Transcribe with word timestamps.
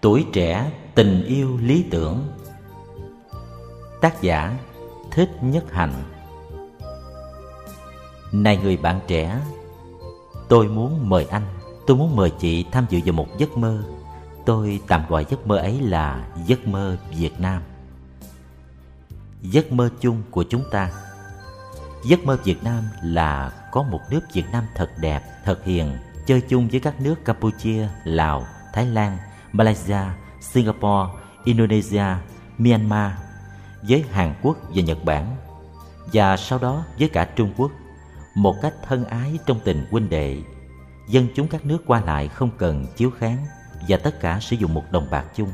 Tuổi 0.00 0.26
trẻ 0.32 0.70
tình 0.94 1.24
yêu 1.24 1.58
lý 1.62 1.84
tưởng. 1.90 2.28
Tác 4.00 4.22
giả 4.22 4.58
Thích 5.10 5.30
Nhất 5.40 5.64
Hạnh. 5.72 5.92
Này 8.32 8.56
người 8.56 8.76
bạn 8.76 9.00
trẻ 9.06 9.40
Tôi 10.48 10.68
muốn 10.68 11.08
mời 11.08 11.26
anh 11.30 11.42
Tôi 11.86 11.96
muốn 11.96 12.16
mời 12.16 12.30
chị 12.30 12.64
tham 12.72 12.86
dự 12.90 13.00
vào 13.04 13.12
một 13.12 13.26
giấc 13.38 13.56
mơ. 13.56 13.82
Tôi 14.46 14.80
tạm 14.88 15.04
gọi 15.08 15.26
giấc 15.30 15.46
mơ 15.46 15.56
ấy 15.56 15.80
là 15.80 16.28
giấc 16.46 16.68
mơ 16.68 16.96
Việt 17.10 17.40
Nam. 17.40 17.62
Giấc 19.42 19.72
mơ 19.72 19.90
chung 20.00 20.22
của 20.30 20.44
chúng 20.50 20.64
ta. 20.70 20.90
Giấc 22.04 22.24
mơ 22.24 22.38
Việt 22.44 22.64
Nam 22.64 22.84
là 23.02 23.52
có 23.72 23.82
một 23.82 24.00
nước 24.10 24.20
Việt 24.32 24.44
Nam 24.52 24.64
thật 24.74 24.90
đẹp, 25.00 25.22
thật 25.44 25.64
hiền 25.64 25.96
Chơi 26.26 26.40
chung 26.40 26.68
với 26.68 26.80
các 26.80 27.00
nước 27.00 27.24
Campuchia, 27.24 27.88
Lào, 28.04 28.46
Thái 28.72 28.86
Lan, 28.86 29.18
Malaysia, 29.58 30.00
Singapore, 30.40 31.10
Indonesia, 31.44 32.04
Myanmar 32.58 33.12
Với 33.82 34.04
Hàn 34.10 34.34
Quốc 34.42 34.56
và 34.74 34.82
Nhật 34.82 35.04
Bản. 35.04 35.36
Và 36.12 36.36
sau 36.36 36.58
đó 36.58 36.84
với 36.98 37.08
cả 37.08 37.24
Trung 37.24 37.52
Quốc. 37.56 37.70
Một 38.34 38.56
cách 38.62 38.74
thân 38.88 39.04
ái 39.04 39.38
trong 39.46 39.60
tình 39.64 39.86
huynh 39.90 40.08
đệ. 40.10 40.36
Dân 41.08 41.28
chúng 41.34 41.48
các 41.48 41.66
nước 41.66 41.78
qua 41.86 42.00
lại 42.00 42.28
không 42.28 42.50
cần 42.58 42.86
chiếu 42.96 43.10
kháng 43.10 43.46
Và 43.88 43.96
tất 43.96 44.20
cả 44.20 44.40
sử 44.40 44.56
dụng 44.56 44.74
một 44.74 44.84
đồng 44.90 45.06
bạc 45.10 45.24
chung. 45.36 45.50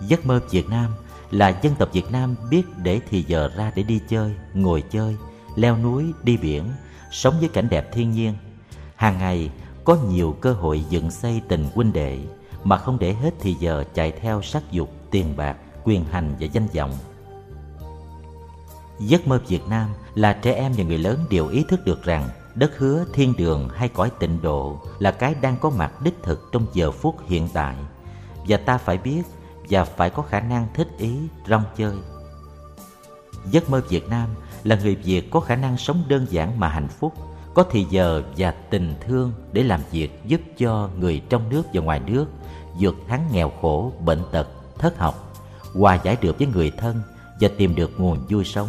Giấc 0.00 0.26
mơ 0.26 0.40
Việt 0.50 0.68
Nam 0.68 0.90
là 1.30 1.48
dân 1.62 1.74
tộc 1.74 1.88
Việt 1.92 2.10
Nam 2.10 2.36
biết 2.50 2.62
để 2.82 3.00
thì 3.10 3.22
giờ 3.22 3.50
ra 3.56 3.72
để 3.74 3.82
đi 3.82 4.00
chơi, 4.08 4.34
ngồi 4.54 4.82
chơi, 4.90 5.16
leo 5.56 5.76
núi, 5.76 6.12
đi 6.22 6.36
biển, 6.36 6.64
sống 7.10 7.34
với 7.40 7.48
cảnh 7.48 7.68
đẹp 7.68 7.92
thiên 7.92 8.12
nhiên. 8.12 8.34
Hàng 8.96 9.18
ngày 9.18 9.50
có 9.84 9.96
nhiều 10.08 10.36
cơ 10.40 10.52
hội 10.52 10.84
dựng 10.90 11.10
xây 11.10 11.42
tình 11.48 11.68
huynh 11.74 11.92
đệ 11.92 12.18
mà 12.66 12.78
không 12.78 12.98
để 12.98 13.12
hết 13.12 13.34
thì 13.40 13.54
giờ 13.54 13.84
chạy 13.94 14.12
theo 14.12 14.42
sắc 14.42 14.62
dục, 14.70 14.90
tiền 15.10 15.36
bạc, 15.36 15.56
quyền 15.84 16.04
hành 16.04 16.34
và 16.40 16.46
danh 16.46 16.66
vọng. 16.74 16.90
Giấc 18.98 19.26
mơ 19.26 19.40
Việt 19.48 19.68
Nam 19.68 19.90
là 20.14 20.32
trẻ 20.32 20.52
em 20.52 20.72
và 20.76 20.84
người 20.84 20.98
lớn 20.98 21.24
đều 21.30 21.48
ý 21.48 21.64
thức 21.68 21.84
được 21.84 22.02
rằng 22.02 22.28
đất 22.54 22.78
hứa, 22.78 23.04
thiên 23.12 23.34
đường 23.38 23.68
hay 23.74 23.88
cõi 23.88 24.10
tịnh 24.18 24.42
độ 24.42 24.80
là 24.98 25.10
cái 25.10 25.34
đang 25.34 25.56
có 25.56 25.70
mặt 25.70 26.02
đích 26.02 26.22
thực 26.22 26.48
trong 26.52 26.66
giờ 26.72 26.90
phút 26.90 27.16
hiện 27.26 27.48
tại. 27.52 27.76
Và 28.48 28.56
ta 28.56 28.78
phải 28.78 28.98
biết 28.98 29.22
và 29.70 29.84
phải 29.84 30.10
có 30.10 30.22
khả 30.22 30.40
năng 30.40 30.66
thích 30.74 30.88
ý 30.98 31.16
rong 31.48 31.64
chơi. 31.76 31.94
Giấc 33.50 33.70
mơ 33.70 33.82
Việt 33.88 34.08
Nam 34.08 34.28
là 34.64 34.76
người 34.76 34.94
Việt 34.94 35.30
có 35.30 35.40
khả 35.40 35.56
năng 35.56 35.78
sống 35.78 36.02
đơn 36.08 36.26
giản 36.30 36.60
mà 36.60 36.68
hạnh 36.68 36.88
phúc, 36.88 37.12
có 37.54 37.64
thì 37.70 37.86
giờ 37.90 38.22
và 38.36 38.50
tình 38.50 38.94
thương 39.00 39.32
để 39.52 39.62
làm 39.62 39.80
việc 39.90 40.20
giúp 40.24 40.40
cho 40.58 40.90
người 40.98 41.22
trong 41.28 41.48
nước 41.48 41.62
và 41.72 41.80
ngoài 41.80 42.00
nước 42.00 42.26
vượt 42.80 42.96
thắng 43.08 43.28
nghèo 43.32 43.52
khổ, 43.60 43.92
bệnh 44.04 44.22
tật, 44.32 44.48
thất 44.78 44.98
học, 44.98 45.32
hòa 45.74 45.98
giải 46.04 46.16
được 46.20 46.38
với 46.38 46.48
người 46.48 46.70
thân 46.70 47.02
và 47.40 47.48
tìm 47.56 47.74
được 47.74 48.00
nguồn 48.00 48.18
vui 48.28 48.44
sống. 48.44 48.68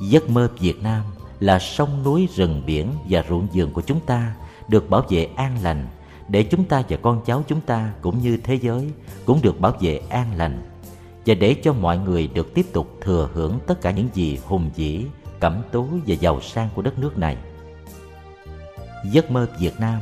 Giấc 0.00 0.30
mơ 0.30 0.48
Việt 0.58 0.82
Nam 0.82 1.02
là 1.40 1.58
sông 1.58 2.02
núi 2.04 2.28
rừng 2.34 2.62
biển 2.66 2.92
và 3.08 3.24
ruộng 3.28 3.46
vườn 3.54 3.72
của 3.72 3.82
chúng 3.82 4.00
ta 4.00 4.34
được 4.68 4.90
bảo 4.90 5.04
vệ 5.08 5.28
an 5.36 5.56
lành 5.62 5.88
để 6.28 6.42
chúng 6.42 6.64
ta 6.64 6.82
và 6.88 6.96
con 7.02 7.20
cháu 7.24 7.44
chúng 7.48 7.60
ta 7.60 7.92
cũng 8.00 8.18
như 8.18 8.36
thế 8.44 8.54
giới 8.54 8.90
cũng 9.24 9.40
được 9.42 9.60
bảo 9.60 9.72
vệ 9.80 10.00
an 10.08 10.26
lành 10.36 10.62
và 11.26 11.34
để 11.34 11.56
cho 11.62 11.72
mọi 11.72 11.98
người 11.98 12.26
được 12.34 12.54
tiếp 12.54 12.66
tục 12.72 12.88
thừa 13.00 13.28
hưởng 13.34 13.58
tất 13.66 13.80
cả 13.80 13.90
những 13.90 14.08
gì 14.14 14.38
hùng 14.46 14.70
vĩ, 14.76 15.04
cẩm 15.40 15.62
tú 15.72 15.88
và 16.06 16.14
giàu 16.14 16.40
sang 16.40 16.68
của 16.74 16.82
đất 16.82 16.98
nước 16.98 17.18
này. 17.18 17.36
Giấc 19.10 19.30
mơ 19.30 19.48
Việt 19.58 19.80
Nam 19.80 20.00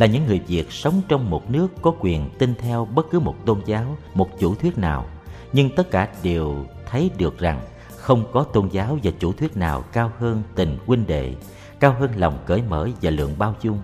là 0.00 0.06
những 0.06 0.26
người 0.26 0.40
Việt 0.46 0.72
sống 0.72 1.02
trong 1.08 1.30
một 1.30 1.50
nước 1.50 1.68
có 1.82 1.94
quyền 2.00 2.30
tin 2.38 2.54
theo 2.54 2.84
bất 2.84 3.06
cứ 3.10 3.20
một 3.20 3.36
tôn 3.46 3.60
giáo, 3.66 3.96
một 4.14 4.38
chủ 4.38 4.54
thuyết 4.54 4.78
nào, 4.78 5.06
nhưng 5.52 5.70
tất 5.76 5.90
cả 5.90 6.08
đều 6.22 6.64
thấy 6.86 7.10
được 7.18 7.38
rằng 7.38 7.60
không 7.96 8.24
có 8.32 8.42
tôn 8.42 8.68
giáo 8.68 8.98
và 9.02 9.10
chủ 9.18 9.32
thuyết 9.32 9.56
nào 9.56 9.84
cao 9.92 10.12
hơn 10.18 10.42
tình 10.54 10.78
huynh 10.86 11.06
đệ, 11.06 11.34
cao 11.80 11.96
hơn 12.00 12.10
lòng 12.16 12.38
cởi 12.46 12.62
mở 12.68 12.88
và 13.02 13.10
lượng 13.10 13.34
bao 13.38 13.54
dung 13.62 13.78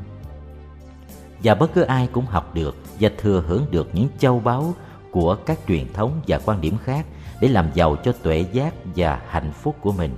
và 1.43 1.55
bất 1.55 1.75
cứ 1.75 1.83
ai 1.83 2.09
cũng 2.13 2.27
học 2.27 2.55
được 2.55 2.77
và 3.01 3.11
thừa 3.19 3.45
hưởng 3.47 3.67
được 3.71 3.89
những 3.93 4.09
châu 4.19 4.41
báu 4.41 4.75
của 5.11 5.35
các 5.35 5.59
truyền 5.69 5.93
thống 5.93 6.21
và 6.27 6.41
quan 6.45 6.61
điểm 6.61 6.77
khác 6.85 7.07
để 7.41 7.49
làm 7.49 7.67
giàu 7.75 7.97
cho 7.97 8.13
tuệ 8.13 8.45
giác 8.53 8.75
và 8.97 9.21
hạnh 9.29 9.53
phúc 9.53 9.77
của 9.81 9.93
mình. 9.93 10.17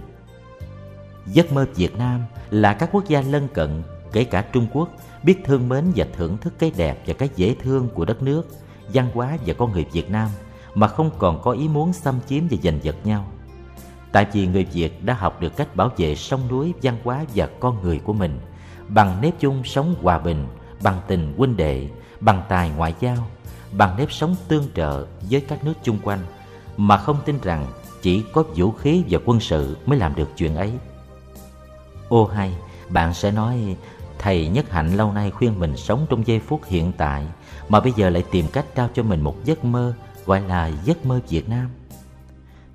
Giấc 1.27 1.53
mơ 1.53 1.67
Việt 1.75 1.97
Nam 1.99 2.21
là 2.51 2.75
các 2.75 2.89
quốc 2.93 3.09
gia 3.09 3.21
lân 3.21 3.49
cận, 3.49 3.83
kể 4.13 4.25
cả 4.25 4.45
Trung 4.53 4.67
Quốc, 4.73 4.89
biết 5.23 5.39
thương 5.45 5.69
mến 5.69 5.85
và 5.97 6.07
thưởng 6.17 6.39
thức 6.39 6.55
cái 6.59 6.73
đẹp 6.77 7.03
và 7.07 7.15
cái 7.15 7.29
dễ 7.37 7.55
thương 7.63 7.89
của 7.89 8.05
đất 8.05 8.23
nước, 8.23 8.47
văn 8.95 9.11
hóa 9.15 9.37
và 9.47 9.55
con 9.55 9.73
người 9.73 9.87
Việt 9.93 10.11
Nam 10.11 10.29
mà 10.75 10.87
không 10.89 11.11
còn 11.19 11.43
có 11.43 11.51
ý 11.51 11.69
muốn 11.69 11.93
xâm 11.93 12.21
chiếm 12.29 12.49
và 12.51 12.57
giành 12.63 12.79
giật 12.83 12.97
nhau. 13.05 13.25
Tại 14.13 14.27
vì 14.33 14.47
người 14.47 14.65
Việt 14.65 15.05
đã 15.05 15.15
học 15.15 15.41
được 15.41 15.57
cách 15.57 15.77
bảo 15.77 15.91
vệ 15.97 16.15
sông 16.15 16.41
núi, 16.49 16.75
văn 16.83 16.97
hóa 17.05 17.25
và 17.35 17.49
con 17.61 17.83
người 17.83 17.99
của 17.99 18.13
mình 18.13 18.41
bằng 18.89 19.21
nếp 19.21 19.41
chung 19.41 19.65
sống 19.65 19.95
hòa 20.03 20.19
bình, 20.19 20.47
bằng 20.83 21.01
tình 21.07 21.35
huynh 21.37 21.57
đệ, 21.57 21.89
bằng 22.21 22.43
tài 22.49 22.71
ngoại 22.71 22.95
giao, 23.01 23.17
bằng 23.73 23.97
nếp 23.97 24.13
sống 24.13 24.37
tương 24.49 24.65
trợ 24.75 25.07
với 25.31 25.41
các 25.41 25.65
nước 25.65 25.75
chung 25.83 25.99
quanh 26.03 26.19
mà 26.77 26.97
không 26.97 27.17
tin 27.25 27.39
rằng 27.43 27.67
chỉ 28.03 28.25
có 28.33 28.43
vũ 28.57 28.73
khí 28.73 29.05
và 29.11 29.19
quân 29.25 29.41
sự 29.41 29.77
mới 29.87 29.99
làm 29.99 30.15
được 30.15 30.29
chuyện 30.37 30.55
ấy. 30.55 30.73
Ô 32.09 32.25
hay, 32.25 32.55
bạn 32.89 33.15
sẽ 33.15 33.31
nói 33.31 33.77
thầy 34.19 34.49
Nhất 34.49 34.71
Hạnh 34.71 34.97
lâu 34.97 35.13
nay 35.13 35.31
khuyên 35.31 35.59
mình 35.59 35.77
sống 35.77 36.07
trong 36.11 36.27
giây 36.27 36.41
phút 36.41 36.61
hiện 36.67 36.93
tại 36.97 37.27
mà 37.69 37.81
bây 37.81 37.93
giờ 37.97 38.11
lại 38.11 38.25
tìm 38.31 38.47
cách 38.53 38.65
trao 38.75 38.89
cho 38.95 39.03
mình 39.03 39.21
một 39.21 39.45
giấc 39.45 39.65
mơ 39.65 39.95
gọi 40.27 40.41
là 40.41 40.71
giấc 40.85 41.07
mơ 41.07 41.21
Việt 41.29 41.49
Nam. 41.49 41.71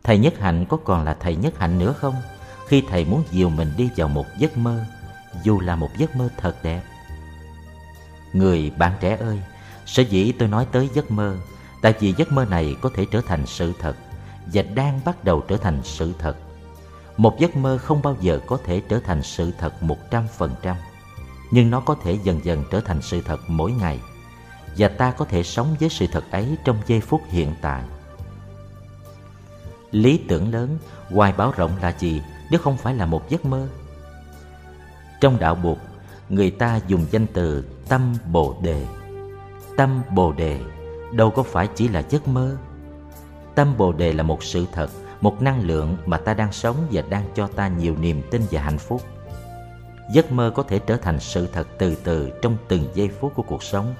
Thầy 0.03 0.17
Nhất 0.17 0.39
Hạnh 0.39 0.65
có 0.69 0.77
còn 0.77 1.03
là 1.03 1.13
thầy 1.19 1.35
Nhất 1.35 1.59
Hạnh 1.59 1.79
nữa 1.79 1.93
không? 1.93 2.15
Khi 2.67 2.83
thầy 2.89 3.05
muốn 3.05 3.23
dìu 3.31 3.49
mình 3.49 3.71
đi 3.77 3.89
vào 3.95 4.07
một 4.07 4.25
giấc 4.37 4.57
mơ, 4.57 4.85
dù 5.43 5.59
là 5.59 5.75
một 5.75 5.89
giấc 5.97 6.15
mơ 6.15 6.29
thật 6.37 6.55
đẹp. 6.63 6.81
Người 8.33 8.71
bạn 8.77 8.91
trẻ 8.99 9.17
ơi, 9.17 9.39
sở 9.85 10.03
dĩ 10.03 10.31
tôi 10.31 10.47
nói 10.47 10.67
tới 10.71 10.89
giấc 10.93 11.11
mơ, 11.11 11.37
tại 11.81 11.93
vì 11.99 12.13
giấc 12.17 12.31
mơ 12.31 12.45
này 12.45 12.75
có 12.81 12.89
thể 12.95 13.05
trở 13.11 13.21
thành 13.27 13.45
sự 13.45 13.73
thật 13.79 13.95
và 14.53 14.61
đang 14.61 14.99
bắt 15.05 15.23
đầu 15.23 15.41
trở 15.41 15.57
thành 15.57 15.79
sự 15.83 16.13
thật. 16.19 16.37
Một 17.17 17.39
giấc 17.39 17.57
mơ 17.57 17.77
không 17.77 18.01
bao 18.01 18.15
giờ 18.21 18.39
có 18.47 18.57
thể 18.65 18.81
trở 18.89 18.99
thành 18.99 19.23
sự 19.23 19.51
thật 19.57 19.83
một 19.83 19.97
trăm 20.11 20.27
phần 20.37 20.55
trăm, 20.61 20.75
nhưng 21.53 21.69
nó 21.69 21.79
có 21.79 21.95
thể 22.03 22.17
dần 22.23 22.39
dần 22.43 22.63
trở 22.71 22.79
thành 22.79 23.01
sự 23.01 23.21
thật 23.21 23.39
mỗi 23.47 23.71
ngày 23.71 23.99
và 24.77 24.87
ta 24.87 25.11
có 25.11 25.25
thể 25.25 25.43
sống 25.43 25.75
với 25.79 25.89
sự 25.89 26.07
thật 26.11 26.23
ấy 26.31 26.57
trong 26.65 26.77
giây 26.87 27.01
phút 27.01 27.21
hiện 27.29 27.53
tại. 27.61 27.83
Lý 29.91 30.19
tưởng 30.27 30.53
lớn, 30.53 30.77
hoài 31.09 31.33
bão 31.37 31.51
rộng 31.51 31.71
là 31.81 31.95
gì 31.99 32.21
nếu 32.51 32.59
không 32.59 32.77
phải 32.77 32.95
là 32.95 33.05
một 33.05 33.29
giấc 33.29 33.45
mơ? 33.45 33.67
Trong 35.21 35.39
đạo 35.39 35.55
buộc 35.55 35.77
người 36.29 36.51
ta 36.51 36.79
dùng 36.87 37.05
danh 37.11 37.27
từ 37.33 37.65
tâm 37.89 38.13
bồ 38.31 38.55
đề 38.61 38.85
tâm 39.77 40.01
bồ 40.15 40.31
đề 40.31 40.59
đâu 41.11 41.31
có 41.31 41.43
phải 41.43 41.67
chỉ 41.75 41.87
là 41.87 42.03
giấc 42.09 42.27
mơ 42.27 42.57
tâm 43.55 43.77
bồ 43.77 43.91
đề 43.91 44.13
là 44.13 44.23
một 44.23 44.43
sự 44.43 44.65
thật 44.71 44.89
một 45.21 45.41
năng 45.41 45.61
lượng 45.61 45.97
mà 46.05 46.17
ta 46.17 46.33
đang 46.33 46.51
sống 46.51 46.75
và 46.91 47.01
đang 47.09 47.25
cho 47.35 47.47
ta 47.47 47.67
nhiều 47.67 47.95
niềm 47.95 48.21
tin 48.31 48.41
và 48.51 48.61
hạnh 48.61 48.77
phúc 48.77 49.01
giấc 50.11 50.31
mơ 50.31 50.51
có 50.55 50.63
thể 50.63 50.79
trở 50.79 50.97
thành 50.97 51.19
sự 51.19 51.47
thật 51.53 51.67
từ 51.77 51.95
từ 51.95 52.31
trong 52.41 52.57
từng 52.67 52.87
giây 52.93 53.09
phút 53.19 53.35
của 53.35 53.43
cuộc 53.43 53.63
sống 53.63 53.95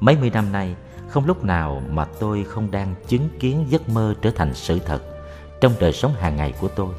mấy 0.00 0.16
mươi 0.16 0.30
năm 0.30 0.52
nay 0.52 0.74
không 1.08 1.26
lúc 1.26 1.44
nào 1.44 1.82
mà 1.90 2.04
tôi 2.04 2.44
không 2.44 2.70
đang 2.70 2.94
chứng 3.08 3.28
kiến 3.40 3.66
giấc 3.68 3.88
mơ 3.88 4.14
trở 4.22 4.30
thành 4.30 4.54
sự 4.54 4.78
thật 4.78 5.02
trong 5.60 5.72
đời 5.80 5.92
sống 5.92 6.12
hàng 6.14 6.36
ngày 6.36 6.54
của 6.60 6.68
tôi 6.68 6.94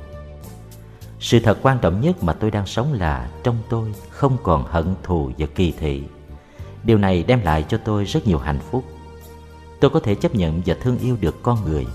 sự 1.20 1.40
thật 1.40 1.58
quan 1.62 1.80
trọng 1.80 2.02
nhất 2.02 2.24
mà 2.24 2.34
tôi 2.34 2.52
đang 2.52 2.66
sống 2.66 2.94
là 2.94 3.30
trong 3.44 3.58
tôi 3.70 3.94
không 4.10 4.38
còn 4.44 4.66
hận 4.68 4.96
thù 5.04 5.32
và 5.38 5.48
kỳ 5.56 5.72
thị. 5.72 6.04
Điều 6.84 6.98
này 6.98 7.24
đem 7.24 7.42
lại 7.42 7.66
cho 7.70 7.78
tôi 7.78 8.06
rất 8.06 8.28
nhiều 8.28 8.38
hạnh 8.38 8.60
phúc. 8.72 8.84
Tôi 9.80 9.92
có 9.92 10.00
thể 10.00 10.16
chấp 10.16 10.36
nhận 10.36 10.62
và 10.66 10.76
thương 10.82 10.98
yêu 10.98 11.18
được 11.22 11.44
con 11.44 11.58
người, 11.66 11.88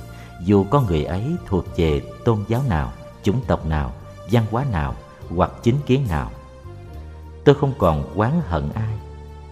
dù 0.44 0.64
con 0.70 0.86
người 0.86 1.04
ấy 1.04 1.36
thuộc 1.46 1.64
về 1.76 2.02
tôn 2.24 2.38
giáo 2.48 2.62
nào, 2.68 2.92
chủng 3.22 3.40
tộc 3.46 3.66
nào, 3.66 3.92
văn 4.30 4.44
hóa 4.50 4.64
nào 4.72 4.94
hoặc 5.28 5.50
chính 5.62 5.76
kiến 5.86 6.06
nào. 6.08 6.30
Tôi 7.44 7.54
không 7.54 7.72
còn 7.78 8.14
oán 8.14 8.32
hận 8.46 8.68
ai, 8.74 8.94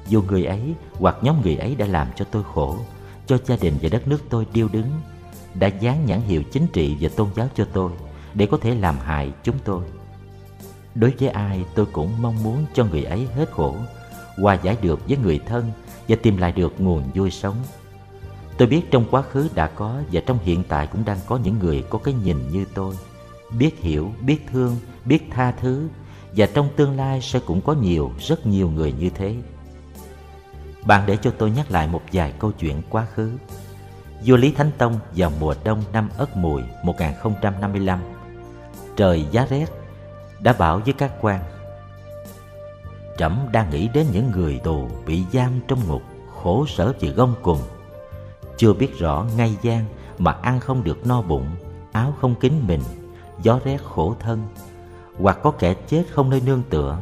dù 0.09 0.23
người 0.23 0.45
ấy 0.45 0.75
hoặc 0.93 1.17
nhóm 1.23 1.43
người 1.43 1.57
ấy 1.57 1.75
đã 1.75 1.87
làm 1.87 2.09
cho 2.17 2.25
tôi 2.31 2.43
khổ, 2.55 2.77
cho 3.27 3.39
gia 3.47 3.57
đình 3.57 3.75
và 3.83 3.89
đất 3.93 4.09
nước 4.09 4.23
tôi 4.29 4.47
điêu 4.53 4.69
đứng, 4.69 4.91
đã 5.55 5.67
dán 5.67 6.07
nhãn 6.07 6.21
hiệu 6.21 6.43
chính 6.43 6.67
trị 6.67 6.97
và 7.01 7.11
tôn 7.17 7.29
giáo 7.35 7.49
cho 7.55 7.65
tôi 7.73 7.93
để 8.35 8.47
có 8.47 8.57
thể 8.57 8.75
làm 8.75 8.99
hại 8.99 9.33
chúng 9.43 9.59
tôi. 9.65 9.85
Đối 10.95 11.13
với 11.21 11.29
ai 11.29 11.65
tôi 11.75 11.87
cũng 11.87 12.23
mong 12.23 12.43
muốn 12.43 12.65
cho 12.75 12.85
người 12.85 13.05
ấy 13.05 13.27
hết 13.35 13.51
khổ, 13.51 13.77
hòa 14.37 14.55
giải 14.63 14.77
được 14.83 15.09
với 15.09 15.17
người 15.17 15.41
thân 15.47 15.71
và 16.09 16.17
tìm 16.23 16.37
lại 16.37 16.53
được 16.53 16.81
nguồn 16.81 17.03
vui 17.15 17.31
sống. 17.31 17.57
Tôi 18.59 18.69
biết 18.69 18.91
trong 18.91 19.05
quá 19.11 19.23
khứ 19.23 19.49
đã 19.55 19.67
có 19.67 20.01
và 20.13 20.21
trong 20.27 20.39
hiện 20.43 20.63
tại 20.69 20.87
cũng 20.87 21.05
đang 21.05 21.19
có 21.27 21.39
những 21.45 21.59
người 21.59 21.85
có 21.91 21.99
cái 21.99 22.15
nhìn 22.25 22.49
như 22.53 22.65
tôi, 22.75 22.95
biết 23.58 23.81
hiểu, 23.81 24.12
biết 24.20 24.38
thương, 24.52 24.76
biết 25.04 25.22
tha 25.31 25.52
thứ 25.52 25.88
và 26.37 26.46
trong 26.54 26.69
tương 26.76 26.96
lai 26.96 27.20
sẽ 27.20 27.40
cũng 27.46 27.60
có 27.60 27.72
nhiều, 27.72 28.12
rất 28.19 28.46
nhiều 28.46 28.70
người 28.70 28.93
như 28.93 29.10
thế. 29.10 29.37
Bạn 30.87 31.06
để 31.06 31.16
cho 31.16 31.31
tôi 31.38 31.50
nhắc 31.50 31.70
lại 31.70 31.88
một 31.88 32.02
vài 32.12 32.32
câu 32.38 32.52
chuyện 32.52 32.82
quá 32.90 33.06
khứ. 33.14 33.32
Vua 34.25 34.37
Lý 34.37 34.52
Thánh 34.52 34.70
Tông 34.78 34.99
vào 35.16 35.32
mùa 35.40 35.54
đông 35.64 35.82
năm 35.93 36.08
Ất 36.16 36.37
Mùi 36.37 36.62
1055. 36.82 38.00
Trời 38.96 39.26
giá 39.31 39.46
rét, 39.46 39.66
đã 40.40 40.52
bảo 40.52 40.78
với 40.78 40.93
các 40.93 41.12
quan 41.20 41.40
Trẫm 43.19 43.38
đang 43.52 43.70
nghĩ 43.70 43.88
đến 43.88 44.06
những 44.12 44.31
người 44.31 44.60
tù 44.64 44.88
bị 45.06 45.22
giam 45.32 45.60
trong 45.69 45.88
ngục 45.88 46.02
khổ 46.43 46.66
sở 46.66 46.93
vì 47.00 47.08
gông 47.08 47.34
cùng 47.43 47.58
chưa 48.56 48.72
biết 48.72 48.99
rõ 48.99 49.26
ngay 49.37 49.56
gian 49.62 49.84
mà 50.19 50.32
ăn 50.32 50.60
không 50.60 50.84
được 50.84 51.06
no 51.06 51.22
bụng 51.22 51.46
áo 51.93 52.14
không 52.20 52.34
kín 52.34 52.52
mình 52.66 52.81
gió 53.43 53.61
rét 53.65 53.79
khổ 53.85 54.17
thân, 54.21 54.43
hoặc 55.19 55.39
có 55.43 55.50
kẻ 55.50 55.75
chết 55.75 56.05
không 56.11 56.31
nơi 56.31 56.43
nương 56.47 56.62
tựa. 56.71 56.99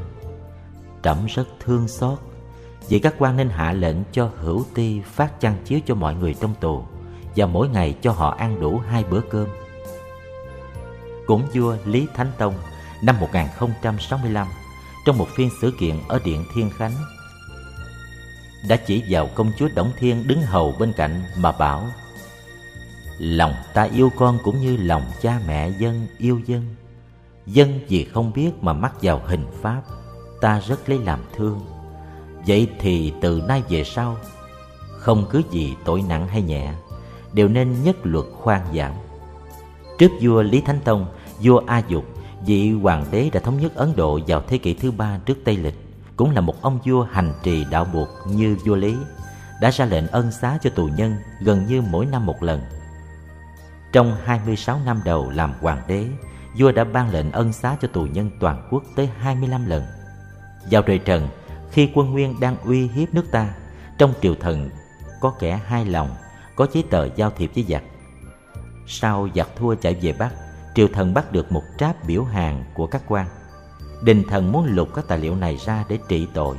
Trẫm 1.02 1.26
rất 1.26 1.48
thương 1.60 1.88
xót 1.88 2.18
vậy 2.90 3.00
các 3.00 3.14
quan 3.18 3.36
nên 3.36 3.48
hạ 3.48 3.72
lệnh 3.72 3.96
cho 4.12 4.30
hữu 4.40 4.64
ti 4.74 5.00
phát 5.00 5.40
chăn 5.40 5.56
chiếu 5.64 5.80
cho 5.86 5.94
mọi 5.94 6.14
người 6.14 6.34
trong 6.34 6.54
tù, 6.60 6.84
và 7.36 7.46
mỗi 7.46 7.68
ngày 7.68 7.94
cho 8.02 8.12
họ 8.12 8.30
ăn 8.30 8.60
đủ 8.60 8.78
hai 8.78 9.04
bữa 9.04 9.20
cơm. 9.20 9.48
Cũng 11.26 11.42
vua 11.54 11.76
lý 11.84 12.06
thánh 12.14 12.32
tông 12.38 12.54
năm 13.02 13.20
1065 13.20 14.46
trong 15.06 15.18
một 15.18 15.28
phiên 15.36 15.50
sự 15.60 15.72
kiện 15.80 15.96
ở 16.08 16.20
Điện 16.24 16.44
Thiên 16.54 16.70
Khánh, 16.70 16.92
đã 18.68 18.76
chỉ 18.76 19.04
vào 19.08 19.28
công 19.34 19.52
chúa 19.58 19.68
Đổng 19.74 19.90
Thiên 19.98 20.28
đứng 20.28 20.42
hầu 20.42 20.74
bên 20.78 20.92
cạnh 20.92 21.22
mà 21.36 21.52
bảo 21.52 21.86
Lòng 23.20 23.54
ta 23.74 23.82
yêu 23.82 24.10
con 24.16 24.38
cũng 24.44 24.60
như 24.60 24.76
lòng 24.76 25.02
cha 25.22 25.40
mẹ 25.46 25.70
dân 25.78 26.06
yêu 26.18 26.40
dân. 26.46 26.74
Dân 27.46 27.80
vì 27.88 28.04
không 28.04 28.32
biết 28.32 28.50
mà 28.60 28.72
mắc 28.72 28.92
vào 29.02 29.22
hình 29.26 29.46
pháp, 29.62 29.82
Ta 30.40 30.60
rất 30.60 30.88
lấy 30.88 30.98
làm 30.98 31.20
thương. 31.36 31.60
Vậy 32.46 32.68
thì 32.80 33.12
từ 33.20 33.42
nay 33.48 33.62
về 33.68 33.84
sau, 33.84 34.16
Không 34.98 35.26
cứ 35.30 35.42
gì 35.50 35.76
tội 35.84 36.02
nặng 36.08 36.28
hay 36.28 36.42
nhẹ, 36.42 36.72
Đều 37.32 37.48
nên 37.48 37.82
nhất 37.82 37.96
luật 38.02 38.24
khoan 38.40 38.66
giảm. 38.74 38.92
Trước 39.98 40.10
vua 40.20 40.42
Lý 40.42 40.60
Thánh 40.60 40.80
Tông, 40.84 41.06
Vua 41.42 41.62
A 41.66 41.82
Dục, 41.88 42.04
Vị 42.46 42.72
hoàng 42.72 43.06
đế 43.10 43.30
đã 43.32 43.40
thống 43.40 43.60
nhất 43.60 43.74
Ấn 43.74 43.96
Độ 43.96 44.20
vào 44.26 44.42
thế 44.48 44.58
kỷ 44.58 44.74
thứ 44.74 44.90
ba 44.90 45.18
trước 45.26 45.38
Tây 45.44 45.56
Lịch, 45.56 45.78
cũng 46.16 46.30
là 46.30 46.40
một 46.40 46.62
ông 46.62 46.78
vua 46.84 47.02
hành 47.02 47.32
trì 47.42 47.64
đạo 47.70 47.86
buộc 47.92 48.08
như 48.26 48.56
vua 48.64 48.74
Lý, 48.74 48.96
đã 49.60 49.70
ra 49.70 49.84
lệnh 49.84 50.06
ân 50.06 50.32
xá 50.32 50.58
cho 50.62 50.70
tù 50.70 50.88
nhân 50.96 51.14
gần 51.40 51.66
như 51.66 51.82
mỗi 51.82 52.06
năm 52.06 52.26
một 52.26 52.42
lần. 52.42 52.60
Trong 53.92 54.16
26 54.24 54.78
năm 54.84 55.00
đầu 55.04 55.30
làm 55.30 55.54
hoàng 55.60 55.82
đế, 55.86 56.06
vua 56.58 56.72
đã 56.72 56.84
ban 56.84 57.10
lệnh 57.10 57.32
ân 57.32 57.52
xá 57.52 57.76
cho 57.80 57.88
tù 57.88 58.02
nhân 58.02 58.30
toàn 58.40 58.68
quốc 58.70 58.84
tới 58.96 59.08
25 59.18 59.66
lần. 59.66 59.84
Vào 60.70 60.82
đời 60.82 60.98
trần, 60.98 61.28
khi 61.70 61.90
quân 61.94 62.10
Nguyên 62.10 62.40
đang 62.40 62.56
uy 62.64 62.88
hiếp 62.88 63.14
nước 63.14 63.24
ta, 63.32 63.54
trong 63.98 64.14
triều 64.22 64.34
thần 64.34 64.70
có 65.20 65.34
kẻ 65.38 65.60
hai 65.66 65.84
lòng, 65.84 66.10
có 66.56 66.66
giấy 66.72 66.84
tờ 66.90 67.08
giao 67.16 67.30
thiệp 67.30 67.50
với 67.54 67.64
giặc. 67.68 67.82
Sau 68.86 69.28
giặc 69.34 69.48
thua 69.56 69.74
chạy 69.74 69.94
về 69.94 70.12
Bắc, 70.12 70.30
triều 70.74 70.88
thần 70.92 71.14
bắt 71.14 71.32
được 71.32 71.52
một 71.52 71.62
tráp 71.78 72.04
biểu 72.06 72.24
hàng 72.24 72.64
của 72.74 72.86
các 72.86 73.02
quan 73.08 73.26
đình 74.02 74.24
thần 74.28 74.52
muốn 74.52 74.64
lục 74.64 74.88
các 74.94 75.08
tài 75.08 75.18
liệu 75.18 75.36
này 75.36 75.56
ra 75.56 75.84
để 75.88 75.98
trị 76.08 76.26
tội 76.34 76.56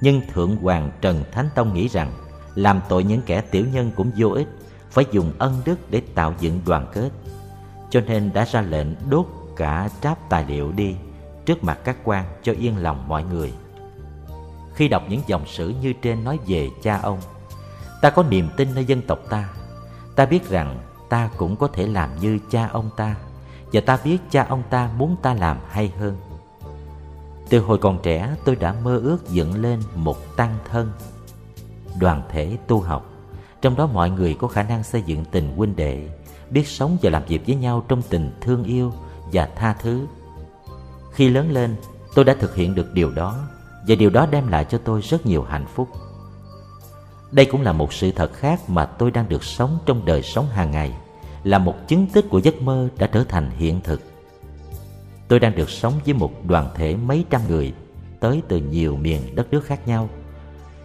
nhưng 0.00 0.20
thượng 0.32 0.56
hoàng 0.56 0.90
trần 1.00 1.24
thánh 1.32 1.48
tông 1.54 1.74
nghĩ 1.74 1.88
rằng 1.88 2.12
làm 2.54 2.80
tội 2.88 3.04
những 3.04 3.22
kẻ 3.26 3.40
tiểu 3.40 3.64
nhân 3.72 3.90
cũng 3.96 4.10
vô 4.16 4.28
ích 4.28 4.48
phải 4.90 5.04
dùng 5.10 5.32
ân 5.38 5.62
đức 5.64 5.76
để 5.90 6.02
tạo 6.14 6.34
dựng 6.40 6.60
đoàn 6.66 6.86
kết. 6.92 7.10
Cho 7.90 8.00
nên 8.00 8.32
đã 8.32 8.44
ra 8.44 8.60
lệnh 8.60 9.10
đốt 9.10 9.26
cả 9.56 9.88
tráp 10.02 10.28
tài 10.28 10.44
liệu 10.48 10.72
đi 10.72 10.94
trước 11.46 11.64
mặt 11.64 11.78
các 11.84 11.96
quan 12.04 12.24
cho 12.42 12.52
yên 12.52 12.76
lòng 12.76 13.08
mọi 13.08 13.24
người. 13.24 13.52
Khi 14.74 14.88
đọc 14.88 15.02
những 15.08 15.20
dòng 15.26 15.46
sử 15.46 15.74
như 15.82 15.92
trên 15.92 16.24
nói 16.24 16.38
về 16.46 16.68
cha 16.82 17.00
ông, 17.02 17.18
ta 18.02 18.10
có 18.10 18.22
niềm 18.22 18.48
tin 18.56 18.74
nơi 18.74 18.84
dân 18.84 19.02
tộc 19.02 19.18
ta. 19.30 19.48
Ta 20.16 20.26
biết 20.26 20.48
rằng 20.48 20.78
ta 21.08 21.30
cũng 21.36 21.56
có 21.56 21.66
thể 21.66 21.86
làm 21.86 22.10
như 22.20 22.38
cha 22.50 22.68
ông 22.72 22.90
ta, 22.96 23.16
và 23.72 23.80
ta 23.80 23.98
biết 24.04 24.18
cha 24.30 24.46
ông 24.48 24.62
ta 24.70 24.90
muốn 24.96 25.16
ta 25.22 25.34
làm 25.34 25.58
hay 25.68 25.92
hơn. 25.98 26.16
Từ 27.48 27.60
hồi 27.60 27.78
còn 27.78 27.98
trẻ, 28.02 28.34
tôi 28.44 28.56
đã 28.56 28.74
mơ 28.84 28.96
ước 28.96 29.28
dựng 29.28 29.62
lên 29.62 29.80
một 29.94 30.36
tăng 30.36 30.54
thân, 30.70 30.92
đoàn 31.98 32.22
thể 32.28 32.58
tu 32.66 32.80
học 32.80 33.09
trong 33.62 33.76
đó 33.76 33.86
mọi 33.86 34.10
người 34.10 34.34
có 34.34 34.48
khả 34.48 34.62
năng 34.62 34.82
xây 34.82 35.02
dựng 35.02 35.24
tình 35.24 35.56
huynh 35.56 35.76
đệ, 35.76 36.08
biết 36.50 36.68
sống 36.68 36.96
và 37.02 37.10
làm 37.10 37.22
việc 37.28 37.46
với 37.46 37.56
nhau 37.56 37.84
trong 37.88 38.02
tình 38.02 38.30
thương 38.40 38.64
yêu 38.64 38.92
và 39.32 39.48
tha 39.56 39.74
thứ. 39.82 40.06
Khi 41.12 41.28
lớn 41.28 41.50
lên, 41.52 41.76
tôi 42.14 42.24
đã 42.24 42.34
thực 42.40 42.54
hiện 42.54 42.74
được 42.74 42.94
điều 42.94 43.10
đó 43.10 43.36
và 43.86 43.94
điều 43.94 44.10
đó 44.10 44.26
đem 44.26 44.48
lại 44.48 44.66
cho 44.68 44.78
tôi 44.78 45.00
rất 45.02 45.26
nhiều 45.26 45.42
hạnh 45.42 45.66
phúc. 45.74 45.88
Đây 47.32 47.46
cũng 47.46 47.62
là 47.62 47.72
một 47.72 47.92
sự 47.92 48.12
thật 48.12 48.32
khác 48.32 48.70
mà 48.70 48.86
tôi 48.86 49.10
đang 49.10 49.28
được 49.28 49.44
sống 49.44 49.78
trong 49.86 50.04
đời 50.04 50.22
sống 50.22 50.46
hàng 50.46 50.70
ngày, 50.70 50.92
là 51.44 51.58
một 51.58 51.74
chứng 51.88 52.06
tích 52.06 52.24
của 52.30 52.38
giấc 52.38 52.62
mơ 52.62 52.88
đã 52.98 53.06
trở 53.06 53.24
thành 53.24 53.50
hiện 53.50 53.80
thực. 53.80 54.00
Tôi 55.28 55.40
đang 55.40 55.56
được 55.56 55.70
sống 55.70 55.92
với 56.04 56.14
một 56.14 56.46
đoàn 56.46 56.68
thể 56.74 56.96
mấy 56.96 57.24
trăm 57.30 57.40
người 57.48 57.72
tới 58.20 58.42
từ 58.48 58.56
nhiều 58.56 58.96
miền 58.96 59.34
đất 59.34 59.46
nước 59.50 59.64
khác 59.64 59.88
nhau. 59.88 60.08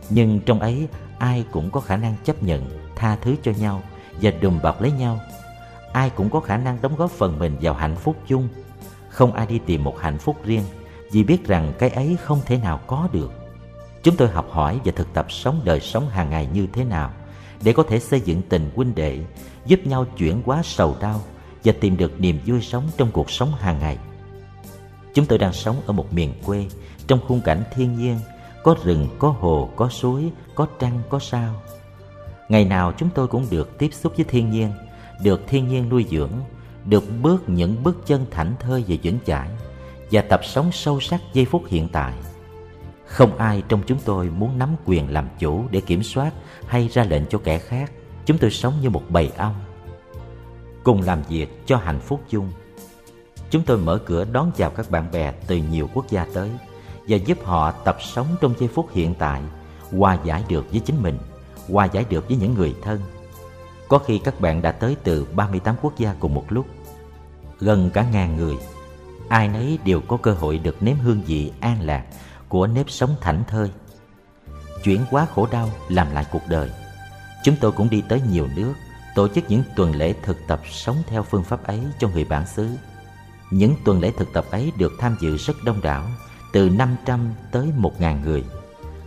Nhưng 0.09 0.39
trong 0.39 0.59
ấy 0.59 0.87
ai 1.25 1.45
cũng 1.51 1.71
có 1.71 1.79
khả 1.79 1.97
năng 1.97 2.15
chấp 2.23 2.43
nhận, 2.43 2.69
tha 2.95 3.15
thứ 3.15 3.35
cho 3.43 3.51
nhau 3.51 3.81
và 4.21 4.31
đùm 4.41 4.59
bọc 4.63 4.81
lấy 4.81 4.91
nhau. 4.91 5.19
Ai 5.93 6.09
cũng 6.09 6.29
có 6.29 6.39
khả 6.39 6.57
năng 6.57 6.81
đóng 6.81 6.95
góp 6.95 7.11
phần 7.11 7.39
mình 7.39 7.57
vào 7.61 7.73
hạnh 7.73 7.95
phúc 7.95 8.15
chung. 8.27 8.47
Không 9.09 9.33
ai 9.33 9.47
đi 9.47 9.59
tìm 9.65 9.83
một 9.83 9.99
hạnh 9.99 10.17
phúc 10.17 10.35
riêng 10.43 10.63
vì 11.11 11.23
biết 11.23 11.47
rằng 11.47 11.73
cái 11.79 11.89
ấy 11.89 12.17
không 12.23 12.41
thể 12.45 12.57
nào 12.57 12.79
có 12.87 13.09
được. 13.11 13.31
Chúng 14.03 14.15
tôi 14.15 14.27
học 14.27 14.47
hỏi 14.51 14.79
và 14.85 14.91
thực 14.95 15.13
tập 15.13 15.25
sống 15.31 15.61
đời 15.63 15.79
sống 15.79 16.09
hàng 16.09 16.29
ngày 16.29 16.47
như 16.53 16.67
thế 16.73 16.83
nào 16.83 17.11
để 17.63 17.73
có 17.73 17.83
thể 17.89 17.99
xây 17.99 18.21
dựng 18.21 18.41
tình 18.49 18.69
huynh 18.75 18.95
đệ, 18.95 19.19
giúp 19.65 19.79
nhau 19.83 20.05
chuyển 20.17 20.41
hóa 20.45 20.61
sầu 20.63 20.95
đau 21.01 21.21
và 21.63 21.73
tìm 21.81 21.97
được 21.97 22.19
niềm 22.19 22.39
vui 22.45 22.61
sống 22.61 22.83
trong 22.97 23.11
cuộc 23.11 23.31
sống 23.31 23.51
hàng 23.59 23.79
ngày. 23.79 23.97
Chúng 25.13 25.25
tôi 25.25 25.37
đang 25.37 25.53
sống 25.53 25.81
ở 25.85 25.93
một 25.93 26.13
miền 26.13 26.33
quê 26.45 26.65
Trong 27.07 27.19
khung 27.27 27.41
cảnh 27.41 27.63
thiên 27.75 27.97
nhiên 27.97 28.19
có 28.65 28.75
rừng, 28.83 29.07
có 29.19 29.29
hồ, 29.29 29.69
có 29.75 29.89
suối 29.89 30.31
Có 30.55 30.67
trăng, 30.79 31.01
có 31.09 31.19
sao. 31.19 31.53
Ngày 32.49 32.65
nào 32.65 32.93
chúng 32.97 33.09
tôi 33.15 33.27
cũng 33.27 33.47
được 33.49 33.77
tiếp 33.77 33.89
xúc 33.93 34.13
với 34.15 34.25
thiên 34.25 34.51
nhiên 34.51 34.71
Được 35.23 35.41
thiên 35.47 35.67
nhiên 35.67 35.89
nuôi 35.89 36.05
dưỡng 36.09 36.31
Được 36.85 37.03
bước 37.21 37.49
những 37.49 37.83
bước 37.83 37.97
chân 38.05 38.25
thảnh 38.31 38.55
thơi 38.59 38.83
và 38.87 38.95
vững 39.03 39.19
chãi 39.25 39.49
Và 40.11 40.21
tập 40.21 40.41
sống 40.43 40.71
sâu 40.71 40.99
sắc 40.99 41.21
giây 41.33 41.45
phút 41.45 41.63
hiện 41.67 41.89
tại. 41.91 42.13
Không 43.05 43.37
ai 43.37 43.63
trong 43.67 43.81
chúng 43.87 43.99
tôi 44.05 44.29
muốn 44.29 44.57
nắm 44.57 44.75
quyền 44.85 45.13
làm 45.13 45.27
chủ 45.39 45.63
để 45.71 45.81
kiểm 45.81 46.03
soát 46.03 46.33
Hay 46.67 46.87
ra 46.87 47.03
lệnh 47.03 47.25
cho 47.25 47.37
kẻ 47.37 47.57
khác. 47.57 47.91
Chúng 48.25 48.37
tôi 48.37 48.51
sống 48.51 48.73
như 48.81 48.89
một 48.89 49.03
bầy 49.09 49.31
ong 49.37 49.55
Cùng 50.83 51.01
làm 51.01 51.23
việc 51.29 51.65
cho 51.65 51.77
hạnh 51.77 51.99
phúc 51.99 52.21
chung. 52.29 52.51
Chúng 53.49 53.63
tôi 53.63 53.77
mở 53.77 53.99
cửa 54.05 54.25
đón 54.31 54.51
chào 54.57 54.69
các 54.69 54.91
bạn 54.91 55.11
bè 55.11 55.31
từ 55.47 55.57
nhiều 55.57 55.89
quốc 55.93 56.05
gia 56.09 56.25
tới 56.33 56.49
và 57.07 57.17
giúp 57.17 57.37
họ 57.43 57.71
tập 57.71 57.97
sống 58.01 58.27
trong 58.41 58.53
giây 58.59 58.69
phút 58.73 58.89
hiện 58.93 59.13
tại, 59.19 59.41
hòa 59.91 60.17
giải 60.23 60.43
được 60.47 60.71
với 60.71 60.79
chính 60.79 61.03
mình, 61.03 61.17
hòa 61.69 61.85
giải 61.85 62.05
được 62.09 62.27
với 62.27 62.37
những 62.37 62.53
người 62.53 62.75
thân. 62.81 63.01
Có 63.87 63.97
khi 63.97 64.17
các 64.17 64.41
bạn 64.41 64.61
đã 64.61 64.71
tới 64.71 64.95
từ 65.03 65.27
38 65.35 65.75
quốc 65.81 65.97
gia 65.97 66.13
cùng 66.19 66.33
một 66.33 66.45
lúc, 66.49 66.65
gần 67.59 67.89
cả 67.93 68.05
ngàn 68.11 68.37
người. 68.37 68.55
Ai 69.29 69.47
nấy 69.47 69.79
đều 69.85 70.01
có 70.01 70.17
cơ 70.17 70.31
hội 70.31 70.57
được 70.57 70.83
nếm 70.83 70.95
hương 70.97 71.21
vị 71.21 71.51
an 71.59 71.81
lạc 71.81 72.05
của 72.49 72.67
nếp 72.67 72.89
sống 72.89 73.15
thảnh 73.21 73.43
thơi. 73.47 73.71
Chuyển 74.83 75.01
quá 75.11 75.27
khổ 75.35 75.47
đau 75.51 75.69
làm 75.89 76.11
lại 76.11 76.25
cuộc 76.31 76.43
đời. 76.49 76.71
Chúng 77.43 77.55
tôi 77.61 77.71
cũng 77.71 77.89
đi 77.89 78.03
tới 78.09 78.21
nhiều 78.31 78.47
nước, 78.55 78.73
tổ 79.15 79.27
chức 79.27 79.43
những 79.49 79.63
tuần 79.75 79.95
lễ 79.95 80.13
thực 80.23 80.37
tập 80.47 80.61
sống 80.71 80.97
theo 81.07 81.23
phương 81.23 81.43
pháp 81.43 81.63
ấy 81.63 81.79
cho 81.99 82.07
người 82.07 82.25
bản 82.25 82.47
xứ 82.47 82.67
những 83.51 83.75
tuần 83.83 83.99
lễ 83.99 84.11
thực 84.17 84.33
tập 84.33 84.45
ấy 84.51 84.71
được 84.77 84.93
tham 84.99 85.15
dự 85.19 85.37
rất 85.37 85.63
đông 85.63 85.81
đảo, 85.81 86.07
từ 86.55 86.69
500 86.69 87.19
tới 87.51 87.71
1.000 87.77 88.21
người. 88.21 88.43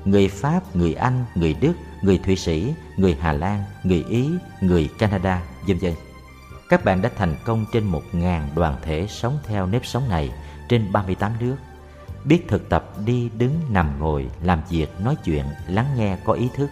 Người 0.04 0.28
Pháp, 0.28 0.76
người 0.76 0.94
Anh, 0.94 1.24
người 1.34 1.54
Đức, 1.60 1.72
người 2.02 2.18
Thụy 2.18 2.36
Sĩ, 2.36 2.74
người 2.96 3.16
Hà 3.20 3.32
Lan, 3.32 3.64
người 3.84 4.04
Ý, 4.08 4.30
người 4.60 4.88
Canada, 4.98 5.42
vân 5.66 5.78
vân. 5.78 5.92
Các 6.68 6.84
bạn 6.84 7.02
đã 7.02 7.10
thành 7.16 7.36
công 7.44 7.64
trên 7.72 7.92
1.000 7.92 8.40
đoàn 8.54 8.76
thể 8.82 9.06
sống 9.08 9.38
theo 9.44 9.66
nếp 9.66 9.86
sống 9.86 10.08
này 10.08 10.32
trên 10.68 10.92
38 10.92 11.32
nước. 11.40 11.56
Biết 12.24 12.48
thực 12.48 12.68
tập 12.68 12.92
đi, 13.06 13.30
đứng, 13.38 13.60
nằm, 13.70 13.98
ngồi, 13.98 14.28
làm 14.42 14.62
việc, 14.70 15.00
nói 15.00 15.16
chuyện, 15.24 15.44
lắng 15.68 15.86
nghe 15.96 16.16
có 16.24 16.32
ý 16.32 16.48
thức, 16.54 16.70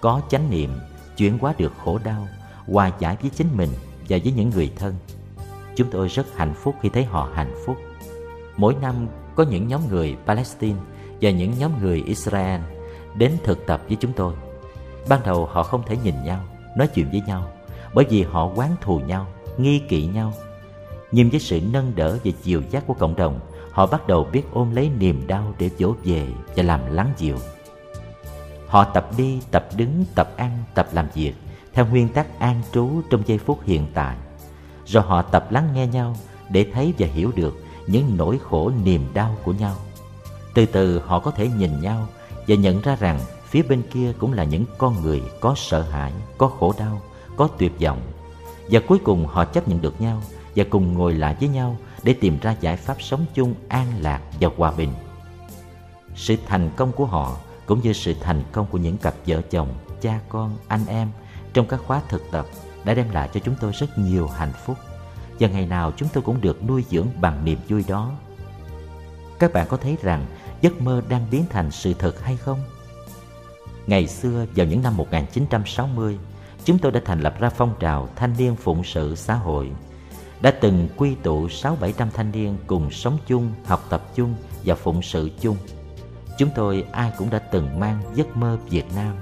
có 0.00 0.20
chánh 0.30 0.50
niệm, 0.50 0.70
chuyển 1.16 1.38
hóa 1.38 1.54
được 1.58 1.72
khổ 1.84 1.98
đau, 2.04 2.28
hòa 2.66 2.90
giải 2.98 3.16
với 3.20 3.30
chính 3.30 3.56
mình 3.56 3.70
và 4.08 4.18
với 4.24 4.32
những 4.32 4.50
người 4.50 4.72
thân 4.76 4.94
Chúng 5.76 5.90
tôi 5.90 6.08
rất 6.08 6.26
hạnh 6.36 6.54
phúc 6.54 6.74
khi 6.82 6.88
thấy 6.88 7.04
họ 7.04 7.30
hạnh 7.34 7.54
phúc. 7.66 7.76
Mỗi 8.56 8.74
năm 8.82 9.08
có 9.36 9.44
những 9.44 9.68
nhóm 9.68 9.80
người 9.88 10.16
Palestine 10.26 10.78
và 11.20 11.30
những 11.30 11.52
nhóm 11.58 11.72
người 11.82 12.02
Israel 12.06 12.60
đến 13.14 13.32
thực 13.44 13.66
tập 13.66 13.82
với 13.88 13.96
chúng 14.00 14.12
tôi. 14.12 14.34
Ban 15.08 15.20
đầu 15.24 15.46
họ 15.46 15.62
không 15.62 15.82
thể 15.86 15.96
nhìn 16.04 16.14
nhau, 16.24 16.40
nói 16.76 16.88
chuyện 16.94 17.10
với 17.10 17.22
nhau 17.26 17.50
bởi 17.94 18.04
vì 18.10 18.22
họ 18.22 18.50
quán 18.54 18.76
thù 18.80 19.00
nhau, 19.00 19.26
nghi 19.58 19.78
kỵ 19.78 20.06
nhau. 20.06 20.32
Nhưng 21.12 21.30
với 21.30 21.40
sự 21.40 21.60
nâng 21.72 21.92
đỡ 21.96 22.18
và 22.24 22.32
chiều 22.42 22.62
giác 22.70 22.86
của 22.86 22.94
cộng 22.94 23.16
đồng, 23.16 23.40
họ 23.70 23.86
bắt 23.86 24.06
đầu 24.06 24.28
biết 24.32 24.42
ôm 24.52 24.74
lấy 24.74 24.90
niềm 24.98 25.26
đau 25.26 25.54
để 25.58 25.70
dỗ 25.78 25.94
về 26.04 26.26
và 26.56 26.62
làm 26.62 26.80
lắng 26.94 27.12
dịu. 27.16 27.36
Họ 28.66 28.84
tập 28.84 29.08
đi, 29.16 29.40
tập 29.50 29.68
đứng, 29.76 30.04
tập 30.14 30.28
ăn, 30.36 30.58
tập 30.74 30.88
làm 30.92 31.06
việc 31.14 31.32
theo 31.72 31.86
nguyên 31.86 32.08
tắc 32.08 32.38
an 32.38 32.62
trú 32.72 32.90
trong 33.10 33.22
giây 33.26 33.38
phút 33.38 33.58
hiện 33.64 33.86
tại. 33.94 34.16
Rồi 34.86 35.02
họ 35.02 35.22
tập 35.22 35.46
lắng 35.50 35.68
nghe 35.74 35.86
nhau 35.86 36.16
để 36.48 36.66
thấy 36.72 36.94
và 36.98 37.06
hiểu 37.06 37.30
được 37.36 37.63
những 37.86 38.16
nỗi 38.16 38.38
khổ 38.38 38.70
niềm 38.84 39.06
đau 39.14 39.36
của 39.44 39.52
nhau. 39.52 39.76
Từ 40.54 40.66
từ 40.66 40.98
họ 40.98 41.18
có 41.20 41.30
thể 41.30 41.48
nhìn 41.58 41.80
nhau 41.80 42.08
và 42.46 42.54
nhận 42.54 42.80
ra 42.80 42.96
rằng 42.96 43.20
phía 43.46 43.62
bên 43.62 43.82
kia 43.92 44.12
cũng 44.18 44.32
là 44.32 44.44
những 44.44 44.64
con 44.78 45.02
người 45.02 45.22
có 45.40 45.54
sợ 45.56 45.82
hãi, 45.82 46.12
có 46.38 46.48
khổ 46.48 46.74
đau, 46.78 47.02
có 47.36 47.48
tuyệt 47.58 47.72
vọng. 47.80 48.00
Và 48.70 48.80
cuối 48.88 48.98
cùng 49.04 49.26
họ 49.26 49.44
chấp 49.44 49.68
nhận 49.68 49.80
được 49.80 50.00
nhau 50.00 50.22
và 50.56 50.64
cùng 50.70 50.94
ngồi 50.94 51.14
lại 51.14 51.36
với 51.40 51.48
nhau 51.48 51.76
để 52.02 52.12
tìm 52.12 52.38
ra 52.42 52.56
giải 52.60 52.76
pháp 52.76 53.02
sống 53.02 53.26
chung 53.34 53.54
an 53.68 53.86
lạc 54.00 54.20
và 54.40 54.48
hòa 54.56 54.72
bình. 54.76 54.92
Sự 56.16 56.36
thành 56.46 56.70
công 56.76 56.92
của 56.92 57.04
họ 57.04 57.36
cũng 57.66 57.80
như 57.80 57.92
sự 57.92 58.14
thành 58.20 58.42
công 58.52 58.66
của 58.66 58.78
những 58.78 58.96
cặp 58.96 59.14
vợ 59.26 59.40
chồng, 59.50 59.68
cha 60.00 60.20
con, 60.28 60.56
anh 60.68 60.86
em 60.86 61.08
trong 61.52 61.66
các 61.66 61.80
khóa 61.86 62.02
thực 62.08 62.30
tập 62.30 62.46
đã 62.84 62.94
đem 62.94 63.10
lại 63.10 63.28
cho 63.34 63.40
chúng 63.44 63.54
tôi 63.60 63.72
rất 63.72 63.98
nhiều 63.98 64.26
hạnh 64.26 64.52
phúc 64.64 64.76
và 65.40 65.48
ngày 65.48 65.66
nào 65.66 65.92
chúng 65.96 66.08
tôi 66.12 66.22
cũng 66.22 66.40
được 66.40 66.64
nuôi 66.64 66.84
dưỡng 66.90 67.08
bằng 67.20 67.44
niềm 67.44 67.58
vui 67.68 67.84
đó. 67.88 68.12
Các 69.38 69.52
bạn 69.52 69.66
có 69.68 69.76
thấy 69.76 69.96
rằng 70.02 70.26
giấc 70.60 70.80
mơ 70.80 71.02
đang 71.08 71.26
biến 71.30 71.44
thành 71.50 71.70
sự 71.70 71.94
thật 71.94 72.20
hay 72.22 72.36
không? 72.36 72.58
Ngày 73.86 74.06
xưa 74.06 74.46
vào 74.56 74.66
những 74.66 74.82
năm 74.82 74.96
1960, 74.96 76.18
chúng 76.64 76.78
tôi 76.78 76.92
đã 76.92 77.00
thành 77.04 77.20
lập 77.20 77.34
ra 77.40 77.50
phong 77.50 77.74
trào 77.80 78.08
thanh 78.16 78.34
niên 78.38 78.56
phụng 78.56 78.84
sự 78.84 79.14
xã 79.14 79.34
hội 79.34 79.70
đã 80.44 80.50
từng 80.50 80.88
quy 80.96 81.14
tụ 81.14 81.48
sáu 81.48 81.76
bảy 81.80 81.92
trăm 81.92 82.10
thanh 82.14 82.32
niên 82.32 82.56
cùng 82.66 82.90
sống 82.90 83.18
chung, 83.26 83.52
học 83.64 83.86
tập 83.90 84.02
chung 84.14 84.34
và 84.64 84.74
phụng 84.74 85.02
sự 85.02 85.30
chung. 85.40 85.56
Chúng 86.38 86.50
tôi 86.54 86.84
ai 86.92 87.12
cũng 87.18 87.30
đã 87.30 87.38
từng 87.38 87.80
mang 87.80 88.02
giấc 88.14 88.36
mơ 88.36 88.58
Việt 88.68 88.84
Nam, 88.96 89.16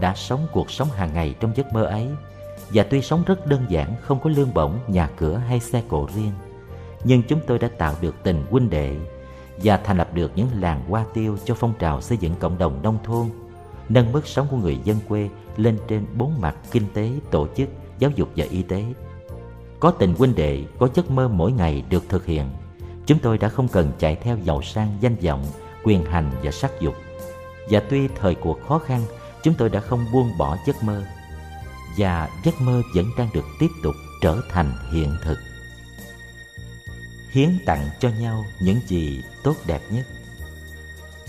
đã 0.00 0.14
sống 0.14 0.46
cuộc 0.52 0.70
sống 0.70 0.88
hàng 0.90 1.14
ngày 1.14 1.34
trong 1.40 1.56
giấc 1.56 1.72
mơ 1.72 1.84
ấy 1.84 2.08
và 2.74 2.82
tuy 2.82 3.02
sống 3.02 3.22
rất 3.26 3.46
đơn 3.46 3.66
giản, 3.68 3.94
không 4.02 4.20
có 4.20 4.30
lương 4.30 4.54
bổng, 4.54 4.78
nhà 4.88 5.10
cửa 5.16 5.36
hay 5.36 5.60
xe 5.60 5.82
cộ 5.88 6.08
riêng, 6.14 6.32
nhưng 7.04 7.22
chúng 7.22 7.40
tôi 7.46 7.58
đã 7.58 7.68
tạo 7.78 7.94
được 8.00 8.14
tình 8.22 8.44
huynh 8.50 8.70
đệ 8.70 8.96
và 9.62 9.76
thành 9.76 9.98
lập 9.98 10.14
được 10.14 10.32
những 10.34 10.48
làng 10.60 10.84
hoa 10.88 11.04
tiêu 11.14 11.38
cho 11.44 11.54
phong 11.54 11.72
trào 11.78 12.00
xây 12.00 12.18
dựng 12.18 12.34
cộng 12.40 12.58
đồng 12.58 12.82
nông 12.82 12.98
thôn, 13.04 13.26
nâng 13.88 14.12
mức 14.12 14.26
sống 14.26 14.46
của 14.50 14.56
người 14.56 14.78
dân 14.84 14.96
quê 15.08 15.28
lên 15.56 15.78
trên 15.88 16.06
bốn 16.14 16.40
mặt 16.40 16.56
kinh 16.70 16.84
tế, 16.94 17.10
tổ 17.30 17.46
chức, 17.56 17.68
giáo 17.98 18.10
dục 18.14 18.28
và 18.36 18.46
y 18.50 18.62
tế. 18.62 18.84
Có 19.80 19.90
tình 19.90 20.14
huynh 20.14 20.34
đệ, 20.34 20.64
có 20.78 20.88
giấc 20.94 21.10
mơ 21.10 21.28
mỗi 21.28 21.52
ngày 21.52 21.84
được 21.90 22.04
thực 22.08 22.26
hiện. 22.26 22.44
Chúng 23.06 23.18
tôi 23.18 23.38
đã 23.38 23.48
không 23.48 23.68
cần 23.68 23.92
chạy 23.98 24.16
theo 24.16 24.38
giàu 24.44 24.62
sang 24.62 24.96
danh 25.00 25.16
vọng, 25.16 25.44
quyền 25.84 26.04
hành 26.04 26.30
và 26.42 26.50
sắc 26.50 26.80
dục. 26.80 26.94
Và 27.70 27.80
tuy 27.90 28.08
thời 28.08 28.34
cuộc 28.34 28.58
khó 28.68 28.78
khăn, 28.78 29.00
chúng 29.42 29.54
tôi 29.54 29.68
đã 29.68 29.80
không 29.80 30.06
buông 30.12 30.30
bỏ 30.38 30.56
giấc 30.66 30.82
mơ. 30.82 31.02
Và 31.96 32.28
giấc 32.44 32.60
mơ 32.60 32.82
vẫn 32.94 33.06
đang 33.18 33.28
được 33.34 33.44
tiếp 33.58 33.70
tục 33.82 33.94
trở 34.22 34.40
thành 34.50 34.72
hiện 34.92 35.16
thực. 35.22 35.38
Hiến 37.32 37.58
tặng 37.66 37.88
cho 38.00 38.08
nhau 38.08 38.44
những 38.62 38.80
gì 38.86 39.22
tốt 39.42 39.56
đẹp 39.66 39.80
nhất. 39.90 40.06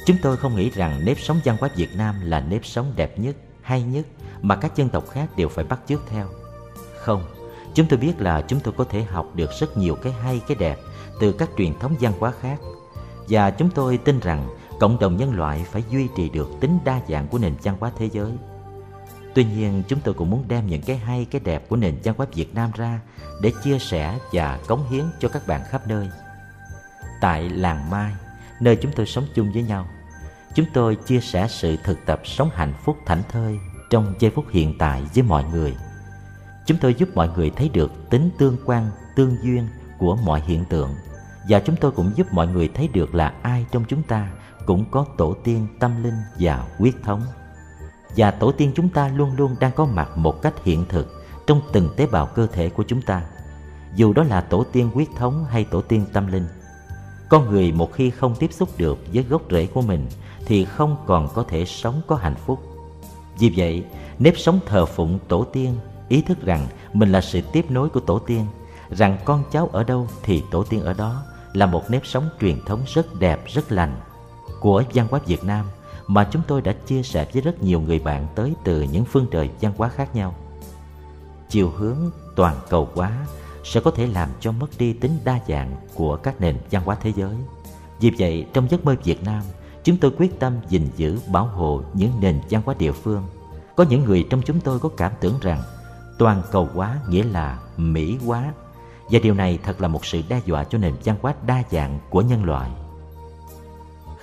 Chúng 0.05 0.17
tôi 0.21 0.37
không 0.37 0.55
nghĩ 0.55 0.69
rằng 0.69 1.05
nếp 1.05 1.19
sống 1.19 1.39
văn 1.45 1.57
hóa 1.59 1.69
Việt 1.75 1.95
Nam 1.95 2.15
là 2.23 2.39
nếp 2.39 2.65
sống 2.65 2.93
đẹp 2.95 3.19
nhất, 3.19 3.35
hay 3.61 3.83
nhất 3.83 4.05
mà 4.41 4.55
các 4.55 4.75
dân 4.75 4.89
tộc 4.89 5.09
khác 5.09 5.29
đều 5.37 5.49
phải 5.49 5.65
bắt 5.65 5.79
chước 5.87 6.01
theo. 6.09 6.27
Không, 6.97 7.41
Chúng 7.73 7.87
tôi 7.87 7.99
biết 7.99 8.21
là 8.21 8.41
chúng 8.41 8.59
tôi 8.59 8.73
có 8.77 8.83
thể 8.83 9.03
học 9.03 9.27
được 9.35 9.49
rất 9.59 9.77
nhiều 9.77 9.95
cái 9.95 10.13
hay 10.13 10.41
cái 10.47 10.57
đẹp 10.59 10.79
từ 11.19 11.31
các 11.31 11.49
truyền 11.57 11.79
thống 11.79 11.95
văn 11.99 12.13
hóa 12.19 12.33
khác 12.41 12.59
và 13.29 13.51
chúng 13.51 13.69
tôi 13.69 13.97
tin 13.97 14.19
rằng 14.19 14.47
cộng 14.79 14.99
đồng 14.99 15.17
nhân 15.17 15.33
loại 15.33 15.65
phải 15.71 15.83
duy 15.89 16.07
trì 16.15 16.29
được 16.29 16.49
tính 16.59 16.79
đa 16.83 17.01
dạng 17.09 17.27
của 17.27 17.37
nền 17.37 17.55
văn 17.63 17.75
hóa 17.79 17.91
thế 17.97 18.09
giới. 18.09 18.31
Tuy 19.33 19.43
nhiên, 19.43 19.83
chúng 19.87 19.99
tôi 19.99 20.13
cũng 20.13 20.29
muốn 20.29 20.43
đem 20.47 20.67
những 20.67 20.81
cái 20.81 20.97
hay 20.97 21.25
cái 21.31 21.41
đẹp 21.45 21.69
của 21.69 21.75
nền 21.75 21.97
văn 22.03 22.15
hóa 22.17 22.27
Việt 22.33 22.55
Nam 22.55 22.71
ra 22.75 22.99
để 23.41 23.51
chia 23.63 23.79
sẻ 23.79 24.19
và 24.31 24.59
cống 24.67 24.89
hiến 24.89 25.05
cho 25.19 25.29
các 25.29 25.47
bạn 25.47 25.61
khắp 25.69 25.87
nơi. 25.87 26.09
Tại 27.21 27.49
làng 27.49 27.89
Mai, 27.89 28.13
nơi 28.59 28.75
chúng 28.75 28.91
tôi 28.95 29.05
sống 29.05 29.25
chung 29.35 29.51
với 29.53 29.63
nhau, 29.63 29.87
chúng 30.55 30.65
tôi 30.73 30.95
chia 30.95 31.19
sẻ 31.19 31.47
sự 31.49 31.77
thực 31.83 32.05
tập 32.05 32.21
sống 32.23 32.49
hạnh 32.53 32.73
phúc 32.83 32.97
thảnh 33.05 33.23
thơi 33.29 33.59
trong 33.89 34.13
giây 34.19 34.31
phút 34.31 34.45
hiện 34.51 34.77
tại 34.79 35.03
với 35.13 35.23
mọi 35.23 35.43
người. 35.43 35.75
Chúng 36.65 36.77
tôi 36.77 36.93
giúp 36.93 37.09
mọi 37.15 37.29
người 37.35 37.51
thấy 37.55 37.69
được 37.69 38.09
tính 38.09 38.29
tương 38.37 38.57
quan, 38.65 38.89
tương 39.15 39.37
duyên 39.43 39.67
của 39.97 40.15
mọi 40.15 40.41
hiện 40.41 40.65
tượng 40.65 40.89
và 41.49 41.59
chúng 41.59 41.75
tôi 41.75 41.91
cũng 41.91 42.11
giúp 42.15 42.27
mọi 42.33 42.47
người 42.47 42.69
thấy 42.73 42.87
được 42.87 43.15
là 43.15 43.33
ai 43.41 43.65
trong 43.71 43.83
chúng 43.87 44.03
ta 44.03 44.31
cũng 44.65 44.85
có 44.91 45.05
tổ 45.17 45.35
tiên 45.43 45.67
tâm 45.79 46.03
linh 46.03 46.17
và 46.39 46.67
huyết 46.77 46.93
thống. 47.03 47.21
Và 48.17 48.31
tổ 48.31 48.51
tiên 48.51 48.71
chúng 48.75 48.89
ta 48.89 49.07
luôn 49.07 49.35
luôn 49.37 49.55
đang 49.59 49.71
có 49.71 49.85
mặt 49.85 50.17
một 50.17 50.41
cách 50.41 50.53
hiện 50.63 50.85
thực 50.89 51.23
trong 51.47 51.61
từng 51.71 51.89
tế 51.95 52.07
bào 52.07 52.25
cơ 52.25 52.47
thể 52.47 52.69
của 52.69 52.83
chúng 52.87 53.01
ta. 53.01 53.21
Dù 53.95 54.13
đó 54.13 54.23
là 54.23 54.41
tổ 54.41 54.63
tiên 54.71 54.89
huyết 54.93 55.07
thống 55.17 55.45
hay 55.49 55.63
tổ 55.63 55.81
tiên 55.81 56.05
tâm 56.13 56.27
linh. 56.27 56.45
Con 57.29 57.49
người 57.49 57.71
một 57.71 57.93
khi 57.93 58.09
không 58.09 58.35
tiếp 58.35 58.53
xúc 58.53 58.69
được 58.77 58.97
với 59.13 59.23
gốc 59.23 59.41
rễ 59.51 59.65
của 59.65 59.81
mình 59.81 60.07
thì 60.45 60.65
không 60.65 60.97
còn 61.05 61.27
có 61.33 61.43
thể 61.43 61.65
sống 61.65 62.01
có 62.07 62.15
hạnh 62.15 62.35
phúc. 62.45 62.59
Vì 63.39 63.53
vậy, 63.57 63.83
nếp 64.19 64.37
sống 64.37 64.59
thờ 64.65 64.85
phụng 64.85 65.19
tổ 65.27 65.43
tiên 65.43 65.75
ý 66.09 66.21
thức 66.21 66.41
rằng 66.41 66.67
mình 66.93 67.11
là 67.11 67.21
sự 67.21 67.41
tiếp 67.53 67.65
nối 67.71 67.89
của 67.89 67.99
tổ 67.99 68.19
tiên 68.19 68.45
rằng 68.89 69.17
con 69.25 69.43
cháu 69.51 69.69
ở 69.71 69.83
đâu 69.83 70.07
thì 70.23 70.43
tổ 70.51 70.63
tiên 70.63 70.83
ở 70.83 70.93
đó 70.93 71.23
là 71.53 71.65
một 71.65 71.83
nếp 71.89 72.05
sống 72.05 72.29
truyền 72.41 72.65
thống 72.65 72.81
rất 72.93 73.19
đẹp 73.19 73.39
rất 73.47 73.71
lành 73.71 73.95
của 74.59 74.83
văn 74.93 75.07
hóa 75.11 75.19
việt 75.25 75.43
nam 75.43 75.65
mà 76.11 76.27
chúng 76.31 76.41
tôi 76.47 76.61
đã 76.61 76.73
chia 76.73 77.03
sẻ 77.03 77.27
với 77.33 77.41
rất 77.41 77.63
nhiều 77.63 77.81
người 77.81 77.99
bạn 77.99 78.27
tới 78.35 78.53
từ 78.63 78.81
những 78.81 79.05
phương 79.05 79.27
trời 79.31 79.49
văn 79.61 79.73
hóa 79.77 79.89
khác 79.89 80.15
nhau. 80.15 80.35
Chiều 81.49 81.69
hướng 81.69 81.97
toàn 82.35 82.55
cầu 82.69 82.89
hóa 82.95 83.11
sẽ 83.63 83.79
có 83.79 83.91
thể 83.91 84.07
làm 84.07 84.29
cho 84.39 84.51
mất 84.51 84.67
đi 84.77 84.93
tính 84.93 85.11
đa 85.23 85.39
dạng 85.47 85.75
của 85.95 86.15
các 86.15 86.41
nền 86.41 86.57
văn 86.71 86.83
hóa 86.85 86.97
thế 87.01 87.13
giới. 87.15 87.35
Vì 87.99 88.11
vậy, 88.19 88.45
trong 88.53 88.69
giấc 88.69 88.85
mơ 88.85 88.95
việt 89.03 89.23
nam, 89.23 89.43
chúng 89.83 89.97
tôi 89.97 90.11
quyết 90.17 90.39
tâm 90.39 90.53
gìn 90.69 90.87
giữ, 90.95 91.19
bảo 91.31 91.45
hộ 91.45 91.81
những 91.93 92.11
nền 92.19 92.39
văn 92.49 92.61
hóa 92.65 92.75
địa 92.79 92.91
phương. 92.91 93.23
Có 93.75 93.85
những 93.89 94.03
người 94.03 94.27
trong 94.29 94.41
chúng 94.41 94.59
tôi 94.59 94.79
có 94.79 94.89
cảm 94.97 95.11
tưởng 95.19 95.35
rằng 95.41 95.61
toàn 96.17 96.41
cầu 96.51 96.69
hóa 96.73 96.99
nghĩa 97.09 97.23
là 97.23 97.59
mỹ 97.77 98.17
hóa, 98.25 98.53
và 99.09 99.19
điều 99.23 99.33
này 99.33 99.59
thật 99.63 99.81
là 99.81 99.87
một 99.87 100.05
sự 100.05 100.21
đe 100.29 100.41
dọa 100.45 100.63
cho 100.63 100.77
nền 100.77 100.93
văn 101.05 101.15
hóa 101.21 101.33
đa 101.45 101.63
dạng 101.71 101.99
của 102.09 102.21
nhân 102.21 102.43
loại 102.43 102.71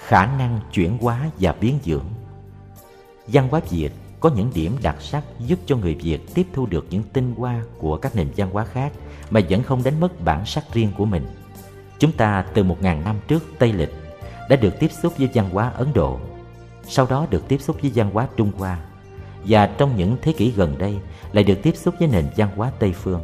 khả 0.08 0.26
năng 0.26 0.60
chuyển 0.72 0.98
hóa 0.98 1.30
và 1.38 1.54
biến 1.60 1.78
dưỡng 1.84 2.04
văn 3.26 3.48
hóa 3.48 3.60
việt 3.70 3.90
có 4.20 4.30
những 4.36 4.50
điểm 4.54 4.76
đặc 4.82 4.96
sắc 5.00 5.24
giúp 5.38 5.58
cho 5.66 5.76
người 5.76 5.94
việt 5.94 6.34
tiếp 6.34 6.46
thu 6.52 6.66
được 6.66 6.86
những 6.90 7.02
tinh 7.12 7.34
hoa 7.36 7.62
của 7.78 7.96
các 7.96 8.16
nền 8.16 8.28
văn 8.36 8.50
hóa 8.50 8.64
khác 8.64 8.92
mà 9.30 9.40
vẫn 9.50 9.62
không 9.62 9.82
đánh 9.84 10.00
mất 10.00 10.24
bản 10.24 10.46
sắc 10.46 10.64
riêng 10.72 10.92
của 10.96 11.04
mình 11.04 11.26
chúng 11.98 12.12
ta 12.12 12.44
từ 12.54 12.62
một 12.62 12.82
ngàn 12.82 13.04
năm 13.04 13.16
trước 13.28 13.44
tây 13.58 13.72
lịch 13.72 13.92
đã 14.48 14.56
được 14.56 14.74
tiếp 14.80 14.90
xúc 15.02 15.12
với 15.18 15.28
văn 15.34 15.50
hóa 15.50 15.68
ấn 15.68 15.92
độ 15.94 16.18
sau 16.88 17.06
đó 17.06 17.26
được 17.30 17.48
tiếp 17.48 17.58
xúc 17.60 17.76
với 17.82 17.92
văn 17.94 18.10
hóa 18.10 18.28
trung 18.36 18.52
hoa 18.58 18.78
và 19.44 19.66
trong 19.66 19.96
những 19.96 20.16
thế 20.22 20.32
kỷ 20.32 20.50
gần 20.50 20.78
đây 20.78 20.98
lại 21.32 21.44
được 21.44 21.58
tiếp 21.62 21.76
xúc 21.76 21.94
với 21.98 22.08
nền 22.08 22.26
văn 22.36 22.48
hóa 22.56 22.72
Tây 22.78 22.92
phương. 22.92 23.22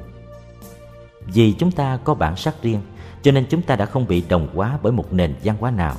Vì 1.26 1.52
chúng 1.52 1.70
ta 1.70 1.98
có 2.04 2.14
bản 2.14 2.36
sắc 2.36 2.62
riêng, 2.62 2.80
cho 3.22 3.32
nên 3.32 3.46
chúng 3.50 3.62
ta 3.62 3.76
đã 3.76 3.86
không 3.86 4.06
bị 4.06 4.24
đồng 4.28 4.48
hóa 4.54 4.78
bởi 4.82 4.92
một 4.92 5.12
nền 5.12 5.34
văn 5.44 5.56
hóa 5.60 5.70
nào. 5.70 5.96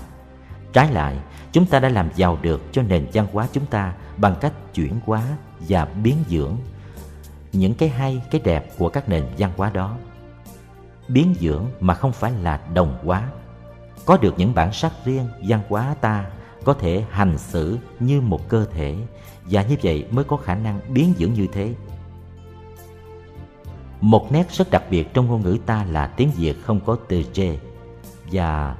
Trái 0.75 0.91
lại, 0.91 1.17
chúng 1.51 1.65
ta 1.65 1.79
đã 1.79 1.89
làm 1.89 2.09
giàu 2.15 2.37
được 2.41 2.61
cho 2.71 2.81
nền 2.81 3.07
văn 3.13 3.27
hóa 3.33 3.47
chúng 3.53 3.65
ta 3.65 3.93
bằng 4.17 4.35
cách 4.41 4.53
chuyển 4.73 4.99
hóa 5.05 5.23
và 5.59 5.85
biến 5.85 6.15
dưỡng 6.29 6.55
những 7.53 7.73
cái 7.73 7.89
hay, 7.89 8.21
cái 8.31 8.41
đẹp 8.43 8.77
của 8.77 8.89
các 8.89 9.09
nền 9.09 9.23
văn 9.37 9.51
hóa 9.57 9.71
đó. 9.73 9.97
Biến 11.07 11.35
dưỡng 11.39 11.65
mà 11.79 11.93
không 11.93 12.11
phải 12.11 12.31
là 12.31 12.61
đồng 12.73 12.97
hóa. 13.03 13.29
Có 14.05 14.17
được 14.17 14.33
những 14.37 14.53
bản 14.55 14.73
sắc 14.73 14.91
riêng, 15.05 15.27
văn 15.47 15.61
hóa 15.69 15.95
ta 16.01 16.25
có 16.63 16.73
thể 16.73 17.03
hành 17.09 17.37
xử 17.37 17.77
như 17.99 18.21
một 18.21 18.49
cơ 18.49 18.65
thể 18.65 18.95
và 19.45 19.63
như 19.63 19.75
vậy 19.83 20.05
mới 20.11 20.23
có 20.25 20.37
khả 20.37 20.55
năng 20.55 20.79
biến 20.89 21.13
dưỡng 21.17 21.33
như 21.33 21.47
thế 21.53 21.73
một 24.01 24.31
nét 24.31 24.51
rất 24.51 24.71
đặc 24.71 24.83
biệt 24.89 25.13
trong 25.13 25.27
ngôn 25.27 25.41
ngữ 25.41 25.57
ta 25.65 25.85
là 25.91 26.07
tiếng 26.07 26.31
Việt 26.31 26.55
không 26.63 26.79
có 26.85 26.97
từ 27.07 27.23
j 27.33 27.57
và 28.31 28.75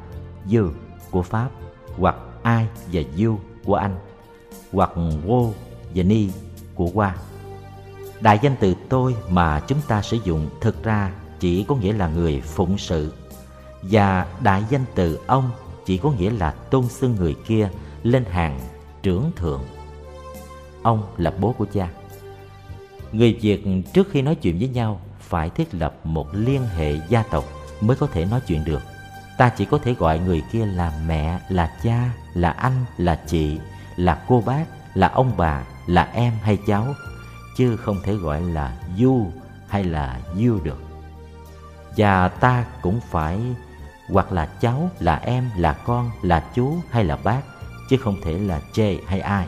dư 0.46 0.70
của 1.12 1.22
Pháp 1.22 1.50
hoặc 1.98 2.16
ai 2.44 2.68
và 2.92 3.02
you 3.20 3.40
của 3.66 3.76
Anh, 3.76 3.96
hoặc 4.72 4.92
wo 5.28 5.52
và 5.96 6.04
ni 6.04 6.30
của 6.76 6.90
qua 6.94 7.16
Đại 8.22 8.40
danh 8.42 8.56
từ 8.60 8.76
tôi 8.90 9.16
mà 9.30 9.60
chúng 9.60 9.82
ta 9.88 10.02
sử 10.02 10.18
dụng 10.24 10.50
thực 10.62 10.84
ra 10.84 11.12
chỉ 11.40 11.64
có 11.64 11.76
nghĩa 11.76 11.94
là 11.94 12.08
người 12.08 12.42
phụng 12.42 12.78
sự, 12.78 13.14
và 13.82 14.26
đại 14.44 14.64
danh 14.70 14.86
từ 14.96 15.20
ông 15.28 15.50
chỉ 15.86 15.98
có 15.98 16.12
nghĩa 16.12 16.30
là 16.30 16.52
tôn 16.52 16.88
xưng 16.88 17.16
người 17.16 17.36
kia 17.48 17.70
lên 18.04 18.26
hàng 18.26 18.60
trưởng 19.04 19.32
thượng. 19.36 19.62
Ông 20.82 21.04
là 21.18 21.34
bố 21.40 21.52
của 21.58 21.66
cha. 21.74 21.90
Người 23.12 23.34
Việt 23.42 23.64
trước 23.94 24.08
khi 24.12 24.22
nói 24.22 24.36
chuyện 24.36 24.60
với 24.60 24.68
nhau 24.68 25.02
phải 25.20 25.50
thiết 25.50 25.74
lập 25.74 25.96
một 26.04 26.28
liên 26.34 26.62
hệ 26.76 27.00
gia 27.10 27.24
tộc 27.24 27.46
mới 27.82 27.98
có 27.98 28.08
thể 28.08 28.26
nói 28.26 28.42
chuyện 28.48 28.66
được 28.66 28.82
ta 29.38 29.50
chỉ 29.50 29.66
có 29.66 29.78
thể 29.84 29.94
gọi 29.94 30.20
người 30.20 30.44
kia 30.52 30.66
là 30.66 30.92
mẹ, 31.08 31.40
là 31.50 31.72
cha, 31.84 32.10
là 32.34 32.50
anh, 32.50 32.86
là 32.98 33.20
chị, 33.28 33.60
là 33.96 34.24
cô 34.28 34.44
bác, 34.46 34.66
là 34.94 35.08
ông 35.08 35.32
bà, 35.38 35.64
là 35.86 36.04
em 36.14 36.34
hay 36.42 36.58
cháu, 36.68 36.94
chứ 37.58 37.78
không 37.78 37.98
thể 38.04 38.14
gọi 38.14 38.42
là 38.42 38.78
you 39.02 39.32
hay 39.68 39.84
là 39.84 40.20
you 40.34 40.60
được. 40.64 40.82
Và 41.98 42.28
ta 42.28 42.66
cũng 42.82 43.00
phải 43.10 43.40
hoặc 44.10 44.32
là 44.32 44.46
cháu, 44.46 44.90
là 45.00 45.16
em, 45.16 45.50
là 45.58 45.74
con, 45.74 46.12
là 46.22 46.44
chú 46.56 46.76
hay 46.92 47.04
là 47.04 47.18
bác, 47.24 47.42
chứ 47.90 47.98
không 47.98 48.16
thể 48.24 48.38
là 48.38 48.62
chê 48.74 48.98
hay 49.08 49.20
ai. 49.20 49.48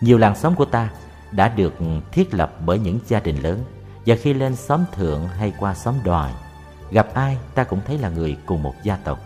Nhiều 0.00 0.18
làng 0.18 0.36
xóm 0.36 0.54
của 0.54 0.64
ta 0.64 0.88
đã 1.30 1.48
được 1.48 1.74
thiết 2.12 2.34
lập 2.34 2.52
bởi 2.66 2.78
những 2.78 2.98
gia 3.06 3.20
đình 3.20 3.42
lớn, 3.42 3.64
và 4.06 4.16
khi 4.22 4.34
lên 4.34 4.56
xóm 4.56 4.84
thượng 4.92 5.28
hay 5.28 5.52
qua 5.58 5.74
xóm 5.74 5.94
đòi 6.04 6.30
gặp 6.90 7.14
ai, 7.14 7.38
ta 7.54 7.64
cũng 7.64 7.80
thấy 7.86 7.98
là 7.98 8.08
người 8.08 8.36
cùng 8.46 8.62
một 8.62 8.74
gia 8.82 8.96
tộc. 8.96 9.18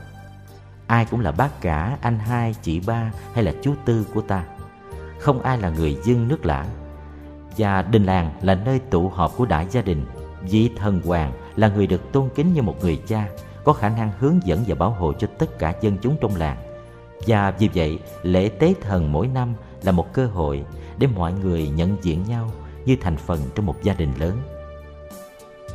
Ai 0.86 1.06
cũng 1.10 1.20
là 1.20 1.32
bác 1.32 1.60
cả, 1.60 1.96
anh 2.00 2.18
hai, 2.18 2.54
chị 2.62 2.80
ba 2.80 3.12
hay 3.34 3.44
là 3.44 3.52
chú 3.62 3.74
tư 3.84 4.06
của 4.14 4.20
ta. 4.20 4.44
Không 5.20 5.42
ai 5.42 5.58
là 5.58 5.70
người 5.70 5.96
dân 6.04 6.28
nước 6.28 6.46
lã. 6.46 6.66
Và 7.58 7.82
đình 7.82 8.04
làng 8.04 8.32
là 8.42 8.54
nơi 8.54 8.78
tụ 8.78 9.08
họp 9.08 9.36
của 9.36 9.46
đại 9.46 9.66
gia 9.70 9.82
đình. 9.82 10.04
Vị 10.42 10.70
thần 10.76 11.00
hoàng 11.04 11.32
là 11.56 11.68
người 11.68 11.86
được 11.86 12.12
tôn 12.12 12.28
kính 12.34 12.54
như 12.54 12.62
một 12.62 12.76
người 12.82 13.02
cha, 13.06 13.28
có 13.64 13.72
khả 13.72 13.88
năng 13.88 14.12
hướng 14.18 14.40
dẫn 14.44 14.64
và 14.66 14.74
bảo 14.74 14.90
hộ 14.90 15.12
cho 15.12 15.28
tất 15.38 15.58
cả 15.58 15.74
dân 15.80 15.98
chúng 15.98 16.16
trong 16.20 16.36
làng. 16.36 16.56
Và 17.26 17.50
vì 17.50 17.68
vậy, 17.74 17.98
lễ 18.22 18.48
tế 18.48 18.74
thần 18.80 19.12
mỗi 19.12 19.26
năm 19.26 19.54
là 19.82 19.92
một 19.92 20.12
cơ 20.12 20.26
hội 20.26 20.64
để 20.98 21.06
mọi 21.06 21.32
người 21.32 21.68
nhận 21.68 21.96
diện 22.02 22.24
nhau 22.28 22.50
như 22.84 22.96
thành 23.00 23.16
phần 23.16 23.40
trong 23.54 23.66
một 23.66 23.82
gia 23.82 23.94
đình 23.94 24.12
lớn 24.18 24.38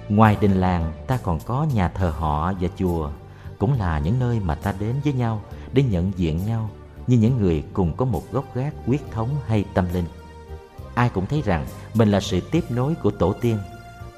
ngoài 0.09 0.37
đình 0.41 0.59
làng, 0.59 0.93
ta 1.07 1.17
còn 1.23 1.39
có 1.39 1.67
nhà 1.73 1.89
thờ 1.89 2.09
họ 2.09 2.53
và 2.59 2.69
chùa. 2.77 3.09
Cũng 3.59 3.73
là 3.73 3.99
những 3.99 4.19
nơi 4.19 4.39
mà 4.39 4.55
ta 4.55 4.73
đến 4.79 4.95
với 5.03 5.13
nhau, 5.13 5.41
để 5.73 5.83
nhận 5.83 6.11
diện 6.15 6.45
nhau, 6.45 6.69
như 7.07 7.17
những 7.17 7.37
người 7.37 7.63
cùng 7.73 7.93
có 7.97 8.05
một 8.05 8.23
gốc 8.31 8.45
gác 8.55 8.73
quyết 8.87 9.01
thống 9.11 9.29
hay 9.47 9.65
tâm 9.73 9.85
linh. 9.93 10.05
Ai 10.95 11.09
cũng 11.09 11.25
thấy 11.25 11.41
rằng 11.45 11.65
mình 11.93 12.11
là 12.11 12.19
sự 12.19 12.39
tiếp 12.39 12.63
nối 12.69 12.95
của 12.95 13.11
tổ 13.11 13.33
tiên. 13.33 13.57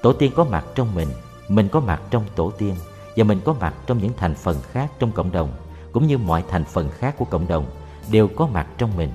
Tổ 0.02 0.14
tiên 0.14 0.32
có 0.36 0.44
mặt 0.44 0.66
trong 0.76 0.96
mình 0.96 1.08
mình 1.52 1.70
có 1.70 1.80
mặt 1.80 2.02
trong 2.10 2.24
tổ 2.36 2.52
tiên, 2.52 2.76
và 3.16 3.24
mình 3.24 3.42
có 3.46 3.54
mặt 3.54 3.74
trong 3.88 3.98
những 3.98 4.12
thành 4.18 4.36
phần 4.36 4.58
khác 4.72 4.92
trong 5.00 5.12
cộng 5.12 5.32
đồng, 5.32 5.52
cũng 5.92 6.08
như 6.08 6.18
mọi 6.18 6.44
thành 6.50 6.66
phần 6.66 6.90
khác 6.90 7.16
của 7.18 7.26
cộng 7.26 7.48
đồng 7.48 7.66
đều 8.12 8.28
có 8.28 8.48
mặt 8.48 8.68
trong 8.78 8.98
mình. 8.98 9.12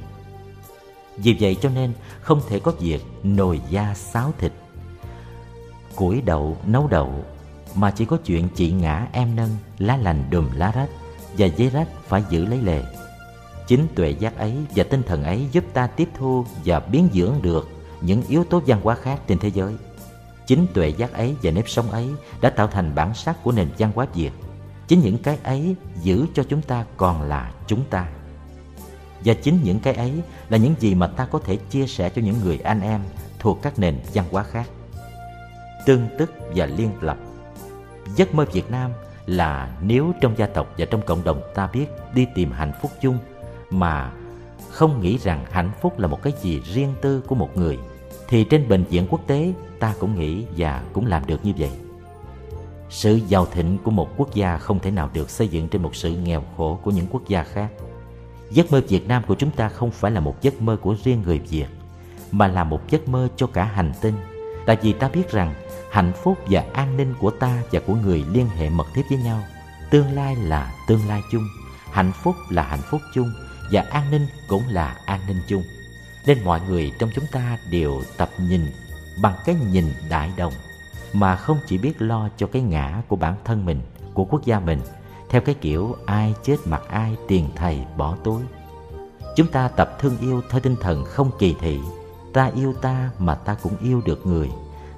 Vì 1.17 1.37
vậy 1.41 1.57
cho 1.61 1.69
nên 1.69 1.93
không 2.21 2.41
thể 2.49 2.61
có 2.61 2.71
việc 2.71 3.05
nồi 3.23 3.61
da 3.71 3.95
xáo 3.95 4.33
thịt 4.39 4.53
củi 5.97 6.21
đậu 6.21 6.57
nấu 6.67 6.87
đậu, 6.87 7.25
mà 7.75 7.91
chỉ 7.91 8.05
có 8.05 8.17
chuyện 8.25 8.49
chị 8.55 8.73
ngã 8.73 9.07
em 9.13 9.37
nâng, 9.37 9.51
lá 9.79 9.97
lành 9.97 10.25
đùm 10.31 10.51
lá 10.55 10.73
rách 10.75 10.89
và 11.39 11.47
giấy 11.47 11.71
rách 11.71 11.89
phải 12.07 12.25
giữ 12.31 12.47
lấy 12.47 12.59
lề. 12.63 12.83
Chính 13.67 13.87
tuệ 13.95 14.11
giác 14.11 14.39
ấy 14.39 14.57
và 14.75 14.85
tinh 14.85 15.03
thần 15.03 15.25
ấy 15.25 15.49
giúp 15.53 15.65
ta 15.73 15.87
tiếp 15.87 16.09
thu 16.19 16.45
và 16.65 16.81
biến 16.81 17.09
dưỡng 17.13 17.35
được 17.43 17.69
những 18.01 18.23
yếu 18.29 18.45
tố 18.45 18.63
văn 18.67 18.81
hóa 18.83 18.95
khác 18.95 19.21
trên 19.27 19.39
thế 19.39 19.49
giới. 19.49 19.75
Chính 20.47 20.67
tuệ 20.75 20.89
giác 20.89 21.13
ấy 21.13 21.37
và 21.43 21.51
nếp 21.51 21.69
sống 21.69 21.91
ấy 21.91 22.09
đã 22.41 22.51
tạo 22.51 22.67
thành 22.67 22.95
bản 22.95 23.15
sắc 23.15 23.43
của 23.43 23.53
nền 23.53 23.69
văn 23.79 23.93
hóa 23.95 24.07
việt. 24.15 24.31
Chính 24.89 25.01
những 25.01 25.19
cái 25.19 25.39
ấy 25.43 25.77
giữ 26.03 26.27
cho 26.35 26.45
chúng 26.49 26.63
ta 26.63 26.85
còn 26.97 27.23
là 27.23 27.53
chúng 27.67 27.85
ta. 27.91 28.09
Và 29.25 29.35
chính 29.35 29.61
những 29.63 29.81
cái 29.81 29.95
ấy 29.95 30.13
là 30.49 30.59
những 30.59 30.75
gì 30.79 30.95
mà 30.95 31.07
ta 31.07 31.27
có 31.27 31.39
thể 31.39 31.57
chia 31.57 31.87
sẻ 31.87 32.09
cho 32.09 32.23
những 32.23 32.41
người 32.45 32.59
anh 32.59 32.81
em 32.81 33.01
thuộc 33.39 33.63
các 33.63 33.79
nền 33.79 34.01
văn 34.15 34.25
hóa 34.31 34.43
khác 34.43 34.69
tương 35.87 36.09
tức 36.19 36.33
và 36.55 36.67
liên 36.67 36.91
lập. 37.01 37.19
Giấc 38.17 38.35
mơ 38.35 38.45
việt 38.53 38.71
nam 38.71 38.91
là 39.27 39.77
nếu 39.83 40.13
trong 40.21 40.39
gia 40.39 40.47
tộc 40.47 40.75
và 40.79 40.85
trong 40.85 41.03
cộng 41.03 41.25
đồng 41.25 41.41
ta 41.55 41.69
biết 41.73 41.87
đi 42.15 42.27
tìm 42.35 42.51
hạnh 42.51 42.73
phúc 42.83 42.91
chung, 43.01 43.19
mà 43.71 44.13
không 44.71 45.01
nghĩ 45.01 45.19
rằng 45.19 45.45
hạnh 45.51 45.71
phúc 45.81 45.99
là 45.99 46.09
một 46.09 46.23
cái 46.23 46.33
gì 46.43 46.61
riêng 46.61 46.95
tư 47.01 47.21
của 47.27 47.35
một 47.35 47.57
người, 47.57 47.79
thì 48.29 48.45
trên 48.45 48.69
bệnh 48.69 48.85
viện 48.85 49.07
quốc 49.11 49.21
tế 49.27 49.53
ta 49.81 49.95
cũng 50.01 50.21
nghĩ 50.21 50.45
và 50.57 50.83
cũng 50.93 51.07
làm 51.07 51.27
được 51.27 51.45
như 51.45 51.53
vậy. 51.59 51.71
Sự 52.91 53.21
giàu 53.29 53.47
thịnh 53.47 53.79
của 53.85 53.91
một 53.91 54.09
quốc 54.17 54.35
gia 54.35 54.59
không 54.59 54.79
thể 54.79 54.91
nào 54.91 55.11
được 55.13 55.31
xây 55.31 55.49
dựng 55.49 55.69
trên 55.69 55.83
một 55.83 55.97
sự 55.97 56.17
nghèo 56.17 56.43
khổ 56.57 56.79
của 56.83 56.91
những 56.91 57.07
quốc 57.11 57.29
gia 57.29 57.43
khác. 57.43 57.69
Giấc 58.51 58.73
mơ 58.73 58.83
việt 58.89 59.09
nam 59.09 59.23
của 59.27 59.35
chúng 59.35 59.51
ta 59.51 59.69
không 59.69 59.91
phải 59.91 60.11
là 60.11 60.21
một 60.21 60.43
giấc 60.43 60.61
mơ 60.61 60.77
của 60.77 60.97
riêng 61.05 61.23
người 61.23 61.39
việt, 61.39 61.67
mà 62.33 62.49
là 62.49 62.65
một 62.65 62.91
giấc 62.91 63.09
mơ 63.09 63.29
cho 63.37 63.47
cả 63.47 63.65
hành 63.65 63.93
tinh. 64.01 64.15
Tại 64.67 64.77
vì 64.83 64.93
ta 64.93 65.09
biết 65.09 65.31
rằng 65.31 65.55
hạnh 65.91 66.13
phúc 66.23 66.39
và 66.51 66.65
an 66.73 66.97
ninh 66.97 67.15
của 67.21 67.31
ta 67.31 67.63
và 67.73 67.81
của 67.87 67.95
người 67.95 68.25
liên 68.33 68.49
hệ 68.49 68.71
mật 68.71 68.87
thiết 68.95 69.03
với 69.09 69.19
nhau. 69.19 69.43
Tương 69.91 70.13
lai 70.13 70.37
là 70.37 70.73
tương 70.89 71.09
lai 71.09 71.23
chung, 71.33 71.45
hạnh 71.93 72.13
phúc 72.23 72.35
là 72.51 72.63
hạnh 72.63 72.83
phúc 72.91 73.01
chung, 73.15 73.33
và 73.73 73.85
an 73.91 74.11
ninh 74.11 74.27
cũng 74.49 74.63
là 74.69 74.97
an 75.07 75.21
ninh 75.29 75.41
chung. 75.49 75.63
Nên 76.27 76.45
mọi 76.45 76.61
người 76.69 76.93
trong 76.99 77.11
chúng 77.15 77.27
ta 77.33 77.59
đều 77.71 78.03
tập 78.17 78.31
nhìn 78.39 78.67
bằng 79.23 79.35
cái 79.45 79.57
nhìn 79.73 79.85
đại 80.11 80.33
đồng, 80.37 80.53
mà 81.13 81.37
không 81.37 81.59
chỉ 81.67 81.79
biết 81.79 82.03
lo 82.03 82.29
cho 82.37 82.47
cái 82.47 82.63
ngã 82.63 83.03
của 83.09 83.17
bản 83.17 83.35
thân 83.45 83.65
mình, 83.65 83.81
của 84.15 84.25
quốc 84.25 84.45
gia 84.45 84.61
mình, 84.61 84.81
theo 85.31 85.41
cái 85.41 85.55
kiểu 85.55 85.97
ai 86.07 86.35
chết 86.43 86.57
mặc 86.65 86.83
ai, 86.89 87.17
tiền 87.29 87.49
thầy 87.57 87.85
bỏ 87.97 88.17
túi. 88.25 88.43
Chúng 89.37 89.47
ta 89.47 89.69
tập 89.69 89.97
thương 90.01 90.19
yêu 90.19 90.43
theo 90.51 90.61
tinh 90.61 90.77
thần 90.81 91.05
không 91.05 91.31
kỳ 91.39 91.55
thị, 91.61 91.81
ta 92.33 92.51
yêu 92.55 92.75
ta 92.83 93.11
mà 93.19 93.35
ta 93.35 93.57
cũng 93.63 93.77
yêu 93.83 94.03
được 94.05 94.27
người 94.27 94.51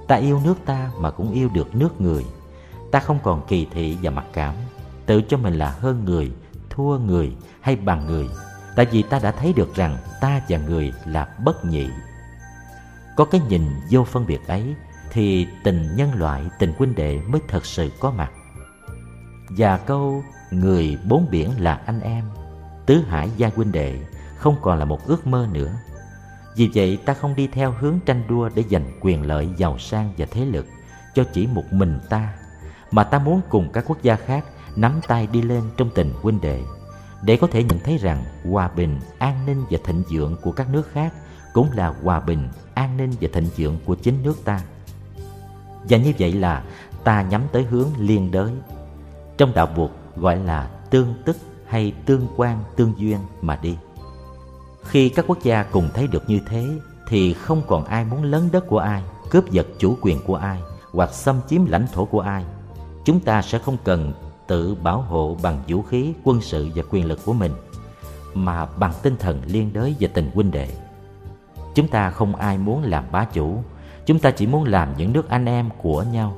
ta 0.09 0.15
yêu 0.15 0.41
nước 0.43 0.55
ta 0.65 0.91
mà 0.99 1.11
cũng 1.11 1.33
yêu 1.33 1.49
được 1.53 1.75
nước 1.75 2.01
người. 2.01 2.25
Ta 2.91 2.99
không 2.99 3.19
còn 3.23 3.41
kỳ 3.47 3.67
thị 3.71 3.97
và 4.01 4.11
mặc 4.11 4.25
cảm. 4.33 4.55
Tự 5.05 5.21
cho 5.21 5.37
mình 5.37 5.53
là 5.53 5.75
hơn 5.79 6.05
người, 6.05 6.31
thua 6.69 6.97
người 6.97 7.31
hay 7.61 7.75
bằng 7.75 8.05
người. 8.07 8.29
Tại 8.75 8.85
vì 8.91 9.01
ta 9.03 9.19
đã 9.19 9.31
thấy 9.31 9.53
được 9.53 9.75
rằng 9.75 9.97
ta 10.21 10.41
và 10.49 10.57
người 10.57 10.93
là 11.05 11.35
bất 11.45 11.65
nhị. 11.65 11.89
Có 13.17 13.25
cái 13.25 13.41
nhìn 13.49 13.61
vô 13.91 14.03
phân 14.03 14.25
biệt 14.25 14.47
ấy, 14.47 14.75
thì 15.11 15.47
tình 15.63 15.95
nhân 15.95 16.13
loại, 16.13 16.43
tình 16.59 16.73
huynh 16.77 16.95
đệ 16.95 17.21
mới 17.27 17.41
thật 17.47 17.65
sự 17.65 17.91
có 17.99 18.11
mặt. 18.11 18.31
Và 19.49 19.77
câu 19.77 20.23
người 20.51 20.97
bốn 21.09 21.27
biển 21.31 21.49
là 21.57 21.81
anh 21.85 22.01
em, 22.01 22.25
tứ 22.85 23.01
hải 23.07 23.29
gia 23.37 23.49
huynh 23.55 23.71
đệ 23.71 23.99
không 24.35 24.55
còn 24.61 24.79
là 24.79 24.85
một 24.85 25.07
ước 25.07 25.27
mơ 25.27 25.47
nữa 25.51 25.71
vì 26.59 26.69
vậy 26.73 26.97
ta 27.05 27.13
không 27.13 27.35
đi 27.35 27.47
theo 27.47 27.71
hướng 27.79 27.99
tranh 28.05 28.23
đua 28.27 28.49
để 28.55 28.63
giành 28.71 28.91
quyền 29.01 29.27
lợi 29.27 29.49
giàu 29.57 29.77
sang 29.77 30.13
và 30.17 30.25
thế 30.31 30.45
lực 30.45 30.65
cho 31.15 31.23
chỉ 31.33 31.47
một 31.47 31.63
mình 31.71 31.99
ta 32.09 32.33
mà 32.91 33.03
ta 33.03 33.19
muốn 33.19 33.41
cùng 33.49 33.69
các 33.73 33.85
quốc 33.87 34.01
gia 34.01 34.15
khác 34.15 34.45
nắm 34.75 34.99
tay 35.07 35.27
đi 35.27 35.41
lên 35.41 35.63
trong 35.77 35.89
tình 35.95 36.13
huynh 36.21 36.41
đệ 36.41 36.61
để 37.21 37.37
có 37.37 37.47
thể 37.47 37.63
nhận 37.63 37.79
thấy 37.79 37.97
rằng 37.97 38.23
hòa 38.49 38.69
bình, 38.75 38.99
an 39.19 39.45
ninh 39.45 39.63
và 39.69 39.79
thịnh 39.83 40.03
vượng 40.11 40.35
của 40.41 40.51
các 40.51 40.69
nước 40.69 40.91
khác 40.91 41.13
cũng 41.53 41.71
là 41.71 41.93
hòa 42.03 42.19
bình, 42.19 42.49
an 42.73 42.97
ninh 42.97 43.11
và 43.21 43.29
thịnh 43.33 43.49
vượng 43.57 43.77
của 43.85 43.95
chính 43.95 44.23
nước 44.23 44.35
ta. 44.45 44.61
Và 45.89 45.97
như 45.97 46.13
vậy 46.19 46.33
là 46.33 46.63
ta 47.03 47.21
nhắm 47.21 47.41
tới 47.51 47.63
hướng 47.63 47.87
liên 47.99 48.31
đới. 48.31 48.51
Trong 49.37 49.53
đạo 49.53 49.67
buộc 49.75 49.91
gọi 50.15 50.37
là 50.37 50.69
tương 50.89 51.13
tức 51.25 51.37
hay 51.67 51.93
tương 52.05 52.27
quan 52.35 52.63
tương 52.75 52.93
duyên 52.97 53.19
mà 53.41 53.59
đi. 53.61 53.77
Khi 54.89 55.09
các 55.09 55.25
quốc 55.27 55.37
gia 55.43 55.63
cùng 55.63 55.89
thấy 55.93 56.07
được 56.07 56.29
như 56.29 56.39
thế 56.45 56.67
thì 57.07 57.33
không 57.33 57.61
còn 57.67 57.85
ai 57.85 58.05
muốn 58.05 58.23
lớn 58.23 58.49
đất 58.51 58.67
của 58.67 58.79
ai, 58.79 59.03
cướp 59.29 59.51
giật 59.51 59.67
chủ 59.79 59.97
quyền 60.01 60.19
của 60.25 60.35
ai 60.35 60.61
hoặc 60.91 61.13
xâm 61.13 61.39
chiếm 61.47 61.65
lãnh 61.65 61.87
thổ 61.93 62.05
của 62.05 62.19
ai. 62.19 62.45
Chúng 63.05 63.19
ta 63.19 63.41
sẽ 63.41 63.59
không 63.59 63.77
cần 63.83 64.13
tự 64.47 64.75
bảo 64.75 65.01
hộ 65.01 65.37
bằng 65.41 65.61
vũ 65.67 65.81
khí, 65.81 66.13
quân 66.23 66.41
sự 66.41 66.69
và 66.75 66.83
quyền 66.89 67.05
lực 67.05 67.19
của 67.25 67.33
mình 67.33 67.51
mà 68.33 68.65
bằng 68.65 68.93
tinh 69.03 69.15
thần 69.19 69.41
liên 69.45 69.73
đới 69.73 69.95
và 69.99 70.09
tình 70.13 70.31
huynh 70.33 70.51
đệ. 70.51 70.69
Chúng 71.75 71.87
ta 71.87 72.11
không 72.11 72.35
ai 72.35 72.57
muốn 72.57 72.83
làm 72.83 73.03
bá 73.11 73.25
chủ, 73.25 73.63
chúng 74.05 74.19
ta 74.19 74.31
chỉ 74.31 74.47
muốn 74.47 74.63
làm 74.63 74.97
những 74.97 75.13
nước 75.13 75.29
anh 75.29 75.45
em 75.45 75.69
của 75.81 76.03
nhau. 76.11 76.37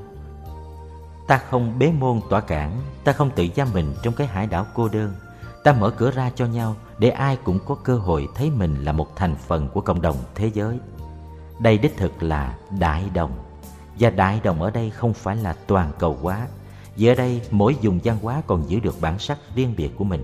Ta 1.28 1.38
không 1.38 1.80
bế 1.80 1.92
môn 1.92 2.22
tỏa 2.30 2.42
cản, 2.42 2.72
ta 3.04 3.14
không 3.14 3.30
tự 3.36 3.48
giam 3.56 3.68
mình 3.74 3.94
trong 4.04 4.14
cái 4.14 4.28
hải 4.28 4.48
đảo 4.48 4.66
cô 4.74 4.88
đơn. 4.88 5.14
Ta 5.64 5.74
mở 5.74 5.90
cửa 5.90 6.12
ra 6.12 6.32
cho 6.36 6.46
nhau 6.46 6.76
để 6.98 7.10
ai 7.10 7.38
cũng 7.44 7.60
có 7.66 7.76
cơ 7.76 7.98
hội 7.98 8.28
thấy 8.36 8.50
mình 8.50 8.84
là 8.84 8.92
một 8.92 9.16
thành 9.16 9.36
phần 9.36 9.70
của 9.74 9.82
cộng 9.82 10.02
đồng 10.02 10.16
thế 10.36 10.52
giới. 10.54 10.80
Đây 11.60 11.78
đích 11.78 11.98
thực 11.98 12.24
là 12.24 12.56
đại 12.80 13.10
đồng. 13.14 13.32
Và 14.00 14.10
đại 14.10 14.40
đồng 14.44 14.62
ở 14.62 14.72
đây 14.72 14.90
không 14.90 15.14
phải 15.14 15.36
là 15.36 15.54
toàn 15.68 15.92
cầu 16.00 16.18
hóa 16.22 16.48
vì 16.96 17.08
ở 17.08 17.16
đây 17.16 17.42
mỗi 17.52 17.76
vùng 17.82 18.00
văn 18.04 18.18
hóa 18.22 18.42
còn 18.48 18.70
giữ 18.70 18.80
được 18.80 19.02
bản 19.02 19.20
sắc 19.20 19.38
riêng 19.56 19.74
biệt 19.78 19.92
của 19.96 20.04
mình. 20.04 20.22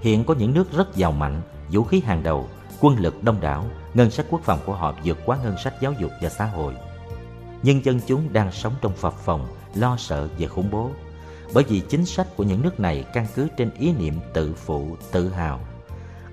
Hiện 0.00 0.24
có 0.24 0.34
những 0.34 0.54
nước 0.54 0.72
rất 0.72 0.96
giàu 0.96 1.12
mạnh, 1.12 1.42
vũ 1.70 1.84
khí 1.84 2.00
hàng 2.00 2.22
đầu, 2.22 2.48
quân 2.80 2.96
lực 2.98 3.24
đông 3.24 3.40
đảo, 3.40 3.64
ngân 3.94 4.10
sách 4.10 4.26
quốc 4.30 4.40
phòng 4.44 4.58
của 4.66 4.74
họ 4.74 4.94
vượt 5.04 5.18
quá 5.26 5.38
ngân 5.44 5.56
sách 5.64 5.74
giáo 5.80 5.92
dục 5.92 6.10
và 6.22 6.28
xã 6.28 6.44
hội. 6.44 6.74
Nhưng 7.62 7.84
dân 7.84 8.00
chúng 8.06 8.32
đang 8.32 8.52
sống 8.52 8.72
trong 8.80 8.92
phập 8.92 9.12
phòng, 9.12 9.46
lo 9.74 9.96
sợ 9.96 10.28
về 10.38 10.46
khủng 10.46 10.70
bố. 10.70 10.90
Bởi 11.52 11.64
vì 11.64 11.80
chính 11.80 12.06
sách 12.06 12.26
của 12.36 12.44
những 12.44 12.62
nước 12.62 12.80
này 12.80 13.04
căn 13.12 13.26
cứ 13.34 13.48
trên 13.56 13.70
ý 13.78 13.92
niệm 13.92 14.14
tự 14.32 14.54
phụ, 14.54 14.96
tự 15.12 15.28
hào, 15.28 15.60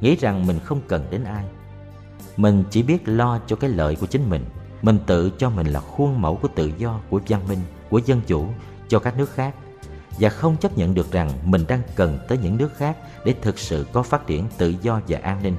nghĩ 0.02 0.16
rằng 0.16 0.48
mình 0.48 0.60
không 0.64 0.82
cần 0.88 1.06
đến 1.12 1.24
ai. 1.24 1.46
Mình 2.38 2.64
chỉ 2.72 2.84
biết 2.84 3.02
lo 3.06 3.40
cho 3.48 3.56
cái 3.56 3.70
lợi 3.70 3.96
của 3.96 4.06
chính 4.06 4.30
mình. 4.30 4.46
Mình 4.82 5.00
tự 5.08 5.32
cho 5.38 5.50
mình 5.50 5.68
là 5.68 5.80
khuôn 5.80 6.22
mẫu 6.22 6.36
của 6.36 6.48
tự 6.56 6.72
do, 6.78 7.00
của 7.10 7.22
văn 7.28 7.48
minh, 7.48 7.60
của 7.90 8.02
dân 8.06 8.22
chủ 8.28 8.48
cho 8.88 9.00
các 9.00 9.18
nước 9.18 9.30
khác 9.34 9.56
và 10.20 10.30
không 10.30 10.58
chấp 10.58 10.78
nhận 10.78 10.94
được 10.94 11.12
rằng 11.12 11.32
mình 11.44 11.66
đang 11.68 11.82
cần 11.96 12.20
tới 12.28 12.38
những 12.38 12.58
nước 12.58 12.70
khác 12.78 12.98
để 13.26 13.36
thực 13.42 13.60
sự 13.60 13.86
có 13.94 14.04
phát 14.04 14.28
triển 14.28 14.48
tự 14.58 14.74
do 14.82 15.02
và 15.08 15.20
an 15.24 15.44
ninh. 15.44 15.56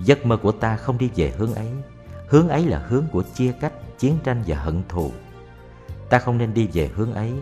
Giấc 0.00 0.26
mơ 0.26 0.36
của 0.36 0.52
ta 0.52 0.76
không 0.76 0.98
đi 0.98 1.10
về 1.16 1.32
hướng 1.38 1.54
ấy 1.54 1.66
Hướng 2.28 2.48
ấy 2.48 2.66
là 2.66 2.78
hướng 2.88 3.04
của 3.12 3.22
chia 3.22 3.52
cách, 3.60 3.72
chiến 3.98 4.18
tranh 4.24 4.42
và 4.46 4.56
hận 4.56 4.82
thù 4.88 5.10
Ta 6.10 6.18
không 6.18 6.38
nên 6.38 6.54
đi 6.54 6.68
về 6.72 6.90
hướng 6.94 7.14
ấy 7.14 7.32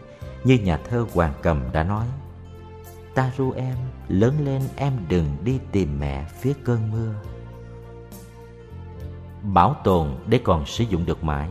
như 0.44 0.58
nhà 0.58 0.76
thơ 0.76 1.06
Hoàng 1.14 1.32
Cầm 1.42 1.62
đã 1.72 1.84
nói 1.84 2.06
Ta 3.14 3.30
ru 3.38 3.52
em, 3.52 3.76
lớn 4.08 4.34
lên 4.44 4.62
em 4.76 4.92
đừng 5.08 5.36
đi 5.44 5.58
tìm 5.72 6.00
mẹ 6.00 6.24
phía 6.40 6.52
cơn 6.64 6.92
mưa. 6.92 7.14
Bảo 9.42 9.76
tồn 9.84 10.08
để 10.26 10.40
còn 10.44 10.66
sử 10.66 10.84
dụng 10.84 11.06
được 11.06 11.24
mãi. 11.24 11.48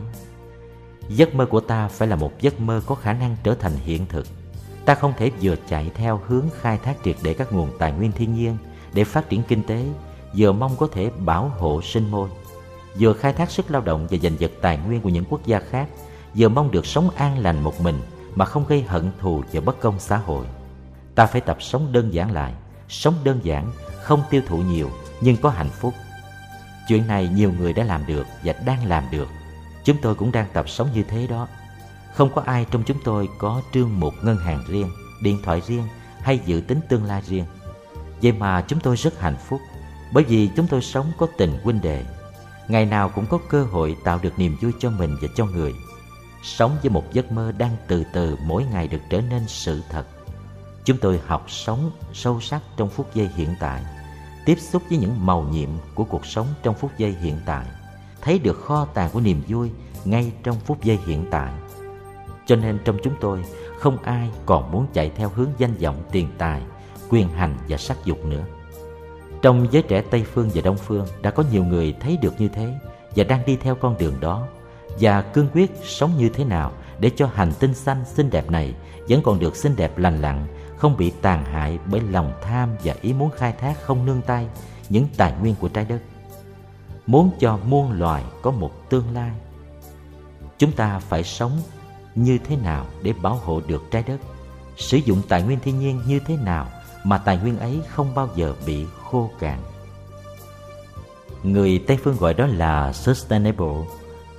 Giấc 1.08 1.34
mơ 1.34 1.46
của 1.46 1.60
ta 1.60 1.88
phải 1.88 2.08
là 2.08 2.16
một 2.16 2.40
giấc 2.40 2.60
mơ 2.60 2.82
có 2.86 2.94
khả 2.94 3.12
năng 3.12 3.36
trở 3.42 3.54
thành 3.54 3.72
hiện 3.72 4.06
thực. 4.08 4.26
Ta 4.84 4.94
không 4.94 5.12
thể 5.16 5.30
vừa 5.40 5.56
chạy 5.68 5.90
theo 5.94 6.20
hướng 6.26 6.44
khai 6.60 6.78
thác 6.78 6.96
triệt 7.04 7.16
để 7.22 7.34
các 7.34 7.52
nguồn 7.52 7.68
tài 7.78 7.92
nguyên 7.92 8.12
thiên 8.12 8.34
nhiên 8.34 8.56
để 8.92 9.04
phát 9.04 9.28
triển 9.28 9.42
kinh 9.48 9.62
tế, 9.62 9.84
vừa 10.36 10.52
mong 10.52 10.76
có 10.76 10.88
thể 10.92 11.10
bảo 11.10 11.52
hộ 11.58 11.82
sinh 11.82 12.10
môi, 12.10 12.28
vừa 12.98 13.12
khai 13.12 13.32
thác 13.32 13.50
sức 13.50 13.70
lao 13.70 13.82
động 13.82 14.06
và 14.10 14.18
giành 14.22 14.36
giật 14.38 14.50
tài 14.60 14.78
nguyên 14.78 15.00
của 15.00 15.08
những 15.08 15.24
quốc 15.30 15.46
gia 15.46 15.60
khác, 15.60 15.88
vừa 16.34 16.48
mong 16.48 16.70
được 16.70 16.86
sống 16.86 17.10
an 17.10 17.38
lành 17.38 17.62
một 17.62 17.80
mình 17.80 18.00
mà 18.34 18.44
không 18.44 18.66
gây 18.66 18.82
hận 18.82 19.10
thù 19.20 19.42
và 19.52 19.60
bất 19.60 19.80
công 19.80 20.00
xã 20.00 20.16
hội. 20.16 20.46
Ta 21.14 21.26
phải 21.26 21.40
tập 21.40 21.56
sống 21.60 21.92
đơn 21.92 22.14
giản 22.14 22.32
lại, 22.32 22.54
sống 22.88 23.14
đơn 23.24 23.40
giản, 23.42 23.70
không 24.02 24.22
tiêu 24.30 24.42
thụ 24.46 24.58
nhiều 24.58 24.90
nhưng 25.20 25.36
có 25.36 25.50
hạnh 25.50 25.70
phúc. 25.70 25.94
Chuyện 26.88 27.06
này 27.06 27.28
nhiều 27.28 27.52
người 27.58 27.72
đã 27.72 27.84
làm 27.84 28.06
được 28.06 28.26
và 28.44 28.52
đang 28.66 28.86
làm 28.86 29.04
được. 29.10 29.28
Chúng 29.84 29.96
tôi 30.02 30.14
cũng 30.14 30.32
đang 30.32 30.46
tập 30.52 30.68
sống 30.68 30.88
như 30.94 31.02
thế 31.02 31.26
đó. 31.26 31.48
Không 32.14 32.34
có 32.34 32.42
ai 32.46 32.66
trong 32.70 32.82
chúng 32.82 32.98
tôi 33.04 33.28
có 33.38 33.62
trương 33.72 34.00
mục 34.00 34.14
ngân 34.22 34.36
hàng 34.36 34.64
riêng, 34.68 34.90
điện 35.22 35.38
thoại 35.44 35.62
riêng 35.66 35.88
hay 36.20 36.40
dự 36.46 36.60
tính 36.60 36.80
tương 36.88 37.04
lai 37.04 37.22
riêng. 37.26 37.44
Vậy 38.22 38.32
mà 38.32 38.64
chúng 38.68 38.80
tôi 38.80 38.96
rất 38.96 39.20
hạnh 39.20 39.36
phúc 39.48 39.60
bởi 40.12 40.24
vì 40.24 40.50
chúng 40.56 40.66
tôi 40.66 40.82
sống 40.82 41.12
có 41.18 41.26
tình 41.38 41.58
huynh 41.64 41.80
đệ. 41.80 42.04
Ngày 42.68 42.86
nào 42.86 43.08
cũng 43.08 43.26
có 43.26 43.38
cơ 43.48 43.64
hội 43.64 43.96
tạo 44.04 44.18
được 44.22 44.38
niềm 44.38 44.56
vui 44.60 44.72
cho 44.78 44.90
mình 44.90 45.16
và 45.22 45.28
cho 45.34 45.46
người. 45.46 45.72
Sống 46.44 46.76
với 46.82 46.90
một 46.90 47.12
giấc 47.12 47.32
mơ 47.32 47.52
đang 47.58 47.76
từ 47.86 48.04
từ 48.12 48.36
mỗi 48.44 48.64
ngày 48.64 48.88
được 48.88 49.00
trở 49.10 49.20
nên 49.20 49.42
sự 49.48 49.82
thật. 49.90 50.06
Chúng 50.84 50.96
tôi 50.96 51.20
học 51.26 51.50
sống 51.50 51.90
sâu 52.12 52.40
sắc 52.40 52.62
trong 52.76 52.88
phút 52.88 53.14
giây 53.14 53.30
hiện 53.36 53.54
tại, 53.60 53.82
tiếp 54.46 54.58
xúc 54.60 54.82
với 54.88 54.98
những 54.98 55.26
màu 55.26 55.42
nhiệm 55.42 55.68
của 55.94 56.04
cuộc 56.04 56.26
sống 56.26 56.46
trong 56.62 56.74
phút 56.74 56.90
giây 56.98 57.16
hiện 57.20 57.40
tại, 57.46 57.66
thấy 58.20 58.38
được 58.38 58.60
kho 58.64 58.84
tàng 58.84 59.10
của 59.12 59.20
niềm 59.20 59.42
vui 59.48 59.70
ngay 60.04 60.32
trong 60.42 60.56
phút 60.60 60.82
giây 60.82 60.98
hiện 61.06 61.26
tại 61.30 61.52
cho 62.46 62.56
nên 62.56 62.78
trong 62.84 62.98
chúng 63.02 63.14
tôi 63.20 63.44
không 63.78 63.98
ai 64.02 64.30
còn 64.46 64.72
muốn 64.72 64.86
chạy 64.92 65.12
theo 65.16 65.28
hướng 65.34 65.50
danh 65.58 65.74
vọng 65.74 65.96
tiền 66.12 66.28
tài, 66.38 66.62
quyền 67.08 67.28
hành 67.28 67.56
và 67.68 67.76
sắc 67.76 68.04
dục 68.04 68.24
nữa. 68.24 68.44
Trong 69.42 69.66
giới 69.70 69.82
trẻ 69.82 70.02
Tây 70.10 70.24
Phương 70.24 70.50
và 70.54 70.62
Đông 70.64 70.76
Phương 70.76 71.06
đã 71.22 71.30
có 71.30 71.44
nhiều 71.52 71.64
người 71.64 71.94
thấy 72.00 72.18
được 72.22 72.40
như 72.40 72.48
thế 72.48 72.74
và 73.16 73.24
đang 73.24 73.46
đi 73.46 73.56
theo 73.56 73.74
con 73.74 73.98
đường 73.98 74.20
đó 74.20 74.46
và 75.00 75.22
cương 75.22 75.48
quyết 75.54 75.70
sống 75.84 76.16
như 76.16 76.28
thế 76.28 76.44
nào 76.44 76.72
để 76.98 77.10
cho 77.16 77.30
hành 77.34 77.52
tinh 77.60 77.74
xanh 77.74 78.04
xinh 78.04 78.30
đẹp 78.30 78.50
này 78.50 78.74
vẫn 79.08 79.20
còn 79.22 79.38
được 79.38 79.56
xinh 79.56 79.76
đẹp 79.76 79.98
lành 79.98 80.20
lặn, 80.20 80.46
không 80.76 80.96
bị 80.96 81.12
tàn 81.22 81.44
hại 81.44 81.78
bởi 81.86 82.00
lòng 82.00 82.32
tham 82.42 82.70
và 82.84 82.94
ý 83.00 83.12
muốn 83.12 83.30
khai 83.30 83.52
thác 83.52 83.82
không 83.82 84.06
nương 84.06 84.22
tay 84.22 84.46
những 84.88 85.06
tài 85.16 85.32
nguyên 85.40 85.54
của 85.54 85.68
trái 85.68 85.84
đất. 85.84 85.98
Muốn 87.06 87.30
cho 87.40 87.58
muôn 87.66 87.92
loài 87.92 88.24
có 88.42 88.50
một 88.50 88.90
tương 88.90 89.14
lai, 89.14 89.30
chúng 90.58 90.72
ta 90.72 90.98
phải 90.98 91.24
sống 91.24 91.52
như 92.14 92.38
thế 92.38 92.56
nào 92.56 92.86
để 93.02 93.12
bảo 93.12 93.34
hộ 93.34 93.60
được 93.66 93.82
trái 93.90 94.02
đất? 94.02 94.18
Sử 94.76 94.96
dụng 94.96 95.22
tài 95.28 95.42
nguyên 95.42 95.60
thiên 95.60 95.78
nhiên 95.78 96.00
như 96.06 96.20
thế 96.26 96.36
nào 96.36 96.68
mà 97.04 97.18
tài 97.18 97.38
nguyên 97.38 97.58
ấy 97.58 97.80
không 97.88 98.14
bao 98.14 98.28
giờ 98.34 98.54
bị 98.66 98.86
khô 99.04 99.30
cạn? 99.38 99.58
Người 101.42 101.84
tây 101.86 101.98
phương 102.04 102.16
gọi 102.16 102.34
đó 102.34 102.46
là 102.46 102.92
sustainable 102.92 103.74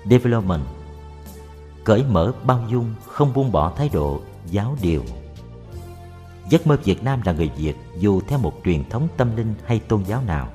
development. 0.10 0.62
Cởi 1.84 2.04
mở 2.04 2.32
bao 2.44 2.64
dung, 2.70 2.94
không 3.06 3.34
buông 3.34 3.52
bỏ 3.52 3.74
thái 3.78 3.90
độ, 3.94 4.22
giáo 4.46 4.78
điều. 4.82 5.04
Giấc 6.50 6.68
mơ 6.68 6.78
việt 6.84 7.04
nam 7.04 7.22
là 7.26 7.32
người 7.32 7.52
việt, 7.58 7.74
dù 8.00 8.22
theo 8.28 8.40
một 8.40 8.54
truyền 8.66 8.90
thống 8.90 9.08
tâm 9.18 9.36
linh 9.36 9.54
hay 9.66 9.80
tôn 9.80 10.04
giáo 10.04 10.22
nào, 10.22 10.48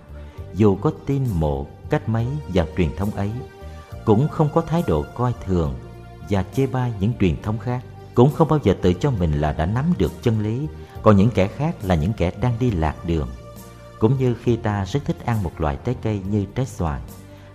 dù 0.54 0.76
có 0.76 0.92
tin 1.06 1.24
mộ, 1.34 1.66
cách 1.90 2.08
mấy 2.08 2.26
vào 2.48 2.66
truyền 2.76 2.96
thống 2.96 3.10
ấy, 3.10 3.30
cũng 4.04 4.28
không 4.28 4.48
có 4.54 4.60
thái 4.60 4.82
độ 4.86 5.04
coi 5.14 5.34
thường 5.44 5.74
và 6.30 6.44
chê 6.54 6.66
bai 6.66 6.92
những 7.00 7.12
truyền 7.20 7.42
thống 7.42 7.58
khác, 7.58 7.84
cũng 8.14 8.32
không 8.32 8.48
bao 8.48 8.58
giờ 8.62 8.74
tự 8.82 8.92
cho 8.92 9.10
mình 9.10 9.40
là 9.40 9.52
đã 9.52 9.66
nắm 9.66 9.84
được 9.98 10.22
chân 10.22 10.40
lý, 10.40 10.66
còn 11.02 11.16
những 11.16 11.30
kẻ 11.30 11.46
khác 11.46 11.74
là 11.82 11.94
những 11.94 12.12
kẻ 12.12 12.30
đang 12.40 12.54
đi 12.60 12.70
lạc 12.70 12.96
đường. 13.06 13.28
Cũng 13.98 14.18
như 14.18 14.34
khi 14.42 14.56
ta 14.56 14.84
rất 14.84 15.04
thích 15.04 15.26
ăn 15.26 15.42
một 15.42 15.60
loại 15.60 15.78
trái 15.84 15.96
cây 16.02 16.20
như 16.30 16.46
trái 16.54 16.66
xoài, 16.66 17.00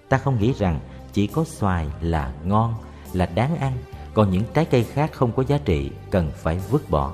ta 0.10 0.17
không 0.17 0.39
nghĩ 0.39 0.53
rằng 0.58 0.79
chỉ 1.15 1.28
có 1.28 1.43
xoài 1.43 1.88
là 2.01 2.34
ngon, 2.43 2.73
là 3.13 3.25
đáng 3.25 3.58
ăn, 3.58 3.73
còn 4.13 4.32
những 4.32 4.43
trái 4.54 4.65
cây 4.65 4.84
khác 4.84 5.12
không 5.13 5.32
có 5.32 5.43
giá 5.47 5.58
trị, 5.65 5.91
cần 6.12 6.32
phải 6.36 6.60
vứt 6.69 6.89
bỏ. 6.89 7.12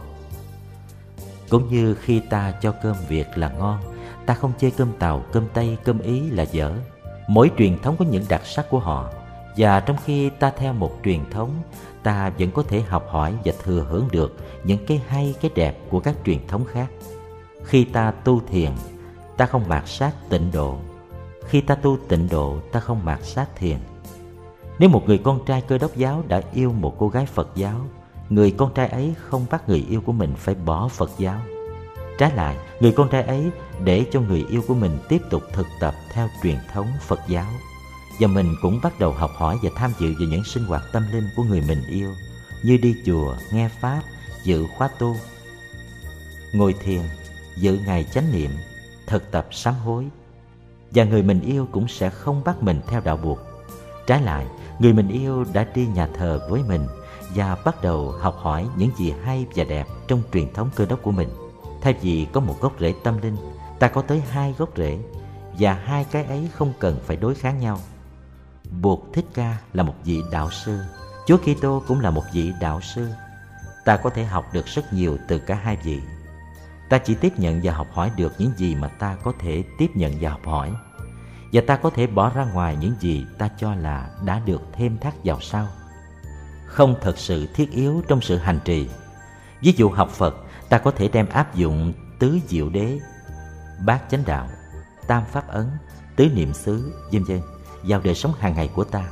Cũng 1.49 1.69
như 1.69 1.95
khi 1.95 2.19
ta 2.19 2.51
cho 2.61 2.71
cơm 2.71 2.95
việt 3.07 3.27
là 3.35 3.49
ngon, 3.49 3.79
ta 4.25 4.33
không 4.33 4.53
chê 4.59 4.69
cơm 4.69 4.91
tàu, 4.99 5.23
cơm 5.31 5.43
tây, 5.53 5.77
cơm 5.83 5.99
ý 5.99 6.19
là 6.29 6.43
dở. 6.43 6.73
Mỗi 7.27 7.51
truyền 7.57 7.79
thống 7.79 7.95
có 7.99 8.05
những 8.05 8.25
đặc 8.29 8.41
sắc 8.45 8.69
của 8.69 8.79
họ, 8.79 9.09
và 9.57 9.79
trong 9.79 9.97
khi 10.05 10.29
ta 10.29 10.51
theo 10.57 10.73
một 10.73 10.99
truyền 11.03 11.29
thống, 11.29 11.49
ta 12.03 12.29
vẫn 12.29 12.51
có 12.51 12.63
thể 12.63 12.81
học 12.81 13.05
hỏi 13.09 13.35
và 13.45 13.53
thừa 13.63 13.85
hưởng 13.89 14.07
được 14.11 14.37
những 14.63 14.85
cái 14.85 15.01
hay, 15.07 15.35
cái 15.41 15.51
đẹp 15.55 15.77
của 15.89 15.99
các 15.99 16.15
truyền 16.25 16.47
thống 16.47 16.65
khác. 16.65 16.87
Khi 17.63 17.83
ta 17.83 18.11
tu 18.11 18.41
thiền, 18.47 18.71
ta 19.37 19.45
không 19.45 19.67
mạt 19.67 19.83
sát 19.87 20.11
tịnh 20.29 20.51
độ. 20.51 20.77
Khi 21.45 21.61
ta 21.61 21.75
tu 21.75 21.97
tịnh 22.07 22.29
độ, 22.29 22.59
ta 22.71 22.79
không 22.79 23.05
mạt 23.05 23.19
sát 23.23 23.55
thiền 23.55 23.77
nếu 24.81 24.89
một 24.89 25.07
người 25.07 25.17
con 25.17 25.45
trai 25.45 25.61
cơ 25.61 25.77
đốc 25.77 25.95
giáo 25.95 26.23
đã 26.27 26.41
yêu 26.53 26.71
một 26.71 26.95
cô 26.99 27.09
gái 27.09 27.25
phật 27.25 27.49
giáo 27.55 27.85
người 28.29 28.51
con 28.51 28.73
trai 28.73 28.87
ấy 28.87 29.13
không 29.17 29.45
bắt 29.51 29.69
người 29.69 29.85
yêu 29.89 30.01
của 30.01 30.11
mình 30.11 30.33
phải 30.37 30.55
bỏ 30.55 30.87
phật 30.87 31.11
giáo 31.17 31.41
trái 32.17 32.31
lại 32.35 32.57
người 32.79 32.91
con 32.91 33.09
trai 33.09 33.23
ấy 33.23 33.51
để 33.83 34.05
cho 34.11 34.21
người 34.21 34.45
yêu 34.49 34.61
của 34.67 34.73
mình 34.73 34.97
tiếp 35.09 35.21
tục 35.29 35.43
thực 35.53 35.67
tập 35.79 35.93
theo 36.13 36.27
truyền 36.43 36.57
thống 36.73 36.87
phật 37.01 37.19
giáo 37.27 37.51
và 38.19 38.27
mình 38.27 38.55
cũng 38.61 38.79
bắt 38.83 38.99
đầu 38.99 39.11
học 39.11 39.31
hỏi 39.35 39.57
và 39.63 39.69
tham 39.75 39.91
dự 39.99 40.13
vào 40.19 40.27
những 40.29 40.43
sinh 40.43 40.65
hoạt 40.65 40.83
tâm 40.93 41.03
linh 41.11 41.29
của 41.35 41.43
người 41.43 41.63
mình 41.67 41.83
yêu 41.89 42.09
như 42.63 42.77
đi 42.77 42.95
chùa, 43.05 43.35
nghe 43.51 43.69
pháp, 43.81 44.01
dự 44.43 44.65
khóa 44.77 44.89
tu, 44.99 45.15
ngồi 46.53 46.75
thiền, 46.83 47.01
dự 47.57 47.79
ngày 47.85 48.05
chánh 48.13 48.31
niệm, 48.31 48.51
thực 49.07 49.31
tập 49.31 49.47
sám 49.51 49.73
hối. 49.73 50.05
Và 50.91 51.03
người 51.03 51.23
mình 51.23 51.41
yêu 51.41 51.67
cũng 51.71 51.87
sẽ 51.87 52.09
không 52.09 52.43
bắt 52.43 52.63
mình 52.63 52.81
theo 52.87 53.01
đạo 53.01 53.17
buộc. 53.17 53.50
Trái 54.11 54.21
lại, 54.21 54.45
người 54.79 54.93
mình 54.93 55.07
yêu 55.07 55.45
đã 55.53 55.65
đi 55.75 55.87
nhà 55.87 56.07
thờ 56.07 56.47
với 56.49 56.61
mình 56.67 56.87
và 57.35 57.57
bắt 57.65 57.81
đầu 57.81 58.11
học 58.11 58.35
hỏi 58.37 58.67
những 58.77 58.91
gì 58.97 59.13
hay 59.23 59.45
và 59.55 59.63
đẹp 59.63 59.87
trong 60.07 60.21
truyền 60.33 60.53
thống 60.53 60.69
cơ 60.75 60.85
đốc 60.85 61.01
của 61.01 61.11
mình. 61.11 61.29
Thay 61.81 61.93
vì 62.01 62.27
có 62.33 62.39
một 62.39 62.61
gốc 62.61 62.73
rễ 62.79 62.93
tâm 63.03 63.21
linh, 63.21 63.37
ta 63.79 63.87
có 63.87 64.01
tới 64.01 64.21
hai 64.29 64.55
gốc 64.57 64.69
rễ 64.77 64.99
và 65.59 65.73
hai 65.73 66.05
cái 66.11 66.23
ấy 66.23 66.49
không 66.53 66.73
cần 66.79 66.99
phải 67.05 67.17
đối 67.17 67.35
kháng 67.35 67.59
nhau 67.59 67.79
buộc 68.81 69.13
Thích 69.13 69.25
Ca 69.33 69.57
là 69.73 69.83
một 69.83 69.95
vị 70.03 70.21
đạo 70.31 70.51
sư, 70.51 70.79
Chúa 71.27 71.37
Kitô 71.37 71.83
cũng 71.87 71.99
là 71.99 72.09
một 72.09 72.23
vị 72.33 72.51
đạo 72.61 72.81
sư. 72.81 73.07
Ta 73.85 73.97
có 73.97 74.09
thể 74.09 74.23
học 74.23 74.45
được 74.53 74.65
rất 74.65 74.93
nhiều 74.93 75.17
từ 75.27 75.39
cả 75.39 75.55
hai 75.55 75.77
vị. 75.83 75.99
Ta 76.89 76.97
chỉ 76.97 77.15
tiếp 77.15 77.39
nhận 77.39 77.61
và 77.63 77.73
học 77.73 77.87
hỏi 77.93 78.11
được 78.17 78.33
những 78.37 78.51
gì 78.57 78.75
mà 78.75 78.87
ta 78.87 79.17
có 79.23 79.33
thể 79.39 79.63
tiếp 79.77 79.89
nhận 79.95 80.13
và 80.21 80.29
học 80.29 80.45
hỏi. 80.45 80.73
Và 81.53 81.61
ta 81.67 81.75
có 81.75 81.89
thể 81.89 82.07
bỏ 82.07 82.29
ra 82.29 82.45
ngoài 82.45 82.77
những 82.79 82.93
gì 82.99 83.25
ta 83.37 83.49
cho 83.57 83.75
là 83.75 84.09
đã 84.25 84.41
được 84.45 84.61
thêm 84.73 84.97
thắt 84.97 85.13
vào 85.23 85.37
sau. 85.41 85.67
Không 86.65 86.95
thật 87.01 87.17
sự 87.17 87.47
thiết 87.53 87.71
yếu 87.71 88.01
trong 88.07 88.21
sự 88.21 88.37
hành 88.37 88.59
trì. 88.65 88.89
Ví 89.61 89.73
dụ 89.77 89.89
học 89.89 90.09
Phật, 90.09 90.35
ta 90.69 90.77
có 90.77 90.91
thể 90.91 91.07
đem 91.07 91.29
áp 91.29 91.55
dụng 91.55 91.93
tứ 92.19 92.39
diệu 92.47 92.69
đế, 92.69 92.99
bát 93.85 94.01
chánh 94.09 94.23
đạo, 94.25 94.47
tam 95.07 95.23
pháp 95.31 95.47
ấn, 95.47 95.69
tứ 96.15 96.27
niệm 96.35 96.53
xứ, 96.53 96.93
vân 97.11 97.23
vân 97.23 97.41
vào 97.83 98.01
đời 98.03 98.15
sống 98.15 98.33
hàng 98.39 98.53
ngày 98.55 98.69
của 98.75 98.83
ta. 98.83 99.09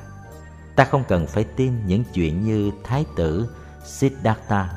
Ta 0.75 0.85
không 0.85 1.03
cần 1.07 1.27
phải 1.27 1.43
tin 1.43 1.87
những 1.87 2.03
chuyện 2.13 2.43
như 2.43 2.71
Thái 2.83 3.05
tử 3.15 3.55
Siddhartha 3.85 4.69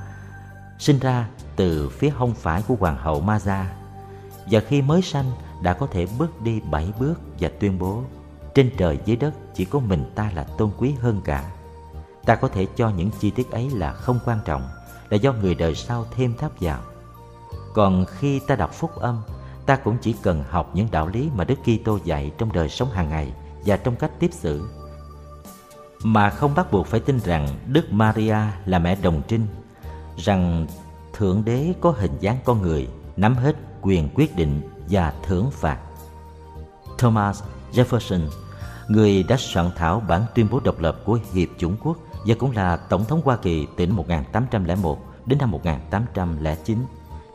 sinh 0.79 0.98
ra 0.98 1.27
từ 1.57 1.88
phía 1.88 2.11
hông 2.11 2.35
phải 2.35 2.62
của 2.68 2.77
Hoàng 2.81 2.96
hậu 2.96 3.22
Maza 3.22 3.64
và 4.51 4.61
khi 4.61 4.83
mới 4.83 5.03
sanh 5.03 5.31
đã 5.62 5.72
có 5.72 5.87
thể 5.87 6.07
bước 6.18 6.42
đi 6.42 6.61
bảy 6.70 6.92
bước 6.98 7.20
và 7.40 7.51
tuyên 7.61 7.79
bố 7.79 8.03
trên 8.55 8.70
trời 8.77 8.98
dưới 9.05 9.16
đất 9.16 9.35
chỉ 9.55 9.64
có 9.64 9.79
mình 9.79 10.05
ta 10.14 10.31
là 10.35 10.44
tôn 10.44 10.70
quý 10.79 10.94
hơn 11.01 11.20
cả. 11.25 11.51
Ta 12.25 12.35
có 12.35 12.48
thể 12.48 12.66
cho 12.77 12.90
những 12.90 13.11
chi 13.20 13.31
tiết 13.31 13.51
ấy 13.51 13.70
là 13.70 13.92
không 13.92 14.18
quan 14.25 14.38
trọng, 14.44 14.62
là 15.11 15.16
do 15.16 15.33
người 15.33 15.55
đời 15.55 15.75
sau 15.75 16.07
thêm 16.16 16.35
thắp 16.38 16.53
vào. 16.61 16.81
Còn 17.75 18.05
khi 18.18 18.38
ta 18.38 18.57
đọc 18.57 18.72
phúc 18.72 18.90
âm, 18.96 19.22
ta 19.66 19.77
cũng 19.77 19.96
chỉ 20.01 20.14
cần 20.22 20.44
học 20.51 20.70
những 20.75 20.88
đạo 20.90 21.07
lý 21.07 21.31
mà 21.35 21.44
Đức 21.44 21.59
Kitô 21.64 21.98
dạy 22.05 22.33
trong 22.38 22.53
đời 22.53 22.68
sống 22.68 22.90
hàng 22.90 23.09
ngày 23.09 23.33
và 23.64 23.77
trong 23.77 23.96
cách 23.96 24.11
tiếp 24.18 24.31
xử 24.33 24.68
mà 26.05 26.31
không 26.31 26.55
bắt 26.55 26.72
buộc 26.72 26.87
phải 26.87 27.01
tin 27.01 27.20
rằng 27.20 27.48
Đức 27.66 27.92
Maria 27.92 28.37
là 28.66 28.79
mẹ 28.79 28.96
đồng 29.03 29.22
trinh, 29.29 29.46
rằng 30.16 30.66
Thượng 31.12 31.44
Đế 31.44 31.72
có 31.81 31.90
hình 31.90 32.12
dáng 32.20 32.38
con 32.44 32.62
người, 32.62 32.88
nắm 33.16 33.35
hết 33.37 33.57
quyền 33.83 34.09
quyết 34.14 34.37
định 34.37 34.61
và 34.92 35.12
thưởng 35.22 35.50
phạt. 35.50 35.78
Thomas 36.98 37.42
Jefferson, 37.72 38.20
người 38.88 39.22
đã 39.22 39.37
soạn 39.38 39.70
thảo 39.76 40.02
bản 40.09 40.24
tuyên 40.35 40.46
bố 40.50 40.61
độc 40.61 40.81
lập 40.81 40.98
của 41.05 41.18
Hiệp 41.33 41.48
chủng 41.59 41.76
quốc 41.83 41.98
và 42.26 42.35
cũng 42.38 42.50
là 42.50 42.76
Tổng 42.76 43.05
thống 43.05 43.20
Hoa 43.24 43.37
Kỳ 43.37 43.66
từ 43.76 43.87
năm 43.87 43.96
1801 43.96 44.98
đến 45.26 45.38
năm 45.38 45.50
1809, 45.50 46.78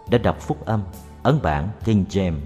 đã 0.10 0.18
đọc 0.18 0.38
phúc 0.40 0.66
âm 0.66 0.84
ấn 1.24 1.42
bản 1.42 1.70
King 1.86 2.06
James. 2.10 2.40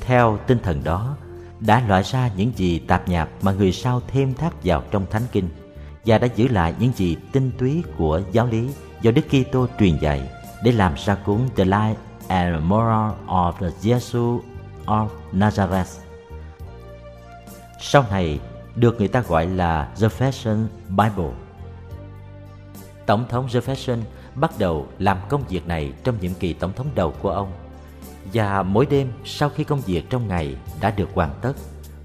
Theo 0.00 0.38
tinh 0.46 0.58
thần 0.62 0.84
đó, 0.84 1.16
đã 1.60 1.82
loại 1.88 2.02
ra 2.02 2.30
những 2.36 2.52
gì 2.56 2.78
tạp 2.78 3.08
nhạp 3.08 3.28
mà 3.42 3.52
người 3.52 3.72
sau 3.72 4.02
thêm 4.08 4.34
thắt 4.34 4.52
vào 4.64 4.82
trong 4.90 5.06
Thánh 5.10 5.22
Kinh 5.32 5.48
và 6.06 6.18
đã 6.18 6.28
giữ 6.36 6.48
lại 6.48 6.74
những 6.78 6.92
gì 6.96 7.16
tinh 7.32 7.52
túy 7.58 7.82
của 7.98 8.20
giáo 8.32 8.46
lý 8.46 8.70
do 9.02 9.10
Đức 9.10 9.22
Kitô 9.28 9.66
truyền 9.78 9.98
dạy 9.98 10.28
để 10.64 10.72
làm 10.72 10.94
ra 11.04 11.14
cuốn 11.14 11.38
The 11.56 11.64
Life 11.64 11.94
and 12.28 12.64
Moral 12.64 13.12
of 13.26 13.52
the 13.52 13.70
Jesus 13.82 14.40
of 14.86 15.08
Nazareth. 15.32 16.00
Sau 17.80 18.04
này 18.10 18.40
được 18.76 18.98
người 18.98 19.08
ta 19.08 19.20
gọi 19.20 19.46
là 19.46 19.88
Jefferson 19.96 20.66
Bible. 20.88 21.30
Tổng 23.06 23.24
thống 23.28 23.46
Jefferson 23.46 23.98
bắt 24.34 24.50
đầu 24.58 24.86
làm 24.98 25.18
công 25.28 25.42
việc 25.48 25.66
này 25.66 25.92
trong 26.04 26.14
nhiệm 26.20 26.34
kỳ 26.34 26.52
tổng 26.52 26.72
thống 26.72 26.86
đầu 26.94 27.14
của 27.22 27.30
ông 27.30 27.52
và 28.32 28.62
mỗi 28.62 28.86
đêm 28.86 29.12
sau 29.24 29.48
khi 29.48 29.64
công 29.64 29.80
việc 29.80 30.10
trong 30.10 30.28
ngày 30.28 30.56
đã 30.80 30.90
được 30.90 31.08
hoàn 31.14 31.30
tất, 31.40 31.52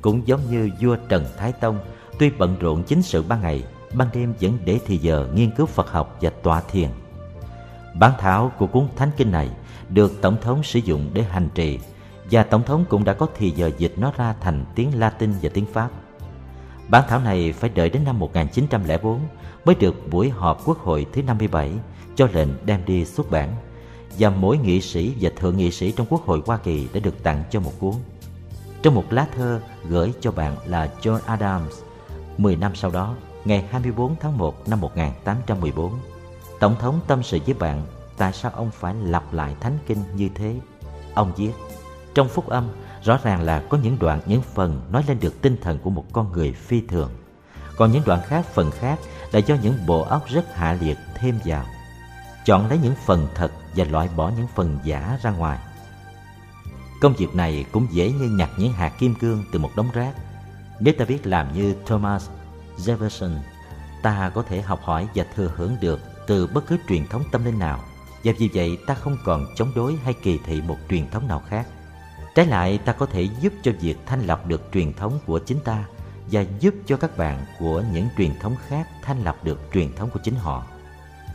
cũng 0.02 0.28
giống 0.28 0.42
như 0.50 0.70
vua 0.82 0.96
Trần 1.10 1.26
Thái 1.38 1.52
Tông, 1.52 1.80
tuy 2.20 2.30
bận 2.30 2.58
rộn 2.60 2.84
chính 2.84 3.02
sự 3.02 3.24
ban 3.24 3.42
ngày, 3.42 3.64
ban 3.94 4.08
đêm 4.14 4.34
vẫn 4.42 4.58
để 4.66 4.80
thì 4.86 4.98
giờ 4.98 5.28
nghiên 5.34 5.52
cứu 5.52 5.66
Phật 5.66 5.92
học 5.92 6.18
và 6.22 6.30
tọa 6.44 6.62
thiền 6.62 6.90
bản 8.00 8.12
thảo 8.20 8.52
của 8.58 8.68
cuốn 8.68 8.88
thánh 8.96 9.12
kinh 9.18 9.32
này 9.32 9.50
được 9.90 10.22
tổng 10.22 10.38
thống 10.42 10.64
sử 10.64 10.80
dụng 10.80 11.10
để 11.14 11.24
hành 11.24 11.50
trì 11.56 11.80
và 12.32 12.44
tổng 12.44 12.64
thống 12.64 12.86
cũng 12.90 13.04
đã 13.04 13.14
có 13.14 13.28
thì 13.38 13.52
giờ 13.52 13.72
dịch 13.78 13.94
nó 13.98 14.12
ra 14.18 14.36
thành 14.42 14.66
tiếng 14.76 15.00
Latin 15.00 15.34
và 15.42 15.50
tiếng 15.54 15.66
Pháp. 15.66 15.90
Bản 16.88 17.04
thảo 17.08 17.20
này 17.20 17.54
phải 17.54 17.70
đợi 17.70 17.90
đến 17.90 18.04
năm 18.04 18.20
1904 18.20 19.20
mới 19.66 19.76
được 19.76 20.10
buổi 20.12 20.30
họp 20.30 20.66
quốc 20.66 20.80
hội 20.80 21.06
thứ 21.14 21.22
57 21.24 21.72
cho 22.16 22.28
lệnh 22.34 22.50
đem 22.66 22.86
đi 22.86 23.06
xuất 23.06 23.32
bản 23.32 23.54
và 24.20 24.30
mỗi 24.30 24.58
nghị 24.58 24.82
sĩ 24.82 25.14
và 25.22 25.30
thượng 25.36 25.58
nghị 25.58 25.72
sĩ 25.72 25.92
trong 25.92 26.08
quốc 26.10 26.26
hội 26.26 26.42
Hoa 26.46 26.58
Kỳ 26.58 26.88
đã 26.94 27.00
được 27.00 27.24
tặng 27.24 27.44
cho 27.52 27.60
một 27.60 27.72
cuốn. 27.80 27.94
Trong 28.82 28.96
một 28.96 29.14
lá 29.14 29.28
thơ 29.36 29.62
gửi 29.90 30.14
cho 30.22 30.32
bạn 30.32 30.56
là 30.66 30.90
John 31.02 31.20
Adams, 31.26 31.74
10 32.38 32.56
năm 32.56 32.76
sau 32.76 32.92
đó, 32.92 33.16
ngày 33.46 33.66
24 33.72 34.16
tháng 34.20 34.38
1 34.38 34.70
năm 34.70 34.82
1814, 34.82 35.94
Tổng 36.60 36.76
thống 36.80 37.00
tâm 37.08 37.24
sự 37.24 37.40
với 37.46 37.54
bạn 37.54 37.86
tại 38.18 38.34
sao 38.34 38.52
ông 38.56 38.72
phải 38.72 38.94
lặp 38.94 39.34
lại 39.34 39.56
thánh 39.60 39.78
kinh 39.88 40.04
như 40.16 40.30
thế. 40.36 40.56
Ông 41.14 41.34
viết, 41.38 41.52
trong 42.16 42.30
phúc 42.30 42.50
âm 42.50 42.70
rõ 43.04 43.20
ràng 43.24 43.42
là 43.42 43.64
có 43.70 43.78
những 43.78 44.00
đoạn 44.00 44.22
những 44.26 44.42
phần 44.42 44.82
nói 44.92 45.04
lên 45.08 45.20
được 45.20 45.42
tinh 45.42 45.58
thần 45.62 45.80
của 45.80 45.90
một 45.90 46.06
con 46.14 46.32
người 46.32 46.52
phi 46.52 46.82
thường. 46.82 47.12
Còn 47.78 47.92
những 47.92 48.04
đoạn 48.06 48.22
khác 48.28 48.46
phần 48.46 48.72
khác 48.72 49.00
là 49.32 49.40
do 49.40 49.56
những 49.64 49.86
bộ 49.88 50.02
óc 50.02 50.26
rất 50.28 50.56
hạ 50.56 50.78
liệt 50.82 50.98
thêm 51.16 51.40
vào. 51.46 51.66
Chọn 52.46 52.70
lấy 52.70 52.80
những 52.84 52.96
phần 53.06 53.28
thật 53.36 53.52
và 53.76 53.86
loại 53.86 54.10
bỏ 54.16 54.32
những 54.38 54.48
phần 54.56 54.80
giả 54.84 55.20
ra 55.22 55.32
ngoài. 55.32 55.60
Công 57.02 57.14
việc 57.14 57.36
này 57.36 57.66
cũng 57.72 57.88
dễ 57.92 58.12
như 58.12 58.30
nhặt 58.30 58.50
những 58.58 58.74
hạt 58.74 58.94
kim 59.00 59.16
cương 59.16 59.44
từ 59.52 59.60
một 59.60 59.72
đống 59.76 59.92
rác. 59.94 60.14
Nếu 60.80 60.94
ta 60.98 61.06
biết 61.06 61.28
làm 61.28 61.54
như 61.54 61.76
Thomas 61.86 62.30
Jefferson, 62.78 63.38
ta 64.04 64.32
có 64.36 64.42
thể 64.42 64.62
học 64.62 64.80
hỏi 64.84 65.08
và 65.16 65.26
thừa 65.36 65.52
hưởng 65.56 65.76
được 65.82 66.00
từ 66.28 66.48
bất 66.48 66.68
cứ 66.68 66.78
truyền 66.90 67.08
thống 67.08 67.24
tâm 67.32 67.46
linh 67.46 67.60
nào 67.60 67.84
và 68.24 68.34
vì 68.38 68.50
vậy 68.54 68.78
ta 68.88 68.94
không 68.94 69.18
còn 69.24 69.46
chống 69.56 69.72
đối 69.76 69.96
hay 69.96 70.14
kỳ 70.14 70.40
thị 70.46 70.62
một 70.62 70.78
truyền 70.90 71.10
thống 71.10 71.28
nào 71.28 71.42
khác. 71.48 71.68
Trái 72.36 72.46
lại 72.46 72.78
ta 72.78 72.94
có 72.94 73.06
thể 73.06 73.28
giúp 73.42 73.54
cho 73.64 73.72
việc 73.82 73.98
thanh 74.06 74.28
lọc 74.28 74.48
được 74.48 74.62
truyền 74.74 74.94
thống 74.94 75.20
của 75.26 75.40
chính 75.40 75.60
ta 75.60 75.86
và 76.32 76.46
giúp 76.60 76.74
cho 76.86 76.98
các 76.98 77.18
bạn 77.18 77.46
của 77.60 77.84
những 77.94 78.08
truyền 78.18 78.40
thống 78.40 78.56
khác 78.68 78.88
thanh 79.02 79.24
lọc 79.24 79.44
được 79.44 79.60
truyền 79.74 79.94
thống 79.96 80.10
của 80.10 80.20
chính 80.24 80.36
họ. 80.36 80.66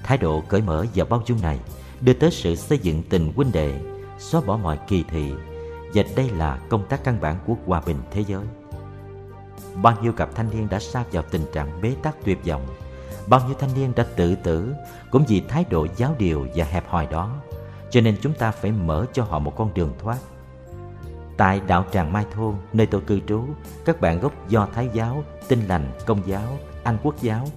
Thái 0.05 0.19
độ 0.19 0.43
cởi 0.49 0.63
mở 0.63 0.87
và 0.95 1.05
bao 1.05 1.23
dung 1.27 1.43
này 1.43 1.59
đưa 2.01 2.13
tới 2.13 2.31
sự 2.31 2.57
xây 2.57 2.79
dựng 2.79 3.03
tình 3.03 3.33
huynh 3.37 3.53
đệ, 3.53 3.81
xóa 4.19 4.41
bỏ 4.41 4.57
mọi 4.57 4.79
kỳ 4.89 5.05
thị 5.11 5.33
và 5.95 6.03
đây 6.17 6.31
là 6.31 6.59
công 6.69 6.89
tác 6.89 7.05
căn 7.05 7.21
bản 7.21 7.37
của 7.47 7.55
hòa 7.67 7.83
bình 7.87 7.99
thế 8.11 8.25
giới. 8.29 8.45
Bao 9.75 9.97
nhiêu 10.03 10.13
cặp 10.13 10.35
thanh 10.35 10.51
niên 10.51 10.69
đã 10.69 10.79
sa 10.79 11.05
vào 11.13 11.23
tình 11.31 11.45
trạng 11.53 11.81
bế 11.83 11.95
tắc 12.03 12.17
tuyệt 12.25 12.39
vọng 12.47 12.67
bao 13.27 13.41
nhiêu 13.47 13.57
thanh 13.59 13.75
niên 13.75 13.93
đã 13.97 14.07
tự 14.17 14.35
tử 14.35 14.75
cũng 15.13 15.25
vì 15.29 15.41
thái 15.49 15.65
độ 15.71 15.87
giáo 15.97 16.15
điều 16.19 16.47
và 16.55 16.65
hẹp 16.65 16.89
hòi 16.89 17.07
đó, 17.07 17.31
cho 17.91 18.01
nên 18.01 18.17
chúng 18.23 18.35
ta 18.35 18.51
phải 18.51 18.73
mở 18.73 19.07
cho 19.13 19.25
họ 19.25 19.39
một 19.39 19.57
con 19.57 19.75
đường 19.75 19.93
thoát. 19.99 20.19
Tại 21.37 21.61
đạo 21.67 21.85
tràng 21.93 22.13
mai 22.13 22.27
thôn, 22.35 22.55
nơi 22.73 22.87
tôi 22.87 23.01
cư 23.01 23.21
trú, 23.29 23.45
các 23.85 24.01
bạn 24.01 24.21
gốc 24.21 24.33
do 24.49 24.69
thái 24.75 24.89
giáo, 24.93 25.25
tinh 25.49 25.67
lành, 25.69 25.93
công 26.07 26.23
giáo, 26.27 26.59
anh 26.85 26.99
quốc 27.03 27.15
giáo, 27.23 27.49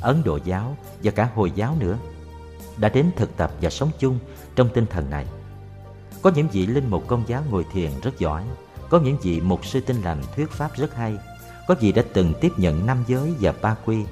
ấn 0.00 0.22
độ 0.24 0.38
giáo 0.44 0.76
và 1.02 1.10
cả 1.10 1.30
hồi 1.34 1.50
giáo 1.50 1.76
nữa, 1.78 1.98
đã 2.76 2.88
đến 2.88 3.10
thực 3.16 3.36
tập 3.36 3.50
và 3.60 3.70
sống 3.70 3.90
chung 3.98 4.18
trong 4.56 4.68
tinh 4.74 4.86
thần 4.86 5.10
này. 5.10 5.26
Có 6.22 6.30
những 6.34 6.48
vị 6.48 6.66
linh 6.66 6.90
mục 6.90 7.06
công 7.06 7.24
giáo 7.26 7.42
ngồi 7.50 7.64
thiền 7.72 7.90
rất 8.02 8.18
giỏi, 8.18 8.44
có 8.88 9.00
những 9.00 9.18
vị 9.22 9.40
mục 9.40 9.66
sư 9.66 9.80
tinh 9.80 10.02
lành 10.02 10.22
thuyết 10.36 10.50
pháp 10.50 10.76
rất 10.76 10.94
hay, 10.94 11.18
có 11.68 11.74
vị 11.80 11.92
đã 11.92 12.02
từng 12.12 12.32
tiếp 12.40 12.52
nhận 12.56 12.86
năm 12.86 13.04
giới 13.06 13.34
và 13.40 13.54
ba 13.62 13.76
quy 13.84 14.04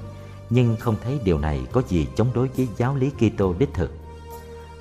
nhưng 0.54 0.76
không 0.76 0.96
thấy 1.02 1.20
điều 1.24 1.38
này 1.38 1.66
có 1.72 1.82
gì 1.88 2.06
chống 2.16 2.28
đối 2.34 2.48
với 2.48 2.68
giáo 2.76 2.96
lý 2.96 3.10
Kitô 3.10 3.54
đích 3.58 3.74
thực. 3.74 3.90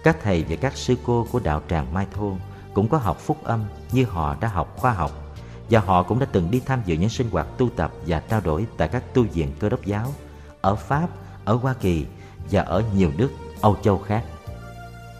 Các 0.04 0.18
thầy 0.24 0.46
và 0.50 0.56
các 0.56 0.78
sư 0.78 0.96
cô 1.06 1.28
của 1.32 1.40
đạo 1.40 1.62
tràng 1.70 1.94
Mai 1.94 2.06
Thôn 2.14 2.36
cũng 2.74 2.88
có 2.88 2.98
học 2.98 3.20
phúc 3.20 3.38
âm 3.44 3.64
như 3.92 4.06
họ 4.06 4.36
đã 4.42 4.48
học 4.48 4.78
khoa 4.78 4.94
học 4.94 5.36
và 5.70 5.80
họ 5.80 6.04
cũng 6.04 6.20
đã 6.20 6.26
từng 6.32 6.52
đi 6.52 6.62
tham 6.66 6.82
dự 6.86 6.96
những 6.96 7.10
sinh 7.10 7.30
hoạt 7.32 7.48
tu 7.58 7.70
tập 7.70 7.92
và 8.08 8.20
trao 8.20 8.42
đổi 8.42 8.66
tại 8.78 8.88
các 8.88 9.14
tu 9.14 9.24
viện 9.24 9.52
cơ 9.60 9.70
đốc 9.70 9.86
giáo 9.86 10.14
ở 10.62 10.76
Pháp, 10.76 11.08
ở 11.46 11.54
Hoa 11.54 11.74
Kỳ 11.74 12.06
và 12.52 12.62
ở 12.62 12.84
nhiều 12.96 13.12
nước 13.18 13.30
Âu 13.62 13.78
Châu 13.84 13.98
khác. 13.98 14.24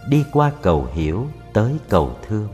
Đi 0.08 0.24
qua 0.32 0.52
cầu 0.62 0.88
hiểu 0.94 1.26
tới 1.52 1.76
cầu 1.88 2.16
thương. 2.28 2.48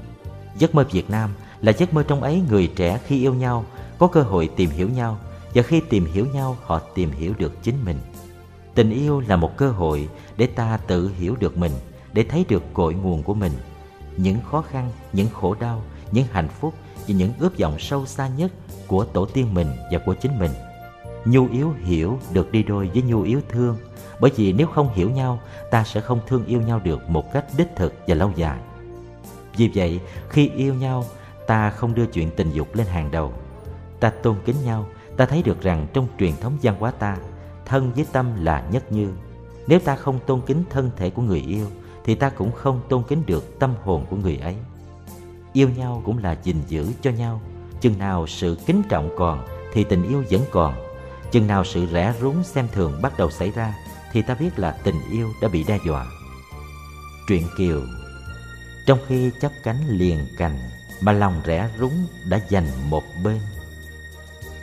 Giấc 0.59 0.75
mơ 0.75 0.85
Việt 0.91 1.11
Nam 1.11 1.31
là 1.61 1.73
giấc 1.73 1.95
mơ 1.95 2.05
trong 2.09 2.23
ấy 2.23 2.43
người 2.49 2.73
trẻ 2.77 3.01
khi 3.07 3.21
yêu 3.21 3.35
nhau 3.35 3.65
có 3.99 4.07
cơ 4.07 4.23
hội 4.23 4.51
tìm 4.57 4.71
hiểu 4.71 4.89
nhau 4.89 5.19
và 5.55 5.63
khi 5.63 5.81
tìm 5.81 6.05
hiểu 6.05 6.27
nhau, 6.27 6.57
họ 6.63 6.79
tìm 6.79 7.11
hiểu 7.11 7.33
được 7.39 7.63
chính 7.63 7.85
mình. 7.85 7.97
Tình 8.75 8.91
yêu 8.91 9.21
là 9.21 9.37
một 9.37 9.57
cơ 9.57 9.71
hội 9.71 10.09
để 10.37 10.47
ta 10.47 10.79
tự 10.87 11.11
hiểu 11.19 11.37
được 11.37 11.57
mình, 11.57 11.73
để 12.13 12.25
thấy 12.29 12.45
được 12.49 12.63
cội 12.73 12.95
nguồn 12.95 13.23
của 13.23 13.35
mình. 13.35 13.53
Những 14.17 14.37
khó 14.51 14.63
khăn, 14.63 14.91
những 15.13 15.29
khổ 15.29 15.55
đau, 15.61 15.83
những 16.13 16.27
hạnh 16.33 16.49
phúc 16.49 16.75
và 16.99 17.15
những 17.15 17.33
ước 17.39 17.59
vọng 17.59 17.79
sâu 17.79 18.07
xa 18.07 18.29
nhất 18.29 18.53
của 18.87 19.05
tổ 19.05 19.27
tiên 19.27 19.55
mình 19.55 19.69
và 19.93 19.99
của 19.99 20.15
chính 20.15 20.39
mình. 20.39 20.51
Nhu 21.25 21.49
yếu 21.49 21.75
hiểu 21.85 22.19
được 22.33 22.53
đi 22.53 22.63
đôi 22.63 22.91
với 22.95 23.03
nhu 23.03 23.23
yếu 23.23 23.41
thương, 23.49 23.77
bởi 24.21 24.31
vì 24.37 24.53
nếu 24.53 24.67
không 24.67 24.95
hiểu 24.95 25.11
nhau, 25.11 25.41
ta 25.71 25.85
sẽ 25.85 26.01
không 26.01 26.21
thương 26.27 26.47
yêu 26.47 26.61
nhau 26.63 26.81
được 26.85 27.11
một 27.11 27.33
cách 27.33 27.45
đích 27.57 27.69
thực 27.77 27.95
và 28.07 28.15
lâu 28.15 28.33
dài. 28.37 28.59
Vì 29.57 29.71
vậy, 29.75 30.01
khi 30.29 30.51
yêu 30.57 30.75
nhau, 30.75 31.05
ta 31.47 31.71
không 31.71 31.95
đưa 31.95 32.07
chuyện 32.07 32.31
tình 32.37 32.51
dục 32.51 32.75
lên 32.75 32.87
hàng 32.87 33.11
đầu. 33.11 33.33
Ta 34.01 34.11
tôn 34.11 34.37
kính 34.45 34.57
nhau 34.65 34.87
ta 35.19 35.27
thấy 35.27 35.43
được 35.43 35.63
rằng 35.63 35.87
trong 35.93 36.07
truyền 36.19 36.37
thống 36.37 36.59
văn 36.63 36.77
hóa 36.79 36.91
ta, 36.91 37.17
thân 37.65 37.93
với 37.93 38.07
tâm 38.13 38.45
là 38.45 38.65
nhất 38.73 38.93
như. 38.93 39.13
Nếu 39.67 39.79
ta 39.79 39.97
không 39.97 40.19
tôn 40.27 40.41
kính 40.47 40.65
thân 40.71 40.91
thể 40.97 41.11
của 41.11 41.23
người 41.23 41.41
yêu, 41.41 41.67
thì 42.05 42.15
ta 42.15 42.29
cũng 42.29 42.53
không 42.53 42.81
tôn 42.89 43.03
kính 43.09 43.23
được 43.27 43.59
tâm 43.59 43.75
hồn 43.85 44.07
của 44.11 44.17
người 44.17 44.37
ấy. 44.37 44.57
Yêu 45.53 45.69
nhau 45.77 46.03
cũng 46.05 46.19
là 46.19 46.37
gìn 46.43 46.57
giữ 46.69 46.87
cho 47.03 47.11
nhau. 47.11 47.41
Chừng 47.81 47.99
nào 47.99 48.27
sự 48.27 48.59
kính 48.67 48.83
trọng 48.89 49.11
còn, 49.17 49.47
thì 49.73 49.85
tình 49.85 50.09
yêu 50.09 50.25
vẫn 50.31 50.43
còn. 50.51 50.75
Chừng 51.31 51.47
nào 51.47 51.65
sự 51.65 51.87
rẻ 51.93 52.15
rúng 52.21 52.45
xem 52.45 52.69
thường 52.73 53.03
bắt 53.03 53.13
đầu 53.19 53.31
xảy 53.31 53.51
ra, 53.51 53.75
thì 54.13 54.23
ta 54.23 54.35
biết 54.35 54.59
là 54.59 54.79
tình 54.85 55.01
yêu 55.11 55.29
đã 55.43 55.49
bị 55.49 55.65
đe 55.65 55.79
dọa. 55.87 56.07
Truyện 57.29 57.43
kiều 57.59 57.81
trong 58.87 58.99
khi 59.07 59.31
chấp 59.41 59.53
cánh 59.65 59.89
liền 59.89 60.19
cành, 60.39 60.59
mà 61.01 61.13
lòng 61.13 61.41
rẽ 61.45 61.71
rúng 61.79 62.07
đã 62.29 62.41
dành 62.51 62.67
một 62.91 63.03
bên 63.25 63.39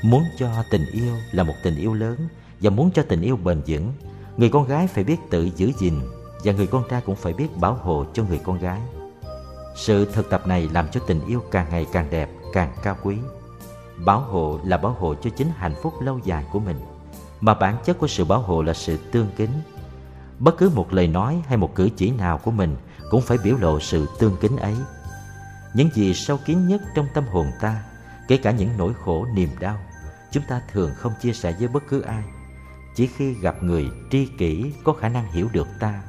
Muốn 0.05 0.25
cho 0.37 0.63
tình 0.69 0.85
yêu 0.91 1.15
là 1.31 1.43
một 1.43 1.53
tình 1.63 1.75
yêu 1.75 1.93
lớn 1.93 2.17
và 2.61 2.69
muốn 2.69 2.91
cho 2.93 3.03
tình 3.03 3.21
yêu 3.21 3.37
bền 3.37 3.61
vững, 3.67 3.93
người 4.37 4.49
con 4.49 4.67
gái 4.67 4.87
phải 4.87 5.03
biết 5.03 5.17
tự 5.29 5.49
giữ 5.55 5.71
gìn 5.79 5.99
và 6.43 6.51
người 6.51 6.67
con 6.67 6.83
trai 6.89 7.01
cũng 7.01 7.15
phải 7.15 7.33
biết 7.33 7.57
bảo 7.57 7.73
hộ 7.73 8.05
cho 8.13 8.23
người 8.23 8.39
con 8.43 8.59
gái. 8.59 8.81
Sự 9.75 10.05
thực 10.13 10.29
tập 10.29 10.47
này 10.47 10.69
làm 10.73 10.87
cho 10.91 10.99
tình 11.07 11.25
yêu 11.27 11.43
càng 11.51 11.67
ngày 11.69 11.85
càng 11.91 12.09
đẹp, 12.09 12.29
càng 12.53 12.73
cao 12.83 12.95
quý. 13.03 13.17
Bảo 14.05 14.19
hộ 14.19 14.59
là 14.63 14.77
bảo 14.77 14.95
hộ 14.99 15.15
cho 15.15 15.29
chính 15.29 15.49
hạnh 15.55 15.75
phúc 15.81 15.93
lâu 16.01 16.19
dài 16.23 16.45
của 16.51 16.59
mình, 16.59 16.77
mà 17.41 17.53
bản 17.53 17.77
chất 17.85 17.99
của 17.99 18.07
sự 18.07 18.25
bảo 18.25 18.41
hộ 18.41 18.61
là 18.61 18.73
sự 18.73 18.97
tương 19.11 19.27
kính. 19.37 19.51
Bất 20.39 20.57
cứ 20.57 20.71
một 20.75 20.93
lời 20.93 21.07
nói 21.07 21.41
hay 21.47 21.57
một 21.57 21.75
cử 21.75 21.89
chỉ 21.97 22.11
nào 22.11 22.37
của 22.37 22.51
mình 22.51 22.75
cũng 23.09 23.21
phải 23.21 23.37
biểu 23.43 23.57
lộ 23.57 23.79
sự 23.79 24.07
tương 24.19 24.37
kính 24.41 24.57
ấy. 24.57 24.75
Những 25.75 25.89
gì 25.93 26.13
sâu 26.13 26.39
kín 26.45 26.67
nhất 26.67 26.81
trong 26.95 27.07
tâm 27.13 27.23
hồn 27.27 27.51
ta, 27.61 27.83
kể 28.27 28.37
cả 28.37 28.51
những 28.51 28.69
nỗi 28.77 28.93
khổ 28.93 29.25
niềm 29.35 29.49
đau, 29.59 29.77
chúng 30.35 30.43
ta 30.43 30.61
thường 30.71 30.91
không 30.95 31.13
chia 31.21 31.33
sẻ 31.33 31.55
với 31.59 31.67
bất 31.67 31.83
cứ 31.89 32.01
ai. 32.01 32.23
Chỉ 32.95 33.07
khi 33.07 33.33
gặp 33.33 33.63
người 33.63 33.85
tri 34.11 34.27
kỷ 34.37 34.73
có 34.83 34.93
khả 34.93 35.09
năng 35.09 35.31
hiểu 35.31 35.49
được 35.53 35.67
ta 35.79 36.01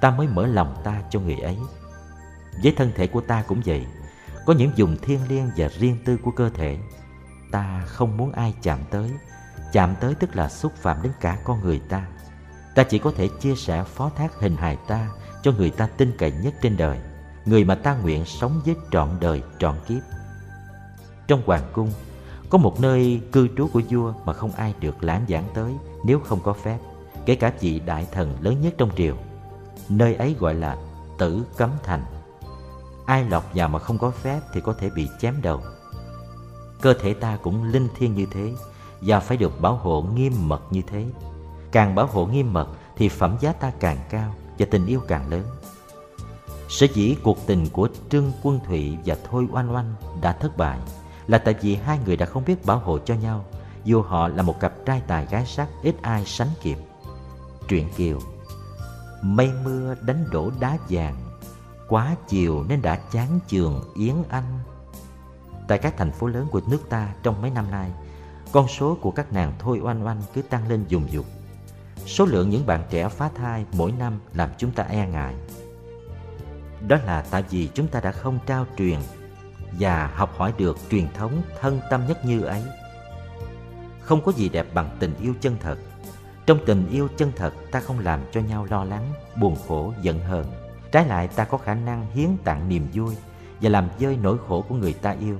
ta 0.00 0.10
mới 0.10 0.28
mở 0.28 0.46
lòng 0.46 0.76
ta 0.84 1.02
cho 1.10 1.20
người 1.20 1.36
ấy. 1.36 1.56
Với 2.62 2.74
thân 2.76 2.92
thể 2.96 3.06
của 3.06 3.20
ta 3.20 3.44
cũng 3.48 3.62
vậy. 3.66 3.86
Có 4.46 4.52
những 4.52 4.72
vùng 4.76 4.96
thiêng 4.96 5.28
liêng 5.28 5.50
và 5.56 5.68
riêng 5.68 5.96
tư 6.04 6.16
của 6.16 6.30
cơ 6.30 6.50
thể, 6.50 6.78
ta 7.50 7.82
không 7.86 8.16
muốn 8.16 8.32
ai 8.32 8.54
chạm 8.62 8.78
tới. 8.90 9.10
Chạm 9.72 9.94
tới 10.00 10.14
tức 10.14 10.36
là 10.36 10.48
xúc 10.48 10.72
phạm 10.76 11.02
đến 11.02 11.12
cả 11.20 11.38
con 11.44 11.60
người 11.60 11.80
ta. 11.88 12.06
Ta 12.74 12.82
chỉ 12.82 12.98
có 12.98 13.12
thể 13.16 13.28
chia 13.40 13.54
sẻ 13.54 13.84
phó 13.84 14.10
thác 14.16 14.34
hình 14.34 14.56
hài 14.56 14.76
ta 14.76 15.08
cho 15.42 15.52
người 15.52 15.70
ta 15.70 15.86
tin 15.86 16.12
cậy 16.18 16.32
nhất 16.32 16.54
trên 16.62 16.76
đời, 16.76 16.98
người 17.44 17.64
mà 17.64 17.74
ta 17.74 17.94
nguyện 17.94 18.24
sống 18.24 18.60
với 18.64 18.76
trọn 18.90 19.08
đời, 19.20 19.42
trọn 19.58 19.76
kiếp. 19.86 20.02
Trong 21.26 21.42
hoàng 21.46 21.70
cung 21.72 21.92
có 22.50 22.58
một 22.58 22.80
nơi 22.80 23.20
cư 23.32 23.48
trú 23.56 23.68
của 23.72 23.82
vua 23.90 24.12
mà 24.24 24.32
không 24.32 24.52
ai 24.52 24.74
được 24.80 25.04
lãng 25.04 25.24
giảng 25.28 25.44
tới, 25.54 25.72
nếu 26.04 26.20
không 26.20 26.40
có 26.40 26.52
phép, 26.52 26.78
kể 27.26 27.34
cả 27.34 27.52
vị 27.60 27.80
đại 27.80 28.06
thần 28.12 28.36
lớn 28.40 28.60
nhất 28.60 28.74
trong 28.78 28.90
triều. 28.96 29.16
Nơi 29.88 30.14
ấy 30.14 30.36
gọi 30.38 30.54
là 30.54 30.76
tử 31.18 31.44
cấm 31.56 31.70
thành. 31.82 32.04
Ai 33.06 33.24
lọt 33.24 33.42
vào 33.54 33.68
mà 33.68 33.78
không 33.78 33.98
có 33.98 34.10
phép 34.10 34.40
thì 34.52 34.60
có 34.60 34.72
thể 34.72 34.90
bị 34.90 35.08
chém 35.20 35.34
đầu. 35.42 35.60
Cơ 36.80 36.94
thể 36.94 37.14
ta 37.14 37.36
cũng 37.42 37.64
linh 37.64 37.88
thiêng 37.98 38.14
như 38.14 38.26
thế, 38.32 38.52
và 39.00 39.20
phải 39.20 39.36
được 39.36 39.60
bảo 39.60 39.76
hộ 39.76 40.02
nghiêm 40.02 40.32
mật 40.48 40.62
như 40.70 40.82
thế. 40.86 41.04
Càng 41.72 41.94
bảo 41.94 42.06
hộ 42.06 42.26
nghiêm 42.26 42.52
mật 42.52 42.68
thì 42.96 43.08
phẩm 43.08 43.36
giá 43.40 43.52
ta 43.52 43.72
càng 43.80 43.98
cao 44.10 44.34
và 44.58 44.66
tình 44.70 44.86
yêu 44.86 45.00
càng 45.08 45.30
lớn. 45.30 45.42
Sở 46.68 46.86
dĩ 46.94 47.16
cuộc 47.22 47.46
tình 47.46 47.66
của 47.72 47.88
trương 48.10 48.32
quân 48.42 48.60
thụy 48.66 48.96
và 49.04 49.16
thôi 49.30 49.46
oanh 49.52 49.74
oanh 49.74 49.94
đã 50.20 50.32
thất 50.32 50.56
bại 50.56 50.78
là 51.26 51.38
tại 51.38 51.54
vì 51.60 51.74
hai 51.74 51.98
người 52.06 52.16
đã 52.16 52.26
không 52.26 52.44
biết 52.44 52.66
bảo 52.66 52.78
hộ 52.78 52.98
cho 52.98 53.14
nhau, 53.14 53.44
dù 53.84 54.02
họ 54.02 54.28
là 54.28 54.42
một 54.42 54.60
cặp 54.60 54.72
trai 54.86 55.02
tài 55.06 55.26
gái 55.26 55.46
sắc 55.46 55.68
ít 55.82 55.94
ai 56.02 56.24
sánh 56.24 56.48
kịp. 56.62 56.78
Truyện 57.68 57.88
kiều, 57.96 58.18
mây 59.22 59.50
mưa 59.64 59.94
đánh 60.02 60.24
đổ 60.30 60.50
đá 60.60 60.78
vàng, 60.88 61.16
quá 61.88 62.16
chiều 62.28 62.64
nên 62.68 62.82
đã 62.82 62.96
chán 62.96 63.40
trường 63.48 63.82
yến 63.94 64.14
anh. 64.28 64.60
Tại 65.68 65.78
các 65.78 65.94
thành 65.96 66.12
phố 66.12 66.26
lớn 66.26 66.46
của 66.50 66.60
nước 66.70 66.80
ta 66.88 67.14
trong 67.22 67.42
mấy 67.42 67.50
năm 67.50 67.70
nay, 67.70 67.90
con 68.52 68.68
số 68.68 68.98
của 69.00 69.10
các 69.10 69.32
nàng 69.32 69.52
thôi 69.58 69.80
oanh 69.82 70.06
oanh 70.06 70.22
cứ 70.34 70.42
tăng 70.42 70.68
lên 70.68 70.84
dùng 70.88 71.12
dục 71.12 71.26
số 72.06 72.24
lượng 72.24 72.50
những 72.50 72.66
bạn 72.66 72.82
trẻ 72.90 73.08
phá 73.08 73.30
thai 73.34 73.64
mỗi 73.72 73.92
năm 73.92 74.20
làm 74.34 74.50
chúng 74.58 74.70
ta 74.70 74.82
e 74.82 75.08
ngại. 75.08 75.34
Đó 76.88 76.96
là 77.06 77.24
tại 77.30 77.44
vì 77.50 77.68
chúng 77.74 77.88
ta 77.88 78.00
đã 78.00 78.12
không 78.12 78.38
trao 78.46 78.66
truyền 78.78 78.98
và 79.78 80.10
học 80.14 80.38
hỏi 80.38 80.52
được 80.58 80.78
truyền 80.90 81.12
thống 81.14 81.42
thân 81.60 81.80
tâm 81.90 82.06
nhất 82.08 82.24
như 82.24 82.42
ấy. 82.42 82.62
Không 84.00 84.20
có 84.24 84.32
gì 84.32 84.48
đẹp 84.48 84.66
bằng 84.74 84.96
tình 84.98 85.14
yêu 85.20 85.34
chân 85.40 85.56
thật. 85.60 85.78
Trong 86.46 86.58
tình 86.66 86.88
yêu 86.90 87.08
chân 87.16 87.32
thật, 87.36 87.54
ta 87.70 87.80
không 87.80 87.98
làm 87.98 88.20
cho 88.32 88.40
nhau 88.40 88.66
lo 88.70 88.84
lắng, 88.84 89.12
buồn 89.40 89.56
khổ, 89.68 89.92
giận 90.02 90.20
hờn. 90.20 90.46
Trái 90.92 91.06
lại, 91.06 91.28
ta 91.28 91.44
có 91.44 91.58
khả 91.58 91.74
năng 91.74 92.06
hiến 92.14 92.28
tặng 92.44 92.68
niềm 92.68 92.88
vui 92.92 93.14
và 93.60 93.68
làm 93.70 93.88
dơi 93.98 94.18
nỗi 94.22 94.38
khổ 94.48 94.64
của 94.68 94.74
người 94.74 94.92
ta 94.92 95.16
yêu. 95.20 95.38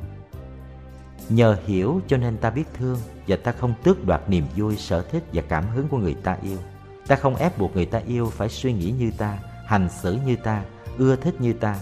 Nhờ 1.28 1.56
hiểu 1.66 2.00
cho 2.06 2.16
nên 2.16 2.36
ta 2.36 2.50
biết 2.50 2.64
thương 2.74 2.98
và 3.26 3.36
ta 3.36 3.52
không 3.52 3.74
tước 3.82 4.06
đoạt 4.06 4.30
niềm 4.30 4.44
vui, 4.56 4.76
sở 4.76 5.02
thích 5.02 5.24
và 5.32 5.42
cảm 5.48 5.64
hứng 5.68 5.88
của 5.88 5.98
người 5.98 6.14
ta 6.14 6.36
yêu. 6.42 6.58
Ta 7.06 7.16
không 7.16 7.36
ép 7.36 7.58
buộc 7.58 7.74
người 7.74 7.86
ta 7.86 7.98
yêu 8.06 8.30
phải 8.30 8.48
suy 8.48 8.72
nghĩ 8.72 8.90
như 8.90 9.10
ta, 9.18 9.38
hành 9.66 9.88
xử 10.02 10.18
như 10.26 10.36
ta, 10.36 10.62
ưa 10.98 11.16
thích 11.16 11.40
như 11.40 11.52
ta 11.52 11.76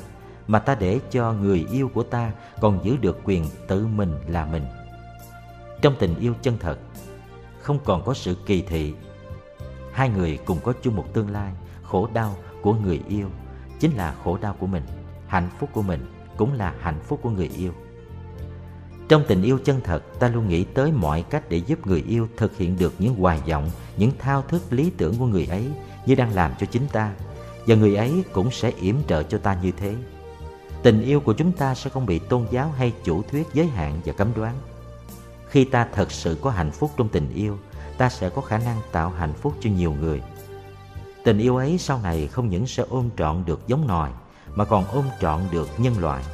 mà 0.47 0.59
ta 0.59 0.75
để 0.75 1.01
cho 1.11 1.33
người 1.33 1.67
yêu 1.73 1.91
của 1.95 2.03
ta 2.03 2.33
còn 2.61 2.85
giữ 2.85 2.97
được 2.97 3.21
quyền 3.25 3.45
tự 3.69 3.87
mình 3.87 4.15
là 4.29 4.47
mình. 4.47 4.65
Trong 5.83 5.95
tình 5.99 6.15
yêu 6.21 6.35
chân 6.43 6.57
thật, 6.61 6.79
không 7.61 7.79
còn 7.85 8.05
có 8.05 8.15
sự 8.15 8.37
kỳ 8.47 8.63
thị. 8.63 8.95
Hai 9.93 10.09
người 10.09 10.39
cùng 10.45 10.59
có 10.65 10.73
chung 10.83 10.97
một 10.97 11.15
tương 11.15 11.31
lai, 11.31 11.53
khổ 11.83 12.09
đau 12.15 12.37
của 12.63 12.75
người 12.75 13.01
yêu 13.09 13.29
chính 13.81 13.97
là 13.97 14.15
khổ 14.25 14.39
đau 14.41 14.57
của 14.59 14.67
mình, 14.67 14.83
hạnh 15.27 15.49
phúc 15.59 15.71
của 15.73 15.83
mình 15.83 16.13
cũng 16.37 16.53
là 16.53 16.75
hạnh 16.81 17.01
phúc 17.01 17.21
của 17.23 17.31
người 17.31 17.51
yêu. 17.57 17.73
Trong 19.09 19.25
tình 19.29 19.43
yêu 19.43 19.59
chân 19.65 19.81
thật, 19.85 20.03
ta 20.19 20.29
luôn 20.29 20.49
nghĩ 20.49 20.65
tới 20.65 20.93
mọi 20.93 21.25
cách 21.31 21.49
để 21.49 21.57
giúp 21.57 21.87
người 21.87 22.05
yêu 22.09 22.29
thực 22.37 22.57
hiện 22.57 22.77
được 22.79 22.95
những 22.99 23.15
hoài 23.15 23.41
vọng, 23.49 23.71
những 23.97 24.11
thao 24.19 24.43
thức 24.43 24.63
lý 24.71 24.91
tưởng 24.97 25.19
của 25.19 25.27
người 25.27 25.47
ấy 25.47 25.69
như 26.07 26.15
đang 26.15 26.35
làm 26.35 26.53
cho 26.61 26.67
chính 26.67 26.87
ta. 26.93 27.13
Và 27.67 27.75
người 27.75 27.97
ấy 27.97 28.25
cũng 28.33 28.51
sẽ 28.51 28.73
yểm 28.81 28.97
trợ 29.09 29.23
cho 29.23 29.39
ta 29.39 29.59
như 29.63 29.71
thế 29.71 29.95
tình 30.85 31.03
yêu 31.03 31.21
của 31.21 31.33
chúng 31.33 31.53
ta 31.53 31.75
sẽ 31.75 31.91
không 31.91 32.07
bị 32.07 32.19
tôn 32.19 32.47
giáo 32.51 32.71
hay 32.71 32.93
chủ 33.05 33.23
thuyết, 33.23 33.49
giới 33.55 33.67
hạn 33.67 34.01
và 34.05 34.13
cấm 34.13 34.29
đoán. 34.37 34.55
Khi 35.49 35.65
ta 35.65 35.89
thật 35.93 36.13
sự 36.13 36.39
có 36.43 36.51
hạnh 36.51 36.71
phúc 36.71 36.91
trong 36.97 37.09
tình 37.09 37.35
yêu, 37.35 37.59
ta 37.99 38.09
sẽ 38.09 38.31
có 38.31 38.43
khả 38.43 38.59
năng 38.59 38.81
tạo 38.93 39.11
hạnh 39.11 39.33
phúc 39.33 39.55
cho 39.61 39.71
nhiều 39.71 39.93
người. 39.93 40.23
Tình 41.25 41.39
yêu 41.39 41.57
ấy 41.57 41.79
sau 41.79 42.01
này 42.03 42.27
không 42.27 42.49
những 42.49 42.67
sẽ 42.67 42.85
ôm 42.89 43.11
trọn 43.17 43.45
được 43.47 43.61
giống 43.67 43.87
nòi, 43.87 44.11
mà 44.55 44.65
còn 44.65 44.85
ôm 44.87 45.05
trọn 45.21 45.41
được 45.51 45.69
nhân 45.79 45.99
loại. 45.99 46.25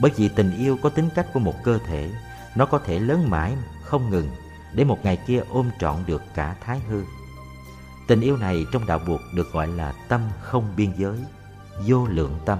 Bởi 0.00 0.10
vì 0.16 0.28
tình 0.28 0.58
yêu 0.58 0.78
có 0.82 0.88
tính 0.88 1.08
cách 1.14 1.26
của 1.32 1.40
một 1.40 1.54
cơ 1.64 1.78
thể, 1.86 2.10
nó 2.56 2.66
có 2.66 2.78
thể 2.78 2.98
lớn 2.98 3.30
mãi, 3.30 3.52
không 3.82 4.10
ngừng, 4.10 4.28
để 4.74 4.84
một 4.84 4.98
ngày 5.02 5.18
kia 5.26 5.42
ôm 5.50 5.70
trọn 5.80 5.96
được 6.06 6.22
cả 6.34 6.56
thái 6.60 6.80
hư. 6.88 7.02
Tình 8.06 8.20
yêu 8.20 8.36
này 8.36 8.66
trong 8.72 8.86
đạo 8.86 9.00
buộc 9.06 9.20
được 9.34 9.52
gọi 9.52 9.68
là 9.68 9.92
tâm 10.08 10.20
không 10.40 10.64
biên 10.76 10.92
giới, 10.98 11.18
vô 11.86 12.06
lượng 12.06 12.38
tâm 12.44 12.58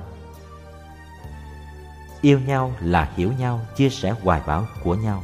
yêu 2.20 2.40
nhau 2.46 2.72
là 2.80 3.12
hiểu 3.16 3.32
nhau, 3.38 3.60
chia 3.76 3.88
sẻ 3.88 4.14
hoài 4.22 4.40
bão 4.46 4.66
của 4.84 4.94
nhau. 4.94 5.22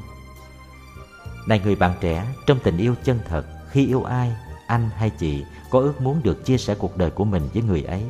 Này 1.47 1.61
người 1.65 1.77
bạn 1.77 1.95
trẻ, 2.01 2.27
trong 2.47 2.59
tình 2.65 2.79
yêu 2.79 2.95
chân 3.05 3.21
thật, 3.29 3.47
khi 3.71 3.87
yêu 3.87 4.03
ai, 4.03 4.33
anh 4.67 4.91
hay 4.97 5.11
chị 5.11 5.45
có 5.71 5.81
ước 5.81 6.01
muốn 6.01 6.21
được 6.23 6.45
chia 6.45 6.59
sẻ 6.59 6.75
cuộc 6.75 6.97
đời 6.97 7.11
của 7.11 7.25
mình 7.25 7.49
với 7.55 7.63
người 7.63 7.83
ấy 7.83 8.03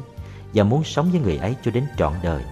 và 0.55 0.65
muốn 0.65 0.85
sống 0.85 1.11
với 1.11 1.21
người 1.21 1.37
ấy 1.37 1.57
cho 1.63 1.71
đến 1.71 1.85
trọn 1.97 2.13
đời. 2.23 2.43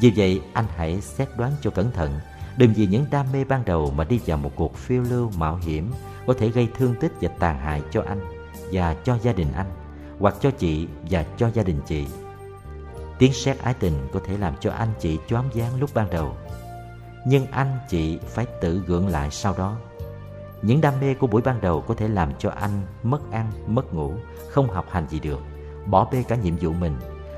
Vì 0.00 0.12
vậy, 0.16 0.40
anh 0.52 0.66
hãy 0.76 1.00
xét 1.00 1.28
đoán 1.36 1.52
cho 1.62 1.70
cẩn 1.70 1.90
thận, 1.90 2.20
Đừng 2.56 2.72
vì 2.72 2.86
những 2.86 3.06
đam 3.10 3.26
mê 3.32 3.44
ban 3.44 3.64
đầu 3.64 3.92
mà 3.96 4.04
đi 4.04 4.20
vào 4.26 4.38
một 4.38 4.50
cuộc 4.56 4.76
phiêu 4.76 5.02
lưu 5.02 5.30
mạo 5.38 5.56
hiểm 5.56 5.90
Có 6.26 6.34
thể 6.38 6.48
gây 6.48 6.68
thương 6.78 6.94
tích 7.00 7.12
và 7.20 7.28
tàn 7.28 7.58
hại 7.58 7.82
cho 7.90 8.02
anh 8.06 8.20
Và 8.72 8.94
cho 9.04 9.18
gia 9.22 9.32
đình 9.32 9.52
anh, 9.56 9.70
Hoặc 10.18 10.34
cho 10.40 10.50
chị 10.50 10.86
và 11.10 11.24
cho 11.36 11.50
gia 11.54 11.62
đình 11.62 11.80
chị. 11.86 12.04
Tiếng 13.18 13.32
sét 13.32 13.58
ái 13.58 13.74
tình 13.74 14.08
có 14.12 14.20
thể 14.26 14.38
làm 14.38 14.54
cho 14.60 14.70
anh 14.70 14.88
chị 15.00 15.18
choáng 15.28 15.48
váng 15.54 15.80
lúc 15.80 15.90
ban 15.94 16.10
đầu 16.10 16.36
Nhưng 17.26 17.46
anh 17.46 17.78
chị 17.88 18.18
phải 18.18 18.46
tự 18.60 18.82
gượng 18.86 19.08
lại 19.08 19.30
sau 19.30 19.54
đó 19.58 19.76
Những 20.62 20.80
đam 20.80 20.94
mê 21.00 21.14
của 21.14 21.26
buổi 21.26 21.42
ban 21.42 21.60
đầu 21.60 21.80
có 21.80 21.94
thể 21.94 22.08
làm 22.08 22.32
cho 22.38 22.50
anh 22.50 22.82
mất 23.02 23.20
ăn, 23.30 23.52
mất 23.66 23.94
ngủ 23.94 24.14
Không 24.50 24.68
học 24.68 24.86
hành 24.90 25.06
gì 25.08 25.20
được 25.20 25.40
Bỏ 25.86 26.08
bê 26.12 26.24
cả 26.28 26.36
nhiệm 26.36 26.56
vụ 26.56 26.72
mình 26.72 26.96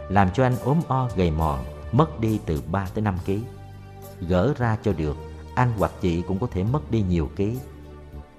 Làm 0.09 0.31
cho 0.31 0.43
anh 0.43 0.57
ốm 0.65 0.81
o 0.89 1.09
gầy 1.17 1.31
mòn 1.31 1.65
mất 1.93 2.21
đi 2.21 2.41
từ 2.47 2.63
3 2.71 2.87
tới 2.95 3.03
5 3.03 3.19
kg. 3.27 3.33
Gỡ 4.21 4.55
ra 4.59 4.77
cho 4.83 4.93
được, 4.93 5.17
anh 5.55 5.73
hoặc 5.79 5.93
chị 6.01 6.23
cũng 6.23 6.39
có 6.39 6.47
thể 6.51 6.65
mất 6.65 6.91
đi 6.91 7.03
nhiều 7.03 7.31
ký. 7.37 7.57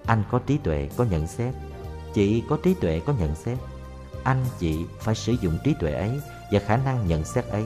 Anh 0.06 0.24
có 0.32 0.40
trí 0.40 0.58
tuệ, 0.58 0.90
có 0.98 1.04
nhận 1.04 1.28
xét. 1.28 1.56
Chị 2.14 2.44
có 2.50 2.58
trí 2.64 2.74
tuệ, 2.74 3.02
có 3.06 3.14
nhận 3.20 3.36
xét. 3.36 3.58
Anh, 4.24 4.46
chị 4.60 4.86
phải 5.00 5.16
sử 5.16 5.34
dụng 5.42 5.58
trí 5.64 5.74
tuệ 5.80 5.92
ấy 5.92 6.20
và 6.52 6.60
khả 6.60 6.78
năng 6.78 7.08
nhận 7.08 7.24
xét 7.24 7.46
ấy. 7.46 7.66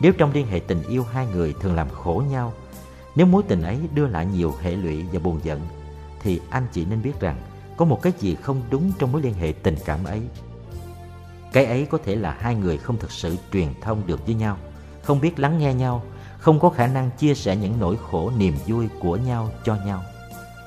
Nếu 0.00 0.12
trong 0.12 0.32
liên 0.32 0.46
hệ 0.46 0.60
tình 0.60 0.82
yêu 0.82 1.04
hai 1.04 1.26
người 1.26 1.54
thường 1.60 1.74
làm 1.74 1.88
khổ 1.90 2.22
nhau, 2.30 2.52
nếu 3.14 3.26
mối 3.26 3.42
tình 3.48 3.62
ấy 3.62 3.78
đưa 3.94 4.06
lại 4.06 4.26
nhiều 4.26 4.54
hệ 4.60 4.76
lụy 4.76 5.02
và 5.12 5.18
buồn 5.18 5.40
giận, 5.42 5.60
thì 6.22 6.40
anh 6.50 6.66
chị 6.72 6.84
nên 6.84 7.02
biết 7.02 7.20
rằng 7.20 7.36
có 7.76 7.84
một 7.84 8.02
cái 8.02 8.12
gì 8.18 8.34
không 8.34 8.62
đúng 8.70 8.92
trong 8.98 9.12
mối 9.12 9.22
liên 9.22 9.34
hệ 9.34 9.52
tình 9.62 9.76
cảm 9.84 10.04
ấy. 10.04 10.20
Cái 11.52 11.64
ấy 11.64 11.86
có 11.90 11.98
thể 12.04 12.16
là 12.16 12.36
hai 12.40 12.54
người 12.54 12.78
không 12.78 12.98
thực 12.98 13.10
sự 13.10 13.36
truyền 13.52 13.68
thông 13.80 14.06
được 14.06 14.26
với 14.26 14.34
nhau 14.34 14.56
không 15.06 15.20
biết 15.20 15.38
lắng 15.38 15.58
nghe 15.58 15.74
nhau, 15.74 16.02
không 16.38 16.60
có 16.60 16.70
khả 16.70 16.86
năng 16.86 17.10
chia 17.10 17.34
sẻ 17.34 17.56
những 17.56 17.74
nỗi 17.80 17.96
khổ 18.10 18.32
niềm 18.38 18.54
vui 18.66 18.88
của 19.00 19.16
nhau 19.16 19.50
cho 19.64 19.76
nhau. 19.86 20.02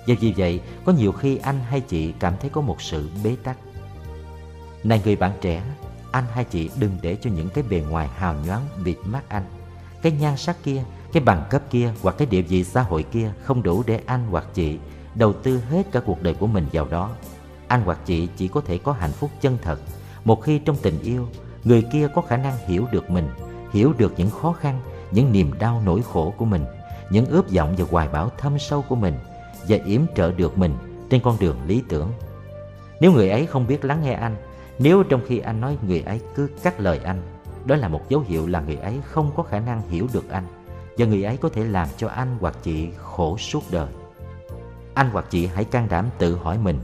Và 0.07 0.15
vì 0.19 0.33
vậy, 0.37 0.61
có 0.85 0.91
nhiều 0.91 1.11
khi 1.11 1.37
anh 1.37 1.59
hay 1.69 1.81
chị 1.81 2.13
cảm 2.19 2.33
thấy 2.41 2.49
có 2.49 2.61
một 2.61 2.81
sự 2.81 3.09
bế 3.23 3.35
tắc. 3.43 3.57
Này 4.83 5.01
người 5.05 5.15
bạn 5.15 5.31
trẻ, 5.41 5.63
anh 6.11 6.23
hay 6.33 6.43
chị 6.43 6.69
đừng 6.79 6.97
để 7.01 7.17
cho 7.21 7.29
những 7.29 7.49
cái 7.49 7.63
bề 7.69 7.83
ngoài 7.89 8.07
hào 8.07 8.35
nhoáng 8.45 8.67
bịt 8.83 8.97
mắt 9.05 9.23
anh. 9.29 9.43
Cái 10.01 10.11
nhan 10.11 10.37
sắc 10.37 10.63
kia, 10.63 10.83
cái 11.13 11.23
bằng 11.23 11.43
cấp 11.49 11.61
kia 11.69 11.93
hoặc 12.01 12.15
cái 12.17 12.27
địa 12.31 12.41
vị 12.41 12.63
xã 12.63 12.81
hội 12.81 13.03
kia 13.03 13.31
không 13.43 13.63
đủ 13.63 13.83
để 13.87 14.01
anh 14.05 14.27
hoặc 14.29 14.45
chị 14.53 14.77
đầu 15.15 15.33
tư 15.33 15.61
hết 15.69 15.91
cả 15.91 15.99
cuộc 16.05 16.23
đời 16.23 16.33
của 16.33 16.47
mình 16.47 16.67
vào 16.73 16.87
đó. 16.91 17.09
Anh 17.67 17.81
hoặc 17.85 17.99
chị 18.05 18.27
chỉ 18.37 18.47
có 18.47 18.61
thể 18.61 18.77
có 18.77 18.91
hạnh 18.91 19.11
phúc 19.11 19.29
chân 19.41 19.57
thật 19.61 19.79
một 20.25 20.41
khi 20.41 20.59
trong 20.59 20.75
tình 20.81 20.99
yêu, 21.01 21.27
người 21.63 21.83
kia 21.91 22.07
có 22.15 22.21
khả 22.21 22.37
năng 22.37 22.57
hiểu 22.67 22.85
được 22.91 23.09
mình 23.09 23.29
hiểu 23.73 23.93
được 23.97 24.13
những 24.17 24.29
khó 24.29 24.51
khăn, 24.51 24.79
những 25.11 25.31
niềm 25.31 25.51
đau 25.59 25.81
nỗi 25.85 26.01
khổ 26.13 26.33
của 26.37 26.45
mình, 26.45 26.65
những 27.09 27.25
ướp 27.25 27.51
vọng 27.51 27.75
và 27.77 27.85
hoài 27.91 28.07
bão 28.07 28.31
thâm 28.37 28.59
sâu 28.59 28.81
của 28.81 28.95
mình 28.95 29.13
và 29.67 29.77
yểm 29.85 30.01
trợ 30.15 30.31
được 30.31 30.57
mình 30.57 30.73
trên 31.09 31.21
con 31.21 31.37
đường 31.39 31.57
lý 31.67 31.83
tưởng. 31.89 32.11
Nếu 32.99 33.11
người 33.11 33.29
ấy 33.29 33.45
không 33.45 33.67
biết 33.67 33.85
lắng 33.85 34.01
nghe 34.03 34.13
anh, 34.13 34.35
nếu 34.79 35.03
trong 35.03 35.21
khi 35.27 35.39
anh 35.39 35.61
nói 35.61 35.77
người 35.87 36.01
ấy 36.01 36.21
cứ 36.35 36.49
cắt 36.63 36.79
lời 36.79 36.99
anh, 37.03 37.21
đó 37.65 37.75
là 37.75 37.87
một 37.87 38.09
dấu 38.09 38.23
hiệu 38.27 38.47
là 38.47 38.61
người 38.61 38.75
ấy 38.75 38.99
không 39.05 39.31
có 39.35 39.43
khả 39.43 39.59
năng 39.59 39.89
hiểu 39.89 40.07
được 40.13 40.29
anh 40.29 40.43
và 40.97 41.05
người 41.05 41.23
ấy 41.23 41.37
có 41.37 41.49
thể 41.49 41.63
làm 41.63 41.87
cho 41.97 42.07
anh 42.07 42.37
hoặc 42.39 42.55
chị 42.63 42.87
khổ 42.97 43.37
suốt 43.37 43.63
đời. 43.71 43.87
Anh 44.93 45.09
hoặc 45.09 45.25
chị 45.29 45.45
hãy 45.45 45.63
can 45.63 45.87
đảm 45.89 46.05
tự 46.17 46.35
hỏi 46.35 46.57
mình 46.57 46.79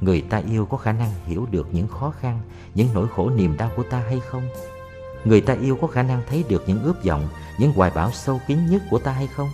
Người 0.00 0.20
ta 0.20 0.42
yêu 0.50 0.66
có 0.66 0.76
khả 0.76 0.92
năng 0.92 1.10
hiểu 1.26 1.46
được 1.50 1.68
những 1.72 1.88
khó 1.88 2.10
khăn, 2.20 2.40
những 2.74 2.88
nỗi 2.94 3.06
khổ 3.16 3.30
niềm 3.30 3.56
đau 3.56 3.70
của 3.76 3.82
ta 3.82 3.98
hay 3.98 4.20
không? 4.20 4.42
Người 5.24 5.40
ta 5.40 5.54
yêu 5.54 5.78
có 5.80 5.86
khả 5.86 6.02
năng 6.02 6.22
thấy 6.28 6.44
được 6.48 6.64
những 6.66 6.82
ước 6.82 7.04
vọng, 7.04 7.28
những 7.58 7.72
hoài 7.72 7.90
bão 7.94 8.10
sâu 8.12 8.40
kín 8.48 8.66
nhất 8.66 8.82
của 8.90 8.98
ta 8.98 9.12
hay 9.12 9.26
không? 9.26 9.48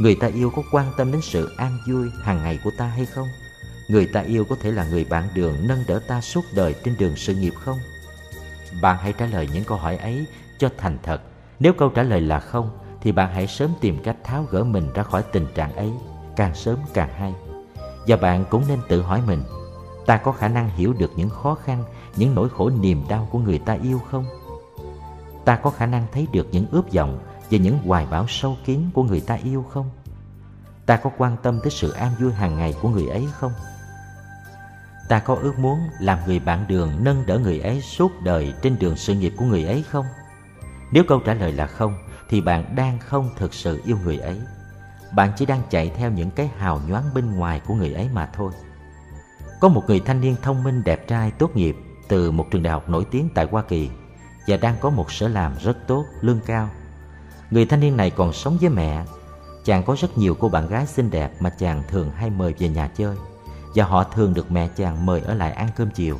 Người 0.00 0.16
ta 0.16 0.26
yêu 0.26 0.50
có 0.56 0.62
quan 0.72 0.86
tâm 0.96 1.12
đến 1.12 1.20
sự 1.22 1.54
an 1.56 1.78
vui 1.88 2.10
hàng 2.22 2.38
ngày 2.42 2.58
của 2.64 2.70
ta 2.78 2.86
hay 2.86 3.06
không? 3.06 3.26
Người 3.88 4.06
ta 4.06 4.20
yêu 4.20 4.44
có 4.44 4.56
thể 4.60 4.70
là 4.70 4.84
người 4.84 5.04
bạn 5.04 5.28
đường 5.34 5.54
nâng 5.68 5.84
đỡ 5.88 6.00
ta 6.08 6.20
suốt 6.20 6.44
đời 6.54 6.74
trên 6.84 6.94
đường 6.98 7.16
sự 7.16 7.34
nghiệp 7.34 7.54
không? 7.64 7.78
Bạn 8.82 8.96
hãy 9.00 9.12
trả 9.12 9.26
lời 9.26 9.48
những 9.52 9.64
câu 9.64 9.78
hỏi 9.78 9.96
ấy 9.96 10.26
cho 10.58 10.70
thành 10.78 10.98
thật. 11.02 11.20
Nếu 11.60 11.72
câu 11.72 11.88
trả 11.88 12.02
lời 12.02 12.20
là 12.20 12.40
không, 12.40 12.78
thì 13.00 13.12
bạn 13.12 13.32
hãy 13.32 13.46
sớm 13.46 13.70
tìm 13.80 14.02
cách 14.02 14.16
tháo 14.24 14.42
gỡ 14.50 14.64
mình 14.64 14.92
ra 14.94 15.02
khỏi 15.02 15.22
tình 15.32 15.46
trạng 15.54 15.76
ấy, 15.76 15.90
càng 16.36 16.54
sớm 16.54 16.78
càng 16.94 17.10
hay. 17.18 17.34
Và 18.06 18.16
bạn 18.16 18.44
cũng 18.50 18.64
nên 18.68 18.78
tự 18.88 19.02
hỏi 19.02 19.22
mình, 19.26 19.42
ta 20.06 20.16
có 20.16 20.32
khả 20.32 20.48
năng 20.48 20.70
hiểu 20.76 20.92
được 20.92 21.10
những 21.16 21.28
khó 21.28 21.54
khăn, 21.54 21.84
những 22.16 22.34
nỗi 22.34 22.48
khổ 22.48 22.70
niềm 22.70 23.04
đau 23.08 23.28
của 23.32 23.38
người 23.38 23.58
ta 23.58 23.78
yêu 23.82 24.00
không? 24.10 24.24
Ta 25.44 25.56
có 25.56 25.70
khả 25.70 25.86
năng 25.86 26.06
thấy 26.12 26.26
được 26.32 26.46
những 26.52 26.66
ướp 26.70 26.92
vọng 26.92 27.18
và 27.50 27.58
những 27.58 27.78
hoài 27.78 28.06
bão 28.10 28.26
sâu 28.28 28.56
kín 28.64 28.80
của 28.94 29.02
người 29.02 29.20
ta 29.20 29.34
yêu 29.34 29.64
không? 29.70 29.90
Ta 30.86 30.96
có 30.96 31.10
quan 31.18 31.36
tâm 31.42 31.60
tới 31.60 31.70
sự 31.70 31.90
an 31.90 32.12
vui 32.20 32.32
hàng 32.32 32.56
ngày 32.56 32.74
của 32.82 32.88
người 32.88 33.06
ấy 33.06 33.26
không? 33.32 33.52
Ta 35.08 35.18
có 35.18 35.34
ước 35.34 35.58
muốn 35.58 35.80
làm 36.00 36.18
người 36.26 36.38
bạn 36.38 36.64
đường 36.68 37.04
nâng 37.04 37.26
đỡ 37.26 37.38
người 37.38 37.60
ấy 37.60 37.80
suốt 37.80 38.22
đời 38.22 38.54
trên 38.62 38.78
đường 38.78 38.96
sự 38.96 39.14
nghiệp 39.14 39.34
của 39.36 39.44
người 39.44 39.64
ấy 39.64 39.84
không? 39.90 40.06
Nếu 40.92 41.04
câu 41.08 41.20
trả 41.20 41.34
lời 41.34 41.52
là 41.52 41.66
không, 41.66 41.94
thì 42.28 42.40
bạn 42.40 42.76
đang 42.76 42.98
không 42.98 43.30
thực 43.36 43.54
sự 43.54 43.82
yêu 43.84 43.98
người 44.04 44.18
ấy. 44.18 44.40
Bạn 45.14 45.32
chỉ 45.36 45.46
đang 45.46 45.62
chạy 45.70 45.92
theo 45.96 46.10
những 46.10 46.30
cái 46.30 46.50
hào 46.58 46.80
nhoáng 46.88 47.04
bên 47.14 47.36
ngoài 47.36 47.60
của 47.66 47.74
người 47.74 47.92
ấy 47.92 48.08
mà 48.12 48.26
thôi. 48.26 48.52
Có 49.60 49.68
một 49.68 49.82
người 49.86 50.00
thanh 50.00 50.20
niên 50.20 50.36
thông 50.42 50.62
minh 50.62 50.84
đẹp 50.84 51.08
trai 51.08 51.30
tốt 51.30 51.56
nghiệp 51.56 51.76
từ 52.08 52.30
một 52.30 52.50
trường 52.50 52.62
đại 52.62 52.72
học 52.72 52.88
nổi 52.88 53.06
tiếng 53.10 53.28
tại 53.34 53.46
Hoa 53.50 53.62
Kỳ 53.62 53.90
và 54.46 54.56
đang 54.56 54.76
có 54.80 54.90
một 54.90 55.12
sở 55.12 55.28
làm 55.28 55.54
rất 55.62 55.86
tốt, 55.86 56.04
lương 56.20 56.40
cao. 56.46 56.68
Người 57.50 57.66
thanh 57.66 57.80
niên 57.80 57.96
này 57.96 58.10
còn 58.10 58.32
sống 58.32 58.58
với 58.60 58.70
mẹ. 58.70 59.04
Chàng 59.64 59.82
có 59.82 59.96
rất 60.00 60.18
nhiều 60.18 60.36
cô 60.40 60.48
bạn 60.48 60.68
gái 60.68 60.86
xinh 60.86 61.10
đẹp 61.10 61.32
mà 61.40 61.50
chàng 61.50 61.82
thường 61.88 62.10
hay 62.10 62.30
mời 62.30 62.54
về 62.58 62.68
nhà 62.68 62.88
chơi 62.96 63.16
và 63.74 63.84
họ 63.84 64.04
thường 64.04 64.34
được 64.34 64.50
mẹ 64.50 64.68
chàng 64.76 65.06
mời 65.06 65.20
ở 65.20 65.34
lại 65.34 65.52
ăn 65.52 65.68
cơm 65.76 65.90
chiều. 65.90 66.18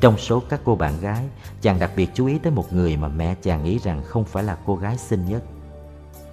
Trong 0.00 0.18
số 0.18 0.42
các 0.48 0.60
cô 0.64 0.76
bạn 0.76 1.00
gái, 1.00 1.24
chàng 1.60 1.78
đặc 1.78 1.90
biệt 1.96 2.10
chú 2.14 2.26
ý 2.26 2.38
tới 2.38 2.52
một 2.52 2.72
người 2.72 2.96
mà 2.96 3.08
mẹ 3.08 3.34
chàng 3.42 3.64
nghĩ 3.64 3.78
rằng 3.78 4.02
không 4.04 4.24
phải 4.24 4.42
là 4.44 4.56
cô 4.66 4.76
gái 4.76 4.98
xinh 4.98 5.24
nhất. 5.24 5.42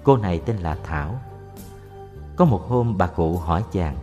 Cô 0.04 0.16
này 0.16 0.40
tên 0.46 0.56
là 0.56 0.76
Thảo. 0.84 1.20
Có 2.36 2.44
một 2.44 2.62
hôm 2.68 2.98
bà 2.98 3.06
cụ 3.06 3.36
hỏi 3.36 3.64
chàng, 3.72 3.96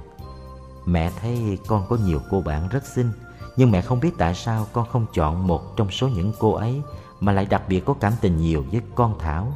Mẹ 0.89 1.11
thấy 1.21 1.57
con 1.67 1.85
có 1.89 1.97
nhiều 2.05 2.21
cô 2.31 2.41
bạn 2.41 2.69
rất 2.69 2.85
xinh, 2.85 3.11
nhưng 3.57 3.71
mẹ 3.71 3.81
không 3.81 3.99
biết 3.99 4.11
tại 4.17 4.35
sao 4.35 4.67
con 4.73 4.87
không 4.89 5.05
chọn 5.13 5.47
một 5.47 5.77
trong 5.77 5.91
số 5.91 6.07
những 6.07 6.33
cô 6.39 6.53
ấy 6.53 6.81
mà 7.19 7.31
lại 7.31 7.45
đặc 7.45 7.63
biệt 7.67 7.85
có 7.85 7.93
cảm 7.93 8.13
tình 8.21 8.37
nhiều 8.37 8.65
với 8.71 8.81
con 8.95 9.19
Thảo. 9.19 9.53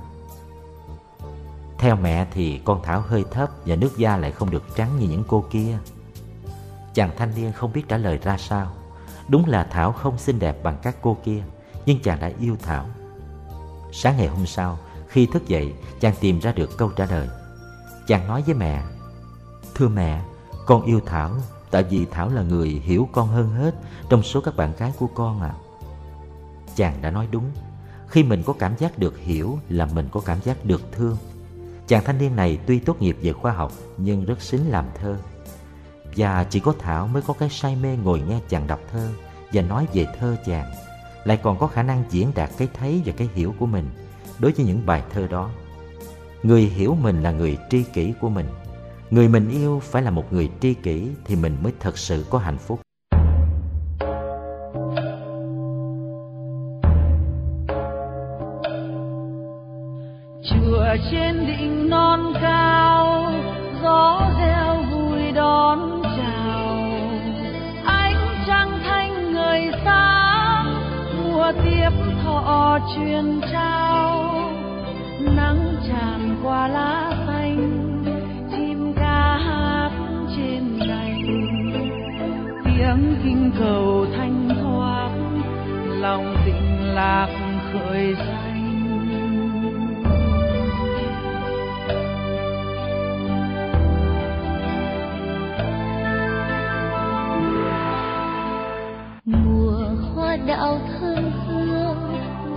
Theo 1.77 1.95
mẹ 1.95 2.27
thì 2.33 2.61
con 2.65 2.79
Thảo 2.83 3.01
hơi 3.01 3.25
thấp 3.31 3.49
và 3.65 3.75
nước 3.75 3.97
da 3.97 4.17
lại 4.17 4.31
không 4.31 4.49
được 4.49 4.63
trắng 4.75 4.89
như 4.99 5.07
những 5.07 5.23
cô 5.27 5.45
kia. 5.49 5.77
Chàng 6.93 7.11
thanh 7.17 7.35
niên 7.35 7.51
không 7.51 7.73
biết 7.73 7.87
trả 7.87 7.97
lời 7.97 8.19
ra 8.23 8.37
sao. 8.37 8.71
Đúng 9.27 9.45
là 9.45 9.63
Thảo 9.63 9.91
không 9.91 10.17
xinh 10.17 10.39
đẹp 10.39 10.63
bằng 10.63 10.77
các 10.81 10.95
cô 11.01 11.17
kia, 11.23 11.43
nhưng 11.85 11.99
chàng 12.01 12.19
đã 12.19 12.31
yêu 12.39 12.57
Thảo. 12.61 12.85
Sáng 13.91 14.17
ngày 14.17 14.27
hôm 14.27 14.45
sau, 14.45 14.79
khi 15.07 15.25
thức 15.25 15.47
dậy, 15.47 15.73
chàng 15.99 16.15
tìm 16.19 16.39
ra 16.39 16.51
được 16.51 16.77
câu 16.77 16.89
trả 16.95 17.05
lời. 17.05 17.27
Chàng 18.07 18.27
nói 18.27 18.43
với 18.45 18.55
mẹ, 18.55 18.83
Thưa 19.75 19.87
mẹ, 19.87 20.21
con 20.65 20.85
yêu 20.85 20.99
Thảo 21.05 21.31
tại 21.71 21.83
vì 21.83 22.05
Thảo 22.11 22.29
là 22.29 22.41
người 22.41 22.69
hiểu 22.69 23.09
con 23.11 23.27
hơn 23.27 23.49
hết 23.49 23.75
trong 24.09 24.23
số 24.23 24.41
các 24.41 24.55
bạn 24.55 24.73
gái 24.77 24.93
của 24.99 25.07
con 25.07 25.41
à. 25.41 25.53
Chàng 26.75 27.01
đã 27.01 27.11
nói 27.11 27.27
đúng, 27.31 27.51
khi 28.07 28.23
mình 28.23 28.43
có 28.43 28.53
cảm 28.59 28.77
giác 28.77 28.97
được 28.97 29.17
hiểu 29.17 29.59
là 29.69 29.85
mình 29.85 30.07
có 30.11 30.19
cảm 30.19 30.41
giác 30.41 30.65
được 30.65 30.81
thương. 30.91 31.17
Chàng 31.87 32.03
thanh 32.03 32.17
niên 32.17 32.35
này 32.35 32.59
tuy 32.65 32.79
tốt 32.79 33.01
nghiệp 33.01 33.17
về 33.21 33.33
khoa 33.33 33.51
học 33.51 33.71
nhưng 33.97 34.25
rất 34.25 34.41
xính 34.41 34.69
làm 34.69 34.85
thơ. 35.01 35.17
Và 36.17 36.43
chỉ 36.49 36.59
có 36.59 36.73
Thảo 36.79 37.07
mới 37.07 37.21
có 37.21 37.33
cái 37.33 37.49
say 37.49 37.75
mê 37.75 37.97
ngồi 38.03 38.21
nghe 38.27 38.39
chàng 38.49 38.67
đọc 38.67 38.79
thơ 38.91 39.09
và 39.53 39.61
nói 39.61 39.87
về 39.93 40.07
thơ 40.19 40.35
chàng, 40.45 40.71
lại 41.23 41.39
còn 41.43 41.57
có 41.57 41.67
khả 41.67 41.83
năng 41.83 42.03
diễn 42.09 42.31
đạt 42.35 42.49
cái 42.57 42.67
thấy 42.73 43.01
và 43.05 43.13
cái 43.17 43.29
hiểu 43.35 43.55
của 43.59 43.65
mình 43.65 43.85
đối 44.39 44.51
với 44.51 44.65
những 44.65 44.85
bài 44.85 45.03
thơ 45.13 45.27
đó. 45.27 45.49
Người 46.43 46.61
hiểu 46.61 46.97
mình 47.01 47.23
là 47.23 47.31
người 47.31 47.57
tri 47.69 47.83
kỷ 47.83 48.13
của 48.21 48.29
mình. 48.29 48.45
Người 49.09 49.27
mình 49.27 49.49
yêu 49.49 49.81
phải 49.83 50.01
là 50.01 50.11
một 50.11 50.33
người 50.33 50.49
tri 50.61 50.73
kỷ 50.73 51.07
thì 51.25 51.35
mình 51.35 51.57
mới 51.63 51.73
thật 51.79 51.97
sự 51.97 52.25
có 52.29 52.37
hạnh 52.37 52.57
phúc. 52.57 52.79
Chùa 60.49 60.85
trên 61.11 61.47
đỉnh 61.47 61.89
non 61.89 62.33
cao 62.41 63.31
gió 63.83 64.31
reo 64.39 64.83
vui 64.91 65.31
đón 65.31 65.92
tiếp 71.63 71.89
thọ 72.23 72.79
truyền 72.95 73.41
trao. 73.51 74.33
Nắng 75.35 75.75
tràn 75.87 76.37
qua 76.43 76.67
lá 76.67 77.11
xanh, 77.27 78.03
chim 78.51 78.93
ca 78.95 79.37
hát 79.37 79.91
trên 80.37 80.79
cành 80.79 81.23
tiếng 82.65 83.15
kinh 83.23 83.51
cầu 83.59 84.05
thanh 84.17 84.49
thoát, 84.61 85.09
lòng 85.99 86.35
tình 86.45 86.93
lạc 86.95 87.27
khởi 87.73 88.13
ra 88.13 88.42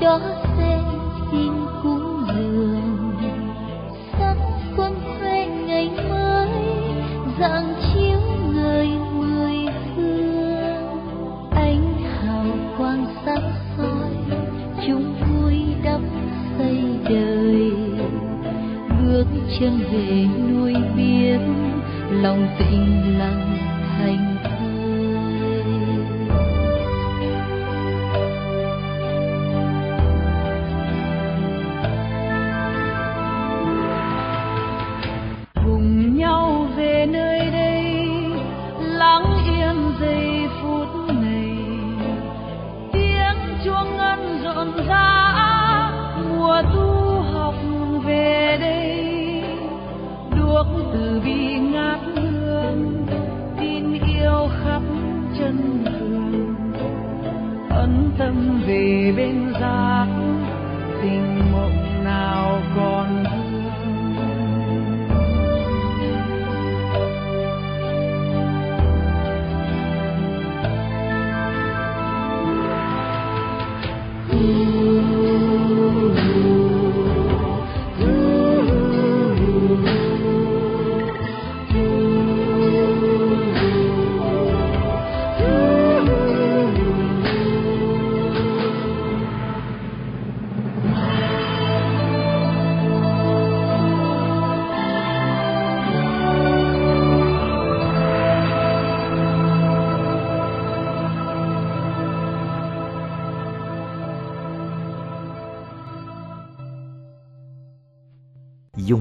hương 0.07 0.46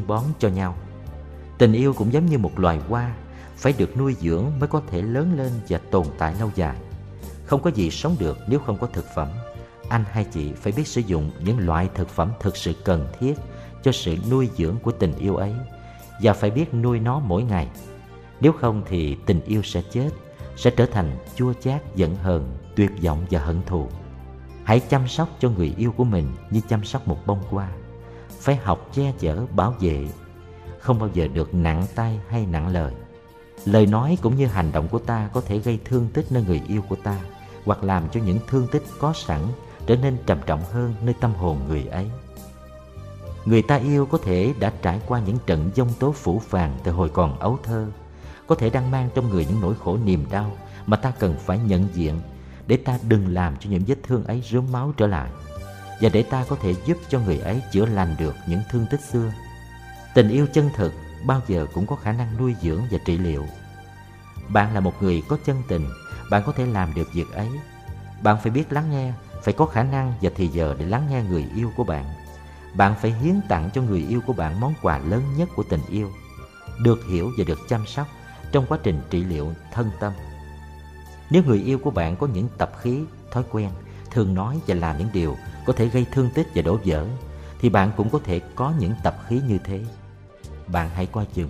bón 0.08 0.24
cho 0.40 0.50
nhau. 0.50 0.76
Tình 1.58 1.74
yêu 1.74 1.94
cũng 1.94 2.14
giống 2.14 2.26
như 2.26 2.38
một 2.38 2.60
loài 2.60 2.80
hoa, 2.90 3.16
phải 3.56 3.74
được 3.78 3.98
nuôi 3.98 4.16
dưỡng 4.20 4.46
mới 4.60 4.68
có 4.68 4.82
thể 4.88 5.02
lớn 5.02 5.34
lên 5.38 5.52
và 5.70 5.78
tồn 5.92 6.06
tại 6.18 6.36
lâu 6.40 6.52
dài. 6.56 6.76
Không 7.46 7.62
có 7.62 7.70
gì 7.70 7.92
sống 7.92 8.16
được 8.20 8.38
nếu 8.48 8.60
không 8.60 8.78
có 8.78 8.88
thực 8.88 9.06
phẩm. 9.16 9.28
Anh 9.90 10.04
hay 10.12 10.24
chị 10.24 10.54
phải 10.54 10.74
biết 10.74 10.88
sử 10.88 11.02
dụng 11.02 11.32
những 11.40 11.60
loại 11.60 11.90
thực 11.96 12.10
phẩm 12.10 12.32
thực 12.40 12.58
sự 12.58 12.74
cần 12.84 13.08
thiết 13.20 13.34
cho 13.84 13.92
sự 13.92 14.16
nuôi 14.32 14.50
dưỡng 14.58 14.76
của 14.84 14.92
tình 14.92 15.16
yêu 15.16 15.36
ấy 15.36 15.54
và 16.22 16.34
phải 16.34 16.52
biết 16.52 16.74
nuôi 16.74 17.00
nó 17.00 17.20
mỗi 17.20 17.44
ngày. 17.44 17.68
Nếu 18.42 18.52
không 18.52 18.84
thì 18.88 19.16
tình 19.26 19.42
yêu 19.46 19.62
sẽ 19.64 19.82
chết, 19.92 20.10
sẽ 20.56 20.70
trở 20.70 20.86
thành 20.86 21.18
chua 21.36 21.54
chát, 21.54 21.96
giận 21.96 22.16
hờn, 22.16 22.58
tuyệt 22.76 22.92
vọng 23.04 23.26
và 23.32 23.40
hận 23.40 23.62
thù. 23.66 23.88
Hãy 24.64 24.80
chăm 24.80 25.08
sóc 25.08 25.30
cho 25.40 25.50
người 25.50 25.74
yêu 25.78 25.92
của 25.98 26.04
mình 26.04 26.28
như 26.50 26.62
chăm 26.70 26.84
sóc 26.84 27.08
một 27.08 27.18
bông 27.26 27.44
hoa 27.50 27.70
phải 28.46 28.56
học 28.56 28.90
che 28.94 29.14
chở, 29.20 29.46
bảo 29.56 29.74
vệ. 29.80 30.08
Không 30.80 31.00
bao 31.00 31.10
giờ 31.14 31.28
được 31.28 31.54
nặng 31.54 31.86
tay 31.96 32.20
hay 32.30 32.46
nặng 32.46 32.68
lời. 32.68 32.94
Lời 33.66 33.86
nói 33.86 34.18
cũng 34.22 34.36
như 34.36 34.48
hành 34.48 34.72
động 34.72 34.88
của 34.88 35.00
ta 35.00 35.30
có 35.34 35.42
thể 35.42 35.58
gây 35.58 35.80
thương 35.86 36.10
tích 36.14 36.26
nơi 36.32 36.44
người 36.48 36.62
yêu 36.68 36.82
của 36.90 36.96
ta, 37.04 37.20
hoặc 37.66 37.84
làm 37.84 38.10
cho 38.10 38.20
những 38.26 38.40
thương 38.48 38.68
tích 38.68 38.84
có 39.00 39.14
sẵn 39.14 39.42
trở 39.88 39.96
nên 39.96 40.18
trầm 40.26 40.38
trọng 40.46 40.62
hơn 40.72 40.94
nơi 41.02 41.16
tâm 41.20 41.34
hồn 41.34 41.60
người 41.68 41.86
ấy. 41.86 42.10
Người 43.46 43.62
ta 43.62 43.76
yêu 43.76 44.06
có 44.06 44.18
thể 44.18 44.54
đã 44.60 44.74
trải 44.82 45.02
qua 45.08 45.22
những 45.26 45.38
trận 45.46 45.72
giông 45.76 45.90
tố 46.00 46.12
phủ 46.12 46.40
phàng 46.40 46.78
từ 46.84 46.92
hồi 46.92 47.10
còn 47.10 47.40
ấu 47.40 47.60
thơ, 47.64 47.88
có 48.48 48.56
thể 48.56 48.70
đang 48.70 48.92
mang 48.92 49.10
trong 49.16 49.30
người 49.30 49.46
những 49.46 49.62
nỗi 49.62 49.74
khổ 49.84 49.98
niềm 50.06 50.26
đau 50.32 50.52
mà 50.86 50.98
ta 50.98 51.12
cần 51.20 51.36
phải 51.40 51.60
nhận 51.60 51.88
diện 51.94 52.22
để 52.68 52.78
ta 52.78 53.00
đừng 53.08 53.34
làm 53.34 53.56
cho 53.60 53.70
những 53.70 53.84
vết 53.88 53.96
thương 54.04 54.24
ấy 54.24 54.44
rớm 54.52 54.72
máu 54.72 54.94
trở 54.98 55.08
lại 55.08 55.30
và 56.02 56.10
để 56.10 56.24
ta 56.24 56.46
có 56.50 56.58
thể 56.62 56.76
giúp 56.86 56.98
cho 57.10 57.20
người 57.20 57.40
ấy 57.40 57.62
chữa 57.72 57.86
lành 57.86 58.16
được 58.20 58.36
những 58.48 58.62
thương 58.72 58.86
tích 58.92 59.02
xưa. 59.02 59.32
Tình 60.14 60.30
yêu 60.30 60.48
chân 60.54 60.70
thực 60.76 60.94
bao 61.26 61.42
giờ 61.48 61.68
cũng 61.74 61.88
có 61.88 61.96
khả 61.96 62.12
năng 62.12 62.38
nuôi 62.38 62.56
dưỡng 62.62 62.82
và 62.92 62.98
trị 63.06 63.18
liệu. 63.18 63.46
Bạn 64.50 64.74
là 64.74 64.80
một 64.80 64.94
người 65.02 65.24
có 65.30 65.38
chân 65.46 65.64
tình, 65.68 65.90
bạn 66.30 66.44
có 66.46 66.52
thể 66.52 66.66
làm 66.66 66.94
được 66.94 67.14
việc 67.14 67.32
ấy. 67.32 67.50
Bạn 68.24 68.38
phải 68.44 68.52
biết 68.52 68.74
lắng 68.74 68.92
nghe, 68.92 69.14
phải 69.44 69.54
có 69.54 69.66
khả 69.66 69.84
năng 69.84 70.14
và 70.22 70.30
thì 70.36 70.48
giờ 70.48 70.76
để 70.80 70.86
lắng 70.86 71.08
nghe 71.10 71.24
người 71.24 71.50
yêu 71.56 71.72
của 71.78 71.84
bạn. 71.84 72.06
Bạn 72.74 72.96
phải 73.02 73.12
hiến 73.12 73.42
tặng 73.50 73.70
cho 73.74 73.82
người 73.82 74.06
yêu 74.10 74.22
của 74.28 74.34
bạn 74.34 74.60
món 74.60 74.74
quà 74.82 74.98
lớn 74.98 75.24
nhất 75.38 75.50
của 75.56 75.64
tình 75.70 75.82
yêu, 75.90 76.12
được 76.80 77.00
hiểu 77.10 77.32
và 77.38 77.44
được 77.48 77.60
chăm 77.70 77.88
sóc 77.88 78.08
trong 78.52 78.66
quá 78.66 78.78
trình 78.84 79.02
trị 79.10 79.24
liệu 79.24 79.54
thân 79.72 79.92
tâm. 80.00 80.14
Nếu 81.30 81.44
người 81.44 81.62
yêu 81.62 81.80
của 81.80 81.92
bạn 81.92 82.16
có 82.16 82.28
những 82.28 82.48
tập 82.58 82.72
khí, 82.82 83.04
thói 83.32 83.44
quen, 83.52 83.70
thường 84.12 84.34
nói 84.34 84.60
và 84.68 84.76
làm 84.76 84.98
những 84.98 85.10
điều 85.14 85.38
có 85.66 85.74
thể 85.74 85.86
gây 85.86 86.06
thương 86.12 86.30
tích 86.36 86.48
và 86.56 86.62
đổ 86.62 86.80
vỡ, 86.86 87.06
thì 87.60 87.70
bạn 87.70 87.92
cũng 87.98 88.10
có 88.10 88.20
thể 88.24 88.42
có 88.56 88.74
những 88.80 88.94
tập 89.04 89.16
khí 89.28 89.42
như 89.48 89.58
thế. 89.64 89.82
Bạn 90.68 90.90
hãy 90.94 91.06
coi 91.06 91.26
chừng. 91.34 91.50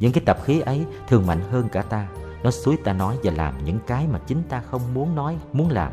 Những 0.00 0.12
cái 0.12 0.22
tập 0.26 0.38
khí 0.44 0.60
ấy 0.60 0.84
thường 1.08 1.26
mạnh 1.26 1.40
hơn 1.50 1.68
cả 1.72 1.82
ta. 1.82 2.08
Nó 2.42 2.50
suối 2.50 2.76
ta 2.84 2.92
nói 2.92 3.16
và 3.22 3.32
làm 3.36 3.64
những 3.64 3.78
cái 3.86 4.06
mà 4.12 4.18
chính 4.26 4.42
ta 4.48 4.62
không 4.70 4.94
muốn 4.94 5.14
nói, 5.14 5.36
muốn 5.52 5.70
làm. 5.70 5.92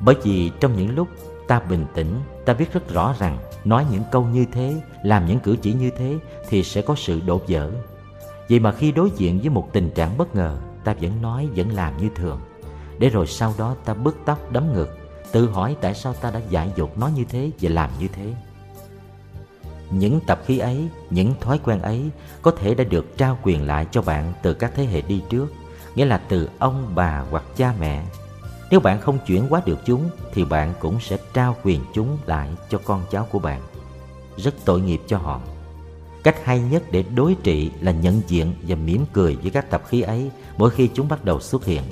Bởi 0.00 0.14
vì 0.22 0.50
trong 0.60 0.76
những 0.76 0.94
lúc 0.94 1.08
ta 1.48 1.60
bình 1.60 1.86
tĩnh, 1.94 2.14
ta 2.44 2.54
biết 2.54 2.72
rất 2.72 2.88
rõ 2.88 3.14
rằng 3.18 3.38
nói 3.64 3.86
những 3.90 4.02
câu 4.12 4.24
như 4.24 4.44
thế, 4.52 4.82
làm 5.04 5.26
những 5.26 5.40
cử 5.40 5.56
chỉ 5.62 5.72
như 5.72 5.90
thế 5.90 6.18
thì 6.48 6.62
sẽ 6.62 6.82
có 6.82 6.94
sự 6.94 7.20
đổ 7.26 7.40
vỡ. 7.48 7.70
Vậy 8.48 8.60
mà 8.60 8.72
khi 8.72 8.92
đối 8.92 9.10
diện 9.16 9.38
với 9.40 9.48
một 9.48 9.68
tình 9.72 9.90
trạng 9.90 10.18
bất 10.18 10.34
ngờ, 10.34 10.58
ta 10.84 10.94
vẫn 11.00 11.22
nói, 11.22 11.48
vẫn 11.56 11.72
làm 11.72 11.96
như 11.96 12.08
thường. 12.14 12.40
Để 12.98 13.08
rồi 13.08 13.26
sau 13.26 13.54
đó 13.58 13.76
ta 13.84 13.94
bứt 13.94 14.16
tóc, 14.24 14.52
đấm 14.52 14.72
ngực 14.72 15.01
tự 15.32 15.50
hỏi 15.50 15.76
tại 15.80 15.94
sao 15.94 16.12
ta 16.12 16.30
đã 16.30 16.40
dạy 16.50 16.72
dột 16.76 16.98
nó 16.98 17.08
như 17.08 17.24
thế 17.24 17.50
và 17.60 17.70
làm 17.70 17.90
như 18.00 18.08
thế. 18.08 18.34
Những 19.90 20.20
tập 20.26 20.42
khí 20.46 20.58
ấy, 20.58 20.88
những 21.10 21.34
thói 21.40 21.58
quen 21.64 21.82
ấy 21.82 22.10
có 22.42 22.50
thể 22.50 22.74
đã 22.74 22.84
được 22.84 23.16
trao 23.18 23.38
quyền 23.42 23.66
lại 23.66 23.86
cho 23.90 24.02
bạn 24.02 24.32
từ 24.42 24.54
các 24.54 24.72
thế 24.74 24.84
hệ 24.84 25.00
đi 25.00 25.22
trước, 25.30 25.46
nghĩa 25.94 26.04
là 26.04 26.18
từ 26.18 26.48
ông 26.58 26.92
bà 26.94 27.24
hoặc 27.30 27.44
cha 27.56 27.74
mẹ. 27.80 28.04
Nếu 28.70 28.80
bạn 28.80 29.00
không 29.00 29.18
chuyển 29.26 29.48
hóa 29.48 29.62
được 29.66 29.78
chúng, 29.84 30.10
thì 30.34 30.44
bạn 30.44 30.74
cũng 30.80 31.00
sẽ 31.00 31.16
trao 31.34 31.56
quyền 31.62 31.80
chúng 31.94 32.18
lại 32.26 32.48
cho 32.70 32.80
con 32.84 33.02
cháu 33.10 33.26
của 33.30 33.38
bạn. 33.38 33.60
Rất 34.36 34.54
tội 34.64 34.80
nghiệp 34.80 35.00
cho 35.06 35.18
họ. 35.18 35.40
Cách 36.22 36.44
hay 36.44 36.60
nhất 36.60 36.82
để 36.90 37.04
đối 37.14 37.36
trị 37.42 37.70
là 37.80 37.92
nhận 37.92 38.22
diện 38.26 38.54
và 38.62 38.76
mỉm 38.76 39.04
cười 39.12 39.36
với 39.36 39.50
các 39.50 39.70
tập 39.70 39.82
khí 39.88 40.00
ấy 40.00 40.30
mỗi 40.56 40.70
khi 40.70 40.90
chúng 40.94 41.08
bắt 41.08 41.24
đầu 41.24 41.40
xuất 41.40 41.64
hiện 41.64 41.82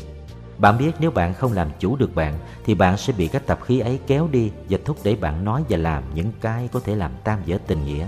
bạn 0.61 0.79
biết 0.79 0.91
nếu 0.99 1.11
bạn 1.11 1.35
không 1.35 1.53
làm 1.53 1.71
chủ 1.79 1.97
được 1.97 2.15
bạn 2.15 2.39
thì 2.65 2.75
bạn 2.75 2.97
sẽ 2.97 3.13
bị 3.13 3.29
các 3.29 3.47
tập 3.47 3.61
khí 3.65 3.81
ấy 3.81 4.01
kéo 4.07 4.29
đi 4.33 4.51
và 4.69 4.79
thúc 4.85 4.97
đẩy 5.05 5.17
bạn 5.17 5.45
nói 5.45 5.65
và 5.69 5.77
làm 5.77 6.03
những 6.15 6.33
cái 6.41 6.69
có 6.73 6.81
thể 6.81 6.97
làm 6.97 7.11
tan 7.25 7.43
vỡ 7.47 7.59
tình 7.67 7.85
nghĩa. 7.85 8.07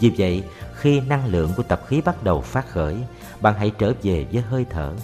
Vì 0.00 0.12
vậy, 0.18 0.42
khi 0.74 1.00
năng 1.00 1.26
lượng 1.26 1.50
của 1.56 1.62
tập 1.62 1.82
khí 1.86 2.00
bắt 2.00 2.24
đầu 2.24 2.40
phát 2.40 2.68
khởi, 2.68 2.96
bạn 3.40 3.54
hãy 3.58 3.72
trở 3.78 3.92
về 4.02 4.26
với 4.32 4.42
hơi 4.42 4.66
thở, 4.70 4.94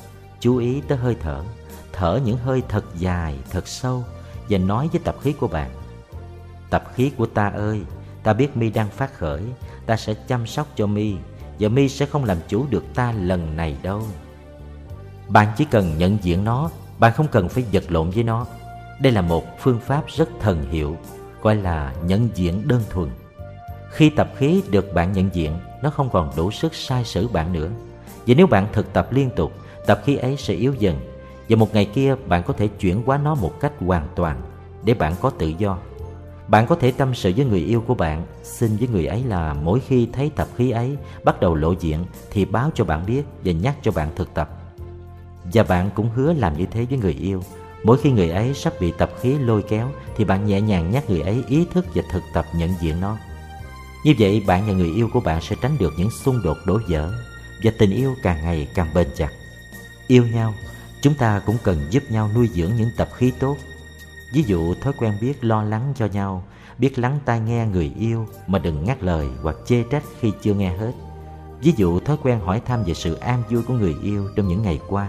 chú 0.41 0.57
ý 0.57 0.83
tới 0.89 0.99
hơi 0.99 1.17
thở, 1.21 1.45
thở 1.93 2.21
những 2.25 2.37
hơi 2.37 2.63
thật 2.69 2.85
dài, 2.99 3.39
thật 3.51 3.69
sâu 3.69 4.05
và 4.49 4.59
nói 4.59 4.89
với 4.93 5.01
tập 5.05 5.17
khí 5.23 5.33
của 5.33 5.49
bạn. 5.49 5.71
Tập 6.71 6.85
khí 6.95 7.11
của 7.17 7.27
ta 7.27 7.49
ơi, 7.49 7.81
ta 8.23 8.33
biết 8.33 8.57
mi 8.57 8.71
đang 8.71 8.89
phát 8.91 9.19
khởi, 9.19 9.43
ta 9.87 9.97
sẽ 9.97 10.15
chăm 10.15 10.47
sóc 10.47 10.67
cho 10.77 10.87
mi 10.87 11.15
và 11.59 11.69
mi 11.69 11.89
sẽ 11.89 12.07
không 12.07 12.25
làm 12.25 12.39
chủ 12.49 12.67
được 12.71 12.85
ta 12.95 13.13
lần 13.13 13.57
này 13.57 13.77
đâu. 13.83 14.03
Bạn 15.29 15.49
chỉ 15.57 15.65
cần 15.65 15.99
nhận 15.99 16.19
diện 16.23 16.45
nó, 16.45 16.71
bạn 16.99 17.13
không 17.13 17.29
cần 17.29 17.49
phải 17.49 17.65
vật 17.73 17.85
lộn 17.89 18.11
với 18.11 18.25
nó. 18.25 18.47
Đây 19.01 19.13
là 19.13 19.21
một 19.21 19.45
phương 19.59 19.81
pháp 19.81 20.05
rất 20.07 20.29
thần 20.41 20.71
hiệu, 20.71 20.97
gọi 21.43 21.57
là 21.57 21.95
nhận 22.05 22.29
diện 22.35 22.69
đơn 22.69 22.83
thuần. 22.91 23.11
Khi 23.91 24.11
tập 24.11 24.29
khí 24.37 24.63
được 24.71 24.95
bạn 24.95 25.13
nhận 25.13 25.31
diện, 25.33 25.53
nó 25.83 25.91
không 25.91 26.11
còn 26.11 26.31
đủ 26.37 26.51
sức 26.51 26.75
sai 26.75 27.05
sử 27.05 27.29
bạn 27.29 27.53
nữa. 27.53 27.69
Và 28.27 28.35
nếu 28.37 28.47
bạn 28.47 28.67
thực 28.73 28.93
tập 28.93 29.09
liên 29.13 29.31
tục, 29.37 29.53
tập 29.87 30.01
khí 30.05 30.17
ấy 30.17 30.37
sẽ 30.37 30.55
yếu 30.55 30.75
dần. 30.79 31.01
Và 31.49 31.57
một 31.57 31.75
ngày 31.75 31.85
kia 31.85 32.15
bạn 32.27 32.43
có 32.43 32.53
thể 32.53 32.69
chuyển 32.69 33.03
hóa 33.03 33.19
nó 33.19 33.35
một 33.35 33.53
cách 33.61 33.73
hoàn 33.81 34.09
toàn 34.15 34.41
để 34.85 34.95
bạn 34.95 35.15
có 35.21 35.31
tự 35.31 35.53
do. 35.59 35.79
Bạn 36.49 36.67
có 36.67 36.75
thể 36.75 36.93
tâm 36.93 37.15
sự 37.15 37.33
với 37.37 37.45
người 37.45 37.61
yêu 37.61 37.85
của 37.87 37.95
bạn, 37.95 38.27
xin 38.43 38.77
với 38.77 38.89
người 38.89 39.07
ấy 39.07 39.25
là 39.25 39.55
mỗi 39.55 39.81
khi 39.81 40.09
thấy 40.13 40.31
tập 40.37 40.49
khí 40.57 40.71
ấy 40.71 40.97
bắt 41.25 41.41
đầu 41.41 41.55
lộ 41.55 41.73
diện 41.81 42.05
thì 42.31 42.45
báo 42.45 42.71
cho 42.75 42.85
bạn 42.85 43.07
biết 43.07 43.23
và 43.45 43.53
nhắc 43.53 43.75
cho 43.83 43.93
bạn 43.93 44.09
thực 44.17 44.35
tập. 44.35 44.58
Và 45.53 45.63
bạn 45.63 45.91
cũng 45.95 46.11
hứa 46.15 46.33
làm 46.33 46.59
như 46.59 46.67
thế 46.71 46.85
với 46.85 46.99
người 46.99 47.13
yêu. 47.13 47.43
Mỗi 47.83 47.99
khi 47.99 48.11
người 48.11 48.31
ấy 48.31 48.55
sắp 48.55 48.73
bị 48.81 48.93
tập 48.99 49.11
khí 49.21 49.39
lôi 49.39 49.63
kéo 49.63 49.91
Thì 50.17 50.25
bạn 50.25 50.47
nhẹ 50.47 50.61
nhàng 50.61 50.91
nhắc 50.91 51.11
người 51.11 51.21
ấy 51.21 51.45
ý 51.49 51.67
thức 51.73 51.87
và 51.95 52.03
thực 52.13 52.23
tập 52.35 52.47
nhận 52.55 52.71
diện 52.81 53.01
nó. 53.01 53.17
Như 54.05 54.15
vậy 54.19 54.43
bạn 54.47 54.67
và 54.67 54.73
người 54.73 54.93
yêu 54.95 55.09
của 55.13 55.21
bạn 55.21 55.43
sẽ 55.43 55.57
tránh 55.63 55.79
được 55.79 55.93
những 55.99 56.11
xung 56.11 56.43
đột 56.43 56.57
đổ 56.67 56.79
vỡ 56.89 57.13
Và 57.65 57.71
tình 57.79 57.91
yêu 57.91 58.15
càng 58.23 58.43
ngày 58.43 58.69
càng 58.75 58.95
bền 58.95 59.07
chặt. 59.17 59.31
Yêu 60.07 60.27
nhau, 60.27 60.55
chúng 61.03 61.15
ta 61.15 61.43
cũng 61.47 61.57
cần 61.65 61.87
giúp 61.91 62.03
nhau 62.11 62.31
nuôi 62.35 62.49
dưỡng 62.55 62.71
những 62.77 62.91
tập 62.97 63.09
khí 63.17 63.33
tốt. 63.41 63.57
Ví 64.33 64.43
dụ 64.43 64.75
thói 64.75 64.93
quen 64.99 65.13
biết 65.21 65.45
lo 65.45 65.63
lắng 65.63 65.93
cho 65.97 66.07
nhau 66.07 66.45
Biết 66.79 66.99
lắng 66.99 67.19
tai 67.25 67.41
nghe 67.41 67.67
người 67.67 67.93
yêu 67.99 68.27
mà 68.47 68.59
đừng 68.59 68.85
ngắt 68.85 69.03
lời 69.03 69.29
hoặc 69.43 69.57
chê 69.67 69.83
trách 69.83 70.03
khi 70.21 70.33
chưa 70.43 70.55
nghe 70.55 70.77
hết. 70.77 70.93
Ví 71.61 71.73
dụ 71.77 72.01
thói 72.01 72.17
quen 72.23 72.41
hỏi 72.41 72.61
thăm 72.67 72.85
về 72.85 72.95
sự 72.95 73.15
an 73.15 73.43
vui 73.51 73.63
của 73.63 73.75
người 73.75 73.95
yêu 74.03 74.29
trong 74.37 74.49
những 74.49 74.63
ngày 74.63 74.81
qua 74.89 75.09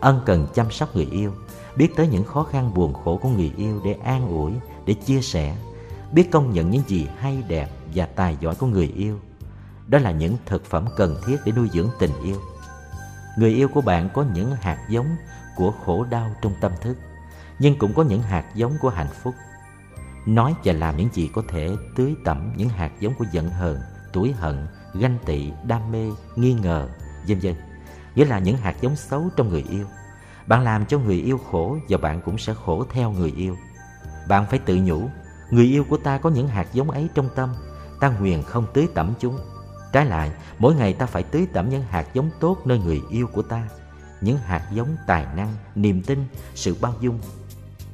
ân 0.00 0.20
cần 0.26 0.46
chăm 0.54 0.70
sóc 0.70 0.96
người 0.96 1.08
yêu, 1.10 1.32
biết 1.76 1.96
tới 1.96 2.08
những 2.08 2.24
khó 2.24 2.42
khăn 2.42 2.74
buồn 2.74 2.94
khổ 2.94 3.18
của 3.22 3.28
người 3.28 3.52
yêu 3.56 3.80
để 3.84 3.96
an 4.04 4.28
ủi, 4.28 4.52
để 4.86 4.94
chia 4.94 5.20
sẻ, 5.20 5.56
biết 6.12 6.30
công 6.30 6.52
nhận 6.52 6.70
những 6.70 6.82
gì 6.86 7.08
hay 7.18 7.42
đẹp 7.48 7.70
và 7.94 8.06
tài 8.06 8.36
giỏi 8.40 8.54
của 8.54 8.66
người 8.66 8.92
yêu. 8.96 9.20
Đó 9.86 9.98
là 9.98 10.10
những 10.10 10.36
thực 10.46 10.64
phẩm 10.64 10.84
cần 10.96 11.16
thiết 11.26 11.36
để 11.44 11.52
nuôi 11.52 11.68
dưỡng 11.72 11.88
tình 11.98 12.22
yêu. 12.24 12.36
Người 13.38 13.54
yêu 13.54 13.68
của 13.68 13.80
bạn 13.80 14.08
có 14.14 14.24
những 14.34 14.52
hạt 14.60 14.78
giống 14.90 15.16
của 15.56 15.72
khổ 15.84 16.04
đau 16.10 16.30
trong 16.42 16.52
tâm 16.60 16.72
thức, 16.80 16.96
nhưng 17.58 17.78
cũng 17.78 17.94
có 17.94 18.02
những 18.02 18.22
hạt 18.22 18.44
giống 18.54 18.72
của 18.80 18.88
hạnh 18.88 19.10
phúc. 19.22 19.34
Nói 20.26 20.54
và 20.64 20.72
làm 20.72 20.96
những 20.96 21.08
gì 21.12 21.30
có 21.34 21.42
thể 21.48 21.70
tưới 21.96 22.14
tẩm 22.24 22.52
những 22.56 22.68
hạt 22.68 22.92
giống 23.00 23.14
của 23.18 23.24
giận 23.32 23.48
hờn, 23.48 23.78
tuổi 24.12 24.32
hận, 24.32 24.66
ganh 24.94 25.18
tị, 25.26 25.52
đam 25.66 25.92
mê, 25.92 26.10
nghi 26.36 26.52
ngờ, 26.52 26.88
vân 27.28 27.38
vân 27.38 27.54
nghĩa 28.14 28.24
là 28.24 28.38
những 28.38 28.56
hạt 28.56 28.76
giống 28.80 28.96
xấu 28.96 29.28
trong 29.36 29.48
người 29.48 29.64
yêu. 29.70 29.86
Bạn 30.46 30.62
làm 30.62 30.86
cho 30.86 30.98
người 30.98 31.16
yêu 31.16 31.40
khổ 31.50 31.76
và 31.88 31.98
bạn 31.98 32.20
cũng 32.20 32.38
sẽ 32.38 32.54
khổ 32.54 32.84
theo 32.92 33.10
người 33.10 33.32
yêu. 33.36 33.56
Bạn 34.28 34.46
phải 34.46 34.58
tự 34.58 34.76
nhủ, 34.76 35.08
người 35.50 35.64
yêu 35.64 35.84
của 35.88 35.96
ta 35.96 36.18
có 36.18 36.30
những 36.30 36.48
hạt 36.48 36.66
giống 36.72 36.90
ấy 36.90 37.08
trong 37.14 37.28
tâm, 37.34 37.54
ta 38.00 38.08
nguyền 38.08 38.42
không 38.42 38.66
tưới 38.74 38.88
tẩm 38.94 39.14
chúng. 39.20 39.38
Trái 39.92 40.06
lại, 40.06 40.32
mỗi 40.58 40.74
ngày 40.74 40.92
ta 40.92 41.06
phải 41.06 41.22
tưới 41.22 41.46
tẩm 41.52 41.68
những 41.70 41.82
hạt 41.82 42.06
giống 42.14 42.30
tốt 42.40 42.58
nơi 42.64 42.78
người 42.78 43.00
yêu 43.10 43.26
của 43.32 43.42
ta, 43.42 43.68
những 44.20 44.38
hạt 44.38 44.62
giống 44.72 44.96
tài 45.06 45.26
năng, 45.36 45.54
niềm 45.74 46.02
tin, 46.02 46.24
sự 46.54 46.76
bao 46.80 46.94
dung. 47.00 47.20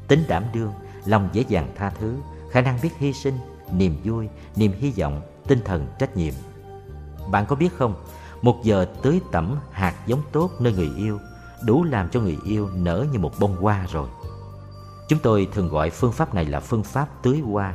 Tính 0.09 0.25
đảm 0.29 0.45
đương, 0.55 0.73
lòng 1.05 1.29
dễ 1.33 1.45
dàng 1.49 1.73
tha 1.77 1.91
thứ, 1.91 2.17
khả 2.51 2.61
năng 2.61 2.79
biết 2.83 2.91
hy 2.99 3.12
sinh, 3.12 3.39
niềm 3.73 3.97
vui, 4.05 4.29
niềm 4.57 4.73
hy 4.79 4.91
vọng, 4.91 5.23
tinh 5.47 5.61
thần 5.64 5.87
trách 5.99 6.17
nhiệm. 6.17 6.35
Bạn 7.31 7.47
có 7.47 7.57
biết 7.57 7.73
không 7.79 7.95
một 8.47 8.64
giờ 8.64 8.86
tưới 9.03 9.20
tẩm 9.32 9.57
hạt 9.70 9.94
giống 10.07 10.22
tốt 10.32 10.51
nơi 10.61 10.72
người 10.72 10.90
yêu, 10.97 11.20
đủ 11.64 11.84
làm 11.84 12.09
cho 12.09 12.20
người 12.20 12.38
yêu 12.44 12.70
nở 12.74 13.07
như 13.12 13.18
một 13.18 13.32
bông 13.38 13.57
hoa 13.57 13.86
rồi. 13.92 14.09
Chúng 15.09 15.18
tôi 15.18 15.49
thường 15.53 15.68
gọi 15.68 15.90
phương 15.90 16.12
pháp 16.12 16.34
này 16.34 16.44
là 16.44 16.61
phương 16.61 16.82
pháp 16.84 17.09
tưới 17.22 17.40
hoa. 17.40 17.74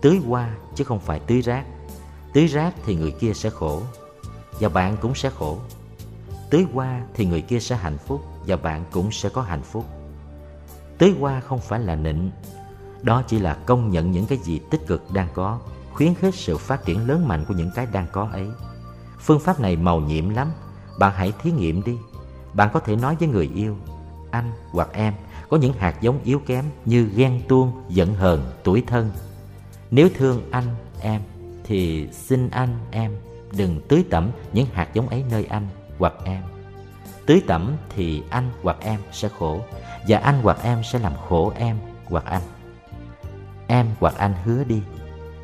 Tưới 0.00 0.20
hoa 0.26 0.54
chứ 0.74 0.84
không 0.84 1.00
phải 1.00 1.20
tưới 1.20 1.40
rác. 1.40 1.64
Tưới 2.32 2.46
rác 2.46 2.74
thì 2.84 2.94
người 2.94 3.10
kia 3.10 3.32
sẽ 3.34 3.50
khổ, 3.50 3.82
Và 4.60 4.68
bạn 4.68 4.96
cũng 5.00 5.14
sẽ 5.14 5.30
khổ 5.30 5.58
Tưới 6.50 6.66
hoa 6.72 7.02
thì 7.14 7.26
người 7.26 7.40
kia 7.40 7.60
sẽ 7.60 7.76
hạnh 7.76 7.98
phúc, 7.98 8.24
Và 8.46 8.56
bạn 8.56 8.84
cũng 8.90 9.12
sẽ 9.12 9.28
có 9.28 9.42
hạnh 9.42 9.62
phúc 9.62 9.84
Tưới 10.98 11.14
hoa 11.20 11.40
không 11.40 11.60
phải 11.60 11.80
là 11.80 11.94
nịnh, 11.94 12.30
Đó 13.02 13.22
chỉ 13.26 13.38
là 13.38 13.54
công 13.54 13.90
nhận 13.90 14.10
những 14.10 14.26
cái 14.26 14.38
gì 14.38 14.60
tích 14.70 14.86
cực 14.86 15.12
đang 15.12 15.28
có, 15.34 15.58
Khuyến 15.92 16.14
khích 16.14 16.34
sự 16.34 16.58
phát 16.58 16.84
triển 16.84 17.08
lớn 17.08 17.28
mạnh 17.28 17.44
của 17.48 17.54
những 17.54 17.70
cái 17.74 17.86
đang 17.92 18.06
có 18.12 18.28
ấy 18.32 18.48
Phương 19.18 19.40
pháp 19.40 19.60
này 19.60 19.76
màu 19.76 20.00
nhiệm 20.00 20.28
lắm 20.28 20.52
Bạn 20.98 21.12
hãy 21.16 21.32
thí 21.42 21.50
nghiệm 21.52 21.82
đi 21.84 21.96
Bạn 22.54 22.68
có 22.72 22.80
thể 22.80 22.96
nói 22.96 23.16
với 23.18 23.28
người 23.28 23.50
yêu 23.54 23.76
Anh 24.30 24.52
hoặc 24.72 24.88
em 24.92 25.14
có 25.48 25.56
những 25.56 25.72
hạt 25.72 25.94
giống 26.00 26.18
yếu 26.24 26.38
kém 26.46 26.64
như 26.84 27.10
ghen 27.14 27.42
tuông, 27.48 27.72
giận 27.88 28.14
hờn, 28.14 28.42
tuổi 28.64 28.82
thân. 28.86 29.10
Nếu 29.90 30.08
thương 30.16 30.42
anh, 30.50 30.64
em 31.00 31.22
thì 31.64 32.08
xin 32.12 32.50
anh, 32.50 32.78
em 32.90 33.16
đừng 33.56 33.80
tưới 33.88 34.04
tẩm 34.10 34.30
những 34.52 34.66
hạt 34.72 34.88
giống 34.94 35.08
ấy 35.08 35.24
nơi 35.30 35.44
anh 35.44 35.66
hoặc 35.98 36.14
em. 36.24 36.42
Tưới 37.26 37.42
tẩm 37.46 37.76
thì 37.94 38.22
anh 38.30 38.50
hoặc 38.62 38.76
em 38.80 39.00
sẽ 39.12 39.28
khổ 39.38 39.60
và 40.08 40.18
anh 40.18 40.40
hoặc 40.42 40.58
em 40.62 40.82
sẽ 40.84 40.98
làm 40.98 41.12
khổ 41.28 41.52
em 41.56 41.76
hoặc 42.04 42.24
anh. 42.24 42.42
Em 43.66 43.86
hoặc 44.00 44.14
anh 44.16 44.34
hứa 44.44 44.64
đi, 44.64 44.82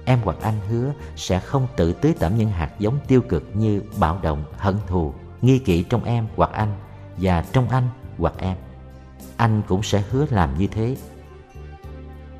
em 0.04 0.18
hoặc 0.24 0.36
anh 0.42 0.60
hứa 0.68 0.92
sẽ 1.16 1.40
không 1.40 1.66
tự 1.76 1.92
tưới 1.92 2.14
tẩm 2.18 2.36
những 2.36 2.50
hạt 2.50 2.70
giống 2.78 2.98
tiêu 3.08 3.20
cực 3.28 3.44
như 3.54 3.82
bạo 3.98 4.18
động, 4.22 4.44
hận 4.56 4.76
thù, 4.86 5.14
nghi 5.42 5.58
kỵ 5.58 5.82
trong 5.82 6.04
em 6.04 6.26
hoặc 6.36 6.50
anh 6.52 6.74
và 7.16 7.44
trong 7.52 7.68
anh 7.68 7.88
hoặc 8.18 8.34
em. 8.38 8.56
Anh 9.36 9.62
cũng 9.68 9.82
sẽ 9.82 10.02
hứa 10.10 10.26
làm 10.30 10.58
như 10.58 10.66
thế. 10.66 10.96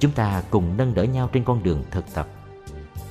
Chúng 0.00 0.12
ta 0.12 0.42
cùng 0.50 0.76
nâng 0.76 0.94
đỡ 0.94 1.02
nhau 1.02 1.28
trên 1.32 1.44
con 1.44 1.62
đường 1.62 1.84
thực 1.90 2.14
tập. 2.14 2.28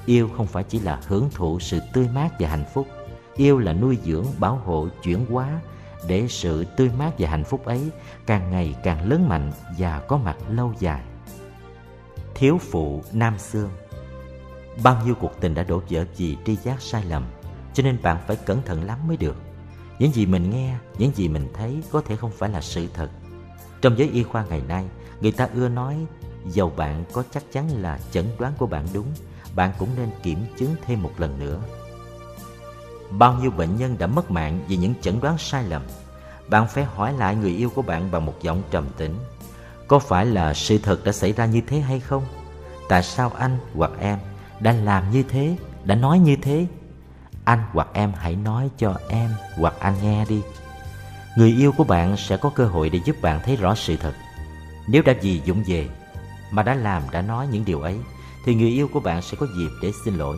Yêu 0.06 0.30
không 0.38 0.48
phải 0.48 0.64
chỉ 0.64 0.80
là 0.80 1.00
hưởng 1.08 1.30
thụ 1.34 1.60
sự 1.60 1.80
tươi 1.94 2.08
mát 2.14 2.30
và 2.40 2.50
hạnh 2.50 2.66
phúc. 2.74 2.88
Yêu 3.36 3.60
là 3.60 3.74
nuôi 3.74 3.98
dưỡng 4.04 4.26
bảo 4.40 4.56
hộ 4.66 4.88
chuyển 5.04 5.26
hóa 5.26 5.60
để 6.08 6.28
sự 6.28 6.66
tươi 6.78 6.90
mát 7.00 7.12
và 7.20 7.30
hạnh 7.30 7.44
phúc 7.44 7.66
ấy 7.66 7.90
càng 8.26 8.52
ngày 8.52 8.76
càng 8.84 9.10
lớn 9.10 9.30
mạnh 9.30 9.52
và 9.78 10.00
có 10.00 10.18
mặt 10.18 10.38
lâu 10.50 10.74
dài. 10.80 11.02
Thiếu 12.36 12.58
phụ 12.72 13.04
nam 13.12 13.40
xương 13.40 13.70
bao 14.84 15.02
nhiêu 15.06 15.16
cuộc 15.16 15.42
tình 15.42 15.56
đã 15.56 15.64
đổ 15.64 15.82
vỡ 15.90 16.06
vì 16.18 16.38
tri 16.46 16.56
giác 16.56 16.82
sai 16.82 17.06
lầm 17.06 17.26
cho 17.74 17.84
nên 17.84 17.98
bạn 18.02 18.18
phải 18.28 18.36
cẩn 18.36 18.62
thận 18.62 18.84
lắm 18.84 19.08
mới 19.08 19.18
được 19.18 19.36
những 20.00 20.12
gì 20.12 20.26
mình 20.26 20.50
nghe 20.50 20.76
những 20.98 21.12
gì 21.16 21.28
mình 21.28 21.48
thấy 21.54 21.84
có 21.92 22.02
thể 22.02 22.16
không 22.16 22.32
phải 22.32 22.50
là 22.50 22.62
sự 22.62 22.88
thật 22.94 23.10
trong 23.84 23.98
giới 23.98 24.10
y 24.10 24.24
khoa 24.24 24.46
ngày 24.46 24.62
nay, 24.68 24.86
người 25.22 25.32
ta 25.32 25.48
ưa 25.56 25.70
nói 25.70 26.06
dầu 26.46 26.74
bạn 26.78 27.04
có 27.14 27.24
chắc 27.32 27.44
chắn 27.52 27.68
là 27.82 28.00
chẩn 28.12 28.26
đoán 28.40 28.54
của 28.58 28.66
bạn 28.66 28.88
đúng, 28.94 29.08
bạn 29.56 29.72
cũng 29.80 29.90
nên 29.98 30.10
kiểm 30.24 30.46
chứng 30.58 30.76
thêm 30.86 31.04
một 31.04 31.12
lần 31.18 31.40
nữa. 31.40 31.60
Bao 33.10 33.34
nhiêu 33.34 33.52
bệnh 33.52 33.78
nhân 33.78 33.96
đã 34.00 34.08
mất 34.08 34.32
mạng 34.32 34.60
vì 34.68 34.78
những 34.78 34.94
chẩn 35.02 35.20
đoán 35.20 35.38
sai 35.38 35.64
lầm. 35.64 35.82
Bạn 36.48 36.68
phải 36.68 36.84
hỏi 36.84 37.14
lại 37.14 37.36
người 37.36 37.52
yêu 37.52 37.70
của 37.76 37.82
bạn 37.82 38.12
bằng 38.12 38.26
một 38.26 38.36
giọng 38.42 38.62
trầm 38.72 38.86
tĩnh. 38.98 39.16
Có 39.88 40.00
phải 40.00 40.26
là 40.26 40.54
sự 40.54 40.78
thật 40.78 41.04
đã 41.04 41.12
xảy 41.12 41.34
ra 41.34 41.46
như 41.46 41.62
thế 41.68 41.80
hay 41.80 42.00
không? 42.00 42.24
Tại 42.90 43.04
sao 43.04 43.32
anh 43.38 43.58
hoặc 43.76 43.92
em 44.00 44.20
đã 44.60 44.72
làm 44.72 45.12
như 45.12 45.24
thế, 45.24 45.58
đã 45.84 45.96
nói 45.96 46.20
như 46.20 46.36
thế? 46.36 46.68
Anh 47.46 47.64
hoặc 47.72 47.88
em 47.94 48.12
hãy 48.18 48.36
nói 48.36 48.70
cho 48.78 48.96
em 49.10 49.30
hoặc 49.58 49.74
anh 49.80 49.94
nghe 50.02 50.26
đi 50.30 50.42
người 51.36 51.52
yêu 51.52 51.72
của 51.72 51.84
bạn 51.84 52.18
sẽ 52.18 52.38
có 52.38 52.50
cơ 52.50 52.66
hội 52.66 52.90
để 52.90 53.00
giúp 53.06 53.16
bạn 53.22 53.40
thấy 53.44 53.56
rõ 53.56 53.76
sự 53.76 53.98
thật. 53.98 54.14
Nếu 54.88 55.02
đã 55.02 55.14
vì 55.22 55.42
dũng 55.46 55.64
về 55.68 55.90
mà 56.52 56.64
đã 56.64 56.74
làm 56.74 57.04
đã 57.12 57.22
nói 57.22 57.48
những 57.52 57.66
điều 57.66 57.82
ấy 57.82 58.00
thì 58.46 58.56
người 58.56 58.70
yêu 58.70 58.88
của 58.88 59.00
bạn 59.00 59.22
sẽ 59.22 59.38
có 59.40 59.48
dịp 59.58 59.70
để 59.82 59.92
xin 60.06 60.16
lỗi. 60.16 60.38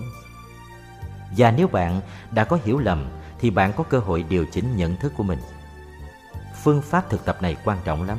Và 1.37 1.51
nếu 1.51 1.67
bạn 1.67 2.01
đã 2.31 2.43
có 2.43 2.59
hiểu 2.65 2.77
lầm 2.77 3.07
thì 3.39 3.49
bạn 3.49 3.73
có 3.73 3.83
cơ 3.83 3.99
hội 3.99 4.25
điều 4.29 4.45
chỉnh 4.45 4.75
nhận 4.75 4.95
thức 4.95 5.13
của 5.17 5.23
mình. 5.23 5.39
Phương 6.63 6.81
pháp 6.81 7.09
thực 7.09 7.25
tập 7.25 7.41
này 7.41 7.57
quan 7.65 7.77
trọng 7.85 8.07
lắm. 8.07 8.17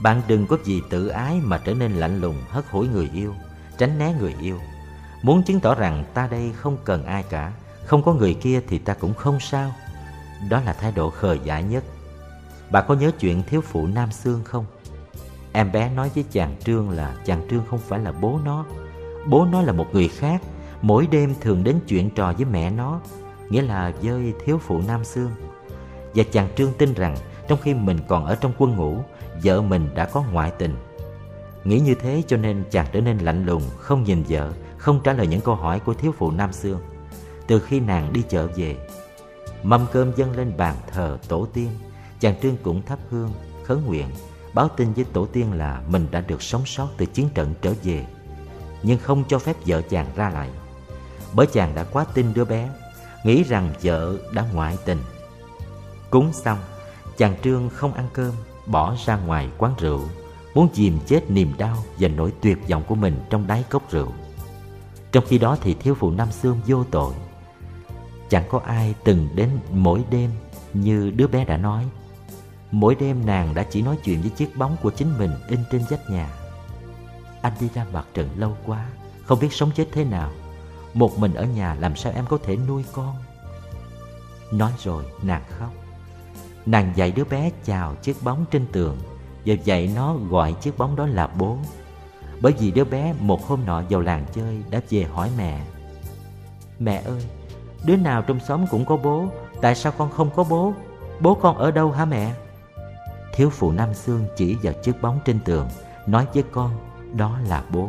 Bạn 0.00 0.22
đừng 0.28 0.46
có 0.46 0.56
gì 0.64 0.82
tự 0.90 1.08
ái 1.08 1.40
mà 1.44 1.58
trở 1.64 1.74
nên 1.74 1.92
lạnh 1.92 2.20
lùng 2.20 2.36
hất 2.48 2.64
hủi 2.70 2.88
người 2.88 3.10
yêu, 3.14 3.34
tránh 3.78 3.98
né 3.98 4.14
người 4.20 4.34
yêu. 4.40 4.58
Muốn 5.22 5.42
chứng 5.42 5.60
tỏ 5.60 5.74
rằng 5.74 6.04
ta 6.14 6.28
đây 6.30 6.52
không 6.56 6.76
cần 6.84 7.04
ai 7.04 7.22
cả, 7.22 7.52
không 7.84 8.02
có 8.02 8.14
người 8.14 8.34
kia 8.34 8.60
thì 8.68 8.78
ta 8.78 8.94
cũng 8.94 9.14
không 9.14 9.40
sao. 9.40 9.72
Đó 10.50 10.60
là 10.60 10.72
thái 10.72 10.92
độ 10.92 11.10
khờ 11.10 11.36
dại 11.44 11.62
nhất. 11.62 11.84
Bà 12.70 12.80
có 12.80 12.94
nhớ 12.94 13.10
chuyện 13.20 13.42
thiếu 13.42 13.60
phụ 13.60 13.86
Nam 13.86 14.12
xương 14.12 14.44
không? 14.44 14.64
Em 15.52 15.72
bé 15.72 15.90
nói 15.90 16.10
với 16.14 16.24
chàng 16.32 16.56
Trương 16.64 16.90
là 16.90 17.14
chàng 17.24 17.46
Trương 17.50 17.64
không 17.70 17.78
phải 17.78 18.00
là 18.00 18.12
bố 18.12 18.40
nó. 18.44 18.64
Bố 19.26 19.44
nó 19.44 19.62
là 19.62 19.72
một 19.72 19.86
người 19.92 20.08
khác 20.08 20.42
Mỗi 20.82 21.06
đêm 21.06 21.34
thường 21.40 21.64
đến 21.64 21.80
chuyện 21.88 22.10
trò 22.10 22.32
với 22.32 22.44
mẹ 22.44 22.70
nó 22.70 23.00
Nghĩa 23.48 23.62
là 23.62 23.92
với 24.02 24.34
thiếu 24.44 24.58
phụ 24.58 24.80
Nam 24.86 25.04
xương 25.04 25.30
Và 26.14 26.24
chàng 26.32 26.48
Trương 26.56 26.72
tin 26.78 26.94
rằng 26.94 27.16
Trong 27.48 27.58
khi 27.62 27.74
mình 27.74 27.98
còn 28.08 28.26
ở 28.26 28.34
trong 28.34 28.52
quân 28.58 28.76
ngũ 28.76 28.96
Vợ 29.42 29.62
mình 29.62 29.88
đã 29.94 30.04
có 30.04 30.24
ngoại 30.32 30.52
tình. 30.58 30.76
Nghĩ 31.64 31.80
như 31.80 31.94
thế 31.94 32.22
cho 32.26 32.36
nên 32.36 32.64
chàng 32.70 32.86
trở 32.92 33.00
nên 33.00 33.18
lạnh 33.18 33.46
lùng 33.46 33.62
Không 33.78 34.04
nhìn 34.04 34.24
vợ. 34.28 34.52
Không 34.82 35.00
trả 35.04 35.12
lời 35.12 35.26
những 35.26 35.40
câu 35.40 35.54
hỏi 35.54 35.80
của 35.80 35.94
thiếu 35.94 36.14
phụ 36.18 36.30
Nam 36.30 36.52
Sương 36.52 36.80
Từ 37.46 37.60
khi 37.60 37.80
nàng 37.80 38.12
đi 38.12 38.22
chợ 38.28 38.48
về 38.56 38.76
Mâm 39.62 39.86
cơm 39.92 40.12
dâng 40.16 40.36
lên 40.36 40.56
bàn 40.56 40.76
thờ 40.92 41.18
tổ 41.28 41.46
tiên 41.52 41.68
chàng 42.20 42.40
Trương 42.42 42.56
cũng 42.62 42.82
thắp 42.82 42.98
hương, 43.10 43.30
khấn 43.64 43.82
nguyện, 43.86 44.06
báo 44.54 44.68
tin 44.76 44.92
với 44.92 45.04
tổ 45.04 45.26
tiên 45.26 45.52
là 45.52 45.82
mình 45.88 46.06
đã 46.10 46.20
được 46.20 46.42
sống 46.42 46.66
sót 46.66 46.88
từ 46.96 47.06
chiến 47.06 47.28
trận 47.34 47.54
trở 47.62 47.74
về, 47.82 48.06
nhưng 48.82 48.98
không 48.98 49.24
cho 49.28 49.38
phép 49.38 49.56
vợ 49.66 49.82
chàng 49.82 50.06
ra 50.16 50.30
lại. 50.30 50.50
Bởi 51.32 51.46
chàng 51.52 51.74
đã 51.74 51.84
quá 51.84 52.06
tin 52.14 52.34
đứa 52.34 52.44
bé, 52.44 52.70
nghĩ 53.24 53.42
rằng 53.42 53.72
vợ 53.82 54.16
đã 54.32 54.44
ngoại 54.52 54.78
tình. 54.84 54.98
Cúng 56.10 56.32
xong, 56.32 56.58
chàng 57.16 57.34
Trương 57.44 57.68
không 57.68 57.94
ăn 57.94 58.08
cơm, 58.12 58.32
bỏ 58.66 58.96
ra 59.06 59.16
ngoài 59.16 59.48
quán 59.58 59.74
rượu, 59.78 60.00
muốn 60.54 60.68
chìm 60.72 60.98
chết 61.06 61.30
niềm 61.30 61.52
đau 61.58 61.76
và 61.98 62.08
nỗi 62.08 62.32
tuyệt 62.40 62.58
vọng 62.68 62.82
của 62.88 62.94
mình 62.94 63.16
trong 63.30 63.46
đáy 63.46 63.64
cốc 63.70 63.90
rượu. 63.90 64.12
Trong 65.12 65.24
khi 65.28 65.38
đó 65.38 65.56
thì 65.60 65.74
thiếu 65.74 65.94
phụ 65.94 66.10
Nam 66.10 66.32
Sương 66.32 66.60
vô 66.66 66.84
tội. 66.90 67.14
Chẳng 68.28 68.44
có 68.50 68.58
ai 68.58 68.94
từng 69.04 69.28
đến 69.34 69.50
mỗi 69.70 70.04
đêm 70.10 70.30
như 70.74 71.10
đứa 71.10 71.26
bé 71.26 71.44
đã 71.44 71.56
nói 71.56 71.88
Mỗi 72.72 72.94
đêm 72.94 73.26
nàng 73.26 73.54
đã 73.54 73.62
chỉ 73.62 73.82
nói 73.82 73.96
chuyện 74.04 74.20
với 74.20 74.30
chiếc 74.30 74.56
bóng 74.56 74.76
của 74.82 74.90
chính 74.90 75.18
mình 75.18 75.30
in 75.48 75.60
trên 75.70 75.82
vách 75.90 76.10
nhà. 76.10 76.30
Anh 77.42 77.52
đi 77.60 77.68
ra 77.74 77.86
mặt 77.92 78.06
trận 78.14 78.28
lâu 78.36 78.56
quá, 78.66 78.86
không 79.24 79.40
biết 79.40 79.52
sống 79.52 79.70
chết 79.74 79.86
thế 79.92 80.04
nào. 80.04 80.30
Một 80.94 81.18
mình 81.18 81.34
ở 81.34 81.44
nhà 81.44 81.74
làm 81.74 81.96
sao 81.96 82.12
em 82.12 82.26
có 82.26 82.38
thể 82.44 82.56
nuôi 82.56 82.84
con? 82.92 83.14
Nói 84.52 84.72
rồi 84.82 85.04
nàng 85.22 85.42
khóc. 85.58 85.70
Nàng 86.66 86.92
dạy 86.96 87.12
đứa 87.12 87.24
bé 87.24 87.50
chào 87.64 87.94
chiếc 87.94 88.16
bóng 88.22 88.44
trên 88.50 88.66
tường 88.72 88.98
và 89.46 89.54
dạy 89.54 89.92
nó 89.94 90.14
gọi 90.14 90.52
chiếc 90.52 90.78
bóng 90.78 90.96
đó 90.96 91.06
là 91.06 91.26
bố. 91.26 91.58
Bởi 92.42 92.52
vì 92.58 92.70
đứa 92.70 92.84
bé 92.84 93.14
một 93.20 93.46
hôm 93.46 93.60
nọ 93.66 93.82
vào 93.90 94.00
làng 94.00 94.24
chơi 94.34 94.62
đã 94.70 94.80
về 94.90 95.02
hỏi 95.02 95.30
mẹ. 95.38 95.64
Mẹ 96.78 97.02
ơi, 97.04 97.22
đứa 97.84 97.96
nào 97.96 98.22
trong 98.22 98.40
xóm 98.40 98.66
cũng 98.70 98.84
có 98.84 98.96
bố, 98.96 99.26
tại 99.60 99.74
sao 99.74 99.92
con 99.98 100.10
không 100.10 100.30
có 100.36 100.44
bố? 100.44 100.72
Bố 101.20 101.34
con 101.34 101.56
ở 101.56 101.70
đâu 101.70 101.90
hả 101.90 102.04
mẹ? 102.04 102.34
Thiếu 103.34 103.50
phụ 103.50 103.72
Nam 103.72 103.94
xương 103.94 104.24
chỉ 104.36 104.56
vào 104.62 104.72
chiếc 104.72 105.02
bóng 105.02 105.20
trên 105.24 105.40
tường 105.44 105.68
Nói 106.06 106.26
với 106.34 106.44
con 106.52 106.70
đó 107.16 107.38
là 107.48 107.64
bố 107.70 107.88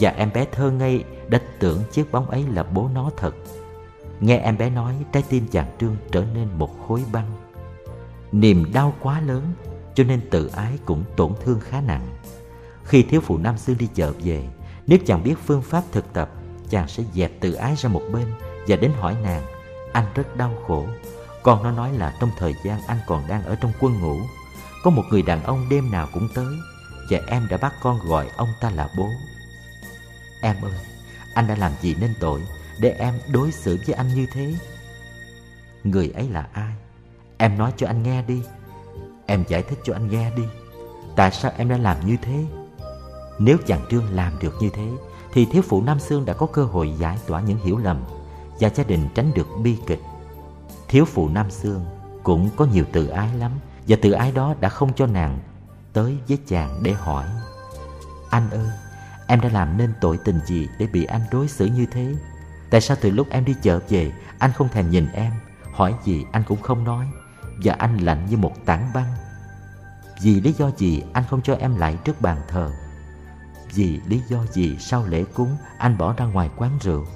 Và 0.00 0.10
em 0.10 0.30
bé 0.34 0.46
thơ 0.52 0.70
ngây 0.70 1.04
đã 1.28 1.40
tưởng 1.58 1.82
chiếc 1.92 2.12
bóng 2.12 2.30
ấy 2.30 2.44
là 2.52 2.62
bố 2.62 2.88
nó 2.94 3.10
thật 3.16 3.34
Nghe 4.20 4.38
em 4.38 4.58
bé 4.58 4.70
nói 4.70 4.94
trái 5.12 5.22
tim 5.28 5.46
chàng 5.50 5.66
Trương 5.80 5.96
trở 6.12 6.24
nên 6.34 6.48
một 6.58 6.70
khối 6.88 7.04
băng 7.12 7.30
Niềm 8.32 8.72
đau 8.72 8.92
quá 9.00 9.20
lớn 9.20 9.42
cho 9.94 10.04
nên 10.04 10.20
tự 10.30 10.46
ái 10.46 10.78
cũng 10.84 11.04
tổn 11.16 11.32
thương 11.44 11.60
khá 11.60 11.80
nặng 11.80 12.13
khi 12.84 13.02
thiếu 13.02 13.20
phụ 13.20 13.38
Nam 13.38 13.58
Sương 13.58 13.78
đi 13.78 13.88
chợ 13.94 14.12
về 14.24 14.42
Nếu 14.86 14.98
chàng 15.06 15.22
biết 15.24 15.34
phương 15.46 15.62
pháp 15.62 15.82
thực 15.92 16.12
tập 16.12 16.30
Chàng 16.70 16.88
sẽ 16.88 17.02
dẹp 17.14 17.40
tự 17.40 17.52
ái 17.52 17.74
ra 17.76 17.88
một 17.88 18.02
bên 18.12 18.26
Và 18.68 18.76
đến 18.76 18.92
hỏi 19.00 19.16
nàng 19.22 19.42
Anh 19.92 20.04
rất 20.14 20.36
đau 20.36 20.54
khổ. 20.66 20.86
Con 21.42 21.62
nó 21.62 21.70
nói 21.70 21.92
là 21.92 22.14
trong 22.20 22.30
thời 22.38 22.54
gian 22.64 22.80
anh 22.86 22.98
còn 23.06 23.28
đang 23.28 23.44
ở 23.44 23.54
trong 23.54 23.72
quân 23.80 24.00
ngũ 24.00 24.16
Có 24.82 24.90
một 24.90 25.02
người 25.10 25.22
đàn 25.22 25.42
ông 25.44 25.68
đêm 25.70 25.90
nào 25.90 26.08
cũng 26.12 26.28
tới 26.34 26.54
Và 27.10 27.18
em 27.26 27.46
đã 27.50 27.56
bắt 27.56 27.72
con 27.82 27.98
gọi 28.08 28.28
ông 28.36 28.48
ta 28.60 28.70
là 28.70 28.88
bố. 28.98 29.08
Em 30.42 30.56
ơi, 30.62 30.72
anh 31.34 31.46
đã 31.46 31.56
làm 31.56 31.72
gì 31.80 31.96
nên 32.00 32.14
tội 32.20 32.40
Để 32.80 32.90
em 32.90 33.14
đối 33.32 33.52
xử 33.52 33.78
với 33.86 33.94
anh 33.94 34.14
như 34.14 34.26
thế? 34.32 34.54
Người 35.84 36.10
ấy 36.14 36.28
là 36.28 36.48
ai? 36.52 36.72
Em 37.38 37.58
nói 37.58 37.72
cho 37.76 37.86
anh 37.86 38.02
nghe 38.02 38.22
đi. 38.22 38.42
Em 39.26 39.44
giải 39.48 39.62
thích 39.62 39.78
cho 39.84 39.92
anh 39.92 40.10
nghe 40.10 40.30
đi. 40.36 40.42
Tại 41.16 41.30
sao 41.30 41.52
em 41.56 41.68
đã 41.68 41.76
làm 41.76 42.06
như 42.06 42.16
thế? 42.22 42.44
Nếu 43.38 43.56
chàng 43.66 43.86
Trương 43.90 44.10
làm 44.10 44.32
được 44.40 44.54
như 44.60 44.70
thế 44.74 44.88
Thì 45.32 45.44
thiếu 45.44 45.62
phụ 45.62 45.82
Nam 45.82 46.00
Sương 46.00 46.24
đã 46.24 46.32
có 46.34 46.46
cơ 46.46 46.64
hội 46.64 46.94
giải 46.98 47.18
tỏa 47.26 47.40
những 47.40 47.58
hiểu 47.58 47.76
lầm 47.76 48.04
Và 48.60 48.68
gia 48.68 48.84
đình 48.84 49.08
tránh 49.14 49.30
được 49.34 49.48
bi 49.62 49.78
kịch. 49.86 50.00
Thiếu 50.88 51.04
phụ 51.04 51.28
Nam 51.28 51.50
Sương 51.50 51.84
cũng 52.22 52.50
có 52.56 52.64
nhiều 52.64 52.84
tự 52.92 53.06
ái 53.06 53.28
lắm 53.38 53.52
Và 53.88 53.96
tự 54.02 54.12
ái 54.12 54.32
đó 54.32 54.54
đã 54.60 54.68
không 54.68 54.92
cho 54.92 55.06
nàng 55.06 55.38
tới 55.94 56.18
với 56.28 56.38
chàng 56.46 56.80
để 56.82 56.92
hỏi. 56.92 57.24
Anh 58.30 58.50
ơi, 58.50 58.68
em 59.26 59.40
đã 59.40 59.48
làm 59.48 59.76
nên 59.76 59.92
tội 60.00 60.18
tình 60.24 60.40
gì 60.46 60.68
để 60.78 60.86
bị 60.86 61.04
anh 61.04 61.20
đối 61.30 61.48
xử 61.48 61.66
như 61.66 61.86
thế? 61.86 62.14
Tại 62.70 62.80
sao 62.80 62.96
từ 63.00 63.10
lúc 63.10 63.26
em 63.30 63.44
đi 63.44 63.54
chợ 63.62 63.80
về 63.88 64.12
Anh 64.38 64.52
không 64.52 64.68
thèm 64.68 64.90
nhìn 64.90 65.08
em? 65.12 65.32
Hỏi 65.72 65.94
gì 66.04 66.24
anh 66.32 66.42
cũng 66.48 66.62
không 66.62 66.84
nói 66.84 67.06
Và 67.64 67.74
anh 67.78 67.98
lạnh 67.98 68.26
như 68.30 68.36
một 68.36 68.52
tảng 68.64 68.90
băng. 68.94 69.14
Vì 70.22 70.40
lý 70.40 70.52
do 70.52 70.70
gì 70.76 71.02
anh 71.12 71.24
không 71.30 71.42
cho 71.42 71.54
em 71.54 71.76
lại 71.76 71.98
trước 72.04 72.20
bàn 72.20 72.38
thờ? 72.48 72.72
Vì 73.74 74.00
lý 74.08 74.22
do 74.28 74.44
gì, 74.52 74.76
sau 74.78 75.06
lễ 75.06 75.24
cúng, 75.34 75.56
Anh 75.78 75.98
bỏ 75.98 76.14
ra 76.16 76.24
ngoài 76.24 76.50
quán 76.56 76.70
rượu? 76.82 77.06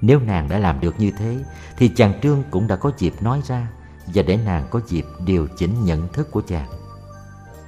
Nếu 0.00 0.20
nàng 0.20 0.48
đã 0.48 0.58
làm 0.58 0.80
được 0.80 1.00
như 1.00 1.10
thế, 1.18 1.44
Thì 1.76 1.88
chàng 1.96 2.20
Trương 2.22 2.42
cũng 2.50 2.66
đã 2.66 2.76
có 2.76 2.92
dịp 2.98 3.14
nói 3.20 3.42
ra 3.46 3.68
Và 4.14 4.22
để 4.22 4.36
nàng 4.44 4.66
có 4.70 4.80
dịp 4.86 5.04
điều 5.26 5.46
chỉnh 5.56 5.84
nhận 5.84 6.08
thức 6.12 6.30
của 6.30 6.40
chàng. 6.40 6.68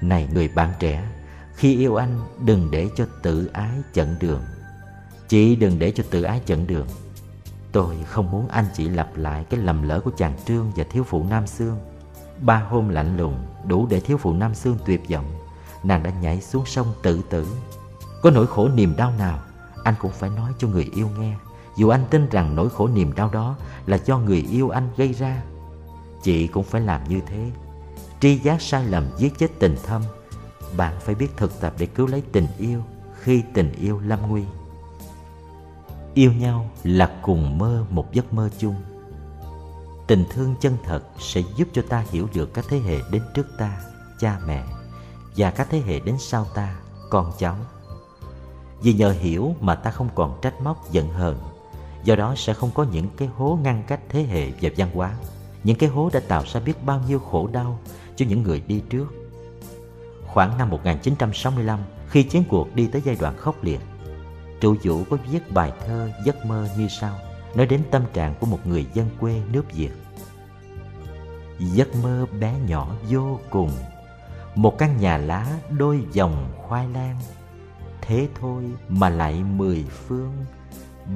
Này 0.01 0.29
người 0.35 0.49
bạn 0.49 0.73
trẻ, 0.79 1.09
Khi 1.55 1.77
yêu 1.77 1.97
anh, 1.97 2.21
đừng 2.45 2.71
để 2.71 2.89
cho 2.97 3.07
tự 3.23 3.47
ái 3.53 3.71
chận 3.93 4.17
đường. 4.21 4.43
Chị 5.29 5.57
đừng 5.57 5.79
để 5.79 5.91
cho 5.91 6.05
tự 6.11 6.23
ái 6.23 6.41
chận 6.47 6.67
đường. 6.67 6.87
Tôi 7.73 7.97
không 8.05 8.31
muốn 8.31 8.49
anh 8.49 8.65
chị 8.75 8.89
lặp 8.89 9.17
lại 9.17 9.45
cái 9.51 9.61
lầm 9.61 9.83
lỡ 9.83 10.01
của 10.01 10.11
chàng 10.17 10.35
Trương 10.47 10.73
và 10.77 10.85
thiếu 10.91 11.05
phụ 11.05 11.25
Nam 11.31 11.47
Sương. 11.47 11.79
Ba 12.41 12.59
hôm 12.59 12.89
lạnh 12.89 13.17
lùng 13.17 13.47
đủ 13.67 13.87
để 13.87 14.01
thiếu 14.01 14.17
phụ 14.17 14.33
Nam 14.33 14.55
Sương 14.55 14.79
tuyệt 14.87 15.01
vọng. 15.11 15.42
Nàng 15.83 16.03
đã 16.03 16.11
nhảy 16.11 16.41
xuống 16.41 16.67
sông 16.67 16.95
tự 17.03 17.23
tử. 17.31 17.47
Có 18.23 18.31
nỗi 18.31 18.47
khổ 18.47 18.69
niềm 18.69 18.97
đau 18.97 19.13
nào? 19.19 19.39
Anh 19.85 19.95
cũng 20.01 20.13
phải 20.13 20.31
nói 20.31 20.53
cho 20.59 20.69
người 20.69 20.91
yêu 20.95 21.09
nghe. 21.19 21.35
Dù 21.77 21.89
anh 21.89 22.05
tin 22.11 22.29
rằng 22.29 22.57
nỗi 22.57 22.71
khổ 22.71 22.89
niềm 22.89 23.13
đau 23.13 23.31
đó 23.33 23.57
Là 23.87 23.99
do 24.05 24.19
người 24.19 24.47
yêu 24.51 24.71
anh 24.71 24.89
gây 24.97 25.13
ra 25.13 25.43
Chị 26.23 26.47
cũng 26.47 26.65
phải 26.65 26.81
làm 26.81 27.09
như 27.09 27.21
thế. 27.27 27.51
Tri 28.21 28.39
giác 28.39 28.63
sai 28.63 28.85
lầm 28.85 29.07
giết 29.19 29.39
chết 29.39 29.49
tình 29.59 29.77
thâm 29.87 30.03
Bạn 30.77 30.95
phải 31.01 31.15
biết 31.15 31.37
thực 31.37 31.61
tập 31.61 31.75
để 31.79 31.87
cứu 31.87 32.07
lấy 32.07 32.23
tình 32.33 32.47
yêu 32.59 32.83
Khi 33.21 33.43
tình 33.55 33.73
yêu 33.81 34.01
lâm 34.01 34.19
nguy. 34.29 34.43
Yêu 36.15 36.33
nhau 36.33 36.71
là 36.85 37.19
cùng 37.23 37.59
mơ 37.59 37.85
một 37.91 38.13
giấc 38.13 38.33
mơ 38.33 38.49
chung. 38.59 38.75
Tình 40.07 40.25
thương 40.31 40.55
chân 40.61 40.77
thật 40.85 41.03
sẽ 41.19 41.43
giúp 41.57 41.69
cho 41.73 41.83
ta 41.89 42.05
hiểu 42.11 42.29
được 42.35 42.55
các 42.55 42.65
thế 42.69 42.79
hệ 42.79 42.99
đến 43.11 43.23
trước 43.35 43.47
ta, 43.59 43.81
cha 44.19 44.39
mẹ. 44.47 44.65
Và 45.37 45.51
các 45.51 45.67
thế 45.71 45.83
hệ 45.87 46.01
đến 46.01 46.17
sau 46.19 46.47
ta, 46.55 46.77
con 47.11 47.33
cháu. 47.39 47.57
Vì 48.83 48.93
nhờ 48.93 49.11
hiểu 49.11 49.55
mà 49.61 49.75
ta 49.75 49.91
không 49.91 50.09
còn 50.15 50.39
trách 50.43 50.61
móc 50.61 50.91
giận 50.91 51.09
hờn. 51.09 51.39
Do 52.05 52.17
đó 52.17 52.35
sẽ 52.37 52.55
không 52.55 52.71
có 52.75 52.87
những 52.93 53.07
cái 53.17 53.29
hố 53.37 53.59
ngăn 53.63 53.83
cách 53.87 54.01
thế 54.09 54.23
hệ 54.23 54.51
và 54.61 54.71
văn 54.77 54.89
hóa. 54.95 55.15
Những 55.65 55.79
cái 55.79 55.89
hố 55.89 56.11
đã 56.13 56.21
tạo 56.29 56.43
ra 56.53 56.61
biết 56.61 56.85
bao 56.85 57.03
nhiêu 57.09 57.19
khổ 57.19 57.49
đau 57.53 57.79
cho 58.17 58.27
những 58.29 58.43
người 58.43 58.61
đi 58.61 58.83
trước. 58.91 59.07
Khoảng 60.27 60.59
năm 60.59 60.71
1965 60.71 61.81
khi 62.09 62.23
chiến 62.23 62.45
cuộc 62.49 62.75
đi 62.75 62.87
tới 62.87 63.03
giai 63.05 63.17
đoạn 63.21 63.37
khốc 63.37 63.65
liệt 63.65 63.81
Trụ 64.61 64.77
Vũ 64.83 65.05
có 65.11 65.17
viết 65.31 65.53
bài 65.53 65.73
thơ 65.87 66.11
Giấc 66.25 66.47
mơ 66.47 66.69
như 66.79 66.89
sau 66.89 67.19
Nói 67.55 67.67
đến 67.67 67.83
tâm 67.91 68.03
trạng 68.13 68.35
của 68.41 68.47
một 68.47 68.67
người 68.67 68.87
dân 68.95 69.09
quê 69.21 69.43
nước 69.53 69.73
Việt. 69.73 69.91
Giấc 71.59 71.95
mơ 72.03 72.27
bé 72.41 72.55
nhỏ 72.69 72.95
vô 73.09 73.41
cùng 73.51 73.71
một 74.55 74.79
căn 74.79 74.97
nhà 74.97 75.17
lá 75.17 75.47
đôi 75.79 76.07
dòng 76.13 76.53
khoai 76.57 76.89
lang. 76.89 77.21
Thế 78.01 78.29
thôi 78.41 78.65
mà 78.89 79.09
lại 79.09 79.45
mười 79.45 79.85
phương, 79.85 80.33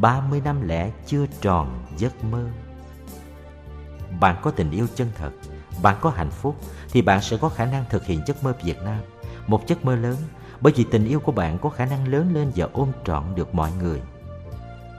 Ba 0.01 0.20
mươi 0.20 0.41
năm 0.45 0.68
lẻ 0.68 0.91
chưa 1.07 1.26
tròn 1.41 1.84
giấc 1.97 2.24
mơ. 2.24 2.49
Bạn 4.20 4.37
có 4.43 4.51
tình 4.51 4.70
yêu 4.70 4.87
chân 4.95 5.09
thật, 5.16 5.30
Bạn 5.82 5.97
có 6.01 6.11
hạnh 6.11 6.30
phúc, 6.30 6.57
Thì 6.91 7.03
bạn 7.03 7.20
sẽ 7.20 7.37
có 7.37 7.49
khả 7.49 7.64
năng 7.64 7.84
thực 7.91 8.07
hiện 8.07 8.20
giấc 8.26 8.45
mơ 8.45 8.55
Việt 8.62 8.82
Nam. 8.82 9.01
Một 9.47 9.66
giấc 9.66 9.84
mơ 9.84 9.97
lớn, 9.97 10.16
bởi 10.61 10.72
vì 10.76 10.84
tình 10.91 11.05
yêu 11.05 11.20
của 11.20 11.32
bạn 11.32 11.59
có 11.59 11.70
khả 11.70 11.87
năng 11.87 12.09
lớn 12.09 12.34
lên 12.34 12.53
và 12.57 12.68
ôm 12.72 12.93
trọn 13.05 13.34
được 13.34 13.55
mọi 13.55 13.70
người. 13.78 14.01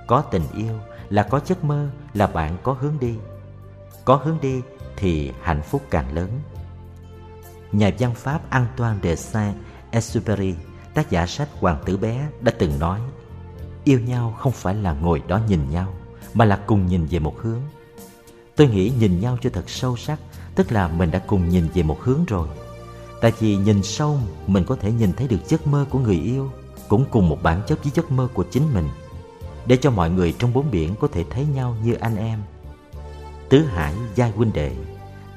Có 0.07 0.21
tình 0.21 0.43
yêu 0.55 0.79
là 1.09 1.23
có 1.23 1.41
giấc 1.45 1.63
mơ, 1.63 1.89
là 2.13 2.27
bạn 2.27 2.57
có 2.63 2.73
hướng 2.73 2.99
đi. 2.99 3.15
Có 4.05 4.15
hướng 4.15 4.37
đi 4.41 4.61
thì 4.95 5.31
hạnh 5.41 5.61
phúc 5.61 5.81
càng 5.89 6.13
lớn 6.13 6.29
nhà 7.77 7.91
văn 7.99 8.13
pháp 8.15 8.49
antoine 8.49 8.99
de 9.03 9.15
saint-exupéry, 9.15 10.53
tác 10.93 11.09
giả 11.09 11.25
sách 11.25 11.49
hoàng 11.59 11.83
tử 11.85 11.97
bé, 11.97 12.27
đã 12.41 12.51
từng 12.59 12.79
nói, 12.79 12.99
yêu 13.83 13.99
nhau 13.99 14.35
không 14.39 14.51
phải 14.51 14.75
là 14.75 14.93
ngồi 14.93 15.21
đó 15.27 15.39
nhìn 15.47 15.69
nhau, 15.69 15.93
mà 16.33 16.45
là 16.45 16.59
cùng 16.67 16.85
nhìn 16.87 17.05
về 17.05 17.19
một 17.19 17.39
hướng. 17.39 17.61
Tôi 18.55 18.67
nghĩ 18.67 18.91
nhìn 18.99 19.19
nhau 19.19 19.37
cho 19.41 19.49
thật 19.49 19.69
sâu 19.69 19.97
sắc, 19.97 20.19
tức 20.55 20.71
là 20.71 20.87
mình 20.87 21.11
đã 21.11 21.19
cùng 21.19 21.49
nhìn 21.49 21.67
về 21.73 21.83
một 21.83 22.01
hướng 22.01 22.25
rồi. 22.25 22.47
Tại 23.21 23.31
vì 23.39 23.55
nhìn 23.55 23.83
sâu, 23.83 24.19
mình 24.47 24.63
có 24.63 24.75
thể 24.75 24.91
nhìn 24.91 25.13
thấy 25.13 25.27
được 25.27 25.47
giấc 25.47 25.67
mơ 25.67 25.85
của 25.89 25.99
người 25.99 26.19
yêu, 26.19 26.51
Cũng 26.87 27.05
cùng 27.11 27.29
một 27.29 27.43
bản 27.43 27.61
chất 27.67 27.83
với 27.83 27.91
giấc 27.95 28.11
mơ 28.11 28.27
của 28.33 28.43
chính 28.51 28.73
mình, 28.73 28.89
Để 29.65 29.77
cho 29.77 29.91
mọi 29.91 30.09
người 30.09 30.35
trong 30.39 30.53
bốn 30.53 30.71
biển 30.71 30.95
có 30.99 31.07
thể 31.11 31.25
thấy 31.29 31.45
nhau 31.45 31.75
như 31.83 31.93
anh 31.93 32.17
em. 32.17 32.39
Tứ 33.49 33.65
hải 33.65 33.93
giai 34.15 34.31
huynh 34.31 34.53
đệ 34.53 34.71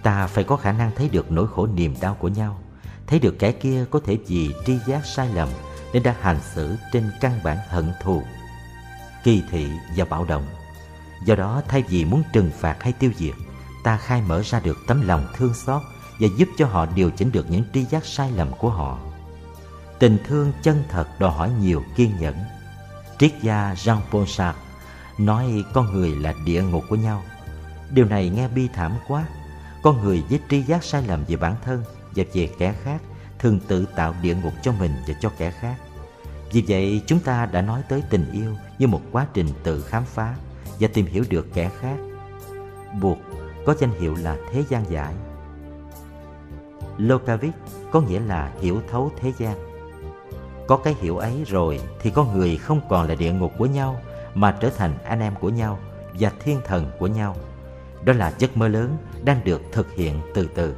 Ta 0.02 0.26
phải 0.26 0.44
có 0.44 0.56
khả 0.56 0.72
năng 0.72 0.90
thấy 0.96 1.08
được 1.08 1.32
nỗi 1.32 1.46
khổ 1.54 1.66
niềm 1.66 1.94
đau 2.00 2.14
của 2.14 2.28
nhau 2.28 2.58
Thấy 3.06 3.18
được 3.18 3.38
kẻ 3.38 3.52
kia 3.52 3.84
có 3.90 4.00
thể 4.04 4.18
vì 4.26 4.54
tri 4.66 4.78
giác 4.86 5.06
sai 5.06 5.28
lầm 5.34 5.48
Nên 5.92 6.02
đã 6.02 6.14
hành 6.20 6.38
xử 6.54 6.76
trên 6.92 7.10
căn 7.20 7.40
bản 7.44 7.58
hận 7.68 7.92
thù, 8.02 8.22
Kỳ 9.24 9.42
thị 9.50 9.68
và 9.96 10.04
bạo 10.04 10.24
động 10.24 10.46
Do 11.24 11.34
đó, 11.34 11.62
thay 11.68 11.84
vì 11.88 12.04
muốn 12.04 12.22
trừng 12.32 12.50
phạt 12.58 12.76
hay 12.82 12.92
tiêu 12.92 13.10
diệt, 13.16 13.34
Ta 13.84 13.96
khai 13.96 14.22
mở 14.22 14.42
ra 14.42 14.60
được 14.60 14.78
tấm 14.86 15.06
lòng 15.06 15.26
thương 15.36 15.54
xót 15.54 15.82
và 16.20 16.28
giúp 16.36 16.48
cho 16.56 16.66
họ 16.66 16.86
điều 16.86 17.10
chỉnh 17.10 17.32
được 17.32 17.50
những 17.50 17.64
tri 17.74 17.84
giác 17.84 18.04
sai 18.04 18.32
lầm 18.32 18.50
của 18.58 18.70
họ. 18.70 18.98
Tình 19.98 20.18
thương 20.26 20.52
chân 20.62 20.82
thật 20.88 21.06
đòi 21.18 21.30
hỏi 21.30 21.50
nhiều 21.60 21.82
kiên 21.96 22.12
nhẫn. 22.20 22.34
Triết 23.18 23.32
gia 23.42 23.74
Jean-Paul 23.74 24.26
Sartre 24.26 24.60
nói 25.18 25.64
con 25.72 25.92
người 25.92 26.16
là 26.16 26.34
địa 26.44 26.62
ngục 26.62 26.84
của 26.88 26.96
nhau. 26.96 27.22
Điều 27.90 28.04
này 28.04 28.28
nghe 28.28 28.48
bi 28.48 28.68
thảm 28.72 28.92
quá. 29.08 29.24
Con 29.82 30.04
người 30.04 30.22
với 30.30 30.40
tri 30.50 30.62
giác 30.62 30.84
sai 30.84 31.02
lầm 31.06 31.24
về 31.28 31.36
bản 31.36 31.54
thân 31.64 31.84
và 32.16 32.24
về 32.32 32.48
kẻ 32.58 32.74
khác, 32.82 33.02
thường 33.38 33.60
tự 33.68 33.86
tạo 33.96 34.14
địa 34.22 34.34
ngục 34.34 34.52
cho 34.62 34.72
mình 34.72 34.92
và 35.08 35.14
cho 35.20 35.30
kẻ 35.38 35.50
khác. 35.50 35.76
Vì 36.52 36.64
vậy, 36.68 37.02
chúng 37.06 37.18
ta 37.18 37.46
đã 37.46 37.62
nói 37.62 37.82
tới 37.88 38.02
tình 38.10 38.32
yêu 38.32 38.56
như 38.78 38.86
một 38.86 39.00
quá 39.12 39.26
trình 39.34 39.46
tự 39.62 39.82
khám 39.82 40.04
phá 40.04 40.34
và 40.80 40.88
tìm 40.94 41.06
hiểu 41.06 41.24
được 41.30 41.46
kẻ 41.54 41.70
khác. 41.80 41.96
Buộc 43.00 43.18
có 43.66 43.74
danh 43.78 44.00
hiệu 44.00 44.14
là 44.14 44.36
thế 44.52 44.64
gian 44.68 44.84
giải 44.90 45.14
lokavit 46.98 47.54
có 47.90 48.00
nghĩa 48.00 48.20
là 48.20 48.52
hiểu 48.60 48.80
thấu 48.90 49.12
thế 49.20 49.32
gian. 49.38 49.56
Có 50.68 50.76
cái 50.76 50.96
hiểu 51.00 51.16
ấy 51.16 51.44
rồi 51.46 51.80
thì 52.00 52.10
con 52.10 52.38
người 52.38 52.56
không 52.56 52.80
còn 52.88 53.08
là 53.08 53.14
địa 53.14 53.32
ngục 53.32 53.52
của 53.58 53.66
nhau, 53.66 54.00
mà 54.34 54.56
trở 54.60 54.70
thành 54.70 54.98
anh 55.04 55.20
em 55.20 55.34
của 55.40 55.48
nhau 55.48 55.78
và 56.18 56.32
thiên 56.40 56.60
thần 56.64 56.90
của 56.98 57.06
nhau. 57.06 57.36
Đó 58.04 58.12
là 58.12 58.32
giấc 58.38 58.56
mơ 58.56 58.68
lớn 58.68 58.96
đang 59.24 59.40
được 59.44 59.62
thực 59.72 59.94
hiện 59.94 60.20
từ 60.34 60.48
từ. 60.54 60.74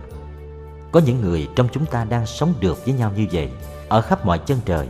Có 0.92 1.00
những 1.00 1.20
người 1.20 1.48
trong 1.56 1.68
chúng 1.72 1.86
ta 1.86 2.04
đang 2.04 2.26
sống 2.26 2.54
được 2.60 2.84
với 2.84 2.94
nhau 2.94 3.12
như 3.16 3.26
vậy 3.32 3.50
ở 3.88 4.00
khắp 4.00 4.26
mọi 4.26 4.38
chân 4.38 4.58
trời. 4.64 4.88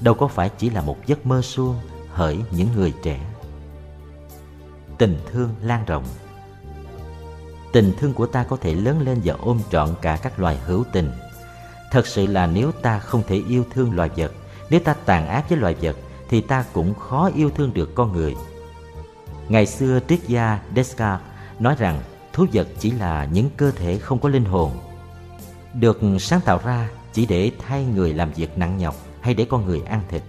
Đâu 0.00 0.14
có 0.14 0.28
phải 0.28 0.50
chỉ 0.58 0.70
là 0.70 0.82
một 0.82 1.06
giấc 1.06 1.26
mơ 1.26 1.42
suông 1.42 1.76
hỡi 2.12 2.38
những 2.50 2.68
người 2.76 2.92
trẻ. 3.02 3.20
Tình 4.98 5.18
thương 5.32 5.54
lan 5.62 5.84
rộng 5.86 6.04
tình 7.76 7.92
thương 7.98 8.12
của 8.12 8.26
ta 8.26 8.44
có 8.44 8.56
thể 8.56 8.74
lớn 8.74 9.00
lên 9.00 9.20
và 9.24 9.34
ôm 9.40 9.60
trọn 9.70 9.88
cả 10.02 10.18
các 10.22 10.40
loài 10.40 10.58
hữu 10.66 10.84
tình. 10.92 11.10
Thật 11.90 12.06
sự 12.06 12.26
là 12.26 12.46
nếu 12.46 12.72
ta 12.72 12.98
không 12.98 13.22
thể 13.28 13.42
yêu 13.48 13.64
thương 13.70 13.96
loài 13.96 14.10
vật, 14.16 14.32
nếu 14.70 14.80
ta 14.80 14.94
tàn 15.04 15.28
ác 15.28 15.48
với 15.48 15.58
loài 15.58 15.76
vật, 15.80 15.96
thì 16.28 16.40
ta 16.40 16.64
cũng 16.72 16.94
khó 16.94 17.30
yêu 17.34 17.50
thương 17.50 17.74
được 17.74 17.94
con 17.94 18.12
người. 18.12 18.36
Ngày 19.48 19.66
xưa 19.66 20.00
triết 20.08 20.20
gia 20.26 20.60
Descartes 20.76 21.26
nói 21.58 21.76
rằng 21.78 22.00
thú 22.32 22.46
vật 22.52 22.68
chỉ 22.78 22.90
là 22.90 23.24
những 23.32 23.50
cơ 23.56 23.70
thể 23.70 23.98
không 23.98 24.18
có 24.18 24.28
linh 24.28 24.44
hồn, 24.44 24.72
được 25.74 26.00
sáng 26.20 26.40
tạo 26.40 26.60
ra 26.64 26.88
chỉ 27.12 27.26
để 27.26 27.50
thay 27.58 27.84
người 27.84 28.14
làm 28.14 28.32
việc 28.32 28.58
nặng 28.58 28.78
nhọc 28.78 28.94
hay 29.20 29.34
để 29.34 29.46
con 29.50 29.66
người 29.66 29.80
ăn 29.80 30.00
thịt. 30.08 30.22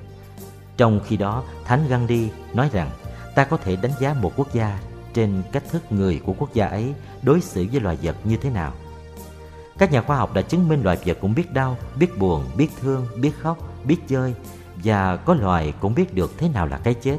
Trong 0.78 1.00
khi 1.08 1.18
đó, 1.18 1.44
Thánh 1.66 1.88
Gandhi 1.88 2.30
nói 2.54 2.70
rằng 2.74 2.90
ta 3.36 3.44
có 3.44 3.58
thể 3.58 3.76
đánh 3.76 3.92
giá 4.00 4.14
một 4.14 4.34
quốc 4.36 4.54
gia 4.54 4.80
trên 5.14 5.44
cách 5.52 5.64
thức 5.72 5.92
người 5.92 6.22
của 6.26 6.34
quốc 6.38 6.54
gia 6.54 6.66
ấy 6.66 6.94
đối 7.22 7.42
xử 7.42 7.66
với 7.72 7.82
loài 7.82 7.98
vật 8.02 8.16
như 8.24 8.38
thế 8.38 8.50
nào. 8.50 8.74
Các 9.78 9.92
nhà 9.92 10.02
khoa 10.02 10.18
học 10.18 10.34
đã 10.34 10.42
chứng 10.42 10.68
minh 10.68 10.84
loài 10.84 10.98
vật 11.06 11.18
cũng 11.22 11.36
biết 11.36 11.54
đau, 11.54 11.78
biết 12.00 12.18
buồn, 12.20 12.46
biết 12.58 12.70
thương, 12.82 13.08
biết 13.22 13.32
khóc, 13.42 13.58
biết 13.84 13.98
chơi 14.08 14.34
và 14.84 15.16
có 15.16 15.34
loài 15.34 15.74
cũng 15.80 15.96
biết 15.96 16.14
được 16.14 16.32
thế 16.38 16.50
nào 16.50 16.68
là 16.68 16.78
cái 16.78 16.94
chết. 16.94 17.18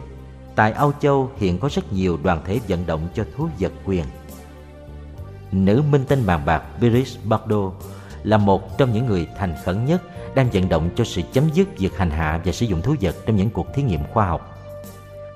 Tại 0.59 0.73
Âu 0.73 0.93
Châu 1.01 1.31
hiện 1.37 1.59
có 1.59 1.69
rất 1.73 1.93
nhiều 1.93 2.19
đoàn 2.23 2.41
thể 2.45 2.61
vận 2.69 2.87
động 2.87 3.09
cho 3.15 3.25
thú 3.37 3.49
vật 3.59 3.73
quyền. 3.85 4.05
Nữ 5.53 5.83
minh 5.91 6.05
tinh 6.09 6.27
bàn 6.27 6.43
bạc 6.47 6.63
Brigitte 6.79 7.21
Bardot 7.25 7.73
là 8.23 8.37
một 8.37 8.79
trong 8.79 8.93
những 8.93 9.07
người 9.07 9.29
thành 9.39 9.55
khẩn 9.65 9.85
nhất 9.85 10.03
đang 10.35 10.51
vận 10.51 10.69
động 10.69 10.91
cho 10.97 11.05
sự 11.05 11.23
chấm 11.33 11.45
dứt 11.55 11.79
việc 11.79 11.97
hành 11.97 12.11
hạ 12.11 12.41
và 12.45 12.53
sử 12.53 12.67
dụng 12.67 12.83
thú 12.83 12.95
vật 13.01 13.17
trong 13.27 13.37
những 13.37 13.51
cuộc 13.51 13.67
thí 13.75 13.83
nghiệm 13.83 14.01
khoa 14.13 14.27
học. 14.27 14.59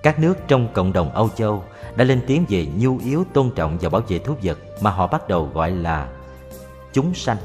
Các 0.02 0.18
nước 0.18 0.34
trong 0.48 0.68
cộng 0.72 0.92
đồng 0.92 1.12
Âu 1.12 1.28
Châu 1.28 1.64
đã 1.96 2.04
lên 2.04 2.20
tiếng 2.26 2.44
về 2.48 2.66
nhu 2.76 2.98
yếu, 2.98 3.24
tôn 3.32 3.50
trọng 3.54 3.78
và 3.80 3.88
bảo 3.88 4.02
vệ 4.08 4.18
thú 4.18 4.34
vật 4.42 4.58
mà 4.80 4.90
họ 4.90 5.06
bắt 5.06 5.28
đầu 5.28 5.50
gọi 5.54 5.70
là 5.70 6.08
chúng 6.92 7.14
sanh. 7.14 7.36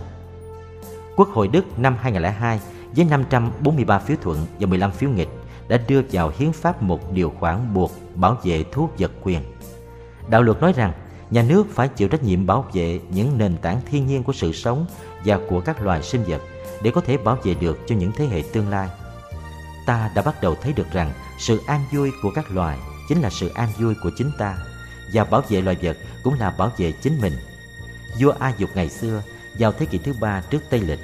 Quốc 1.15 1.29
hội 1.29 1.47
Đức 1.47 1.79
năm 1.79 1.97
2002 2.01 2.59
với 2.95 3.05
543 3.05 3.99
phiếu 3.99 4.17
thuận 4.21 4.45
và 4.59 4.67
15 4.67 4.91
phiếu 4.91 5.09
nghịch 5.09 5.29
đã 5.67 5.77
đưa 5.87 6.01
vào 6.11 6.31
hiến 6.37 6.51
pháp 6.51 6.83
một 6.83 7.11
điều 7.11 7.33
khoản 7.39 7.73
buộc 7.73 7.91
bảo 8.15 8.37
vệ 8.43 8.63
thú 8.71 8.89
vật 8.97 9.11
quyền. 9.23 9.41
Đạo 10.29 10.41
luật 10.41 10.61
nói 10.61 10.73
rằng 10.73 10.93
nhà 11.29 11.43
nước 11.43 11.67
phải 11.69 11.87
chịu 11.87 12.07
trách 12.07 12.23
nhiệm 12.23 12.45
bảo 12.45 12.65
vệ 12.73 12.99
những 13.09 13.37
nền 13.37 13.57
tảng 13.57 13.81
thiên 13.85 14.07
nhiên 14.07 14.23
của 14.23 14.33
sự 14.33 14.53
sống 14.53 14.85
và 15.25 15.39
của 15.49 15.61
các 15.61 15.81
loài 15.81 16.03
sinh 16.03 16.23
vật 16.23 16.41
để 16.81 16.91
có 16.91 17.01
thể 17.01 17.17
bảo 17.17 17.37
vệ 17.43 17.53
được 17.53 17.79
cho 17.87 17.95
những 17.95 18.11
thế 18.15 18.25
hệ 18.25 18.43
tương 18.53 18.69
lai. 18.69 18.89
Ta 19.85 20.11
đã 20.15 20.21
bắt 20.21 20.41
đầu 20.41 20.55
thấy 20.61 20.73
được 20.73 20.91
rằng 20.91 21.11
sự 21.39 21.59
an 21.67 21.81
vui 21.93 22.11
của 22.23 22.31
các 22.35 22.51
loài 22.51 22.77
chính 23.09 23.21
là 23.21 23.29
sự 23.29 23.49
an 23.49 23.69
vui 23.79 23.95
của 24.03 24.11
chính 24.17 24.31
ta 24.37 24.57
và 25.13 25.23
bảo 25.23 25.41
vệ 25.49 25.61
loài 25.61 25.77
vật 25.81 25.97
cũng 26.23 26.33
là 26.39 26.55
bảo 26.57 26.71
vệ 26.77 26.91
chính 26.91 27.21
mình. 27.21 27.33
Vua 28.19 28.33
A 28.39 28.53
Dục 28.57 28.69
ngày 28.75 28.89
xưa 28.89 29.21
vào 29.59 29.71
thế 29.71 29.85
kỷ 29.85 29.97
thứ 29.97 30.13
ba 30.21 30.41
trước 30.49 30.59
Tây 30.69 30.79
Lịch 30.79 30.99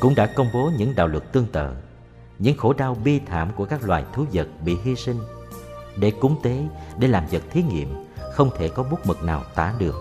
cũng 0.00 0.14
đã 0.14 0.26
công 0.26 0.48
bố 0.52 0.70
những 0.76 0.94
đạo 0.94 1.06
luật 1.06 1.32
tương 1.32 1.46
tự, 1.46 1.70
những 2.38 2.56
khổ 2.56 2.72
đau 2.72 2.96
bi 3.04 3.20
thảm 3.26 3.50
của 3.56 3.64
các 3.64 3.84
loài 3.84 4.04
thú 4.12 4.24
vật 4.32 4.48
bị 4.64 4.76
hy 4.84 4.96
sinh 4.96 5.18
để 5.96 6.10
cúng 6.10 6.36
tế, 6.42 6.62
để 6.98 7.08
làm 7.08 7.24
vật 7.30 7.42
thí 7.50 7.62
nghiệm, 7.62 7.88
không 8.34 8.50
thể 8.58 8.68
có 8.68 8.82
bút 8.82 9.06
mực 9.06 9.24
nào 9.24 9.42
tả 9.54 9.74
được. 9.78 9.94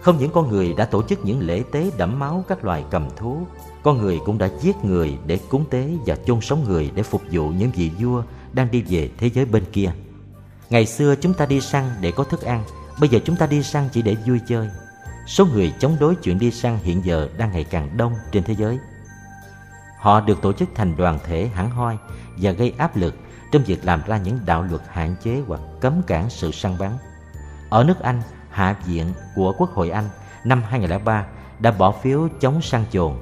Không 0.00 0.18
những 0.18 0.30
con 0.32 0.48
người 0.48 0.72
đã 0.72 0.84
tổ 0.84 1.02
chức 1.02 1.24
những 1.24 1.46
lễ 1.46 1.62
tế 1.72 1.90
đẫm 1.96 2.18
máu 2.18 2.44
các 2.48 2.64
loài 2.64 2.84
cầm 2.90 3.08
thú, 3.16 3.46
con 3.82 3.98
người 3.98 4.18
cũng 4.24 4.38
đã 4.38 4.48
giết 4.60 4.76
người 4.84 5.18
để 5.26 5.38
cúng 5.48 5.64
tế 5.70 5.88
và 6.06 6.16
chôn 6.26 6.40
sống 6.40 6.64
người 6.64 6.90
để 6.94 7.02
phục 7.02 7.22
vụ 7.30 7.48
những 7.48 7.70
vị 7.70 7.90
vua 8.00 8.22
đang 8.52 8.70
đi 8.70 8.82
về 8.82 9.10
thế 9.18 9.30
giới 9.34 9.44
bên 9.44 9.64
kia. 9.72 9.92
Ngày 10.70 10.86
xưa 10.86 11.14
chúng 11.20 11.34
ta 11.34 11.46
đi 11.46 11.60
săn 11.60 11.84
để 12.00 12.12
có 12.12 12.24
thức 12.24 12.42
ăn, 12.42 12.64
bây 13.00 13.08
giờ 13.08 13.18
chúng 13.24 13.36
ta 13.36 13.46
đi 13.46 13.62
săn 13.62 13.88
chỉ 13.92 14.02
để 14.02 14.16
vui 14.26 14.40
chơi. 14.48 14.68
Số 15.26 15.46
người 15.46 15.72
chống 15.80 15.96
đối 16.00 16.14
chuyện 16.14 16.38
đi 16.38 16.50
săn 16.50 16.78
hiện 16.82 17.02
giờ 17.04 17.28
đang 17.38 17.52
ngày 17.52 17.64
càng 17.64 17.96
đông 17.96 18.12
trên 18.32 18.42
thế 18.42 18.54
giới. 18.54 18.78
Họ 20.06 20.20
được 20.20 20.42
tổ 20.42 20.52
chức 20.52 20.68
thành 20.74 20.96
đoàn 20.96 21.18
thể 21.24 21.46
hẳn 21.54 21.70
hoi 21.70 21.98
và 22.36 22.50
gây 22.50 22.72
áp 22.78 22.96
lực 22.96 23.14
trong 23.52 23.62
việc 23.62 23.84
làm 23.84 24.02
ra 24.06 24.16
những 24.16 24.38
đạo 24.46 24.62
luật 24.62 24.82
hạn 24.88 25.14
chế 25.22 25.42
hoặc 25.46 25.60
cấm 25.80 26.02
cản 26.06 26.30
sự 26.30 26.50
săn 26.50 26.76
bắn. 26.78 26.90
Ở 27.70 27.84
nước 27.84 28.00
Anh, 28.00 28.22
Hạ 28.50 28.76
viện 28.86 29.12
của 29.34 29.54
Quốc 29.58 29.70
hội 29.70 29.90
Anh 29.90 30.08
năm 30.44 30.62
2003 30.68 31.26
đã 31.58 31.70
bỏ 31.70 31.92
phiếu 31.92 32.28
chống 32.40 32.62
săn 32.62 32.84
chồn, 32.92 33.12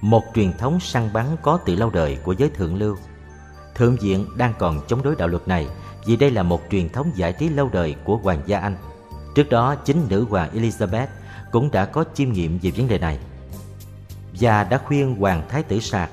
một 0.00 0.22
truyền 0.34 0.52
thống 0.52 0.80
săn 0.80 1.12
bắn 1.12 1.26
có 1.42 1.58
từ 1.64 1.74
lâu 1.76 1.90
đời 1.90 2.18
của 2.24 2.32
giới 2.32 2.50
thượng 2.50 2.76
lưu. 2.76 2.96
Thượng 3.74 3.96
viện 3.96 4.26
đang 4.36 4.54
còn 4.58 4.80
chống 4.86 5.02
đối 5.02 5.16
đạo 5.16 5.28
luật 5.28 5.48
này 5.48 5.68
vì 6.06 6.16
đây 6.16 6.30
là 6.30 6.42
một 6.42 6.60
truyền 6.70 6.88
thống 6.88 7.10
giải 7.14 7.32
trí 7.32 7.48
lâu 7.48 7.68
đời 7.72 7.94
của 8.04 8.16
hoàng 8.16 8.42
gia 8.46 8.58
Anh. 8.58 8.76
Trước 9.34 9.50
đó, 9.50 9.74
chính 9.74 10.06
nữ 10.08 10.26
hoàng 10.30 10.50
Elizabeth 10.54 11.06
cũng 11.52 11.70
đã 11.70 11.84
có 11.84 12.04
chiêm 12.14 12.32
nghiệm 12.32 12.58
về 12.62 12.70
vấn 12.76 12.88
đề 12.88 12.98
này 12.98 13.18
và 14.42 14.64
đã 14.64 14.78
khuyên 14.78 15.16
hoàng 15.16 15.42
thái 15.48 15.62
tử 15.62 15.80
Sạc 15.80 16.10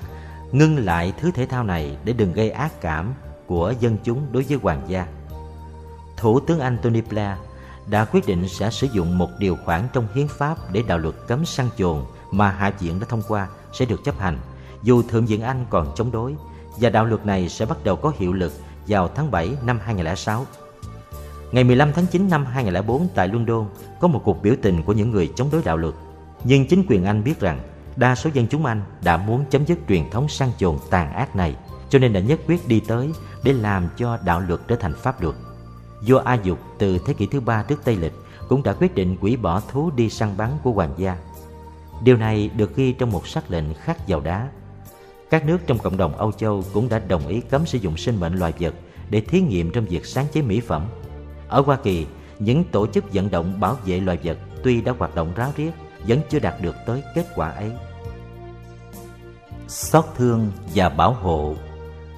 ngưng 0.52 0.86
lại 0.86 1.14
thứ 1.20 1.32
thể 1.32 1.46
thao 1.46 1.64
này 1.64 1.98
để 2.04 2.14
đừng 2.14 2.34
gây 2.34 2.50
ác 2.50 2.82
cảm 2.82 3.14
của 3.48 3.74
dân 3.80 3.98
chúng 4.04 4.28
đối 4.32 4.44
với 4.44 4.60
hoàng 4.62 4.82
gia. 4.88 5.08
Thủ 6.18 6.40
tướng 6.40 6.60
Anh 6.60 6.78
Tony 6.82 7.02
Blair 7.02 7.38
đã 7.88 8.06
quyết 8.06 8.28
định 8.28 8.50
sẽ 8.50 8.70
sử 8.70 8.88
dụng 8.94 9.18
một 9.18 9.30
điều 9.40 9.58
khoản 9.66 9.88
trong 9.94 10.08
hiến 10.14 10.28
pháp 10.28 10.58
để 10.72 10.84
đạo 10.88 10.98
luật 10.98 11.16
cấm 11.28 11.46
săn 11.46 11.70
chuồn 11.78 12.06
mà 12.32 12.52
Hạ 12.52 12.72
viện 12.80 13.00
đã 13.00 13.06
thông 13.10 13.22
qua 13.28 13.48
sẽ 13.74 13.86
được 13.86 14.04
chấp 14.06 14.20
hành, 14.20 14.38
dù 14.84 15.02
Thượng 15.02 15.26
viện 15.26 15.42
Anh 15.42 15.66
còn 15.70 15.92
chống 15.96 16.12
đối, 16.12 16.36
và 16.78 16.90
đạo 16.90 17.06
luật 17.06 17.26
này 17.26 17.50
sẽ 17.50 17.66
bắt 17.66 17.78
đầu 17.84 17.96
có 17.96 18.12
hiệu 18.18 18.34
lực 18.34 18.54
vào 18.88 19.08
tháng 19.08 19.32
7 19.32 19.50
năm 19.66 19.80
2006. 19.84 20.46
Ngày 21.52 21.64
15 21.64 21.92
tháng 21.94 22.06
9 22.06 22.30
năm 22.30 22.46
2004 22.46 23.08
tại 23.16 23.28
London 23.28 23.66
có 24.00 24.08
một 24.08 24.22
cuộc 24.24 24.42
biểu 24.44 24.54
tình 24.62 24.84
của 24.84 24.94
những 24.94 25.12
người 25.12 25.32
chống 25.36 25.50
đối 25.52 25.64
đạo 25.64 25.78
luật. 25.78 25.94
Nhưng 26.44 26.68
chính 26.68 26.84
quyền 26.88 27.06
Anh 27.06 27.24
biết 27.24 27.40
rằng 27.40 27.60
đa 27.96 28.16
số 28.16 28.30
dân 28.34 28.48
chúng 28.48 28.66
Anh 28.66 28.82
đã 29.04 29.18
muốn 29.18 29.46
chấm 29.50 29.66
dứt 29.66 29.80
truyền 29.88 30.10
thống 30.10 30.28
săn 30.28 30.50
chồn 30.58 30.78
tàn 30.90 31.14
ác 31.14 31.36
này, 31.36 31.56
cho 31.90 32.00
nên 32.00 32.14
đã 32.14 32.20
nhất 32.20 32.40
quyết 32.48 32.68
đi 32.68 32.80
tới 32.80 33.12
để 33.44 33.54
làm 33.54 33.90
cho 33.98 34.18
đạo 34.26 34.40
luật 34.40 34.60
trở 34.68 34.76
thành 34.76 34.94
pháp 34.94 35.22
luật. 35.22 35.36
Vua 36.08 36.18
A 36.18 36.34
Dục 36.34 36.60
từ 36.78 37.00
thế 37.06 37.14
kỷ 37.14 37.26
thứ 37.26 37.40
ba 37.40 37.64
trước 37.64 37.82
Tây 37.84 37.96
Lịch 37.96 38.14
cũng 38.48 38.64
đã 38.64 38.74
quyết 38.74 38.96
định 38.96 39.18
hủy 39.22 39.38
bỏ 39.38 39.62
thú 39.72 39.92
đi 39.96 40.10
săn 40.10 40.38
bắn 40.38 40.50
của 40.64 40.72
hoàng 40.72 40.94
gia. 40.98 41.18
Điều 42.04 42.18
này 42.18 42.50
được 42.58 42.76
ghi 42.76 42.94
trong 42.94 43.12
một 43.12 43.28
sắc 43.28 43.52
lệnh 43.52 43.74
khắc 43.74 44.08
vào 44.08 44.20
đá. 44.20 44.48
Các 45.30 45.46
nước 45.46 45.58
trong 45.68 45.78
cộng 45.78 45.98
đồng 45.98 46.18
Âu 46.18 46.32
Châu 46.32 46.64
cũng 46.74 46.90
đã 46.90 47.00
đồng 47.00 47.28
ý 47.28 47.42
cấm 47.42 47.66
sử 47.66 47.78
dụng 47.78 47.98
sinh 47.98 48.20
mệnh 48.20 48.36
loài 48.36 48.54
vật 48.60 48.74
để 49.10 49.22
thí 49.22 49.42
nghiệm 49.42 49.72
trong 49.72 49.86
việc 49.86 50.06
sáng 50.06 50.26
chế 50.34 50.42
mỹ 50.42 50.60
phẩm. 50.60 50.86
Ở 51.48 51.62
Hoa 51.62 51.78
Kỳ, 51.78 52.06
những 52.40 52.64
tổ 52.64 52.88
chức 52.88 53.14
vận 53.14 53.32
động 53.32 53.60
bảo 53.60 53.78
vệ 53.86 54.00
loài 54.00 54.20
vật 54.24 54.38
tuy 54.64 54.82
đã 54.82 54.94
hoạt 55.00 55.16
động 55.16 55.34
ráo 55.36 55.52
riết 55.56 55.72
vẫn 56.08 56.22
chưa 56.30 56.40
đạt 56.40 56.62
được 56.62 56.76
tới 56.86 57.04
kết 57.16 57.26
quả 57.36 57.50
ấy. 57.50 57.72
Xót 59.68 60.06
thương 60.16 60.52
và 60.76 60.90
bảo 60.90 61.14
hộ 61.14 61.56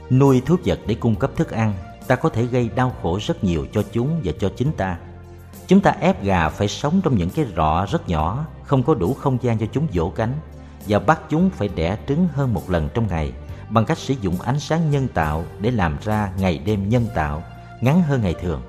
Nuôi 0.10 0.42
thú 0.46 0.56
vật 0.66 0.80
để 0.88 0.96
cung 0.96 1.16
cấp 1.16 1.32
thức 1.36 1.52
ăn 1.52 1.74
ta 2.08 2.16
có 2.16 2.30
thể 2.30 2.46
gây 2.46 2.70
đau 2.76 2.96
khổ 3.02 3.20
rất 3.22 3.44
nhiều 3.44 3.66
cho 3.72 3.84
chúng 3.92 4.22
và 4.24 4.32
cho 4.40 4.52
chính 4.58 4.72
ta. 4.72 4.98
Chúng 5.68 5.82
ta 5.82 5.92
ép 6.00 6.24
gà 6.24 6.50
phải 6.50 6.68
sống 6.68 7.02
trong 7.04 7.18
những 7.18 7.30
cái 7.30 7.46
rọ 7.56 7.86
rất 7.92 8.10
nhỏ, 8.10 8.46
không 8.64 8.84
có 8.84 8.94
đủ 8.94 9.14
không 9.14 9.38
gian 9.42 9.58
cho 9.58 9.66
chúng 9.72 9.88
vỗ 9.94 10.14
cánh 10.16 10.34
và 10.88 11.00
bắt 11.00 11.22
chúng 11.30 11.50
phải 11.50 11.68
đẻ 11.68 11.98
trứng 12.08 12.28
hơn 12.34 12.54
một 12.54 12.70
lần 12.70 12.90
trong 12.94 13.08
ngày 13.08 13.34
bằng 13.70 13.86
cách 13.86 13.98
sử 13.98 14.14
dụng 14.22 14.42
ánh 14.42 14.60
sáng 14.60 14.92
nhân 14.92 15.08
tạo 15.14 15.44
để 15.60 15.72
làm 15.72 15.98
ra 16.02 16.32
ngày 16.38 16.58
đêm 16.58 16.90
nhân 16.90 17.06
tạo 17.16 17.44
ngắn 17.82 18.02
hơn 18.04 18.22
ngày 18.22 18.36
thường. 18.42 18.62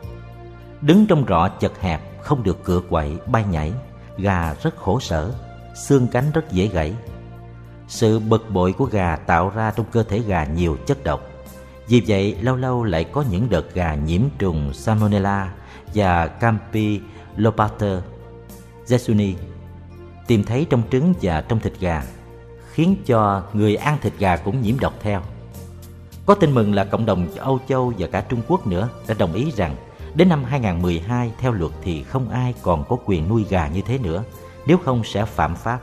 Đứng 0.81 1.07
trong 1.07 1.25
rọ 1.29 1.49
chật 1.49 1.81
hẹp, 1.81 2.23
không 2.23 2.43
được 2.43 2.65
cựa 2.65 2.81
quậy, 2.89 3.17
bay 3.27 3.45
nhảy, 3.51 3.73
gà 4.19 4.55
rất 4.63 4.77
khổ 4.77 5.01
sở, 5.01 5.33
xương 5.75 6.07
cánh 6.13 6.31
rất 6.35 6.53
dễ 6.53 6.67
gãy. 6.67 6.95
Sự 7.89 8.19
bực 8.19 8.51
bội 8.51 8.73
của 8.73 8.85
gà 8.85 9.17
tạo 9.17 9.53
ra 9.55 9.73
trong 9.77 9.87
cơ 9.93 10.03
thể 10.03 10.19
gà 10.19 10.45
nhiều 10.45 10.77
chất 10.87 11.05
độc 11.05 11.33
vì 11.89 12.03
vậy, 12.07 12.37
lâu 12.41 12.57
lâu 12.57 12.85
lại 12.85 13.05
có 13.05 13.25
những 13.31 13.51
đợt 13.51 13.75
gà 13.75 13.95
nhiễm 13.95 14.21
trùng 14.39 14.73
Salmonella 14.75 15.53
và 15.95 16.27
Campylobacter 16.27 17.99
jejuni 18.87 19.35
tìm 20.27 20.45
thấy 20.45 20.67
trong 20.71 20.83
trứng 20.91 21.15
và 21.23 21.41
trong 21.41 21.61
thịt 21.61 21.73
gà, 21.81 22.03
khiến 22.73 22.97
cho 23.07 23.43
người 23.53 23.77
ăn 23.77 23.99
thịt 24.03 24.13
gà 24.19 24.37
cũng 24.37 24.63
nhiễm 24.63 24.79
độc 24.81 24.95
theo. 25.01 25.23
Có 26.27 26.35
tin 26.35 26.55
mừng 26.55 26.75
là 26.75 26.85
cộng 26.85 27.07
đồng 27.07 27.29
Âu 27.37 27.61
Châu 27.69 27.93
và 27.99 28.07
cả 28.07 28.21
Trung 28.21 28.43
Quốc 28.49 28.67
nữa 28.67 28.89
đã 29.09 29.15
đồng 29.19 29.33
ý 29.33 29.53
rằng 29.57 29.77
đến 30.15 30.29
năm 30.29 30.45
2012 30.45 31.33
theo 31.39 31.53
luật 31.53 31.73
thì 31.83 32.03
không 32.03 32.29
ai 32.29 32.55
còn 32.63 32.85
có 32.89 32.97
quyền 33.05 33.29
nuôi 33.29 33.45
gà 33.49 33.69
như 33.69 33.81
thế 33.81 33.99
nữa, 33.99 34.25
nếu 34.67 34.79
không 34.79 35.05
sẽ 35.05 35.25
phạm 35.25 35.55
pháp. 35.55 35.81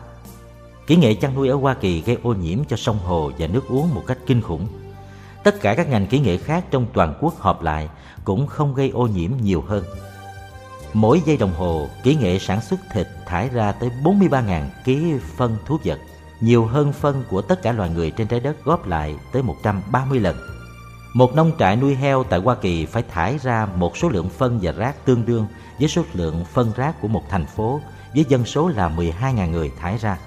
Kỹ 0.87 0.95
nghệ 0.95 1.13
chăn 1.13 1.35
nuôi 1.35 1.49
ở 1.49 1.55
Hoa 1.55 1.73
Kỳ 1.73 2.01
gây 2.01 2.17
ô 2.23 2.33
nhiễm 2.33 2.57
cho 2.69 2.77
sông 2.77 2.99
hồ 2.99 3.31
và 3.37 3.47
nước 3.47 3.67
uống 3.67 3.93
một 3.95 4.03
cách 4.07 4.17
kinh 4.25 4.41
khủng 4.41 4.67
tất 5.43 5.61
cả 5.61 5.75
các 5.75 5.89
ngành 5.89 6.07
kỹ 6.07 6.19
nghệ 6.19 6.37
khác 6.37 6.65
trong 6.71 6.85
toàn 6.93 7.13
quốc 7.21 7.39
họp 7.39 7.61
lại 7.61 7.89
cũng 8.23 8.47
không 8.47 8.73
gây 8.73 8.89
ô 8.89 9.07
nhiễm 9.07 9.31
nhiều 9.41 9.63
hơn. 9.67 9.83
Mỗi 10.93 11.21
giây 11.25 11.37
đồng 11.37 11.53
hồ, 11.53 11.87
kỹ 12.03 12.15
nghệ 12.15 12.39
sản 12.39 12.61
xuất 12.61 12.79
thịt 12.93 13.07
thải 13.25 13.49
ra 13.49 13.71
tới 13.71 13.89
43.000 14.03 14.63
kg 14.85 15.25
phân 15.37 15.57
thú 15.65 15.77
vật, 15.83 15.99
nhiều 16.41 16.65
hơn 16.65 16.93
phân 16.93 17.23
của 17.29 17.41
tất 17.41 17.61
cả 17.61 17.71
loài 17.71 17.89
người 17.89 18.11
trên 18.11 18.27
trái 18.27 18.39
đất 18.39 18.65
góp 18.65 18.87
lại 18.87 19.15
tới 19.31 19.43
130 19.43 20.19
lần. 20.19 20.35
Một 21.13 21.35
nông 21.35 21.51
trại 21.59 21.75
nuôi 21.75 21.95
heo 21.95 22.23
tại 22.23 22.39
Hoa 22.39 22.55
Kỳ 22.55 22.85
phải 22.85 23.03
thải 23.03 23.37
ra 23.37 23.67
một 23.75 23.97
số 23.97 24.09
lượng 24.09 24.29
phân 24.29 24.59
và 24.61 24.71
rác 24.71 25.05
tương 25.05 25.25
đương 25.25 25.47
với 25.79 25.87
số 25.87 26.03
lượng 26.13 26.45
phân 26.53 26.71
rác 26.75 27.01
của 27.01 27.07
một 27.07 27.23
thành 27.29 27.45
phố 27.45 27.81
với 28.15 28.25
dân 28.29 28.45
số 28.45 28.67
là 28.67 28.89
12.000 28.89 29.49
người 29.49 29.71
thải 29.79 29.97
ra. 29.97 30.17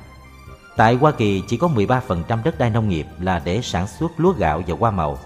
Tại 0.77 0.95
Hoa 0.95 1.13
Kỳ 1.13 1.43
chỉ 1.49 1.57
có 1.57 1.69
13% 1.69 2.43
đất 2.45 2.59
đai 2.59 2.71
nông 2.71 2.89
nghiệp 2.89 3.07
là 3.21 3.43
để 3.45 3.61
sản 3.63 3.87
xuất 3.87 4.13
lúa 4.17 4.33
gạo 4.33 4.63
và 4.67 4.77
hoa 4.81 4.91
màu, 4.91 5.19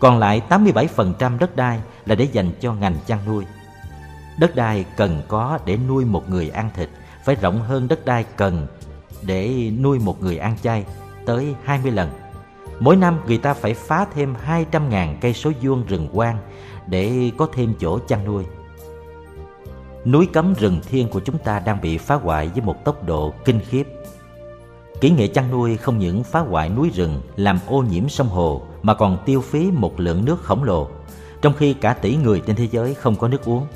còn 0.00 0.18
lại 0.18 0.42
87% 0.48 1.38
đất 1.38 1.56
đai 1.56 1.80
là 2.06 2.14
để 2.14 2.24
dành 2.32 2.50
cho 2.60 2.74
ngành 2.74 2.96
chăn 3.06 3.18
nuôi. 3.26 3.44
Đất 4.38 4.56
đai 4.56 4.84
cần 4.96 5.22
có 5.28 5.58
để 5.64 5.76
nuôi 5.76 6.04
một 6.04 6.30
người 6.30 6.48
ăn 6.48 6.70
thịt 6.76 6.88
phải 7.24 7.34
rộng 7.34 7.60
hơn 7.60 7.88
đất 7.88 8.04
đai 8.04 8.24
cần 8.36 8.66
để 9.22 9.70
nuôi 9.82 9.98
một 9.98 10.22
người 10.22 10.38
ăn 10.38 10.56
chay 10.62 10.84
tới 11.26 11.54
20 11.64 11.92
lần. 11.92 12.10
Mỗi 12.80 12.96
năm 12.96 13.20
người 13.26 13.38
ta 13.38 13.54
phải 13.54 13.74
phá 13.74 14.06
thêm 14.14 14.34
200.000 14.46 15.14
cây 15.20 15.34
số 15.34 15.52
vuông 15.62 15.86
rừng 15.86 16.08
quang 16.12 16.38
để 16.86 17.30
có 17.38 17.48
thêm 17.52 17.74
chỗ 17.80 17.98
chăn 17.98 18.24
nuôi. 18.24 18.44
Núi 20.04 20.28
cấm 20.32 20.54
rừng 20.54 20.80
thiên 20.88 21.08
của 21.08 21.20
chúng 21.20 21.38
ta 21.38 21.58
đang 21.58 21.80
bị 21.80 21.98
phá 21.98 22.14
hoại 22.14 22.48
với 22.48 22.62
một 22.62 22.84
tốc 22.84 23.06
độ 23.06 23.32
kinh 23.44 23.60
khiếp 23.68 23.84
Kỹ 25.00 25.10
nghệ 25.10 25.26
chăn 25.26 25.50
nuôi 25.50 25.76
không 25.76 25.98
những 25.98 26.24
phá 26.24 26.40
hoại 26.40 26.68
núi 26.68 26.90
rừng, 26.94 27.20
làm 27.36 27.58
ô 27.66 27.82
nhiễm 27.82 28.08
sông 28.08 28.28
hồ 28.28 28.62
mà 28.82 28.94
còn 28.94 29.18
tiêu 29.26 29.40
phí 29.40 29.70
một 29.70 30.00
lượng 30.00 30.24
nước 30.24 30.42
khổng 30.42 30.64
lồ. 30.64 30.88
Trong 31.42 31.52
khi 31.54 31.74
cả 31.74 31.94
tỷ 31.94 32.16
người 32.16 32.42
trên 32.46 32.56
thế 32.56 32.68
giới 32.70 32.94
không 32.94 33.16
có 33.16 33.28
nước 33.28 33.44
uống, 33.44 33.66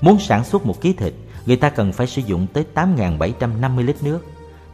muốn 0.00 0.18
sản 0.18 0.44
xuất 0.44 0.66
một 0.66 0.80
ký 0.80 0.92
thịt, 0.92 1.14
người 1.46 1.56
ta 1.56 1.70
cần 1.70 1.92
phải 1.92 2.06
sử 2.06 2.22
dụng 2.26 2.46
tới 2.52 2.64
8.750 2.74 3.84
lít 3.84 4.02
nước. 4.02 4.20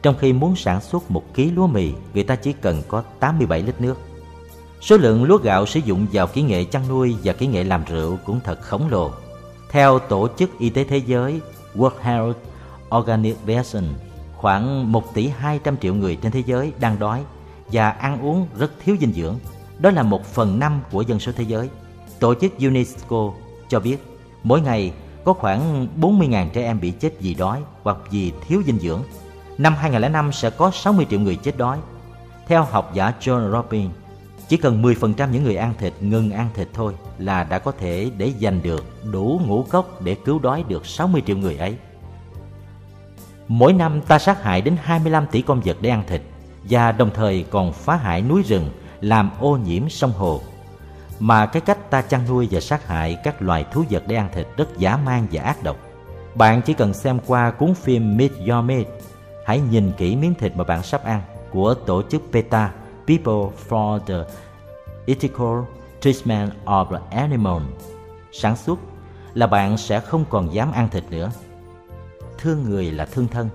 Trong 0.03 0.17
khi 0.19 0.33
muốn 0.33 0.57
sản 0.57 0.81
xuất 0.81 1.11
một 1.11 1.35
ký 1.35 1.51
lúa 1.51 1.67
mì, 1.67 1.93
người 2.15 2.23
ta 2.23 2.37
chỉ 2.37 2.53
cần 2.53 2.83
có 2.89 3.03
87 3.21 3.63
lít 3.63 3.81
nước. 3.81 3.99
Số 4.81 4.97
lượng 4.97 5.25
lúa 5.25 5.39
gạo 5.39 5.67
sử 5.67 5.81
dụng 5.81 6.07
vào 6.13 6.27
kỹ 6.27 6.43
nghệ 6.43 6.65
chăn 6.65 6.89
nuôi 6.89 7.17
và 7.25 7.33
kỹ 7.33 7.47
nghệ 7.47 7.65
làm 7.65 7.85
rượu 7.85 8.19
cũng 8.25 8.41
thật 8.45 8.61
khổng 8.63 8.89
lồ. 8.89 9.11
Theo 9.71 9.99
Tổ 9.99 10.29
chức 10.39 10.59
Y 10.59 10.71
tế 10.71 10.85
Thế 10.85 10.97
giới 10.97 11.41
World 11.77 11.99
Health 12.01 12.37
Organization, 12.91 13.85
khoảng 14.37 14.93
1 14.93 15.15
tỷ 15.15 15.29
200 15.29 15.77
triệu 15.77 15.95
người 15.95 16.17
trên 16.17 16.33
thế 16.33 16.43
giới 16.47 16.73
đang 16.81 16.99
đói 16.99 17.23
và 17.73 17.91
ăn 17.91 18.23
uống 18.23 18.47
rất 18.59 18.71
thiếu 18.85 18.97
dinh 19.01 19.13
dưỡng. 19.13 19.39
Đó 19.79 19.91
là 19.91 20.03
một 20.03 20.25
phần 20.25 20.59
năm 20.59 20.81
của 20.93 21.03
dân 21.03 21.21
số 21.21 21.33
thế 21.37 21.45
giới. 21.45 21.69
Tổ 22.21 22.35
chức 22.35 22.53
UNESCO 22.59 23.33
cho 23.69 23.81
biết 23.81 23.97
mỗi 24.43 24.61
ngày 24.61 24.93
có 25.25 25.33
khoảng 25.33 25.87
40.000 26.01 26.49
trẻ 26.53 26.63
em 26.63 26.81
bị 26.81 26.91
chết 26.91 27.11
vì 27.21 27.35
đói 27.35 27.63
hoặc 27.83 27.97
vì 28.11 28.33
thiếu 28.47 28.63
dinh 28.67 28.79
dưỡng. 28.79 29.03
Năm 29.61 29.75
2005 29.75 30.33
sẽ 30.33 30.51
có 30.51 30.71
60 30.71 31.07
triệu 31.11 31.21
người 31.21 31.37
chết 31.37 31.59
đói. 31.59 31.79
Theo 32.47 32.65
học 32.65 32.91
giả 32.95 33.13
John 33.21 33.53
Robin, 33.53 33.89
chỉ 34.49 34.57
cần 34.57 34.83
10% 34.83 35.31
những 35.31 35.45
người 35.45 35.57
ăn 35.57 35.75
thịt 35.79 35.93
ngừng 36.01 36.31
ăn 36.31 36.49
thịt 36.55 36.69
thôi 36.75 36.95
là 37.19 37.45
đã 37.45 37.59
có 37.59 37.73
thể 37.73 38.11
để 38.17 38.33
giành 38.41 38.63
được 38.63 38.85
đủ 39.13 39.41
ngũ 39.47 39.63
cốc 39.63 40.03
để 40.03 40.17
cứu 40.25 40.39
đói 40.39 40.65
được 40.69 40.87
60 40.87 41.23
triệu 41.27 41.37
người 41.37 41.57
ấy. 41.57 41.77
Mỗi 43.49 43.73
năm 43.73 44.01
ta 44.01 44.19
sát 44.19 44.43
hại 44.43 44.61
đến 44.61 44.77
25 44.83 45.27
tỷ 45.27 45.43
con 45.43 45.61
vật 45.65 45.77
để 45.81 45.91
ăn 45.91 46.03
thịt 46.07 46.23
và 46.71 46.93
đồng 46.93 47.11
thời 47.15 47.45
còn 47.51 47.73
phá 47.73 47.97
hại 47.97 48.23
núi 48.23 48.43
rừng, 48.43 48.71
làm 49.01 49.31
ô 49.41 49.57
nhiễm 49.57 49.89
sông 49.89 50.13
hồ. 50.13 50.41
Mà 51.19 51.47
cái 51.47 51.61
cách 51.61 51.91
ta 51.91 52.03
chăn 52.03 52.21
nuôi 52.29 52.49
và 52.51 52.61
sát 52.61 52.87
hại 52.87 53.19
các 53.25 53.43
loài 53.43 53.65
thú 53.73 53.85
vật 53.91 54.03
để 54.07 54.17
ăn 54.17 54.29
thịt 54.35 54.47
rất 54.57 54.79
dã 54.79 54.97
man 54.97 55.27
và 55.33 55.43
ác 55.43 55.63
độc. 55.63 55.77
Bạn 56.35 56.63
chỉ 56.63 56.75
cần 56.75 56.95
xem 56.95 57.19
qua 57.27 57.51
cuốn 57.51 57.75
phim 57.75 58.17
Meet 58.17 58.31
Your 58.39 58.65
Mate 58.65 58.85
hãy 59.45 59.61
nhìn 59.71 59.93
kỹ 59.97 60.17
miếng 60.17 60.35
thịt 60.35 60.57
mà 60.57 60.65
bạn 60.65 60.83
sắp 60.83 61.05
ăn 61.05 61.23
của 61.53 61.75
tổ 61.75 62.03
chức 62.03 62.23
PETA, 62.33 62.73
People 63.07 63.57
for 63.69 63.99
the 63.99 64.15
Ethical 65.07 65.59
Treatment 66.01 66.51
of 66.65 66.99
Animals 67.11 67.65
sản 68.33 68.57
xuất 68.57 68.79
là 69.35 69.47
bạn 69.47 69.77
sẽ 69.77 70.01
không 70.01 70.25
còn 70.31 70.55
dám 70.55 70.73
ăn 70.73 70.89
thịt 70.89 71.05
nữa. 71.11 71.31
Thương 72.39 72.65
người 72.65 72.91
là 72.91 73.05
thương 73.05 73.29
thân. 73.29 73.49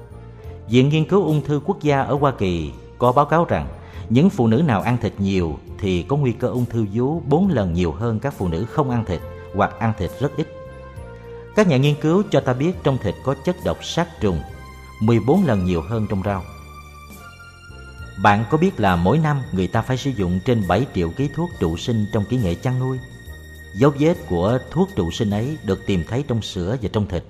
Viện 0.70 0.90
Nghiên 0.90 1.06
cứu 1.06 1.26
Ung 1.26 1.42
thư 1.42 1.62
Quốc 1.66 1.82
gia 1.82 2.02
ở 2.02 2.16
Hoa 2.16 2.32
Kỳ 2.32 2.72
có 2.98 3.12
báo 3.12 3.26
cáo 3.26 3.46
rằng 3.46 3.68
những 4.10 4.30
phụ 4.30 4.48
nữ 4.48 4.58
nào 4.58 4.82
ăn 4.82 4.98
thịt 5.02 5.14
nhiều 5.18 5.58
thì 5.80 6.04
có 6.04 6.16
nguy 6.16 6.32
cơ 6.32 6.48
ung 6.48 6.66
thư 6.66 6.86
vú 6.94 7.22
4 7.28 7.48
lần 7.48 7.74
nhiều 7.74 7.92
hơn 7.92 8.20
các 8.20 8.34
phụ 8.38 8.48
nữ 8.48 8.66
không 8.66 8.90
ăn 8.90 9.06
thịt 9.06 9.20
hoặc 9.56 9.80
ăn 9.80 9.94
thịt 9.98 10.12
rất 10.20 10.38
ít. 10.38 10.48
Các 11.56 11.68
nhà 11.68 11.78
nghiên 11.78 11.96
cứu 12.02 12.24
cho 12.32 12.40
ta 12.40 12.54
biết 12.54 12.72
trong 12.84 12.98
thịt 12.98 13.16
có 13.24 13.36
chất 13.46 13.56
độc 13.66 13.84
sát 13.84 14.08
trùng 14.22 14.40
14 15.00 15.46
lần 15.46 15.66
nhiều 15.66 15.82
hơn 15.82 16.08
trong 16.10 16.24
rau. 16.24 16.44
Bạn 18.24 18.46
có 18.50 18.58
biết 18.58 18.80
là 18.80 18.96
mỗi 18.96 19.18
năm 19.18 19.42
người 19.52 19.68
ta 19.68 19.82
phải 19.82 19.98
sử 19.98 20.12
dụng 20.12 20.40
trên 20.46 20.64
7 20.68 20.86
triệu 20.96 21.10
ký 21.10 21.30
thuốc 21.36 21.50
trụ 21.60 21.78
sinh 21.78 22.06
trong 22.14 22.24
kỹ 22.30 22.38
nghệ 22.38 22.56
chăn 22.56 22.80
nuôi? 22.80 23.00
Dấu 23.80 23.92
vết 24.00 24.16
của 24.30 24.60
thuốc 24.72 24.90
trụ 24.96 25.12
sinh 25.12 25.30
ấy 25.30 25.58
được 25.66 25.80
tìm 25.88 26.04
thấy 26.08 26.24
trong 26.28 26.42
sữa 26.42 26.78
và 26.82 26.90
trong 26.94 27.08
thịt. 27.08 27.24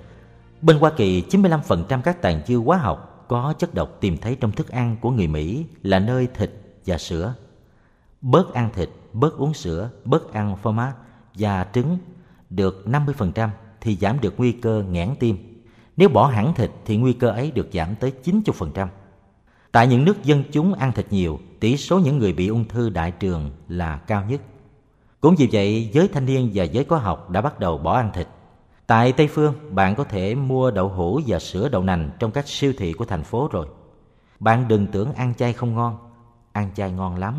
Bên 0.62 0.78
Hoa 0.78 0.90
Kỳ, 0.90 1.22
95% 1.30 2.02
các 2.02 2.22
tàn 2.22 2.40
dư 2.46 2.56
hóa 2.56 2.76
học 2.76 3.24
có 3.28 3.54
chất 3.58 3.74
độc 3.74 3.96
tìm 4.00 4.16
thấy 4.16 4.36
trong 4.40 4.52
thức 4.52 4.68
ăn 4.68 4.96
của 5.00 5.10
người 5.10 5.26
Mỹ 5.26 5.66
là 5.82 5.98
nơi 5.98 6.28
thịt 6.34 6.50
và 6.86 6.98
sữa. 6.98 7.34
Bớt 8.20 8.54
ăn 8.54 8.70
thịt, 8.74 8.90
bớt 9.12 9.38
uống 9.38 9.54
sữa, 9.54 9.90
bớt 10.04 10.32
ăn 10.32 10.56
phô 10.56 10.74
và 11.34 11.66
trứng 11.72 11.98
được 12.50 12.84
50% 12.86 13.48
thì 13.80 13.96
giảm 13.96 14.20
được 14.20 14.34
nguy 14.36 14.52
cơ 14.52 14.84
nghẽn 14.90 15.14
tim. 15.20 15.45
Nếu 15.96 16.08
bỏ 16.08 16.26
hẳn 16.26 16.54
thịt 16.54 16.70
thì 16.84 16.96
nguy 16.96 17.12
cơ 17.12 17.28
ấy 17.28 17.50
được 17.50 17.68
giảm 17.72 17.94
tới 17.94 18.12
90%. 18.24 18.88
Tại 19.72 19.86
những 19.86 20.04
nước 20.04 20.24
dân 20.24 20.44
chúng 20.52 20.74
ăn 20.74 20.92
thịt 20.92 21.06
nhiều, 21.10 21.38
tỷ 21.60 21.76
số 21.76 21.98
những 21.98 22.18
người 22.18 22.32
bị 22.32 22.48
ung 22.48 22.68
thư 22.68 22.88
đại 22.88 23.10
trường 23.10 23.50
là 23.68 23.96
cao 23.96 24.24
nhất. 24.28 24.40
Cũng 25.20 25.34
vì 25.38 25.48
vậy, 25.52 25.90
giới 25.92 26.08
thanh 26.08 26.26
niên 26.26 26.50
và 26.54 26.64
giới 26.64 26.84
có 26.84 26.96
học 26.96 27.30
đã 27.30 27.40
bắt 27.40 27.60
đầu 27.60 27.78
bỏ 27.78 27.96
ăn 27.96 28.10
thịt. 28.14 28.28
Tại 28.86 29.12
Tây 29.12 29.28
Phương, 29.28 29.54
bạn 29.70 29.94
có 29.94 30.04
thể 30.04 30.34
mua 30.34 30.70
đậu 30.70 30.88
hũ 30.88 31.20
và 31.26 31.38
sữa 31.38 31.68
đậu 31.68 31.82
nành 31.82 32.10
trong 32.18 32.30
các 32.30 32.48
siêu 32.48 32.72
thị 32.78 32.92
của 32.92 33.04
thành 33.04 33.24
phố 33.24 33.48
rồi. 33.52 33.66
Bạn 34.40 34.68
đừng 34.68 34.86
tưởng 34.86 35.12
ăn 35.12 35.34
chay 35.34 35.52
không 35.52 35.74
ngon, 35.74 35.98
ăn 36.52 36.70
chay 36.74 36.92
ngon 36.92 37.16
lắm. 37.16 37.34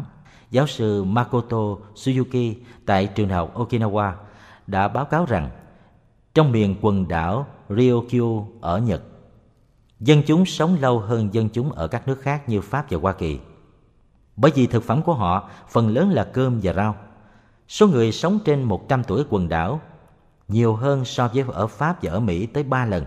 Giáo 0.51 0.67
sư 0.67 1.03
Makoto 1.03 1.57
Suzuki 1.95 2.53
tại 2.85 3.07
trường 3.07 3.27
đại 3.27 3.37
học 3.37 3.55
Okinawa 3.55 4.11
đã 4.67 4.87
báo 4.87 5.05
cáo 5.05 5.25
rằng 5.25 5.49
trong 6.33 6.51
miền 6.51 6.75
quần 6.81 7.07
đảo 7.07 7.47
Ryukyu 7.69 8.47
ở 8.61 8.79
Nhật, 8.79 9.01
dân 9.99 10.21
chúng 10.25 10.45
sống 10.45 10.77
lâu 10.79 10.99
hơn 10.99 11.33
dân 11.33 11.49
chúng 11.49 11.71
ở 11.71 11.87
các 11.87 12.07
nước 12.07 12.21
khác 12.21 12.49
như 12.49 12.61
Pháp 12.61 12.91
và 12.91 12.97
Hoa 13.01 13.13
Kỳ. 13.13 13.39
Bởi 14.35 14.51
vì 14.55 14.67
thực 14.67 14.83
phẩm 14.83 15.01
của 15.01 15.13
họ 15.13 15.49
phần 15.69 15.89
lớn 15.89 16.09
là 16.09 16.23
cơm 16.23 16.59
và 16.63 16.73
rau. 16.73 16.95
Số 17.67 17.87
người 17.87 18.11
sống 18.11 18.39
trên 18.45 18.63
100 18.63 19.03
tuổi 19.03 19.23
quần 19.29 19.49
đảo 19.49 19.81
nhiều 20.47 20.75
hơn 20.75 21.05
so 21.05 21.27
với 21.27 21.43
ở 21.53 21.67
Pháp 21.67 22.03
và 22.03 22.11
ở 22.11 22.19
Mỹ 22.19 22.45
tới 22.45 22.63
3 22.63 22.85
lần. 22.85 23.05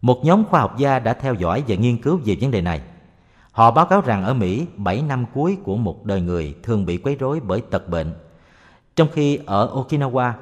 Một 0.00 0.24
nhóm 0.24 0.44
khoa 0.44 0.60
học 0.60 0.78
gia 0.78 0.98
đã 0.98 1.14
theo 1.14 1.34
dõi 1.34 1.64
và 1.68 1.76
nghiên 1.76 2.02
cứu 2.02 2.20
về 2.24 2.36
vấn 2.40 2.50
đề 2.50 2.60
này. 2.60 2.82
Họ 3.52 3.70
báo 3.70 3.86
cáo 3.86 4.00
rằng 4.00 4.24
ở 4.24 4.34
Mỹ, 4.34 4.66
7 4.76 5.02
năm 5.02 5.24
cuối 5.34 5.56
của 5.64 5.76
một 5.76 6.04
đời 6.04 6.20
người 6.20 6.54
thường 6.62 6.86
bị 6.86 6.96
quấy 6.96 7.16
rối 7.16 7.40
bởi 7.40 7.60
tật 7.60 7.88
bệnh, 7.88 8.14
trong 8.96 9.08
khi 9.12 9.38
ở 9.46 9.70
Okinawa, 9.74 10.32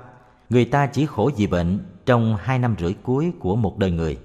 người 0.51 0.65
ta 0.65 0.87
chỉ 0.87 1.07
khổ 1.07 1.31
vì 1.37 1.47
bệnh 1.47 1.79
trong 2.07 2.37
hai 2.37 2.59
năm 2.59 2.75
rưỡi 2.79 2.95
cuối 3.03 3.33
của 3.41 3.57
một 3.57 3.79
đời 3.79 3.91
người. 3.91 4.19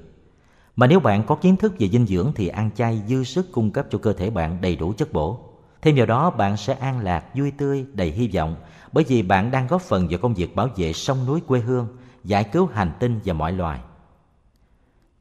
Mà 0.75 0.87
nếu 0.87 0.99
bạn 0.99 1.23
có 1.23 1.35
kiến 1.35 1.57
thức 1.57 1.73
về 1.79 1.89
dinh 1.89 2.05
dưỡng 2.05 2.31
thì 2.35 2.47
ăn 2.47 2.69
chay 2.75 3.01
dư 3.07 3.23
sức 3.23 3.51
cung 3.51 3.71
cấp 3.71 3.85
cho 3.89 3.97
cơ 3.97 4.13
thể 4.13 4.29
bạn 4.29 4.57
đầy 4.61 4.75
đủ 4.75 4.93
chất 4.97 5.13
bổ. 5.13 5.39
Thêm 5.81 5.95
vào 5.95 6.05
đó 6.05 6.29
bạn 6.29 6.57
sẽ 6.57 6.73
an 6.73 6.99
lạc, 6.99 7.23
vui 7.35 7.51
tươi, 7.51 7.85
đầy 7.93 8.11
hy 8.11 8.27
vọng 8.27 8.55
bởi 8.91 9.03
vì 9.03 9.21
bạn 9.21 9.51
đang 9.51 9.67
góp 9.67 9.81
phần 9.81 10.07
vào 10.09 10.19
công 10.19 10.33
việc 10.33 10.55
bảo 10.55 10.67
vệ 10.75 10.93
sông 10.93 11.25
núi 11.25 11.41
quê 11.47 11.59
hương, 11.59 11.87
giải 12.23 12.43
cứu 12.43 12.69
hành 12.73 12.91
tinh 12.99 13.19
và 13.25 13.33
mọi 13.33 13.51
loài. 13.51 13.79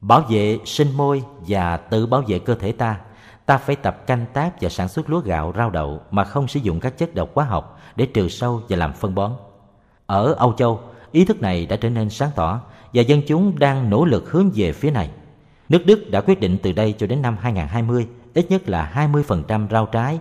Bảo 0.00 0.20
vệ 0.28 0.58
sinh 0.64 0.96
môi 0.96 1.22
và 1.48 1.76
tự 1.76 2.06
bảo 2.06 2.22
vệ 2.26 2.38
cơ 2.38 2.54
thể 2.54 2.72
ta, 2.72 3.00
ta 3.46 3.58
phải 3.58 3.76
tập 3.76 4.06
canh 4.06 4.26
tác 4.32 4.60
và 4.60 4.68
sản 4.68 4.88
xuất 4.88 5.10
lúa 5.10 5.20
gạo, 5.20 5.52
rau 5.56 5.70
đậu 5.70 6.00
mà 6.10 6.24
không 6.24 6.48
sử 6.48 6.60
dụng 6.60 6.80
các 6.80 6.98
chất 6.98 7.14
độc 7.14 7.30
hóa 7.34 7.44
học 7.44 7.80
để 7.96 8.06
trừ 8.06 8.28
sâu 8.28 8.62
và 8.68 8.76
làm 8.76 8.92
phân 8.92 9.14
bón. 9.14 9.32
Ở 10.06 10.32
Âu 10.32 10.52
Châu, 10.52 10.80
ý 11.16 11.24
thức 11.24 11.42
này 11.42 11.66
đã 11.66 11.76
trở 11.76 11.90
nên 11.90 12.10
sáng 12.10 12.30
tỏ 12.34 12.60
và 12.94 13.02
dân 13.02 13.22
chúng 13.26 13.58
đang 13.58 13.90
nỗ 13.90 14.04
lực 14.04 14.30
hướng 14.30 14.50
về 14.54 14.72
phía 14.72 14.90
này. 14.90 15.10
Nước 15.68 15.86
Đức 15.86 16.10
đã 16.10 16.20
quyết 16.20 16.40
định 16.40 16.58
từ 16.62 16.72
đây 16.72 16.94
cho 16.98 17.06
đến 17.06 17.22
năm 17.22 17.36
2020 17.40 18.06
ít 18.34 18.50
nhất 18.50 18.68
là 18.68 18.92
20% 19.12 19.68
rau 19.70 19.86
trái 19.86 20.18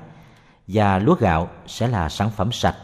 và 0.68 1.00
lúa 1.00 1.16
gạo 1.16 1.50
sẽ 1.68 1.88
là 1.88 2.10
sản 2.10 2.30
phẩm 2.30 2.52
sạch 2.52 2.76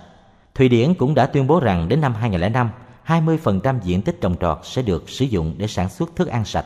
Thụy 0.56 0.70
Điển 0.70 0.94
cũng 0.94 1.16
đã 1.16 1.26
tuyên 1.26 1.48
bố 1.48 1.60
rằng 1.60 1.90
đến 1.90 2.02
năm 2.02 2.14
2005, 2.14 2.70
20% 3.08 3.80
diện 3.84 4.02
tích 4.02 4.22
trồng 4.22 4.36
trọt 4.42 4.60
sẽ 4.64 4.82
được 4.82 5.10
sử 5.10 5.26
dụng 5.26 5.56
để 5.58 5.68
sản 5.68 5.90
xuất 5.90 6.16
thức 6.16 6.28
ăn 6.28 6.46
sạch. 6.46 6.66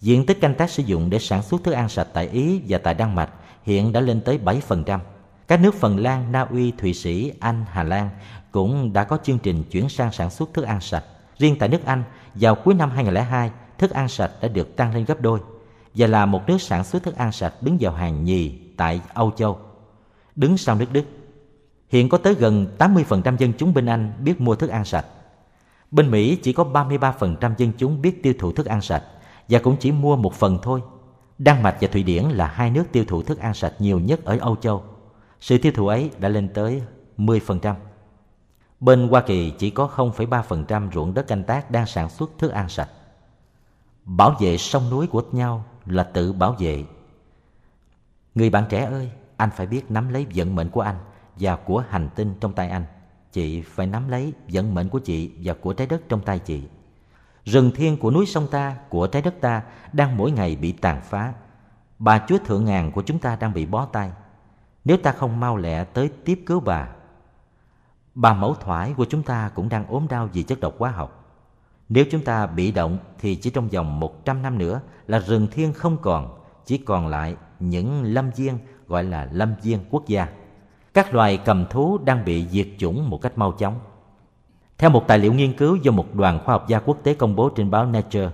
Diện 0.00 0.26
tích 0.26 0.40
canh 0.40 0.54
tác 0.54 0.70
sử 0.70 0.82
dụng 0.82 1.10
để 1.10 1.18
sản 1.18 1.42
xuất 1.42 1.64
thức 1.64 1.72
ăn 1.72 1.88
sạch 1.88 2.08
tại 2.12 2.28
Ý 2.28 2.60
và 2.68 2.78
tại 2.78 2.94
Đan 2.94 3.14
Mạch 3.14 3.30
hiện 3.62 3.92
đã 3.92 4.00
lên 4.00 4.20
tới 4.20 4.38
7%. 4.44 4.98
Các 5.48 5.60
nước 5.60 5.74
Phần 5.74 5.98
Lan, 5.98 6.32
Na 6.32 6.40
Uy, 6.40 6.70
Thụy 6.70 6.94
Sĩ, 6.94 7.32
Anh, 7.40 7.64
Hà 7.70 7.82
Lan 7.82 8.10
cũng 8.52 8.92
đã 8.92 9.04
có 9.04 9.18
chương 9.22 9.38
trình 9.38 9.64
chuyển 9.70 9.88
sang 9.88 10.12
sản 10.12 10.30
xuất 10.30 10.54
thức 10.54 10.64
ăn 10.64 10.80
sạch. 10.80 11.04
Riêng 11.38 11.56
tại 11.58 11.68
nước 11.68 11.84
Anh, 11.84 12.02
vào 12.34 12.54
cuối 12.54 12.74
năm 12.74 12.90
2002, 12.90 13.50
thức 13.78 13.90
ăn 13.90 14.08
sạch 14.08 14.30
đã 14.42 14.48
được 14.48 14.76
tăng 14.76 14.94
lên 14.94 15.04
gấp 15.04 15.20
đôi 15.20 15.40
và 15.94 16.06
là 16.06 16.26
một 16.26 16.42
nước 16.46 16.62
sản 16.62 16.84
xuất 16.84 17.02
thức 17.02 17.16
ăn 17.16 17.32
sạch 17.32 17.54
đứng 17.60 17.78
vào 17.80 17.92
hàng 17.92 18.24
nhì 18.24 18.58
tại 18.76 19.00
Âu 19.14 19.30
Châu, 19.30 19.58
đứng 20.36 20.56
sau 20.58 20.74
nước 20.74 20.92
Đức. 20.92 21.04
Hiện 21.88 22.08
có 22.08 22.18
tới 22.18 22.34
gần 22.34 22.66
80% 22.78 23.36
dân 23.36 23.52
chúng 23.58 23.74
bên 23.74 23.86
Anh 23.86 24.12
biết 24.20 24.40
mua 24.40 24.54
thức 24.54 24.70
ăn 24.70 24.84
sạch. 24.84 25.06
Bên 25.90 26.10
Mỹ 26.10 26.36
chỉ 26.42 26.52
có 26.52 26.64
33% 26.64 27.54
dân 27.56 27.72
chúng 27.78 28.02
biết 28.02 28.22
tiêu 28.22 28.34
thụ 28.38 28.52
thức 28.52 28.66
ăn 28.66 28.80
sạch 28.80 29.02
và 29.48 29.58
cũng 29.58 29.76
chỉ 29.80 29.92
mua 29.92 30.16
một 30.16 30.34
phần 30.34 30.58
thôi. 30.62 30.80
Đan 31.38 31.62
Mạch 31.62 31.76
và 31.80 31.88
Thụy 31.88 32.02
Điển 32.02 32.24
là 32.24 32.46
hai 32.46 32.70
nước 32.70 32.84
tiêu 32.92 33.04
thụ 33.08 33.22
thức 33.22 33.38
ăn 33.38 33.54
sạch 33.54 33.72
nhiều 33.78 34.00
nhất 34.00 34.24
ở 34.24 34.38
Âu 34.40 34.56
Châu. 34.56 34.84
Sự 35.44 35.58
tiêu 35.58 35.72
thụ 35.74 35.86
ấy 35.86 36.10
đã 36.18 36.28
lên 36.28 36.48
tới 36.54 36.82
10%. 37.18 37.74
Bên 38.80 39.08
Hoa 39.08 39.22
Kỳ 39.22 39.50
chỉ 39.58 39.70
có 39.70 39.90
0,3% 39.96 40.90
ruộng 40.92 41.14
đất 41.14 41.26
canh 41.26 41.44
tác 41.44 41.70
đang 41.70 41.86
sản 41.86 42.10
xuất 42.10 42.30
thức 42.38 42.52
ăn 42.52 42.68
sạch. 42.68 42.88
Bảo 44.04 44.36
vệ 44.40 44.58
sông 44.58 44.90
núi 44.90 45.06
của 45.06 45.22
nhau 45.32 45.64
là 45.86 46.02
tự 46.02 46.32
bảo 46.32 46.56
vệ. 46.58 46.84
Người 48.34 48.50
bạn 48.50 48.64
trẻ 48.68 48.84
ơi, 48.84 49.10
anh 49.36 49.50
phải 49.56 49.66
biết 49.66 49.90
nắm 49.90 50.08
lấy 50.08 50.26
vận 50.34 50.54
mệnh 50.54 50.70
của 50.70 50.80
anh 50.80 50.96
và 51.36 51.56
của 51.56 51.84
hành 51.88 52.08
tinh 52.14 52.34
trong 52.40 52.52
tay 52.52 52.68
anh. 52.68 52.84
Chị 53.32 53.62
phải 53.62 53.86
nắm 53.86 54.08
lấy 54.08 54.32
vận 54.48 54.74
mệnh 54.74 54.88
của 54.88 54.98
chị 54.98 55.32
và 55.42 55.54
của 55.54 55.72
trái 55.72 55.86
đất 55.86 56.02
trong 56.08 56.20
tay 56.20 56.38
chị. 56.38 56.62
Rừng 57.44 57.70
thiên 57.74 57.96
của 57.96 58.10
núi 58.10 58.26
sông 58.26 58.46
ta, 58.50 58.76
của 58.88 59.06
trái 59.06 59.22
đất 59.22 59.34
ta 59.40 59.62
đang 59.92 60.16
mỗi 60.16 60.30
ngày 60.30 60.56
bị 60.56 60.72
tàn 60.72 61.00
phá. 61.00 61.32
Bà 61.98 62.24
Chúa 62.28 62.38
Thượng 62.38 62.64
Ngàn 62.64 62.92
của 62.92 63.02
chúng 63.02 63.18
ta 63.18 63.36
đang 63.36 63.52
bị 63.52 63.66
bó 63.66 63.84
tay. 63.84 64.10
Nếu 64.84 64.96
ta 64.96 65.12
không 65.12 65.40
mau 65.40 65.56
lẹ 65.56 65.84
tới 65.84 66.10
tiếp 66.24 66.42
cứu 66.46 66.60
bà. 66.60 66.88
Bà 68.14 68.34
mẫu 68.34 68.54
thoải 68.54 68.94
của 68.96 69.04
chúng 69.04 69.22
ta 69.22 69.50
cũng 69.54 69.68
đang 69.68 69.86
ốm 69.86 70.06
đau 70.10 70.28
vì 70.32 70.42
chất 70.42 70.60
độc 70.60 70.74
hóa 70.78 70.90
học. 70.90 71.20
Nếu 71.88 72.04
chúng 72.10 72.24
ta 72.24 72.46
bị 72.46 72.72
động 72.72 72.98
thì 73.18 73.36
chỉ 73.36 73.50
trong 73.50 73.68
vòng 73.68 74.00
100 74.00 74.42
năm 74.42 74.58
nữa 74.58 74.80
là 75.06 75.18
rừng 75.18 75.46
thiên 75.50 75.72
không 75.72 75.96
còn, 76.02 76.38
chỉ 76.64 76.78
còn 76.78 77.06
lại 77.06 77.36
những 77.60 78.02
lâm 78.02 78.30
viên 78.30 78.58
gọi 78.86 79.04
là 79.04 79.28
lâm 79.32 79.54
viên 79.62 79.78
quốc 79.90 80.06
gia 80.06 80.28
các 80.94 81.14
loài 81.14 81.36
cầm 81.44 81.66
thú 81.70 81.98
đang 82.04 82.24
bị 82.24 82.46
diệt 82.48 82.66
chủng 82.78 83.10
một 83.10 83.22
cách 83.22 83.38
mau 83.38 83.52
chóng. 83.52 83.74
Theo 84.78 84.90
một 84.90 85.04
tài 85.08 85.18
liệu 85.18 85.32
nghiên 85.32 85.52
cứu 85.52 85.76
do 85.76 85.92
một 85.92 86.14
đoàn 86.14 86.40
khoa 86.44 86.54
học 86.54 86.68
gia 86.68 86.78
quốc 86.78 86.98
tế 87.02 87.14
công 87.14 87.36
bố 87.36 87.48
trên 87.48 87.70
báo 87.70 87.86
Nature, 87.86 88.30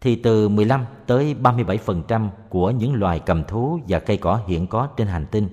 thì 0.00 0.16
từ 0.16 0.48
15 0.48 0.84
tới 1.06 1.36
37% 1.42 2.28
của 2.48 2.70
những 2.70 2.94
loài 2.94 3.20
cầm 3.26 3.44
thú 3.44 3.80
và 3.88 3.98
cây 3.98 4.16
cỏ 4.16 4.40
hiện 4.46 4.66
có 4.66 4.88
trên 4.96 5.06
hành 5.06 5.26
tinh 5.30 5.48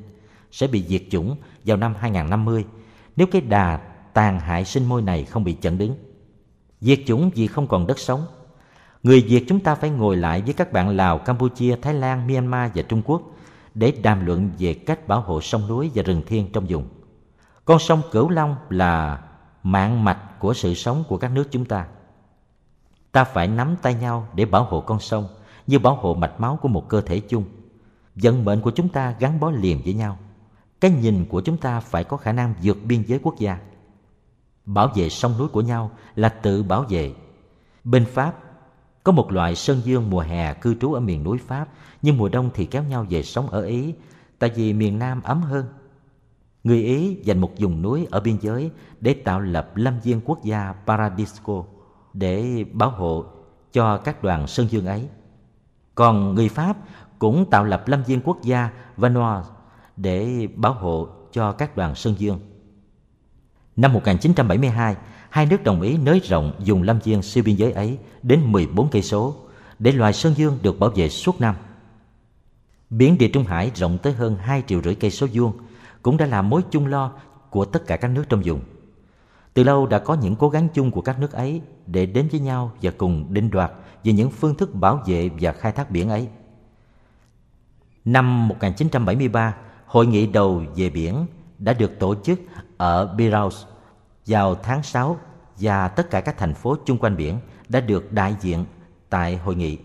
sẽ 0.54 0.68
bị 0.68 0.84
diệt 0.88 1.02
chủng 1.10 1.36
vào 1.66 1.78
năm 1.78 1.96
2050 2.00 2.66
nếu 3.16 3.28
cái 3.32 3.42
đà 3.42 3.80
tàn 4.14 4.40
hại 4.40 4.66
sinh 4.66 4.86
môi 4.86 5.02
này 5.02 5.26
không 5.26 5.44
bị 5.44 5.54
chặn 5.54 5.78
đứng. 5.78 5.96
Diệt 6.82 7.00
chủng 7.08 7.32
vì 7.36 7.48
không 7.48 7.68
còn 7.68 7.88
đất 7.88 8.00
sống. 8.00 8.26
Người 9.04 9.22
Việt 9.22 9.46
chúng 9.48 9.60
ta 9.60 9.76
phải 9.76 9.90
ngồi 9.90 10.18
lại 10.18 10.42
với 10.42 10.54
các 10.54 10.74
bạn 10.74 10.90
Lào, 10.90 11.18
Campuchia, 11.18 11.76
Thái 11.82 11.94
Lan, 11.94 12.28
Myanmar 12.28 12.72
và 12.76 12.82
Trung 12.82 13.02
Quốc 13.06 13.22
để 13.74 13.94
đàm 14.04 14.26
luận 14.26 14.50
về 14.60 14.74
cách 14.74 15.08
bảo 15.08 15.22
hộ 15.22 15.42
sông 15.42 15.68
núi 15.68 15.92
và 15.96 16.04
rừng 16.04 16.22
thiên 16.28 16.52
trong 16.54 16.66
vùng. 16.70 16.88
Con 17.66 17.80
sông 17.80 18.02
Cửu 18.12 18.30
Long 18.30 18.56
là 18.70 19.24
mạng 19.64 20.04
mạch 20.04 20.40
của 20.40 20.54
sự 20.54 20.74
sống 20.74 21.04
của 21.08 21.18
các 21.18 21.32
nước 21.32 21.48
chúng 21.52 21.66
ta. 21.66 21.88
Ta 23.12 23.24
phải 23.24 23.48
nắm 23.48 23.76
tay 23.82 23.94
nhau 23.94 24.28
để 24.36 24.46
bảo 24.46 24.64
hộ 24.64 24.82
con 24.82 25.00
sông 25.00 25.28
như 25.68 25.80
bảo 25.80 25.96
hộ 25.96 26.14
mạch 26.14 26.40
máu 26.40 26.60
của 26.62 26.68
một 26.68 26.90
cơ 26.90 27.02
thể 27.02 27.20
chung. 27.20 27.44
Vận 28.16 28.46
mệnh 28.46 28.62
của 28.62 28.72
chúng 28.72 28.90
ta 28.90 29.16
gắn 29.20 29.40
bó 29.40 29.52
liền 29.52 29.82
với 29.84 29.94
nhau. 29.94 30.18
Cái 30.84 30.92
nhìn 30.92 31.26
của 31.26 31.42
chúng 31.42 31.58
ta 31.58 31.80
phải 31.80 32.04
có 32.04 32.18
khả 32.18 32.32
năng 32.32 32.54
vượt 32.64 32.78
biên 32.86 33.04
giới 33.08 33.20
quốc 33.24 33.40
gia. 33.40 33.58
Bảo 34.66 34.92
vệ 34.96 35.10
sông 35.10 35.38
núi 35.38 35.48
của 35.48 35.62
nhau 35.62 35.92
là 36.16 36.30
tự 36.30 36.64
bảo 36.64 36.86
vệ. 36.90 37.14
Bên 37.84 38.06
Pháp, 38.06 38.36
có 39.04 39.12
một 39.12 39.32
loại 39.32 39.56
sơn 39.56 39.82
dương 39.84 40.10
mùa 40.10 40.20
hè 40.20 40.54
cư 40.54 40.76
trú 40.76 40.94
ở 40.94 41.00
miền 41.00 41.24
núi 41.24 41.38
Pháp, 41.38 41.68
nhưng 42.02 42.18
mùa 42.18 42.30
đông 42.30 42.50
thì 42.54 42.66
kéo 42.66 42.84
nhau 42.84 43.06
về 43.10 43.24
sống 43.24 43.50
ở 43.50 43.62
Ý, 43.62 43.94
tại 44.40 44.52
vì 44.56 44.74
miền 44.74 45.00
Nam 45.00 45.22
ấm 45.22 45.42
hơn. 45.42 45.66
Người 46.64 46.84
Ý 46.84 47.18
dành 47.24 47.42
một 47.42 47.52
vùng 47.60 47.82
núi 47.82 48.08
ở 48.12 48.20
biên 48.20 48.38
giới 48.42 48.72
để 49.00 49.14
tạo 49.14 49.40
lập 49.40 49.72
lâm 49.76 50.00
viên 50.00 50.22
quốc 50.26 50.44
gia 50.44 50.74
Paradisco 50.86 51.64
để 52.14 52.66
bảo 52.74 52.90
hộ 52.90 53.26
cho 53.74 53.98
các 53.98 54.24
đoàn 54.24 54.48
sơn 54.48 54.68
dương 54.70 54.86
ấy. 54.86 55.08
Còn 55.96 56.36
người 56.36 56.50
Pháp 56.50 56.78
cũng 57.20 57.46
tạo 57.50 57.64
lập 57.64 57.88
lâm 57.88 58.04
viên 58.04 58.22
quốc 58.22 58.42
gia 58.42 58.70
Vanoise 58.98 59.53
để 59.98 60.48
bảo 60.56 60.74
hộ 60.74 61.08
cho 61.32 61.52
các 61.52 61.78
đoàn 61.78 61.96
sơn 61.96 62.16
dương. 62.18 62.40
Năm 63.76 63.94
1972, 63.94 64.96
hai 65.30 65.46
nước 65.46 65.64
đồng 65.64 65.82
ý 65.82 65.98
nới 65.98 66.20
rộng 66.20 66.54
dùng 66.60 66.84
lâm 66.84 67.00
viên 67.00 67.22
siêu 67.22 67.44
biên 67.44 67.56
giới 67.56 67.72
ấy 67.72 67.98
đến 68.24 68.52
14 68.52 68.90
cây 68.90 69.02
số 69.02 69.36
để 69.80 69.92
loài 69.92 70.14
sơn 70.14 70.34
dương 70.38 70.58
được 70.62 70.80
bảo 70.80 70.90
vệ 70.90 71.10
suốt 71.10 71.42
năm. 71.42 71.56
Biển 72.90 73.18
Địa 73.18 73.28
Trung 73.28 73.44
Hải 73.44 73.72
rộng 73.76 73.98
tới 73.98 74.14
hơn 74.14 74.36
2 74.36 74.64
triệu 74.68 74.82
rưỡi 74.82 74.96
cây 74.96 75.12
số 75.12 75.28
vuông 75.34 75.54
cũng 76.02 76.18
đã 76.18 76.26
là 76.26 76.42
mối 76.42 76.62
chung 76.72 76.88
lo 76.88 77.12
của 77.50 77.66
tất 77.66 77.88
cả 77.88 77.98
các 77.98 78.08
nước 78.08 78.24
trong 78.30 78.42
vùng. 78.46 78.62
Từ 79.54 79.64
lâu 79.64 79.88
đã 79.88 80.00
có 80.00 80.14
những 80.14 80.36
cố 80.36 80.50
gắng 80.50 80.68
chung 80.74 80.92
của 80.92 81.02
các 81.02 81.20
nước 81.20 81.32
ấy 81.32 81.62
để 81.88 82.06
đến 82.06 82.28
với 82.32 82.40
nhau 82.40 82.72
và 82.82 82.92
cùng 82.98 83.34
định 83.34 83.50
đoạt 83.50 83.72
về 84.04 84.14
những 84.14 84.30
phương 84.30 84.56
thức 84.56 84.76
bảo 84.76 85.04
vệ 85.06 85.30
và 85.40 85.52
khai 85.52 85.72
thác 85.72 85.92
biển 85.92 86.10
ấy. 86.10 86.28
Năm 88.06 88.48
1973, 88.48 89.56
hội 89.94 90.08
nghị 90.08 90.26
đầu 90.26 90.64
về 90.76 90.90
biển 90.90 91.26
đã 91.60 91.74
được 91.74 92.00
tổ 92.00 92.16
chức 92.24 92.40
ở 92.78 93.06
Biraus 93.06 93.64
vào 94.26 94.56
tháng 94.56 94.84
6 94.84 95.18
và 95.60 95.88
tất 95.88 96.10
cả 96.10 96.22
các 96.22 96.38
thành 96.38 96.54
phố 96.54 96.76
chung 96.86 96.98
quanh 96.98 97.18
biển 97.18 97.40
đã 97.70 97.80
được 97.80 98.12
đại 98.12 98.36
diện 98.42 98.66
tại 99.10 99.38
hội 99.38 99.56
nghị. 99.56 99.78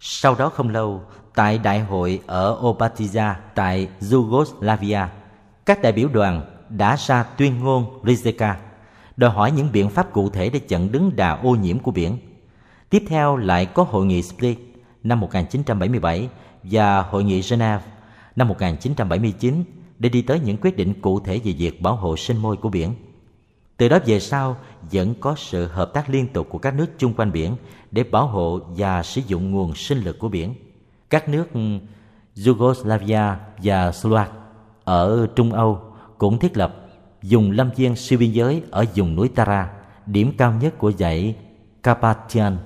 Sau 0.00 0.34
đó 0.34 0.48
không 0.48 0.68
lâu, 0.68 1.02
tại 1.34 1.58
đại 1.58 1.80
hội 1.80 2.20
ở 2.26 2.60
Opatiza 2.62 3.34
tại 3.54 3.88
Yugoslavia, 4.12 5.00
các 5.66 5.82
đại 5.82 5.92
biểu 5.92 6.08
đoàn 6.08 6.42
đã 6.68 6.96
ra 6.96 7.22
tuyên 7.22 7.58
ngôn 7.60 8.02
Rijeka 8.04 8.54
đòi 9.16 9.30
hỏi 9.30 9.50
những 9.50 9.72
biện 9.72 9.90
pháp 9.90 10.12
cụ 10.12 10.30
thể 10.30 10.50
để 10.50 10.58
chặn 10.58 10.92
đứng 10.92 11.16
đà 11.16 11.30
ô 11.42 11.50
nhiễm 11.50 11.78
của 11.78 11.90
biển. 11.90 12.18
Tiếp 12.90 13.04
theo 13.08 13.36
lại 13.36 13.66
có 13.66 13.82
hội 13.82 14.06
nghị 14.06 14.22
Split 14.22 14.58
năm 15.02 15.20
1977 15.20 16.28
và 16.62 17.02
hội 17.02 17.24
nghị 17.24 17.42
Geneva 17.50 17.80
năm 18.38 18.48
1979 18.48 19.64
để 19.98 20.08
đi 20.08 20.22
tới 20.22 20.40
những 20.40 20.56
quyết 20.56 20.76
định 20.76 21.00
cụ 21.00 21.20
thể 21.20 21.40
về 21.44 21.52
việc 21.52 21.82
bảo 21.82 21.96
hộ 21.96 22.16
sinh 22.16 22.36
môi 22.36 22.56
của 22.56 22.68
biển. 22.68 22.94
Từ 23.76 23.88
đó 23.88 23.98
về 24.06 24.20
sau 24.20 24.56
vẫn 24.92 25.14
có 25.20 25.34
sự 25.38 25.66
hợp 25.66 25.90
tác 25.94 26.10
liên 26.10 26.26
tục 26.32 26.46
của 26.50 26.58
các 26.58 26.74
nước 26.74 26.86
chung 26.98 27.14
quanh 27.14 27.32
biển 27.32 27.56
để 27.90 28.02
bảo 28.02 28.26
hộ 28.26 28.60
và 28.76 29.02
sử 29.02 29.20
dụng 29.26 29.50
nguồn 29.50 29.74
sinh 29.74 29.98
lực 29.98 30.18
của 30.18 30.28
biển. 30.28 30.54
Các 31.10 31.28
nước 31.28 31.52
ừ, 31.52 31.60
Yugoslavia 32.46 33.22
và 33.62 33.92
Slovak 33.92 34.32
ở 34.84 35.26
Trung 35.36 35.52
Âu 35.52 35.80
cũng 36.18 36.38
thiết 36.38 36.56
lập 36.56 36.74
dùng 37.22 37.50
lâm 37.50 37.70
viên 37.76 37.96
siêu 37.96 38.18
biên 38.18 38.32
giới 38.32 38.62
ở 38.70 38.84
vùng 38.94 39.16
núi 39.16 39.28
Tara, 39.28 39.70
điểm 40.06 40.32
cao 40.38 40.52
nhất 40.60 40.78
của 40.78 40.92
dãy 40.92 41.36
Carpathian, 41.82 42.56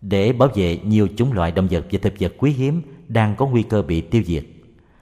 để 0.00 0.32
bảo 0.32 0.48
vệ 0.54 0.78
nhiều 0.84 1.08
chủng 1.16 1.32
loại 1.32 1.52
động 1.52 1.68
vật 1.70 1.84
và 1.92 1.98
thực 2.02 2.12
vật 2.20 2.32
quý 2.38 2.50
hiếm 2.50 2.82
đang 3.08 3.36
có 3.36 3.46
nguy 3.46 3.62
cơ 3.62 3.82
bị 3.82 4.00
tiêu 4.00 4.22
diệt. 4.26 4.44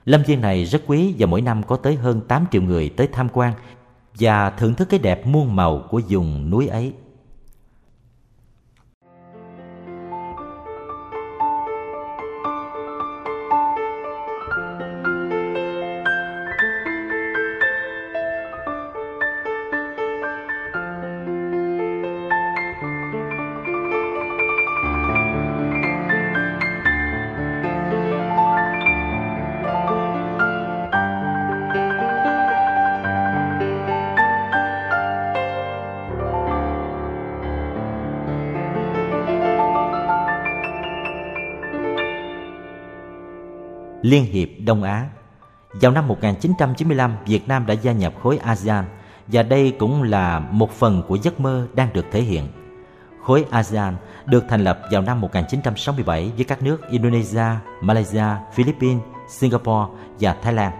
Lâm 0.07 0.23
viên 0.23 0.41
này 0.41 0.65
rất 0.65 0.81
quý 0.87 1.15
và 1.19 1.27
mỗi 1.27 1.41
năm 1.41 1.63
có 1.63 1.75
tới 1.75 1.95
hơn 1.95 2.21
8 2.27 2.45
triệu 2.51 2.61
người 2.61 2.89
tới 2.89 3.07
tham 3.11 3.29
quan 3.33 3.53
và 4.19 4.49
thưởng 4.49 4.73
thức 4.73 4.89
cái 4.89 4.99
đẹp 4.99 5.27
muôn 5.27 5.55
màu 5.55 5.83
của 5.89 6.01
vùng 6.09 6.49
núi 6.49 6.67
ấy. 6.67 6.93
Liên 44.07 44.25
hiệp 44.25 44.49
Đông 44.65 44.83
Á. 44.83 45.05
Vào 45.73 45.91
năm 45.91 46.07
1995, 46.07 47.15
Việt 47.25 47.47
Nam 47.47 47.65
đã 47.65 47.73
gia 47.73 47.91
nhập 47.91 48.13
khối 48.23 48.37
ASEAN 48.37 48.85
và 49.27 49.43
đây 49.43 49.73
cũng 49.79 50.03
là 50.03 50.39
một 50.39 50.71
phần 50.71 51.03
của 51.07 51.15
giấc 51.15 51.39
mơ 51.39 51.67
đang 51.73 51.93
được 51.93 52.05
thể 52.11 52.21
hiện. 52.21 52.47
Khối 53.23 53.45
ASEAN 53.49 53.95
được 54.25 54.45
thành 54.49 54.63
lập 54.63 54.79
vào 54.91 55.01
năm 55.01 55.21
1967 55.21 56.31
với 56.35 56.43
các 56.43 56.63
nước 56.63 56.89
Indonesia, 56.89 57.45
Malaysia, 57.81 58.25
Philippines, 58.53 59.01
Singapore 59.29 59.93
và 60.19 60.35
Thái 60.41 60.53
Lan. 60.53 60.71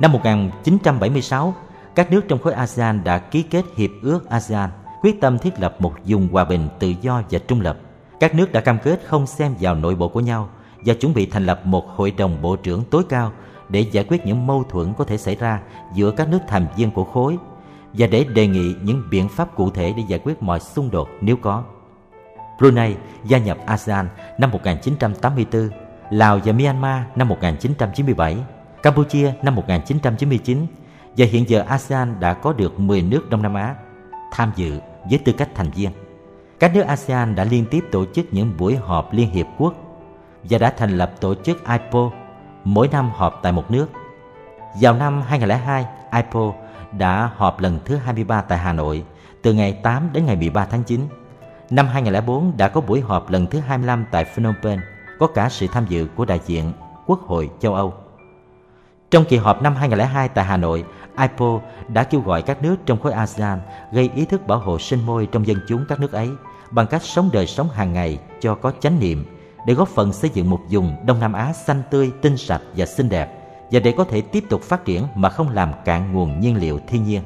Năm 0.00 0.12
1976, 0.12 1.54
các 1.94 2.10
nước 2.10 2.20
trong 2.28 2.38
khối 2.38 2.52
ASEAN 2.52 3.04
đã 3.04 3.18
ký 3.18 3.42
kết 3.42 3.64
Hiệp 3.76 3.90
ước 4.02 4.28
ASEAN, 4.28 4.70
quyết 5.02 5.20
tâm 5.20 5.38
thiết 5.38 5.60
lập 5.60 5.76
một 5.78 5.94
vùng 6.04 6.28
hòa 6.32 6.44
bình, 6.44 6.68
tự 6.78 6.92
do 7.00 7.22
và 7.30 7.38
trung 7.38 7.60
lập. 7.60 7.78
Các 8.20 8.34
nước 8.34 8.52
đã 8.52 8.60
cam 8.60 8.78
kết 8.78 9.00
không 9.06 9.26
xem 9.26 9.54
vào 9.60 9.74
nội 9.74 9.94
bộ 9.94 10.08
của 10.08 10.20
nhau 10.20 10.48
và 10.84 10.94
chuẩn 10.94 11.14
bị 11.14 11.26
thành 11.26 11.46
lập 11.46 11.66
một 11.66 11.88
hội 11.88 12.10
đồng 12.10 12.42
bộ 12.42 12.56
trưởng 12.56 12.84
tối 12.84 13.02
cao 13.08 13.32
để 13.68 13.80
giải 13.80 14.04
quyết 14.08 14.26
những 14.26 14.46
mâu 14.46 14.64
thuẫn 14.64 14.92
có 14.98 15.04
thể 15.04 15.16
xảy 15.16 15.36
ra 15.36 15.60
giữa 15.94 16.10
các 16.10 16.28
nước 16.28 16.38
thành 16.48 16.66
viên 16.76 16.90
của 16.90 17.04
khối 17.04 17.36
và 17.92 18.06
để 18.06 18.24
đề 18.24 18.46
nghị 18.46 18.74
những 18.82 19.02
biện 19.10 19.28
pháp 19.28 19.54
cụ 19.56 19.70
thể 19.70 19.94
để 19.96 20.02
giải 20.08 20.20
quyết 20.24 20.42
mọi 20.42 20.60
xung 20.60 20.90
đột 20.90 21.08
nếu 21.20 21.36
có. 21.36 21.64
Brunei 22.58 22.94
gia 23.24 23.38
nhập 23.38 23.58
ASEAN 23.66 24.08
năm 24.38 24.50
1984, 24.50 25.68
Lào 26.10 26.40
và 26.44 26.52
Myanmar 26.52 27.02
năm 27.16 27.28
1997, 27.28 28.36
Campuchia 28.82 29.32
năm 29.42 29.54
1999 29.54 30.66
và 31.16 31.26
hiện 31.26 31.48
giờ 31.48 31.64
ASEAN 31.68 32.20
đã 32.20 32.34
có 32.34 32.52
được 32.52 32.80
10 32.80 33.02
nước 33.02 33.30
Đông 33.30 33.42
Nam 33.42 33.54
Á 33.54 33.74
tham 34.32 34.52
dự 34.56 34.78
với 35.10 35.18
tư 35.18 35.32
cách 35.32 35.48
thành 35.54 35.70
viên. 35.70 35.90
Các 36.58 36.74
nước 36.74 36.82
ASEAN 36.82 37.34
đã 37.34 37.44
liên 37.44 37.64
tiếp 37.70 37.84
tổ 37.92 38.04
chức 38.14 38.26
những 38.32 38.54
buổi 38.58 38.76
họp 38.76 39.12
Liên 39.12 39.30
Hiệp 39.30 39.46
Quốc 39.58 39.74
và 40.44 40.58
đã 40.58 40.74
thành 40.76 40.98
lập 40.98 41.12
tổ 41.20 41.34
chức 41.34 41.58
IPO, 41.68 42.10
mỗi 42.64 42.88
năm 42.88 43.10
họp 43.14 43.40
tại 43.42 43.52
một 43.52 43.70
nước. 43.70 43.86
Vào 44.80 44.94
năm 44.94 45.22
2002, 45.22 45.86
IPO 46.12 46.54
đã 46.98 47.30
họp 47.36 47.60
lần 47.60 47.78
thứ 47.84 47.96
23 47.96 48.42
tại 48.42 48.58
Hà 48.58 48.72
Nội, 48.72 49.04
từ 49.42 49.52
ngày 49.52 49.72
8 49.72 50.08
đến 50.12 50.26
ngày 50.26 50.36
13 50.36 50.64
tháng 50.64 50.84
9. 50.84 51.00
Năm 51.70 51.86
2004 51.86 52.52
đã 52.56 52.68
có 52.68 52.80
buổi 52.80 53.00
họp 53.00 53.30
lần 53.30 53.46
thứ 53.46 53.58
25 53.58 54.04
tại 54.10 54.24
Phnom 54.24 54.54
Penh, 54.62 54.80
có 55.18 55.26
cả 55.26 55.48
sự 55.48 55.66
tham 55.72 55.86
dự 55.88 56.06
của 56.16 56.24
đại 56.24 56.40
diện 56.46 56.72
Quốc 57.06 57.20
hội 57.20 57.50
châu 57.60 57.74
Âu. 57.74 57.94
Trong 59.10 59.24
kỳ 59.24 59.36
họp 59.36 59.62
năm 59.62 59.76
2002 59.76 60.28
tại 60.28 60.44
Hà 60.44 60.56
Nội, 60.56 60.84
IPO 61.18 61.60
đã 61.88 62.04
kêu 62.04 62.20
gọi 62.20 62.42
các 62.42 62.62
nước 62.62 62.76
trong 62.86 63.00
khối 63.00 63.12
ASEAN 63.12 63.60
gây 63.92 64.10
ý 64.14 64.24
thức 64.24 64.46
bảo 64.46 64.58
hộ 64.58 64.78
sinh 64.78 65.06
môi 65.06 65.26
trong 65.32 65.46
dân 65.46 65.58
chúng 65.68 65.84
các 65.88 66.00
nước 66.00 66.12
ấy 66.12 66.30
bằng 66.70 66.86
cách 66.86 67.02
sống 67.02 67.30
đời 67.32 67.46
sống 67.46 67.68
hàng 67.68 67.92
ngày 67.92 68.18
cho 68.40 68.54
có 68.54 68.72
chánh 68.80 69.00
niệm 69.00 69.24
để 69.66 69.74
góp 69.74 69.88
phần 69.88 70.12
xây 70.12 70.30
dựng 70.34 70.50
một 70.50 70.60
vùng 70.70 70.96
Đông 71.06 71.20
Nam 71.20 71.32
Á 71.32 71.52
xanh 71.52 71.82
tươi, 71.90 72.12
tinh 72.22 72.36
sạch 72.36 72.60
và 72.76 72.86
xinh 72.86 73.08
đẹp 73.08 73.38
và 73.70 73.80
để 73.80 73.94
có 73.96 74.04
thể 74.04 74.20
tiếp 74.20 74.44
tục 74.50 74.62
phát 74.62 74.84
triển 74.84 75.02
mà 75.14 75.28
không 75.28 75.48
làm 75.48 75.72
cạn 75.84 76.12
nguồn 76.12 76.40
nhiên 76.40 76.56
liệu 76.56 76.80
thiên 76.86 77.04
nhiên. 77.04 77.22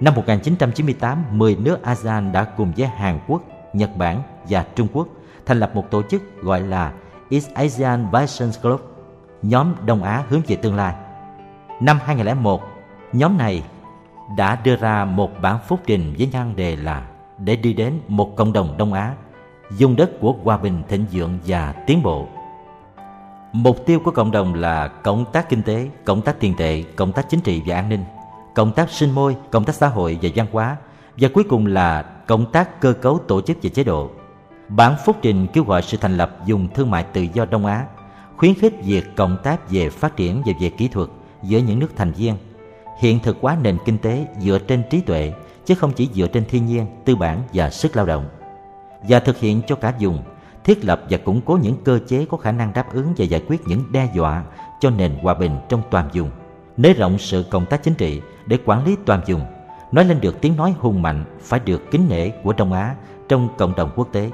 Năm 0.00 0.14
1998, 0.14 1.24
10 1.30 1.56
nước 1.56 1.82
ASEAN 1.82 2.32
đã 2.32 2.44
cùng 2.44 2.72
với 2.76 2.86
Hàn 2.86 3.20
Quốc, 3.26 3.42
Nhật 3.72 3.96
Bản 3.96 4.22
và 4.48 4.66
Trung 4.74 4.88
Quốc 4.92 5.08
thành 5.46 5.60
lập 5.60 5.70
một 5.74 5.90
tổ 5.90 6.02
chức 6.02 6.42
gọi 6.42 6.60
là 6.60 6.92
East 7.30 7.50
ASEAN 7.54 8.06
Vision 8.12 8.50
Group, 8.62 8.80
nhóm 9.42 9.74
Đông 9.86 10.02
Á 10.02 10.24
hướng 10.28 10.42
về 10.46 10.56
tương 10.56 10.76
lai. 10.76 10.94
Năm 11.80 11.98
2001, 12.04 12.62
Nhóm 13.12 13.38
này 13.38 13.62
đã 14.36 14.58
đưa 14.64 14.76
ra 14.76 15.04
một 15.04 15.30
bản 15.42 15.58
phúc 15.68 15.80
trình 15.86 16.14
với 16.18 16.28
nhan 16.32 16.56
đề 16.56 16.76
là 16.76 17.06
để 17.38 17.56
đi 17.56 17.72
đến 17.72 18.00
một 18.08 18.36
cộng 18.36 18.52
đồng 18.52 18.74
Đông 18.78 18.92
Á, 18.92 19.14
dùng 19.76 19.96
đất 19.96 20.10
của 20.20 20.34
hòa 20.44 20.58
bình 20.58 20.82
thịnh 20.88 21.06
vượng 21.12 21.38
và 21.46 21.72
tiến 21.86 22.02
bộ. 22.02 22.26
Mục 23.52 23.86
tiêu 23.86 24.00
của 24.04 24.10
cộng 24.10 24.30
đồng 24.30 24.54
là 24.54 24.88
cộng 24.88 25.24
tác 25.32 25.48
kinh 25.48 25.62
tế, 25.62 25.88
cộng 26.04 26.22
tác 26.22 26.40
tiền 26.40 26.54
tệ, 26.58 26.82
cộng 26.96 27.12
tác 27.12 27.26
chính 27.30 27.40
trị 27.40 27.62
và 27.66 27.76
an 27.76 27.88
ninh, 27.88 28.04
cộng 28.54 28.72
tác 28.72 28.90
sinh 28.90 29.10
môi, 29.10 29.36
cộng 29.50 29.64
tác 29.64 29.74
xã 29.74 29.88
hội 29.88 30.18
và 30.22 30.30
văn 30.34 30.46
hóa 30.52 30.76
và 31.16 31.28
cuối 31.34 31.44
cùng 31.44 31.66
là 31.66 32.02
cộng 32.02 32.52
tác 32.52 32.80
cơ 32.80 32.92
cấu 32.92 33.18
tổ 33.18 33.40
chức 33.40 33.56
và 33.62 33.70
chế 33.74 33.84
độ. 33.84 34.10
Bản 34.68 34.94
phúc 35.04 35.16
trình 35.22 35.46
kêu 35.52 35.64
gọi 35.64 35.82
sự 35.82 35.96
thành 35.96 36.16
lập 36.16 36.36
dùng 36.46 36.68
thương 36.74 36.90
mại 36.90 37.02
tự 37.02 37.26
do 37.34 37.44
Đông 37.44 37.66
Á, 37.66 37.86
khuyến 38.36 38.54
khích 38.54 38.84
việc 38.84 39.16
cộng 39.16 39.36
tác 39.42 39.70
về 39.70 39.90
phát 39.90 40.16
triển 40.16 40.42
và 40.46 40.52
về 40.60 40.70
kỹ 40.70 40.88
thuật 40.88 41.08
giữa 41.42 41.58
những 41.58 41.78
nước 41.78 41.90
thành 41.96 42.12
viên, 42.12 42.34
hiện 42.98 43.20
thực 43.20 43.36
hóa 43.40 43.56
nền 43.62 43.78
kinh 43.84 43.98
tế 43.98 44.26
dựa 44.38 44.58
trên 44.58 44.82
trí 44.90 45.00
tuệ 45.00 45.32
chứ 45.66 45.74
không 45.74 45.92
chỉ 45.92 46.08
dựa 46.14 46.26
trên 46.26 46.44
thiên 46.48 46.66
nhiên, 46.66 46.86
tư 47.04 47.16
bản 47.16 47.42
và 47.54 47.70
sức 47.70 47.96
lao 47.96 48.06
động. 48.06 48.24
Và 49.02 49.20
thực 49.20 49.38
hiện 49.38 49.62
cho 49.66 49.74
cả 49.74 49.94
dùng, 49.98 50.22
thiết 50.64 50.84
lập 50.84 51.02
và 51.10 51.18
củng 51.18 51.40
cố 51.40 51.58
những 51.62 51.76
cơ 51.84 51.98
chế 52.06 52.26
có 52.30 52.36
khả 52.36 52.52
năng 52.52 52.72
đáp 52.72 52.92
ứng 52.92 53.14
và 53.16 53.24
giải 53.24 53.42
quyết 53.48 53.60
những 53.66 53.84
đe 53.92 54.08
dọa 54.14 54.44
cho 54.80 54.90
nền 54.90 55.14
hòa 55.22 55.34
bình 55.34 55.58
trong 55.68 55.82
toàn 55.90 56.08
vùng, 56.14 56.30
nới 56.76 56.94
rộng 56.94 57.18
sự 57.18 57.44
công 57.50 57.66
tác 57.66 57.82
chính 57.82 57.94
trị 57.94 58.20
để 58.46 58.58
quản 58.64 58.84
lý 58.84 58.96
toàn 59.06 59.20
vùng, 59.26 59.44
nói 59.92 60.04
lên 60.04 60.20
được 60.20 60.40
tiếng 60.40 60.56
nói 60.56 60.74
hùng 60.78 61.02
mạnh 61.02 61.24
phải 61.40 61.60
được 61.60 61.90
kính 61.90 62.06
nể 62.08 62.28
của 62.28 62.52
Đông 62.52 62.72
Á 62.72 62.94
trong 63.28 63.48
cộng 63.58 63.74
đồng 63.76 63.90
quốc 63.96 64.08
tế. 64.12 64.30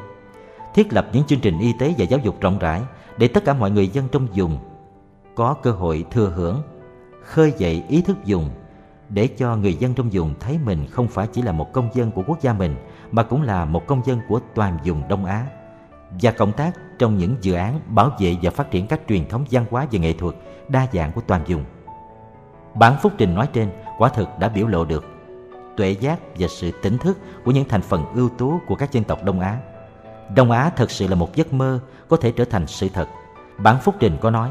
Thiết 0.75 0.93
lập 0.93 1.09
những 1.13 1.25
chương 1.25 1.41
trình 1.41 1.59
y 1.59 1.73
tế 1.79 1.95
và 1.99 2.05
giáo 2.05 2.21
dục 2.25 2.41
rộng 2.41 2.59
rãi 2.59 2.83
để 3.19 3.29
tất 3.29 3.45
cả 3.45 3.55
mọi 3.55 3.71
người 3.71 3.89
dân 3.89 4.09
trong 4.13 4.27
vùng 4.35 4.59
có 5.35 5.55
cơ 5.55 5.71
hội 5.71 6.05
thừa 6.11 6.33
hưởng, 6.37 6.63
khơi 7.25 7.53
dậy 7.59 7.83
ý 7.89 8.03
thức 8.03 8.17
dùng 8.25 8.51
để 9.09 9.27
cho 9.27 9.57
người 9.57 9.75
dân 9.75 9.95
trong 9.95 10.09
vùng 10.13 10.35
thấy 10.41 10.59
mình 10.65 10.87
không 10.91 11.09
phải 11.09 11.27
chỉ 11.33 11.43
là 11.43 11.53
một 11.53 11.73
công 11.73 11.89
dân 11.95 12.11
của 12.11 12.23
quốc 12.27 12.41
gia 12.41 12.53
mình 12.53 12.77
mà 13.13 13.23
cũng 13.23 13.43
là 13.43 13.65
một 13.65 13.87
công 13.87 14.03
dân 14.07 14.21
của 14.29 14.41
toàn 14.55 14.79
vùng 14.85 15.09
Đông 15.09 15.25
Á 15.25 15.47
và 16.11 16.31
cộng 16.31 16.53
tác 16.53 16.71
trong 16.99 17.19
những 17.19 17.37
dự 17.41 17.55
án 17.55 17.81
bảo 17.87 18.11
vệ 18.19 18.37
và 18.43 18.51
phát 18.51 18.71
triển 18.71 18.87
các 18.87 19.01
truyền 19.09 19.29
thống 19.29 19.45
văn 19.51 19.65
hóa 19.71 19.87
và 19.93 19.99
nghệ 19.99 20.13
thuật 20.13 20.35
đa 20.69 20.87
dạng 20.93 21.13
của 21.13 21.21
toàn 21.27 21.45
vùng. 21.49 21.65
Bản 22.75 22.97
phúc 23.03 23.13
trình 23.19 23.35
nói 23.35 23.49
trên 23.53 23.71
quả 23.99 24.09
thực 24.09 24.29
đã 24.39 24.49
biểu 24.49 24.67
lộ 24.67 24.85
được 24.85 25.05
tuệ 25.77 25.91
giác 25.91 26.19
và 26.39 26.49
sự 26.49 26.71
tỉnh 26.83 26.99
thức 26.99 27.19
của 27.45 27.51
những 27.51 27.69
thành 27.69 27.83
phần 27.83 28.05
ưu 28.15 28.29
tú 28.29 28.61
của 28.67 28.75
các 28.75 28.93
dân 28.93 29.05
tộc 29.05 29.25
Đông 29.25 29.41
Á. 29.41 29.59
Đông 30.35 30.51
Á 30.51 30.71
thật 30.77 30.91
sự 30.91 31.09
là 31.09 31.15
một 31.15 31.35
giấc 31.35 31.53
mơ 31.53 31.81
có 32.09 32.17
thể 32.17 32.33
trở 32.33 32.45
thành 32.45 32.67
sự 32.67 32.89
thật. 32.89 33.09
Bản 33.59 33.77
phúc 33.81 33.95
trình 34.01 34.17
có 34.21 34.31
nói, 34.31 34.51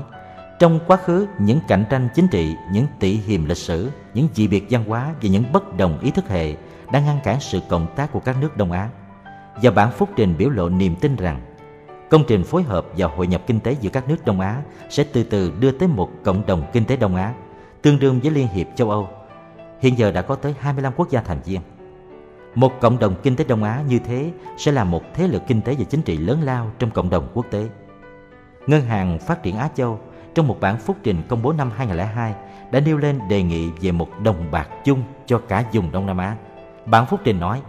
trong 0.60 0.80
quá 0.88 0.98
khứ, 0.98 1.27
những 1.40 1.60
cạnh 1.68 1.86
tranh 1.90 2.07
chính 2.15 2.27
trị, 2.27 2.56
những 2.72 2.86
tỷ 2.99 3.18
hiềm 3.18 3.45
lịch 3.45 3.57
sử, 3.57 3.91
những 4.14 4.27
dị 4.34 4.48
biệt 4.48 4.68
văn 4.69 4.84
hóa 4.88 5.14
và 5.22 5.30
những 5.30 5.44
bất 5.53 5.77
đồng 5.77 5.99
ý 5.99 6.11
thức 6.11 6.30
hệ 6.30 6.56
đã 6.91 6.99
ngăn 6.99 7.20
cản 7.24 7.40
sự 7.40 7.60
cộng 7.70 7.88
tác 7.95 8.12
của 8.12 8.20
các 8.20 8.36
nước 8.41 8.57
Đông 8.57 8.72
Á. 8.72 8.90
Và 9.62 9.72
bản 9.72 9.91
phúc 9.91 10.10
trình 10.16 10.36
biểu 10.38 10.49
lộ 10.49 10.70
niềm 10.70 10.95
tin 10.95 11.16
rằng 11.16 11.41
công 12.10 12.24
trình 12.28 12.44
phối 12.44 12.64
hợp 12.64 12.86
và 12.98 13.07
hội 13.07 13.28
nhập 13.28 13.41
kinh 13.48 13.60
tế 13.60 13.76
giữa 13.82 13.90
các 13.90 14.10
nước 14.10 14.26
Đông 14.26 14.40
Á 14.40 14.62
sẽ 14.90 15.03
từ 15.03 15.24
từ 15.24 15.53
đưa 15.60 15.72
tới 15.72 15.88
một 15.88 16.10
cộng 16.24 16.45
đồng 16.45 16.64
kinh 16.74 16.86
tế 16.86 16.95
Đông 16.95 17.16
Á, 17.16 17.34
tương 17.82 17.99
đương 17.99 18.20
với 18.20 18.32
Liên 18.32 18.48
hiệp 18.48 18.68
châu 18.76 18.90
Âu. 18.90 19.10
Hiện 19.80 19.98
giờ 19.98 20.12
đã 20.12 20.22
có 20.22 20.36
tới 20.36 20.56
25 20.60 20.94
quốc 20.95 21.10
gia 21.10 21.22
thành 21.22 21.40
viên. 21.45 21.62
Một 22.56 22.74
cộng 22.82 22.99
đồng 22.99 23.16
kinh 23.24 23.36
tế 23.36 23.44
Đông 23.44 23.64
Á 23.64 23.84
như 23.88 23.99
thế 23.99 24.32
sẽ 24.57 24.72
là 24.72 24.84
một 24.84 25.03
thế 25.14 25.28
lực 25.28 25.41
kinh 25.48 25.62
tế 25.62 25.76
và 25.80 25.84
chính 25.84 26.02
trị 26.02 26.18
lớn 26.18 26.41
lao 26.41 26.72
trong 26.80 26.91
cộng 26.91 27.10
đồng 27.10 27.28
quốc 27.34 27.45
tế. 27.52 27.70
Ngân 28.68 28.82
hàng 28.82 29.20
Phát 29.20 29.44
triển 29.44 29.57
Á 29.57 29.70
Châu 29.76 29.99
trong 30.36 30.48
một 30.48 30.60
bản 30.60 30.78
phúc 30.78 30.98
trình 31.03 31.24
công 31.28 31.41
bố 31.41 31.53
năm 31.53 31.72
2002 31.78 32.34
đã 32.72 32.80
nêu 32.80 32.98
lên 32.98 33.20
đề 33.30 33.44
nghị 33.44 33.70
về 33.82 33.91
một 33.91 34.10
đồng 34.24 34.52
bạc 34.52 34.70
chung 34.86 35.03
cho 35.26 35.41
cả 35.48 35.64
vùng 35.74 35.91
Đông 35.91 36.06
Nam 36.06 36.18
Á. 36.18 36.36
Bản 36.86 37.06
phúc 37.06 37.20
trình 37.24 37.40
nói, 37.40 37.62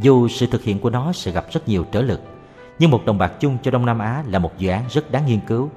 dù 0.00 0.28
sự 0.28 0.46
thực 0.46 0.62
hiện 0.62 0.78
của 0.78 0.90
nó 0.90 1.12
sẽ 1.12 1.30
gặp 1.30 1.44
rất 1.50 1.68
nhiều 1.68 1.84
trở 1.92 2.02
lực, 2.02 2.20
nhưng 2.78 2.90
một 2.90 3.04
đồng 3.04 3.18
bạc 3.18 3.32
chung 3.40 3.58
cho 3.62 3.70
Đông 3.70 3.86
Nam 3.86 3.98
Á 3.98 4.22
là 4.28 4.38
một 4.38 4.58
dự 4.58 4.68
án 4.70 4.84
rất 4.90 5.10
đáng 5.10 5.26
nghiên 5.26 5.40
cứu. 5.46 5.70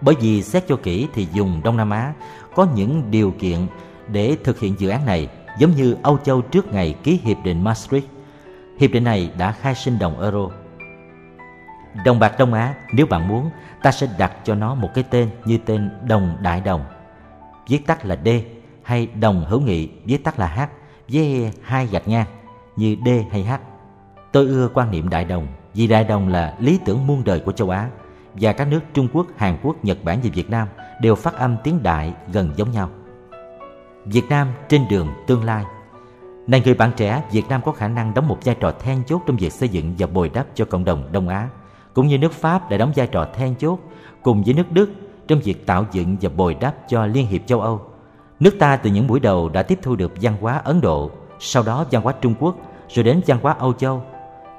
Bởi 0.00 0.14
vì 0.20 0.42
xét 0.42 0.64
cho 0.68 0.76
kỹ 0.76 1.08
thì 1.14 1.26
dùng 1.32 1.60
Đông 1.64 1.76
Nam 1.76 1.90
Á 1.90 2.12
có 2.54 2.66
những 2.74 3.10
điều 3.10 3.34
kiện 3.38 3.66
để 4.08 4.36
thực 4.44 4.58
hiện 4.58 4.74
dự 4.78 4.88
án 4.88 5.06
này 5.06 5.28
giống 5.58 5.70
như 5.70 5.96
Âu 6.02 6.18
Châu 6.18 6.40
trước 6.40 6.72
ngày 6.72 6.94
ký 7.02 7.20
Hiệp 7.22 7.36
định 7.44 7.64
Maastricht. 7.64 8.06
Hiệp 8.78 8.90
định 8.90 9.04
này 9.04 9.30
đã 9.38 9.52
khai 9.52 9.74
sinh 9.74 9.98
đồng 9.98 10.20
euro. 10.20 10.48
Đồng 12.04 12.18
bạc 12.18 12.38
Đông 12.38 12.52
Á, 12.52 12.74
nếu 12.92 13.06
bạn 13.06 13.28
muốn, 13.28 13.50
ta 13.82 13.92
sẽ 13.92 14.08
đặt 14.18 14.32
cho 14.44 14.54
nó 14.54 14.74
một 14.74 14.90
cái 14.94 15.04
tên 15.10 15.30
như 15.44 15.58
tên 15.58 15.90
đồng 16.08 16.36
đại 16.42 16.60
đồng. 16.60 16.84
Viết 17.68 17.86
tắt 17.86 18.04
là 18.04 18.18
D 18.24 18.28
hay 18.82 19.06
đồng 19.06 19.44
hữu 19.48 19.60
nghị 19.60 19.88
viết 20.04 20.24
tắt 20.24 20.38
là 20.38 20.46
H 20.46 20.60
với 21.08 21.52
hai 21.62 21.86
gạch 21.86 22.08
ngang 22.08 22.26
như 22.76 22.96
D 23.04 23.08
hay 23.30 23.44
H. 23.44 23.52
Tôi 24.32 24.46
ưa 24.46 24.68
quan 24.74 24.90
niệm 24.90 25.08
đại 25.08 25.24
đồng 25.24 25.46
vì 25.74 25.86
đại 25.86 26.04
đồng 26.04 26.28
là 26.28 26.56
lý 26.58 26.78
tưởng 26.84 27.06
muôn 27.06 27.24
đời 27.24 27.40
của 27.40 27.52
châu 27.52 27.70
Á 27.70 27.90
và 28.34 28.52
các 28.52 28.68
nước 28.68 28.80
Trung 28.94 29.08
Quốc, 29.12 29.26
Hàn 29.36 29.58
Quốc, 29.62 29.84
Nhật 29.84 30.04
Bản 30.04 30.18
và 30.22 30.30
Việt 30.34 30.50
Nam 30.50 30.68
đều 31.00 31.14
phát 31.14 31.34
âm 31.34 31.56
tiếng 31.64 31.82
đại 31.82 32.14
gần 32.32 32.50
giống 32.56 32.70
nhau. 32.70 32.90
Việt 34.04 34.24
Nam 34.28 34.48
trên 34.68 34.88
đường 34.90 35.08
tương 35.26 35.44
lai 35.44 35.64
Này 36.46 36.62
người 36.64 36.74
bạn 36.74 36.90
trẻ, 36.96 37.22
Việt 37.32 37.48
Nam 37.48 37.60
có 37.64 37.72
khả 37.72 37.88
năng 37.88 38.14
đóng 38.14 38.28
một 38.28 38.38
vai 38.44 38.54
trò 38.60 38.72
then 38.80 39.02
chốt 39.06 39.22
trong 39.26 39.36
việc 39.36 39.52
xây 39.52 39.68
dựng 39.68 39.94
và 39.98 40.06
bồi 40.06 40.28
đắp 40.28 40.46
cho 40.54 40.64
cộng 40.64 40.84
đồng 40.84 41.12
Đông 41.12 41.28
Á, 41.28 41.48
cũng 41.94 42.06
như 42.06 42.18
nước 42.18 42.32
Pháp 42.32 42.70
đã 42.70 42.76
đóng 42.76 42.92
vai 42.96 43.06
trò 43.06 43.26
then 43.34 43.54
chốt 43.54 43.78
cùng 44.22 44.42
với 44.42 44.54
nước 44.54 44.72
Đức 44.72 44.90
trong 45.28 45.40
việc 45.40 45.66
tạo 45.66 45.84
dựng 45.92 46.16
và 46.20 46.30
bồi 46.36 46.54
đắp 46.54 46.74
cho 46.88 47.06
Liên 47.06 47.26
hiệp 47.26 47.40
châu 47.46 47.60
Âu. 47.60 47.80
Nước 48.40 48.56
ta 48.58 48.76
từ 48.76 48.90
những 48.90 49.06
buổi 49.06 49.20
đầu 49.20 49.48
đã 49.48 49.62
tiếp 49.62 49.78
thu 49.82 49.96
được 49.96 50.12
văn 50.20 50.36
hóa 50.40 50.60
Ấn 50.64 50.80
Độ, 50.80 51.10
sau 51.38 51.62
đó 51.62 51.84
văn 51.90 52.02
hóa 52.02 52.14
Trung 52.20 52.34
Quốc, 52.40 52.56
rồi 52.88 53.04
đến 53.04 53.20
văn 53.26 53.38
hóa 53.42 53.56
Âu 53.58 53.72
Châu. 53.72 54.02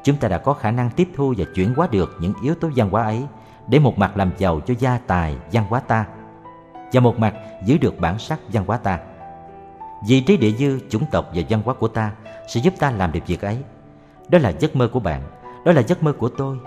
Chúng 0.04 0.16
ta 0.16 0.28
đã 0.28 0.38
có 0.38 0.54
khả 0.54 0.72
năng 0.72 0.90
tiếp 0.90 1.10
thu 1.16 1.34
và 1.38 1.46
chuyển 1.56 1.74
hóa 1.74 1.88
được 1.92 2.18
những 2.20 2.34
yếu 2.42 2.56
tố 2.56 2.70
văn 2.76 2.90
hóa 2.90 3.04
ấy 3.04 3.24
để 3.68 3.80
một 3.80 3.98
mặt 3.98 4.18
làm 4.18 4.32
giàu 4.38 4.60
cho 4.60 4.74
gia 4.80 4.98
tài 4.98 5.38
văn 5.52 5.66
hóa 5.70 5.80
ta 5.80 6.06
và 6.92 7.00
một 7.00 7.20
mặt 7.20 7.34
giữ 7.66 7.78
được 7.78 8.00
bản 8.00 8.20
sắc 8.20 8.40
văn 8.54 8.64
hóa 8.68 8.78
ta. 8.78 9.00
Vị 10.08 10.22
trí 10.22 10.38
địa 10.38 10.52
dư, 10.52 10.80
chủng 10.90 11.06
tộc 11.12 11.26
và 11.34 11.42
văn 11.50 11.62
hóa 11.66 11.74
của 11.74 11.88
ta 11.88 12.12
sẽ 12.48 12.62
giúp 12.62 12.74
ta 12.80 12.92
làm 12.92 13.12
được 13.12 13.28
việc 13.28 13.42
ấy. 13.42 13.58
Đó 14.30 14.40
là 14.40 14.52
giấc 14.60 14.76
mơ 14.76 14.88
của 14.88 15.00
bạn, 15.00 15.22
đó 15.66 15.72
là 15.72 15.82
giấc 15.82 16.04
mơ 16.04 16.14
của 16.14 16.30
tôi. 16.30 16.58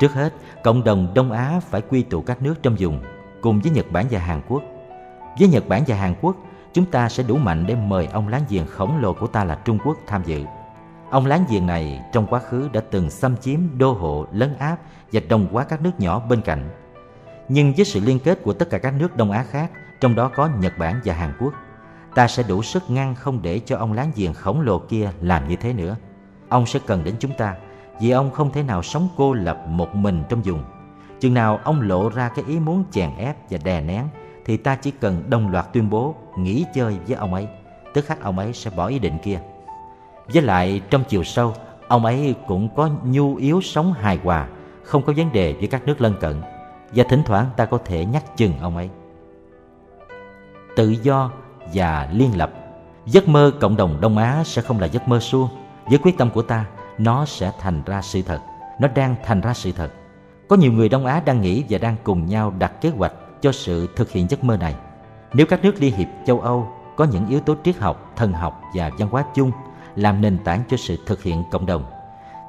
Trước 0.00 0.12
hết, 0.12 0.34
cộng 0.64 0.84
đồng 0.84 1.14
Đông 1.14 1.32
Á 1.32 1.60
phải 1.70 1.80
quy 1.80 2.02
tụ 2.02 2.20
các 2.22 2.42
nước 2.42 2.54
trong 2.62 2.76
vùng 2.78 3.00
cùng 3.40 3.60
với 3.60 3.70
Nhật 3.70 3.86
Bản 3.90 4.06
và 4.10 4.18
Hàn 4.18 4.40
Quốc. 4.48 4.62
Với 5.38 5.48
Nhật 5.48 5.68
Bản 5.68 5.82
và 5.86 5.96
Hàn 5.96 6.14
Quốc, 6.20 6.36
chúng 6.72 6.84
ta 6.84 7.08
sẽ 7.08 7.22
đủ 7.22 7.36
mạnh 7.36 7.66
để 7.66 7.74
mời 7.74 8.06
ông 8.12 8.28
láng 8.28 8.42
giềng 8.48 8.66
khổng 8.66 8.98
lồ 8.98 9.12
của 9.12 9.26
ta 9.26 9.44
là 9.44 9.54
Trung 9.54 9.78
Quốc 9.84 9.96
tham 10.06 10.22
dự. 10.24 10.44
Ông 11.10 11.26
láng 11.26 11.44
giềng 11.48 11.66
này 11.66 12.02
trong 12.12 12.26
quá 12.26 12.40
khứ 12.40 12.68
đã 12.72 12.80
từng 12.90 13.10
xâm 13.10 13.36
chiếm 13.36 13.60
đô 13.78 13.92
hộ, 13.92 14.26
lấn 14.32 14.56
áp 14.58 14.76
và 15.12 15.20
đồng 15.28 15.46
hóa 15.52 15.64
các 15.64 15.82
nước 15.82 15.90
nhỏ 15.98 16.22
bên 16.28 16.40
cạnh. 16.40 16.68
Nhưng 17.48 17.72
với 17.76 17.84
sự 17.84 18.00
liên 18.00 18.18
kết 18.18 18.42
của 18.42 18.52
tất 18.52 18.70
cả 18.70 18.78
các 18.78 18.94
nước 18.94 19.16
Đông 19.16 19.30
Á 19.30 19.44
khác, 19.50 19.70
trong 20.00 20.14
đó 20.14 20.30
có 20.34 20.48
Nhật 20.60 20.78
Bản 20.78 21.00
và 21.04 21.14
Hàn 21.14 21.32
Quốc, 21.40 21.54
ta 22.14 22.28
sẽ 22.28 22.42
đủ 22.42 22.62
sức 22.62 22.90
ngăn 22.90 23.14
không 23.14 23.42
để 23.42 23.60
cho 23.66 23.76
ông 23.76 23.92
láng 23.92 24.12
giềng 24.16 24.34
khổng 24.34 24.60
lồ 24.60 24.78
kia 24.78 25.10
làm 25.20 25.48
như 25.48 25.56
thế 25.56 25.72
nữa. 25.72 25.96
Ông 26.48 26.66
sẽ 26.66 26.78
cần 26.86 27.04
đến 27.04 27.14
chúng 27.18 27.32
ta, 27.38 27.54
vì 28.00 28.10
ông 28.10 28.30
không 28.30 28.52
thể 28.52 28.62
nào 28.62 28.82
sống 28.82 29.08
cô 29.16 29.32
lập 29.32 29.64
một 29.68 29.94
mình 29.94 30.22
trong 30.28 30.42
vùng. 30.42 30.64
Chừng 31.20 31.34
nào 31.34 31.60
ông 31.64 31.80
lộ 31.80 32.08
ra 32.08 32.28
cái 32.28 32.44
ý 32.48 32.60
muốn 32.60 32.84
chèn 32.90 33.10
ép 33.18 33.36
và 33.50 33.58
đè 33.64 33.80
nén, 33.80 34.04
thì 34.46 34.56
ta 34.56 34.76
chỉ 34.76 34.90
cần 34.90 35.30
đồng 35.30 35.50
loạt 35.50 35.72
tuyên 35.72 35.90
bố 35.90 36.14
nghỉ 36.36 36.64
chơi 36.74 36.96
với 37.06 37.16
ông 37.16 37.34
ấy, 37.34 37.48
tức 37.94 38.04
khắc 38.04 38.22
ông 38.22 38.38
ấy 38.38 38.52
sẽ 38.52 38.70
bỏ 38.70 38.86
ý 38.86 38.98
định 38.98 39.18
kia. 39.22 39.40
Với 40.32 40.42
lại 40.42 40.80
trong 40.90 41.04
chiều 41.08 41.24
sâu, 41.24 41.54
ông 41.88 42.04
ấy 42.04 42.34
cũng 42.46 42.68
có 42.76 42.90
nhu 43.04 43.36
yếu 43.36 43.60
sống 43.60 43.92
hài 43.92 44.16
hòa, 44.16 44.48
không 44.82 45.02
có 45.02 45.12
vấn 45.16 45.32
đề 45.32 45.52
với 45.52 45.68
các 45.68 45.86
nước 45.86 46.00
lân 46.00 46.14
cận, 46.20 46.42
và 46.92 47.04
thỉnh 47.08 47.22
thoảng 47.26 47.46
ta 47.56 47.64
có 47.64 47.78
thể 47.84 48.04
nhắc 48.04 48.36
chừng 48.36 48.52
ông 48.60 48.76
ấy. 48.76 48.90
Tự 50.76 50.90
do 50.90 51.30
và 51.74 52.08
liên 52.12 52.36
lập 52.36 52.52
Giấc 53.06 53.28
mơ 53.28 53.52
cộng 53.60 53.76
đồng 53.76 54.00
Đông 54.00 54.18
Á 54.18 54.42
sẽ 54.44 54.62
không 54.62 54.80
là 54.80 54.86
giấc 54.86 55.08
mơ 55.08 55.20
suông. 55.20 55.48
Với 55.84 55.98
quyết 55.98 56.18
tâm 56.18 56.30
của 56.30 56.42
ta, 56.42 56.64
nó 56.98 57.24
sẽ 57.24 57.52
thành 57.60 57.82
ra 57.86 58.02
sự 58.02 58.22
thật. 58.22 58.40
Nó 58.80 58.88
đang 58.88 59.14
thành 59.24 59.40
ra 59.40 59.54
sự 59.54 59.72
thật. 59.72 59.92
Có 60.48 60.56
nhiều 60.56 60.72
người 60.72 60.88
Đông 60.88 61.06
Á 61.06 61.22
đang 61.24 61.40
nghĩ 61.40 61.64
và 61.68 61.78
đang 61.78 61.96
cùng 62.04 62.26
nhau 62.26 62.52
đặt 62.58 62.80
kế 62.80 62.88
hoạch 62.88 63.12
cho 63.40 63.52
sự 63.52 63.88
thực 63.96 64.10
hiện 64.10 64.26
giấc 64.30 64.44
mơ 64.44 64.56
này. 64.56 64.74
Nếu 65.34 65.46
các 65.46 65.64
nước 65.64 65.74
Liên 65.78 65.96
hiệp 65.96 66.08
châu 66.26 66.40
Âu 66.40 66.68
có 66.96 67.04
những 67.04 67.28
yếu 67.28 67.40
tố 67.40 67.54
triết 67.64 67.76
học, 67.76 68.12
thần 68.16 68.32
học 68.32 68.62
và 68.74 68.90
văn 68.98 69.08
hóa 69.08 69.24
chung 69.34 69.50
làm 69.96 70.20
nền 70.20 70.38
tảng 70.44 70.62
cho 70.68 70.76
sự 70.76 70.96
thực 71.06 71.22
hiện 71.22 71.42
cộng 71.50 71.66
đồng, 71.66 71.84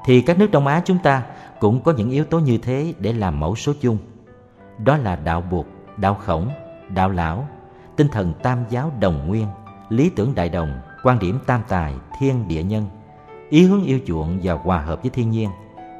thì 0.04 0.20
các 0.20 0.38
nước 0.38 0.50
Đông 0.50 0.66
Á 0.66 0.82
chúng 0.84 0.98
ta 0.98 1.22
cũng 1.60 1.80
có 1.80 1.92
những 1.92 2.10
yếu 2.10 2.24
tố 2.24 2.38
như 2.38 2.58
thế 2.58 2.94
để 2.98 3.12
làm 3.12 3.40
mẫu 3.40 3.56
số 3.56 3.72
chung. 3.80 3.98
Đó 4.78 4.96
là 4.96 5.16
đạo 5.16 5.40
buộc, 5.40 5.66
đạo 5.96 6.14
khổng, 6.14 6.48
đạo 6.88 7.10
lão, 7.10 7.48
tinh 7.96 8.08
thần 8.08 8.32
tam 8.42 8.64
giáo 8.70 8.92
đồng 9.00 9.26
nguyên, 9.26 9.46
lý 9.88 10.10
tưởng 10.10 10.34
đại 10.34 10.48
đồng, 10.48 10.80
quan 11.02 11.18
điểm 11.18 11.38
tam 11.46 11.60
tài, 11.68 11.94
thiên 12.18 12.48
địa 12.48 12.62
nhân, 12.62 12.86
ý 13.50 13.64
hướng 13.64 13.84
yêu 13.84 13.98
chuộng 14.06 14.40
và 14.42 14.54
hòa 14.54 14.80
hợp 14.80 15.02
với 15.02 15.10
thiên 15.10 15.30
nhiên, 15.30 15.50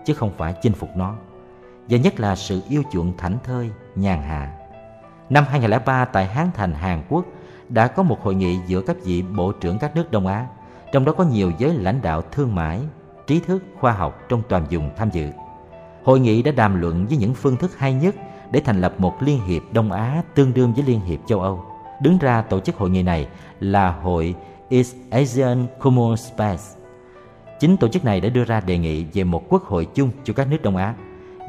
chứ 0.05 0.15
không 0.15 0.33
phải 0.37 0.55
chinh 0.63 0.73
phục 0.73 0.91
nó. 0.97 1.15
Và 1.89 1.99
nhất 1.99 2.21
là 2.21 2.37
sự 2.37 2.63
yêu 2.69 2.83
chuộng 2.93 3.17
thảnh 3.17 3.39
thơi, 3.45 3.71
nhàn 3.95 4.23
hạ. 4.23 4.58
Năm 5.31 5.45
2003 5.51 6.05
tại 6.05 6.27
Hán 6.27 6.51
Thành, 6.55 6.75
Hàn 6.75 7.03
Quốc 7.09 7.25
đã 7.69 7.87
có 7.87 8.03
một 8.03 8.23
hội 8.23 8.35
nghị 8.35 8.59
giữa 8.67 8.81
các 8.81 8.97
vị 9.05 9.23
bộ 9.23 9.53
trưởng 9.53 9.79
các 9.79 9.97
nước 9.97 10.11
Đông 10.11 10.27
Á, 10.27 10.47
trong 10.93 11.05
đó 11.05 11.13
có 11.13 11.25
nhiều 11.25 11.53
giới 11.59 11.75
lãnh 11.75 12.03
đạo 12.03 12.23
thương 12.33 12.55
mại, 12.55 12.81
trí 13.27 13.41
thức, 13.41 13.65
khoa 13.81 13.93
học 13.93 14.21
trong 14.29 14.43
toàn 14.49 14.65
vùng 14.71 14.91
tham 14.97 15.11
dự. 15.13 15.31
Hội 16.05 16.21
nghị 16.21 16.43
đã 16.43 16.53
đàm 16.53 16.81
luận 16.81 17.07
với 17.07 17.17
những 17.17 17.35
phương 17.35 17.57
thức 17.57 17.79
hay 17.79 17.95
nhất 17.95 18.15
để 18.51 18.61
thành 18.61 18.81
lập 18.81 18.95
một 18.99 19.23
liên 19.23 19.41
hiệp 19.47 19.63
Đông 19.73 19.93
Á 19.93 20.23
tương 20.35 20.55
đương 20.55 20.73
với 20.75 20.85
Liên 20.85 21.01
hiệp 21.01 21.21
châu 21.27 21.41
Âu. 21.41 21.65
Đứng 22.03 22.19
ra 22.19 22.43
tổ 22.43 22.61
chức 22.61 22.77
hội 22.77 22.91
nghị 22.91 23.03
này 23.03 23.27
là 23.61 23.91
hội 23.91 24.35
East 24.71 24.97
Asian 25.11 25.67
Common 25.81 26.17
Space. 26.17 26.63
Chính 27.61 27.77
tổ 27.77 27.89
chức 27.89 28.05
này 28.05 28.21
đã 28.21 28.29
đưa 28.29 28.45
ra 28.45 28.61
đề 28.61 28.79
nghị 28.79 29.05
về 29.05 29.25
một 29.25 29.45
quốc 29.49 29.65
hội 29.65 29.85
chung 29.95 30.11
cho 30.25 30.33
các 30.33 30.49
nước 30.51 30.63
Đông 30.63 30.77
Á 30.77 30.95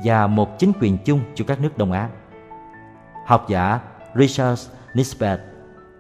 và 0.04 0.28
một 0.28 0.60
chính 0.60 0.72
quyền 0.82 0.98
chung 0.98 1.20
cho 1.36 1.46
các 1.48 1.62
nước 1.62 1.78
Đông 1.78 1.92
Á. 1.92 2.10
Học 3.30 3.46
giả 3.48 3.80
Richard 4.16 4.70
Nisbet 4.94 5.40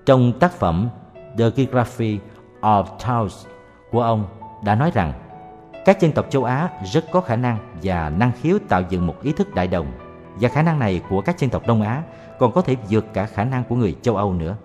trong 0.06 0.40
tác 0.40 0.52
phẩm 0.52 0.90
The 1.38 1.50
Geography 1.56 2.20
of 2.62 2.86
Towns 2.98 3.48
của 3.92 4.02
ông 4.02 4.26
đã 4.64 4.76
nói 4.76 4.92
rằng 4.94 5.14
các 5.86 6.02
dân 6.02 6.12
tộc 6.12 6.26
châu 6.30 6.44
Á 6.44 6.70
rất 6.94 7.06
có 7.12 7.22
khả 7.22 7.36
năng 7.36 7.58
và 7.84 8.10
năng 8.10 8.32
khiếu 8.42 8.58
tạo 8.70 8.84
dựng 8.90 9.08
một 9.08 9.16
ý 9.22 9.32
thức 9.32 9.56
đại 9.56 9.68
đồng 9.68 9.92
và 10.36 10.50
khả 10.50 10.62
năng 10.62 10.80
này 10.80 11.02
của 11.10 11.22
các 11.22 11.40
dân 11.40 11.50
tộc 11.50 11.68
Đông 11.68 11.82
Á 11.82 12.04
còn 12.40 12.52
có 12.52 12.62
thể 12.62 12.76
vượt 12.90 13.06
cả 13.14 13.26
khả 13.26 13.44
năng 13.44 13.64
của 13.64 13.76
người 13.76 13.96
châu 14.02 14.16
Âu 14.16 14.34
nữa. 14.34 14.56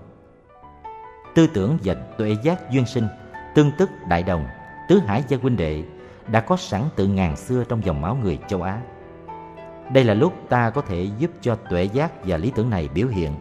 Tư 1.35 1.47
tưởng 1.47 1.79
và 1.85 1.95
tuệ 1.95 2.37
giác 2.43 2.71
duyên 2.71 2.87
sinh, 2.87 3.09
tương 3.55 3.71
tức 3.79 3.91
đại 4.09 4.23
đồng, 4.23 4.47
tứ 4.89 4.99
hải 5.07 5.25
gia 5.29 5.39
huynh 5.43 5.57
đệ 5.57 5.83
đã 6.27 6.41
có 6.41 6.57
sẵn 6.57 6.83
từ 6.97 7.07
ngàn 7.07 7.37
xưa 7.37 7.65
trong 7.69 7.85
dòng 7.85 8.01
máu 8.01 8.19
người 8.23 8.39
châu 8.49 8.63
Á. 8.63 8.81
Đây 9.93 10.05
là 10.05 10.15
lúc 10.15 10.33
ta 10.49 10.71
có 10.71 10.81
thể 10.81 11.09
giúp 11.19 11.31
cho 11.41 11.55
tuệ 11.55 11.85
giác 11.85 12.13
và 12.25 12.37
lý 12.37 12.53
tưởng 12.55 12.71
này 12.71 12.89
biểu 12.95 13.09
hiện. 13.09 13.33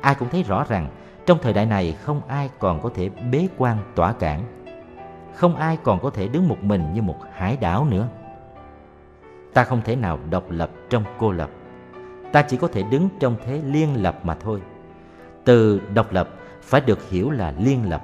Ai 0.00 0.14
cũng 0.14 0.28
thấy 0.28 0.42
rõ 0.42 0.64
rằng 0.68 0.88
trong 1.26 1.38
thời 1.42 1.52
đại 1.52 1.66
này 1.66 1.92
không 1.92 2.20
ai 2.28 2.50
còn 2.58 2.80
có 2.80 2.90
thể 2.94 3.08
bế 3.08 3.48
quan 3.58 3.78
tỏa 3.94 4.12
cản. 4.12 4.42
Không 5.34 5.56
ai 5.56 5.78
còn 5.82 6.00
có 6.00 6.10
thể 6.10 6.28
đứng 6.28 6.48
một 6.48 6.62
mình 6.62 6.94
như 6.94 7.02
một 7.02 7.16
hải 7.32 7.56
đảo 7.56 7.84
nữa. 7.84 8.08
Ta 9.54 9.64
không 9.64 9.80
thể 9.84 9.96
nào 9.96 10.18
độc 10.30 10.50
lập 10.50 10.70
trong 10.90 11.04
cô 11.18 11.32
lập. 11.32 11.50
Ta 12.32 12.42
chỉ 12.42 12.56
có 12.56 12.68
thể 12.68 12.82
đứng 12.82 13.08
trong 13.20 13.36
thế 13.44 13.60
liên 13.64 14.02
lập 14.02 14.20
mà 14.22 14.34
thôi. 14.34 14.60
Từ 15.44 15.80
độc 15.94 16.12
lập 16.12 16.28
phải 16.62 16.80
được 16.80 17.08
hiểu 17.08 17.30
là 17.30 17.54
liên 17.58 17.90
lập. 17.90 18.02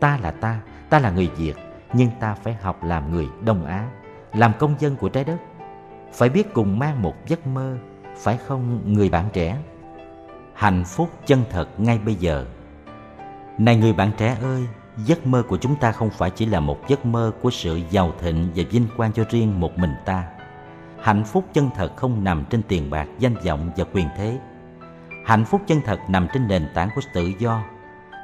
Ta 0.00 0.18
là 0.22 0.30
ta, 0.30 0.60
ta 0.90 0.98
là 0.98 1.10
người 1.10 1.30
Việt, 1.36 1.54
nhưng 1.92 2.10
ta 2.20 2.34
phải 2.34 2.54
học 2.54 2.84
làm 2.84 3.12
người 3.12 3.28
Đông 3.44 3.66
Á, 3.66 3.88
làm 4.34 4.52
công 4.58 4.74
dân 4.78 4.96
của 4.96 5.08
trái 5.08 5.24
đất. 5.24 5.36
Phải 6.12 6.28
biết 6.28 6.54
cùng 6.54 6.78
mang 6.78 7.02
một 7.02 7.14
giấc 7.26 7.46
mơ, 7.46 7.76
phải 8.16 8.36
không 8.36 8.92
người 8.92 9.08
bạn 9.08 9.28
trẻ? 9.32 9.58
Hạnh 10.54 10.84
phúc 10.84 11.10
chân 11.26 11.44
thật 11.50 11.80
ngay 11.80 11.98
bây 11.98 12.14
giờ. 12.14 12.46
Này 13.58 13.76
người 13.76 13.92
bạn 13.92 14.10
trẻ 14.16 14.36
ơi, 14.42 14.62
giấc 14.96 15.26
mơ 15.26 15.42
của 15.48 15.56
chúng 15.56 15.76
ta 15.76 15.92
không 15.92 16.10
phải 16.10 16.30
chỉ 16.30 16.46
là 16.46 16.60
một 16.60 16.88
giấc 16.88 17.06
mơ 17.06 17.32
của 17.42 17.50
sự 17.50 17.80
giàu 17.90 18.12
thịnh 18.18 18.48
và 18.54 18.64
vinh 18.70 18.86
quang 18.96 19.12
cho 19.12 19.24
riêng 19.30 19.60
một 19.60 19.78
mình 19.78 19.94
ta. 20.04 20.24
Hạnh 21.00 21.24
phúc 21.24 21.44
chân 21.52 21.70
thật 21.74 21.96
không 21.96 22.24
nằm 22.24 22.44
trên 22.50 22.62
tiền 22.62 22.90
bạc, 22.90 23.08
danh 23.18 23.34
vọng 23.34 23.70
và 23.76 23.84
quyền 23.92 24.06
thế. 24.16 24.38
Hạnh 25.24 25.44
phúc 25.44 25.60
chân 25.66 25.80
thật 25.84 25.98
nằm 26.08 26.28
trên 26.32 26.48
nền 26.48 26.66
tảng 26.74 26.88
của 26.94 27.00
tự 27.14 27.32
do. 27.38 27.62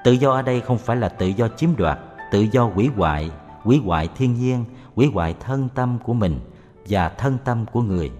Tự 0.04 0.12
do 0.12 0.32
ở 0.32 0.42
đây 0.42 0.60
không 0.60 0.78
phải 0.78 0.96
là 0.96 1.08
tự 1.08 1.26
do 1.26 1.48
chiếm 1.48 1.76
đoạt, 1.76 1.98
tự 2.30 2.40
do 2.40 2.64
hủy 2.64 2.90
hoại, 2.96 3.30
hủy 3.62 3.80
hoại 3.84 4.08
thiên 4.16 4.34
nhiên, 4.34 4.64
hủy 4.94 5.10
hoại 5.14 5.34
thân 5.40 5.68
tâm 5.74 5.98
của 6.04 6.14
mình 6.14 6.40
và 6.88 7.08
thân 7.08 7.38
tâm 7.44 7.64
của 7.72 7.82
người. 7.82 8.10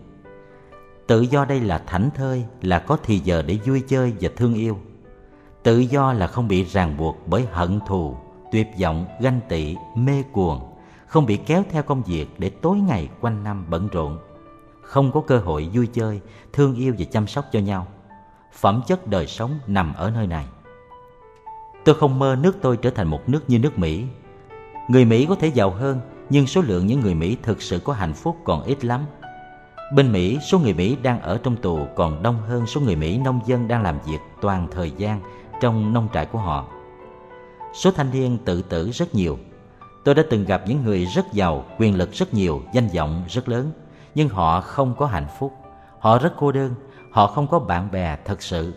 Tự 1.07 1.21
do 1.21 1.45
đây 1.45 1.61
là 1.61 1.79
thảnh 1.79 2.11
thơi, 2.15 2.45
là 2.63 2.79
có 2.79 2.99
thì 3.03 3.19
giờ 3.19 3.43
để 3.43 3.59
vui 3.67 3.83
chơi 3.89 4.13
và 4.21 4.31
thương 4.37 4.55
yêu. 4.55 4.79
Tự 5.63 5.79
do 5.79 6.13
là 6.13 6.27
không 6.27 6.49
bị 6.49 6.65
ràng 6.65 6.97
buộc 6.97 7.19
bởi 7.27 7.47
hận 7.53 7.81
thù, 7.87 8.17
tuyệt 8.53 8.67
vọng, 8.81 9.07
ganh 9.21 9.41
tị, 9.49 9.77
mê 9.97 10.23
cuồng, 10.33 10.61
không 11.07 11.27
bị 11.27 11.37
kéo 11.37 11.63
theo 11.71 11.83
công 11.83 12.03
việc 12.03 12.27
để 12.39 12.51
tối 12.51 12.77
ngày 12.77 13.09
quanh 13.21 13.45
năm 13.45 13.67
bận 13.69 13.89
rộn, 13.93 14.19
không 14.83 15.13
có 15.13 15.21
cơ 15.21 15.39
hội 15.39 15.71
vui 15.73 15.87
chơi, 15.87 16.21
thương 16.53 16.75
yêu 16.75 16.95
và 16.99 17.05
chăm 17.13 17.27
sóc 17.27 17.45
cho 17.53 17.59
nhau. 17.61 17.87
Phẩm 18.53 18.83
chất 18.87 19.07
đời 19.07 19.27
sống 19.27 19.59
nằm 19.67 19.95
ở 19.95 20.11
nơi 20.11 20.27
này. 20.27 20.47
Tôi 21.85 21.95
không 21.95 22.19
mơ 22.19 22.37
nước 22.41 22.57
tôi 22.63 22.77
trở 22.77 22.91
thành 22.91 23.09
một 23.09 23.29
nước 23.29 23.51
như 23.51 23.59
nước 23.59 23.79
Mỹ. 23.79 24.05
Người 24.89 25.05
Mỹ 25.05 25.27
có 25.29 25.35
thể 25.35 25.49
giàu 25.49 25.71
hơn, 25.71 26.01
nhưng 26.33 26.47
số 26.47 26.61
lượng 26.61 26.87
những 26.87 27.01
người 27.01 27.15
Mỹ 27.15 27.37
thực 27.43 27.63
sự 27.63 27.79
có 27.85 27.93
hạnh 27.93 28.13
phúc 28.13 28.37
còn 28.45 28.63
ít 28.63 28.85
lắm. 28.85 29.07
Bên 29.95 30.13
Mỹ, 30.13 30.39
số 30.51 30.59
người 30.59 30.75
Mỹ 30.75 30.97
đang 31.03 31.21
ở 31.21 31.39
trong 31.43 31.57
tù 31.57 31.87
còn 31.97 32.23
đông 32.23 32.37
hơn 32.49 32.67
số 32.67 32.81
người 32.81 32.97
Mỹ 32.97 33.19
nông 33.19 33.41
dân 33.47 33.69
đang 33.69 33.83
làm 33.83 33.99
việc 34.07 34.19
toàn 34.41 34.69
thời 34.73 34.91
gian 34.91 35.21
trong 35.61 35.93
nông 35.93 36.09
trại 36.15 36.27
của 36.27 36.39
họ. 36.39 36.67
Số 37.75 37.91
thanh 37.91 38.11
niên 38.11 38.39
tự 38.45 38.63
tử 38.63 38.91
rất 38.91 39.15
nhiều. 39.15 39.39
Tôi 40.05 40.15
đã 40.15 40.23
từng 40.31 40.45
gặp 40.45 40.63
những 40.67 40.85
người 40.85 41.05
rất 41.05 41.33
giàu, 41.33 41.65
quyền 41.79 41.97
lực 41.97 42.13
rất 42.13 42.35
nhiều, 42.35 42.63
danh 42.73 42.89
vọng 42.89 43.25
rất 43.29 43.49
lớn, 43.49 43.71
nhưng 44.15 44.29
họ 44.29 44.61
không 44.61 44.95
có 44.99 45.07
hạnh 45.07 45.27
phúc. 45.39 45.53
Họ 45.99 46.19
rất 46.19 46.33
cô 46.39 46.53
đơn, 46.53 46.75
họ 47.11 47.27
không 47.27 47.47
có 47.47 47.59
bạn 47.59 47.91
bè 47.91 48.17
thật 48.25 48.43
sự. 48.43 48.75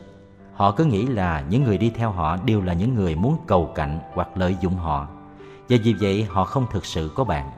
Họ 0.53 0.71
cứ 0.71 0.85
nghĩ 0.85 1.05
là 1.05 1.43
những 1.49 1.63
người 1.63 1.77
đi 1.77 1.89
theo 1.89 2.11
họ 2.11 2.37
đều 2.45 2.61
là 2.61 2.73
những 2.73 2.93
người 2.93 3.15
muốn 3.15 3.37
cầu 3.47 3.71
cạnh 3.75 3.99
hoặc 4.13 4.37
lợi 4.37 4.55
dụng 4.61 4.75
họ. 4.75 5.07
Và 5.69 5.77
vì 5.83 5.95
vậy 6.01 6.27
họ 6.29 6.45
không 6.45 6.65
thực 6.71 6.85
sự 6.85 7.11
có 7.15 7.23
bạn. 7.23 7.51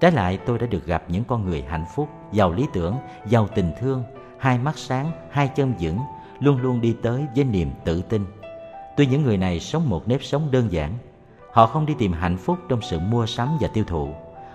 Trái 0.00 0.12
lại 0.12 0.38
tôi 0.46 0.58
đã 0.58 0.66
được 0.66 0.86
gặp 0.86 1.02
những 1.08 1.24
con 1.24 1.44
người 1.44 1.62
hạnh 1.62 1.84
phúc, 1.94 2.08
giàu 2.32 2.52
lý 2.52 2.66
tưởng, 2.72 2.94
giàu 3.26 3.48
tình 3.54 3.72
thương, 3.80 4.02
hai 4.38 4.58
mắt 4.58 4.78
sáng, 4.78 5.10
hai 5.30 5.48
chân 5.48 5.74
vững, 5.80 5.98
luôn 6.40 6.60
luôn 6.60 6.80
đi 6.80 6.96
tới 7.02 7.26
với 7.34 7.44
niềm 7.44 7.70
tự 7.84 8.02
tin. 8.02 8.24
Tuy 8.96 9.06
những 9.06 9.22
người 9.22 9.36
này 9.36 9.60
sống 9.60 9.88
một 9.88 10.08
nếp 10.08 10.22
sống 10.22 10.50
đơn 10.50 10.72
giản, 10.72 10.92
họ 11.52 11.66
không 11.66 11.86
đi 11.86 11.94
tìm 11.98 12.12
hạnh 12.12 12.36
phúc 12.36 12.58
trong 12.68 12.82
sự 12.82 12.98
mua 12.98 13.26
sắm 13.26 13.48
và 13.60 13.68
tiêu 13.68 13.84
thụ. 13.86 14.08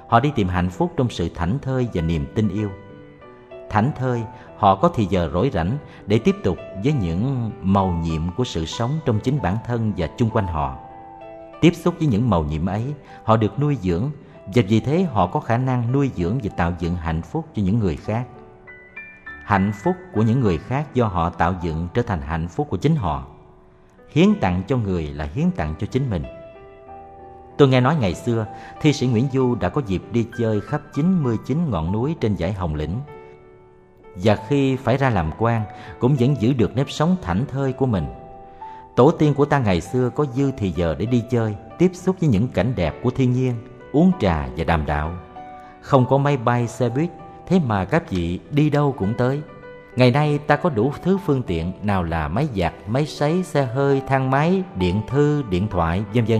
Họ 0.08 0.20
đi 0.20 0.32
tìm 0.36 0.48
hạnh 0.48 0.70
phúc 0.70 0.94
trong 0.98 1.10
sự 1.10 1.30
thảnh 1.30 1.60
thơi 1.62 1.88
và 1.94 2.02
niềm 2.02 2.26
tin 2.36 2.50
yêu. 2.50 2.70
Thảnh 3.70 3.92
thơi, 3.96 4.22
họ 4.58 4.76
có 4.76 4.92
thì 4.96 5.06
giờ 5.06 5.30
rỗi 5.34 5.50
rảnh 5.54 5.78
để 6.08 6.20
tiếp 6.20 6.36
tục 6.44 6.58
với 6.84 6.94
những 6.94 7.52
màu 7.62 7.92
nhiệm 8.04 8.22
của 8.38 8.44
sự 8.44 8.66
sống 8.66 8.92
trong 9.06 9.20
chính 9.20 9.42
bản 9.42 9.58
thân 9.66 9.94
và 9.98 10.08
chung 10.18 10.30
quanh 10.30 10.48
họ. 10.48 10.78
Tiếp 11.62 11.76
xúc 11.76 11.96
với 12.00 12.08
những 12.08 12.30
màu 12.30 12.44
nhiệm 12.44 12.66
ấy, 12.66 12.94
họ 13.24 13.38
được 13.38 13.60
nuôi 13.60 13.78
dưỡng 13.82 14.12
và 14.56 14.62
vì 14.68 14.80
thế 14.80 15.04
họ 15.04 15.28
có 15.28 15.40
khả 15.40 15.58
năng 15.58 15.92
nuôi 15.92 16.12
dưỡng 16.16 16.40
và 16.44 16.50
tạo 16.58 16.74
dựng 16.80 16.96
hạnh 16.96 17.22
phúc 17.22 17.46
cho 17.56 17.62
những 17.62 17.80
người 17.80 17.96
khác. 17.96 18.26
Hạnh 19.46 19.72
phúc 19.84 19.96
của 20.14 20.22
những 20.22 20.40
người 20.40 20.58
khác 20.58 20.94
do 20.94 21.06
họ 21.06 21.30
tạo 21.30 21.56
dựng 21.62 21.88
trở 21.94 22.02
thành 22.02 22.22
hạnh 22.22 22.48
phúc 22.48 22.68
của 22.70 22.78
chính 22.78 22.96
họ. 22.96 23.28
Hiến 24.12 24.30
tặng 24.42 24.64
cho 24.68 24.78
người 24.78 25.08
là 25.08 25.30
hiến 25.34 25.52
tặng 25.52 25.76
cho 25.80 25.88
chính 25.88 26.10
mình. 26.10 26.24
Tôi 27.58 27.68
nghe 27.68 27.82
nói 27.82 27.96
ngày 27.96 28.16
xưa, 28.16 28.46
thi 28.82 28.94
sĩ 28.94 29.08
Nguyễn 29.08 29.28
Du 29.34 29.56
đã 29.56 29.70
có 29.70 29.82
dịp 29.88 30.02
đi 30.12 30.28
chơi 30.38 30.62
khắp 30.62 30.82
99 30.94 31.70
ngọn 31.70 31.92
núi 31.92 32.16
trên 32.22 32.38
dãy 32.38 32.54
Hồng 32.54 32.76
Lĩnh. 32.76 33.00
Và 34.16 34.38
khi 34.48 34.76
phải 34.76 34.98
ra 34.98 35.10
làm 35.10 35.32
quan, 35.38 35.64
cũng 36.00 36.16
vẫn 36.20 36.36
giữ 36.42 36.54
được 36.54 36.76
nếp 36.76 36.90
sống 36.90 37.16
thảnh 37.22 37.46
thơi 37.46 37.74
của 37.74 37.86
mình. 37.86 38.06
Tổ 39.02 39.12
tiên 39.12 39.34
của 39.34 39.46
ta 39.46 39.60
ngày 39.60 39.82
xưa 39.82 40.10
có 40.10 40.26
dư 40.34 40.52
thì 40.58 40.72
giờ 40.72 40.96
để 41.00 41.06
đi 41.06 41.24
chơi, 41.30 41.56
tiếp 41.78 41.92
xúc 41.94 42.16
với 42.20 42.30
những 42.30 42.48
cảnh 42.48 42.74
đẹp 42.76 42.96
của 43.04 43.10
thiên 43.10 43.34
nhiên, 43.34 43.54
uống 43.92 44.12
trà 44.20 44.48
và 44.58 44.64
đàm 44.64 44.86
đạo. 44.86 45.14
Không 45.82 46.06
có 46.06 46.18
máy 46.18 46.38
bay, 46.38 46.68
xe 46.68 46.90
buýt, 46.90 47.10
thế 47.48 47.60
mà 47.66 47.86
các 47.86 48.10
vị 48.10 48.40
đi 48.52 48.70
đâu 48.70 48.96
cũng 48.98 49.14
tới. 49.18 49.42
Ngày 49.96 50.12
nay 50.12 50.38
ta 50.48 50.56
có 50.56 50.70
đủ 50.70 50.94
thứ 51.04 51.18
phương 51.26 51.44
tiện 51.44 51.72
nào 51.84 52.04
là 52.04 52.28
máy 52.28 52.48
giặt, 52.56 52.74
máy 52.88 53.06
sấy, 53.06 53.44
xe 53.44 53.66
hơi, 53.66 54.02
thang 54.08 54.32
máy, 54.32 54.64
điện 54.76 55.02
thư, 55.08 55.44
điện 55.50 55.68
thoại, 55.68 56.04
vân 56.14 56.26
vân. 56.26 56.40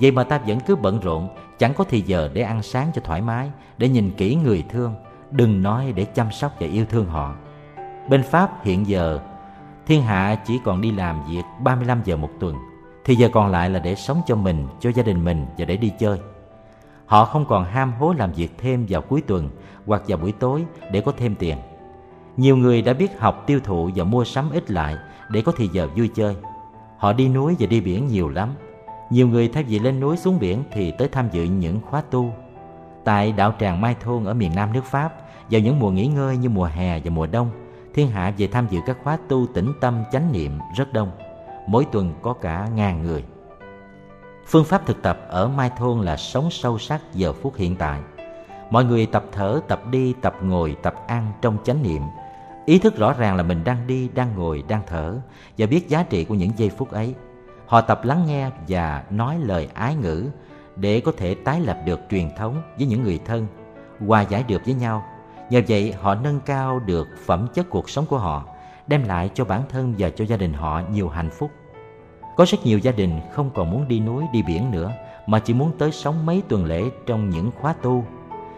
Vậy 0.00 0.10
mà 0.10 0.24
ta 0.24 0.38
vẫn 0.38 0.60
cứ 0.66 0.76
bận 0.76 1.00
rộn, 1.00 1.28
chẳng 1.58 1.74
có 1.74 1.84
thì 1.88 2.00
giờ 2.00 2.30
để 2.34 2.42
ăn 2.42 2.62
sáng 2.62 2.90
cho 2.94 3.02
thoải 3.04 3.20
mái, 3.20 3.50
để 3.78 3.88
nhìn 3.88 4.10
kỹ 4.10 4.34
người 4.34 4.64
thương, 4.68 4.94
đừng 5.30 5.62
nói 5.62 5.92
để 5.92 6.04
chăm 6.04 6.32
sóc 6.32 6.52
và 6.60 6.66
yêu 6.66 6.84
thương 6.90 7.06
họ. 7.06 7.34
Bên 8.08 8.22
Pháp 8.22 8.64
hiện 8.64 8.86
giờ, 8.86 9.20
thiên 9.92 10.02
hạ 10.02 10.34
chỉ 10.46 10.60
còn 10.64 10.80
đi 10.80 10.90
làm 10.90 11.24
việc 11.30 11.42
35 11.60 12.00
giờ 12.04 12.16
một 12.16 12.30
tuần, 12.40 12.56
thì 13.04 13.14
giờ 13.14 13.28
còn 13.32 13.50
lại 13.50 13.70
là 13.70 13.78
để 13.78 13.94
sống 13.94 14.22
cho 14.26 14.36
mình, 14.36 14.66
cho 14.80 14.90
gia 14.90 15.02
đình 15.02 15.24
mình 15.24 15.46
và 15.58 15.64
để 15.64 15.76
đi 15.76 15.92
chơi. 15.98 16.18
Họ 17.06 17.24
không 17.24 17.44
còn 17.48 17.64
ham 17.64 17.92
hố 17.92 18.14
làm 18.18 18.32
việc 18.32 18.58
thêm 18.58 18.86
vào 18.88 19.02
cuối 19.02 19.22
tuần 19.26 19.50
hoặc 19.86 20.02
vào 20.08 20.18
buổi 20.18 20.32
tối 20.32 20.64
để 20.92 21.00
có 21.00 21.12
thêm 21.16 21.34
tiền. 21.34 21.56
Nhiều 22.36 22.56
người 22.56 22.82
đã 22.82 22.92
biết 22.92 23.18
học 23.18 23.44
tiêu 23.46 23.60
thụ 23.64 23.90
và 23.94 24.04
mua 24.04 24.24
sắm 24.24 24.50
ít 24.50 24.70
lại 24.70 24.96
để 25.30 25.42
có 25.42 25.52
thì 25.56 25.68
giờ 25.72 25.88
vui 25.96 26.10
chơi. 26.14 26.36
Họ 26.98 27.12
đi 27.12 27.28
núi 27.28 27.56
và 27.58 27.66
đi 27.66 27.80
biển 27.80 28.06
nhiều 28.06 28.28
lắm. 28.28 28.48
Nhiều 29.10 29.28
người 29.28 29.48
thay 29.48 29.62
vì 29.62 29.78
lên 29.78 30.00
núi 30.00 30.16
xuống 30.16 30.38
biển 30.38 30.62
thì 30.72 30.90
tới 30.90 31.08
tham 31.08 31.28
dự 31.32 31.44
những 31.44 31.80
khóa 31.80 32.02
tu. 32.10 32.32
Tại 33.04 33.32
đạo 33.32 33.54
tràng 33.60 33.80
Mai 33.80 33.96
Thôn 34.00 34.24
ở 34.24 34.34
miền 34.34 34.50
Nam 34.54 34.72
nước 34.72 34.84
Pháp, 34.84 35.14
vào 35.50 35.60
những 35.60 35.80
mùa 35.80 35.90
nghỉ 35.90 36.06
ngơi 36.06 36.36
như 36.36 36.48
mùa 36.48 36.64
hè 36.64 37.00
và 37.00 37.10
mùa 37.10 37.26
đông, 37.26 37.50
thiên 37.94 38.10
hạ 38.10 38.32
về 38.38 38.46
tham 38.46 38.66
dự 38.70 38.80
các 38.86 38.96
khóa 39.02 39.18
tu 39.28 39.46
tĩnh 39.46 39.72
tâm 39.80 40.04
chánh 40.12 40.32
niệm 40.32 40.58
rất 40.76 40.92
đông. 40.92 41.10
Mỗi 41.66 41.84
tuần 41.92 42.14
có 42.22 42.32
cả 42.32 42.68
ngàn 42.74 43.02
người. 43.02 43.24
Phương 44.46 44.64
pháp 44.64 44.86
thực 44.86 45.02
tập 45.02 45.18
ở 45.28 45.48
Mai 45.48 45.70
Thôn 45.76 46.00
là 46.00 46.16
sống 46.16 46.50
sâu 46.50 46.78
sắc 46.78 47.00
giờ 47.14 47.32
phút 47.32 47.56
hiện 47.56 47.76
tại. 47.76 48.00
Mọi 48.70 48.84
người 48.84 49.06
tập 49.06 49.24
thở, 49.32 49.60
tập 49.68 49.82
đi, 49.90 50.14
tập 50.22 50.34
ngồi, 50.42 50.76
tập 50.82 50.94
ăn 51.06 51.32
trong 51.42 51.58
chánh 51.64 51.82
niệm. 51.82 52.02
Ý 52.66 52.78
thức 52.78 52.96
rõ 52.96 53.12
ràng 53.12 53.36
là 53.36 53.42
mình 53.42 53.64
đang 53.64 53.86
đi, 53.86 54.08
đang 54.14 54.36
ngồi, 54.36 54.64
đang 54.68 54.82
thở 54.86 55.14
và 55.58 55.66
biết 55.66 55.88
giá 55.88 56.02
trị 56.02 56.24
của 56.24 56.34
những 56.34 56.50
giây 56.56 56.70
phút 56.78 56.90
ấy. 56.90 57.14
họ 57.66 57.80
tập 57.80 58.04
lắng 58.04 58.24
nghe 58.26 58.50
và 58.68 59.04
nói 59.10 59.38
lời 59.38 59.68
ái 59.74 59.94
ngữ 59.94 60.26
để 60.76 61.00
có 61.00 61.12
thể 61.16 61.34
tái 61.34 61.60
lập 61.60 61.78
được 61.86 62.00
truyền 62.10 62.30
thống 62.36 62.62
với 62.78 62.86
những 62.86 63.02
người 63.02 63.20
thân, 63.24 63.46
hòa 64.06 64.22
giải 64.22 64.44
được 64.48 64.62
với 64.64 64.74
nhau. 64.74 65.04
Nhờ 65.52 65.60
vậy 65.68 65.94
họ 66.00 66.14
nâng 66.14 66.40
cao 66.40 66.78
được 66.78 67.08
phẩm 67.26 67.46
chất 67.54 67.70
cuộc 67.70 67.90
sống 67.90 68.06
của 68.06 68.18
họ, 68.18 68.44
đem 68.86 69.04
lại 69.04 69.30
cho 69.34 69.44
bản 69.44 69.62
thân 69.68 69.94
và 69.98 70.10
cho 70.10 70.24
gia 70.24 70.36
đình 70.36 70.52
họ 70.52 70.82
nhiều 70.92 71.08
hạnh 71.08 71.30
phúc. 71.30 71.50
Có 72.36 72.44
rất 72.48 72.58
nhiều 72.64 72.78
gia 72.78 72.92
đình 72.92 73.20
không 73.32 73.50
còn 73.54 73.70
muốn 73.70 73.88
đi 73.88 74.00
núi 74.00 74.24
đi 74.32 74.42
biển 74.42 74.70
nữa 74.70 74.92
mà 75.26 75.38
chỉ 75.38 75.54
muốn 75.54 75.72
tới 75.78 75.92
sống 75.92 76.26
mấy 76.26 76.42
tuần 76.48 76.64
lễ 76.64 76.84
trong 77.06 77.30
những 77.30 77.50
khóa 77.60 77.72
tu. 77.72 78.04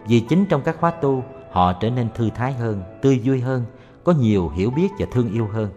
Vì 0.07 0.21
chính 0.21 0.47
trong 0.47 0.63
các 0.63 0.77
khóa 0.81 0.91
tu 0.91 1.25
họ 1.51 1.73
trở 1.73 1.91
nên 1.91 2.09
thư 2.15 2.31
thái 2.31 2.53
hơn, 2.53 2.83
tươi 3.03 3.21
vui 3.25 3.41
hơn, 3.41 3.65
có 4.05 4.13
nhiều 4.13 4.49
hiểu 4.49 4.71
biết 4.71 4.89
và 4.99 5.07
thương 5.13 5.33
yêu 5.33 5.49
hơn. 5.53 5.71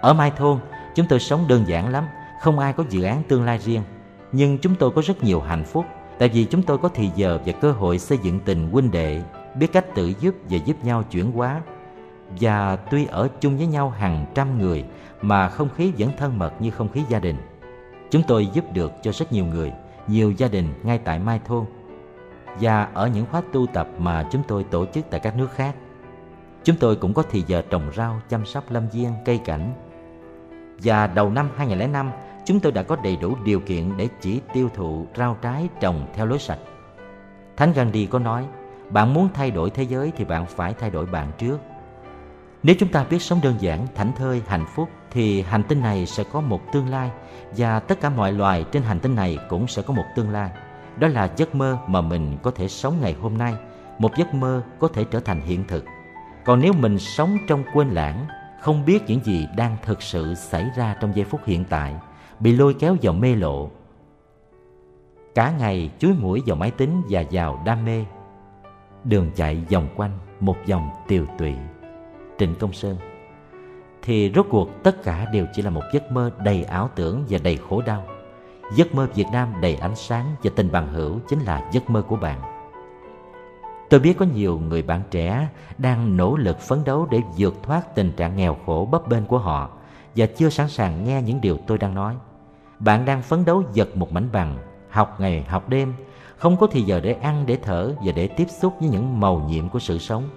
Ở 0.00 0.12
Mai 0.12 0.30
Thôn, 0.30 0.58
chúng 0.94 1.06
tôi 1.08 1.20
sống 1.20 1.44
đơn 1.48 1.64
giản 1.66 1.88
lắm, 1.88 2.04
không 2.40 2.58
ai 2.58 2.72
có 2.72 2.84
dự 2.90 3.02
án 3.02 3.22
tương 3.28 3.44
lai 3.44 3.58
riêng. 3.58 3.82
Nhưng 4.32 4.58
chúng 4.58 4.74
tôi 4.74 4.90
có 4.90 5.02
rất 5.04 5.24
nhiều 5.24 5.40
hạnh 5.40 5.64
phúc, 5.64 5.84
tại 6.18 6.28
vì 6.28 6.44
chúng 6.44 6.62
tôi 6.62 6.78
có 6.78 6.88
thì 6.94 7.10
giờ 7.16 7.38
và 7.46 7.52
cơ 7.52 7.72
hội 7.72 7.98
xây 7.98 8.18
dựng 8.22 8.40
tình 8.40 8.70
huynh 8.70 8.90
đệ, 8.90 9.22
biết 9.54 9.72
cách 9.72 9.94
tự 9.94 10.12
giúp 10.20 10.34
và 10.50 10.58
giúp 10.64 10.84
nhau 10.84 11.02
chuyển 11.02 11.32
hóa. 11.32 11.62
Và 12.40 12.76
tuy 12.76 13.06
ở 13.06 13.28
chung 13.40 13.56
với 13.56 13.66
nhau 13.66 13.90
hàng 13.90 14.26
trăm 14.34 14.58
người 14.58 14.84
mà 15.20 15.48
không 15.48 15.68
khí 15.76 15.92
vẫn 15.98 16.10
thân 16.18 16.38
mật 16.38 16.52
như 16.60 16.70
không 16.70 16.88
khí 16.88 17.02
gia 17.08 17.18
đình. 17.18 17.36
Chúng 18.10 18.22
tôi 18.28 18.46
giúp 18.46 18.64
được 18.72 18.92
cho 19.02 19.12
rất 19.12 19.32
nhiều 19.32 19.44
người, 19.44 19.72
nhiều 20.06 20.30
gia 20.30 20.48
đình 20.48 20.68
ngay 20.82 20.98
tại 20.98 21.18
Mai 21.18 21.40
Thôn 21.44 21.64
và 22.60 22.88
ở 22.94 23.08
những 23.08 23.26
khóa 23.26 23.42
tu 23.52 23.66
tập 23.66 23.88
mà 23.98 24.28
chúng 24.30 24.42
tôi 24.48 24.64
tổ 24.64 24.86
chức 24.86 25.04
tại 25.10 25.20
các 25.20 25.36
nước 25.36 25.48
khác. 25.54 25.74
Chúng 26.64 26.76
tôi 26.76 26.96
cũng 26.96 27.14
có 27.14 27.22
thì 27.30 27.44
giờ 27.46 27.62
trồng 27.70 27.90
rau, 27.96 28.20
chăm 28.28 28.46
sóc 28.46 28.70
lâm 28.70 28.88
viên, 28.88 29.12
cây 29.24 29.38
cảnh. 29.44 29.74
Và 30.82 31.06
đầu 31.06 31.30
năm 31.30 31.50
2005, 31.56 32.10
chúng 32.44 32.60
tôi 32.60 32.72
đã 32.72 32.82
có 32.82 32.96
đầy 32.96 33.16
đủ 33.16 33.36
điều 33.44 33.60
kiện 33.60 33.96
để 33.96 34.08
chỉ 34.20 34.40
tiêu 34.52 34.68
thụ 34.74 35.06
rau 35.16 35.36
trái 35.42 35.68
trồng 35.80 36.06
theo 36.14 36.26
lối 36.26 36.38
sạch. 36.38 36.58
Thánh 37.56 37.72
Gandhi 37.72 38.06
có 38.06 38.18
nói, 38.18 38.46
bạn 38.90 39.14
muốn 39.14 39.28
thay 39.34 39.50
đổi 39.50 39.70
thế 39.70 39.82
giới 39.82 40.12
thì 40.16 40.24
bạn 40.24 40.46
phải 40.46 40.74
thay 40.74 40.90
đổi 40.90 41.06
bạn 41.06 41.32
trước. 41.38 41.60
Nếu 42.62 42.76
chúng 42.78 42.88
ta 42.88 43.04
biết 43.04 43.22
sống 43.22 43.40
đơn 43.42 43.54
giản, 43.60 43.86
thảnh 43.94 44.12
thơi, 44.16 44.42
hạnh 44.46 44.66
phúc 44.74 44.88
thì 45.10 45.42
hành 45.42 45.62
tinh 45.62 45.80
này 45.80 46.06
sẽ 46.06 46.24
có 46.24 46.40
một 46.40 46.60
tương 46.72 46.88
lai 46.88 47.10
và 47.56 47.80
tất 47.80 48.00
cả 48.00 48.10
mọi 48.10 48.32
loài 48.32 48.64
trên 48.72 48.82
hành 48.82 49.00
tinh 49.00 49.14
này 49.14 49.38
cũng 49.48 49.66
sẽ 49.68 49.82
có 49.82 49.94
một 49.94 50.04
tương 50.16 50.30
lai. 50.30 50.50
Đó 50.98 51.08
là 51.08 51.30
giấc 51.36 51.54
mơ 51.54 51.78
mà 51.86 52.00
mình 52.00 52.38
có 52.42 52.50
thể 52.50 52.68
sống 52.68 52.94
ngày 53.00 53.16
hôm 53.20 53.38
nay, 53.38 53.54
một 53.98 54.16
giấc 54.16 54.34
mơ 54.34 54.62
có 54.78 54.88
thể 54.88 55.04
trở 55.04 55.20
thành 55.20 55.40
hiện 55.40 55.64
thực. 55.68 55.84
Còn 56.44 56.60
nếu 56.60 56.72
mình 56.72 56.98
sống 56.98 57.38
trong 57.48 57.64
quên 57.74 57.88
lãng, 57.88 58.26
không 58.60 58.84
biết 58.84 59.02
những 59.06 59.20
gì 59.24 59.48
đang 59.56 59.76
thực 59.82 60.02
sự 60.02 60.34
xảy 60.34 60.70
ra 60.76 60.96
trong 61.00 61.16
giây 61.16 61.24
phút 61.24 61.40
hiện 61.44 61.64
tại, 61.70 61.94
bị 62.40 62.52
lôi 62.52 62.74
kéo 62.74 62.96
vào 63.02 63.12
mê 63.12 63.34
lộ. 63.34 63.70
Cả 65.34 65.52
ngày 65.58 65.90
chuối 65.98 66.12
mũi 66.12 66.42
vào 66.46 66.56
máy 66.56 66.70
tính 66.70 67.02
và 67.10 67.24
vào 67.30 67.62
đam 67.64 67.84
mê. 67.84 68.04
Đường 69.04 69.30
chạy 69.34 69.64
vòng 69.70 69.88
quanh 69.96 70.10
một 70.40 70.56
vòng 70.68 70.90
tiều 71.08 71.24
tụy. 71.38 71.54
Trịnh 72.38 72.54
Công 72.54 72.72
Sơn 72.72 72.96
Thì 74.02 74.32
rốt 74.34 74.46
cuộc 74.50 74.82
tất 74.82 75.02
cả 75.02 75.26
đều 75.32 75.46
chỉ 75.52 75.62
là 75.62 75.70
một 75.70 75.82
giấc 75.92 76.12
mơ 76.12 76.30
đầy 76.38 76.64
ảo 76.64 76.90
tưởng 76.94 77.24
và 77.28 77.38
đầy 77.42 77.58
khổ 77.68 77.82
đau. 77.86 78.04
Giấc 78.76 78.94
mơ 78.94 79.08
Việt 79.14 79.26
Nam 79.32 79.52
đầy 79.60 79.74
ánh 79.74 79.96
sáng 79.96 80.34
và 80.42 80.50
tình 80.56 80.72
bằng 80.72 80.92
hữu 80.92 81.18
chính 81.28 81.40
là 81.40 81.68
giấc 81.72 81.90
mơ 81.90 82.02
của 82.02 82.16
bạn. 82.16 82.40
Tôi 83.90 84.00
biết 84.00 84.18
có 84.18 84.26
nhiều 84.34 84.58
người 84.58 84.82
bạn 84.82 85.02
trẻ 85.10 85.48
đang 85.78 86.16
nỗ 86.16 86.36
lực 86.36 86.60
phấn 86.60 86.84
đấu 86.84 87.08
để 87.10 87.20
vượt 87.38 87.54
thoát 87.62 87.94
tình 87.94 88.12
trạng 88.12 88.36
nghèo 88.36 88.56
khổ 88.66 88.88
bấp 88.90 89.08
bênh 89.08 89.26
của 89.26 89.38
họ 89.38 89.70
và 90.16 90.26
chưa 90.26 90.48
sẵn 90.48 90.68
sàng 90.68 91.04
nghe 91.04 91.22
những 91.22 91.40
điều 91.40 91.58
tôi 91.66 91.78
đang 91.78 91.94
nói. 91.94 92.16
Bạn 92.78 93.04
đang 93.04 93.22
phấn 93.22 93.44
đấu 93.44 93.62
giật 93.72 93.96
một 93.96 94.12
mảnh 94.12 94.28
bằng, 94.32 94.58
học 94.90 95.20
ngày 95.20 95.42
học 95.42 95.68
đêm, 95.68 95.94
không 96.44 96.56
có 96.56 96.66
thì 96.66 96.82
giờ 96.82 97.00
để 97.00 97.16
ăn, 97.22 97.44
để 97.46 97.58
thở 97.62 97.94
và 98.04 98.12
để 98.12 98.28
tiếp 98.28 98.46
xúc 98.50 98.74
với 98.80 98.88
những 98.88 99.20
màu 99.20 99.46
nhiệm 99.48 99.68
của 99.68 99.78
sự 99.78 99.98
sống. 99.98 100.28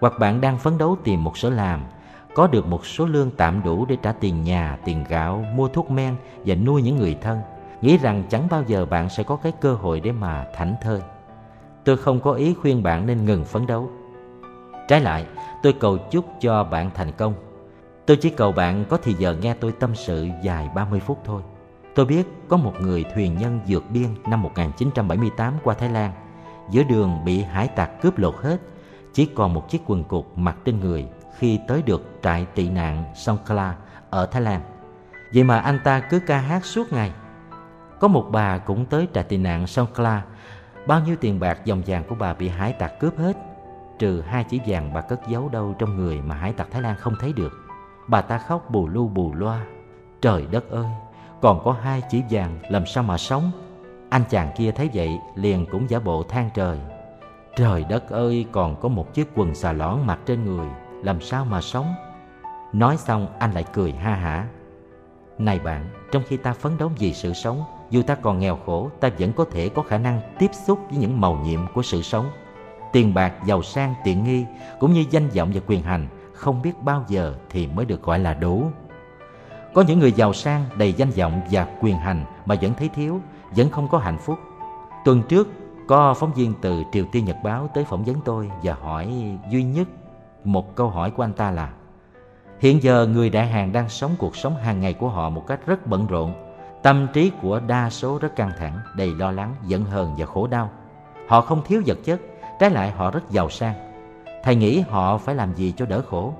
Hoặc 0.00 0.12
bạn 0.20 0.40
đang 0.40 0.58
phấn 0.58 0.78
đấu 0.78 0.96
tìm 1.04 1.24
một 1.24 1.38
sở 1.38 1.50
làm, 1.50 1.84
có 2.34 2.46
được 2.46 2.66
một 2.66 2.86
số 2.86 3.06
lương 3.06 3.30
tạm 3.30 3.62
đủ 3.64 3.86
để 3.88 3.96
trả 4.02 4.12
tiền 4.12 4.44
nhà, 4.44 4.78
tiền 4.84 5.04
gạo, 5.08 5.44
mua 5.54 5.68
thuốc 5.68 5.90
men 5.90 6.16
và 6.44 6.54
nuôi 6.54 6.82
những 6.82 6.96
người 6.96 7.16
thân– 7.22 7.38
nghĩ 7.82 7.96
rằng 7.96 8.22
chẳng 8.28 8.48
bao 8.50 8.62
giờ 8.66 8.86
bạn 8.86 9.08
sẽ 9.08 9.22
có 9.22 9.36
cái 9.36 9.52
cơ 9.60 9.74
hội 9.74 10.00
để 10.00 10.12
mà 10.12 10.46
thảnh 10.54 10.74
thơi. 10.82 11.00
Tôi 11.84 11.96
không 11.96 12.20
có 12.20 12.32
ý 12.32 12.54
khuyên 12.54 12.82
bạn 12.82 13.06
nên 13.06 13.24
ngừng 13.24 13.44
phấn 13.44 13.66
đấu. 13.66 13.90
Trái 14.88 15.00
lại, 15.00 15.26
tôi 15.62 15.72
cầu 15.72 15.98
chúc 16.10 16.24
cho 16.40 16.64
bạn 16.64 16.90
thành 16.94 17.12
công. 17.12 17.34
Tôi 18.06 18.16
chỉ 18.16 18.30
cầu 18.30 18.52
bạn 18.52 18.84
có 18.88 18.98
thì 19.02 19.12
giờ 19.12 19.36
nghe 19.42 19.54
tôi 19.54 19.72
tâm 19.72 19.94
sự 19.94 20.28
dài 20.42 20.68
30 20.74 21.00
phút 21.00 21.18
thôi. 21.24 21.42
Tôi 21.96 22.06
biết 22.06 22.26
có 22.48 22.56
một 22.56 22.72
người 22.80 23.04
thuyền 23.14 23.38
nhân 23.38 23.60
vượt 23.66 23.84
biên 23.90 24.08
năm 24.26 24.42
1978 24.42 25.54
qua 25.62 25.74
Thái 25.74 25.88
Lan. 25.88 26.12
Giữa 26.70 26.82
đường 26.82 27.24
bị 27.24 27.42
hải 27.42 27.68
tặc 27.68 28.02
cướp 28.02 28.18
lột 28.18 28.34
hết, 28.42 28.60
chỉ 29.12 29.26
còn 29.26 29.54
một 29.54 29.68
chiếc 29.68 29.82
quần 29.86 30.04
cục 30.04 30.38
mặc 30.38 30.56
trên 30.64 30.80
người 30.80 31.08
khi 31.38 31.60
tới 31.68 31.82
được 31.82 32.02
trại 32.22 32.46
tị 32.54 32.68
nạn 32.68 33.04
songkla 33.14 33.76
ở 34.10 34.26
Thái 34.26 34.42
Lan. 34.42 34.60
Vậy 35.34 35.44
mà 35.44 35.58
anh 35.58 35.78
ta 35.84 36.00
cứ 36.00 36.20
ca 36.20 36.38
hát 36.38 36.64
suốt 36.64 36.92
ngày. 36.92 37.12
Có 38.00 38.08
một 38.08 38.28
bà 38.30 38.58
cũng 38.58 38.86
tới 38.86 39.08
trại 39.14 39.24
tị 39.24 39.36
nạn 39.36 39.66
Songkla. 39.66 40.22
Bao 40.86 41.00
nhiêu 41.00 41.16
tiền 41.20 41.40
bạc 41.40 41.64
dòng 41.64 41.82
vàng 41.86 42.04
của 42.08 42.14
bà 42.14 42.34
bị 42.34 42.48
hải 42.48 42.72
tặc 42.72 43.00
cướp 43.00 43.18
hết 43.18 43.36
Trừ 43.98 44.20
hai 44.20 44.44
chỉ 44.44 44.60
vàng 44.66 44.94
bà 44.94 45.00
cất 45.00 45.20
giấu 45.28 45.48
đâu 45.48 45.74
trong 45.78 45.96
người 45.96 46.20
mà 46.22 46.34
hải 46.34 46.52
tặc 46.52 46.68
Thái 46.70 46.82
Lan 46.82 46.96
không 46.96 47.14
thấy 47.20 47.32
được. 47.32 47.52
Bà 48.08 48.20
ta 48.20 48.38
khóc 48.38 48.70
bù 48.70 48.88
lu 48.88 49.08
bù 49.08 49.34
loa. 49.34 49.66
Trời 50.20 50.46
đất 50.50 50.70
ơi, 50.70 50.86
còn 51.40 51.60
có 51.64 51.72
hai 51.72 52.02
chỉ 52.10 52.22
vàng 52.30 52.58
làm 52.68 52.86
sao 52.86 53.02
mà 53.02 53.18
sống 53.18 53.50
Anh 54.10 54.22
chàng 54.30 54.52
kia 54.56 54.70
thấy 54.70 54.90
vậy 54.94 55.18
liền 55.34 55.66
cũng 55.70 55.90
giả 55.90 55.98
bộ 55.98 56.22
than 56.22 56.50
trời 56.54 56.78
Trời 57.56 57.84
đất 57.88 58.10
ơi, 58.10 58.46
còn 58.52 58.80
có 58.80 58.88
một 58.88 59.14
chiếc 59.14 59.28
quần 59.34 59.54
xà 59.54 59.72
lõn 59.72 60.06
mặc 60.06 60.18
trên 60.26 60.44
người 60.44 60.68
Làm 61.02 61.20
sao 61.20 61.44
mà 61.44 61.60
sống 61.60 61.94
Nói 62.72 62.96
xong 62.96 63.26
anh 63.38 63.52
lại 63.52 63.64
cười 63.72 63.92
ha 63.92 64.14
hả 64.14 64.46
Này 65.38 65.58
bạn, 65.58 65.88
trong 66.12 66.22
khi 66.28 66.36
ta 66.36 66.52
phấn 66.52 66.78
đấu 66.78 66.90
vì 66.98 67.12
sự 67.12 67.32
sống 67.32 67.64
dù 67.90 68.02
ta 68.02 68.14
còn 68.14 68.38
nghèo 68.38 68.58
khổ, 68.66 68.90
ta 69.00 69.10
vẫn 69.18 69.32
có 69.32 69.44
thể 69.52 69.68
có 69.68 69.82
khả 69.82 69.98
năng 69.98 70.20
tiếp 70.38 70.50
xúc 70.66 70.78
với 70.88 70.98
những 70.98 71.20
màu 71.20 71.34
nhiệm 71.44 71.60
của 71.74 71.82
sự 71.82 72.02
sống. 72.02 72.30
Tiền 72.92 73.14
bạc, 73.14 73.32
giàu 73.46 73.62
sang, 73.62 73.94
tiện 74.04 74.24
nghi, 74.24 74.44
cũng 74.80 74.92
như 74.92 75.04
danh 75.10 75.28
vọng 75.28 75.50
và 75.54 75.60
quyền 75.66 75.82
hành, 75.82 76.08
không 76.32 76.62
biết 76.62 76.82
bao 76.82 77.04
giờ 77.08 77.34
thì 77.50 77.66
mới 77.66 77.84
được 77.84 78.02
gọi 78.02 78.18
là 78.18 78.34
đủ. 78.34 78.70
Có 79.76 79.82
những 79.82 79.98
người 79.98 80.12
giàu 80.12 80.32
sang, 80.32 80.64
đầy 80.78 80.92
danh 80.92 81.10
vọng 81.10 81.40
và 81.50 81.66
quyền 81.80 81.96
hành 81.96 82.24
mà 82.46 82.54
vẫn 82.62 82.74
thấy 82.78 82.88
thiếu, 82.94 83.20
vẫn 83.56 83.70
không 83.70 83.88
có 83.88 83.98
hạnh 83.98 84.18
phúc. 84.18 84.38
Tuần 85.04 85.22
trước, 85.28 85.48
có 85.88 86.14
phóng 86.14 86.32
viên 86.32 86.54
từ 86.60 86.82
Triều 86.92 87.04
Tiên 87.12 87.24
Nhật 87.24 87.36
Báo 87.44 87.68
tới 87.74 87.84
phỏng 87.84 88.04
vấn 88.04 88.16
tôi 88.24 88.50
và 88.62 88.74
hỏi 88.74 89.38
duy 89.50 89.62
nhất 89.62 89.88
một 90.44 90.76
câu 90.76 90.88
hỏi 90.88 91.10
của 91.10 91.24
anh 91.24 91.32
ta 91.32 91.50
là 91.50 91.72
Hiện 92.60 92.82
giờ 92.82 93.06
người 93.06 93.30
đại 93.30 93.46
hàng 93.46 93.72
đang 93.72 93.88
sống 93.88 94.10
cuộc 94.18 94.36
sống 94.36 94.56
hàng 94.56 94.80
ngày 94.80 94.92
của 94.92 95.08
họ 95.08 95.30
một 95.30 95.46
cách 95.46 95.60
rất 95.66 95.86
bận 95.86 96.06
rộn 96.06 96.34
Tâm 96.82 97.06
trí 97.12 97.30
của 97.42 97.60
đa 97.60 97.90
số 97.90 98.18
rất 98.18 98.36
căng 98.36 98.50
thẳng, 98.58 98.78
đầy 98.96 99.14
lo 99.14 99.30
lắng, 99.30 99.54
giận 99.66 99.84
hờn 99.84 100.14
và 100.18 100.26
khổ 100.26 100.46
đau. 100.46 100.70
Họ 101.28 101.40
không 101.40 101.62
thiếu 101.64 101.82
vật 101.86 101.98
chất, 102.04 102.20
trái 102.60 102.70
lại 102.70 102.90
họ 102.90 103.10
rất 103.10 103.30
giàu 103.30 103.50
sang. 103.50 103.74
Thầy 104.44 104.56
nghĩ 104.56 104.80
họ 104.80 105.18
phải 105.18 105.34
làm 105.34 105.54
gì 105.54 105.72
cho 105.76 105.86
đỡ 105.86 106.02
khổ? 106.10 106.34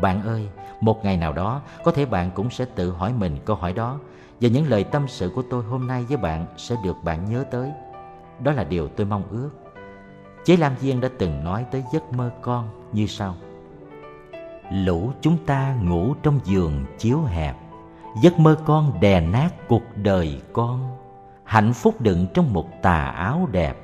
Bạn 0.00 0.22
ơi, 0.22 0.48
một 0.80 1.04
ngày 1.04 1.16
nào 1.16 1.32
đó, 1.32 1.60
có 1.84 1.92
thể 1.92 2.06
bạn 2.06 2.30
cũng 2.34 2.50
sẽ 2.50 2.64
tự 2.64 2.90
hỏi 2.90 3.12
mình 3.12 3.38
câu 3.44 3.56
hỏi 3.56 3.72
đó, 3.72 3.98
và 4.40 4.48
những 4.48 4.68
lời 4.68 4.84
tâm 4.84 5.08
sự 5.08 5.32
của 5.34 5.42
tôi 5.50 5.64
hôm 5.64 5.86
nay 5.86 6.04
với 6.08 6.16
bạn 6.16 6.46
sẽ 6.56 6.76
được 6.84 6.96
bạn 7.04 7.30
nhớ 7.30 7.44
tới. 7.50 7.72
Đó 8.40 8.52
là 8.52 8.64
điều 8.64 8.88
tôi 8.88 9.06
mong 9.06 9.22
ước. 9.30 9.50
Chế 10.44 10.56
Lam 10.56 10.74
viên 10.76 11.00
đã 11.00 11.08
từng 11.18 11.44
nói 11.44 11.64
tới 11.70 11.84
giấc 11.92 12.12
mơ 12.12 12.30
con 12.40 12.68
như 12.92 13.06
sau. 13.06 13.34
Lũ 14.72 15.10
chúng 15.20 15.36
ta 15.46 15.74
ngủ 15.82 16.14
trong 16.22 16.40
giường 16.44 16.84
chiếu 16.98 17.22
hẹp, 17.22 17.56
giấc 18.22 18.38
mơ 18.38 18.56
con 18.64 19.00
đè 19.00 19.20
nát 19.20 19.68
cuộc 19.68 19.82
đời 19.94 20.40
con 20.52 20.96
hạnh 21.46 21.72
phúc 21.72 22.00
đựng 22.00 22.26
trong 22.34 22.52
một 22.52 22.82
tà 22.82 23.04
áo 23.04 23.48
đẹp, 23.52 23.76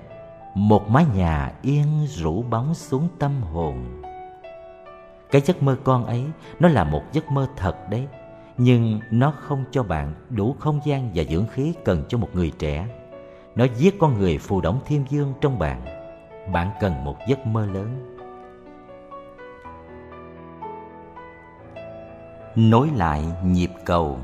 một 0.55 0.90
mái 0.90 1.06
nhà 1.14 1.52
yên 1.62 2.06
rủ 2.09 2.43
bóng 2.43 2.74
xuống 2.74 3.09
tâm 3.19 3.43
hồn 3.43 4.02
cái 5.33 5.43
giấc 5.43 5.63
mơ 5.63 5.77
con 5.85 6.07
ấy, 6.07 6.25
nó 6.61 6.69
là 6.69 6.85
một 6.85 7.03
giấc 7.13 7.31
mơ 7.31 7.49
thật 7.57 7.91
đấy. 7.91 8.09
Nhưng 8.59 9.01
nó 9.11 9.35
không 9.41 9.65
cho 9.71 9.83
bạn 9.83 10.15
đủ 10.31 10.57
không 10.61 10.81
gian 10.85 11.11
và 11.15 11.25
dưỡng 11.25 11.47
khí 11.47 11.75
cần 11.85 12.05
cho 12.09 12.19
một 12.19 12.29
người 12.33 12.53
trẻ. 12.59 12.87
Nó 13.57 13.65
giết 13.77 13.99
con 13.99 14.19
người 14.19 14.39
phù 14.39 14.61
đổng 14.61 14.81
thiên 14.87 15.05
dương 15.09 15.35
trong 15.41 15.59
bạn. 15.59 15.83
Bạn 16.53 16.71
cần 16.81 17.05
một 17.05 17.17
giấc 17.29 17.47
mơ 17.47 17.67
lớn. 17.67 18.17
Nối 22.57 22.89
lại 22.97 23.25
nhịp 23.45 23.71
cầu. 23.85 24.19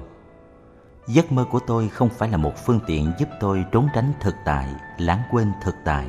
Giấc 1.06 1.32
mơ 1.32 1.44
của 1.51 1.60
tôi 1.66 1.89
không 1.89 2.09
phải 2.09 2.28
là 2.28 2.36
một 2.36 2.52
phương 2.56 2.80
tiện 2.86 3.12
giúp 3.18 3.28
tôi 3.40 3.64
trốn 3.72 3.89
tránh 3.94 4.12
thực 4.20 4.35
tại, 4.44 4.68
lãng 4.98 5.22
quên 5.30 5.52
thực 5.62 5.74
tại 5.85 6.06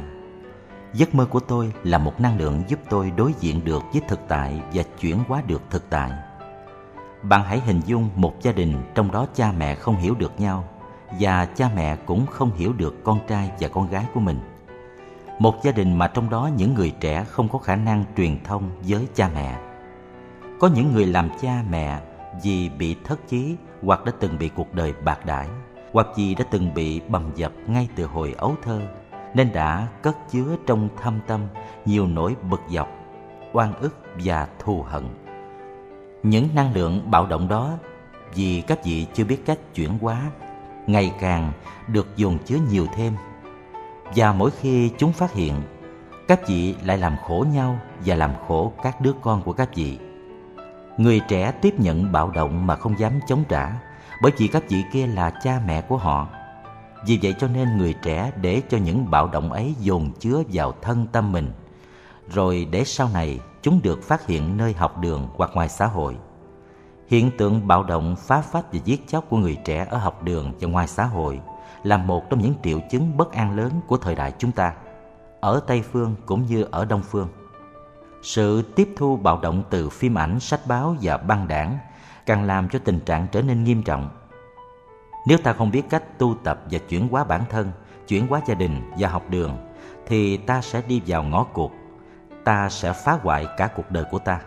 giấc 0.93 1.15
mơ 1.15 1.25
của 1.25 1.39
tôi 1.39 1.73
là 1.83 1.97
một 1.97 2.21
năng 2.21 2.37
lượng 2.37 2.63
giúp 2.67 2.79
tôi 2.89 3.11
đối 3.17 3.33
diện 3.39 3.65
được 3.65 3.83
với 3.93 4.01
thực 4.07 4.19
tại 4.27 4.61
và 4.73 4.83
chuyển 4.99 5.17
hóa 5.27 5.41
được 5.47 5.61
thực 5.69 5.89
tại 5.89 6.11
bạn 7.23 7.43
hãy 7.43 7.59
hình 7.59 7.81
dung 7.85 8.09
một 8.15 8.41
gia 8.41 8.51
đình 8.51 8.73
trong 8.95 9.11
đó 9.11 9.25
cha 9.35 9.51
mẹ 9.51 9.75
không 9.75 9.95
hiểu 9.95 10.15
được 10.15 10.39
nhau 10.39 10.63
và 11.19 11.45
cha 11.45 11.69
mẹ 11.75 11.95
cũng 11.95 12.25
không 12.25 12.51
hiểu 12.55 12.73
được 12.73 13.03
con 13.03 13.19
trai 13.27 13.51
và 13.59 13.67
con 13.67 13.89
gái 13.89 14.05
của 14.13 14.19
mình. 14.19 14.39
Một 15.39 15.63
gia 15.63 15.71
đình 15.71 15.97
mà 15.97 16.07
trong 16.07 16.29
đó 16.29 16.49
những 16.57 16.73
người 16.73 16.93
trẻ 16.99 17.23
không 17.23 17.49
có 17.49 17.59
khả 17.59 17.75
năng 17.75 18.03
truyền 18.17 18.43
thông 18.43 18.69
với 18.87 19.07
cha 19.15 19.29
mẹ. 19.33 19.59
Có 20.59 20.69
những 20.75 20.93
người 20.93 21.05
làm 21.05 21.29
cha 21.41 21.63
mẹ 21.69 21.99
vì 22.43 22.69
bị 22.69 22.95
thất 23.03 23.19
chí 23.27 23.55
hoặc 23.83 24.05
đã 24.05 24.11
từng 24.19 24.37
bị 24.37 24.49
cuộc 24.49 24.73
đời 24.73 24.93
bạc 25.03 25.25
đãi, 25.25 25.47
hoặc 25.91 26.07
vì 26.17 26.35
đã 26.35 26.45
từng 26.51 26.73
bị 26.73 26.99
bầm 26.99 27.31
dập 27.35 27.51
ngay 27.67 27.89
từ 27.95 28.05
hồi 28.05 28.35
ấu 28.37 28.55
thơ 28.63 28.81
nên 29.33 29.51
đã 29.53 29.87
cất 30.01 30.17
chứa 30.31 30.55
trong 30.67 30.89
thâm 31.01 31.19
tâm 31.27 31.41
nhiều 31.85 32.07
nỗi 32.07 32.35
bực 32.49 32.61
dọc, 32.69 32.89
oan 33.53 33.73
ức 33.73 33.95
và 34.23 34.47
thù 34.59 34.81
hận. 34.81 35.03
Những 36.23 36.49
năng 36.55 36.73
lượng 36.73 37.11
bạo 37.11 37.25
động 37.25 37.47
đó 37.47 37.77
vì 38.35 38.61
các 38.61 38.85
vị 38.85 39.07
chưa 39.13 39.23
biết 39.23 39.45
cách 39.45 39.59
chuyển 39.75 39.99
hóa 39.99 40.21
ngày 40.87 41.13
càng 41.19 41.51
được 41.87 42.07
dồn 42.15 42.37
chứa 42.45 42.57
nhiều 42.69 42.87
thêm. 42.95 43.13
Và 44.15 44.33
mỗi 44.33 44.51
khi 44.51 44.91
chúng 44.97 45.13
phát 45.13 45.33
hiện 45.33 45.53
các 46.27 46.47
vị 46.47 46.75
lại 46.83 46.97
làm 46.97 47.15
khổ 47.27 47.45
nhau 47.53 47.79
và 48.05 48.15
làm 48.15 48.31
khổ 48.47 48.73
các 48.83 49.01
đứa 49.01 49.13
con 49.21 49.41
của 49.41 49.53
các 49.53 49.75
vị. 49.75 49.99
Người 50.97 51.21
trẻ 51.27 51.51
tiếp 51.51 51.79
nhận 51.79 52.11
bạo 52.11 52.31
động 52.31 52.67
mà 52.67 52.75
không 52.75 52.99
dám 52.99 53.19
chống 53.27 53.43
trả 53.49 53.71
bởi 54.21 54.31
vì 54.37 54.47
các 54.47 54.63
vị 54.69 54.83
kia 54.91 55.07
là 55.07 55.29
cha 55.43 55.61
mẹ 55.67 55.81
của 55.81 55.97
họ 55.97 56.27
vì 57.05 57.19
vậy 57.21 57.35
cho 57.39 57.47
nên 57.47 57.77
người 57.77 57.93
trẻ 57.93 58.31
để 58.41 58.61
cho 58.69 58.77
những 58.77 59.11
bạo 59.11 59.27
động 59.27 59.51
ấy 59.51 59.75
dồn 59.79 60.11
chứa 60.19 60.43
vào 60.53 60.73
thân 60.81 61.07
tâm 61.11 61.31
mình. 61.31 61.51
Rồi 62.29 62.67
để 62.71 62.83
sau 62.83 63.09
này 63.13 63.39
chúng 63.61 63.79
được 63.83 64.03
phát 64.03 64.27
hiện 64.27 64.57
nơi 64.57 64.73
học 64.73 64.97
đường 64.97 65.27
hoặc 65.35 65.51
ngoài 65.53 65.69
xã 65.69 65.85
hội. 65.85 66.15
Hiện 67.07 67.31
tượng 67.37 67.67
bạo 67.67 67.83
động 67.83 68.15
phá 68.15 68.41
phách 68.41 68.73
và 68.73 68.79
giết 68.85 69.07
chóc 69.07 69.29
của 69.29 69.37
người 69.37 69.57
trẻ 69.65 69.87
ở 69.89 69.97
học 69.97 70.23
đường 70.23 70.53
và 70.59 70.67
ngoài 70.67 70.87
xã 70.87 71.05
hội 71.05 71.39
là 71.83 71.97
một 71.97 72.29
trong 72.29 72.41
những 72.41 72.53
triệu 72.63 72.79
chứng 72.91 73.17
bất 73.17 73.31
an 73.31 73.55
lớn 73.55 73.71
của 73.87 73.97
thời 73.97 74.15
đại 74.15 74.33
chúng 74.37 74.51
ta, 74.51 74.73
ở 75.39 75.61
tây 75.67 75.81
phương 75.81 76.15
cũng 76.25 76.45
như 76.45 76.65
ở 76.71 76.85
đông 76.85 77.01
phương. 77.01 77.27
Sự 78.21 78.61
tiếp 78.61 78.93
thu 78.97 79.17
bạo 79.17 79.39
động 79.41 79.63
từ 79.69 79.89
phim 79.89 80.17
ảnh, 80.17 80.39
sách 80.39 80.67
báo 80.67 80.95
và 81.01 81.17
băng 81.17 81.47
đảng 81.47 81.77
càng 82.25 82.43
làm 82.43 82.69
cho 82.69 82.79
tình 82.79 82.99
trạng 82.99 83.27
trở 83.31 83.41
nên 83.41 83.63
nghiêm 83.63 83.83
trọng 83.83 84.09
nếu 85.29 85.37
ta 85.37 85.53
không 85.53 85.71
biết 85.71 85.83
cách 85.89 86.17
tu 86.17 86.35
tập 86.43 86.61
và 86.71 86.79
chuyển 86.79 87.07
hóa 87.07 87.23
bản 87.23 87.41
thân, 87.49 87.71
chuyển 88.07 88.27
hóa 88.27 88.41
gia 88.47 88.55
đình 88.55 88.81
và 88.97 89.09
học 89.09 89.29
đường, 89.29 89.57
thì 90.07 90.37
ta 90.37 90.61
sẽ 90.61 90.81
đi 90.87 91.01
vào 91.07 91.23
ngõ 91.23 91.43
cụt 91.43 91.71
ta 92.49 92.69
sẽ 92.69 92.93
phá 92.93 93.17
hoại 93.21 93.47
cả 93.57 93.67
cuộc 93.75 93.91
đời 93.91 94.03
của 94.11 94.19
ta. 94.19 94.41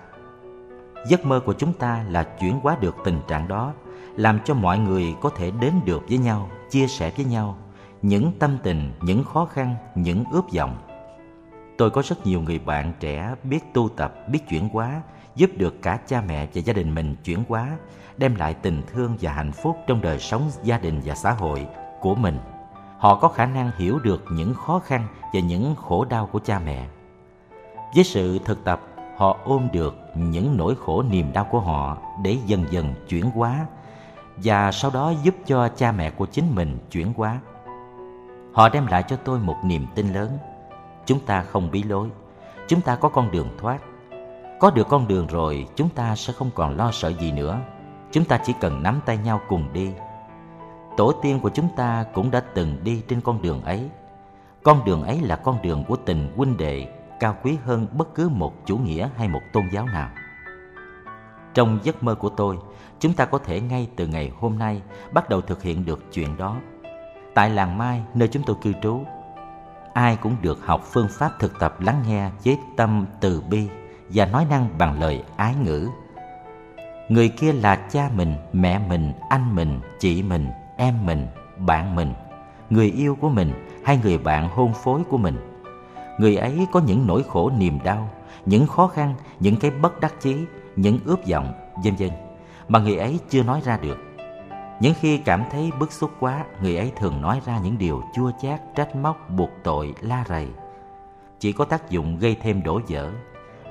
Giấc 1.07 1.27
mơ 1.27 1.41
của 1.47 1.53
chúng 1.53 1.73
ta 1.73 2.05
là 2.09 2.23
chuyển 2.41 2.61
hóa 2.61 2.77
được 2.81 2.97
tình 3.05 3.21
trạng 3.29 3.49
đó, 3.49 3.73
làm 4.17 4.39
cho 4.45 4.55
mọi 4.55 4.79
người 4.79 5.15
có 5.21 5.31
thể 5.37 5.51
đến 5.61 5.73
được 5.85 6.03
với 6.09 6.19
nhau, 6.19 6.51
chia 6.71 6.87
sẻ 6.87 7.13
với 7.17 7.25
nhau 7.25 7.59
những 8.03 8.33
tâm 8.39 8.59
tình, 8.63 8.93
những 9.01 9.25
khó 9.25 9.45
khăn, 9.45 9.75
những 9.95 10.25
ướp 10.33 10.45
vọng. 10.55 10.77
Tôi 11.79 11.91
có 11.91 12.03
rất 12.05 12.27
nhiều 12.27 12.41
người 12.41 12.59
bạn 12.59 12.93
trẻ 13.01 13.35
biết 13.43 13.75
tu 13.75 13.89
tập, 13.89 14.15
biết 14.29 14.49
chuyển 14.49 14.69
hóa, 14.69 15.03
giúp 15.35 15.51
được 15.57 15.83
cả 15.83 15.99
cha 16.07 16.23
mẹ 16.27 16.49
và 16.55 16.61
gia 16.61 16.73
đình 16.73 16.95
mình 16.95 17.17
chuyển 17.25 17.45
hóa 17.49 17.69
đem 18.17 18.35
lại 18.35 18.55
tình 18.55 18.83
thương 18.93 19.17
và 19.21 19.33
hạnh 19.33 19.53
phúc 19.53 19.77
trong 19.87 20.01
đời 20.01 20.19
sống 20.19 20.51
gia 20.63 20.79
đình 20.79 21.01
và 21.05 21.15
xã 21.15 21.31
hội 21.33 21.67
của 22.01 22.15
mình. 22.15 22.39
Họ 22.99 23.15
có 23.15 23.29
khả 23.29 23.47
năng 23.47 23.71
hiểu 23.79 23.99
được 23.99 24.25
những 24.31 24.55
khó 24.55 24.79
khăn 24.79 25.07
và 25.33 25.41
những 25.41 25.75
khổ 25.75 26.05
đau 26.05 26.27
của 26.27 26.39
cha 26.39 26.59
mẹ. 26.59 26.87
Với 27.95 28.05
sự 28.05 28.39
thực 28.45 28.65
tập, 28.65 28.81
họ 29.17 29.37
ôm 29.45 29.69
được 29.73 29.95
những 30.15 30.57
nỗi 30.57 30.75
khổ 30.85 31.03
niềm 31.03 31.33
đau 31.33 31.47
của 31.51 31.61
họ 31.61 31.97
để 32.23 32.37
dần 32.47 32.65
dần 32.71 32.95
chuyển 33.09 33.31
hóa 33.31 33.67
và 34.37 34.73
sau 34.73 34.91
đó 34.91 35.13
giúp 35.23 35.35
cho 35.47 35.69
cha 35.69 35.93
mẹ 35.93 36.11
của 36.11 36.27
chính 36.27 36.55
mình 36.55 36.79
chuyển 36.91 37.13
hóa. 37.17 37.41
Họ 38.53 38.69
đem 38.69 38.87
lại 38.87 39.03
cho 39.09 39.17
tôi 39.17 39.39
một 39.39 39.57
niềm 39.65 39.87
tin 39.95 40.13
lớn. 40.13 40.39
Chúng 41.07 41.21
ta 41.21 41.43
không 41.43 41.71
bí 41.71 41.83
lối 41.83 42.09
chúng 42.73 42.81
ta 42.81 42.97
có 42.97 43.09
con 43.09 43.31
đường 43.31 43.49
thoát. 43.59 43.79
Có 44.61 44.71
được 44.71 44.89
con 44.89 45.09
đường 45.09 45.27
rồi, 45.27 45.67
chúng 45.77 45.89
ta 45.89 46.17
sẽ 46.17 46.33
không 46.33 46.51
còn 46.55 46.77
lo 46.77 46.91
sợ 46.93 47.13
gì 47.21 47.33
nữa 47.33 47.59
chúng 48.13 48.25
ta 48.25 48.39
chỉ 48.45 48.55
cần 48.61 48.83
nắm 48.83 49.01
tay 49.07 49.19
nhau 49.19 49.41
cùng 49.49 49.73
đi. 49.73 49.93
Tổ 50.97 51.13
tiên 51.23 51.41
của 51.41 51.51
chúng 51.51 51.69
ta 51.77 52.05
cũng 52.15 52.31
đã 52.31 52.41
từng 52.55 52.77
đi 52.85 53.03
trên 53.09 53.21
con 53.21 53.43
đường 53.43 53.63
ấy. 53.63 53.91
Con 54.63 54.85
đường 54.85 55.03
ấy 55.03 55.21
là 55.21 55.37
con 55.37 55.63
đường 55.63 55.85
của 55.89 55.97
tình 55.97 56.33
huynh 56.37 56.57
đệ 56.57 56.87
cao 57.21 57.37
quý 57.43 57.59
hơn 57.65 57.87
bất 57.93 58.15
cứ 58.15 58.29
một 58.29 58.67
chủ 58.67 58.77
nghĩa 58.77 59.09
hay 59.17 59.29
một 59.29 59.41
tôn 59.53 59.69
giáo 59.73 59.87
nào. 59.87 60.11
Trong 61.55 61.79
giấc 61.83 62.03
mơ 62.03 62.15
của 62.15 62.29
tôi, 62.29 62.59
chúng 63.01 63.13
ta 63.13 63.25
có 63.25 63.39
thể 63.39 63.61
ngay 63.61 63.89
từ 63.97 64.07
ngày 64.07 64.33
hôm 64.41 64.59
nay 64.59 64.83
bắt 65.13 65.29
đầu 65.29 65.41
thực 65.41 65.63
hiện 65.63 65.85
được 65.85 66.13
chuyện 66.13 66.37
đó. 66.37 66.57
Tại 67.35 67.51
làng 67.51 67.79
mai, 67.79 68.03
nơi 68.15 68.29
chúng 68.29 68.43
tôi 68.47 68.57
cư 68.63 68.73
trú, 68.83 69.01
ai 69.95 70.17
cũng 70.17 70.37
được 70.43 70.67
học 70.67 70.81
phương 70.85 71.09
pháp 71.11 71.31
thực 71.39 71.59
tập 71.59 71.81
lắng 71.81 72.03
nghe 72.07 72.31
với 72.45 72.59
tâm 72.77 73.07
từ 73.21 73.43
bi 73.51 73.69
và 74.09 74.27
nói 74.27 74.47
năng 74.51 74.79
bằng 74.79 75.01
lời 75.01 75.25
ái 75.37 75.55
ngữ 75.55 75.89
người 77.13 77.29
kia 77.29 77.53
là 77.53 77.77
cha 77.77 78.11
mình, 78.17 78.35
mẹ 78.53 78.79
mình, 78.89 79.13
anh 79.29 79.55
mình, 79.55 79.81
chị 79.99 80.23
mình, 80.23 80.47
em 80.77 81.07
mình, 81.07 81.27
bạn 81.57 81.97
mình. 81.97 82.15
Người 82.71 82.91
yêu 82.91 83.17
của 83.21 83.29
mình 83.29 83.53
hay 83.85 83.99
người 84.03 84.19
bạn 84.19 84.49
hôn 84.49 84.73
phối 84.85 85.03
của 85.11 85.19
mình. 85.19 85.37
Người 86.19 86.37
ấy 86.37 86.67
có 86.73 86.81
những 86.81 87.07
nỗi 87.07 87.23
khổ 87.29 87.51
niềm 87.59 87.79
đau, 87.85 88.11
những 88.47 88.67
khó 88.67 88.87
khăn, 88.87 89.15
những 89.41 89.57
cái 89.57 89.71
bất 89.71 90.01
đắc 90.01 90.15
chí, 90.21 90.37
những 90.77 90.99
ướp 91.05 91.21
vọng, 91.31 91.53
vân 91.85 91.95
vân, 91.95 92.11
mà 92.69 92.79
người 92.79 92.97
ấy 92.97 93.19
chưa 93.29 93.43
nói 93.43 93.61
ra 93.65 93.79
được. 93.83 93.99
Những 94.81 94.95
khi 95.01 95.19
cảm 95.19 95.45
thấy 95.51 95.71
bức 95.81 95.93
xúc 95.93 96.11
quá, 96.21 96.45
người 96.63 96.77
ấy 96.77 96.93
thường 96.97 97.21
nói 97.21 97.41
ra 97.45 97.59
những 97.65 97.79
điều 97.79 98.03
chua 98.15 98.31
chát, 98.43 98.61
trách 98.75 98.97
móc, 98.97 99.31
buộc 99.31 99.51
tội, 99.65 99.95
la 100.01 100.25
rầy. 100.29 100.49
Chỉ 101.39 101.53
có 101.53 101.65
tác 101.65 101.91
dụng 101.91 102.19
gây 102.19 102.37
thêm 102.43 102.63
đổ 102.63 102.81
vỡ 102.89 103.11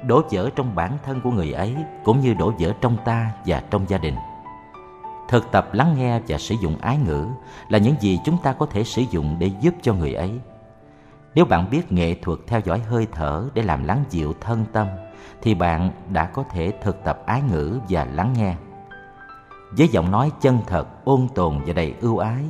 đổ 0.07 0.21
vỡ 0.31 0.49
trong 0.55 0.75
bản 0.75 0.97
thân 1.05 1.21
của 1.21 1.31
người 1.31 1.51
ấy, 1.51 1.75
cũng 2.03 2.19
như 2.19 2.33
đổ 2.33 2.53
vỡ 2.59 2.73
trong 2.81 2.97
ta 3.05 3.31
và 3.45 3.63
trong 3.69 3.85
gia 3.89 3.97
đình. 3.97 4.15
Thực 5.29 5.51
tập 5.51 5.73
lắng 5.73 5.95
nghe 5.97 6.19
và 6.27 6.37
sử 6.37 6.55
dụng 6.61 6.77
ái 6.81 6.97
ngữ 6.97 7.27
là 7.69 7.77
những 7.77 7.95
gì 7.99 8.19
chúng 8.25 8.37
ta 8.37 8.53
có 8.53 8.65
thể 8.65 8.83
sử 8.83 9.01
dụng 9.11 9.35
để 9.39 9.51
giúp 9.61 9.73
cho 9.81 9.93
người 9.93 10.13
ấy. 10.13 10.39
Nếu 11.35 11.45
bạn 11.45 11.69
biết 11.69 11.91
nghệ 11.91 12.15
thuật 12.21 12.39
theo 12.47 12.59
dõi 12.59 12.79
hơi 12.79 13.07
thở 13.11 13.49
để 13.53 13.63
làm 13.63 13.83
lắng 13.83 14.03
dịu 14.09 14.33
thân 14.41 14.65
tâm, 14.73 14.87
thì 15.41 15.55
bạn 15.55 15.91
đã 16.09 16.25
có 16.25 16.43
thể 16.51 16.73
thực 16.81 17.03
tập 17.03 17.23
ái 17.25 17.41
ngữ 17.51 17.79
và 17.89 18.05
lắng 18.05 18.33
nghe. 18.37 18.55
Với 19.77 19.87
giọng 19.87 20.11
nói 20.11 20.31
chân 20.41 20.59
thật, 20.67 20.87
ôn 21.05 21.27
tồn 21.35 21.61
và 21.65 21.73
đầy 21.73 21.95
ưu 22.01 22.17
ái, 22.17 22.43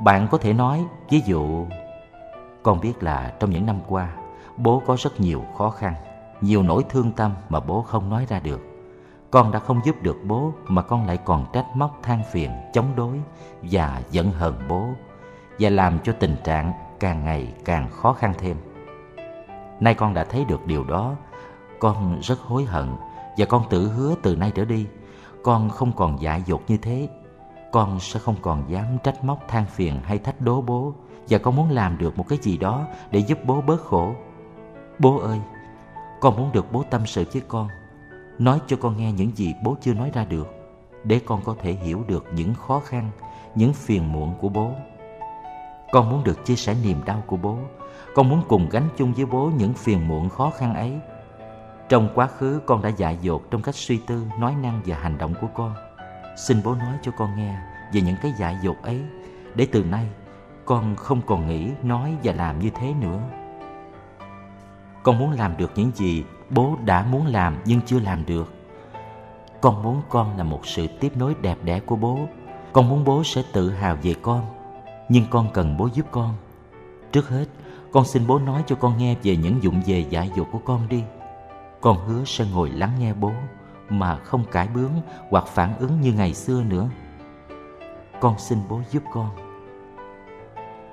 bạn 0.00 0.28
có 0.30 0.38
thể 0.38 0.52
nói, 0.52 0.84
ví 1.10 1.22
dụ, 1.26 1.66
con 2.62 2.80
biết 2.80 3.02
là 3.02 3.32
trong 3.40 3.50
những 3.50 3.66
năm 3.66 3.80
qua, 3.88 4.08
bố 4.56 4.82
có 4.86 4.96
rất 4.98 5.20
nhiều 5.20 5.44
khó 5.58 5.70
khăn 5.70 5.94
nhiều 6.42 6.62
nỗi 6.62 6.84
thương 6.88 7.12
tâm 7.12 7.34
mà 7.48 7.60
bố 7.60 7.82
không 7.82 8.10
nói 8.10 8.26
ra 8.28 8.40
được. 8.40 8.60
Con 9.30 9.52
đã 9.52 9.58
không 9.58 9.80
giúp 9.84 9.96
được 10.02 10.16
bố 10.24 10.52
mà 10.66 10.82
con 10.82 11.06
lại 11.06 11.18
còn 11.24 11.46
trách 11.52 11.66
móc 11.74 12.02
than 12.02 12.22
phiền, 12.32 12.50
chống 12.72 12.86
đối 12.96 13.20
và 13.62 14.02
giận 14.10 14.30
hờn 14.30 14.54
bố 14.68 14.86
và 15.58 15.70
làm 15.70 15.98
cho 16.04 16.12
tình 16.12 16.36
trạng 16.44 16.72
càng 17.00 17.24
ngày 17.24 17.54
càng 17.64 17.90
khó 17.90 18.12
khăn 18.12 18.32
thêm. 18.38 18.56
Nay 19.80 19.94
con 19.94 20.14
đã 20.14 20.24
thấy 20.24 20.44
được 20.44 20.66
điều 20.66 20.84
đó. 20.84 21.14
Con 21.78 22.20
rất 22.20 22.40
hối 22.40 22.64
hận 22.64 22.96
và 23.36 23.46
con 23.46 23.64
tự 23.70 23.88
hứa 23.88 24.14
từ 24.22 24.36
nay 24.36 24.52
trở 24.54 24.64
đi, 24.64 24.86
con 25.44 25.70
không 25.70 25.92
còn 25.92 26.22
dại 26.22 26.42
dột 26.46 26.62
như 26.68 26.76
thế. 26.76 27.08
Con 27.72 28.00
sẽ 28.00 28.20
không 28.20 28.36
còn 28.42 28.64
dám 28.68 28.84
trách 29.02 29.24
móc, 29.24 29.48
than 29.48 29.64
phiền 29.66 30.00
hay 30.04 30.18
thách 30.18 30.40
đố 30.40 30.60
bố 30.62 30.92
và 31.28 31.38
con 31.38 31.56
muốn 31.56 31.70
làm 31.70 31.98
được 31.98 32.18
một 32.18 32.28
cái 32.28 32.38
gì 32.42 32.56
đó 32.56 32.86
để 33.10 33.20
giúp 33.20 33.38
bố 33.44 33.60
bớt 33.60 33.80
khổ. 33.80 34.14
Bố 34.98 35.18
ơi 35.18 35.40
con 36.22 36.36
muốn 36.36 36.52
được 36.52 36.72
bố 36.72 36.84
tâm 36.90 37.06
sự 37.06 37.24
với 37.32 37.42
con. 37.48 37.68
Nói 38.38 38.60
cho 38.66 38.76
con 38.76 38.96
nghe 38.96 39.12
những 39.12 39.36
gì 39.36 39.54
bố 39.64 39.76
chưa 39.80 39.94
nói 39.94 40.10
ra 40.14 40.24
được, 40.24 40.48
để 41.04 41.20
con 41.26 41.40
có 41.44 41.54
thể 41.62 41.72
hiểu 41.72 42.04
được 42.08 42.24
những 42.34 42.54
khó 42.54 42.80
khăn, 42.80 43.10
những 43.54 43.72
phiền 43.72 44.12
muộn 44.12 44.34
của 44.40 44.48
bố. 44.48 44.70
Con 45.92 46.10
muốn 46.10 46.24
được 46.24 46.44
chia 46.44 46.56
sẻ 46.56 46.74
niềm 46.84 47.04
đau 47.04 47.22
của 47.26 47.36
bố. 47.36 47.58
Con 48.14 48.28
muốn 48.28 48.42
cùng 48.48 48.68
gánh 48.68 48.88
chung 48.96 49.12
với 49.12 49.26
bố 49.26 49.50
những 49.56 49.74
phiền 49.74 50.08
muộn 50.08 50.28
khó 50.28 50.50
khăn 50.50 50.74
ấy. 50.74 50.92
Trong 51.88 52.08
quá 52.14 52.26
khứ, 52.26 52.60
con 52.66 52.82
đã 52.82 52.88
dại 52.88 53.18
dột 53.22 53.50
trong 53.50 53.62
cách 53.62 53.74
suy 53.74 53.96
tư, 54.06 54.26
nói 54.38 54.54
năng 54.62 54.80
và 54.86 54.96
hành 54.96 55.18
động 55.18 55.34
của 55.40 55.48
con. 55.54 55.74
Xin 56.36 56.62
bố 56.64 56.74
nói 56.74 56.94
cho 57.02 57.12
con 57.18 57.36
nghe 57.36 57.58
về 57.92 58.00
những 58.00 58.16
cái 58.22 58.32
dại 58.38 58.56
dột 58.62 58.76
ấy, 58.82 59.00
để 59.54 59.66
từ 59.72 59.84
nay 59.84 60.06
con 60.64 60.96
không 60.96 61.20
còn 61.26 61.46
nghĩ, 61.46 61.70
nói 61.82 62.16
và 62.22 62.32
làm 62.32 62.58
như 62.58 62.70
thế 62.70 62.94
nữa 63.00 63.20
con 65.02 65.18
muốn 65.18 65.30
làm 65.30 65.56
được 65.56 65.72
những 65.76 65.90
gì 65.94 66.24
bố 66.50 66.76
đã 66.84 67.02
muốn 67.02 67.26
làm 67.26 67.56
nhưng 67.64 67.80
chưa 67.80 68.00
làm 68.00 68.26
được. 68.26 68.52
Con 69.60 69.82
muốn 69.82 70.02
con 70.08 70.36
là 70.38 70.44
một 70.44 70.66
sự 70.66 70.86
tiếp 71.00 71.16
nối 71.16 71.34
đẹp 71.40 71.58
đẽ 71.64 71.80
của 71.80 71.96
bố. 71.96 72.18
Con 72.72 72.88
muốn 72.88 73.04
bố 73.04 73.24
sẽ 73.24 73.42
tự 73.52 73.70
hào 73.70 73.96
về 74.02 74.14
con, 74.22 74.46
nhưng 75.08 75.24
con 75.30 75.48
cần 75.52 75.76
bố 75.76 75.88
giúp 75.94 76.06
con. 76.10 76.34
Trước 77.12 77.28
hết, 77.28 77.46
con 77.92 78.04
xin 78.04 78.26
bố 78.26 78.38
nói 78.38 78.62
cho 78.66 78.76
con 78.76 78.98
nghe 78.98 79.16
về 79.22 79.36
những 79.36 79.62
dụng 79.62 79.82
về 79.86 79.98
dạy 80.10 80.30
dỗ 80.36 80.44
của 80.44 80.58
con 80.58 80.88
đi. 80.88 81.02
Con 81.80 81.98
hứa 82.06 82.24
sẽ 82.24 82.44
ngồi 82.52 82.70
lắng 82.70 82.90
nghe 82.98 83.14
bố, 83.14 83.32
mà 83.88 84.16
không 84.16 84.44
cãi 84.52 84.68
bướng 84.74 84.92
hoặc 85.30 85.46
phản 85.46 85.78
ứng 85.78 86.00
như 86.00 86.12
ngày 86.12 86.34
xưa 86.34 86.62
nữa. 86.62 86.88
Con 88.20 88.38
xin 88.38 88.58
bố 88.68 88.80
giúp 88.90 89.02
con. 89.12 89.30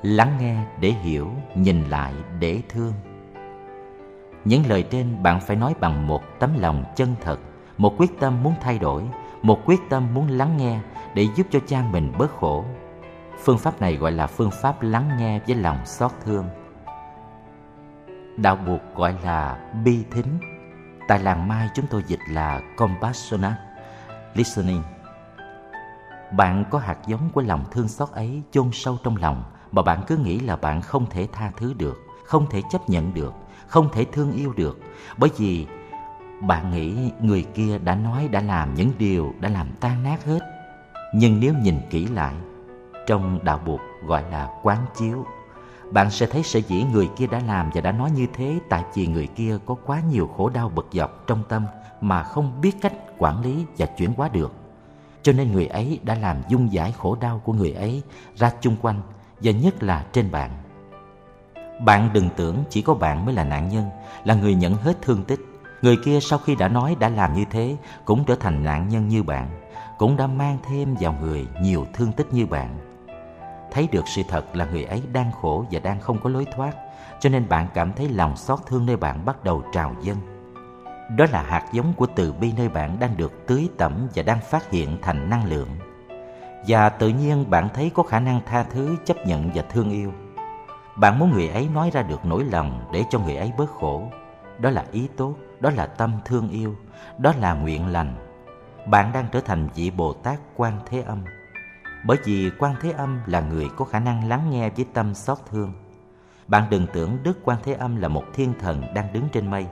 Lắng 0.02 0.38
nghe 0.40 0.66
để 0.80 0.90
hiểu, 0.90 1.32
nhìn 1.56 1.90
lại 1.90 2.14
để 2.40 2.62
thương 2.70 2.94
những 4.50 4.66
lời 4.70 4.84
trên 4.84 5.24
bạn 5.24 5.40
phải 5.40 5.56
nói 5.56 5.74
bằng 5.80 6.08
một 6.08 6.22
tấm 6.40 6.60
lòng 6.60 6.84
chân 6.96 7.16
thật, 7.22 7.40
một 7.78 7.94
quyết 7.98 8.20
tâm 8.20 8.44
muốn 8.44 8.54
thay 8.62 8.80
đổi, 8.80 9.04
một 9.42 9.60
quyết 9.66 9.80
tâm 9.90 10.14
muốn 10.14 10.28
lắng 10.28 10.58
nghe 10.58 10.80
để 11.14 11.28
giúp 11.36 11.48
cho 11.52 11.60
cha 11.68 11.84
mình 11.92 12.12
bớt 12.18 12.32
khổ. 12.40 12.66
Phương 13.44 13.58
pháp 13.58 13.82
này 13.82 13.96
gọi 13.96 14.12
là 14.12 14.28
phương 14.28 14.52
pháp 14.62 14.82
lắng 14.82 15.10
nghe 15.18 15.40
với 15.40 15.56
lòng 15.56 15.86
xót 15.86 16.12
thương. 16.26 16.46
Đạo 18.38 18.56
buộc 18.56 18.82
gọi 18.96 19.16
là 19.24 19.72
bi 19.86 20.04
thính. 20.12 20.40
Tại 21.08 21.20
làng 21.20 21.48
mai 21.48 21.70
chúng 21.76 21.86
tôi 21.90 22.04
dịch 22.08 22.20
là 22.30 22.62
compassionate 22.78 23.58
listening. 24.34 24.84
Bạn 26.32 26.66
có 26.72 26.80
hạt 26.80 26.98
giống 27.08 27.30
của 27.34 27.42
lòng 27.42 27.66
thương 27.72 27.88
xót 27.88 28.10
ấy 28.12 28.42
chôn 28.52 28.70
sâu 28.74 28.98
trong 29.04 29.16
lòng 29.16 29.44
mà 29.72 29.82
bạn 29.82 30.04
cứ 30.08 30.18
nghĩ 30.18 30.40
là 30.40 30.56
bạn 30.56 30.82
không 30.82 31.06
thể 31.10 31.28
tha 31.32 31.52
thứ 31.58 31.74
được, 31.74 31.98
không 32.26 32.50
thể 32.50 32.62
chấp 32.72 32.90
nhận 32.90 33.14
được 33.14 33.34
không 33.70 33.90
thể 33.94 34.06
thương 34.12 34.32
yêu 34.32 34.54
được. 34.58 34.80
Bởi 35.18 35.30
vì 35.38 35.68
bạn 36.42 36.72
nghĩ 36.72 37.12
người 37.22 37.46
kia 37.54 37.78
đã 37.78 37.96
nói, 37.96 38.28
đã 38.28 38.42
làm 38.42 38.74
những 38.74 38.92
điều, 38.98 39.34
đã 39.40 39.50
làm 39.50 39.68
tan 39.80 40.04
nát 40.04 40.26
hết. 40.26 40.40
Nhưng 41.14 41.40
nếu 41.40 41.54
nhìn 41.62 41.76
kỹ 41.90 42.08
lại, 42.08 42.34
trong 43.08 43.40
đạo 43.44 43.62
buộc 43.66 43.80
gọi 44.06 44.24
là 44.32 44.50
quán 44.64 44.78
chiếu, 44.98 45.26
bạn 45.92 46.12
sẽ 46.12 46.26
thấy 46.26 46.44
sở 46.44 46.60
dĩ 46.68 46.84
người 46.92 47.10
kia 47.18 47.28
đã 47.28 47.40
làm 47.48 47.70
và 47.74 47.82
đã 47.82 47.92
nói 47.92 48.12
như 48.12 48.28
thế, 48.34 48.60
tại 48.70 48.84
vì 48.94 49.08
người 49.08 49.28
kia 49.28 49.58
có 49.66 49.76
quá 49.86 50.02
nhiều 50.12 50.30
khổ 50.38 50.50
đau 50.50 50.70
bực 50.70 50.88
dọc 50.92 51.28
trong 51.28 51.44
tâm 51.50 51.66
mà 52.02 52.24
không 52.24 52.62
biết 52.62 52.76
cách 52.82 52.94
quản 53.18 53.42
lý 53.42 53.66
và 53.78 53.86
chuyển 53.86 54.14
hóa 54.14 54.30
được. 54.30 54.54
Cho 55.24 55.34
nên 55.34 55.52
người 55.52 55.66
ấy 55.66 56.00
đã 56.04 56.16
làm 56.16 56.38
dung 56.48 56.74
giải 56.74 56.94
khổ 56.98 57.18
đau 57.22 57.42
của 57.46 57.54
người 57.54 57.72
ấy 57.72 58.04
ra 58.36 58.52
chung 58.62 58.76
quanh, 58.82 59.02
và 59.42 59.52
nhất 59.52 59.84
là 59.84 60.06
trên 60.14 60.32
bạn 60.32 60.52
bạn 61.80 62.10
đừng 62.14 62.30
tưởng 62.36 62.64
chỉ 62.70 62.82
có 62.82 62.94
bạn 62.94 63.26
mới 63.26 63.36
là 63.36 63.44
nạn 63.44 63.70
nhân, 63.70 63.90
là 64.24 64.34
người 64.34 64.56
nhận 64.56 64.74
hết 64.74 65.02
thương 65.02 65.24
tích. 65.24 65.40
Người 65.82 65.98
kia 66.06 66.20
sau 66.22 66.40
khi 66.40 66.56
đã 66.56 66.68
nói 66.68 66.96
đã 67.00 67.10
làm 67.10 67.34
như 67.34 67.46
thế, 67.52 67.78
cũng 68.06 68.24
trở 68.26 68.36
thành 68.36 68.64
nạn 68.64 68.90
nhân 68.90 69.08
như 69.08 69.24
bạn, 69.24 69.50
cũng 69.98 70.18
đã 70.18 70.28
mang 70.28 70.58
thêm 70.70 70.96
vào 71.00 71.16
người 71.22 71.48
nhiều 71.62 71.86
thương 71.94 72.12
tích 72.12 72.34
như 72.34 72.46
bạn. 72.46 72.80
Thấy 73.72 73.88
được 73.92 74.08
sự 74.08 74.22
thật 74.30 74.56
là 74.56 74.66
người 74.66 74.84
ấy 74.84 75.04
đang 75.14 75.32
khổ 75.42 75.66
và 75.72 75.80
đang 75.80 76.00
không 76.00 76.20
có 76.24 76.30
lối 76.30 76.46
thoát, 76.56 76.72
cho 77.20 77.30
nên 77.30 77.50
bạn 77.50 77.68
cảm 77.74 77.94
thấy 77.94 78.10
lòng 78.10 78.38
xót 78.38 78.60
thương 78.68 78.86
nơi 78.86 78.98
bạn 78.98 79.26
bắt 79.26 79.44
đầu 79.44 79.64
trào 79.74 79.96
dâng. 80.02 80.18
Đó 81.18 81.26
là 81.32 81.42
hạt 81.42 81.66
giống 81.72 81.94
của 81.94 82.08
từ 82.16 82.34
bi 82.34 82.54
nơi 82.58 82.70
bạn 82.70 83.00
đang 83.00 83.18
được 83.18 83.48
tưới 83.48 83.70
tẩm 83.78 84.08
và 84.16 84.24
đang 84.24 84.40
phát 84.40 84.72
hiện 84.72 84.98
thành 85.02 85.30
năng 85.30 85.46
lượng. 85.46 85.70
Và 86.68 86.90
tự 86.90 87.10
nhiên 87.10 87.50
bạn 87.50 87.70
thấy 87.74 87.92
có 87.94 88.04
khả 88.04 88.20
năng 88.20 88.42
tha 88.46 88.64
thứ, 88.64 88.96
chấp 89.06 89.18
nhận 89.26 89.52
và 89.54 89.62
thương 89.62 89.92
yêu 89.92 90.12
bạn 91.00 91.20
muốn 91.20 91.32
người 91.32 91.48
ấy 91.50 91.70
nói 91.74 91.90
ra 91.94 92.02
được 92.02 92.26
nỗi 92.26 92.44
lòng 92.44 92.90
để 92.94 93.04
cho 93.10 93.20
người 93.20 93.36
ấy 93.36 93.52
bớt 93.58 93.70
khổ. 93.70 94.10
Đó 94.60 94.70
là 94.70 94.86
ý 94.92 95.08
tốt, 95.18 95.36
đó 95.60 95.70
là 95.70 95.86
tâm 95.86 96.12
thương 96.26 96.50
yêu, 96.50 96.76
đó 97.18 97.34
là 97.40 97.54
nguyện 97.54 97.88
lành. 97.88 98.16
Bạn 98.88 99.12
đang 99.14 99.28
trở 99.32 99.42
thành 99.42 99.70
vị 99.76 99.92
bồ 99.92 100.14
tát 100.14 100.40
quan 100.56 100.80
thế 100.86 101.02
âm. 101.02 101.24
Bởi 102.06 102.18
vì 102.24 102.52
quan 102.60 102.76
thế 102.82 102.92
âm 102.92 103.20
là 103.26 103.40
người 103.42 103.70
có 103.78 103.86
khả 103.86 104.00
năng 104.00 104.28
lắng 104.30 104.50
nghe 104.50 104.70
với 104.70 104.86
tâm 104.94 105.14
xót 105.14 105.38
thương. 105.52 105.74
Bạn 106.48 106.64
đừng 106.70 106.88
tưởng 106.94 107.18
đức 107.24 107.40
quan 107.44 107.58
thế 107.64 107.74
âm 107.74 107.96
là 107.96 108.08
một 108.08 108.24
thiên 108.34 108.54
thần 108.60 108.94
đang 108.94 109.14
đứng 109.14 109.30
trên 109.34 109.52
mây. 109.52 109.66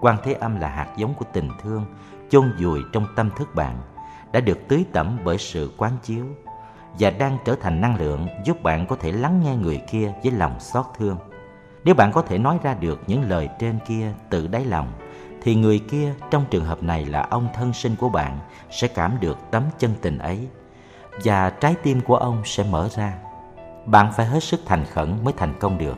Quan 0.00 0.16
thế 0.24 0.32
âm 0.32 0.60
là 0.60 0.68
hạt 0.68 0.88
giống 0.96 1.14
của 1.14 1.24
tình 1.32 1.48
thương, 1.62 1.84
chôn 2.30 2.52
vùi 2.62 2.80
trong 2.92 3.06
tâm 3.16 3.30
thức 3.36 3.54
bạn, 3.54 3.76
đã 4.32 4.40
được 4.40 4.58
tưới 4.68 4.84
tẩm 4.92 5.18
bởi 5.24 5.38
sự 5.38 5.72
quán 5.76 5.92
chiếu 6.02 6.24
và 6.98 7.10
đang 7.10 7.38
trở 7.44 7.54
thành 7.60 7.80
năng 7.80 7.96
lượng 7.96 8.28
giúp 8.44 8.62
bạn 8.62 8.86
có 8.86 8.96
thể 8.96 9.12
lắng 9.12 9.40
nghe 9.44 9.56
người 9.56 9.82
kia 9.90 10.12
với 10.22 10.32
lòng 10.32 10.60
xót 10.60 10.86
thương. 10.98 11.16
Nếu 11.84 11.94
bạn 11.94 12.12
có 12.12 12.22
thể 12.22 12.38
nói 12.38 12.58
ra 12.62 12.74
được 12.74 13.00
những 13.06 13.22
lời 13.22 13.48
trên 13.58 13.78
kia 13.88 14.12
từ 14.30 14.46
đáy 14.46 14.64
lòng, 14.64 14.92
thì 15.42 15.54
người 15.54 15.78
kia 15.78 16.14
trong 16.30 16.44
trường 16.50 16.64
hợp 16.64 16.82
này 16.82 17.04
là 17.04 17.26
ông 17.30 17.48
thân 17.54 17.72
sinh 17.72 17.96
của 17.96 18.08
bạn 18.08 18.38
sẽ 18.70 18.88
cảm 18.88 19.16
được 19.20 19.38
tấm 19.50 19.62
chân 19.78 19.94
tình 20.02 20.18
ấy, 20.18 20.48
và 21.24 21.50
trái 21.50 21.74
tim 21.82 22.00
của 22.00 22.16
ông 22.16 22.42
sẽ 22.44 22.64
mở 22.70 22.88
ra. 22.96 23.14
Bạn 23.86 24.12
phải 24.12 24.26
hết 24.26 24.42
sức 24.42 24.60
thành 24.66 24.84
khẩn 24.84 25.24
mới 25.24 25.34
thành 25.36 25.54
công 25.60 25.78
được. 25.78 25.96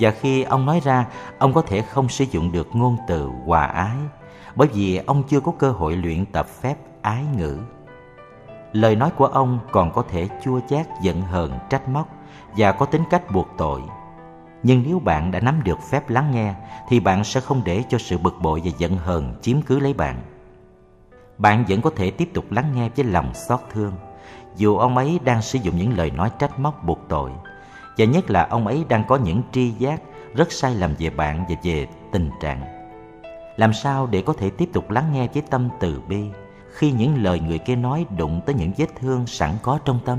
Và 0.00 0.10
khi 0.10 0.42
ông 0.42 0.66
nói 0.66 0.80
ra, 0.84 1.06
ông 1.38 1.52
có 1.52 1.62
thể 1.62 1.82
không 1.82 2.08
sử 2.08 2.24
dụng 2.24 2.52
được 2.52 2.68
ngôn 2.72 2.96
từ 3.08 3.28
hòa 3.46 3.66
ái, 3.66 3.96
bởi 4.54 4.68
vì 4.68 4.96
ông 4.96 5.22
chưa 5.22 5.40
có 5.40 5.52
cơ 5.58 5.70
hội 5.70 5.96
luyện 5.96 6.26
tập 6.26 6.46
phép 6.48 6.76
ái 7.02 7.24
ngữ 7.36 7.58
lời 8.74 8.96
nói 8.96 9.10
của 9.16 9.26
ông 9.26 9.58
còn 9.72 9.92
có 9.92 10.04
thể 10.08 10.28
chua 10.42 10.60
chát, 10.68 10.86
giận 11.00 11.22
hờn, 11.22 11.58
trách 11.70 11.88
móc 11.88 12.08
và 12.56 12.72
có 12.72 12.86
tính 12.86 13.02
cách 13.10 13.32
buộc 13.32 13.48
tội. 13.56 13.82
Nhưng 14.62 14.82
nếu 14.86 14.98
bạn 14.98 15.30
đã 15.30 15.40
nắm 15.40 15.60
được 15.64 15.78
phép 15.90 16.10
lắng 16.10 16.30
nghe, 16.30 16.54
thì 16.88 17.00
bạn 17.00 17.24
sẽ 17.24 17.40
không 17.40 17.62
để 17.64 17.82
cho 17.88 17.98
sự 17.98 18.18
bực 18.18 18.34
bội 18.40 18.62
và 18.64 18.70
giận 18.78 18.96
hờn 18.96 19.34
chiếm 19.42 19.62
cứ 19.62 19.78
lấy 19.78 19.94
bạn. 19.94 20.16
Bạn 21.38 21.64
vẫn 21.68 21.80
có 21.80 21.90
thể 21.96 22.10
tiếp 22.10 22.30
tục 22.34 22.44
lắng 22.50 22.72
nghe 22.74 22.88
với 22.96 23.04
lòng 23.04 23.34
xót 23.34 23.60
thương. 23.72 23.92
Dù 24.56 24.78
ông 24.78 24.96
ấy 24.96 25.20
đang 25.24 25.42
sử 25.42 25.58
dụng 25.58 25.76
những 25.76 25.96
lời 25.96 26.10
nói 26.10 26.30
trách 26.38 26.58
móc, 26.58 26.84
buộc 26.84 26.98
tội, 27.08 27.30
và 27.98 28.04
nhất 28.04 28.30
là 28.30 28.46
ông 28.50 28.66
ấy 28.66 28.84
đang 28.88 29.04
có 29.08 29.16
những 29.16 29.42
tri 29.52 29.70
giác 29.70 30.00
rất 30.34 30.52
sai 30.52 30.74
lầm 30.74 30.94
về 30.98 31.10
bạn 31.10 31.44
và 31.48 31.54
về 31.62 31.86
tình 32.12 32.30
trạng. 32.40 32.60
Làm 33.56 33.72
sao 33.72 34.06
để 34.06 34.22
có 34.22 34.32
thể 34.32 34.50
tiếp 34.50 34.68
tục 34.72 34.90
lắng 34.90 35.12
nghe 35.12 35.28
với 35.34 35.42
tâm 35.50 35.68
từ 35.80 36.00
bi? 36.08 36.30
Khi 36.74 36.92
những 36.92 37.22
lời 37.22 37.40
người 37.40 37.58
kia 37.58 37.76
nói 37.76 38.06
đụng 38.16 38.40
tới 38.46 38.54
những 38.54 38.72
vết 38.76 38.86
thương 39.00 39.26
sẵn 39.26 39.50
có 39.62 39.78
trong 39.84 39.98
tâm. 40.04 40.18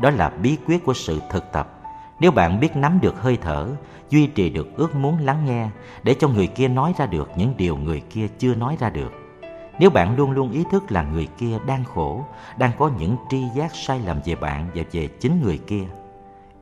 Đó 0.00 0.10
là 0.10 0.30
bí 0.30 0.56
quyết 0.66 0.84
của 0.84 0.94
sự 0.94 1.20
thực 1.30 1.52
tập. 1.52 1.72
Nếu 2.20 2.30
bạn 2.30 2.60
biết 2.60 2.76
nắm 2.76 2.98
được 3.02 3.20
hơi 3.20 3.38
thở, 3.42 3.68
duy 4.10 4.26
trì 4.26 4.50
được 4.50 4.76
ước 4.76 4.94
muốn 4.94 5.18
lắng 5.18 5.46
nghe 5.46 5.68
để 6.02 6.14
cho 6.14 6.28
người 6.28 6.46
kia 6.46 6.68
nói 6.68 6.94
ra 6.98 7.06
được 7.06 7.30
những 7.36 7.54
điều 7.56 7.76
người 7.76 8.00
kia 8.00 8.28
chưa 8.38 8.54
nói 8.54 8.76
ra 8.80 8.90
được. 8.90 9.12
Nếu 9.78 9.90
bạn 9.90 10.16
luôn 10.16 10.30
luôn 10.30 10.50
ý 10.50 10.64
thức 10.70 10.92
là 10.92 11.02
người 11.02 11.28
kia 11.38 11.58
đang 11.66 11.84
khổ, 11.84 12.24
đang 12.58 12.70
có 12.78 12.90
những 12.98 13.16
tri 13.30 13.42
giác 13.54 13.74
sai 13.74 14.00
lầm 14.00 14.20
về 14.24 14.34
bạn 14.34 14.66
và 14.74 14.82
về 14.92 15.08
chính 15.20 15.42
người 15.42 15.58
kia, 15.66 15.84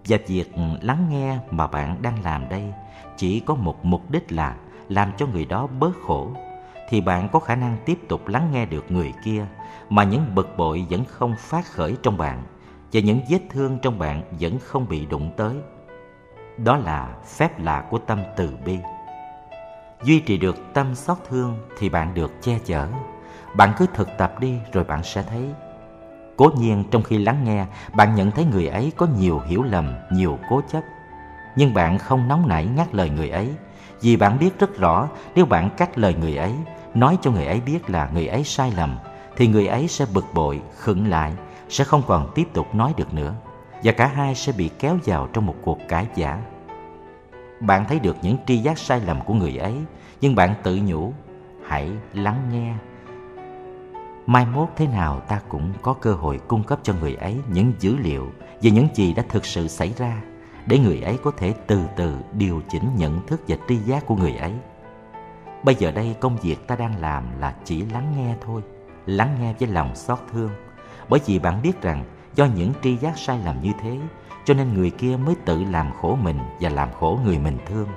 và 0.09 0.19
việc 0.27 0.53
lắng 0.83 1.07
nghe 1.11 1.39
mà 1.51 1.67
bạn 1.67 2.03
đang 2.03 2.23
làm 2.23 2.49
đây 2.49 2.73
chỉ 3.17 3.41
có 3.41 3.55
một 3.55 3.85
mục 3.85 4.11
đích 4.11 4.33
là 4.33 4.57
làm 4.89 5.13
cho 5.17 5.27
người 5.27 5.45
đó 5.45 5.67
bớt 5.67 5.93
khổ 6.07 6.31
thì 6.89 7.01
bạn 7.01 7.29
có 7.33 7.39
khả 7.39 7.55
năng 7.55 7.77
tiếp 7.87 7.99
tục 8.09 8.29
lắng 8.29 8.49
nghe 8.53 8.67
được 8.67 8.91
người 8.91 9.13
kia 9.25 9.47
mà 9.91 10.05
những 10.05 10.35
bực 10.35 10.57
bội 10.57 10.87
vẫn 10.91 11.05
không 11.05 11.35
phát 11.39 11.67
khởi 11.67 11.97
trong 12.03 12.17
bạn 12.17 12.43
và 12.93 13.01
những 13.01 13.21
vết 13.31 13.41
thương 13.51 13.79
trong 13.83 13.99
bạn 13.99 14.23
vẫn 14.41 14.59
không 14.59 14.89
bị 14.89 15.07
đụng 15.07 15.31
tới. 15.37 15.55
Đó 16.57 16.77
là 16.77 17.15
phép 17.37 17.61
lạ 17.61 17.85
của 17.91 17.99
tâm 17.99 18.23
từ 18.37 18.57
bi. 18.65 18.79
Duy 20.03 20.21
trì 20.21 20.37
được 20.37 20.57
tâm 20.75 20.95
xót 20.95 21.19
thương 21.29 21.59
thì 21.79 21.89
bạn 21.89 22.15
được 22.15 22.33
che 22.43 22.59
chở. 22.65 22.89
Bạn 23.57 23.73
cứ 23.77 23.87
thực 23.95 24.09
tập 24.19 24.41
đi 24.41 24.59
rồi 24.73 24.85
bạn 24.85 25.03
sẽ 25.03 25.23
thấy. 25.23 25.51
Cố 26.37 26.51
nhiên 26.57 26.85
trong 26.91 27.03
khi 27.03 27.19
lắng 27.19 27.45
nghe, 27.45 27.67
bạn 27.95 28.15
nhận 28.15 28.31
thấy 28.31 28.45
người 28.45 28.67
ấy 28.67 28.93
có 28.97 29.07
nhiều 29.19 29.41
hiểu 29.47 29.63
lầm, 29.63 29.95
nhiều 30.13 30.39
cố 30.51 30.61
chấp. 30.69 30.83
Nhưng 31.57 31.75
bạn 31.75 31.99
không 31.99 32.29
nóng 32.29 32.49
nảy 32.49 32.67
ngắt 32.67 32.95
lời 32.95 33.11
người 33.11 33.29
ấy, 33.29 33.55
vì 34.01 34.17
bạn 34.17 34.39
biết 34.39 34.59
rất 34.59 34.79
rõ 34.79 35.09
nếu 35.35 35.47
bạn 35.47 35.71
cắt 35.77 35.99
lời 35.99 36.15
người 36.15 36.37
ấy, 36.37 36.53
nói 36.95 37.19
cho 37.23 37.31
người 37.31 37.47
ấy 37.47 37.61
biết 37.61 37.91
là 37.91 38.11
người 38.15 38.27
ấy 38.27 38.45
sai 38.45 38.73
lầm, 38.77 38.99
thì 39.37 39.47
người 39.47 39.67
ấy 39.67 39.89
sẽ 39.89 40.07
bực 40.15 40.25
bội, 40.35 40.63
khựng 40.77 41.09
lại 41.09 41.33
sẽ 41.69 41.85
không 41.85 42.03
còn 42.07 42.33
tiếp 42.35 42.49
tục 42.53 42.75
nói 42.75 42.95
được 42.97 43.15
nữa 43.15 43.35
và 43.83 43.93
cả 43.93 44.07
hai 44.07 44.35
sẽ 44.35 44.53
bị 44.53 44.71
kéo 44.79 44.99
vào 45.05 45.29
trong 45.33 45.47
một 45.47 45.55
cuộc 45.63 45.79
cãi 45.89 46.07
giả. 46.15 46.41
Bạn 47.61 47.85
thấy 47.89 47.99
được 47.99 48.17
những 48.23 48.37
tri 48.47 48.59
giác 48.59 48.79
sai 48.79 49.01
lầm 49.01 49.21
của 49.25 49.35
người 49.35 49.57
ấy, 49.57 49.75
nhưng 50.21 50.35
bạn 50.35 50.55
tự 50.63 50.79
nhủ, 50.85 51.13
hãy 51.67 51.91
lắng 52.13 52.41
nghe. 52.53 52.75
Mai 54.27 54.47
mốt 54.47 54.69
thế 54.77 54.87
nào 54.87 55.21
ta 55.21 55.41
cũng 55.49 55.73
có 55.83 55.93
cơ 55.93 56.13
hội 56.13 56.41
cung 56.49 56.65
cấp 56.65 56.79
cho 56.83 56.95
người 57.01 57.15
ấy 57.15 57.37
những 57.49 57.73
dữ 57.79 57.97
liệu 57.97 58.33
về 58.63 58.71
những 58.71 58.89
gì 58.95 59.15
đã 59.15 59.25
thực 59.29 59.47
sự 59.47 59.69
xảy 59.69 59.93
ra 59.97 60.23
để 60.67 60.79
người 60.79 61.01
ấy 61.01 61.19
có 61.23 61.31
thể 61.37 61.55
từ 61.67 61.83
từ 61.97 62.17
điều 62.33 62.63
chỉnh 62.69 62.91
nhận 62.97 63.27
thức 63.27 63.41
và 63.49 63.57
tri 63.69 63.77
giác 63.77 64.07
của 64.07 64.17
người 64.17 64.37
ấy. 64.37 64.53
Bây 65.65 65.75
giờ 65.75 65.93
đây 65.93 66.17
công 66.21 66.37
việc 66.37 66.67
ta 66.67 66.77
đang 66.77 67.01
làm 67.01 67.41
là 67.41 67.55
chỉ 67.65 67.83
lắng 67.83 68.13
nghe 68.17 68.35
thôi, 68.41 68.63
lắng 69.07 69.37
nghe 69.41 69.55
với 69.61 69.69
lòng 69.69 69.97
xót 69.97 70.19
thương. 70.33 70.51
Bởi 71.09 71.21
vì 71.27 71.39
bạn 71.39 71.63
biết 71.63 71.83
rằng 71.83 72.05
do 72.35 72.45
những 72.45 72.73
tri 72.83 72.97
giác 72.97 73.19
sai 73.19 73.39
lầm 73.45 73.61
như 73.61 73.73
thế 73.83 73.99
cho 74.45 74.55
nên 74.55 74.75
người 74.75 74.91
kia 74.91 75.17
mới 75.17 75.35
tự 75.45 75.65
làm 75.65 75.93
khổ 75.93 76.19
mình 76.23 76.39
và 76.61 76.69
làm 76.69 76.89
khổ 76.93 77.19
người 77.25 77.39
mình 77.39 77.59
thương. 77.67 77.89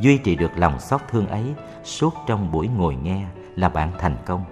Duy 0.00 0.18
trì 0.18 0.36
được 0.36 0.50
lòng 0.56 0.80
xót 0.80 1.00
thương 1.10 1.26
ấy 1.26 1.54
suốt 1.84 2.14
trong 2.26 2.52
buổi 2.52 2.68
ngồi 2.68 2.96
nghe 2.96 3.26
là 3.54 3.68
bạn 3.68 3.92
thành 3.98 4.16
công. 4.26 4.44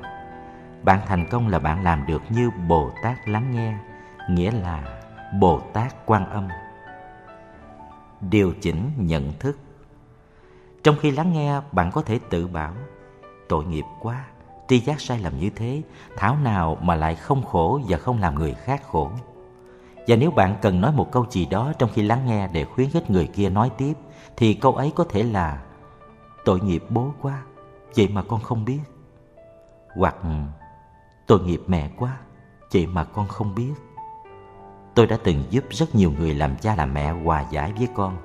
Bạn 0.82 1.00
thành 1.06 1.26
công 1.30 1.48
là 1.48 1.58
bạn 1.58 1.84
làm 1.84 2.06
được 2.06 2.22
như 2.30 2.50
bồ 2.68 2.90
tát 3.02 3.28
lắng 3.28 3.50
nghe 3.50 3.76
nghĩa 4.30 4.50
là 4.50 5.00
bồ 5.40 5.60
tát 5.60 6.06
quan 6.06 6.30
âm. 6.30 6.48
Điều 8.20 8.52
chỉnh 8.60 8.90
nhận 8.96 9.32
thức 9.38 9.58
trong 10.84 10.96
khi 11.00 11.10
lắng 11.10 11.32
nghe, 11.32 11.60
bạn 11.72 11.90
có 11.92 12.02
thể 12.02 12.18
tự 12.30 12.46
bảo, 12.46 12.74
tội 13.48 13.64
nghiệp 13.64 13.84
quá, 14.00 14.24
tri 14.68 14.80
giác 14.80 15.00
sai 15.00 15.18
lầm 15.18 15.38
như 15.38 15.50
thế, 15.56 15.82
thảo 16.16 16.36
nào 16.36 16.78
mà 16.82 16.94
lại 16.94 17.14
không 17.14 17.42
khổ 17.42 17.80
và 17.88 17.98
không 17.98 18.20
làm 18.20 18.34
người 18.34 18.54
khác 18.54 18.82
khổ? 18.90 19.10
Và 20.08 20.16
nếu 20.16 20.30
bạn 20.30 20.56
cần 20.62 20.80
nói 20.80 20.92
một 20.92 21.12
câu 21.12 21.26
gì 21.30 21.46
đó 21.46 21.72
trong 21.78 21.90
khi 21.94 22.02
lắng 22.02 22.26
nghe 22.26 22.48
để 22.52 22.64
khuyến 22.64 22.90
khích 22.90 23.10
người 23.10 23.26
kia 23.26 23.50
nói 23.50 23.70
tiếp, 23.78 23.92
thì 24.36 24.54
câu 24.54 24.72
ấy 24.72 24.92
có 24.94 25.04
thể 25.04 25.22
là, 25.22 25.62
tội 26.44 26.60
nghiệp 26.60 26.84
bố 26.88 27.14
quá, 27.22 27.42
vậy 27.96 28.08
mà 28.08 28.22
con 28.22 28.40
không 28.40 28.64
biết. 28.64 28.80
Hoặc, 29.96 30.16
tội 31.26 31.40
nghiệp 31.40 31.60
mẹ 31.66 31.90
quá, 31.98 32.16
vậy 32.72 32.86
mà 32.86 33.04
con 33.04 33.28
không 33.28 33.54
biết. 33.54 33.72
Tôi 34.94 35.06
đã 35.06 35.18
từng 35.24 35.44
giúp 35.50 35.64
rất 35.70 35.94
nhiều 35.94 36.12
người 36.18 36.34
làm 36.34 36.56
cha 36.56 36.76
làm 36.76 36.94
mẹ 36.94 37.10
hòa 37.12 37.44
giải 37.50 37.72
với 37.78 37.88
con. 37.94 38.16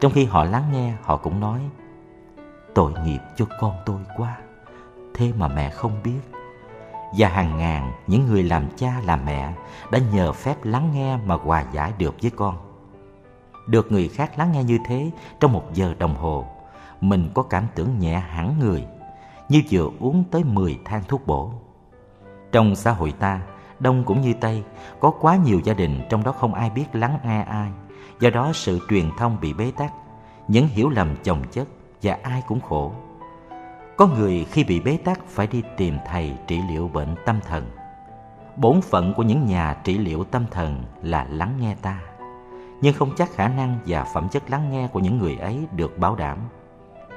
Trong 0.00 0.12
khi 0.12 0.24
họ 0.24 0.44
lắng 0.44 0.64
nghe, 0.72 0.94
họ 1.02 1.16
cũng 1.16 1.40
nói 1.40 1.60
tội 2.76 2.92
nghiệp 3.04 3.20
cho 3.36 3.46
con 3.60 3.76
tôi 3.86 4.00
quá. 4.16 4.38
Thế 5.14 5.32
mà 5.38 5.48
mẹ 5.48 5.70
không 5.70 5.92
biết. 6.04 6.20
Và 7.18 7.28
hàng 7.28 7.56
ngàn 7.58 7.92
những 8.06 8.26
người 8.26 8.42
làm 8.42 8.68
cha 8.76 9.00
làm 9.04 9.24
mẹ 9.24 9.52
đã 9.90 9.98
nhờ 10.12 10.32
phép 10.32 10.64
lắng 10.64 10.90
nghe 10.94 11.16
mà 11.16 11.34
hòa 11.34 11.64
giải 11.72 11.92
được 11.98 12.14
với 12.22 12.30
con. 12.30 12.56
Được 13.66 13.92
người 13.92 14.08
khác 14.08 14.38
lắng 14.38 14.52
nghe 14.52 14.64
như 14.64 14.78
thế 14.86 15.10
trong 15.40 15.52
một 15.52 15.74
giờ 15.74 15.94
đồng 15.98 16.16
hồ, 16.16 16.46
mình 17.00 17.30
có 17.34 17.42
cảm 17.42 17.66
tưởng 17.74 17.98
nhẹ 17.98 18.18
hẳn 18.18 18.58
người, 18.58 18.86
như 19.48 19.62
vừa 19.70 19.90
uống 20.00 20.24
tới 20.30 20.44
10 20.44 20.78
thang 20.84 21.02
thuốc 21.08 21.26
bổ. 21.26 21.52
Trong 22.52 22.76
xã 22.76 22.90
hội 22.90 23.12
ta, 23.12 23.40
đông 23.78 24.04
cũng 24.04 24.20
như 24.20 24.32
tây, 24.40 24.62
có 25.00 25.10
quá 25.20 25.36
nhiều 25.36 25.60
gia 25.64 25.74
đình 25.74 26.00
trong 26.10 26.24
đó 26.24 26.32
không 26.32 26.54
ai 26.54 26.70
biết 26.70 26.86
lắng 26.92 27.18
nghe 27.24 27.42
ai. 27.42 27.70
Do 28.20 28.30
đó 28.30 28.50
sự 28.54 28.80
truyền 28.90 29.10
thông 29.18 29.36
bị 29.40 29.52
bế 29.52 29.70
tắc, 29.76 29.92
những 30.48 30.68
hiểu 30.68 30.88
lầm 30.88 31.16
chồng 31.24 31.42
chất 31.50 31.68
và 32.02 32.18
ai 32.22 32.42
cũng 32.48 32.60
khổ. 32.60 32.92
Có 33.96 34.06
người 34.06 34.46
khi 34.50 34.64
bị 34.64 34.80
bế 34.80 34.98
tắc 35.04 35.20
phải 35.28 35.46
đi 35.46 35.62
tìm 35.76 35.98
thầy 36.06 36.32
trị 36.46 36.60
liệu 36.70 36.88
bệnh 36.88 37.14
tâm 37.26 37.40
thần. 37.48 37.70
Bổn 38.56 38.80
phận 38.80 39.14
của 39.14 39.22
những 39.22 39.46
nhà 39.46 39.76
trị 39.84 39.98
liệu 39.98 40.24
tâm 40.24 40.44
thần 40.50 40.82
là 41.02 41.26
lắng 41.30 41.56
nghe 41.60 41.76
ta, 41.82 42.00
nhưng 42.80 42.94
không 42.94 43.10
chắc 43.16 43.32
khả 43.32 43.48
năng 43.48 43.78
và 43.86 44.04
phẩm 44.04 44.28
chất 44.28 44.50
lắng 44.50 44.72
nghe 44.72 44.88
của 44.92 45.00
những 45.00 45.18
người 45.18 45.36
ấy 45.36 45.66
được 45.72 45.98
bảo 45.98 46.16
đảm. 46.16 46.38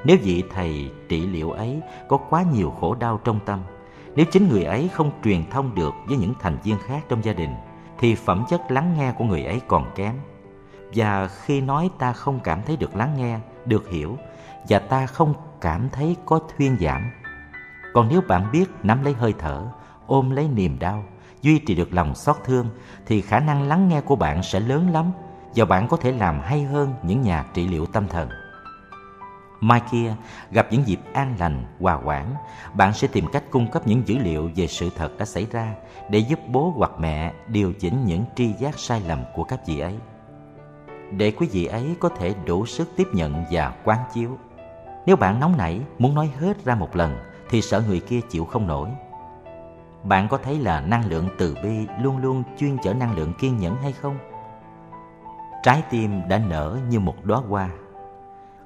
Nếu 0.04 0.16
vị 0.22 0.42
thầy 0.54 0.90
trị 1.08 1.26
liệu 1.26 1.50
ấy 1.50 1.80
có 2.08 2.16
quá 2.16 2.44
nhiều 2.52 2.74
khổ 2.80 2.94
đau 2.94 3.20
trong 3.24 3.40
tâm, 3.46 3.60
nếu 4.14 4.26
chính 4.26 4.48
người 4.48 4.64
ấy 4.64 4.88
không 4.92 5.10
truyền 5.24 5.50
thông 5.50 5.74
được 5.74 5.94
với 6.06 6.16
những 6.16 6.34
thành 6.40 6.56
viên 6.62 6.78
khác 6.78 7.04
trong 7.08 7.24
gia 7.24 7.32
đình, 7.32 7.54
thì 7.98 8.14
phẩm 8.14 8.44
chất 8.48 8.70
lắng 8.70 8.94
nghe 8.98 9.12
của 9.18 9.24
người 9.24 9.44
ấy 9.44 9.60
còn 9.68 9.84
kém. 9.94 10.14
Và 10.94 11.28
khi 11.28 11.60
nói 11.60 11.90
ta 11.98 12.12
không 12.12 12.40
cảm 12.44 12.62
thấy 12.66 12.76
được 12.76 12.96
lắng 12.96 13.14
nghe, 13.16 13.38
được 13.64 13.88
hiểu 13.88 14.16
và 14.68 14.78
ta 14.78 15.06
không 15.06 15.34
cảm 15.60 15.88
thấy 15.92 16.16
có 16.26 16.40
thuyên 16.56 16.76
giảm. 16.80 17.10
Còn 17.94 18.08
nếu 18.08 18.20
bạn 18.20 18.52
biết 18.52 18.70
nắm 18.82 19.02
lấy 19.02 19.12
hơi 19.12 19.34
thở, 19.38 19.66
ôm 20.06 20.30
lấy 20.30 20.48
niềm 20.48 20.78
đau, 20.78 21.04
duy 21.42 21.58
trì 21.58 21.74
được 21.74 21.92
lòng 21.92 22.14
xót 22.14 22.36
thương, 22.44 22.68
thì 23.06 23.20
khả 23.20 23.40
năng 23.40 23.62
lắng 23.62 23.88
nghe 23.88 24.00
của 24.00 24.16
bạn 24.16 24.42
sẽ 24.42 24.60
lớn 24.60 24.90
lắm 24.90 25.12
và 25.54 25.64
bạn 25.64 25.88
có 25.88 25.96
thể 25.96 26.12
làm 26.12 26.40
hay 26.40 26.62
hơn 26.62 26.94
những 27.02 27.22
nhà 27.22 27.44
trị 27.54 27.68
liệu 27.68 27.86
tâm 27.86 28.08
thần. 28.08 28.28
Mai 29.60 29.82
kia, 29.92 30.14
gặp 30.50 30.66
những 30.70 30.86
dịp 30.86 31.00
an 31.12 31.34
lành, 31.38 31.64
hòa 31.80 32.00
quản 32.04 32.34
bạn 32.74 32.92
sẽ 32.94 33.08
tìm 33.08 33.26
cách 33.32 33.44
cung 33.50 33.70
cấp 33.70 33.86
những 33.86 34.02
dữ 34.08 34.18
liệu 34.18 34.50
về 34.56 34.66
sự 34.66 34.90
thật 34.96 35.18
đã 35.18 35.24
xảy 35.24 35.46
ra 35.50 35.74
để 36.10 36.18
giúp 36.18 36.38
bố 36.48 36.72
hoặc 36.76 36.90
mẹ 36.98 37.32
điều 37.48 37.72
chỉnh 37.72 38.04
những 38.04 38.24
tri 38.36 38.52
giác 38.52 38.78
sai 38.78 39.02
lầm 39.08 39.24
của 39.34 39.44
các 39.44 39.66
vị 39.66 39.78
ấy. 39.78 39.94
Để 41.12 41.30
quý 41.30 41.48
vị 41.52 41.66
ấy 41.66 41.96
có 42.00 42.08
thể 42.08 42.34
đủ 42.46 42.66
sức 42.66 42.88
tiếp 42.96 43.08
nhận 43.12 43.44
và 43.50 43.72
quán 43.84 43.98
chiếu 44.14 44.38
nếu 45.06 45.16
bạn 45.16 45.40
nóng 45.40 45.56
nảy, 45.56 45.80
muốn 45.98 46.14
nói 46.14 46.30
hết 46.40 46.64
ra 46.64 46.74
một 46.74 46.96
lần, 46.96 47.18
thì 47.50 47.62
sợ 47.62 47.82
người 47.88 48.00
kia 48.00 48.20
chịu 48.30 48.44
không 48.44 48.66
nổi. 48.66 48.88
Bạn 50.04 50.28
có 50.28 50.36
thấy 50.36 50.58
là 50.58 50.80
năng 50.80 51.06
lượng 51.06 51.28
từ 51.38 51.56
bi 51.62 51.86
luôn 52.02 52.18
luôn 52.18 52.42
chuyên 52.58 52.76
chở 52.82 52.94
năng 52.94 53.16
lượng 53.16 53.32
kiên 53.40 53.56
nhẫn 53.56 53.76
hay 53.82 53.92
không? 53.92 54.18
Trái 55.62 55.82
tim 55.90 56.28
đã 56.28 56.38
nở 56.38 56.78
như 56.88 57.00
một 57.00 57.24
đóa 57.24 57.38
hoa. 57.48 57.68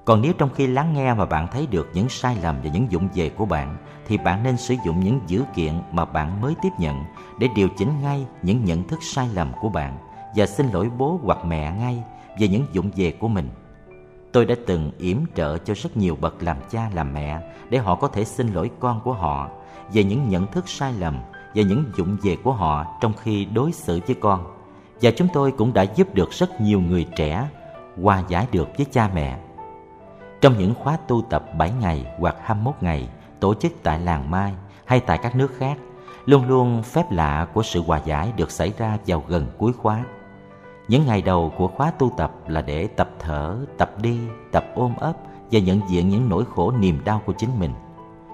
Còn 0.04 0.22
nếu 0.22 0.32
trong 0.38 0.50
khi 0.54 0.66
lắng 0.66 0.92
nghe 0.94 1.14
mà 1.14 1.26
bạn 1.26 1.48
thấy 1.52 1.66
được 1.70 1.90
những 1.94 2.08
sai 2.08 2.36
lầm 2.42 2.56
và 2.64 2.70
những 2.70 2.92
dụng 2.92 3.08
về 3.14 3.28
của 3.28 3.46
bạn, 3.46 3.76
thì 4.06 4.18
bạn 4.18 4.42
nên 4.42 4.56
sử 4.56 4.74
dụng 4.86 5.00
những 5.00 5.20
dữ 5.26 5.44
kiện 5.54 5.72
mà 5.92 6.04
bạn 6.04 6.40
mới 6.40 6.54
tiếp 6.62 6.72
nhận 6.78 7.04
để 7.38 7.48
điều 7.54 7.68
chỉnh 7.76 8.00
ngay 8.02 8.26
những 8.42 8.64
nhận 8.64 8.88
thức 8.88 8.98
sai 9.02 9.28
lầm 9.34 9.52
của 9.60 9.68
bạn 9.68 9.98
và 10.36 10.46
xin 10.46 10.66
lỗi 10.72 10.90
bố 10.98 11.20
hoặc 11.22 11.38
mẹ 11.44 11.72
ngay 11.78 12.02
về 12.38 12.48
những 12.48 12.66
dụng 12.72 12.90
về 12.96 13.12
của 13.12 13.28
mình. 13.28 13.48
Tôi 14.34 14.44
đã 14.44 14.54
từng 14.66 14.90
yểm 14.98 15.16
trợ 15.34 15.58
cho 15.58 15.74
rất 15.74 15.96
nhiều 15.96 16.16
bậc 16.20 16.42
làm 16.42 16.56
cha 16.70 16.90
làm 16.94 17.14
mẹ 17.14 17.40
để 17.70 17.78
họ 17.78 17.94
có 17.94 18.08
thể 18.08 18.24
xin 18.24 18.54
lỗi 18.54 18.70
con 18.80 19.00
của 19.04 19.12
họ 19.12 19.48
về 19.92 20.04
những 20.04 20.28
nhận 20.28 20.46
thức 20.46 20.68
sai 20.68 20.92
lầm 20.92 21.18
và 21.54 21.62
những 21.62 21.84
dụng 21.96 22.16
về 22.22 22.36
của 22.44 22.52
họ 22.52 22.84
trong 23.00 23.12
khi 23.22 23.44
đối 23.44 23.72
xử 23.72 24.00
với 24.06 24.16
con. 24.20 24.56
Và 25.02 25.10
chúng 25.16 25.28
tôi 25.32 25.52
cũng 25.52 25.72
đã 25.72 25.82
giúp 25.82 26.14
được 26.14 26.30
rất 26.30 26.60
nhiều 26.60 26.80
người 26.80 27.06
trẻ 27.16 27.48
hòa 28.02 28.22
giải 28.28 28.46
được 28.52 28.68
với 28.76 28.86
cha 28.92 29.10
mẹ 29.14 29.38
trong 30.40 30.58
những 30.58 30.74
khóa 30.74 30.96
tu 31.08 31.22
tập 31.30 31.44
7 31.58 31.72
ngày 31.80 32.06
hoặc 32.18 32.36
21 32.42 32.74
ngày 32.80 33.08
tổ 33.40 33.54
chức 33.54 33.72
tại 33.82 34.00
làng 34.00 34.30
Mai 34.30 34.52
hay 34.84 35.00
tại 35.00 35.18
các 35.18 35.36
nước 35.36 35.50
khác, 35.58 35.78
luôn 36.26 36.48
luôn 36.48 36.82
phép 36.82 37.04
lạ 37.10 37.46
của 37.54 37.62
sự 37.62 37.82
hòa 37.82 38.00
giải 38.04 38.32
được 38.36 38.50
xảy 38.50 38.72
ra 38.78 38.98
vào 39.06 39.24
gần 39.28 39.46
cuối 39.58 39.72
khóa. 39.72 40.04
Những 40.88 41.06
ngày 41.06 41.22
đầu 41.22 41.52
của 41.56 41.68
khóa 41.68 41.90
tu 41.90 42.12
tập 42.16 42.32
là 42.46 42.62
để 42.62 42.86
tập 42.86 43.03
thở, 43.24 43.56
tập 43.78 43.90
đi, 44.02 44.18
tập 44.52 44.64
ôm 44.74 44.96
ấp 44.96 45.12
và 45.52 45.60
nhận 45.60 45.80
diện 45.88 46.08
những 46.08 46.28
nỗi 46.28 46.44
khổ 46.54 46.70
niềm 46.70 47.00
đau 47.04 47.22
của 47.26 47.32
chính 47.32 47.60
mình. 47.60 47.72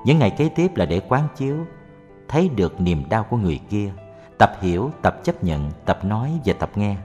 Những 0.04 0.18
ngày 0.18 0.30
kế 0.30 0.48
tiếp 0.48 0.76
là 0.76 0.86
để 0.86 1.00
quán 1.08 1.28
chiếu, 1.36 1.56
thấy 2.28 2.48
được 2.48 2.80
niềm 2.80 3.04
đau 3.08 3.24
của 3.30 3.36
người 3.36 3.60
kia, 3.70 3.92
tập 4.38 4.52
hiểu, 4.60 4.90
tập 5.02 5.24
chấp 5.24 5.44
nhận, 5.44 5.70
tập 5.84 6.04
nói 6.04 6.40
và 6.44 6.52
tập 6.52 6.70
nghe. 6.74 6.96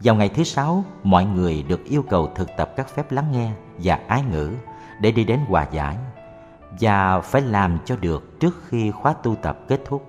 Vào 0.00 0.14
ngày 0.14 0.28
thứ 0.28 0.44
sáu, 0.44 0.84
mọi 1.02 1.24
người 1.24 1.62
được 1.62 1.84
yêu 1.84 2.02
cầu 2.08 2.28
thực 2.34 2.48
tập 2.56 2.72
các 2.76 2.88
phép 2.88 3.12
lắng 3.12 3.32
nghe 3.32 3.50
và 3.78 3.98
ái 4.08 4.22
ngữ 4.30 4.52
để 5.00 5.12
đi 5.12 5.24
đến 5.24 5.40
hòa 5.48 5.66
giải 5.72 5.96
và 6.80 7.20
phải 7.20 7.42
làm 7.42 7.78
cho 7.84 7.96
được 7.96 8.40
trước 8.40 8.62
khi 8.68 8.90
khóa 8.90 9.12
tu 9.22 9.34
tập 9.34 9.58
kết 9.68 9.80
thúc. 9.84 10.04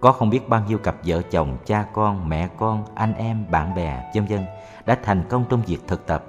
Có 0.00 0.12
không 0.12 0.30
biết 0.30 0.48
bao 0.48 0.64
nhiêu 0.68 0.78
cặp 0.78 0.96
vợ 1.04 1.22
chồng, 1.22 1.56
cha 1.66 1.84
con, 1.92 2.28
mẹ 2.28 2.48
con, 2.58 2.84
anh 2.94 3.14
em, 3.14 3.44
bạn 3.50 3.74
bè, 3.74 4.10
vân 4.14 4.26
vân 4.26 4.46
đã 4.86 4.98
thành 5.02 5.22
công 5.28 5.44
trong 5.50 5.62
việc 5.62 5.78
thực 5.86 6.06
tập 6.06 6.24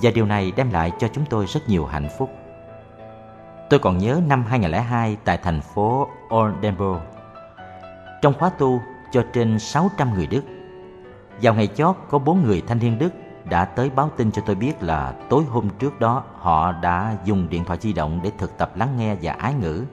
và 0.00 0.10
điều 0.14 0.26
này 0.26 0.52
đem 0.56 0.70
lại 0.70 0.92
cho 0.98 1.08
chúng 1.08 1.24
tôi 1.30 1.46
rất 1.46 1.60
nhiều 1.68 1.86
hạnh 1.86 2.08
phúc. 2.18 2.30
Tôi 3.70 3.80
còn 3.80 3.98
nhớ 3.98 4.20
năm 4.26 4.44
2002 4.44 5.16
tại 5.24 5.38
thành 5.42 5.60
phố 5.60 6.08
Oldenburg. 6.34 7.00
Trong 8.22 8.34
khóa 8.38 8.50
tu 8.50 8.80
cho 9.12 9.24
trên 9.32 9.58
600 9.58 10.14
người 10.14 10.26
Đức 10.26 10.42
vào 11.42 11.54
ngày 11.54 11.66
chót, 11.66 11.96
có 12.10 12.18
bốn 12.18 12.42
người 12.42 12.62
thanh 12.66 12.78
niên 12.78 12.98
Đức 12.98 13.12
đã 13.44 13.64
tới 13.64 13.90
báo 13.90 14.10
tin 14.16 14.32
cho 14.32 14.42
tôi 14.46 14.56
biết 14.56 14.82
là 14.82 15.14
tối 15.28 15.44
hôm 15.44 15.68
trước 15.78 16.00
đó 16.00 16.24
họ 16.36 16.72
đã 16.72 17.16
dùng 17.24 17.48
điện 17.48 17.64
thoại 17.64 17.78
di 17.82 17.92
động 17.92 18.20
để 18.22 18.30
thực 18.38 18.58
tập 18.58 18.72
lắng 18.76 18.96
nghe 18.98 19.16
và 19.22 19.32
ái 19.32 19.54
ngữ 19.54 19.84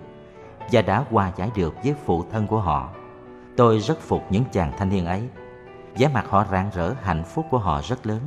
và 0.72 0.82
đã 0.82 1.04
hòa 1.12 1.32
giải 1.36 1.52
được 1.56 1.76
với 1.84 1.96
phụ 2.06 2.26
thân 2.32 2.48
của 2.48 2.60
họ. 2.60 2.90
Tôi 3.58 3.80
rất 3.80 4.02
phục 4.02 4.24
những 4.30 4.44
chàng 4.52 4.72
thanh 4.78 4.90
niên 4.90 5.06
ấy 5.06 5.30
vẻ 6.00 6.08
mặt 6.08 6.26
họ 6.30 6.46
rạng 6.52 6.70
rỡ 6.74 6.94
hạnh 7.02 7.24
phúc 7.24 7.46
của 7.52 7.58
họ 7.58 7.82
rất 7.82 8.08
lớn. 8.08 8.20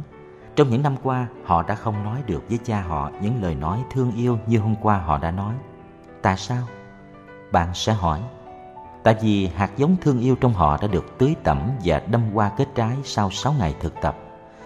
Trong 0.57 0.71
những 0.71 0.83
năm 0.83 0.97
qua, 1.03 1.27
họ 1.45 1.63
đã 1.63 1.75
không 1.75 2.05
nói 2.05 2.23
được 2.27 2.49
với 2.49 2.59
cha 2.65 2.81
họ 2.81 3.11
những 3.21 3.43
lời 3.43 3.55
nói 3.55 3.85
thương 3.91 4.13
yêu 4.17 4.39
như 4.47 4.59
hôm 4.59 4.75
qua 4.83 4.99
họ 4.99 5.19
đã 5.19 5.31
nói. 5.31 5.55
Tại 6.23 6.37
sao? 6.37 6.63
Bạn 7.53 7.69
sẽ 7.75 7.93
hỏi. 7.93 8.21
Tại 9.03 9.17
vì 9.23 9.47
hạt 9.47 9.71
giống 9.77 9.97
thương 10.01 10.21
yêu 10.21 10.37
trong 10.41 10.53
họ 10.53 10.79
đã 10.81 10.87
được 10.87 11.19
tưới 11.19 11.37
tẩm 11.45 11.71
và 11.85 12.03
đâm 12.11 12.23
qua 12.35 12.51
kết 12.57 12.69
trái 12.75 12.97
sau 13.05 13.31
6 13.31 13.53
ngày 13.53 13.75
thực 13.81 13.95
tập. 14.03 14.17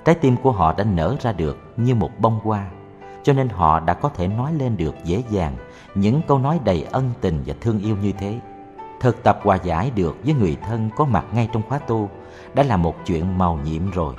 Trái 0.05 0.15
tim 0.15 0.37
của 0.43 0.53
họ 0.53 0.75
đã 0.79 0.85
nở 0.85 1.17
ra 1.21 1.33
được 1.33 1.73
như 1.77 1.95
một 1.95 2.11
bông 2.19 2.41
hoa, 2.43 2.71
cho 3.23 3.33
nên 3.33 3.49
họ 3.49 3.81
đã 3.81 3.95
có 3.95 4.09
thể 4.09 4.29
nói 4.29 4.53
lên 4.53 4.77
được 4.77 4.95
dễ 5.05 5.23
dàng 5.31 5.57
những 5.95 6.21
câu 6.29 6.39
nói 6.39 6.61
đầy 6.65 6.83
ân 6.83 7.11
tình 7.21 7.43
và 7.47 7.55
thương 7.61 7.79
yêu 7.79 7.97
như 7.97 8.13
thế. 8.13 8.41
Thực 9.01 9.23
tập 9.23 9.39
hòa 9.43 9.59
giải 9.65 9.91
được 9.95 10.17
với 10.25 10.35
người 10.35 10.57
thân 10.69 10.91
có 10.97 11.05
mặt 11.05 11.25
ngay 11.33 11.49
trong 11.53 11.63
khóa 11.69 11.79
tu 11.79 12.11
đã 12.55 12.63
là 12.63 12.77
một 12.77 12.95
chuyện 13.07 13.39
màu 13.39 13.59
nhiệm 13.65 13.91
rồi. 13.91 14.15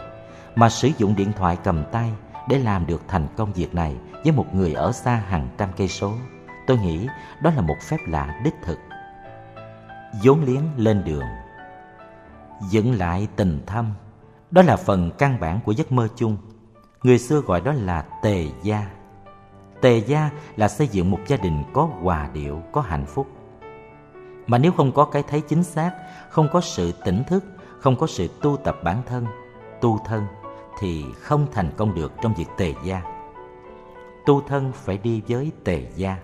Mà 0.56 0.70
sử 0.70 0.90
dụng 0.98 1.16
điện 1.16 1.32
thoại 1.38 1.58
cầm 1.64 1.84
tay 1.92 2.12
để 2.50 2.60
làm 2.60 2.86
được 2.88 3.02
thành 3.08 3.28
công 3.38 3.54
việc 3.54 3.76
này 3.76 3.96
với 4.24 4.32
một 4.32 4.56
người 4.56 4.74
ở 4.74 4.92
xa 4.92 5.24
hàng 5.28 5.48
trăm 5.58 5.70
cây 5.78 5.88
số, 5.88 6.14
tôi 6.68 6.78
nghĩ 6.78 7.08
đó 7.42 7.52
là 7.56 7.62
một 7.62 7.76
phép 7.90 7.98
lạ 8.08 8.40
đích 8.44 8.56
thực. 8.64 8.78
Vốn 10.24 10.44
liếng 10.44 10.64
lên 10.78 11.04
đường 11.04 11.26
dựng 12.62 12.98
lại 12.98 13.28
tình 13.36 13.62
thâm 13.66 13.94
đó 14.52 14.62
là 14.62 14.76
phần 14.78 15.12
căn 15.18 15.40
bản 15.40 15.60
của 15.66 15.72
giấc 15.72 15.92
mơ 15.92 16.08
chung. 16.16 16.38
Người 17.04 17.20
xưa 17.20 17.42
gọi 17.42 17.62
đó 17.62 17.74
là 17.74 18.06
tề 18.22 18.46
gia. 18.64 18.90
Tề 19.82 19.98
gia 19.98 20.30
là 20.56 20.68
xây 20.68 20.88
dựng 20.88 21.12
một 21.12 21.20
gia 21.28 21.38
đình 21.38 21.64
có 21.74 21.90
hòa 22.02 22.30
điệu 22.34 22.62
có 22.72 22.82
hạnh 22.82 23.06
phúc 23.06 23.28
mà 24.48 24.58
nếu 24.58 24.72
không 24.72 24.92
có 24.92 25.06
cái 25.06 25.24
thấy 25.24 25.42
chính 25.42 25.64
xác, 25.64 25.92
không 26.30 26.48
có 26.54 26.62
sự 26.62 26.92
tỉnh 27.06 27.24
thức, 27.24 27.44
không 27.80 27.96
có 27.96 28.08
sự 28.08 28.28
tu 28.42 28.58
tập 28.58 28.78
bản 28.84 29.02
thân, 29.06 29.26
tu 29.82 30.00
thân 30.06 30.26
thì 30.80 31.06
không 31.14 31.48
thành 31.52 31.70
công 31.78 31.96
được 31.96 32.12
trong 32.22 32.34
việc 32.34 32.48
tề 32.58 32.74
gia. 32.84 33.02
Tu 34.26 34.42
thân 34.42 34.72
phải 34.76 34.98
đi 34.98 35.22
với 35.28 35.52
tề 35.64 35.88
gia. 35.96 36.18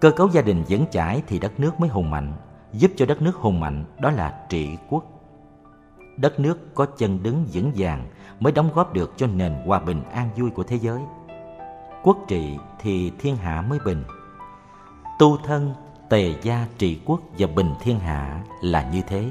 Cơ 0.00 0.10
cấu 0.10 0.28
gia 0.28 0.42
đình 0.42 0.64
vững 0.68 0.86
chãi 0.90 1.22
thì 1.26 1.38
đất 1.38 1.60
nước 1.60 1.80
mới 1.80 1.88
hùng 1.88 2.10
mạnh, 2.10 2.32
giúp 2.72 2.90
cho 2.96 3.06
đất 3.06 3.22
nước 3.22 3.36
hùng 3.36 3.60
mạnh, 3.60 3.84
đó 3.98 4.10
là 4.10 4.46
trị 4.48 4.78
quốc. 4.88 5.04
Đất 6.16 6.40
nước 6.40 6.74
có 6.74 6.86
chân 6.86 7.22
đứng 7.22 7.46
vững 7.52 7.72
vàng 7.76 8.06
mới 8.40 8.52
đóng 8.52 8.70
góp 8.74 8.92
được 8.92 9.12
cho 9.16 9.26
nền 9.26 9.54
hòa 9.66 9.78
bình 9.78 10.02
an 10.12 10.30
vui 10.36 10.50
của 10.50 10.62
thế 10.62 10.76
giới. 10.76 11.00
Quốc 12.02 12.18
trị 12.28 12.58
thì 12.80 13.12
thiên 13.18 13.36
hạ 13.36 13.64
mới 13.68 13.78
bình. 13.84 14.04
Tu 15.18 15.36
thân 15.36 15.74
tề 16.08 16.34
gia 16.42 16.66
trị 16.78 16.98
quốc 17.04 17.20
và 17.38 17.46
bình 17.46 17.74
thiên 17.80 17.98
hạ 17.98 18.42
là 18.60 18.90
như 18.90 19.02
thế. 19.08 19.30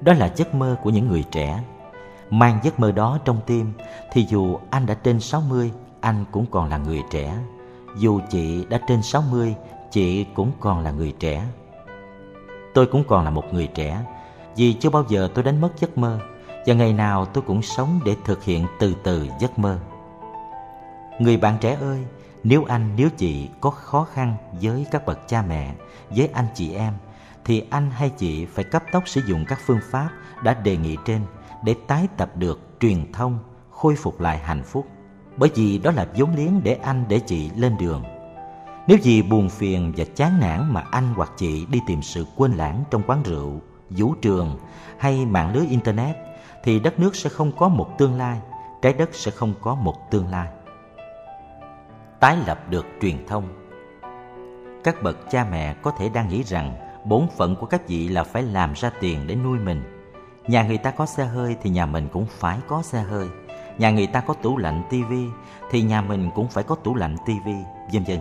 Đó 0.00 0.12
là 0.12 0.32
giấc 0.36 0.54
mơ 0.54 0.76
của 0.82 0.90
những 0.90 1.08
người 1.08 1.24
trẻ. 1.30 1.62
Mang 2.30 2.58
giấc 2.62 2.80
mơ 2.80 2.92
đó 2.92 3.18
trong 3.24 3.40
tim, 3.46 3.72
thì 4.12 4.26
dù 4.28 4.58
anh 4.70 4.86
đã 4.86 4.94
trên 4.94 5.20
60 5.20 5.72
anh 6.00 6.24
cũng 6.32 6.46
còn 6.50 6.68
là 6.68 6.78
người 6.78 7.02
trẻ. 7.10 7.34
Dù 7.96 8.20
chị 8.30 8.66
đã 8.70 8.80
trên 8.88 9.02
60 9.02 9.54
chị 9.90 10.24
cũng 10.34 10.50
còn 10.60 10.80
là 10.80 10.90
người 10.90 11.14
trẻ. 11.18 11.44
Tôi 12.74 12.86
cũng 12.86 13.04
còn 13.08 13.24
là 13.24 13.30
một 13.30 13.44
người 13.52 13.66
trẻ, 13.66 14.00
vì 14.56 14.72
chưa 14.72 14.90
bao 14.90 15.04
giờ 15.08 15.28
tôi 15.34 15.44
đánh 15.44 15.60
mất 15.60 15.70
giấc 15.80 15.98
mơ, 15.98 16.18
và 16.66 16.74
ngày 16.74 16.92
nào 16.92 17.24
tôi 17.24 17.44
cũng 17.46 17.62
sống 17.62 18.00
để 18.04 18.16
thực 18.24 18.44
hiện 18.44 18.66
từ 18.78 18.94
từ 19.02 19.28
giấc 19.40 19.58
mơ. 19.58 19.78
Người 21.18 21.36
bạn 21.36 21.56
trẻ 21.60 21.76
ơi 21.80 22.04
nếu 22.44 22.64
anh, 22.64 22.90
nếu 22.96 23.08
chị 23.16 23.48
có 23.60 23.70
khó 23.70 24.06
khăn 24.12 24.36
với 24.60 24.86
các 24.90 25.06
bậc 25.06 25.28
cha 25.28 25.42
mẹ, 25.48 25.74
với 26.10 26.28
anh 26.34 26.46
chị 26.54 26.74
em, 26.74 26.92
thì 27.44 27.64
anh 27.70 27.90
hay 27.90 28.10
chị 28.10 28.46
phải 28.46 28.64
cấp 28.64 28.82
tốc 28.92 29.08
sử 29.08 29.20
dụng 29.26 29.44
các 29.48 29.58
phương 29.66 29.80
pháp 29.90 30.08
đã 30.42 30.54
đề 30.54 30.76
nghị 30.76 30.96
trên 31.04 31.20
để 31.64 31.74
tái 31.86 32.08
tập 32.16 32.30
được 32.36 32.60
truyền 32.80 33.12
thông, 33.12 33.38
khôi 33.70 33.96
phục 33.96 34.20
lại 34.20 34.38
hạnh 34.38 34.62
phúc. 34.62 34.86
Bởi 35.36 35.50
vì 35.54 35.78
đó 35.78 35.90
là 35.90 36.06
vốn 36.16 36.34
liếng 36.36 36.60
để 36.64 36.74
anh, 36.74 37.04
để 37.08 37.18
chị 37.18 37.50
lên 37.56 37.76
đường. 37.78 38.04
Nếu 38.86 38.98
gì 38.98 39.22
buồn 39.22 39.48
phiền 39.48 39.92
và 39.96 40.04
chán 40.14 40.40
nản 40.40 40.72
mà 40.72 40.84
anh 40.90 41.14
hoặc 41.14 41.30
chị 41.36 41.66
đi 41.66 41.80
tìm 41.86 42.02
sự 42.02 42.26
quên 42.36 42.52
lãng 42.52 42.84
trong 42.90 43.02
quán 43.06 43.22
rượu, 43.22 43.60
vũ 43.90 44.14
trường 44.22 44.58
hay 44.98 45.26
mạng 45.26 45.54
lưới 45.54 45.66
internet, 45.66 46.16
thì 46.64 46.80
đất 46.80 46.98
nước 46.98 47.16
sẽ 47.16 47.30
không 47.30 47.52
có 47.52 47.68
một 47.68 47.98
tương 47.98 48.18
lai, 48.18 48.40
trái 48.82 48.92
đất 48.92 49.10
sẽ 49.12 49.30
không 49.30 49.54
có 49.60 49.74
một 49.74 50.10
tương 50.10 50.28
lai 50.28 50.48
tái 52.22 52.36
lập 52.46 52.70
được 52.70 52.86
truyền 53.00 53.26
thông. 53.26 53.44
Các 54.84 55.02
bậc 55.02 55.30
cha 55.30 55.46
mẹ 55.50 55.74
có 55.74 55.90
thể 55.90 56.08
đang 56.08 56.28
nghĩ 56.28 56.42
rằng 56.42 56.74
bổn 57.04 57.26
phận 57.36 57.56
của 57.56 57.66
các 57.66 57.88
vị 57.88 58.08
là 58.08 58.24
phải 58.24 58.42
làm 58.42 58.72
ra 58.72 58.90
tiền 59.00 59.26
để 59.26 59.34
nuôi 59.34 59.58
mình. 59.58 59.82
Nhà 60.46 60.62
người 60.62 60.78
ta 60.78 60.90
có 60.90 61.06
xe 61.06 61.24
hơi 61.24 61.56
thì 61.62 61.70
nhà 61.70 61.86
mình 61.86 62.08
cũng 62.12 62.26
phải 62.26 62.58
có 62.68 62.82
xe 62.82 63.02
hơi. 63.02 63.28
Nhà 63.78 63.90
người 63.90 64.06
ta 64.06 64.20
có 64.20 64.34
tủ 64.34 64.58
lạnh 64.58 64.82
tivi 64.90 65.26
thì 65.70 65.82
nhà 65.82 66.00
mình 66.02 66.30
cũng 66.34 66.48
phải 66.48 66.64
có 66.64 66.74
tủ 66.74 66.94
lạnh 66.94 67.16
tivi 67.26 67.56
vân 67.92 68.04
vân. 68.04 68.18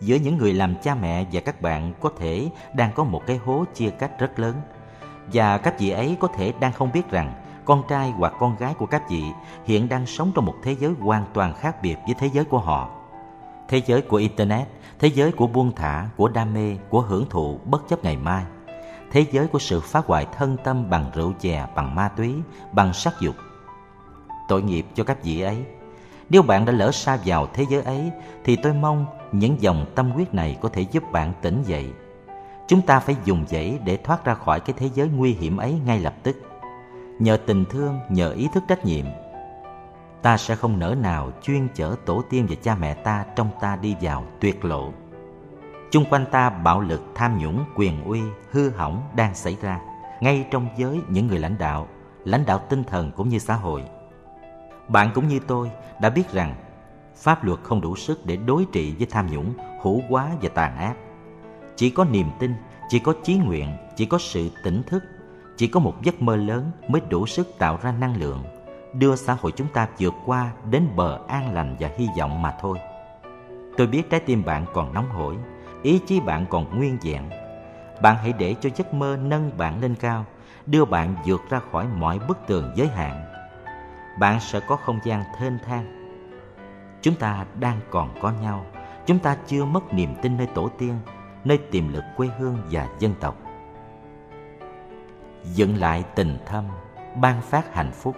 Giữa 0.00 0.16
những 0.16 0.38
người 0.38 0.52
làm 0.52 0.74
cha 0.82 0.94
mẹ 0.94 1.24
và 1.32 1.40
các 1.40 1.62
bạn 1.62 1.92
có 2.00 2.10
thể 2.18 2.50
đang 2.74 2.92
có 2.92 3.04
một 3.04 3.22
cái 3.26 3.36
hố 3.36 3.64
chia 3.74 3.90
cách 3.90 4.18
rất 4.18 4.38
lớn. 4.38 4.54
Và 5.32 5.58
các 5.58 5.78
vị 5.78 5.90
ấy 5.90 6.16
có 6.20 6.28
thể 6.28 6.52
đang 6.60 6.72
không 6.72 6.92
biết 6.92 7.10
rằng 7.10 7.32
con 7.64 7.82
trai 7.88 8.10
hoặc 8.10 8.32
con 8.38 8.56
gái 8.56 8.74
của 8.74 8.86
các 8.86 9.10
vị 9.10 9.22
hiện 9.64 9.88
đang 9.88 10.06
sống 10.06 10.32
trong 10.34 10.44
một 10.44 10.54
thế 10.62 10.76
giới 10.80 10.92
hoàn 11.00 11.24
toàn 11.34 11.54
khác 11.54 11.82
biệt 11.82 11.96
với 12.06 12.14
thế 12.18 12.30
giới 12.32 12.44
của 12.44 12.58
họ 12.58 12.97
thế 13.68 13.82
giới 13.86 14.02
của 14.02 14.16
internet, 14.16 14.68
thế 14.98 15.08
giới 15.08 15.32
của 15.32 15.46
buông 15.46 15.72
thả, 15.76 16.08
của 16.16 16.28
đam 16.28 16.54
mê, 16.54 16.76
của 16.90 17.00
hưởng 17.00 17.26
thụ 17.30 17.58
bất 17.64 17.88
chấp 17.88 18.04
ngày 18.04 18.16
mai. 18.16 18.44
Thế 19.10 19.26
giới 19.32 19.46
của 19.46 19.58
sự 19.58 19.80
phá 19.80 20.02
hoại 20.06 20.26
thân 20.36 20.56
tâm 20.64 20.90
bằng 20.90 21.10
rượu 21.14 21.32
chè, 21.40 21.66
bằng 21.76 21.94
ma 21.94 22.08
túy, 22.08 22.34
bằng 22.72 22.92
sắc 22.92 23.14
dục. 23.20 23.34
Tội 24.48 24.62
nghiệp 24.62 24.86
cho 24.94 25.04
các 25.04 25.24
vị 25.24 25.40
ấy. 25.40 25.56
Nếu 26.30 26.42
bạn 26.42 26.64
đã 26.64 26.72
lỡ 26.72 26.92
xa 26.92 27.18
vào 27.24 27.46
thế 27.54 27.64
giới 27.70 27.82
ấy, 27.82 28.10
thì 28.44 28.56
tôi 28.56 28.72
mong 28.72 29.06
những 29.32 29.62
dòng 29.62 29.86
tâm 29.94 30.10
huyết 30.10 30.34
này 30.34 30.58
có 30.60 30.68
thể 30.68 30.86
giúp 30.92 31.02
bạn 31.12 31.32
tỉnh 31.42 31.62
dậy. 31.66 31.86
Chúng 32.68 32.82
ta 32.82 33.00
phải 33.00 33.16
dùng 33.24 33.44
dãy 33.48 33.78
để 33.84 33.96
thoát 33.96 34.24
ra 34.24 34.34
khỏi 34.34 34.60
cái 34.60 34.74
thế 34.78 34.90
giới 34.94 35.08
nguy 35.08 35.32
hiểm 35.32 35.56
ấy 35.56 35.74
ngay 35.86 36.00
lập 36.00 36.14
tức. 36.22 36.36
Nhờ 37.18 37.36
tình 37.36 37.64
thương, 37.64 38.00
nhờ 38.08 38.32
ý 38.32 38.48
thức 38.54 38.64
trách 38.68 38.84
nhiệm 38.84 39.04
ta 40.22 40.36
sẽ 40.36 40.54
không 40.54 40.78
nỡ 40.78 40.94
nào 40.94 41.32
chuyên 41.42 41.68
chở 41.74 41.94
tổ 42.06 42.22
tiên 42.30 42.46
và 42.50 42.56
cha 42.62 42.74
mẹ 42.74 42.94
ta 42.94 43.24
trong 43.36 43.50
ta 43.60 43.76
đi 43.76 43.96
vào 44.00 44.24
tuyệt 44.40 44.64
lộ. 44.64 44.92
Chung 45.90 46.04
quanh 46.10 46.24
ta 46.30 46.50
bạo 46.50 46.80
lực, 46.80 47.02
tham 47.14 47.38
nhũng, 47.38 47.64
quyền 47.76 48.04
uy, 48.04 48.20
hư 48.50 48.70
hỏng 48.70 49.02
đang 49.16 49.34
xảy 49.34 49.56
ra, 49.62 49.80
ngay 50.20 50.46
trong 50.50 50.68
giới 50.76 51.00
những 51.08 51.26
người 51.26 51.38
lãnh 51.38 51.58
đạo 51.58 51.88
lãnh 52.24 52.46
đạo 52.46 52.58
tinh 52.68 52.84
thần 52.84 53.10
cũng 53.16 53.28
như 53.28 53.38
xã 53.38 53.54
hội. 53.54 53.84
Bạn 54.88 55.10
cũng 55.14 55.28
như 55.28 55.40
tôi 55.46 55.70
đã 56.00 56.10
biết 56.10 56.32
rằng, 56.32 56.54
pháp 57.16 57.44
luật 57.44 57.58
không 57.62 57.80
đủ 57.80 57.96
sức 57.96 58.26
để 58.26 58.36
đối 58.36 58.66
trị 58.72 58.94
với 58.98 59.06
tham 59.10 59.26
nhũng, 59.30 59.54
hủ 59.80 60.02
quá 60.08 60.30
và 60.42 60.48
tàn 60.48 60.76
ác. 60.76 60.94
Chỉ 61.76 61.90
có 61.90 62.04
niềm 62.04 62.26
tin, 62.38 62.54
chỉ 62.88 62.98
có 62.98 63.14
chí 63.22 63.36
nguyện, 63.36 63.76
chỉ 63.96 64.06
có 64.06 64.18
sự 64.18 64.50
tỉnh 64.64 64.82
thức, 64.82 65.04
chỉ 65.56 65.66
có 65.66 65.80
một 65.80 65.94
giấc 66.02 66.22
mơ 66.22 66.36
lớn 66.36 66.70
mới 66.88 67.02
đủ 67.08 67.26
sức 67.26 67.48
tạo 67.58 67.78
ra 67.82 67.92
năng 67.92 68.16
lượng 68.16 68.44
đưa 68.92 69.16
xã 69.16 69.36
hội 69.40 69.52
chúng 69.56 69.68
ta 69.68 69.88
vượt 69.98 70.14
qua 70.26 70.50
đến 70.70 70.88
bờ 70.96 71.20
an 71.28 71.54
lành 71.54 71.76
và 71.80 71.90
hy 71.96 72.08
vọng 72.18 72.42
mà 72.42 72.54
thôi. 72.60 72.78
Tôi 73.76 73.86
biết 73.86 74.10
trái 74.10 74.20
tim 74.20 74.44
bạn 74.44 74.66
còn 74.74 74.94
nóng 74.94 75.10
hổi, 75.10 75.36
ý 75.82 76.00
chí 76.06 76.20
bạn 76.20 76.46
còn 76.50 76.78
nguyên 76.78 76.98
vẹn. 77.02 77.30
Bạn 78.02 78.16
hãy 78.16 78.32
để 78.38 78.54
cho 78.60 78.70
giấc 78.76 78.94
mơ 78.94 79.18
nâng 79.22 79.50
bạn 79.58 79.80
lên 79.80 79.94
cao, 79.94 80.24
đưa 80.66 80.84
bạn 80.84 81.14
vượt 81.26 81.40
ra 81.50 81.60
khỏi 81.72 81.86
mọi 81.96 82.18
bức 82.28 82.38
tường 82.46 82.72
giới 82.76 82.88
hạn. 82.88 83.24
Bạn 84.18 84.40
sẽ 84.40 84.60
có 84.60 84.76
không 84.76 84.98
gian 85.04 85.24
thênh 85.38 85.58
thang. 85.66 85.94
Chúng 87.02 87.14
ta 87.14 87.46
đang 87.58 87.80
còn 87.90 88.14
có 88.20 88.32
nhau, 88.42 88.66
chúng 89.06 89.18
ta 89.18 89.36
chưa 89.46 89.64
mất 89.64 89.94
niềm 89.94 90.14
tin 90.22 90.36
nơi 90.36 90.46
tổ 90.46 90.68
tiên, 90.78 90.94
nơi 91.44 91.58
tiềm 91.58 91.88
lực 91.92 92.04
quê 92.16 92.28
hương 92.38 92.56
và 92.70 92.88
dân 92.98 93.14
tộc. 93.20 93.36
Dựng 95.44 95.76
lại 95.76 96.04
tình 96.14 96.38
thâm, 96.46 96.64
ban 97.16 97.40
phát 97.42 97.74
hạnh 97.74 97.92
phúc 97.92 98.16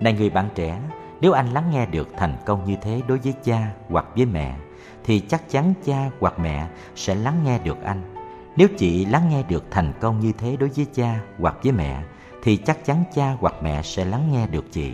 này 0.00 0.12
người 0.12 0.30
bạn 0.30 0.48
trẻ, 0.54 0.80
nếu 1.20 1.32
anh 1.32 1.52
lắng 1.52 1.70
nghe 1.70 1.86
được 1.86 2.08
thành 2.16 2.36
công 2.46 2.64
như 2.64 2.76
thế 2.82 3.02
đối 3.08 3.18
với 3.18 3.34
cha 3.44 3.70
hoặc 3.88 4.06
với 4.16 4.26
mẹ, 4.26 4.56
thì 5.04 5.20
chắc 5.20 5.50
chắn 5.50 5.74
cha 5.84 6.10
hoặc 6.20 6.38
mẹ 6.38 6.66
sẽ 6.94 7.14
lắng 7.14 7.40
nghe 7.44 7.58
được 7.58 7.82
anh. 7.82 8.14
Nếu 8.56 8.68
chị 8.78 9.04
lắng 9.04 9.28
nghe 9.30 9.42
được 9.42 9.64
thành 9.70 9.92
công 10.00 10.20
như 10.20 10.32
thế 10.38 10.56
đối 10.56 10.68
với 10.68 10.86
cha 10.94 11.20
hoặc 11.38 11.56
với 11.62 11.72
mẹ, 11.72 12.02
thì 12.42 12.56
chắc 12.56 12.84
chắn 12.84 13.04
cha 13.14 13.36
hoặc 13.40 13.54
mẹ 13.62 13.82
sẽ 13.82 14.04
lắng 14.04 14.32
nghe 14.32 14.46
được 14.46 14.64
chị. 14.72 14.92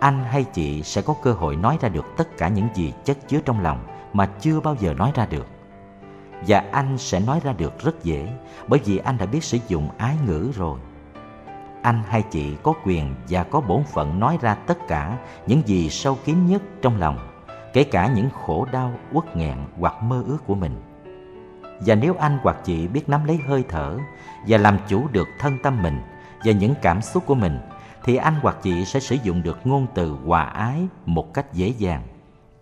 Anh 0.00 0.24
hay 0.24 0.44
chị 0.44 0.82
sẽ 0.82 1.02
có 1.02 1.14
cơ 1.22 1.32
hội 1.32 1.56
nói 1.56 1.78
ra 1.80 1.88
được 1.88 2.04
tất 2.16 2.36
cả 2.38 2.48
những 2.48 2.68
gì 2.74 2.92
chất 3.04 3.18
chứa 3.28 3.38
trong 3.44 3.60
lòng 3.60 3.86
mà 4.12 4.26
chưa 4.40 4.60
bao 4.60 4.76
giờ 4.80 4.94
nói 4.94 5.12
ra 5.14 5.26
được. 5.26 5.46
Và 6.46 6.64
anh 6.72 6.98
sẽ 6.98 7.20
nói 7.20 7.40
ra 7.44 7.52
được 7.52 7.84
rất 7.84 8.04
dễ 8.04 8.28
bởi 8.68 8.80
vì 8.84 8.98
anh 8.98 9.18
đã 9.18 9.26
biết 9.26 9.44
sử 9.44 9.58
dụng 9.68 9.88
ái 9.98 10.16
ngữ 10.26 10.50
rồi 10.56 10.80
anh 11.86 12.02
hay 12.08 12.22
chị 12.22 12.56
có 12.62 12.72
quyền 12.84 13.14
và 13.28 13.44
có 13.44 13.60
bổn 13.60 13.84
phận 13.84 14.20
nói 14.20 14.38
ra 14.40 14.54
tất 14.54 14.78
cả 14.88 15.18
những 15.46 15.62
gì 15.66 15.90
sâu 15.90 16.18
kín 16.24 16.46
nhất 16.46 16.62
trong 16.82 17.00
lòng, 17.00 17.18
kể 17.72 17.84
cả 17.84 18.10
những 18.14 18.30
khổ 18.30 18.66
đau, 18.72 18.92
uất 19.12 19.36
nghẹn 19.36 19.58
hoặc 19.78 20.02
mơ 20.02 20.22
ước 20.26 20.38
của 20.46 20.54
mình. 20.54 20.82
Và 21.80 21.94
nếu 21.94 22.14
anh 22.18 22.38
hoặc 22.42 22.56
chị 22.64 22.88
biết 22.88 23.08
nắm 23.08 23.24
lấy 23.24 23.36
hơi 23.36 23.64
thở 23.68 23.98
và 24.48 24.58
làm 24.58 24.78
chủ 24.88 25.08
được 25.12 25.28
thân 25.38 25.58
tâm 25.62 25.82
mình 25.82 26.00
và 26.44 26.52
những 26.52 26.74
cảm 26.82 27.02
xúc 27.02 27.26
của 27.26 27.34
mình, 27.34 27.58
thì 28.04 28.16
anh 28.16 28.34
hoặc 28.42 28.56
chị 28.62 28.84
sẽ 28.84 29.00
sử 29.00 29.16
dụng 29.22 29.42
được 29.42 29.66
ngôn 29.66 29.86
từ 29.94 30.16
hòa 30.24 30.42
ái 30.42 30.88
một 31.06 31.34
cách 31.34 31.52
dễ 31.52 31.68
dàng. 31.68 32.02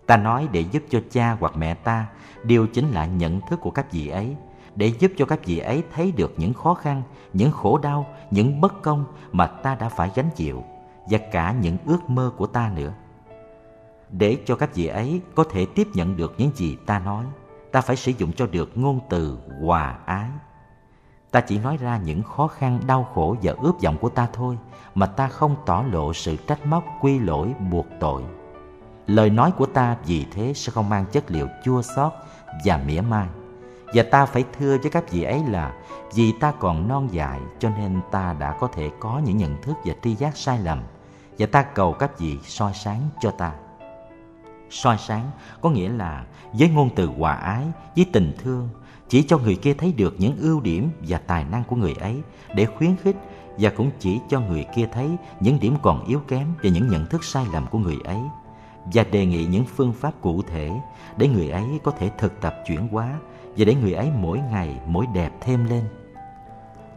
Ta 0.07 0.17
nói 0.17 0.47
để 0.51 0.61
giúp 0.71 0.83
cho 0.89 0.99
cha 1.11 1.37
hoặc 1.39 1.53
mẹ 1.57 1.73
ta 1.73 2.05
điều 2.43 2.67
chỉnh 2.67 2.91
lại 2.91 3.09
nhận 3.09 3.41
thức 3.49 3.59
của 3.61 3.71
các 3.71 3.91
vị 3.91 4.07
ấy 4.07 4.35
để 4.75 4.87
giúp 4.99 5.11
cho 5.17 5.25
các 5.25 5.45
vị 5.45 5.59
ấy 5.59 5.83
thấy 5.93 6.11
được 6.11 6.33
những 6.37 6.53
khó 6.53 6.73
khăn, 6.73 7.03
những 7.33 7.51
khổ 7.51 7.77
đau, 7.77 8.07
những 8.31 8.61
bất 8.61 8.81
công 8.81 9.05
mà 9.31 9.47
ta 9.47 9.75
đã 9.75 9.89
phải 9.89 10.11
gánh 10.15 10.29
chịu, 10.35 10.63
và 11.09 11.17
cả 11.31 11.55
những 11.61 11.77
ước 11.85 12.09
mơ 12.09 12.31
của 12.37 12.47
ta 12.47 12.71
nữa. 12.75 12.93
Để 14.09 14.37
cho 14.45 14.55
các 14.55 14.75
vị 14.75 14.87
ấy 14.87 15.21
có 15.35 15.43
thể 15.51 15.65
tiếp 15.75 15.87
nhận 15.93 16.17
được 16.17 16.35
những 16.37 16.51
gì 16.55 16.77
ta 16.85 16.99
nói, 16.99 17.25
ta 17.71 17.81
phải 17.81 17.95
sử 17.95 18.11
dụng 18.17 18.31
cho 18.33 18.47
được 18.47 18.77
ngôn 18.77 18.99
từ 19.09 19.37
hòa 19.61 19.97
ái. 20.05 20.29
Ta 21.31 21.41
chỉ 21.41 21.59
nói 21.59 21.77
ra 21.77 21.97
những 21.97 22.23
khó 22.23 22.47
khăn, 22.47 22.79
đau 22.87 23.07
khổ 23.13 23.35
và 23.41 23.53
ướp 23.61 23.75
vọng 23.81 23.97
của 23.97 24.09
ta 24.09 24.27
thôi, 24.33 24.57
mà 24.95 25.05
ta 25.05 25.27
không 25.27 25.55
tỏ 25.65 25.83
lộ 25.91 26.13
sự 26.13 26.35
trách 26.35 26.65
móc, 26.65 26.83
quy 27.01 27.19
lỗi, 27.19 27.53
buộc 27.71 27.85
tội. 27.99 28.23
Lời 29.07 29.29
nói 29.29 29.51
của 29.51 29.65
ta 29.65 29.97
vì 30.05 30.25
thế 30.31 30.53
sẽ 30.53 30.71
không 30.71 30.89
mang 30.89 31.05
chất 31.11 31.31
liệu 31.31 31.47
chua 31.63 31.81
xót 31.81 32.11
và 32.65 32.77
mỉa 32.87 33.01
mai 33.01 33.27
và 33.95 34.03
ta 34.03 34.25
phải 34.25 34.43
thưa 34.59 34.77
với 34.77 34.91
các 34.91 35.11
vị 35.11 35.23
ấy 35.23 35.41
là, 35.49 35.73
vì 36.13 36.31
ta 36.31 36.51
còn 36.51 36.87
non 36.87 37.09
dại, 37.11 37.39
cho 37.59 37.69
nên 37.69 38.01
ta 38.11 38.35
đã 38.39 38.55
có 38.59 38.67
thể 38.67 38.89
có 38.99 39.21
những 39.25 39.37
nhận 39.37 39.61
thức 39.61 39.75
và 39.85 39.93
tri 40.03 40.15
giác 40.15 40.37
sai 40.37 40.59
lầm. 40.59 40.81
Và 41.39 41.45
ta 41.45 41.63
cầu 41.63 41.93
các 41.93 42.19
vị 42.19 42.37
soi 42.43 42.73
sáng 42.73 43.01
cho 43.21 43.31
ta. 43.31 43.53
Soi 44.69 44.97
sáng 44.97 45.31
có 45.61 45.69
nghĩa 45.69 45.89
là 45.89 46.25
với 46.53 46.69
ngôn 46.69 46.89
từ 46.95 47.09
hòa 47.17 47.33
ái, 47.33 47.65
với 47.95 48.05
tình 48.13 48.33
thương, 48.43 48.69
chỉ 49.09 49.23
cho 49.23 49.37
người 49.37 49.55
kia 49.55 49.73
thấy 49.73 49.93
được 49.93 50.15
những 50.17 50.37
ưu 50.37 50.61
điểm 50.61 50.89
và 51.07 51.17
tài 51.17 51.43
năng 51.43 51.63
của 51.63 51.75
người 51.75 51.93
ấy 51.99 52.21
để 52.55 52.65
khuyến 52.65 52.95
khích 52.95 53.15
và 53.57 53.69
cũng 53.69 53.91
chỉ 53.99 54.19
cho 54.29 54.39
người 54.39 54.65
kia 54.75 54.87
thấy 54.93 55.09
những 55.39 55.59
điểm 55.59 55.75
còn 55.81 56.05
yếu 56.05 56.19
kém 56.27 56.47
và 56.63 56.69
những 56.69 56.87
nhận 56.87 57.05
thức 57.05 57.23
sai 57.23 57.45
lầm 57.53 57.67
của 57.67 57.77
người 57.77 57.97
ấy. 58.03 58.19
Và 58.93 59.03
đề 59.11 59.25
nghị 59.25 59.45
những 59.45 59.65
phương 59.75 59.93
pháp 59.93 60.11
cụ 60.21 60.41
thể 60.41 60.71
để 61.17 61.27
người 61.27 61.49
ấy 61.49 61.79
có 61.83 61.91
thể 61.91 62.11
thực 62.17 62.41
tập 62.41 62.55
chuyển 62.67 62.87
hóa 62.87 63.13
và 63.57 63.65
để 63.65 63.75
người 63.75 63.93
ấy 63.93 64.11
mỗi 64.15 64.39
ngày 64.51 64.79
mỗi 64.85 65.05
đẹp 65.13 65.31
thêm 65.41 65.65
lên. 65.65 65.83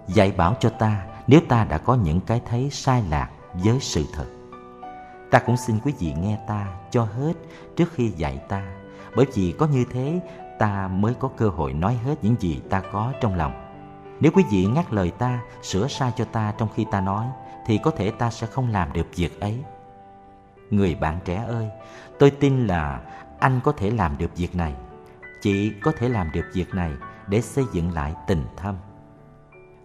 Dạy 0.06 0.32
bảo 0.32 0.54
cho 0.60 0.68
ta 0.68 1.06
nếu 1.26 1.40
ta 1.48 1.64
đã 1.64 1.78
có 1.78 1.94
những 1.94 2.20
cái 2.20 2.42
thấy 2.46 2.70
sai 2.70 3.02
lạc 3.10 3.30
với 3.54 3.78
sự 3.80 4.04
thật. 4.14 4.26
Ta 5.30 5.38
cũng 5.38 5.56
xin 5.56 5.78
quý 5.84 5.92
vị 5.98 6.14
nghe 6.20 6.38
ta 6.46 6.66
cho 6.90 7.04
hết 7.04 7.32
trước 7.76 7.92
khi 7.92 8.08
dạy 8.08 8.40
ta, 8.48 8.62
bởi 9.16 9.26
vì 9.34 9.54
có 9.58 9.66
như 9.66 9.84
thế 9.92 10.20
ta 10.58 10.88
mới 10.88 11.14
có 11.14 11.28
cơ 11.36 11.48
hội 11.48 11.72
nói 11.72 11.98
hết 12.04 12.14
những 12.22 12.36
gì 12.40 12.60
ta 12.70 12.82
có 12.92 13.12
trong 13.20 13.34
lòng. 13.34 13.64
Nếu 14.20 14.32
quý 14.34 14.44
vị 14.50 14.66
ngắt 14.66 14.92
lời 14.92 15.10
ta, 15.10 15.40
sửa 15.62 15.88
sai 15.88 16.12
cho 16.16 16.24
ta 16.24 16.54
trong 16.58 16.68
khi 16.74 16.86
ta 16.90 17.00
nói, 17.00 17.26
thì 17.66 17.78
có 17.78 17.90
thể 17.90 18.10
ta 18.10 18.30
sẽ 18.30 18.46
không 18.46 18.68
làm 18.68 18.92
được 18.92 19.06
việc 19.16 19.40
ấy. 19.40 19.64
Người 20.70 20.94
bạn 20.94 21.18
trẻ 21.24 21.44
ơi, 21.48 21.68
tôi 22.18 22.30
tin 22.30 22.66
là 22.66 23.00
anh 23.38 23.60
có 23.64 23.72
thể 23.72 23.90
làm 23.90 24.18
được 24.18 24.36
việc 24.36 24.56
này. 24.56 24.74
Chị 25.40 25.72
có 25.82 25.92
thể 25.92 26.08
làm 26.08 26.32
được 26.32 26.44
việc 26.54 26.74
này 26.74 26.92
để 27.28 27.40
xây 27.40 27.64
dựng 27.72 27.92
lại 27.92 28.14
tình 28.26 28.44
thâm. 28.56 28.76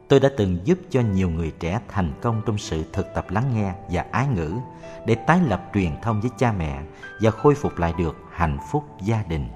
Tôi 0.10 0.20
đã 0.20 0.30
từng 0.38 0.58
giúp 0.64 0.80
cho 0.90 1.02
nhiều 1.02 1.30
người 1.30 1.52
trẻ 1.60 1.80
thành 1.88 2.14
công 2.22 2.42
trong 2.46 2.58
sự 2.58 2.84
thực 2.94 3.08
tập 3.16 3.26
lắng 3.30 3.52
nghe 3.54 3.74
và 3.90 4.06
ái 4.12 4.28
ngữ 4.28 4.54
để 5.06 5.16
tái 5.16 5.40
lập 5.48 5.70
truyền 5.74 5.92
thông 6.02 6.22
với 6.22 6.32
cha 6.38 6.52
mẹ 6.52 6.82
và 7.22 7.32
khôi 7.32 7.56
phục 7.56 7.78
lại 7.78 7.94
được 7.98 8.16
hạnh 8.32 8.58
phúc 8.72 8.84
gia 9.02 9.24
đình. 9.24 9.48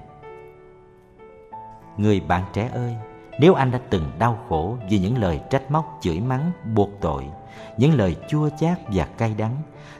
Người 1.96 2.20
bạn 2.20 2.44
trẻ 2.52 2.70
ơi, 2.74 2.96
nếu 3.40 3.54
anh 3.54 3.70
đã 3.70 3.80
từng 3.90 4.10
đau 4.18 4.38
khổ 4.48 4.76
vì 4.90 4.98
những 4.98 5.18
lời 5.18 5.40
trách 5.50 5.70
móc, 5.70 5.98
chửi 6.00 6.20
mắng, 6.20 6.52
buộc 6.74 6.90
tội, 7.00 7.24
những 7.76 7.94
lời 7.94 8.16
chua 8.28 8.48
chát 8.60 8.78
và 8.92 9.04
cay 9.04 9.34
đắng, 9.34 9.56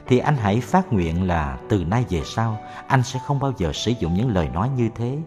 thì 0.07 0.19
anh 0.19 0.35
hãy 0.35 0.61
phát 0.61 0.93
nguyện 0.93 1.27
là 1.27 1.57
từ 1.69 1.83
nay 1.83 2.05
về 2.09 2.21
sau 2.25 2.57
anh 2.87 3.03
sẽ 3.03 3.19
không 3.25 3.39
bao 3.39 3.53
giờ 3.57 3.73
sử 3.73 3.91
dụng 3.99 4.13
những 4.13 4.29
lời 4.29 4.49
nói 4.53 4.69
như 4.69 4.89
thế. 4.95 5.17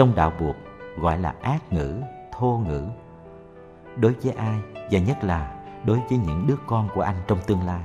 Trong 0.00 0.14
đạo 0.14 0.32
buộc 0.40 0.56
gọi 0.98 1.18
là 1.18 1.34
ác 1.42 1.72
ngữ, 1.72 2.00
thô 2.32 2.62
ngữ. 2.66 2.84
Đối 3.96 4.12
với 4.22 4.32
ai 4.32 4.58
và 4.90 4.98
nhất 4.98 5.24
là 5.24 5.54
đối 5.84 6.00
với 6.08 6.18
những 6.18 6.46
đứa 6.46 6.56
con 6.66 6.88
của 6.94 7.00
anh 7.00 7.16
trong 7.26 7.38
tương 7.46 7.66
lai. 7.66 7.80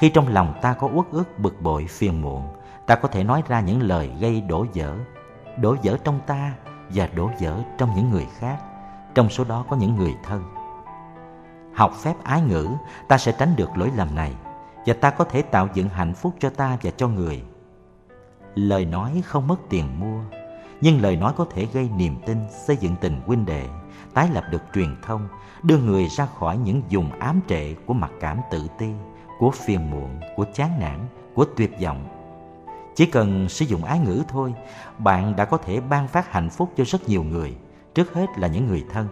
Khi 0.00 0.08
trong 0.08 0.28
lòng 0.28 0.54
ta 0.62 0.72
có 0.72 0.88
uất 0.94 1.06
ức 1.10 1.38
bực 1.38 1.62
bội 1.62 1.86
phiền 1.86 2.22
muộn, 2.22 2.42
ta 2.86 2.94
có 2.94 3.08
thể 3.08 3.24
nói 3.24 3.42
ra 3.48 3.60
những 3.60 3.82
lời 3.82 4.12
gây 4.20 4.40
đổ 4.40 4.66
vỡ, 4.74 4.94
đổ 5.56 5.76
vỡ 5.82 5.96
trong 6.04 6.20
ta 6.26 6.52
và 6.88 7.08
đổ 7.14 7.30
vỡ 7.40 7.58
trong 7.78 7.90
những 7.96 8.10
người 8.10 8.26
khác, 8.38 8.56
trong 9.14 9.28
số 9.28 9.44
đó 9.44 9.64
có 9.68 9.76
những 9.76 9.96
người 9.96 10.16
thân. 10.24 10.44
Học 11.74 11.92
phép 12.02 12.14
ái 12.24 12.40
ngữ, 12.40 12.68
ta 13.08 13.18
sẽ 13.18 13.32
tránh 13.38 13.56
được 13.56 13.76
lỗi 13.76 13.90
lầm 13.96 14.14
này 14.14 14.34
và 14.86 14.94
ta 15.00 15.10
có 15.10 15.24
thể 15.24 15.42
tạo 15.42 15.68
dựng 15.74 15.88
hạnh 15.88 16.14
phúc 16.14 16.34
cho 16.38 16.50
ta 16.50 16.76
và 16.82 16.90
cho 16.96 17.08
người. 17.08 17.44
Lời 18.54 18.84
nói 18.84 19.22
không 19.26 19.48
mất 19.48 19.58
tiền 19.68 20.00
mua, 20.00 20.20
nhưng 20.84 21.02
lời 21.02 21.16
nói 21.16 21.32
có 21.36 21.46
thể 21.50 21.66
gây 21.72 21.90
niềm 21.96 22.16
tin, 22.26 22.38
xây 22.66 22.76
dựng 22.76 22.94
tình 23.00 23.20
huynh 23.26 23.46
đệ, 23.46 23.68
tái 24.14 24.28
lập 24.34 24.44
được 24.50 24.62
truyền 24.74 24.96
thông, 25.02 25.28
đưa 25.62 25.78
người 25.78 26.06
ra 26.06 26.26
khỏi 26.26 26.58
những 26.58 26.82
vùng 26.90 27.12
ám 27.12 27.40
trệ 27.48 27.74
của 27.74 27.94
mặc 27.94 28.10
cảm 28.20 28.40
tự 28.50 28.66
ti, 28.78 28.88
của 29.38 29.50
phiền 29.50 29.90
muộn, 29.90 30.20
của 30.36 30.44
chán 30.54 30.70
nản, 30.80 30.98
của 31.34 31.44
tuyệt 31.56 31.70
vọng 31.82 32.06
chỉ 32.96 33.06
cần 33.06 33.48
sử 33.48 33.64
dụng 33.64 33.84
ái 33.84 33.98
ngữ 33.98 34.22
thôi, 34.28 34.54
bạn 34.98 35.36
đã 35.36 35.44
có 35.44 35.56
thể 35.56 35.80
ban 35.80 36.08
phát 36.08 36.32
hạnh 36.32 36.50
phúc 36.50 36.70
cho 36.76 36.84
rất 36.84 37.08
nhiều 37.08 37.22
người, 37.22 37.56
trước 37.94 38.14
hết 38.14 38.26
là 38.36 38.48
những 38.48 38.66
người 38.66 38.84
thân. 38.92 39.08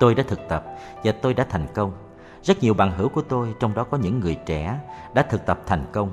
Tôi 0.00 0.14
đã 0.14 0.24
thực 0.28 0.40
tập 0.48 0.64
và 1.04 1.12
tôi 1.22 1.34
đã 1.34 1.46
thành 1.50 1.66
công. 1.74 1.92
Rất 2.42 2.62
nhiều 2.62 2.74
bạn 2.74 2.92
hữu 2.92 3.08
của 3.08 3.22
tôi, 3.22 3.54
trong 3.60 3.74
đó 3.74 3.84
có 3.84 3.98
những 3.98 4.20
người 4.20 4.36
trẻ, 4.46 4.78
đã 5.14 5.22
thực 5.22 5.46
tập 5.46 5.60
thành 5.66 5.84
công. 5.92 6.10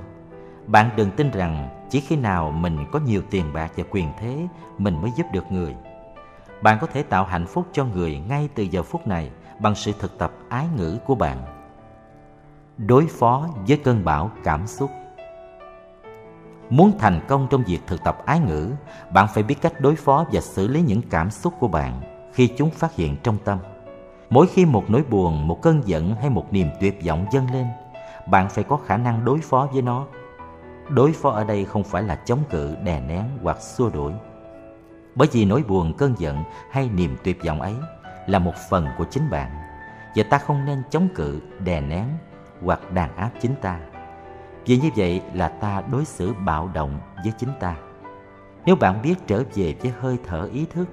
Bạn 0.71 0.89
đừng 0.95 1.11
tin 1.11 1.31
rằng 1.31 1.69
chỉ 1.89 1.99
khi 1.99 2.15
nào 2.15 2.51
mình 2.51 2.85
có 2.91 2.99
nhiều 2.99 3.21
tiền 3.29 3.53
bạc 3.53 3.71
và 3.75 3.83
quyền 3.91 4.11
thế, 4.19 4.47
mình 4.77 5.01
mới 5.01 5.11
giúp 5.15 5.25
được 5.33 5.51
người. 5.51 5.75
Bạn 6.61 6.77
có 6.81 6.87
thể 6.87 7.03
tạo 7.03 7.25
hạnh 7.25 7.45
phúc 7.45 7.67
cho 7.71 7.85
người 7.85 8.19
ngay 8.29 8.49
từ 8.55 8.63
giờ 8.63 8.83
phút 8.83 9.07
này 9.07 9.31
bằng 9.59 9.75
sự 9.75 9.91
thực 9.99 10.17
tập 10.17 10.31
ái 10.49 10.67
ngữ 10.77 10.97
của 11.05 11.15
bạn. 11.15 11.37
Đối 12.77 13.07
phó 13.07 13.47
với 13.67 13.77
cơn 13.77 14.05
bão 14.05 14.31
cảm 14.43 14.67
xúc 14.67 14.91
Muốn 16.69 16.91
thành 16.99 17.19
công 17.27 17.47
trong 17.49 17.63
việc 17.63 17.79
thực 17.87 18.03
tập 18.03 18.17
ái 18.25 18.39
ngữ, 18.39 18.71
bạn 19.13 19.27
phải 19.33 19.43
biết 19.43 19.61
cách 19.61 19.81
đối 19.81 19.95
phó 19.95 20.25
và 20.31 20.41
xử 20.41 20.67
lý 20.67 20.81
những 20.81 21.01
cảm 21.09 21.31
xúc 21.31 21.53
của 21.59 21.67
bạn 21.67 22.01
khi 22.33 22.47
chúng 22.57 22.69
phát 22.69 22.95
hiện 22.95 23.17
trong 23.23 23.37
tâm. 23.45 23.57
Mỗi 24.29 24.47
khi 24.47 24.65
một 24.65 24.89
nỗi 24.89 25.03
buồn, 25.09 25.47
một 25.47 25.61
cơn 25.61 25.81
giận 25.85 26.15
hay 26.15 26.29
một 26.29 26.53
niềm 26.53 26.67
tuyệt 26.81 26.99
vọng 27.05 27.25
dâng 27.31 27.51
lên, 27.53 27.67
bạn 28.27 28.49
phải 28.49 28.63
có 28.63 28.77
khả 28.77 28.97
năng 28.97 29.25
đối 29.25 29.39
phó 29.39 29.67
với 29.73 29.81
nó. 29.81 30.05
Đối 30.89 31.11
phó 31.11 31.29
ở 31.29 31.43
đây 31.43 31.65
không 31.65 31.83
phải 31.83 32.03
là 32.03 32.15
chống 32.15 32.43
cự, 32.49 32.75
đè 32.83 33.01
nén 33.01 33.23
hoặc 33.43 33.61
xua 33.61 33.89
đuổi. 33.89 34.13
Bởi 35.15 35.27
vì 35.31 35.45
nỗi 35.45 35.63
buồn, 35.67 35.93
cơn 35.97 36.15
giận 36.17 36.43
hay 36.71 36.89
niềm 36.89 37.17
tuyệt 37.23 37.45
vọng 37.45 37.61
ấy 37.61 37.75
là 38.27 38.39
một 38.39 38.53
phần 38.69 38.87
của 38.97 39.05
chính 39.11 39.29
bạn 39.29 39.51
và 40.15 40.23
ta 40.23 40.37
không 40.37 40.65
nên 40.65 40.83
chống 40.89 41.07
cự, 41.15 41.41
đè 41.59 41.81
nén 41.81 42.05
hoặc 42.61 42.93
đàn 42.93 43.15
áp 43.15 43.31
chính 43.41 43.55
ta 43.61 43.79
vì 44.69 44.77
như 44.77 44.89
vậy 44.95 45.21
là 45.33 45.47
ta 45.47 45.83
đối 45.91 46.05
xử 46.05 46.33
bạo 46.45 46.69
động 46.73 46.99
với 47.23 47.33
chính 47.37 47.49
ta. 47.59 47.75
Nếu 48.65 48.75
bạn 48.75 49.01
biết 49.01 49.15
trở 49.27 49.43
về 49.55 49.75
với 49.81 49.93
hơi 49.99 50.17
thở 50.27 50.49
ý 50.53 50.65
thức, 50.73 50.89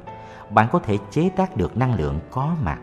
bạn 0.51 0.69
có 0.73 0.79
thể 0.79 0.99
chế 1.11 1.29
tác 1.37 1.57
được 1.57 1.77
năng 1.77 1.95
lượng 1.95 2.21
có 2.31 2.55
mặt. 2.63 2.79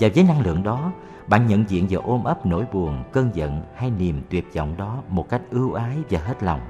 Và 0.00 0.08
với 0.14 0.24
năng 0.24 0.40
lượng 0.40 0.62
đó, 0.62 0.92
bạn 1.26 1.46
nhận 1.46 1.64
diện 1.68 1.86
và 1.90 2.00
ôm 2.04 2.24
ấp 2.24 2.46
nỗi 2.46 2.64
buồn, 2.72 3.04
cơn 3.12 3.30
giận 3.34 3.62
hay 3.74 3.90
niềm 3.90 4.22
tuyệt 4.30 4.54
vọng 4.54 4.76
đó 4.76 5.02
một 5.08 5.28
cách 5.28 5.42
ưu 5.50 5.72
ái 5.72 5.98
và 6.10 6.20
hết 6.20 6.42
lòng. 6.42 6.60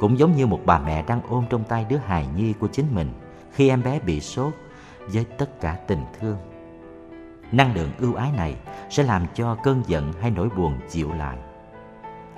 Cũng 0.00 0.18
giống 0.18 0.36
như 0.36 0.46
một 0.46 0.60
bà 0.64 0.78
mẹ 0.78 1.04
đang 1.06 1.20
ôm 1.28 1.44
trong 1.50 1.64
tay 1.64 1.86
đứa 1.88 1.96
hài 1.96 2.26
nhi 2.36 2.52
của 2.52 2.68
chính 2.72 2.94
mình 2.94 3.12
khi 3.52 3.68
em 3.68 3.82
bé 3.82 4.00
bị 4.00 4.20
sốt 4.20 4.52
với 5.12 5.24
tất 5.24 5.60
cả 5.60 5.78
tình 5.86 6.04
thương. 6.20 6.36
Năng 7.52 7.74
lượng 7.74 7.90
ưu 7.98 8.14
ái 8.14 8.32
này 8.36 8.56
sẽ 8.90 9.02
làm 9.02 9.26
cho 9.34 9.54
cơn 9.54 9.82
giận 9.86 10.12
hay 10.20 10.30
nỗi 10.30 10.48
buồn 10.56 10.78
dịu 10.88 11.12
lại. 11.12 11.38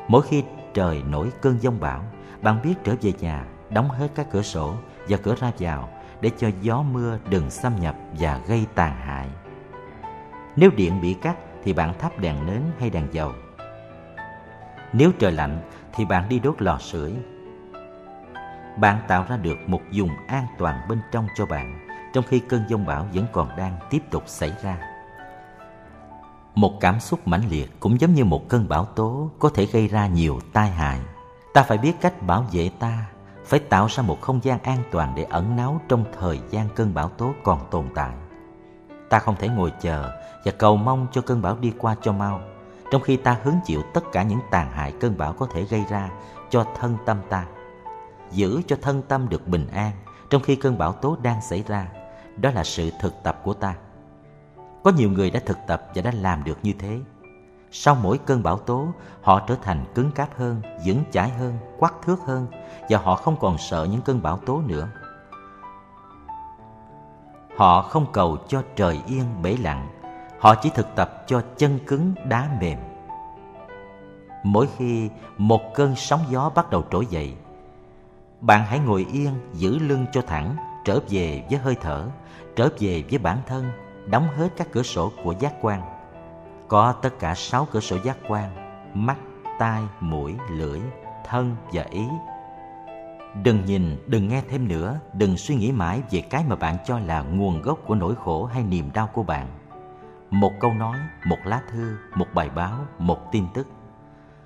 Mỗi 0.08 0.22
khi 0.22 0.42
trời 0.74 1.02
nổi 1.02 1.30
cơn 1.40 1.60
giông 1.60 1.80
bão, 1.80 2.02
bạn 2.42 2.62
biết 2.62 2.74
trở 2.84 2.94
về 3.02 3.12
nhà, 3.20 3.46
đóng 3.70 3.90
hết 3.90 4.08
các 4.14 4.26
cửa 4.30 4.42
sổ 4.42 4.74
và 5.08 5.16
cửa 5.16 5.34
ra 5.40 5.52
vào 5.58 5.88
để 6.20 6.30
cho 6.38 6.50
gió 6.60 6.82
mưa 6.82 7.18
đừng 7.30 7.50
xâm 7.50 7.80
nhập 7.80 7.96
và 8.18 8.40
gây 8.46 8.66
tàn 8.74 8.96
hại. 8.96 9.28
Nếu 10.56 10.70
điện 10.76 11.00
bị 11.00 11.14
cắt 11.14 11.36
thì 11.64 11.72
bạn 11.72 11.94
thắp 11.98 12.18
đèn 12.18 12.46
nến 12.46 12.62
hay 12.78 12.90
đèn 12.90 13.08
dầu. 13.12 13.32
Nếu 14.92 15.10
trời 15.18 15.32
lạnh 15.32 15.60
thì 15.92 16.04
bạn 16.04 16.28
đi 16.28 16.38
đốt 16.38 16.62
lò 16.62 16.78
sưởi. 16.78 17.14
Bạn 18.76 19.00
tạo 19.08 19.24
ra 19.28 19.36
được 19.36 19.58
một 19.66 19.80
vùng 19.92 20.10
an 20.26 20.46
toàn 20.58 20.88
bên 20.88 21.00
trong 21.12 21.26
cho 21.36 21.46
bạn, 21.46 21.88
trong 22.12 22.24
khi 22.28 22.38
cơn 22.38 22.64
giông 22.68 22.86
bão 22.86 23.06
vẫn 23.14 23.26
còn 23.32 23.56
đang 23.56 23.78
tiếp 23.90 24.02
tục 24.10 24.22
xảy 24.26 24.52
ra. 24.62 24.78
Một 26.54 26.80
cảm 26.80 27.00
xúc 27.00 27.28
mãnh 27.28 27.48
liệt 27.50 27.80
cũng 27.80 28.00
giống 28.00 28.14
như 28.14 28.24
một 28.24 28.48
cơn 28.48 28.68
bão 28.68 28.84
tố 28.84 29.30
có 29.38 29.50
thể 29.54 29.66
gây 29.66 29.88
ra 29.88 30.06
nhiều 30.06 30.38
tai 30.52 30.70
hại. 30.70 31.00
Ta 31.54 31.62
phải 31.62 31.78
biết 31.78 31.92
cách 32.00 32.22
bảo 32.22 32.44
vệ 32.52 32.70
ta, 32.78 33.06
phải 33.44 33.60
tạo 33.60 33.86
ra 33.90 34.02
một 34.02 34.20
không 34.20 34.40
gian 34.42 34.58
an 34.62 34.78
toàn 34.90 35.12
để 35.16 35.24
ẩn 35.24 35.56
náu 35.56 35.80
trong 35.88 36.04
thời 36.20 36.40
gian 36.50 36.68
cơn 36.74 36.94
bão 36.94 37.08
tố 37.08 37.32
còn 37.42 37.70
tồn 37.70 37.84
tại. 37.94 38.12
Ta 39.10 39.18
không 39.18 39.36
thể 39.38 39.48
ngồi 39.48 39.72
chờ 39.80 40.17
và 40.44 40.52
cầu 40.58 40.76
mong 40.76 41.06
cho 41.12 41.20
cơn 41.20 41.42
bão 41.42 41.56
đi 41.56 41.72
qua 41.78 41.96
cho 42.02 42.12
mau, 42.12 42.40
trong 42.90 43.02
khi 43.02 43.16
ta 43.16 43.36
hứng 43.42 43.58
chịu 43.64 43.82
tất 43.94 44.04
cả 44.12 44.22
những 44.22 44.40
tàn 44.50 44.70
hại 44.72 44.92
cơn 45.00 45.18
bão 45.18 45.32
có 45.32 45.46
thể 45.46 45.64
gây 45.64 45.84
ra 45.88 46.10
cho 46.50 46.64
thân 46.80 46.96
tâm 47.06 47.18
ta. 47.28 47.46
Giữ 48.30 48.62
cho 48.66 48.76
thân 48.82 49.02
tâm 49.02 49.28
được 49.28 49.48
bình 49.48 49.66
an 49.72 49.92
trong 50.30 50.42
khi 50.42 50.56
cơn 50.56 50.78
bão 50.78 50.92
tố 50.92 51.16
đang 51.22 51.42
xảy 51.42 51.64
ra, 51.66 51.88
đó 52.36 52.50
là 52.50 52.64
sự 52.64 52.90
thực 53.00 53.14
tập 53.22 53.40
của 53.44 53.54
ta. 53.54 53.74
Có 54.84 54.90
nhiều 54.90 55.10
người 55.10 55.30
đã 55.30 55.40
thực 55.46 55.58
tập 55.66 55.82
và 55.94 56.02
đã 56.02 56.10
làm 56.14 56.44
được 56.44 56.58
như 56.62 56.72
thế. 56.78 57.00
Sau 57.70 57.94
mỗi 57.94 58.18
cơn 58.18 58.42
bão 58.42 58.58
tố, 58.58 58.86
họ 59.22 59.40
trở 59.48 59.54
thành 59.62 59.84
cứng 59.94 60.10
cáp 60.10 60.36
hơn, 60.36 60.62
vững 60.86 61.02
chãi 61.10 61.28
hơn, 61.28 61.58
quắc 61.78 61.94
thước 62.02 62.20
hơn 62.26 62.46
và 62.88 62.98
họ 62.98 63.14
không 63.14 63.36
còn 63.40 63.58
sợ 63.58 63.86
những 63.90 64.02
cơn 64.02 64.22
bão 64.22 64.36
tố 64.36 64.62
nữa. 64.66 64.88
Họ 67.56 67.82
không 67.82 68.06
cầu 68.12 68.36
cho 68.48 68.62
trời 68.76 69.00
yên 69.06 69.24
bể 69.42 69.56
lặng, 69.56 69.88
họ 70.38 70.54
chỉ 70.54 70.70
thực 70.74 70.94
tập 70.96 71.24
cho 71.26 71.42
chân 71.56 71.78
cứng 71.86 72.14
đá 72.24 72.48
mềm. 72.60 72.78
Mỗi 74.42 74.68
khi 74.76 75.10
một 75.38 75.74
cơn 75.74 75.96
sóng 75.96 76.20
gió 76.30 76.50
bắt 76.54 76.70
đầu 76.70 76.84
trỗi 76.90 77.06
dậy, 77.06 77.34
bạn 78.40 78.64
hãy 78.64 78.78
ngồi 78.78 79.06
yên, 79.12 79.32
giữ 79.52 79.78
lưng 79.78 80.06
cho 80.12 80.22
thẳng, 80.22 80.56
trở 80.84 81.00
về 81.08 81.44
với 81.50 81.58
hơi 81.58 81.76
thở, 81.80 82.06
trở 82.56 82.68
về 82.78 83.04
với 83.10 83.18
bản 83.18 83.38
thân 83.46 83.70
đóng 84.06 84.28
hết 84.36 84.48
các 84.56 84.68
cửa 84.72 84.82
sổ 84.82 85.12
của 85.24 85.34
giác 85.38 85.54
quan. 85.60 85.82
Có 86.68 86.92
tất 86.92 87.18
cả 87.18 87.34
sáu 87.34 87.66
cửa 87.72 87.80
sổ 87.80 87.96
giác 88.04 88.16
quan, 88.28 88.50
mắt, 88.94 89.16
tai, 89.58 89.82
mũi, 90.00 90.34
lưỡi, 90.50 90.80
thân 91.24 91.56
và 91.72 91.82
ý. 91.90 92.04
Đừng 93.42 93.64
nhìn, 93.64 93.96
đừng 94.06 94.28
nghe 94.28 94.42
thêm 94.48 94.68
nữa, 94.68 95.00
đừng 95.12 95.36
suy 95.36 95.54
nghĩ 95.54 95.72
mãi 95.72 96.02
về 96.10 96.20
cái 96.20 96.44
mà 96.48 96.56
bạn 96.56 96.76
cho 96.86 96.98
là 96.98 97.22
nguồn 97.22 97.62
gốc 97.62 97.78
của 97.86 97.94
nỗi 97.94 98.14
khổ 98.14 98.44
hay 98.44 98.62
niềm 98.62 98.90
đau 98.94 99.08
của 99.12 99.22
bạn. 99.22 99.46
Một 100.30 100.52
câu 100.60 100.72
nói, 100.72 100.98
một 101.24 101.38
lá 101.44 101.60
thư, 101.72 101.96
một 102.14 102.26
bài 102.34 102.50
báo, 102.50 102.78
một 102.98 103.32
tin 103.32 103.44
tức. 103.54 103.66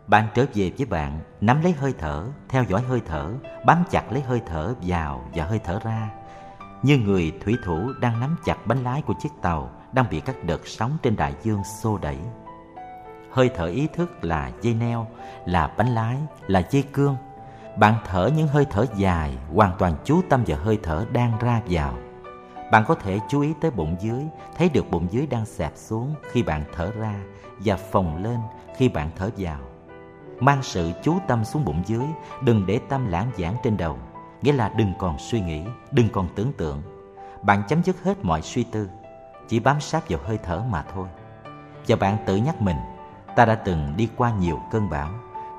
bạn 0.07 0.29
trở 0.35 0.47
về 0.55 0.73
với 0.79 0.87
bạn, 0.87 1.21
nắm 1.41 1.63
lấy 1.63 1.73
hơi 1.73 1.95
thở, 1.99 2.27
theo 2.49 2.65
dõi 2.65 2.83
hơi 2.83 3.01
thở, 3.07 3.33
bám 3.67 3.85
chặt 3.91 4.13
lấy 4.13 4.23
hơi 4.23 4.41
thở 4.47 4.75
vào 4.83 5.25
và 5.35 5.45
hơi 5.45 5.61
thở 5.65 5.79
ra. 5.85 6.11
Như 6.83 6.99
người 6.99 7.33
thủy 7.45 7.57
thủ 7.65 7.93
đang 8.01 8.21
nắm 8.21 8.37
chặt 8.45 8.67
bánh 8.67 8.85
lái 8.85 9.03
của 9.03 9.15
chiếc 9.23 9.33
tàu 9.43 9.71
đang 9.93 10.07
bị 10.11 10.21
các 10.21 10.45
đợt 10.45 10.67
sóng 10.67 10.97
trên 11.03 11.17
đại 11.17 11.35
dương 11.43 11.63
xô 11.83 11.99
đẩy. 11.99 12.19
Hơi 13.31 13.51
thở 13.57 13.67
ý 13.67 13.89
thức 13.95 14.25
là 14.25 14.51
dây 14.61 14.75
neo, 14.75 15.07
là 15.47 15.75
bánh 15.77 15.89
lái, 15.89 16.17
là 16.47 16.63
dây 16.71 16.83
cương. 16.83 17.17
Bạn 17.79 17.95
thở 18.07 18.31
những 18.37 18.49
hơi 18.49 18.67
thở 18.71 18.87
dài, 18.97 19.39
hoàn 19.55 19.73
toàn 19.79 19.95
chú 20.05 20.23
tâm 20.29 20.45
vào 20.47 20.59
hơi 20.59 20.79
thở 20.83 21.07
đang 21.13 21.39
ra 21.39 21.61
vào. 21.69 21.95
Bạn 22.73 22.85
có 22.89 22.95
thể 22.95 23.21
chú 23.29 23.41
ý 23.41 23.55
tới 23.61 23.71
bụng 23.71 23.97
dưới, 24.01 24.25
thấy 24.57 24.69
được 24.69 24.91
bụng 24.91 25.07
dưới 25.11 25.27
đang 25.27 25.47
xẹp 25.47 25.73
xuống 25.77 26.15
khi 26.31 26.43
bạn 26.43 26.65
thở 26.75 26.91
ra 26.91 27.15
và 27.59 27.77
phồng 27.77 28.23
lên 28.23 28.39
khi 28.77 28.89
bạn 28.89 29.11
thở 29.17 29.31
vào. 29.37 29.59
Mang 30.41 30.63
sự 30.63 30.93
chú 31.03 31.19
tâm 31.29 31.45
xuống 31.45 31.65
bụng 31.65 31.83
dưới 31.87 32.07
đừng 32.43 32.67
để 32.67 32.81
tâm 32.89 33.07
lãng 33.07 33.31
giảng 33.39 33.57
trên 33.63 33.77
đầu. 33.77 33.99
Nghĩa 34.43 34.53
là 34.53 34.69
đừng 34.69 34.93
còn 34.99 35.19
suy 35.19 35.41
nghĩ 35.41 35.65
đừng 35.91 36.09
còn 36.13 36.29
tưởng 36.35 36.53
tượng. 36.53 36.83
Bạn 37.43 37.63
chấm 37.69 37.83
dứt 37.83 38.03
hết 38.03 38.25
mọi 38.25 38.43
suy 38.43 38.65
tư 38.65 38.89
chỉ 39.49 39.61
bám 39.61 39.81
sát 39.81 40.09
vào 40.09 40.21
hơi 40.25 40.39
thở 40.43 40.65
mà 40.71 40.85
thôi. 40.95 41.09
Và 41.89 41.97
bạn 41.97 42.17
tự 42.27 42.37
nhắc 42.37 42.63
mình 42.63 42.77
ta 43.37 43.45
đã 43.45 43.55
từng 43.55 43.97
đi 43.97 44.09
qua 44.17 44.33
nhiều 44.33 44.61
cơn 44.71 44.91
bão 44.91 45.11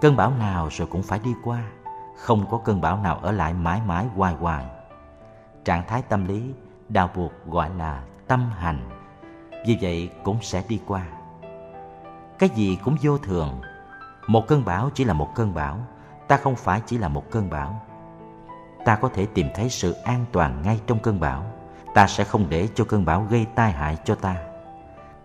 cơn 0.01 0.15
bão 0.15 0.31
nào 0.31 0.67
rồi 0.71 0.87
cũng 0.91 1.03
phải 1.03 1.19
đi 1.23 1.33
qua 1.43 1.63
không 2.17 2.45
có 2.51 2.57
cơn 2.57 2.81
bão 2.81 2.97
nào 2.97 3.19
ở 3.21 3.31
lại 3.31 3.53
mãi 3.53 3.81
mãi 3.85 4.05
hoài 4.15 4.33
hoài. 4.33 4.65
Trạng 5.65 5.83
thái 5.87 6.01
tâm 6.01 6.27
lý 6.27 6.53
đạo 6.89 7.09
buộc 7.15 7.31
gọi 7.47 7.69
là 7.77 8.03
tâm 8.27 8.51
hành. 8.57 8.89
Vì 9.65 9.77
vậy 9.81 10.09
cũng 10.23 10.37
sẽ 10.41 10.63
đi 10.69 10.79
qua. 10.87 11.05
Cái 12.39 12.49
gì 12.49 12.77
cũng 12.83 12.95
vô 13.01 13.17
thường. 13.17 13.61
Một 14.27 14.47
cơn 14.47 14.65
bão 14.65 14.89
chỉ 14.93 15.03
là 15.03 15.13
một 15.13 15.35
cơn 15.35 15.53
bão, 15.53 15.77
ta 16.27 16.37
không 16.37 16.55
phải 16.55 16.81
chỉ 16.85 16.97
là 16.97 17.07
một 17.07 17.31
cơn 17.31 17.49
bão. 17.49 17.81
Ta 18.85 18.95
có 18.95 19.09
thể 19.13 19.25
tìm 19.25 19.47
thấy 19.55 19.69
sự 19.69 19.91
an 19.91 20.25
toàn 20.31 20.61
ngay 20.61 20.79
trong 20.87 20.99
cơn 20.99 21.19
bão. 21.19 21.43
Ta 21.93 22.07
sẽ 22.07 22.23
không 22.23 22.45
để 22.49 22.67
cho 22.75 22.85
cơn 22.85 23.05
bão 23.05 23.27
gây 23.29 23.45
tai 23.55 23.71
hại 23.71 23.97
cho 24.05 24.15
ta. 24.15 24.35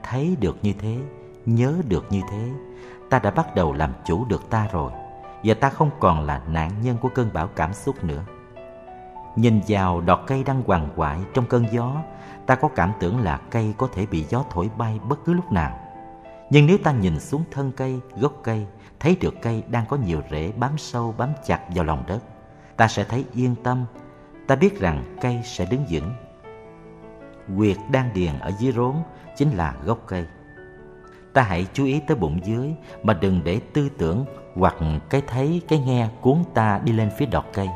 Thấy 0.02 0.36
được 0.40 0.56
như 0.62 0.72
thế, 0.78 0.98
nhớ 1.46 1.74
được 1.88 2.06
như 2.10 2.20
thế, 2.30 2.50
ta 3.10 3.18
đã 3.18 3.30
bắt 3.30 3.54
đầu 3.54 3.72
làm 3.72 3.92
chủ 4.04 4.24
được 4.24 4.50
ta 4.50 4.68
rồi. 4.72 4.92
Và 5.44 5.54
ta 5.54 5.70
không 5.70 5.90
còn 6.00 6.26
là 6.26 6.40
nạn 6.48 6.70
nhân 6.82 6.96
của 6.98 7.08
cơn 7.14 7.30
bão 7.32 7.48
cảm 7.48 7.72
xúc 7.72 8.04
nữa 8.04 8.22
nhìn 9.40 9.60
vào 9.68 10.00
đọt 10.00 10.20
cây 10.26 10.44
đang 10.44 10.62
hoàng 10.66 10.88
hoại 10.96 11.18
trong 11.34 11.46
cơn 11.46 11.66
gió, 11.72 12.02
ta 12.46 12.54
có 12.54 12.68
cảm 12.68 12.92
tưởng 13.00 13.20
là 13.20 13.40
cây 13.50 13.74
có 13.78 13.88
thể 13.94 14.06
bị 14.06 14.24
gió 14.24 14.44
thổi 14.50 14.70
bay 14.78 15.00
bất 15.08 15.24
cứ 15.24 15.32
lúc 15.32 15.52
nào. 15.52 15.78
Nhưng 16.50 16.66
nếu 16.66 16.78
ta 16.84 16.92
nhìn 16.92 17.20
xuống 17.20 17.44
thân 17.50 17.72
cây, 17.76 18.00
gốc 18.16 18.32
cây, 18.42 18.66
thấy 19.00 19.16
được 19.20 19.34
cây 19.42 19.62
đang 19.68 19.86
có 19.86 19.96
nhiều 19.96 20.22
rễ 20.30 20.52
bám 20.52 20.78
sâu, 20.78 21.14
bám 21.18 21.28
chặt 21.46 21.60
vào 21.74 21.84
lòng 21.84 22.04
đất, 22.06 22.18
ta 22.76 22.88
sẽ 22.88 23.04
thấy 23.04 23.24
yên 23.32 23.54
tâm. 23.62 23.84
Ta 24.46 24.56
biết 24.56 24.80
rằng 24.80 25.16
cây 25.20 25.40
sẽ 25.44 25.64
đứng 25.64 25.84
vững. 25.90 26.12
Quyệt 27.56 27.76
đan 27.90 28.10
điền 28.14 28.38
ở 28.38 28.52
dưới 28.58 28.72
rốn 28.72 28.94
chính 29.36 29.50
là 29.50 29.74
gốc 29.84 29.98
cây. 30.06 30.26
Ta 31.32 31.42
hãy 31.42 31.66
chú 31.72 31.84
ý 31.84 32.00
tới 32.06 32.16
bụng 32.16 32.40
dưới, 32.44 32.74
mà 33.02 33.14
đừng 33.14 33.40
để 33.44 33.60
tư 33.72 33.88
tưởng 33.98 34.24
hoặc 34.54 34.76
cái 35.10 35.22
thấy, 35.26 35.62
cái 35.68 35.78
nghe 35.78 36.08
cuốn 36.20 36.36
ta 36.54 36.80
đi 36.84 36.92
lên 36.92 37.10
phía 37.18 37.26
đọt 37.26 37.44
cây 37.52 37.68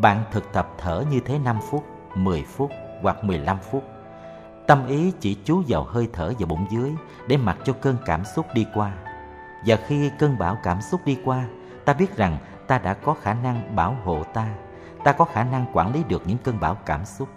bạn 0.00 0.24
thực 0.30 0.52
tập 0.52 0.68
thở 0.78 1.04
như 1.10 1.20
thế 1.20 1.38
5 1.38 1.58
phút, 1.70 1.84
10 2.14 2.42
phút 2.42 2.70
hoặc 3.02 3.24
15 3.24 3.58
phút 3.58 3.84
Tâm 4.68 4.86
ý 4.86 5.12
chỉ 5.20 5.36
chú 5.44 5.62
vào 5.68 5.84
hơi 5.84 6.08
thở 6.12 6.32
và 6.38 6.46
bụng 6.46 6.66
dưới 6.70 6.94
để 7.26 7.36
mặc 7.36 7.58
cho 7.64 7.72
cơn 7.72 7.96
cảm 8.06 8.24
xúc 8.24 8.46
đi 8.54 8.66
qua. 8.74 8.92
Và 9.66 9.76
khi 9.86 10.10
cơn 10.18 10.38
bão 10.38 10.56
cảm 10.62 10.80
xúc 10.80 11.00
đi 11.04 11.18
qua, 11.24 11.44
ta 11.84 11.92
biết 11.92 12.16
rằng 12.16 12.38
ta 12.66 12.78
đã 12.78 12.94
có 12.94 13.14
khả 13.14 13.34
năng 13.34 13.76
bảo 13.76 13.96
hộ 14.04 14.22
ta, 14.34 14.48
ta 15.04 15.12
có 15.12 15.24
khả 15.24 15.44
năng 15.44 15.66
quản 15.72 15.92
lý 15.92 16.04
được 16.08 16.22
những 16.26 16.38
cơn 16.38 16.60
bão 16.60 16.74
cảm 16.74 17.04
xúc. 17.04 17.28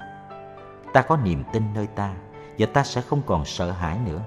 Ta 0.93 1.01
có 1.01 1.17
niềm 1.17 1.43
tin 1.53 1.63
nơi 1.73 1.87
ta 1.87 2.13
và 2.59 2.67
ta 2.73 2.83
sẽ 2.83 3.01
không 3.01 3.21
còn 3.25 3.45
sợ 3.45 3.71
hãi 3.71 3.97
nữa. 4.05 4.21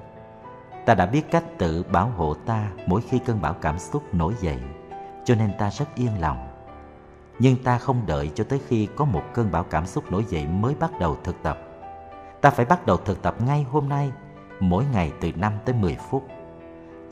Ta 0.86 0.94
đã 0.94 1.06
biết 1.06 1.30
cách 1.30 1.44
tự 1.58 1.82
bảo 1.82 2.08
hộ 2.16 2.34
ta 2.34 2.68
mỗi 2.86 3.00
khi 3.08 3.18
cơn 3.18 3.42
bão 3.42 3.54
cảm 3.54 3.78
xúc 3.78 4.14
nổi 4.14 4.34
dậy, 4.40 4.60
cho 5.24 5.34
nên 5.34 5.52
ta 5.58 5.70
rất 5.70 5.86
yên 5.94 6.20
lòng. 6.20 6.53
Nhưng 7.38 7.56
ta 7.56 7.78
không 7.78 8.06
đợi 8.06 8.30
cho 8.34 8.44
tới 8.44 8.60
khi 8.68 8.88
có 8.96 9.04
một 9.04 9.22
cơn 9.34 9.52
bão 9.52 9.64
cảm 9.64 9.86
xúc 9.86 10.12
nổi 10.12 10.24
dậy 10.28 10.46
mới 10.46 10.74
bắt 10.74 10.90
đầu 11.00 11.18
thực 11.24 11.42
tập 11.42 11.58
Ta 12.44 12.50
phải 12.50 12.66
bắt 12.66 12.86
đầu 12.86 12.96
thực 12.96 13.22
tập 13.22 13.34
ngay 13.46 13.66
hôm 13.70 13.88
nay, 13.88 14.12
mỗi 14.60 14.84
ngày 14.92 15.12
từ 15.20 15.32
5 15.36 15.52
tới 15.64 15.74
10 15.74 15.96
phút. 16.10 16.28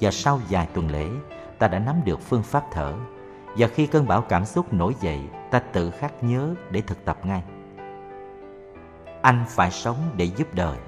Và 0.01 0.11
sau 0.11 0.41
vài 0.51 0.69
tuần 0.75 0.91
lễ, 0.91 1.09
ta 1.59 1.69
đã 1.69 1.79
nắm 1.79 2.01
được 2.05 2.21
phương 2.21 2.43
pháp 2.43 2.65
thở. 2.71 2.95
Và 3.57 3.67
khi 3.67 3.87
cơn 3.87 4.07
bão 4.07 4.21
cảm 4.21 4.45
xúc 4.45 4.73
nổi 4.73 4.95
dậy, 5.01 5.21
ta 5.51 5.59
tự 5.59 5.91
khắc 5.91 6.25
nhớ 6.25 6.55
để 6.71 6.81
thực 6.81 7.05
tập 7.05 7.19
ngay. 7.27 7.43
Anh 9.23 9.45
phải 9.49 9.71
sống 9.71 9.97
để 10.17 10.25
giúp 10.25 10.49
đời. 10.55 10.79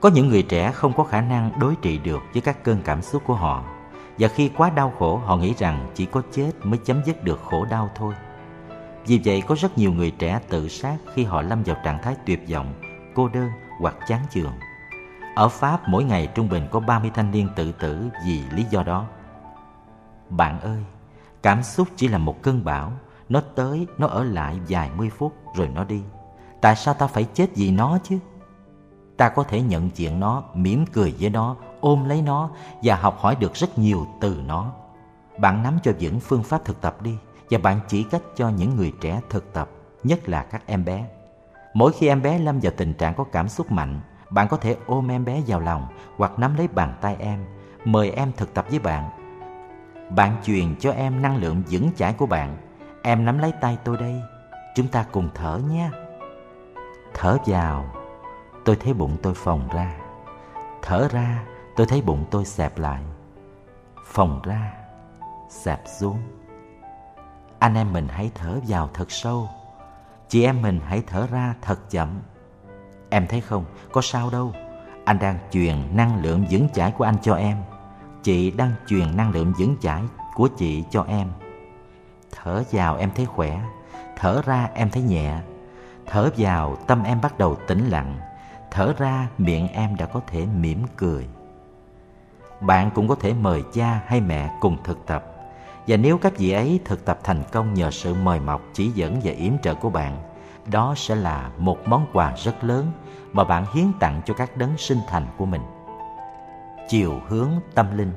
Có 0.00 0.08
những 0.08 0.28
người 0.28 0.42
trẻ 0.42 0.72
không 0.72 0.92
có 0.96 1.04
khả 1.04 1.20
năng 1.20 1.50
đối 1.58 1.76
trị 1.76 1.98
được 1.98 2.20
với 2.32 2.42
các 2.42 2.64
cơn 2.64 2.82
cảm 2.84 3.02
xúc 3.02 3.22
của 3.26 3.34
họ. 3.34 3.64
Và 4.20 4.28
khi 4.28 4.50
quá 4.56 4.70
đau 4.70 4.92
khổ, 4.98 5.16
họ 5.16 5.36
nghĩ 5.36 5.54
rằng 5.58 5.90
chỉ 5.94 6.06
có 6.06 6.22
chết 6.32 6.52
mới 6.62 6.78
chấm 6.78 7.02
dứt 7.04 7.24
được 7.24 7.40
khổ 7.44 7.64
đau 7.70 7.90
thôi. 7.94 8.14
Vì 9.06 9.20
vậy 9.24 9.42
có 9.46 9.56
rất 9.58 9.78
nhiều 9.78 9.92
người 9.92 10.10
trẻ 10.10 10.40
tự 10.48 10.68
sát 10.68 10.96
khi 11.14 11.24
họ 11.24 11.42
lâm 11.42 11.62
vào 11.62 11.76
trạng 11.84 12.02
thái 12.02 12.16
tuyệt 12.26 12.44
vọng 12.52 12.74
cô 13.14 13.28
đơn 13.28 13.50
hoặc 13.80 13.96
chán 14.08 14.20
chường. 14.30 14.52
Ở 15.34 15.48
Pháp 15.48 15.88
mỗi 15.88 16.04
ngày 16.04 16.28
trung 16.34 16.48
bình 16.48 16.68
có 16.70 16.80
30 16.80 17.10
thanh 17.14 17.30
niên 17.30 17.48
tự 17.56 17.72
tử 17.72 18.08
vì 18.26 18.42
lý 18.52 18.64
do 18.70 18.82
đó. 18.82 19.06
Bạn 20.28 20.60
ơi, 20.60 20.84
cảm 21.42 21.62
xúc 21.62 21.88
chỉ 21.96 22.08
là 22.08 22.18
một 22.18 22.42
cơn 22.42 22.64
bão, 22.64 22.92
nó 23.28 23.40
tới, 23.54 23.86
nó 23.98 24.06
ở 24.06 24.24
lại 24.24 24.60
vài 24.68 24.90
mươi 24.96 25.10
phút 25.10 25.34
rồi 25.56 25.68
nó 25.68 25.84
đi. 25.84 26.02
Tại 26.60 26.76
sao 26.76 26.94
ta 26.94 27.06
phải 27.06 27.24
chết 27.34 27.50
vì 27.54 27.70
nó 27.70 27.98
chứ? 28.02 28.18
Ta 29.16 29.28
có 29.28 29.42
thể 29.42 29.60
nhận 29.60 29.90
diện 29.94 30.20
nó, 30.20 30.42
mỉm 30.54 30.84
cười 30.86 31.14
với 31.20 31.30
nó, 31.30 31.56
ôm 31.80 32.08
lấy 32.08 32.22
nó 32.22 32.50
và 32.82 32.94
học 32.94 33.18
hỏi 33.18 33.36
được 33.40 33.54
rất 33.54 33.78
nhiều 33.78 34.06
từ 34.20 34.40
nó. 34.46 34.72
Bạn 35.38 35.62
nắm 35.62 35.78
cho 35.82 35.92
vững 36.00 36.20
phương 36.20 36.42
pháp 36.42 36.64
thực 36.64 36.80
tập 36.80 37.02
đi 37.02 37.16
và 37.50 37.58
bạn 37.58 37.80
chỉ 37.88 38.02
cách 38.02 38.22
cho 38.36 38.48
những 38.48 38.76
người 38.76 38.92
trẻ 39.00 39.20
thực 39.30 39.52
tập, 39.52 39.70
nhất 40.04 40.28
là 40.28 40.42
các 40.42 40.62
em 40.66 40.84
bé. 40.84 41.06
Mỗi 41.74 41.92
khi 41.92 42.08
em 42.08 42.22
bé 42.22 42.38
lâm 42.38 42.60
vào 42.60 42.72
tình 42.76 42.94
trạng 42.94 43.14
có 43.14 43.24
cảm 43.24 43.48
xúc 43.48 43.72
mạnh, 43.72 44.00
bạn 44.30 44.48
có 44.48 44.56
thể 44.56 44.76
ôm 44.86 45.10
em 45.10 45.24
bé 45.24 45.42
vào 45.46 45.60
lòng 45.60 45.86
hoặc 46.16 46.38
nắm 46.38 46.56
lấy 46.56 46.68
bàn 46.68 46.94
tay 47.00 47.16
em, 47.18 47.44
mời 47.84 48.10
em 48.10 48.32
thực 48.36 48.54
tập 48.54 48.66
với 48.70 48.78
bạn. 48.78 49.10
Bạn 50.16 50.36
truyền 50.44 50.76
cho 50.80 50.92
em 50.92 51.22
năng 51.22 51.36
lượng 51.36 51.62
vững 51.70 51.90
chãi 51.96 52.12
của 52.12 52.26
bạn. 52.26 52.56
Em 53.02 53.24
nắm 53.24 53.38
lấy 53.38 53.52
tay 53.60 53.78
tôi 53.84 53.96
đây, 53.96 54.22
chúng 54.74 54.88
ta 54.88 55.04
cùng 55.12 55.28
thở 55.34 55.60
nhé. 55.70 55.90
Thở 57.14 57.36
vào, 57.46 57.84
tôi 58.64 58.76
thấy 58.76 58.94
bụng 58.94 59.16
tôi 59.22 59.34
phồng 59.34 59.68
ra. 59.72 59.96
Thở 60.82 61.08
ra, 61.10 61.44
tôi 61.76 61.86
thấy 61.86 62.02
bụng 62.02 62.24
tôi 62.30 62.44
xẹp 62.44 62.78
lại. 62.78 63.02
Phồng 64.06 64.40
ra, 64.42 64.72
xẹp 65.48 65.82
xuống. 65.98 66.18
Anh 67.58 67.74
em 67.74 67.92
mình 67.92 68.08
hãy 68.08 68.30
thở 68.34 68.60
vào 68.66 68.90
thật 68.94 69.10
sâu. 69.10 69.48
Chị 70.28 70.44
em 70.44 70.62
mình 70.62 70.80
hãy 70.84 71.02
thở 71.06 71.26
ra 71.26 71.54
thật 71.62 71.90
chậm. 71.90 72.20
Em 73.10 73.26
thấy 73.26 73.40
không, 73.40 73.64
có 73.92 74.00
sao 74.00 74.30
đâu. 74.30 74.52
Anh 75.04 75.18
đang 75.18 75.38
truyền 75.50 75.96
năng 75.96 76.22
lượng 76.22 76.44
vững 76.50 76.68
chãi 76.74 76.92
của 76.98 77.04
anh 77.04 77.16
cho 77.22 77.34
em. 77.34 77.56
Chị 78.22 78.50
đang 78.50 78.72
truyền 78.86 79.16
năng 79.16 79.30
lượng 79.30 79.52
vững 79.58 79.76
chãi 79.80 80.02
của 80.34 80.48
chị 80.58 80.84
cho 80.90 81.02
em. 81.02 81.28
Thở 82.30 82.62
vào 82.70 82.96
em 82.96 83.10
thấy 83.14 83.26
khỏe 83.26 83.60
Thở 84.16 84.42
ra 84.44 84.70
em 84.74 84.90
thấy 84.90 85.02
nhẹ. 85.02 85.38
Thở 86.06 86.30
vào 86.36 86.76
tâm 86.86 87.02
em 87.02 87.20
bắt 87.20 87.38
đầu 87.38 87.56
tĩnh 87.66 87.88
lặng 87.88 88.18
Thở 88.70 88.92
ra 88.98 89.28
miệng 89.38 89.68
em 89.68 89.96
đã 89.96 90.06
có 90.06 90.20
thể 90.26 90.46
mỉm 90.46 90.82
cười. 90.96 91.28
Bạn 92.60 92.90
cũng 92.94 93.08
có 93.08 93.14
thể 93.14 93.34
mời 93.34 93.62
cha 93.72 94.00
hay 94.06 94.20
mẹ 94.20 94.50
cùng 94.60 94.76
thực 94.84 95.06
tập 95.06 95.24
và 95.86 95.96
nếu 95.96 96.18
các 96.18 96.38
vị 96.38 96.52
ấy 96.52 96.80
thực 96.84 97.04
tập 97.04 97.18
thành 97.24 97.42
công 97.52 97.74
nhờ 97.74 97.90
sự 97.90 98.14
mời 98.14 98.40
mọc, 98.40 98.62
chỉ 98.72 98.88
dẫn 98.88 99.20
và 99.24 99.32
yểm 99.32 99.58
trợ 99.58 99.74
của 99.74 99.90
bạn, 99.90 100.16
đó 100.66 100.94
sẽ 100.96 101.14
là 101.14 101.50
một 101.58 101.88
món 101.88 102.06
quà 102.12 102.32
rất 102.36 102.64
lớn 102.64 102.92
mà 103.32 103.44
bạn 103.44 103.64
hiến 103.74 103.86
tặng 104.00 104.22
cho 104.26 104.34
các 104.34 104.56
đấng 104.56 104.76
sinh 104.76 104.98
thành 105.08 105.26
của 105.38 105.46
mình. 105.46 105.62
Chiều 106.88 107.20
hướng 107.28 107.50
tâm 107.74 107.98
linh 107.98 108.12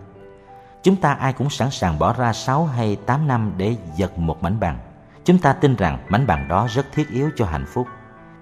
Chúng 0.83 0.95
ta 0.95 1.13
ai 1.13 1.33
cũng 1.33 1.49
sẵn 1.49 1.71
sàng 1.71 1.99
bỏ 1.99 2.13
ra 2.13 2.33
6 2.33 2.65
hay 2.65 2.95
8 2.95 3.27
năm 3.27 3.53
để 3.57 3.75
giật 3.95 4.17
một 4.17 4.43
mảnh 4.43 4.59
bằng. 4.59 4.79
Chúng 5.23 5.37
ta 5.37 5.53
tin 5.53 5.75
rằng 5.75 6.05
mảnh 6.09 6.27
bằng 6.27 6.47
đó 6.47 6.67
rất 6.69 6.85
thiết 6.93 7.09
yếu 7.09 7.29
cho 7.35 7.45
hạnh 7.45 7.65
phúc. 7.73 7.87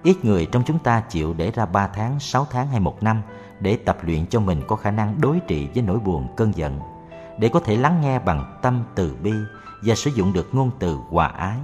Ít 0.02 0.24
người 0.24 0.46
trong 0.46 0.62
chúng 0.66 0.78
ta 0.78 1.00
chịu 1.00 1.34
để 1.34 1.50
ra 1.50 1.66
3 1.66 1.86
tháng, 1.86 2.20
6 2.20 2.46
tháng 2.50 2.68
hay 2.68 2.80
một 2.80 3.02
năm 3.02 3.22
để 3.60 3.76
tập 3.76 3.98
luyện 4.02 4.26
cho 4.26 4.40
mình 4.40 4.62
có 4.68 4.76
khả 4.76 4.90
năng 4.90 5.20
đối 5.20 5.40
trị 5.40 5.68
với 5.74 5.82
nỗi 5.82 5.98
buồn, 5.98 6.28
cơn 6.36 6.52
giận 6.56 6.80
để 7.38 7.48
có 7.48 7.60
thể 7.60 7.76
lắng 7.76 8.00
nghe 8.00 8.18
bằng 8.18 8.58
tâm 8.62 8.84
từ 8.94 9.16
bi 9.22 9.32
và 9.86 9.94
sử 9.94 10.10
dụng 10.10 10.32
được 10.32 10.54
ngôn 10.54 10.70
từ 10.78 10.96
hòa 11.10 11.26
ái. 11.26 11.56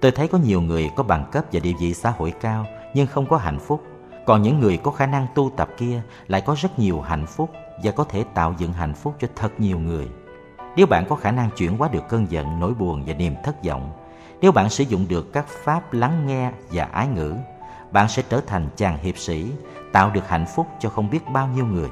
Tôi 0.00 0.10
thấy 0.10 0.28
có 0.28 0.38
nhiều 0.38 0.60
người 0.60 0.90
có 0.96 1.02
bằng 1.02 1.24
cấp 1.32 1.44
và 1.52 1.60
địa 1.60 1.72
vị 1.80 1.94
xã 1.94 2.10
hội 2.10 2.32
cao 2.40 2.66
nhưng 2.94 3.06
không 3.06 3.26
có 3.26 3.36
hạnh 3.36 3.58
phúc, 3.58 3.82
còn 4.26 4.42
những 4.42 4.60
người 4.60 4.76
có 4.76 4.90
khả 4.90 5.06
năng 5.06 5.26
tu 5.34 5.50
tập 5.56 5.68
kia 5.76 6.02
lại 6.26 6.40
có 6.40 6.56
rất 6.58 6.78
nhiều 6.78 7.00
hạnh 7.00 7.26
phúc 7.26 7.50
và 7.82 7.90
có 7.90 8.04
thể 8.04 8.24
tạo 8.34 8.54
dựng 8.58 8.72
hạnh 8.72 8.94
phúc 8.94 9.14
cho 9.20 9.28
thật 9.36 9.60
nhiều 9.60 9.78
người. 9.78 10.08
Nếu 10.76 10.86
bạn 10.86 11.04
có 11.08 11.16
khả 11.16 11.30
năng 11.30 11.50
chuyển 11.50 11.76
hóa 11.76 11.88
được 11.92 12.08
cơn 12.08 12.30
giận, 12.30 12.60
nỗi 12.60 12.74
buồn 12.74 13.04
và 13.06 13.14
niềm 13.14 13.34
thất 13.44 13.64
vọng, 13.64 13.92
nếu 14.40 14.52
bạn 14.52 14.70
sử 14.70 14.84
dụng 14.84 15.06
được 15.08 15.32
các 15.32 15.46
pháp 15.48 15.92
lắng 15.92 16.26
nghe 16.26 16.52
và 16.72 16.84
ái 16.84 17.08
ngữ, 17.08 17.34
bạn 17.92 18.08
sẽ 18.08 18.22
trở 18.28 18.40
thành 18.40 18.68
chàng 18.76 18.98
hiệp 18.98 19.18
sĩ, 19.18 19.52
tạo 19.92 20.10
được 20.10 20.28
hạnh 20.28 20.46
phúc 20.54 20.66
cho 20.78 20.88
không 20.88 21.10
biết 21.10 21.28
bao 21.32 21.48
nhiêu 21.48 21.66
người. 21.66 21.88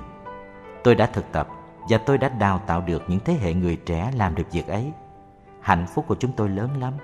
Tôi 0.84 0.94
đã 0.94 1.06
thực 1.06 1.32
tập 1.32 1.48
và 1.88 1.98
tôi 1.98 2.18
đã 2.18 2.28
đào 2.28 2.60
tạo 2.66 2.80
được 2.80 3.02
những 3.08 3.20
thế 3.24 3.34
hệ 3.40 3.54
người 3.54 3.76
trẻ 3.76 4.10
làm 4.16 4.34
được 4.34 4.52
việc 4.52 4.66
ấy. 4.66 4.92
Hạnh 5.60 5.86
phúc 5.94 6.04
của 6.08 6.14
chúng 6.14 6.32
tôi 6.32 6.48
lớn 6.48 6.70
lắm. 6.80 6.94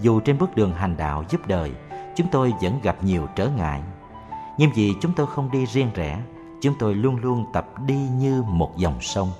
Dù 0.00 0.20
trên 0.20 0.38
bước 0.38 0.56
đường 0.56 0.72
hành 0.72 0.96
đạo 0.96 1.24
giúp 1.28 1.40
đời, 1.46 1.72
chúng 2.16 2.26
tôi 2.32 2.52
vẫn 2.62 2.80
gặp 2.82 3.04
nhiều 3.04 3.26
trở 3.36 3.48
ngại. 3.48 3.82
Nhưng 4.58 4.70
vì 4.74 4.94
chúng 5.00 5.12
tôi 5.12 5.26
không 5.26 5.50
đi 5.50 5.66
riêng 5.66 5.90
rẽ, 5.94 6.18
chúng 6.62 6.74
tôi 6.78 6.94
luôn 6.94 7.16
luôn 7.16 7.46
tập 7.52 7.66
đi 7.86 7.96
như 7.96 8.42
một 8.42 8.76
dòng 8.76 9.00
sông. 9.00 9.30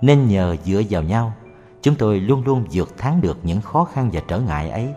Nên 0.00 0.28
nhờ 0.28 0.56
dựa 0.64 0.82
vào 0.90 1.02
nhau, 1.02 1.32
chúng 1.82 1.94
tôi 1.94 2.20
luôn 2.20 2.44
luôn 2.44 2.64
vượt 2.72 2.98
thắng 2.98 3.20
được 3.20 3.38
những 3.42 3.60
khó 3.60 3.84
khăn 3.84 4.10
và 4.12 4.20
trở 4.28 4.40
ngại 4.40 4.70
ấy. 4.70 4.88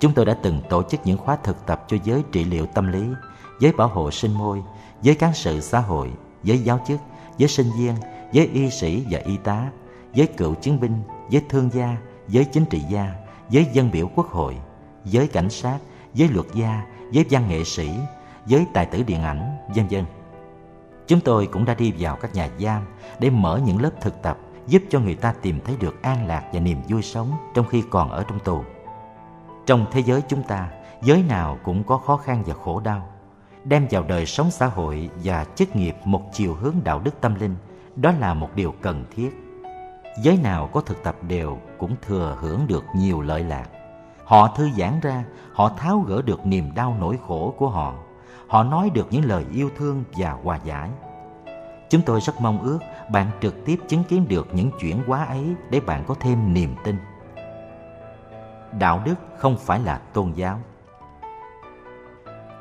Chúng 0.00 0.12
tôi 0.12 0.24
đã 0.24 0.38
từng 0.42 0.60
tổ 0.68 0.82
chức 0.82 1.00
những 1.04 1.18
khóa 1.18 1.36
thực 1.36 1.66
tập 1.66 1.84
cho 1.88 1.96
giới 2.04 2.22
trị 2.32 2.44
liệu 2.44 2.66
tâm 2.66 2.92
lý, 2.92 3.06
giới 3.60 3.72
bảo 3.72 3.88
hộ 3.88 4.10
sinh 4.10 4.34
môi, 4.34 4.62
giới 5.02 5.14
cán 5.14 5.34
sự 5.34 5.60
xã 5.60 5.80
hội, 5.80 6.12
giới 6.42 6.58
giáo 6.58 6.80
chức, 6.86 7.00
giới 7.38 7.48
sinh 7.48 7.70
viên, 7.78 7.94
giới 8.32 8.46
y 8.46 8.70
sĩ 8.70 9.04
và 9.10 9.18
y 9.24 9.36
tá, 9.36 9.70
giới 10.14 10.26
cựu 10.26 10.54
chiến 10.54 10.80
binh, 10.80 11.02
giới 11.30 11.42
thương 11.48 11.70
gia, 11.72 11.96
giới 12.28 12.44
chính 12.44 12.64
trị 12.64 12.80
gia, 12.90 13.14
giới 13.50 13.66
dân 13.72 13.90
biểu 13.90 14.10
quốc 14.14 14.28
hội, 14.28 14.56
giới 15.04 15.26
cảnh 15.26 15.50
sát, 15.50 15.78
giới 16.14 16.28
luật 16.28 16.46
gia, 16.54 16.82
giới 17.10 17.24
văn 17.30 17.48
nghệ 17.48 17.64
sĩ, 17.64 17.90
giới 18.46 18.66
tài 18.72 18.86
tử 18.86 19.02
điện 19.02 19.22
ảnh, 19.22 19.56
vân 19.76 19.86
vân. 19.90 20.04
Chúng 21.06 21.20
tôi 21.20 21.46
cũng 21.46 21.64
đã 21.64 21.74
đi 21.74 21.92
vào 21.98 22.16
các 22.16 22.34
nhà 22.34 22.48
giam 22.60 22.82
để 23.18 23.30
mở 23.30 23.60
những 23.64 23.82
lớp 23.82 23.90
thực 24.00 24.22
tập 24.22 24.38
giúp 24.66 24.82
cho 24.90 25.00
người 25.00 25.14
ta 25.14 25.34
tìm 25.42 25.60
thấy 25.64 25.76
được 25.80 26.02
an 26.02 26.26
lạc 26.26 26.44
và 26.52 26.60
niềm 26.60 26.78
vui 26.88 27.02
sống 27.02 27.30
trong 27.54 27.66
khi 27.66 27.82
còn 27.90 28.10
ở 28.10 28.24
trong 28.28 28.40
tù. 28.40 28.64
Trong 29.66 29.86
thế 29.90 30.00
giới 30.00 30.22
chúng 30.28 30.42
ta, 30.42 30.68
giới 31.02 31.22
nào 31.22 31.58
cũng 31.64 31.84
có 31.84 31.98
khó 31.98 32.16
khăn 32.16 32.42
và 32.46 32.54
khổ 32.54 32.80
đau. 32.80 33.08
Đem 33.64 33.86
vào 33.90 34.02
đời 34.02 34.26
sống 34.26 34.50
xã 34.50 34.66
hội 34.66 35.10
và 35.24 35.44
chức 35.54 35.76
nghiệp 35.76 35.96
một 36.04 36.22
chiều 36.32 36.54
hướng 36.54 36.74
đạo 36.84 37.00
đức 37.04 37.20
tâm 37.20 37.34
linh, 37.34 37.56
đó 37.96 38.12
là 38.20 38.34
một 38.34 38.48
điều 38.54 38.74
cần 38.82 39.04
thiết. 39.16 39.30
Giới 40.22 40.36
nào 40.36 40.70
có 40.72 40.80
thực 40.80 41.02
tập 41.02 41.16
đều 41.28 41.58
cũng 41.78 41.96
thừa 42.02 42.36
hưởng 42.40 42.66
được 42.66 42.84
nhiều 42.94 43.20
lợi 43.20 43.44
lạc. 43.44 43.68
Họ 44.24 44.48
thư 44.56 44.70
giãn 44.70 45.00
ra, 45.00 45.24
họ 45.52 45.68
tháo 45.68 45.98
gỡ 45.98 46.22
được 46.22 46.46
niềm 46.46 46.74
đau 46.74 46.96
nỗi 47.00 47.18
khổ 47.26 47.54
của 47.58 47.68
họ. 47.68 47.94
Họ 48.46 48.62
nói 48.64 48.90
được 48.90 49.06
những 49.10 49.24
lời 49.24 49.44
yêu 49.52 49.70
thương 49.76 50.04
và 50.16 50.30
hòa 50.30 50.58
giải. 50.64 50.90
Chúng 51.90 52.02
tôi 52.02 52.20
rất 52.20 52.40
mong 52.40 52.62
ước 52.62 52.78
bạn 53.10 53.30
trực 53.40 53.64
tiếp 53.64 53.76
chứng 53.88 54.04
kiến 54.04 54.26
được 54.28 54.48
những 54.52 54.70
chuyển 54.80 55.02
hóa 55.06 55.24
ấy 55.24 55.54
để 55.70 55.80
bạn 55.80 56.04
có 56.06 56.14
thêm 56.20 56.54
niềm 56.54 56.74
tin. 56.84 56.96
Đạo 58.78 59.02
đức 59.04 59.14
không 59.38 59.56
phải 59.58 59.80
là 59.80 59.98
tôn 59.98 60.32
giáo. 60.32 60.60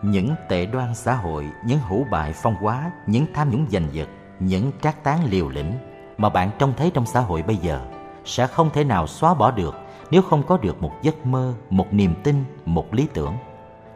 Những 0.02 0.36
tệ 0.50 0.66
đoan 0.66 0.96
xã 0.96 1.14
hội, 1.16 1.48
những 1.66 1.80
hủ 1.80 2.06
bại 2.12 2.34
phong 2.34 2.56
hóa, 2.56 2.92
những 3.08 3.26
tham 3.34 3.52
nhũng 3.52 3.66
giành 3.72 3.88
giật, 3.92 4.10
những 4.40 4.72
trác 4.82 5.04
tán 5.04 5.20
liều 5.26 5.50
lĩnh 5.50 5.74
mà 6.18 6.30
bạn 6.30 6.52
trông 6.60 6.74
thấy 6.78 6.92
trong 6.94 7.06
xã 7.06 7.20
hội 7.20 7.42
bây 7.42 7.58
giờ 7.58 7.82
sẽ 8.26 8.48
không 8.48 8.70
thể 8.70 8.84
nào 8.84 9.08
xóa 9.08 9.34
bỏ 9.34 9.52
được 9.52 9.76
nếu 10.12 10.22
không 10.22 10.44
có 10.44 10.58
được 10.58 10.82
một 10.82 10.92
giấc 11.02 11.26
mơ, 11.26 11.54
một 11.70 11.94
niềm 11.94 12.16
tin, 12.24 12.36
một 12.66 12.94
lý 12.94 13.08
tưởng. 13.14 13.34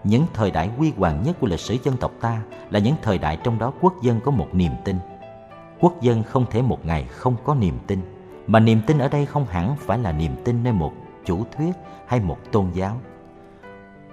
Những 0.04 0.26
thời 0.34 0.52
đại 0.52 0.68
huy 0.78 0.94
hoàng 0.98 1.24
nhất 1.24 1.38
của 1.40 1.48
lịch 1.48 1.60
sử 1.60 1.78
dân 1.84 1.98
tộc 1.98 2.12
ta 2.22 2.42
là 2.70 2.80
những 2.80 2.96
thời 3.02 3.18
đại 3.18 3.38
trong 3.44 3.60
đó 3.60 3.74
quốc 3.82 3.94
dân 4.02 4.20
có 4.26 4.32
một 4.32 4.48
niềm 4.54 4.72
tin 4.86 4.96
quốc 5.80 6.02
dân 6.02 6.24
không 6.24 6.46
thể 6.52 6.62
một 6.62 6.86
ngày 6.86 7.04
không 7.04 7.36
có 7.44 7.56
niềm 7.56 7.80
tin. 7.88 8.00
Mà 8.48 8.60
niềm 8.60 8.82
tin 8.88 8.98
ở 8.98 9.08
đây 9.08 9.26
không 9.26 9.46
hẳn 9.46 9.76
phải 9.80 9.98
là 9.98 10.12
niềm 10.12 10.36
tin 10.46 10.64
nơi 10.64 10.74
một 10.74 10.94
chủ 11.26 11.44
thuyết 11.58 11.76
hay 12.08 12.20
một 12.20 12.38
tôn 12.52 12.72
giáo. 12.74 12.98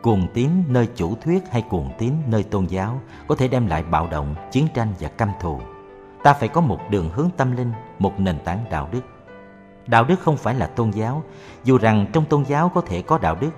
Cuồng 0.02 0.26
tín 0.34 0.50
nơi 0.68 0.88
chủ 0.96 1.14
thuyết 1.14 1.48
hay 1.50 1.62
cuồng 1.62 1.90
tín 1.98 2.12
nơi 2.26 2.42
tôn 2.42 2.66
giáo 2.66 3.00
có 3.26 3.34
thể 3.34 3.48
đem 3.48 3.66
lại 3.66 3.82
bạo 3.82 4.08
động, 4.10 4.34
chiến 4.50 4.66
tranh 4.74 4.88
và 5.00 5.08
căm 5.08 5.30
thù. 5.40 5.60
Ta 6.22 6.32
phải 6.32 6.48
có 6.48 6.60
một 6.60 6.80
đường 6.90 7.10
hướng 7.12 7.30
tâm 7.36 7.56
linh, 7.56 7.72
một 7.98 8.20
nền 8.20 8.38
tảng 8.44 8.64
đạo 8.70 8.88
đức. 8.92 9.00
Đạo 9.86 10.04
đức 10.04 10.20
không 10.20 10.36
phải 10.36 10.54
là 10.54 10.66
tôn 10.66 10.90
giáo, 10.90 11.22
dù 11.64 11.78
rằng 11.78 12.06
trong 12.12 12.24
tôn 12.24 12.44
giáo 12.44 12.68
có 12.68 12.80
thể 12.80 13.02
có 13.02 13.18
đạo 13.18 13.36
đức. 13.40 13.50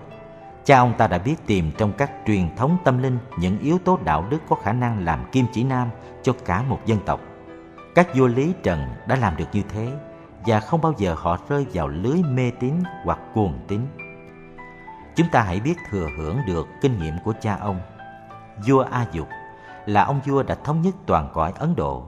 Cha 0.64 0.78
ông 0.78 0.92
ta 0.98 1.06
đã 1.06 1.18
biết 1.18 1.36
tìm 1.46 1.72
trong 1.78 1.92
các 1.92 2.12
truyền 2.26 2.56
thống 2.56 2.76
tâm 2.84 3.02
linh 3.02 3.18
những 3.38 3.58
yếu 3.58 3.78
tố 3.78 3.98
đạo 4.04 4.24
đức 4.30 4.38
có 4.48 4.56
khả 4.56 4.72
năng 4.72 5.04
làm 5.04 5.24
kim 5.32 5.46
chỉ 5.52 5.64
nam 5.64 5.88
cho 6.22 6.32
cả 6.44 6.62
một 6.62 6.80
dân 6.86 6.98
tộc 7.06 7.20
các 7.98 8.14
vua 8.14 8.26
lý 8.26 8.52
trần 8.62 8.80
đã 9.06 9.16
làm 9.16 9.36
được 9.36 9.44
như 9.52 9.62
thế 9.68 9.92
và 10.46 10.60
không 10.60 10.80
bao 10.80 10.92
giờ 10.98 11.14
họ 11.18 11.38
rơi 11.48 11.66
vào 11.72 11.88
lưới 11.88 12.22
mê 12.22 12.50
tín 12.60 12.74
hoặc 13.04 13.18
cuồng 13.34 13.58
tín. 13.68 13.80
Chúng 15.16 15.26
ta 15.32 15.42
hãy 15.42 15.60
biết 15.60 15.74
thừa 15.90 16.08
hưởng 16.18 16.38
được 16.46 16.66
kinh 16.82 16.98
nghiệm 16.98 17.14
của 17.24 17.32
cha 17.40 17.56
ông. 17.60 17.80
Vua 18.66 18.80
A 18.80 19.06
Dục 19.12 19.28
là 19.86 20.04
ông 20.04 20.20
vua 20.26 20.42
đã 20.42 20.54
thống 20.54 20.82
nhất 20.82 20.94
toàn 21.06 21.30
cõi 21.34 21.52
Ấn 21.58 21.76
Độ. 21.76 22.04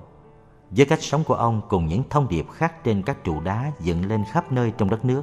Với 0.70 0.86
cách 0.86 1.02
sống 1.02 1.24
của 1.24 1.34
ông 1.34 1.60
cùng 1.68 1.86
những 1.86 2.02
thông 2.10 2.28
điệp 2.28 2.46
khắc 2.50 2.84
trên 2.84 3.02
các 3.02 3.24
trụ 3.24 3.40
đá 3.40 3.72
dựng 3.80 4.08
lên 4.08 4.24
khắp 4.32 4.52
nơi 4.52 4.72
trong 4.78 4.90
đất 4.90 5.04
nước, 5.04 5.22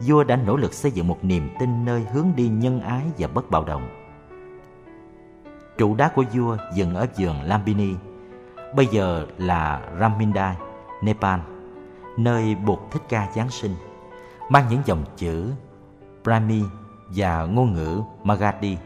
vua 0.00 0.24
đã 0.24 0.36
nỗ 0.36 0.56
lực 0.56 0.74
xây 0.74 0.90
dựng 0.90 1.08
một 1.08 1.18
niềm 1.22 1.50
tin 1.58 1.84
nơi 1.84 2.06
hướng 2.12 2.32
đi 2.36 2.48
nhân 2.48 2.80
ái 2.80 3.02
và 3.18 3.28
bất 3.28 3.50
bạo 3.50 3.64
động. 3.64 3.88
Trụ 5.78 5.94
đá 5.94 6.08
của 6.08 6.24
vua 6.32 6.56
dựng 6.74 6.94
ở 6.94 7.06
vườn 7.18 7.42
Lambini, 7.42 7.94
bây 8.76 8.86
giờ 8.86 9.26
là 9.38 9.80
Ramindai, 10.00 10.56
Nepal 11.02 11.40
nơi 12.16 12.54
Bụt 12.54 12.78
Thích 12.90 13.02
Ca 13.08 13.28
Giáng 13.34 13.50
sinh, 13.50 13.74
mang 14.48 14.64
những 14.70 14.82
dòng 14.84 15.04
chữ 15.16 15.52
Brahmi 16.24 16.62
và 17.08 17.44
ngôn 17.44 17.72
ngữ 17.72 18.02
Magadhi, 18.22 18.76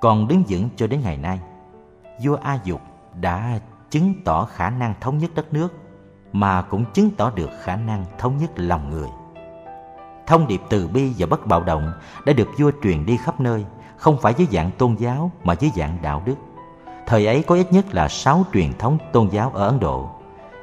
còn 0.00 0.28
đứng 0.28 0.44
vững 0.48 0.68
cho 0.76 0.86
đến 0.86 1.00
ngày 1.02 1.16
nay. 1.16 1.40
Vua 2.22 2.36
A 2.42 2.58
Dục 2.64 2.80
đã 3.20 3.58
chứng 3.90 4.14
tỏ 4.24 4.44
khả 4.44 4.70
năng 4.70 4.94
thống 5.00 5.18
nhất 5.18 5.30
đất 5.34 5.52
nước 5.52 5.74
mà 6.32 6.62
cũng 6.62 6.84
chứng 6.92 7.10
tỏ 7.10 7.30
được 7.30 7.50
khả 7.62 7.76
năng 7.76 8.04
thống 8.18 8.36
nhất 8.36 8.50
lòng 8.56 8.90
người. 8.90 9.08
Thông 10.26 10.46
điệp 10.46 10.60
từ 10.70 10.88
bi 10.88 11.12
và 11.18 11.26
bất 11.26 11.46
bạo 11.46 11.62
động 11.62 11.92
đã 12.26 12.32
được 12.32 12.48
vua 12.58 12.70
truyền 12.82 13.06
đi 13.06 13.16
khắp 13.16 13.40
nơi, 13.40 13.64
không 13.96 14.18
phải 14.20 14.34
dưới 14.36 14.48
dạng 14.50 14.70
tôn 14.78 14.94
giáo 14.94 15.30
mà 15.44 15.54
dưới 15.54 15.70
dạng 15.76 15.98
đạo 16.02 16.22
đức. 16.24 16.36
Thời 17.06 17.26
ấy 17.26 17.42
có 17.42 17.54
ít 17.54 17.72
nhất 17.72 17.94
là 17.94 18.08
sáu 18.08 18.44
truyền 18.52 18.72
thống 18.78 18.98
tôn 19.12 19.28
giáo 19.28 19.50
ở 19.54 19.66
Ấn 19.66 19.80
Độ 19.80 20.10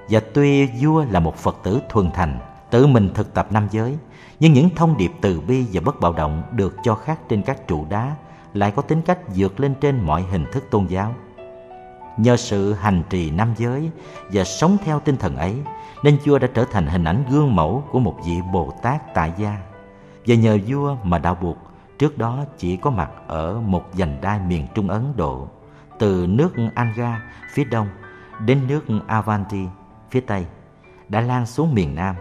và 0.09 0.19
tuy 0.33 0.65
vua 0.65 1.05
là 1.09 1.19
một 1.19 1.35
Phật 1.35 1.57
tử 1.63 1.81
thuần 1.89 2.11
thành, 2.11 2.39
tự 2.69 2.87
mình 2.87 3.09
thực 3.13 3.33
tập 3.33 3.47
năm 3.51 3.67
giới, 3.71 3.97
nhưng 4.39 4.53
những 4.53 4.69
thông 4.75 4.97
điệp 4.97 5.11
từ 5.21 5.41
bi 5.41 5.65
và 5.73 5.81
bất 5.85 5.99
bạo 5.99 6.13
động 6.13 6.43
được 6.51 6.75
cho 6.83 6.95
khắc 6.95 7.29
trên 7.29 7.41
các 7.41 7.67
trụ 7.67 7.85
đá 7.89 8.15
lại 8.53 8.71
có 8.75 8.81
tính 8.81 9.01
cách 9.01 9.19
vượt 9.35 9.59
lên 9.59 9.73
trên 9.81 10.05
mọi 10.05 10.23
hình 10.31 10.45
thức 10.51 10.63
tôn 10.71 10.85
giáo. 10.85 11.13
Nhờ 12.17 12.37
sự 12.37 12.73
hành 12.73 13.03
trì 13.09 13.31
năm 13.31 13.53
giới 13.57 13.89
và 14.31 14.43
sống 14.43 14.77
theo 14.85 14.99
tinh 14.99 15.17
thần 15.17 15.37
ấy, 15.37 15.55
nên 16.03 16.17
vua 16.25 16.39
đã 16.39 16.47
trở 16.53 16.65
thành 16.71 16.87
hình 16.87 17.03
ảnh 17.03 17.23
gương 17.29 17.55
mẫu 17.55 17.83
của 17.91 17.99
một 17.99 18.15
vị 18.25 18.37
Bồ 18.53 18.73
Tát 18.81 19.13
tại 19.13 19.33
gia. 19.37 19.57
Và 20.27 20.35
nhờ 20.35 20.57
vua 20.67 20.95
mà 21.03 21.17
đạo 21.17 21.37
buộc 21.41 21.57
trước 21.99 22.17
đó 22.17 22.45
chỉ 22.57 22.77
có 22.77 22.89
mặt 22.89 23.11
ở 23.27 23.61
một 23.61 23.83
vành 23.93 24.21
đai 24.21 24.39
miền 24.39 24.67
Trung 24.75 24.89
Ấn 24.89 25.13
Độ, 25.15 25.47
từ 25.99 26.25
nước 26.29 26.53
Anga 26.75 27.21
phía 27.53 27.63
đông 27.63 27.87
đến 28.45 28.67
nước 28.67 28.85
Avanti 29.07 29.65
phía 30.09 30.21
Tây 30.21 30.45
đã 31.09 31.21
lan 31.21 31.45
xuống 31.45 31.73
miền 31.73 31.95
Nam, 31.95 32.15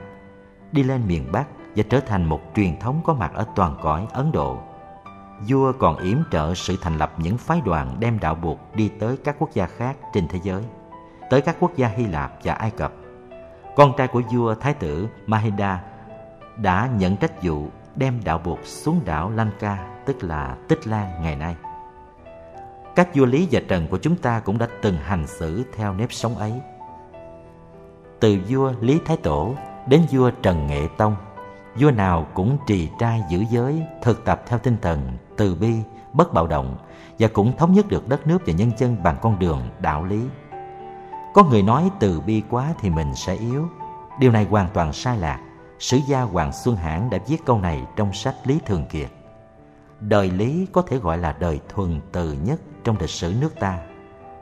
đi 0.72 0.82
lên 0.82 1.08
miền 1.08 1.32
Bắc 1.32 1.46
và 1.76 1.84
trở 1.90 2.00
thành 2.00 2.24
một 2.24 2.40
truyền 2.56 2.78
thống 2.80 3.00
có 3.04 3.14
mặt 3.14 3.32
ở 3.34 3.46
toàn 3.56 3.76
cõi 3.82 4.06
Ấn 4.12 4.32
Độ. 4.32 4.58
Vua 5.48 5.72
còn 5.72 5.96
yểm 5.96 6.18
trợ 6.30 6.54
sự 6.54 6.76
thành 6.82 6.98
lập 6.98 7.12
những 7.16 7.38
phái 7.38 7.60
đoàn 7.64 7.96
đem 8.00 8.18
đạo 8.20 8.34
buộc 8.34 8.58
đi 8.74 8.88
tới 8.88 9.16
các 9.24 9.36
quốc 9.38 9.50
gia 9.54 9.66
khác 9.66 9.96
trên 10.12 10.28
thế 10.28 10.40
giới, 10.42 10.62
tới 11.30 11.40
các 11.40 11.56
quốc 11.60 11.72
gia 11.76 11.88
Hy 11.88 12.06
Lạp 12.06 12.32
và 12.44 12.52
Ai 12.52 12.70
Cập. 12.70 12.92
Con 13.76 13.92
trai 13.96 14.08
của 14.08 14.22
vua 14.32 14.54
Thái 14.54 14.74
tử 14.74 15.08
Mahinda 15.26 15.82
đã 16.56 16.88
nhận 16.98 17.16
trách 17.16 17.42
vụ 17.42 17.68
đem 17.96 18.20
đạo 18.24 18.38
buộc 18.38 18.58
xuống 18.64 19.00
đảo 19.04 19.30
Lanka, 19.30 19.86
tức 20.06 20.24
là 20.24 20.56
Tích 20.68 20.86
Lan 20.86 21.22
ngày 21.22 21.36
nay. 21.36 21.56
Các 22.98 23.08
vua 23.14 23.26
Lý 23.26 23.48
và 23.50 23.60
Trần 23.68 23.86
của 23.88 23.98
chúng 23.98 24.16
ta 24.16 24.40
cũng 24.40 24.58
đã 24.58 24.68
từng 24.82 24.96
hành 24.96 25.26
xử 25.26 25.64
theo 25.76 25.94
nếp 25.94 26.12
sống 26.12 26.36
ấy 26.38 26.52
từ 28.20 28.38
vua 28.48 28.72
Lý 28.80 29.00
Thái 29.04 29.16
Tổ 29.16 29.54
đến 29.86 30.02
vua 30.10 30.30
Trần 30.42 30.66
Nghệ 30.66 30.88
Tông, 30.96 31.16
vua 31.80 31.90
nào 31.90 32.26
cũng 32.34 32.58
trì 32.66 32.88
trai 32.98 33.22
giữ 33.30 33.44
giới, 33.50 33.82
thực 34.02 34.24
tập 34.24 34.42
theo 34.46 34.58
tinh 34.58 34.76
thần 34.82 35.12
từ 35.36 35.54
bi, 35.54 35.72
bất 36.12 36.32
bạo 36.32 36.46
động 36.46 36.76
và 37.18 37.28
cũng 37.28 37.56
thống 37.56 37.72
nhất 37.72 37.88
được 37.88 38.08
đất 38.08 38.26
nước 38.26 38.38
và 38.46 38.52
nhân 38.52 38.70
dân 38.78 39.02
bằng 39.02 39.16
con 39.22 39.38
đường 39.38 39.60
đạo 39.78 40.04
lý. 40.04 40.20
Có 41.34 41.44
người 41.44 41.62
nói 41.62 41.90
từ 42.00 42.20
bi 42.20 42.42
quá 42.50 42.74
thì 42.80 42.90
mình 42.90 43.14
sẽ 43.14 43.34
yếu. 43.34 43.68
Điều 44.20 44.30
này 44.30 44.44
hoàn 44.44 44.68
toàn 44.74 44.92
sai 44.92 45.18
lạc. 45.18 45.40
Sử 45.78 45.98
gia 46.08 46.22
Hoàng 46.22 46.52
Xuân 46.52 46.76
Hãn 46.76 47.10
đã 47.10 47.18
viết 47.26 47.44
câu 47.46 47.60
này 47.60 47.82
trong 47.96 48.12
sách 48.12 48.34
Lý 48.44 48.60
Thường 48.66 48.86
Kiệt. 48.90 49.10
Đời 50.00 50.30
Lý 50.30 50.66
có 50.72 50.82
thể 50.82 50.98
gọi 50.98 51.18
là 51.18 51.36
đời 51.40 51.60
thuần 51.68 52.00
từ 52.12 52.32
nhất 52.32 52.60
trong 52.84 52.96
lịch 53.00 53.10
sử 53.10 53.34
nước 53.40 53.60
ta. 53.60 53.78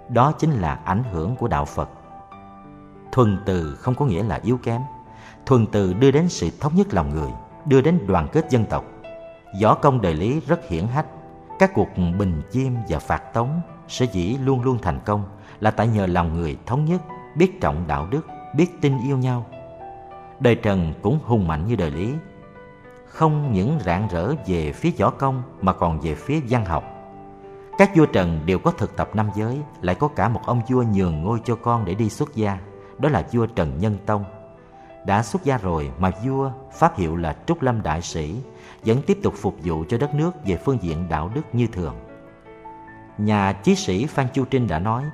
Đó 0.08 0.32
chính 0.32 0.50
là 0.50 0.80
ảnh 0.84 1.02
hưởng 1.12 1.36
của 1.36 1.48
đạo 1.48 1.64
Phật. 1.64 1.90
Thuần 3.12 3.38
từ 3.46 3.74
không 3.74 3.94
có 3.94 4.04
nghĩa 4.04 4.22
là 4.22 4.40
yếu 4.42 4.58
kém. 4.62 4.80
Thuần 5.46 5.66
từ 5.66 5.92
đưa 5.92 6.10
đến 6.10 6.28
sự 6.28 6.50
thống 6.60 6.74
nhất 6.74 6.94
lòng 6.94 7.10
người, 7.10 7.30
đưa 7.64 7.80
đến 7.80 8.06
đoàn 8.06 8.28
kết 8.32 8.50
dân 8.50 8.64
tộc. 8.64 8.84
Võ 9.62 9.74
công 9.74 10.00
đời 10.00 10.14
lý 10.14 10.40
rất 10.40 10.68
hiển 10.68 10.86
hách. 10.86 11.06
Các 11.58 11.70
cuộc 11.74 11.88
bình 12.18 12.42
chiêm 12.52 12.72
và 12.88 12.98
phạt 12.98 13.32
tống 13.34 13.60
sở 13.88 14.06
dĩ 14.12 14.36
luôn 14.44 14.62
luôn 14.62 14.78
thành 14.82 15.00
công 15.04 15.24
là 15.60 15.70
tại 15.70 15.88
nhờ 15.88 16.06
lòng 16.06 16.34
người 16.34 16.56
thống 16.66 16.84
nhất, 16.84 17.02
biết 17.36 17.60
trọng 17.60 17.86
đạo 17.86 18.08
đức, 18.10 18.26
biết 18.56 18.80
tin 18.80 18.98
yêu 19.06 19.18
nhau. 19.18 19.46
Đời 20.40 20.54
trần 20.54 20.94
cũng 21.02 21.18
hùng 21.24 21.48
mạnh 21.48 21.66
như 21.66 21.76
đời 21.76 21.90
lý. 21.90 22.14
Không 23.06 23.52
những 23.52 23.78
rạng 23.84 24.08
rỡ 24.08 24.34
về 24.46 24.72
phía 24.72 24.90
võ 24.98 25.10
công 25.10 25.42
mà 25.62 25.72
còn 25.72 26.00
về 26.00 26.14
phía 26.14 26.40
văn 26.48 26.64
học 26.64 26.84
các 27.78 27.90
vua 27.96 28.06
trần 28.06 28.40
đều 28.46 28.58
có 28.58 28.70
thực 28.70 28.96
tập 28.96 29.10
năm 29.14 29.30
giới, 29.36 29.60
lại 29.80 29.94
có 29.94 30.08
cả 30.08 30.28
một 30.28 30.40
ông 30.46 30.62
vua 30.68 30.82
nhường 30.82 31.22
ngôi 31.22 31.40
cho 31.44 31.56
con 31.56 31.84
để 31.84 31.94
đi 31.94 32.08
xuất 32.08 32.34
gia, 32.34 32.58
đó 32.98 33.08
là 33.08 33.26
vua 33.32 33.46
trần 33.46 33.78
nhân 33.78 33.96
tông. 34.06 34.24
Đã 35.06 35.22
xuất 35.22 35.44
gia 35.44 35.58
rồi 35.58 35.90
mà 35.98 36.10
vua 36.24 36.50
pháp 36.72 36.96
hiệu 36.96 37.16
là 37.16 37.36
trúc 37.46 37.62
lâm 37.62 37.82
đại 37.82 38.02
sĩ, 38.02 38.40
vẫn 38.84 39.02
tiếp 39.02 39.18
tục 39.22 39.34
phục 39.36 39.56
vụ 39.64 39.84
cho 39.88 39.98
đất 39.98 40.14
nước 40.14 40.30
về 40.46 40.56
phương 40.56 40.78
diện 40.82 41.08
đạo 41.08 41.30
đức 41.34 41.42
như 41.52 41.66
thường. 41.66 41.94
Nhà 43.18 43.52
chí 43.52 43.74
sĩ 43.74 44.06
phan 44.06 44.26
chu 44.32 44.44
trinh 44.44 44.68
đã 44.68 44.78
nói, 44.78 45.04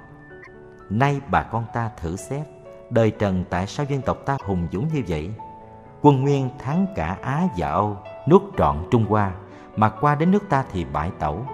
nay 0.90 1.20
bà 1.30 1.42
con 1.42 1.64
ta 1.74 1.90
thử 2.00 2.16
xét, 2.16 2.46
đời 2.90 3.10
trần 3.10 3.44
tại 3.50 3.66
sao 3.66 3.86
dân 3.88 4.02
tộc 4.02 4.18
ta 4.26 4.36
hùng 4.44 4.68
dũng 4.72 4.88
như 4.94 5.02
vậy? 5.08 5.34
Quân 6.02 6.22
nguyên 6.22 6.50
thắng 6.58 6.86
cả 6.96 7.16
á 7.22 7.48
và 7.56 7.68
âu, 7.68 7.96
nuốt 8.28 8.42
trọn 8.58 8.76
trung 8.90 9.06
hoa, 9.08 9.32
mà 9.76 9.88
qua 9.88 10.14
đến 10.14 10.30
nước 10.30 10.42
ta 10.48 10.64
thì 10.72 10.84
bại 10.84 11.10
tẩu 11.18 11.46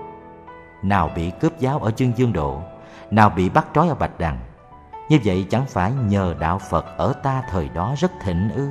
nào 0.83 1.11
bị 1.17 1.33
cướp 1.41 1.59
giáo 1.59 1.79
ở 1.79 1.91
chương 1.91 2.13
dương 2.17 2.33
độ, 2.33 2.63
nào 3.11 3.31
bị 3.31 3.49
bắt 3.49 3.67
trói 3.75 3.89
ở 3.89 3.95
bạch 3.95 4.19
đằng. 4.19 4.39
Như 5.09 5.19
vậy 5.25 5.47
chẳng 5.51 5.67
phải 5.67 5.93
nhờ 5.93 6.35
đạo 6.41 6.59
phật 6.59 6.85
ở 6.97 7.13
ta 7.23 7.43
thời 7.51 7.69
đó 7.69 7.95
rất 7.99 8.13
thịnh 8.23 8.51
ư? 8.55 8.69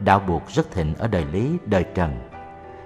Đạo 0.00 0.20
buộc 0.26 0.48
rất 0.48 0.70
thịnh 0.70 0.94
ở 0.94 1.08
đời 1.08 1.24
lý, 1.24 1.58
đời 1.66 1.84
trần. 1.94 2.28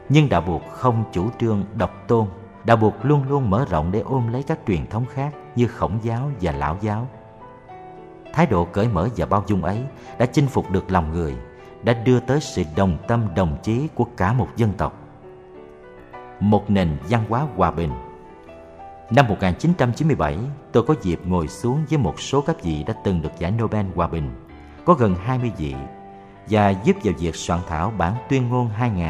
Nhưng 0.08 0.28
đạo 0.28 0.40
buộc 0.40 0.62
không 0.72 1.04
chủ 1.12 1.30
trương 1.40 1.64
độc 1.74 1.90
tôn. 2.08 2.26
Đạo 2.64 2.76
buộc 2.76 2.94
luôn 3.02 3.28
luôn 3.28 3.50
mở 3.50 3.66
rộng 3.70 3.92
để 3.92 4.00
ôm 4.00 4.32
lấy 4.32 4.42
các 4.42 4.58
truyền 4.66 4.86
thống 4.86 5.04
khác 5.14 5.34
như 5.56 5.66
khổng 5.66 5.98
giáo 6.02 6.30
và 6.40 6.52
lão 6.52 6.76
giáo. 6.80 7.08
Thái 8.32 8.46
độ 8.46 8.64
cởi 8.64 8.88
mở 8.88 9.08
và 9.16 9.26
bao 9.26 9.44
dung 9.46 9.64
ấy 9.64 9.82
đã 10.18 10.26
chinh 10.26 10.46
phục 10.46 10.70
được 10.70 10.90
lòng 10.90 11.12
người, 11.12 11.36
đã 11.82 11.92
đưa 11.92 12.20
tới 12.20 12.40
sự 12.40 12.62
đồng 12.76 12.96
tâm 13.08 13.34
đồng 13.34 13.56
chí 13.62 13.88
của 13.94 14.06
cả 14.16 14.32
một 14.32 14.48
dân 14.56 14.72
tộc 14.72 15.03
một 16.44 16.70
nền 16.70 16.88
văn 17.08 17.24
hóa 17.28 17.46
hòa 17.56 17.70
bình 17.70 17.90
Năm 19.10 19.26
1997, 19.28 20.38
tôi 20.72 20.82
có 20.82 20.94
dịp 21.02 21.20
ngồi 21.24 21.48
xuống 21.48 21.84
với 21.90 21.98
một 21.98 22.20
số 22.20 22.40
các 22.40 22.62
vị 22.62 22.84
đã 22.86 22.94
từng 23.04 23.22
được 23.22 23.30
giải 23.38 23.50
Nobel 23.50 23.86
Hòa 23.94 24.06
Bình, 24.06 24.30
có 24.84 24.94
gần 24.94 25.14
20 25.14 25.52
vị, 25.58 25.74
và 26.50 26.70
giúp 26.84 26.96
vào 27.04 27.14
việc 27.18 27.34
soạn 27.34 27.60
thảo 27.68 27.92
bản 27.98 28.12
tuyên 28.28 28.48
ngôn 28.48 28.68
2000, 28.68 29.06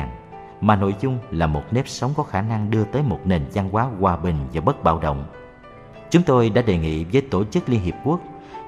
mà 0.60 0.76
nội 0.76 0.94
dung 1.00 1.18
là 1.30 1.46
một 1.46 1.62
nếp 1.70 1.88
sống 1.88 2.12
có 2.16 2.22
khả 2.22 2.42
năng 2.42 2.70
đưa 2.70 2.84
tới 2.84 3.02
một 3.02 3.20
nền 3.24 3.46
văn 3.54 3.68
hóa 3.72 3.88
hòa 4.00 4.16
bình 4.16 4.36
và 4.52 4.60
bất 4.60 4.84
bạo 4.84 4.98
động. 4.98 5.24
Chúng 6.10 6.22
tôi 6.22 6.50
đã 6.50 6.62
đề 6.62 6.78
nghị 6.78 7.04
với 7.04 7.22
Tổ 7.22 7.44
chức 7.44 7.68
Liên 7.68 7.80
Hiệp 7.80 7.94
Quốc 8.04 8.20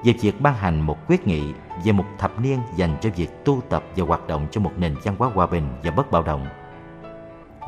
về 0.03 0.13
việc 0.21 0.41
ban 0.41 0.53
hành 0.53 0.81
một 0.81 0.97
quyết 1.07 1.27
nghị 1.27 1.43
về 1.83 1.91
một 1.91 2.05
thập 2.17 2.39
niên 2.39 2.59
dành 2.75 2.97
cho 3.01 3.09
việc 3.15 3.45
tu 3.45 3.61
tập 3.69 3.83
và 3.95 4.05
hoạt 4.05 4.27
động 4.27 4.47
cho 4.51 4.61
một 4.61 4.71
nền 4.77 4.95
văn 5.03 5.15
hóa 5.19 5.29
hòa 5.33 5.47
bình 5.47 5.67
và 5.83 5.91
bất 5.91 6.11
bạo 6.11 6.23
động, 6.23 6.47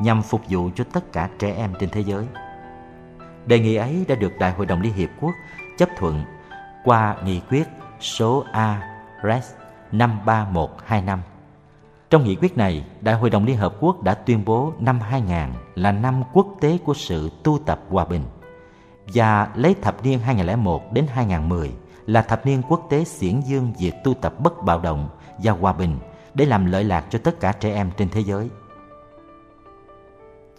nhằm 0.02 0.22
phục 0.22 0.40
vụ 0.48 0.70
cho 0.74 0.84
tất 0.92 1.12
cả 1.12 1.28
trẻ 1.38 1.54
em 1.56 1.72
trên 1.80 1.90
thế 1.90 2.00
giới. 2.00 2.26
Đề 3.46 3.58
nghị 3.58 3.74
ấy 3.74 4.04
đã 4.08 4.14
được 4.14 4.32
Đại 4.38 4.52
hội 4.52 4.66
đồng 4.66 4.80
Liên 4.80 4.92
Hiệp 4.94 5.10
Quốc 5.20 5.32
chấp 5.78 5.88
thuận 5.98 6.24
qua 6.84 7.16
nghị 7.24 7.40
quyết 7.50 7.68
số 8.00 8.44
A-RES 8.52 9.52
53125. 9.92 11.20
Trong 12.10 12.24
nghị 12.24 12.36
quyết 12.36 12.56
này, 12.56 12.84
Đại 13.00 13.14
hội 13.14 13.30
đồng 13.30 13.44
Liên 13.44 13.56
Hợp 13.56 13.74
Quốc 13.80 14.02
đã 14.02 14.14
tuyên 14.14 14.44
bố 14.44 14.72
năm 14.78 15.00
2000 15.00 15.36
là 15.74 15.92
năm 15.92 16.22
quốc 16.32 16.46
tế 16.60 16.78
của 16.84 16.94
sự 16.94 17.30
tu 17.42 17.58
tập 17.66 17.80
hòa 17.88 18.04
bình 18.04 18.22
và 19.14 19.48
lấy 19.54 19.74
thập 19.82 20.04
niên 20.04 20.18
2001 20.18 20.92
đến 20.92 21.06
2010 21.14 21.72
là 22.06 22.22
thập 22.22 22.46
niên 22.46 22.62
quốc 22.68 22.86
tế 22.90 23.04
xiển 23.04 23.40
dương 23.40 23.72
việc 23.78 23.94
tu 24.04 24.14
tập 24.14 24.34
bất 24.40 24.62
bạo 24.62 24.80
động 24.80 25.08
và 25.38 25.52
hòa 25.52 25.72
bình 25.72 25.98
để 26.34 26.46
làm 26.46 26.66
lợi 26.66 26.84
lạc 26.84 27.04
cho 27.10 27.18
tất 27.18 27.40
cả 27.40 27.52
trẻ 27.52 27.74
em 27.74 27.90
trên 27.96 28.08
thế 28.08 28.20
giới. 28.20 28.50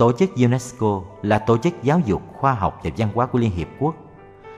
Tổ 0.02 0.12
chức 0.12 0.30
UNESCO 0.36 1.02
là 1.22 1.40
tổ 1.40 1.58
chức 1.58 1.74
giáo 1.84 2.00
dục, 2.00 2.22
khoa 2.34 2.54
học 2.54 2.80
và 2.84 2.92
văn 2.98 3.10
hóa 3.14 3.26
của 3.26 3.40
Liên 3.40 3.52
Hiệp 3.52 3.68
Quốc 3.80 3.96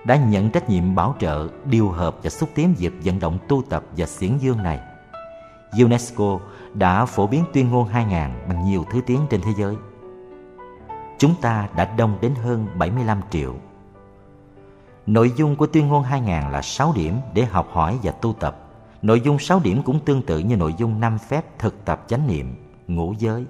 đã 0.05 0.15
nhận 0.15 0.49
trách 0.49 0.69
nhiệm 0.69 0.95
bảo 0.95 1.15
trợ, 1.19 1.47
điều 1.65 1.89
hợp 1.89 2.15
và 2.23 2.29
xúc 2.29 2.49
tiến 2.55 2.73
việc 2.77 2.93
vận 3.03 3.19
động 3.19 3.37
tu 3.47 3.63
tập 3.69 3.83
và 3.97 4.05
xiển 4.05 4.37
dương 4.37 4.63
này. 4.63 4.79
UNESCO 5.79 6.39
đã 6.73 7.05
phổ 7.05 7.27
biến 7.27 7.43
tuyên 7.53 7.69
ngôn 7.69 7.87
2000 7.87 8.47
bằng 8.47 8.65
nhiều 8.65 8.85
thứ 8.91 9.01
tiếng 9.05 9.19
trên 9.29 9.41
thế 9.41 9.51
giới. 9.57 9.75
Chúng 11.17 11.35
ta 11.41 11.67
đã 11.75 11.85
đông 11.97 12.17
đến 12.21 12.35
hơn 12.35 12.67
75 12.77 13.21
triệu. 13.29 13.55
Nội 15.05 15.31
dung 15.35 15.55
của 15.55 15.67
tuyên 15.67 15.87
ngôn 15.87 16.03
2000 16.03 16.51
là 16.51 16.61
6 16.61 16.93
điểm 16.95 17.17
để 17.33 17.45
học 17.45 17.67
hỏi 17.71 17.99
và 18.03 18.11
tu 18.11 18.33
tập. 18.33 18.57
Nội 19.01 19.21
dung 19.21 19.39
6 19.39 19.59
điểm 19.63 19.81
cũng 19.83 19.99
tương 20.05 20.21
tự 20.21 20.39
như 20.39 20.57
nội 20.57 20.73
dung 20.77 20.99
5 20.99 21.17
phép 21.17 21.59
thực 21.59 21.85
tập 21.85 22.03
chánh 22.07 22.27
niệm, 22.27 22.55
ngũ 22.87 23.13
giới, 23.19 23.45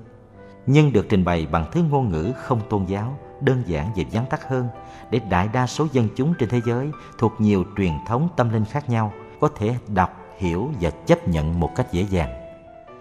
nhưng 0.66 0.94
được 0.94 1.06
trình 1.10 1.26
bày 1.26 1.48
bằng 1.52 1.66
thứ 1.72 1.84
ngôn 1.90 2.12
ngữ 2.12 2.32
không 2.38 2.62
tôn 2.70 2.86
giáo, 2.86 3.18
đơn 3.42 3.64
giản 3.66 3.92
và 3.96 4.04
vắn 4.12 4.26
tắt 4.30 4.50
hơn 4.50 4.68
để 5.10 5.20
đại 5.30 5.50
đa 5.54 5.68
số 5.68 5.88
dân 5.92 6.08
chúng 6.16 6.34
trên 6.40 6.50
thế 6.50 6.62
giới 6.66 6.92
thuộc 7.18 7.34
nhiều 7.40 7.64
truyền 7.78 7.94
thống 8.08 8.30
tâm 8.36 8.50
linh 8.50 8.66
khác 8.66 8.90
nhau 8.90 9.14
có 9.40 9.50
thể 9.56 9.76
đọc, 9.88 10.18
hiểu 10.38 10.72
và 10.82 10.90
chấp 10.90 11.28
nhận 11.28 11.60
một 11.60 11.76
cách 11.76 11.92
dễ 11.92 12.02
dàng. 12.02 12.30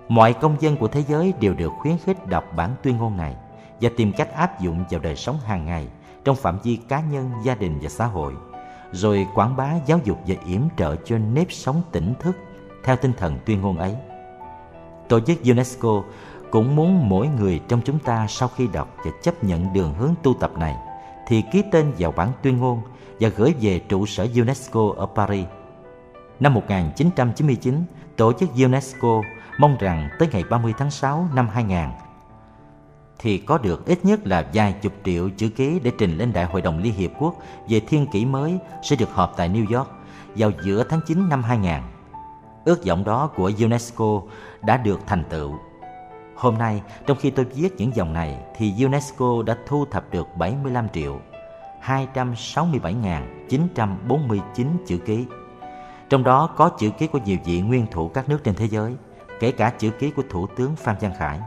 Mọi 0.09 0.33
công 0.33 0.57
dân 0.61 0.77
của 0.77 0.89
thế 0.89 1.03
giới 1.09 1.33
đều 1.41 1.55
được 1.55 1.73
khuyến 1.79 1.99
khích 1.99 2.27
đọc 2.27 2.45
bản 2.57 2.71
tuyên 2.83 2.97
ngôn 2.97 3.17
này 3.17 3.37
và 3.81 3.91
tìm 3.97 4.13
cách 4.13 4.35
áp 4.35 4.61
dụng 4.61 4.85
vào 4.91 5.01
đời 5.01 5.17
sống 5.17 5.39
hàng 5.45 5.67
ngày 5.67 5.89
trong 6.25 6.37
phạm 6.37 6.59
vi 6.63 6.77
cá 6.89 7.01
nhân, 7.01 7.31
gia 7.45 7.55
đình 7.55 7.79
và 7.83 7.89
xã 7.89 8.07
hội, 8.07 8.35
rồi 8.93 9.27
quảng 9.35 9.57
bá 9.57 9.75
giáo 9.87 9.99
dục 10.05 10.19
và 10.27 10.35
yểm 10.47 10.61
trợ 10.77 10.97
cho 11.05 11.19
nếp 11.19 11.53
sống 11.53 11.83
tỉnh 11.93 12.15
thức 12.21 12.37
theo 12.85 12.97
tinh 12.97 13.13
thần 13.19 13.39
tuyên 13.45 13.61
ngôn 13.61 13.79
ấy. 13.79 13.97
Tổ 15.09 15.21
chức 15.21 15.39
UNESCO 15.45 16.03
cũng 16.53 16.77
muốn 16.77 17.09
mỗi 17.09 17.29
người 17.29 17.61
trong 17.69 17.81
chúng 17.85 17.99
ta 17.99 18.27
sau 18.29 18.49
khi 18.49 18.66
đọc 18.73 18.97
và 19.05 19.11
chấp 19.23 19.45
nhận 19.45 19.73
đường 19.73 19.95
hướng 19.95 20.15
tu 20.23 20.35
tập 20.35 20.53
này 20.59 20.77
thì 21.27 21.43
ký 21.53 21.62
tên 21.73 21.93
vào 21.99 22.12
bản 22.12 22.33
tuyên 22.43 22.59
ngôn 22.59 22.83
và 23.20 23.29
gửi 23.29 23.55
về 23.61 23.79
trụ 23.79 24.07
sở 24.07 24.27
UNESCO 24.37 24.93
ở 24.97 25.07
Paris. 25.07 25.47
Năm 26.41 26.55
1999, 26.55 27.85
tổ 28.16 28.33
chức 28.33 28.51
UNESCO 28.55 29.23
mong 29.59 29.77
rằng 29.81 30.09
tới 30.19 30.29
ngày 30.33 30.45
30 30.51 30.74
tháng 30.79 30.91
6 30.91 31.29
năm 31.35 31.49
2000 31.49 31.79
thì 33.19 33.39
có 33.39 33.59
được 33.59 33.87
ít 33.87 34.05
nhất 34.05 34.27
là 34.27 34.47
vài 34.55 34.74
chục 34.83 34.93
triệu 35.05 35.31
chữ 35.37 35.49
ký 35.49 35.81
để 35.83 35.93
trình 35.99 36.16
lên 36.16 36.33
Đại 36.33 36.45
hội 36.45 36.62
đồng 36.62 36.79
Liên 36.79 36.95
Hiệp 36.95 37.11
Quốc 37.19 37.35
về 37.69 37.81
thiên 37.81 38.07
kỷ 38.12 38.24
mới 38.24 38.59
sẽ 38.83 38.97
được 38.97 39.11
họp 39.12 39.35
tại 39.37 39.49
New 39.49 39.79
York 39.79 39.91
vào 40.37 40.51
giữa 40.65 40.85
tháng 40.89 41.01
9 41.07 41.29
năm 41.29 41.43
2000. 41.43 41.73
Ước 42.65 42.87
vọng 42.87 43.05
đó 43.05 43.31
của 43.37 43.51
UNESCO 43.61 44.23
đã 44.62 44.77
được 44.77 45.01
thành 45.07 45.24
tựu 45.31 45.59
Hôm 46.43 46.59
nay, 46.59 46.82
trong 47.06 47.16
khi 47.20 47.31
tôi 47.31 47.44
viết 47.44 47.69
những 47.77 47.97
dòng 47.97 48.12
này 48.12 48.36
thì 48.56 48.85
UNESCO 48.85 49.43
đã 49.47 49.56
thu 49.66 49.85
thập 49.90 50.10
được 50.10 50.36
75 50.36 50.89
triệu 50.89 51.20
267.949 51.85 54.66
chữ 54.86 54.98
ký. 54.98 55.27
Trong 56.09 56.24
đó 56.24 56.47
có 56.56 56.69
chữ 56.69 56.90
ký 56.98 57.06
của 57.06 57.19
nhiều 57.24 57.39
vị 57.44 57.60
nguyên 57.60 57.86
thủ 57.90 58.09
các 58.09 58.28
nước 58.28 58.44
trên 58.44 58.55
thế 58.55 58.69
giới, 58.69 58.97
kể 59.40 59.52
cả 59.52 59.70
chữ 59.70 59.90
ký 59.90 60.10
của 60.10 60.23
Thủ 60.31 60.47
tướng 60.56 60.77
Phan 60.77 60.97
Văn 61.01 61.12
Khải. 61.19 61.40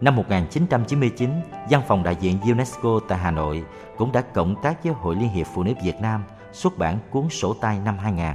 Năm 0.00 0.16
1999, 0.16 1.30
Văn 1.70 1.82
phòng 1.88 2.02
đại 2.02 2.16
diện 2.20 2.40
UNESCO 2.40 3.00
tại 3.08 3.18
Hà 3.18 3.30
Nội 3.30 3.64
cũng 3.96 4.12
đã 4.12 4.20
cộng 4.20 4.62
tác 4.62 4.84
với 4.84 4.92
Hội 4.92 5.14
Liên 5.14 5.28
hiệp 5.28 5.46
Phụ 5.54 5.62
nữ 5.62 5.72
Việt 5.82 6.00
Nam 6.00 6.24
xuất 6.52 6.78
bản 6.78 6.98
cuốn 7.10 7.28
sổ 7.28 7.54
tay 7.54 7.78
năm 7.84 7.98
2000 7.98 8.34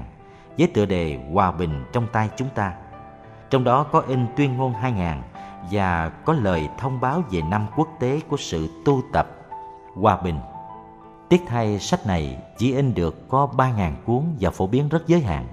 với 0.57 0.67
tựa 0.67 0.85
đề 0.85 1.19
Hòa 1.33 1.51
bình 1.51 1.85
trong 1.93 2.07
tay 2.13 2.29
chúng 2.37 2.49
ta. 2.55 2.73
Trong 3.49 3.63
đó 3.63 3.83
có 3.83 3.99
in 3.99 4.25
tuyên 4.35 4.57
ngôn 4.57 4.73
2000 4.73 5.32
và 5.71 6.09
có 6.09 6.33
lời 6.33 6.69
thông 6.77 7.01
báo 7.01 7.23
về 7.31 7.41
năm 7.41 7.65
quốc 7.75 7.87
tế 7.99 8.19
của 8.29 8.37
sự 8.37 8.69
tu 8.85 9.01
tập 9.13 9.27
hòa 9.95 10.17
bình. 10.17 10.39
Tiếc 11.29 11.41
thay 11.47 11.79
sách 11.79 12.07
này 12.07 12.37
chỉ 12.57 12.75
in 12.75 12.93
được 12.93 13.29
có 13.29 13.47
3.000 13.57 13.91
cuốn 14.05 14.23
và 14.39 14.49
phổ 14.49 14.67
biến 14.67 14.89
rất 14.89 15.07
giới 15.07 15.21
hạn. 15.21 15.47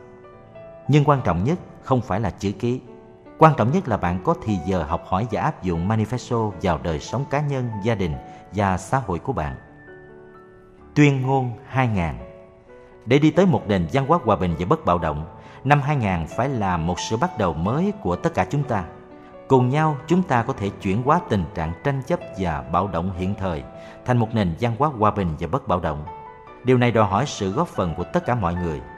Nhưng 0.88 1.04
quan 1.06 1.22
trọng 1.24 1.44
nhất 1.44 1.60
không 1.82 2.02
phải 2.02 2.20
là 2.20 2.30
chữ 2.30 2.52
ký. 2.52 2.82
Quan 3.38 3.54
trọng 3.58 3.72
nhất 3.72 3.88
là 3.88 3.98
bạn 3.98 4.20
có 4.24 4.36
thì 4.44 4.58
giờ 4.66 4.84
học 4.84 5.04
hỏi 5.08 5.28
và 5.32 5.42
áp 5.42 5.64
dụng 5.64 5.88
manifesto 5.90 6.52
vào 6.62 6.80
đời 6.84 7.00
sống 7.00 7.26
cá 7.30 7.42
nhân, 7.42 7.70
gia 7.84 7.96
đình 7.96 8.14
và 8.56 8.78
xã 8.78 8.98
hội 8.98 9.20
của 9.20 9.34
bạn. 9.34 9.56
Tuyên 10.96 11.22
ngôn 11.22 11.52
2000 11.68 12.06
Để 13.06 13.20
đi 13.20 13.32
tới 13.32 13.46
một 13.46 13.68
nền 13.68 13.88
văn 13.94 14.08
hóa 14.08 14.20
hòa 14.24 14.36
bình 14.36 14.56
và 14.60 14.66
bất 14.70 14.86
bạo 14.86 14.98
động, 14.98 15.26
năm 15.64 15.82
2000 15.82 16.28
phải 16.38 16.50
là 16.50 16.78
một 16.78 17.00
sự 17.00 17.18
bắt 17.18 17.38
đầu 17.38 17.54
mới 17.54 17.94
của 18.02 18.16
tất 18.16 18.34
cả 18.34 18.46
chúng 18.50 18.64
ta. 18.64 18.84
Cùng 19.48 19.70
nhau 19.70 19.98
chúng 20.08 20.24
ta 20.24 20.44
có 20.44 20.54
thể 20.54 20.70
chuyển 20.70 21.04
hóa 21.04 21.20
tình 21.30 21.44
trạng 21.56 21.74
tranh 21.84 22.02
chấp 22.08 22.20
và 22.38 22.62
bạo 22.72 22.88
động 22.88 23.12
hiện 23.18 23.36
thời 23.40 23.64
thành 24.06 24.18
một 24.18 24.28
nền 24.34 24.56
văn 24.60 24.76
hóa 24.80 24.90
hòa 24.90 25.12
bình 25.12 25.36
và 25.40 25.48
bất 25.48 25.68
bạo 25.68 25.80
động. 25.80 26.06
Điều 26.64 26.78
này 26.78 26.92
đòi 26.92 27.06
hỏi 27.06 27.26
sự 27.28 27.52
góp 27.52 27.68
phần 27.68 27.94
của 27.96 28.04
tất 28.04 28.26
cả 28.26 28.36
mọi 28.36 28.56
người– 28.56 28.82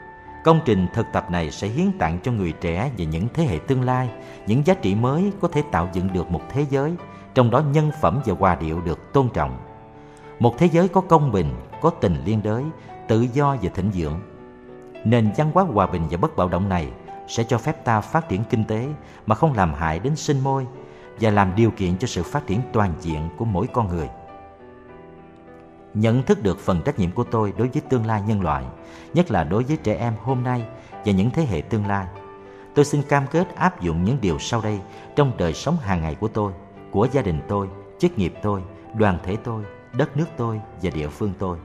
Công 0.46 0.60
trình 0.66 0.88
thực 0.94 1.06
tập 1.12 1.32
này 1.32 1.52
sẽ 1.52 1.68
hiến 1.68 1.98
tặng 2.00 2.20
cho 2.24 2.32
người 2.32 2.52
trẻ 2.52 2.92
và 2.98 3.06
những 3.06 3.28
thế 3.34 3.44
hệ 3.44 3.60
tương 3.68 3.82
lai 3.82 4.10
những 4.48 4.66
giá 4.66 4.74
trị 4.74 4.96
mới 4.96 5.32
có 5.42 5.48
thể 5.48 5.64
tạo 5.72 5.90
dựng 5.94 6.14
được 6.14 6.32
một 6.32 6.42
thế 6.50 6.66
giới, 6.70 6.96
trong 7.36 7.52
đó 7.52 7.60
nhân 7.60 7.92
phẩm 8.02 8.22
và 8.26 8.34
hòa 8.40 8.56
điệu 8.56 8.82
được 8.82 9.14
tôn 9.14 9.30
trọng. 9.30 9.58
Một 10.40 10.58
thế 10.58 10.66
giới 10.66 10.88
có 10.88 11.02
công 11.02 11.32
bình, 11.32 11.50
có 11.82 11.90
tình 11.90 12.24
liên 12.26 12.44
đới, 12.44 12.64
tự 13.08 13.22
do 13.22 13.58
và 13.62 13.70
thịnh 13.70 13.92
vượng. 13.94 14.20
Nền 15.04 15.32
văn 15.38 15.52
hóa 15.54 15.64
hòa 15.64 15.88
bình 15.88 16.08
và 16.12 16.18
bất 16.18 16.36
bạo 16.36 16.48
động 16.48 16.70
này 16.70 16.92
sẽ 17.28 17.44
cho 17.44 17.58
phép 17.58 17.86
ta 17.86 18.02
phát 18.02 18.30
triển 18.30 18.44
kinh 18.50 18.64
tế 18.64 18.88
mà 19.26 19.36
không 19.36 19.54
làm 19.54 19.74
hại 19.74 20.00
đến 20.00 20.16
sinh 20.16 20.40
môi 20.40 20.66
và 21.20 21.32
làm 21.32 21.56
điều 21.56 21.72
kiện 21.72 21.98
cho 21.98 22.08
sự 22.08 22.24
phát 22.24 22.48
triển 22.48 22.62
toàn 22.74 22.94
diện 23.02 23.30
của 23.38 23.46
mỗi 23.46 23.68
con 23.68 23.88
người 23.88 24.10
nhận 25.96 26.24
thức 26.24 26.44
được 26.44 26.60
phần 26.60 26.82
trách 26.86 27.00
nhiệm 27.00 27.12
của 27.12 27.24
tôi 27.24 27.54
đối 27.58 27.68
với 27.68 27.82
tương 27.90 28.06
lai 28.06 28.22
nhân 28.28 28.42
loại, 28.42 28.64
nhất 29.14 29.32
là 29.32 29.44
đối 29.44 29.64
với 29.64 29.78
trẻ 29.78 29.96
em 29.96 30.14
hôm 30.24 30.44
nay 30.44 30.66
và 31.06 31.12
những 31.12 31.30
thế 31.32 31.46
hệ 31.46 31.62
tương 31.62 31.88
lai. 31.88 32.06
Tôi 32.76 32.86
xin 32.86 33.02
cam 33.02 33.28
kết 33.28 33.56
áp 33.56 33.82
dụng 33.82 34.04
những 34.04 34.18
điều 34.22 34.40
sau 34.40 34.62
đây 34.62 34.80
trong 35.16 35.32
đời 35.38 35.54
sống 35.54 35.78
hàng 35.78 36.02
ngày 36.02 36.16
của 36.16 36.28
tôi, 36.28 36.52
của 36.96 37.08
gia 37.12 37.22
đình 37.22 37.42
tôi, 37.48 37.70
chức 38.00 38.18
nghiệp 38.18 38.34
tôi, 38.42 38.64
đoàn 38.98 39.18
thể 39.24 39.36
tôi, 39.44 39.64
đất 39.94 40.18
nước 40.18 40.26
tôi 40.38 40.62
và 40.82 40.90
địa 40.94 41.08
phương 41.08 41.34
tôi. 41.40 41.58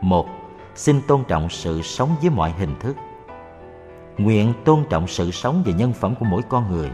Một, 0.00 0.26
Xin 0.74 1.00
tôn 1.08 1.24
trọng 1.28 1.48
sự 1.48 1.82
sống 1.82 2.16
với 2.20 2.30
mọi 2.30 2.50
hình 2.50 2.74
thức. 2.80 2.96
Nguyện 4.18 4.52
tôn 4.64 4.84
trọng 4.90 5.06
sự 5.06 5.30
sống 5.30 5.62
và 5.66 5.72
nhân 5.72 5.92
phẩm 5.92 6.14
của 6.20 6.24
mỗi 6.24 6.42
con 6.48 6.72
người. 6.72 6.90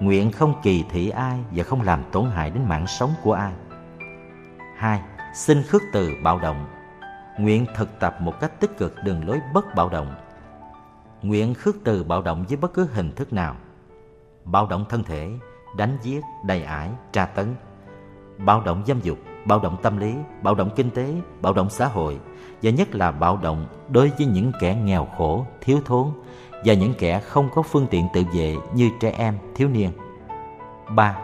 Nguyện 0.00 0.32
không 0.32 0.54
kỳ 0.62 0.84
thị 0.90 1.08
ai 1.08 1.38
và 1.50 1.64
không 1.64 1.82
làm 1.82 2.02
tổn 2.12 2.30
hại 2.30 2.50
đến 2.50 2.64
mạng 2.68 2.86
sống 2.86 3.10
của 3.22 3.32
ai. 3.32 3.52
Hai 4.76 5.00
xin 5.34 5.62
khước 5.62 5.82
từ 5.92 6.10
bạo 6.22 6.38
động 6.38 6.66
nguyện 7.38 7.66
thực 7.76 8.00
tập 8.00 8.16
một 8.20 8.40
cách 8.40 8.60
tích 8.60 8.78
cực 8.78 8.94
đường 9.04 9.28
lối 9.28 9.40
bất 9.54 9.74
bạo 9.74 9.88
động 9.88 10.14
nguyện 11.22 11.54
khước 11.54 11.76
từ 11.84 12.04
bạo 12.04 12.22
động 12.22 12.44
với 12.48 12.56
bất 12.56 12.74
cứ 12.74 12.88
hình 12.92 13.12
thức 13.12 13.32
nào 13.32 13.56
bạo 14.44 14.66
động 14.66 14.84
thân 14.88 15.04
thể 15.04 15.30
đánh 15.76 15.98
giết 16.02 16.20
đầy 16.44 16.62
ải 16.62 16.90
tra 17.12 17.26
tấn 17.26 17.54
bạo 18.38 18.60
động 18.60 18.82
dâm 18.86 19.00
dục 19.00 19.18
bạo 19.44 19.58
động 19.58 19.76
tâm 19.82 19.98
lý 19.98 20.14
bạo 20.42 20.54
động 20.54 20.70
kinh 20.76 20.90
tế 20.90 21.14
bạo 21.40 21.52
động 21.52 21.70
xã 21.70 21.86
hội 21.86 22.18
và 22.62 22.70
nhất 22.70 22.94
là 22.94 23.10
bạo 23.10 23.36
động 23.36 23.66
đối 23.88 24.08
với 24.18 24.26
những 24.26 24.52
kẻ 24.60 24.74
nghèo 24.74 25.08
khổ 25.16 25.46
thiếu 25.60 25.80
thốn 25.84 26.10
và 26.64 26.74
những 26.74 26.94
kẻ 26.98 27.20
không 27.20 27.48
có 27.54 27.62
phương 27.62 27.86
tiện 27.90 28.08
tự 28.14 28.22
vệ 28.34 28.56
như 28.74 28.90
trẻ 29.00 29.14
em 29.18 29.38
thiếu 29.54 29.68
niên 29.68 29.90
3. 30.96 31.18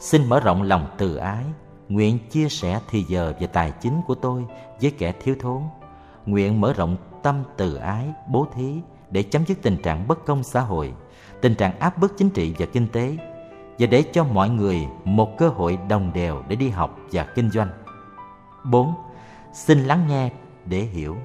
Xin 0.00 0.28
mở 0.28 0.40
rộng 0.40 0.62
lòng 0.62 0.86
từ 0.98 1.16
ái 1.16 1.44
Nguyện 1.88 2.18
chia 2.30 2.48
sẻ 2.48 2.80
thì 2.90 3.02
giờ 3.02 3.32
và 3.40 3.46
tài 3.46 3.72
chính 3.80 4.00
của 4.06 4.14
tôi 4.14 4.44
với 4.80 4.90
kẻ 4.90 5.12
thiếu 5.12 5.34
thốn. 5.40 5.62
Nguyện 6.26 6.60
mở 6.60 6.72
rộng 6.72 6.96
tâm 7.22 7.42
từ 7.56 7.74
ái, 7.74 8.04
bố 8.28 8.46
thí 8.54 8.80
để 9.10 9.22
chấm 9.22 9.44
dứt 9.46 9.58
tình 9.62 9.76
trạng 9.82 10.08
bất 10.08 10.24
công 10.24 10.42
xã 10.42 10.60
hội, 10.60 10.92
tình 11.40 11.54
trạng 11.54 11.78
áp 11.78 11.98
bức 11.98 12.18
chính 12.18 12.30
trị 12.30 12.54
và 12.58 12.66
kinh 12.66 12.88
tế 12.88 13.16
và 13.78 13.86
để 13.86 14.04
cho 14.12 14.24
mọi 14.24 14.50
người 14.50 14.86
một 15.04 15.38
cơ 15.38 15.48
hội 15.48 15.78
đồng 15.88 16.12
đều 16.14 16.42
để 16.48 16.56
đi 16.56 16.68
học 16.68 16.98
và 17.12 17.24
kinh 17.34 17.50
doanh. 17.50 17.68
4. 18.64 18.94
Xin 19.52 19.78
lắng 19.78 20.06
nghe 20.08 20.30
để 20.64 20.80
hiểu. 20.80 21.16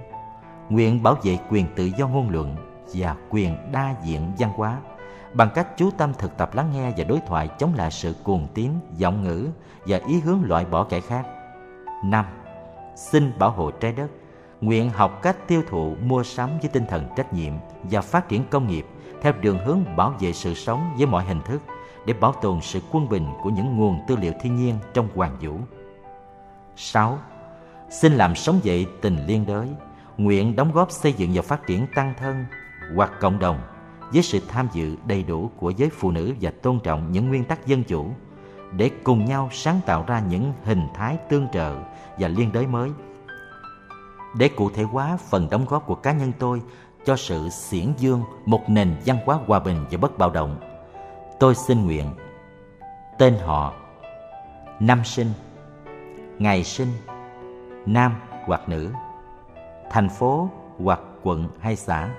Nguyện 0.69 1.03
bảo 1.03 1.15
vệ 1.23 1.37
quyền 1.49 1.65
tự 1.75 1.85
do 1.97 2.07
ngôn 2.07 2.29
luận 2.29 2.55
và 2.93 3.15
quyền 3.29 3.71
đa 3.71 3.95
diện 4.03 4.31
văn 4.39 4.51
hóa 4.55 4.77
bằng 5.33 5.49
cách 5.55 5.77
chú 5.77 5.91
tâm 5.97 6.13
thực 6.17 6.37
tập 6.37 6.55
lắng 6.55 6.69
nghe 6.73 6.91
và 6.97 7.03
đối 7.03 7.19
thoại 7.27 7.49
chống 7.59 7.73
lại 7.75 7.91
sự 7.91 8.15
cuồng 8.23 8.47
tín, 8.53 8.71
giọng 8.97 9.23
ngữ 9.23 9.47
và 9.85 9.99
ý 10.07 10.19
hướng 10.19 10.43
loại 10.43 10.65
bỏ 10.65 10.83
kẻ 10.83 10.99
khác. 10.99 11.25
5. 12.03 12.25
Xin 12.95 13.39
bảo 13.39 13.51
hộ 13.51 13.71
trái 13.71 13.93
đất, 13.93 14.07
nguyện 14.61 14.89
học 14.89 15.21
cách 15.21 15.47
tiêu 15.47 15.63
thụ, 15.69 15.95
mua 16.03 16.23
sắm 16.23 16.49
với 16.61 16.69
tinh 16.69 16.85
thần 16.89 17.07
trách 17.15 17.33
nhiệm 17.33 17.53
và 17.83 18.01
phát 18.01 18.29
triển 18.29 18.43
công 18.49 18.67
nghiệp 18.67 18.85
theo 19.21 19.33
đường 19.41 19.57
hướng 19.65 19.95
bảo 19.95 20.13
vệ 20.19 20.33
sự 20.33 20.53
sống 20.53 20.93
với 20.97 21.05
mọi 21.05 21.25
hình 21.25 21.41
thức 21.41 21.61
để 22.05 22.13
bảo 22.13 22.33
tồn 22.41 22.61
sự 22.61 22.79
quân 22.91 23.09
bình 23.09 23.27
của 23.43 23.49
những 23.49 23.77
nguồn 23.77 23.99
tư 24.07 24.15
liệu 24.15 24.33
thiên 24.41 24.55
nhiên 24.55 24.75
trong 24.93 25.07
hoàng 25.15 25.37
vũ. 25.41 25.57
6. 26.75 27.19
Xin 27.89 28.13
làm 28.13 28.35
sống 28.35 28.59
dậy 28.63 28.85
tình 29.01 29.25
liên 29.25 29.45
đới, 29.45 29.67
nguyện 30.17 30.55
đóng 30.55 30.71
góp 30.71 30.91
xây 30.91 31.13
dựng 31.13 31.31
và 31.33 31.41
phát 31.41 31.67
triển 31.67 31.87
tăng 31.95 32.13
thân 32.19 32.45
hoặc 32.95 33.11
cộng 33.19 33.39
đồng 33.39 33.61
với 34.13 34.21
sự 34.21 34.39
tham 34.47 34.67
dự 34.73 34.95
đầy 35.05 35.23
đủ 35.23 35.51
của 35.57 35.69
giới 35.69 35.89
phụ 35.89 36.11
nữ 36.11 36.33
và 36.41 36.51
tôn 36.61 36.79
trọng 36.79 37.11
những 37.11 37.29
nguyên 37.29 37.43
tắc 37.43 37.67
dân 37.67 37.83
chủ 37.83 38.05
để 38.71 38.91
cùng 39.03 39.25
nhau 39.25 39.49
sáng 39.51 39.79
tạo 39.85 40.05
ra 40.07 40.19
những 40.19 40.53
hình 40.63 40.87
thái 40.93 41.17
tương 41.29 41.47
trợ 41.53 41.75
và 42.17 42.27
liên 42.27 42.51
đới 42.51 42.67
mới. 42.67 42.89
Để 44.37 44.47
cụ 44.47 44.69
thể 44.69 44.83
hóa 44.83 45.17
phần 45.29 45.49
đóng 45.49 45.65
góp 45.65 45.85
của 45.85 45.95
cá 45.95 46.11
nhân 46.11 46.31
tôi 46.39 46.61
cho 47.05 47.15
sự 47.15 47.49
xiển 47.49 47.93
dương 47.97 48.23
một 48.45 48.69
nền 48.69 48.95
văn 49.05 49.17
hóa 49.25 49.39
hòa 49.47 49.59
bình 49.59 49.85
và 49.91 49.97
bất 49.97 50.17
bạo 50.17 50.29
động, 50.29 50.55
tôi 51.41 51.55
xin 51.55 51.85
nguyện 51.85 52.05
tên 53.17 53.35
họ, 53.45 53.73
năm 54.79 55.03
sinh, 55.03 55.27
ngày 56.39 56.63
sinh, 56.63 56.87
nam 57.85 58.15
hoặc 58.45 58.69
nữ, 58.69 58.91
thành 59.89 60.09
phố 60.09 60.49
hoặc 60.83 60.99
quận 61.23 61.47
hay 61.59 61.75
xã, 61.75 62.09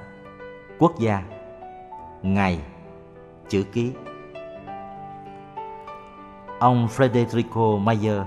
quốc 0.78 0.93
gia 0.99 1.23
ngày 2.23 2.59
chữ 3.49 3.62
ký 3.73 3.93
ông 6.61 6.89
Federico 6.97 7.78
Mayer 7.78 8.23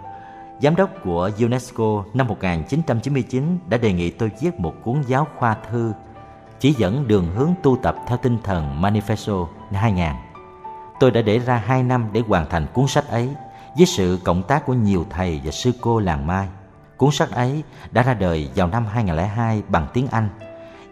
giám 0.60 0.76
đốc 0.76 0.90
của 1.04 1.32
UNESCO 1.40 2.04
năm 2.14 2.28
1999 2.28 3.60
đã 3.70 3.78
đề 3.78 3.94
nghị 3.94 4.12
tôi 4.12 4.32
viết 4.42 4.60
một 4.60 4.74
cuốn 4.84 5.02
giáo 5.08 5.28
khoa 5.38 5.54
thư 5.70 5.94
chỉ 6.60 6.72
dẫn 6.72 7.08
đường 7.08 7.28
hướng 7.36 7.54
tu 7.64 7.78
tập 7.84 7.96
theo 8.08 8.18
tinh 8.18 8.38
thần 8.44 8.82
Manifesto 8.82 9.48
2000. 9.72 10.25
Tôi 11.00 11.12
đã 11.12 11.22
để 11.22 11.40
ra 11.40 11.58
2 11.58 11.84
năm 11.84 12.10
để 12.12 12.22
hoàn 12.28 12.50
thành 12.50 12.68
cuốn 12.74 12.88
sách 12.88 13.08
ấy 13.08 13.30
với 13.78 13.86
sự 13.86 14.20
cộng 14.24 14.44
tác 14.44 14.66
của 14.66 14.74
nhiều 14.74 15.06
thầy 15.10 15.42
và 15.44 15.52
sư 15.52 15.72
cô 15.82 16.00
làng 16.00 16.28
Mai. 16.28 16.48
Cuốn 16.98 17.12
sách 17.12 17.32
ấy 17.32 17.64
đã 17.92 18.04
ra 18.04 18.14
đời 18.14 18.50
vào 18.56 18.68
năm 18.68 18.86
2002 18.86 19.64
bằng 19.70 19.88
tiếng 19.94 20.08
Anh 20.08 20.30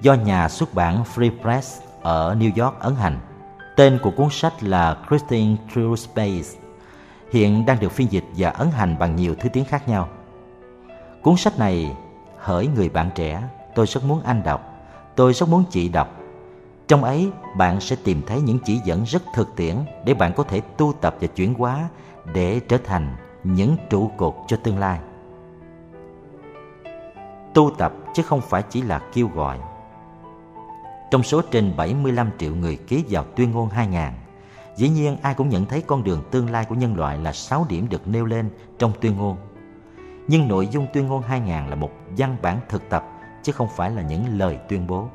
do 0.01 0.13
nhà 0.13 0.49
xuất 0.49 0.73
bản 0.73 1.03
Free 1.15 1.41
Press 1.41 1.81
ở 2.01 2.35
New 2.35 2.63
York, 2.63 2.79
Ấn 2.79 2.95
Hành. 2.95 3.19
Tên 3.75 3.99
của 4.03 4.11
cuốn 4.11 4.27
sách 4.31 4.63
là 4.63 4.97
Christine 5.09 5.55
True 5.75 5.95
Space, 5.97 6.59
hiện 7.31 7.65
đang 7.65 7.79
được 7.79 7.91
phiên 7.91 8.11
dịch 8.11 8.25
và 8.37 8.49
ấn 8.49 8.71
hành 8.71 8.95
bằng 8.99 9.15
nhiều 9.15 9.35
thứ 9.39 9.49
tiếng 9.49 9.65
khác 9.65 9.87
nhau. 9.87 10.09
Cuốn 11.21 11.37
sách 11.37 11.59
này 11.59 11.95
hỡi 12.37 12.67
người 12.67 12.89
bạn 12.89 13.09
trẻ, 13.15 13.43
tôi 13.75 13.87
rất 13.87 14.03
muốn 14.03 14.21
anh 14.23 14.43
đọc, 14.43 14.73
tôi 15.15 15.33
rất 15.33 15.49
muốn 15.49 15.63
chị 15.69 15.89
đọc. 15.89 16.22
Trong 16.87 17.03
ấy, 17.03 17.31
bạn 17.57 17.79
sẽ 17.79 17.95
tìm 18.03 18.21
thấy 18.27 18.41
những 18.41 18.59
chỉ 18.59 18.81
dẫn 18.85 19.03
rất 19.03 19.23
thực 19.35 19.55
tiễn 19.55 19.75
để 20.05 20.13
bạn 20.13 20.33
có 20.35 20.43
thể 20.43 20.61
tu 20.77 20.93
tập 21.01 21.15
và 21.21 21.27
chuyển 21.27 21.53
hóa 21.53 21.89
để 22.33 22.59
trở 22.59 22.77
thành 22.77 23.15
những 23.43 23.77
trụ 23.89 24.11
cột 24.17 24.35
cho 24.47 24.57
tương 24.57 24.79
lai. 24.79 24.99
Tu 27.53 27.71
tập 27.77 27.93
chứ 28.13 28.23
không 28.23 28.41
phải 28.41 28.63
chỉ 28.69 28.81
là 28.81 29.01
kêu 29.13 29.27
gọi 29.27 29.59
trong 31.13 31.23
số 31.23 31.41
trên 31.51 31.73
75 31.77 32.29
triệu 32.37 32.55
người 32.55 32.75
ký 32.75 33.03
vào 33.09 33.25
tuyên 33.35 33.51
ngôn 33.51 33.69
2000, 33.69 34.01
dĩ 34.75 34.89
nhiên 34.89 35.17
ai 35.21 35.33
cũng 35.33 35.49
nhận 35.49 35.65
thấy 35.65 35.81
con 35.81 36.03
đường 36.03 36.23
tương 36.31 36.51
lai 36.51 36.65
của 36.65 36.75
nhân 36.75 36.95
loại 36.95 37.17
là 37.17 37.33
6 37.33 37.65
điểm 37.69 37.89
được 37.89 38.07
nêu 38.07 38.25
lên 38.25 38.49
trong 38.79 38.91
tuyên 39.01 39.17
ngôn. 39.17 39.37
Nhưng 40.27 40.47
nội 40.47 40.67
dung 40.67 40.87
tuyên 40.93 41.07
ngôn 41.07 41.21
2000 41.21 41.69
là 41.69 41.75
một 41.75 41.91
văn 42.17 42.37
bản 42.41 42.59
thực 42.69 42.89
tập 42.89 43.05
chứ 43.43 43.51
không 43.51 43.67
phải 43.75 43.91
là 43.91 44.01
những 44.01 44.39
lời 44.39 44.57
tuyên 44.69 44.87
bố. 44.87 45.07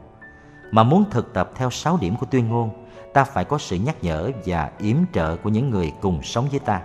Mà 0.70 0.82
muốn 0.82 1.04
thực 1.10 1.34
tập 1.34 1.50
theo 1.54 1.70
6 1.70 1.98
điểm 2.00 2.16
của 2.16 2.26
tuyên 2.30 2.48
ngôn, 2.48 2.70
ta 3.14 3.24
phải 3.24 3.44
có 3.44 3.58
sự 3.58 3.76
nhắc 3.76 3.96
nhở 4.02 4.30
và 4.46 4.70
yểm 4.78 4.96
trợ 5.12 5.36
của 5.36 5.50
những 5.50 5.70
người 5.70 5.92
cùng 6.00 6.22
sống 6.22 6.48
với 6.50 6.60
ta. 6.60 6.80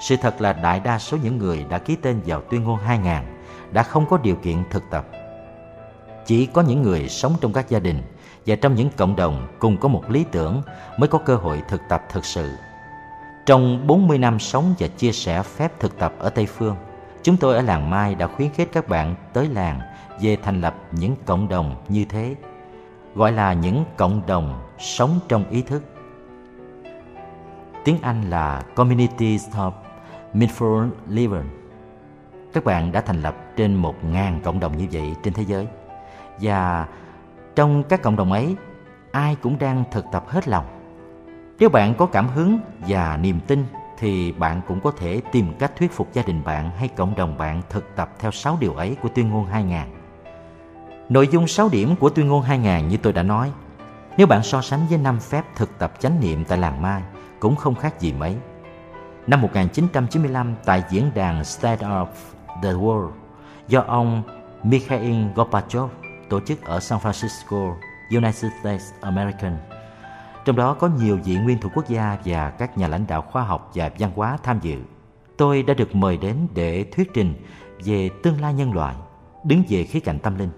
Sự 0.00 0.16
thật 0.16 0.40
là 0.40 0.52
đại 0.52 0.80
đa 0.80 0.98
số 0.98 1.16
những 1.22 1.38
người 1.38 1.64
đã 1.70 1.78
ký 1.78 1.96
tên 1.96 2.20
vào 2.26 2.40
tuyên 2.40 2.64
ngôn 2.64 2.78
2000 2.78 3.12
đã 3.72 3.82
không 3.82 4.06
có 4.06 4.18
điều 4.18 4.36
kiện 4.36 4.56
thực 4.70 4.82
tập. 4.90 5.06
Chỉ 6.26 6.46
có 6.46 6.62
những 6.62 6.82
người 6.82 7.08
sống 7.08 7.34
trong 7.40 7.52
các 7.52 7.68
gia 7.68 7.78
đình 7.78 8.02
và 8.46 8.56
trong 8.56 8.74
những 8.74 8.90
cộng 8.96 9.16
đồng 9.16 9.46
cùng 9.58 9.76
có 9.76 9.88
một 9.88 10.10
lý 10.10 10.24
tưởng 10.32 10.62
mới 10.98 11.08
có 11.08 11.18
cơ 11.18 11.36
hội 11.36 11.62
thực 11.68 11.80
tập 11.88 12.02
thực 12.12 12.24
sự. 12.24 12.50
Trong 13.46 13.86
40 13.86 14.18
năm 14.18 14.38
sống 14.38 14.74
và 14.78 14.88
chia 14.88 15.12
sẻ 15.12 15.42
phép 15.42 15.80
thực 15.80 15.98
tập 15.98 16.14
ở 16.18 16.30
Tây 16.30 16.46
Phương, 16.46 16.76
chúng 17.22 17.36
tôi 17.36 17.54
ở 17.54 17.62
làng 17.62 17.90
Mai 17.90 18.14
đã 18.14 18.26
khuyến 18.26 18.50
khích 18.50 18.68
các 18.72 18.88
bạn 18.88 19.14
tới 19.32 19.48
làng 19.48 19.80
về 20.20 20.36
thành 20.42 20.60
lập 20.60 20.74
những 20.92 21.16
cộng 21.26 21.48
đồng 21.48 21.84
như 21.88 22.04
thế, 22.04 22.34
gọi 23.14 23.32
là 23.32 23.52
những 23.52 23.84
cộng 23.96 24.22
đồng 24.26 24.62
sống 24.78 25.20
trong 25.28 25.44
ý 25.50 25.62
thức. 25.62 25.82
Tiếng 27.84 27.98
Anh 28.02 28.30
là 28.30 28.62
Communities 28.74 29.48
of 29.48 29.72
Mindful 30.34 30.90
Living. 31.08 31.48
Các 32.52 32.64
bạn 32.64 32.92
đã 32.92 33.00
thành 33.00 33.22
lập 33.22 33.36
trên 33.56 33.82
1.000 33.82 34.40
cộng 34.40 34.60
đồng 34.60 34.78
như 34.78 34.86
vậy 34.92 35.14
trên 35.22 35.34
thế 35.34 35.44
giới. 35.44 35.66
Và 36.40 36.88
trong 37.54 37.82
các 37.82 38.02
cộng 38.02 38.16
đồng 38.16 38.32
ấy, 38.32 38.56
ai 39.12 39.36
cũng 39.42 39.58
đang 39.58 39.84
thực 39.90 40.04
tập 40.12 40.24
hết 40.28 40.48
lòng. 40.48 40.64
Nếu 41.58 41.68
bạn 41.68 41.94
có 41.94 42.06
cảm 42.06 42.28
hứng 42.28 42.58
và 42.88 43.16
niềm 43.16 43.40
tin 43.46 43.64
thì 43.98 44.32
bạn 44.32 44.60
cũng 44.68 44.80
có 44.80 44.90
thể 44.90 45.20
tìm 45.32 45.54
cách 45.58 45.72
thuyết 45.76 45.92
phục 45.92 46.12
gia 46.12 46.22
đình 46.22 46.44
bạn 46.44 46.70
hay 46.70 46.88
cộng 46.88 47.14
đồng 47.16 47.38
bạn 47.38 47.62
thực 47.70 47.96
tập 47.96 48.10
theo 48.18 48.30
6 48.30 48.56
điều 48.60 48.74
ấy 48.74 48.96
của 49.02 49.08
tuyên 49.14 49.30
ngôn 49.30 49.46
2000. 49.46 50.03
Nội 51.08 51.28
dung 51.32 51.46
6 51.46 51.68
điểm 51.68 51.96
của 51.96 52.10
tuyên 52.10 52.28
ngôn 52.28 52.42
2000 52.42 52.88
như 52.88 52.96
tôi 52.96 53.12
đã 53.12 53.22
nói, 53.22 53.52
nếu 54.16 54.26
bạn 54.26 54.42
so 54.42 54.62
sánh 54.62 54.86
với 54.88 54.98
năm 54.98 55.20
phép 55.20 55.44
thực 55.56 55.78
tập 55.78 55.92
chánh 56.00 56.20
niệm 56.20 56.44
tại 56.44 56.58
làng 56.58 56.82
Mai 56.82 57.02
cũng 57.40 57.56
không 57.56 57.74
khác 57.74 58.00
gì 58.00 58.12
mấy. 58.12 58.36
Năm 59.26 59.40
1995 59.40 60.54
tại 60.64 60.82
diễn 60.90 61.10
đàn 61.14 61.44
State 61.44 61.86
of 61.86 62.06
the 62.62 62.72
World 62.72 63.10
do 63.68 63.80
ông 63.80 64.22
Mikhail 64.62 65.26
Gorbachev 65.34 65.84
tổ 66.28 66.40
chức 66.40 66.64
ở 66.64 66.80
San 66.80 66.98
Francisco, 66.98 67.74
United 68.10 68.52
States 68.60 68.82
American. 69.00 69.56
Trong 70.44 70.56
đó 70.56 70.74
có 70.74 70.88
nhiều 70.88 71.18
vị 71.24 71.36
nguyên 71.36 71.60
thủ 71.60 71.68
quốc 71.74 71.88
gia 71.88 72.18
và 72.24 72.50
các 72.50 72.78
nhà 72.78 72.88
lãnh 72.88 73.06
đạo 73.06 73.22
khoa 73.22 73.42
học 73.42 73.70
và 73.74 73.90
văn 73.98 74.10
hóa 74.14 74.38
tham 74.42 74.58
dự. 74.62 74.78
Tôi 75.36 75.62
đã 75.62 75.74
được 75.74 75.94
mời 75.94 76.16
đến 76.16 76.36
để 76.54 76.84
thuyết 76.96 77.10
trình 77.14 77.34
về 77.84 78.10
tương 78.22 78.40
lai 78.40 78.54
nhân 78.54 78.72
loại, 78.72 78.94
đứng 79.44 79.62
về 79.68 79.84
khía 79.84 80.00
cạnh 80.00 80.18
tâm 80.18 80.38
linh. 80.38 80.50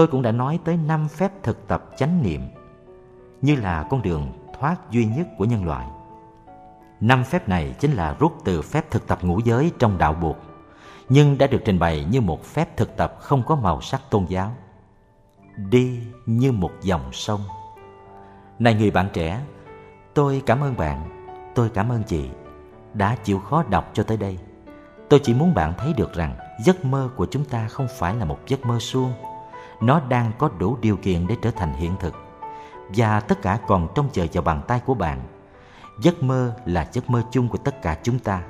Tôi 0.00 0.06
cũng 0.06 0.22
đã 0.22 0.32
nói 0.32 0.58
tới 0.64 0.76
năm 0.76 1.08
phép 1.08 1.32
thực 1.42 1.68
tập 1.68 1.84
chánh 1.96 2.22
niệm 2.22 2.40
như 3.42 3.56
là 3.56 3.86
con 3.90 4.02
đường 4.02 4.32
thoát 4.58 4.90
duy 4.90 5.04
nhất 5.04 5.26
của 5.38 5.44
nhân 5.44 5.64
loại. 5.64 5.86
Năm 7.00 7.24
phép 7.24 7.48
này 7.48 7.74
chính 7.78 7.92
là 7.92 8.16
rút 8.18 8.32
từ 8.44 8.62
phép 8.62 8.90
thực 8.90 9.06
tập 9.06 9.18
ngũ 9.22 9.40
giới 9.44 9.72
trong 9.78 9.98
đạo 9.98 10.12
buộc, 10.12 10.36
nhưng 11.08 11.38
đã 11.38 11.46
được 11.46 11.62
trình 11.64 11.78
bày 11.78 12.04
như 12.10 12.20
một 12.20 12.44
phép 12.44 12.76
thực 12.76 12.96
tập 12.96 13.16
không 13.20 13.42
có 13.46 13.56
màu 13.56 13.80
sắc 13.80 14.00
tôn 14.10 14.26
giáo. 14.28 14.54
Đi 15.56 16.00
như 16.26 16.52
một 16.52 16.72
dòng 16.82 17.12
sông. 17.12 17.40
Này 18.58 18.74
người 18.74 18.90
bạn 18.90 19.08
trẻ, 19.12 19.40
tôi 20.14 20.42
cảm 20.46 20.60
ơn 20.60 20.76
bạn, 20.76 21.26
tôi 21.54 21.70
cảm 21.74 21.92
ơn 21.92 22.02
chị 22.02 22.28
đã 22.94 23.16
chịu 23.24 23.38
khó 23.38 23.62
đọc 23.62 23.90
cho 23.92 24.02
tới 24.02 24.16
đây. 24.16 24.38
Tôi 25.08 25.20
chỉ 25.22 25.34
muốn 25.34 25.54
bạn 25.54 25.74
thấy 25.78 25.92
được 25.96 26.14
rằng 26.14 26.34
giấc 26.64 26.84
mơ 26.84 27.10
của 27.16 27.26
chúng 27.30 27.44
ta 27.44 27.68
không 27.68 27.86
phải 27.98 28.14
là 28.14 28.24
một 28.24 28.38
giấc 28.46 28.66
mơ 28.66 28.78
suông. 28.78 29.12
Nó 29.80 30.00
đang 30.08 30.32
có 30.38 30.50
đủ 30.58 30.76
điều 30.80 30.96
kiện 30.96 31.26
để 31.26 31.36
trở 31.42 31.50
thành 31.50 31.74
hiện 31.74 31.92
thực. 32.00 32.14
Và 32.96 33.20
tất 33.20 33.42
cả 33.42 33.58
còn 33.66 33.88
trông 33.94 34.08
chờ 34.12 34.26
vào 34.32 34.42
bàn 34.42 34.62
tay 34.68 34.80
của 34.86 34.94
bạn 34.94 35.20
Giấc 36.00 36.22
mơ 36.22 36.54
là 36.64 36.88
giấc 36.92 37.10
mơ 37.10 37.22
chung 37.30 37.48
của 37.48 37.58
tất 37.58 37.82
cả 37.82 37.96
chúng 38.02 38.18
ta. 38.18 38.42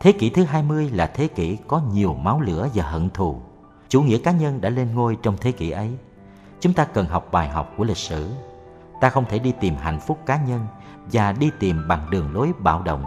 Thế 0.00 0.12
kỷ 0.12 0.30
thứ 0.30 0.44
20 0.44 0.90
là 0.90 1.06
thế 1.06 1.28
kỷ 1.28 1.58
có 1.68 1.82
nhiều 1.92 2.14
máu 2.14 2.40
lửa 2.40 2.68
và 2.74 2.84
hận 2.84 3.10
thù. 3.10 3.40
Chủ 3.88 4.02
nghĩa 4.02 4.18
cá 4.18 4.30
nhân 4.30 4.60
đã 4.60 4.70
lên 4.70 4.94
ngôi 4.94 5.16
trong 5.22 5.36
thế 5.40 5.52
kỷ 5.52 5.70
ấy. 5.70 5.96
Chúng 6.60 6.72
ta 6.72 6.84
cần 6.84 7.06
học 7.06 7.28
bài 7.32 7.48
học 7.48 7.72
của 7.76 7.84
lịch 7.84 7.96
sử. 7.96 8.30
Ta 9.00 9.10
không 9.10 9.24
thể 9.28 9.38
đi 9.38 9.52
tìm 9.60 9.74
hạnh 9.76 10.00
phúc 10.00 10.18
cá 10.26 10.42
nhân 10.42 10.66
và 11.12 11.32
đi 11.32 11.50
tìm 11.58 11.88
bằng 11.88 12.10
đường 12.10 12.34
lối 12.34 12.52
bạo 12.58 12.82
động. 12.82 13.04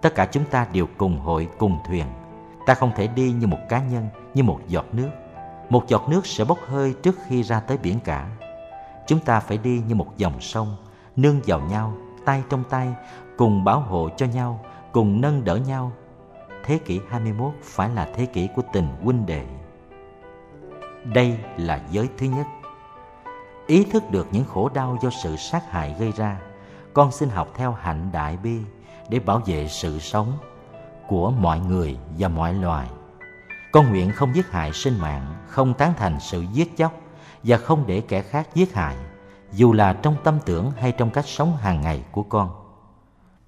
Tất 0.00 0.14
cả 0.14 0.26
chúng 0.26 0.44
ta 0.44 0.66
đều 0.72 0.86
cùng 0.96 1.18
hội 1.18 1.48
cùng 1.58 1.78
thuyền. 1.88 2.06
Ta 2.66 2.74
không 2.74 2.92
thể 2.96 3.06
đi 3.06 3.32
như 3.32 3.46
một 3.46 3.58
cá 3.68 3.82
nhân, 3.82 4.08
như 4.34 4.42
một 4.42 4.60
giọt 4.68 4.84
nước. 4.92 5.10
Một 5.70 5.88
giọt 5.88 6.08
nước 6.08 6.26
sẽ 6.26 6.44
bốc 6.44 6.58
hơi 6.66 6.94
trước 7.02 7.16
khi 7.26 7.42
ra 7.42 7.60
tới 7.60 7.78
biển 7.78 8.00
cả. 8.04 8.28
Chúng 9.06 9.18
ta 9.18 9.40
phải 9.40 9.58
đi 9.58 9.82
như 9.88 9.94
một 9.94 10.16
dòng 10.16 10.40
sông, 10.40 10.76
nương 11.16 11.40
vào 11.46 11.60
nhau 11.60 11.94
tay 12.24 12.42
trong 12.48 12.64
tay, 12.64 12.94
cùng 13.36 13.64
bảo 13.64 13.80
hộ 13.80 14.08
cho 14.16 14.26
nhau, 14.26 14.64
cùng 14.92 15.20
nâng 15.20 15.44
đỡ 15.44 15.56
nhau. 15.56 15.92
Thế 16.64 16.78
kỷ 16.78 17.00
21 17.10 17.52
phải 17.62 17.88
là 17.88 18.08
thế 18.14 18.26
kỷ 18.26 18.48
của 18.56 18.62
tình 18.72 18.88
huynh 19.02 19.26
đệ. 19.26 19.46
Đây 21.04 21.38
là 21.56 21.80
giới 21.90 22.08
thứ 22.18 22.26
nhất. 22.26 22.46
Ý 23.66 23.84
thức 23.84 24.10
được 24.10 24.28
những 24.32 24.44
khổ 24.44 24.68
đau 24.74 24.96
do 25.02 25.10
sự 25.22 25.36
sát 25.36 25.70
hại 25.70 25.96
gây 25.98 26.12
ra, 26.12 26.40
con 26.94 27.12
xin 27.12 27.28
học 27.28 27.48
theo 27.54 27.72
hạnh 27.72 28.10
đại 28.12 28.36
bi 28.36 28.58
để 29.08 29.18
bảo 29.18 29.40
vệ 29.46 29.68
sự 29.68 29.98
sống 29.98 30.32
của 31.08 31.30
mọi 31.30 31.60
người 31.60 31.98
và 32.18 32.28
mọi 32.28 32.54
loài. 32.54 32.88
Con 33.72 33.90
nguyện 33.90 34.12
không 34.12 34.34
giết 34.34 34.50
hại 34.50 34.72
sinh 34.72 34.98
mạng, 34.98 35.34
không 35.48 35.74
tán 35.74 35.92
thành 35.96 36.20
sự 36.20 36.44
giết 36.52 36.76
chóc 36.76 37.00
và 37.42 37.56
không 37.56 37.86
để 37.86 38.00
kẻ 38.00 38.22
khác 38.22 38.48
giết 38.54 38.74
hại 38.74 38.96
dù 39.52 39.72
là 39.72 39.92
trong 39.92 40.16
tâm 40.24 40.38
tưởng 40.44 40.70
hay 40.70 40.92
trong 40.92 41.10
cách 41.10 41.26
sống 41.26 41.56
hàng 41.56 41.80
ngày 41.80 42.04
của 42.12 42.22
con. 42.22 42.50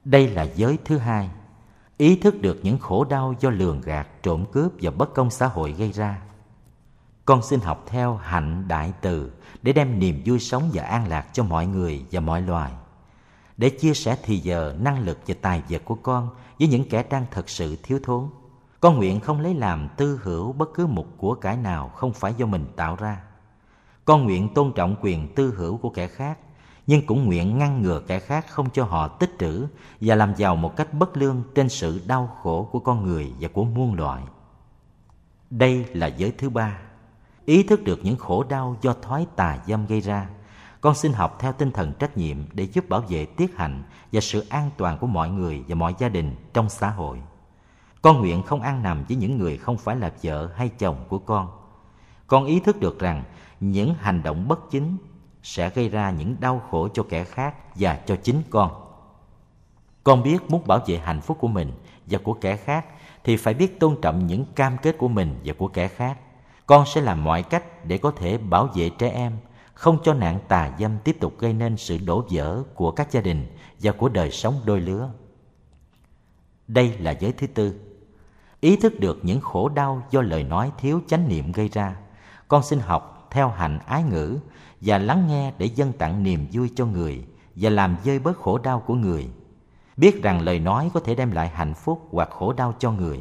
Đây 0.05 0.29
là 0.29 0.43
giới 0.43 0.79
thứ 0.85 0.99
hai, 0.99 1.31
ý 1.97 2.17
thức 2.17 2.41
được 2.41 2.61
những 2.63 2.79
khổ 2.79 3.05
đau 3.05 3.35
do 3.41 3.51
lường 3.51 3.81
gạt, 3.81 4.09
trộm 4.23 4.45
cướp 4.53 4.73
và 4.83 4.91
bất 4.91 5.15
công 5.15 5.31
xã 5.31 5.47
hội 5.47 5.73
gây 5.73 5.93
ra. 5.93 6.23
Con 7.25 7.43
xin 7.43 7.61
học 7.61 7.85
theo 7.87 8.17
hạnh 8.17 8.69
đại 8.69 8.93
từ 9.01 9.33
để 9.63 9.73
đem 9.73 9.99
niềm 9.99 10.23
vui 10.25 10.39
sống 10.39 10.71
và 10.73 10.83
an 10.83 11.09
lạc 11.09 11.27
cho 11.33 11.45
mọi 11.45 11.67
người 11.67 12.05
và 12.11 12.21
mọi 12.21 12.43
loài. 12.43 12.73
Để 13.57 13.71
chia 13.71 13.95
sẻ 13.95 14.17
thì 14.23 14.39
giờ, 14.39 14.75
năng 14.81 15.01
lực 15.01 15.19
và 15.27 15.35
tài 15.43 15.63
vật 15.69 15.83
của 15.85 15.95
con 15.95 16.29
với 16.59 16.69
những 16.69 16.89
kẻ 16.89 17.05
đang 17.11 17.27
thật 17.31 17.49
sự 17.51 17.77
thiếu 17.83 17.99
thốn. 18.03 18.29
Con 18.83 18.97
nguyện 18.97 19.21
không 19.21 19.41
lấy 19.41 19.55
làm 19.55 19.89
tư 19.97 20.21
hữu 20.23 20.53
bất 20.53 20.69
cứ 20.75 20.87
một 20.87 21.07
của 21.17 21.35
cải 21.35 21.57
nào 21.57 21.89
không 21.89 22.13
phải 22.13 22.35
do 22.35 22.47
mình 22.47 22.67
tạo 22.77 22.97
ra 22.97 23.23
con 24.05 24.25
nguyện 24.25 24.55
tôn 24.55 24.73
trọng 24.73 24.97
quyền 25.01 25.35
tư 25.35 25.55
hữu 25.57 25.77
của 25.77 25.91
kẻ 25.91 26.07
khác, 26.07 26.39
nhưng 26.87 27.07
cũng 27.07 27.27
nguyện 27.27 27.59
ngăn 27.59 27.83
ngừa 27.83 28.01
kẻ 28.01 28.19
khác 28.19 28.47
không 28.49 28.71
cho 28.71 28.85
họ 28.85 29.09
tích 29.09 29.31
trữ 29.39 29.67
và 30.01 30.15
làm 30.15 30.35
giàu 30.37 30.57
một 30.57 30.77
cách 30.77 30.95
bất 30.95 31.17
lương 31.17 31.43
trên 31.55 31.69
sự 31.69 32.01
đau 32.07 32.37
khổ 32.43 32.69
của 32.73 32.81
con 32.81 33.07
người 33.07 33.33
và 33.41 33.49
của 33.49 33.65
muôn 33.65 33.95
loài. 33.95 34.23
Đây 35.51 35.85
là 35.93 36.07
giới 36.07 36.33
thứ 36.39 36.51
ba. 36.51 36.79
Ý 37.45 37.63
thức 37.63 37.85
được 37.85 38.01
những 38.03 38.17
khổ 38.17 38.45
đau 38.45 38.77
do 38.81 38.95
thói 39.03 39.27
tà 39.37 39.59
dâm 39.67 39.87
gây 39.87 40.01
ra, 40.01 40.29
con 40.81 40.95
xin 40.95 41.13
học 41.13 41.37
theo 41.39 41.53
tinh 41.53 41.71
thần 41.71 41.93
trách 41.99 42.17
nhiệm 42.17 42.37
để 42.53 42.65
giúp 42.65 42.89
bảo 42.89 43.01
vệ 43.01 43.27
tiết 43.27 43.57
hạnh 43.57 43.83
và 44.13 44.21
sự 44.21 44.47
an 44.49 44.71
toàn 44.77 44.99
của 44.99 45.07
mọi 45.07 45.31
người 45.31 45.65
và 45.69 45.75
mọi 45.75 45.95
gia 45.99 46.09
đình 46.09 46.35
trong 46.55 46.69
xã 46.69 46.91
hội. 46.91 47.23
Con 48.03 48.21
nguyện 48.21 48.43
không 48.43 48.63
ăn 48.63 48.83
nằm 48.83 49.05
với 49.09 49.17
những 49.17 49.39
người 49.39 49.57
không 49.57 49.79
phải 49.79 49.97
là 49.97 50.13
vợ 50.23 50.51
hay 50.57 50.69
chồng 50.69 50.97
của 51.09 51.19
con. 51.19 51.51
Con 52.27 52.45
ý 52.45 52.61
thức 52.61 52.81
được 52.81 52.99
rằng 52.99 53.25
những 53.61 53.95
hành 53.95 54.23
động 54.23 54.49
bất 54.49 54.71
chính 54.71 54.97
sẽ 55.43 55.71
gây 55.71 55.89
ra 55.89 56.11
những 56.11 56.37
đau 56.41 56.63
khổ 56.71 56.89
cho 56.95 57.03
kẻ 57.09 57.25
khác 57.25 57.55
và 57.75 58.01
cho 58.07 58.17
chính 58.17 58.43
con. 58.51 58.71
Con 60.05 60.23
biết 60.23 60.39
muốn 60.49 60.67
bảo 60.67 60.79
vệ 60.87 60.99
hạnh 60.99 61.21
phúc 61.21 61.37
của 61.41 61.49
mình 61.49 61.73
và 62.07 62.19
của 62.19 62.33
kẻ 62.33 62.57
khác 62.57 62.87
thì 63.25 63.37
phải 63.37 63.55
biết 63.55 63.81
tôn 63.81 63.97
trọng 64.03 64.27
những 64.27 64.45
cam 64.55 64.77
kết 64.83 64.99
của 64.99 65.09
mình 65.09 65.35
và 65.45 65.55
của 65.59 65.69
kẻ 65.69 65.89
khác. 65.89 66.19
Con 66.67 66.87
sẽ 66.87 67.01
làm 67.01 67.25
mọi 67.25 67.43
cách 67.43 67.87
để 67.87 67.99
có 67.99 68.11
thể 68.11 68.39
bảo 68.39 68.67
vệ 68.75 68.89
trẻ 68.89 69.09
em, 69.09 69.37
không 69.75 69.99
cho 70.05 70.15
nạn 70.15 70.39
tà 70.49 70.73
dâm 70.79 70.99
tiếp 71.05 71.17
tục 71.21 71.39
gây 71.39 71.53
nên 71.53 71.77
sự 71.77 71.99
đổ 72.07 72.25
vỡ 72.31 72.63
của 72.75 72.91
các 72.91 73.13
gia 73.13 73.21
đình 73.21 73.47
và 73.81 73.93
của 73.93 74.09
đời 74.09 74.31
sống 74.31 74.55
đôi 74.65 74.81
lứa. 74.81 75.11
Đây 76.69 76.99
là 76.99 77.11
giới 77.11 77.33
thứ 77.33 77.47
tư. 77.47 77.92
Ý 78.63 78.77
thức 78.77 79.01
được 79.01 79.19
những 79.23 79.41
khổ 79.41 79.69
đau 79.69 80.03
do 80.11 80.21
lời 80.23 80.45
nói 80.45 80.73
thiếu 80.79 81.01
chánh 81.07 81.29
niệm 81.29 81.53
gây 81.53 81.69
ra. 81.69 81.97
Con 82.49 82.63
xin 82.63 82.79
học 82.79 83.29
theo 83.31 83.49
hạnh 83.49 83.79
ái 83.87 84.03
ngữ 84.03 84.39
và 84.81 84.99
lắng 84.99 85.27
nghe 85.29 85.53
để 85.59 85.67
dâng 85.67 85.93
tặng 85.93 86.23
niềm 86.23 86.47
vui 86.53 86.71
cho 86.77 86.87
người 86.87 87.25
và 87.57 87.71
làm 87.71 87.97
dơi 88.05 88.19
bớt 88.19 88.39
khổ 88.39 88.59
đau 88.59 88.81
của 88.87 88.95
người. 88.95 89.29
Biết 89.97 90.23
rằng 90.23 90.41
lời 90.41 90.59
nói 90.59 90.91
có 90.95 91.01
thể 91.01 91.15
đem 91.15 91.31
lại 91.31 91.49
hạnh 91.49 91.75
phúc 91.75 92.09
hoặc 92.11 92.31
khổ 92.31 92.53
đau 92.53 92.75
cho 92.79 92.93
người. 92.93 93.21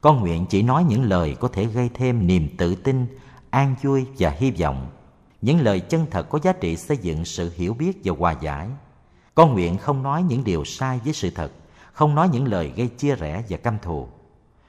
Con 0.00 0.20
nguyện 0.20 0.46
chỉ 0.46 0.62
nói 0.62 0.84
những 0.84 1.02
lời 1.02 1.36
có 1.40 1.48
thể 1.48 1.64
gây 1.64 1.90
thêm 1.94 2.26
niềm 2.26 2.48
tự 2.58 2.74
tin, 2.74 3.06
an 3.50 3.74
vui 3.82 4.06
và 4.18 4.30
hy 4.30 4.50
vọng. 4.50 4.86
Những 5.42 5.60
lời 5.60 5.80
chân 5.80 6.06
thật 6.10 6.28
có 6.28 6.38
giá 6.42 6.52
trị 6.52 6.76
xây 6.76 6.96
dựng 6.96 7.24
sự 7.24 7.52
hiểu 7.56 7.74
biết 7.74 8.00
và 8.04 8.14
hòa 8.18 8.34
giải. 8.40 8.68
Con 9.34 9.52
nguyện 9.52 9.78
không 9.78 10.02
nói 10.02 10.22
những 10.22 10.44
điều 10.44 10.64
sai 10.64 11.00
với 11.04 11.12
sự 11.12 11.30
thật, 11.30 11.52
không 11.92 12.14
nói 12.14 12.28
những 12.32 12.48
lời 12.48 12.72
gây 12.76 12.88
chia 12.88 13.14
rẽ 13.14 13.42
và 13.48 13.56
căm 13.56 13.78
thù. 13.82 14.08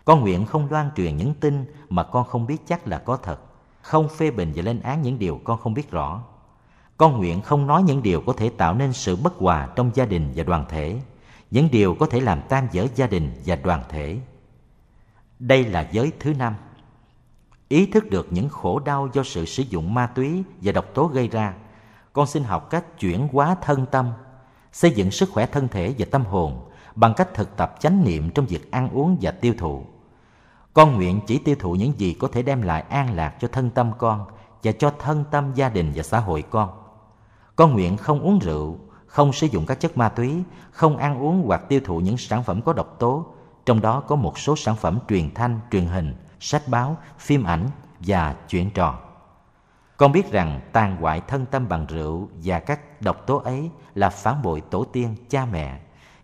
Con 0.06 0.22
nguyện 0.22 0.46
không 0.46 0.68
loan 0.70 0.90
truyền 0.96 1.18
những 1.18 1.34
tin 1.34 1.66
mà 1.90 2.04
con 2.04 2.28
không 2.28 2.48
biết 2.48 2.68
chắc 2.68 2.88
là 2.88 2.98
có 2.98 3.18
thật 3.18 3.40
không 3.82 4.10
phê 4.10 4.32
bình 4.32 4.52
và 4.56 4.62
lên 4.62 4.82
án 4.82 5.02
những 5.02 5.20
điều 5.20 5.40
con 5.44 5.60
không 5.60 5.74
biết 5.74 5.92
rõ. 5.92 6.24
Con 6.98 7.18
nguyện 7.18 7.42
không 7.42 7.68
nói 7.68 7.84
những 7.84 8.04
điều 8.04 8.22
có 8.22 8.34
thể 8.34 8.50
tạo 8.50 8.74
nên 8.74 8.94
sự 8.94 9.16
bất 9.16 9.34
hòa 9.34 9.70
trong 9.76 9.92
gia 9.94 10.06
đình 10.06 10.34
và 10.36 10.44
đoàn 10.44 10.66
thể, 10.70 11.00
những 11.52 11.72
điều 11.72 11.96
có 11.96 12.06
thể 12.06 12.20
làm 12.20 12.42
tan 12.50 12.68
vỡ 12.74 12.88
gia 12.96 13.08
đình 13.08 13.32
và 13.46 13.56
đoàn 13.56 13.84
thể. 13.90 14.18
Đây 15.40 15.64
là 15.66 15.90
giới 15.92 16.12
thứ 16.20 16.34
năm. 16.34 16.56
Ý 17.70 17.86
thức 17.86 18.10
được 18.10 18.28
những 18.30 18.50
khổ 18.50 18.80
đau 18.80 19.10
do 19.14 19.24
sự 19.24 19.46
sử 19.46 19.64
dụng 19.64 19.94
ma 19.94 20.08
túy 20.08 20.44
và 20.62 20.72
độc 20.72 20.86
tố 20.94 21.08
gây 21.08 21.28
ra, 21.28 21.54
con 22.14 22.28
xin 22.28 22.44
học 22.44 22.70
cách 22.70 23.00
chuyển 23.00 23.28
hóa 23.32 23.56
thân 23.62 23.86
tâm, 23.92 24.12
xây 24.72 24.92
dựng 24.92 25.12
sức 25.12 25.30
khỏe 25.32 25.46
thân 25.46 25.68
thể 25.68 25.96
và 25.98 26.06
tâm 26.12 26.26
hồn 26.26 26.69
bằng 27.00 27.14
cách 27.14 27.34
thực 27.34 27.58
tập 27.58 27.76
chánh 27.80 28.04
niệm 28.04 28.30
trong 28.30 28.46
việc 28.46 28.72
ăn 28.72 28.90
uống 28.90 29.18
và 29.22 29.32
tiêu 29.32 29.54
thụ. 29.58 29.84
Con 30.74 30.96
nguyện 30.96 31.20
chỉ 31.28 31.38
tiêu 31.38 31.56
thụ 31.60 31.76
những 31.76 32.00
gì 32.00 32.14
có 32.14 32.28
thể 32.32 32.42
đem 32.42 32.62
lại 32.62 32.82
an 32.82 33.16
lạc 33.16 33.36
cho 33.40 33.48
thân 33.52 33.70
tâm 33.70 33.92
con 33.98 34.26
và 34.64 34.72
cho 34.72 34.94
thân 35.00 35.24
tâm 35.32 35.52
gia 35.56 35.70
đình 35.70 35.92
và 35.96 36.04
xã 36.04 36.20
hội 36.20 36.44
con. 36.50 36.70
Con 37.56 37.74
nguyện 37.74 37.98
không 37.98 38.22
uống 38.22 38.40
rượu, 38.40 38.78
không 39.06 39.34
sử 39.34 39.48
dụng 39.48 39.66
các 39.66 39.80
chất 39.80 39.98
ma 39.98 40.10
túy, 40.10 40.44
không 40.72 40.98
ăn 40.98 41.22
uống 41.22 41.44
hoặc 41.46 41.62
tiêu 41.70 41.82
thụ 41.86 42.00
những 42.00 42.18
sản 42.18 42.44
phẩm 42.44 42.62
có 42.62 42.74
độc 42.74 42.96
tố, 43.00 43.26
trong 43.66 43.82
đó 43.82 44.00
có 44.00 44.16
một 44.16 44.40
số 44.40 44.56
sản 44.56 44.76
phẩm 44.76 45.00
truyền 45.10 45.34
thanh, 45.34 45.60
truyền 45.72 45.86
hình, 45.86 46.16
sách 46.40 46.64
báo, 46.68 46.98
phim 47.20 47.44
ảnh 47.44 47.70
và 48.00 48.36
chuyện 48.50 48.72
trò. 48.72 49.00
Con 49.98 50.12
biết 50.12 50.32
rằng 50.32 50.62
tàn 50.72 50.96
hoại 51.02 51.22
thân 51.22 51.46
tâm 51.46 51.70
bằng 51.70 51.86
rượu 51.86 52.30
và 52.44 52.60
các 52.60 53.02
độc 53.02 53.28
tố 53.28 53.38
ấy 53.38 53.70
là 53.96 54.10
phản 54.10 54.42
bội 54.42 54.62
tổ 54.62 54.84
tiên, 54.84 55.16
cha 55.30 55.46
mẹ 55.46 55.80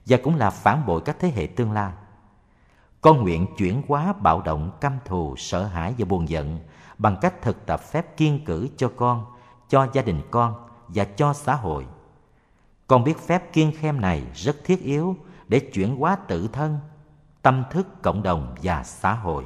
và 0.05 0.17
cũng 0.23 0.35
là 0.35 0.49
phản 0.49 0.85
bội 0.85 1.01
các 1.05 1.15
thế 1.19 1.31
hệ 1.35 1.47
tương 1.47 1.71
lai. 1.71 1.91
Con 3.01 3.21
nguyện 3.21 3.45
chuyển 3.57 3.81
hóa 3.87 4.13
bạo 4.13 4.41
động, 4.41 4.71
căm 4.81 4.97
thù, 5.05 5.35
sợ 5.37 5.63
hãi 5.63 5.93
và 5.97 6.05
buồn 6.05 6.29
giận 6.29 6.59
bằng 6.97 7.17
cách 7.21 7.41
thực 7.41 7.65
tập 7.65 7.79
phép 7.79 8.17
kiên 8.17 8.45
cử 8.45 8.67
cho 8.77 8.91
con, 8.95 9.25
cho 9.69 9.87
gia 9.93 10.01
đình 10.01 10.21
con 10.31 10.67
và 10.87 11.03
cho 11.03 11.33
xã 11.33 11.55
hội. 11.55 11.85
Con 12.87 13.03
biết 13.03 13.17
phép 13.27 13.53
kiên 13.53 13.71
khem 13.79 14.01
này 14.01 14.23
rất 14.33 14.55
thiết 14.63 14.83
yếu 14.83 15.15
để 15.47 15.59
chuyển 15.59 15.95
hóa 15.95 16.15
tự 16.15 16.47
thân, 16.47 16.79
tâm 17.41 17.63
thức 17.71 17.87
cộng 18.01 18.23
đồng 18.23 18.55
và 18.63 18.83
xã 18.83 19.13
hội. 19.13 19.45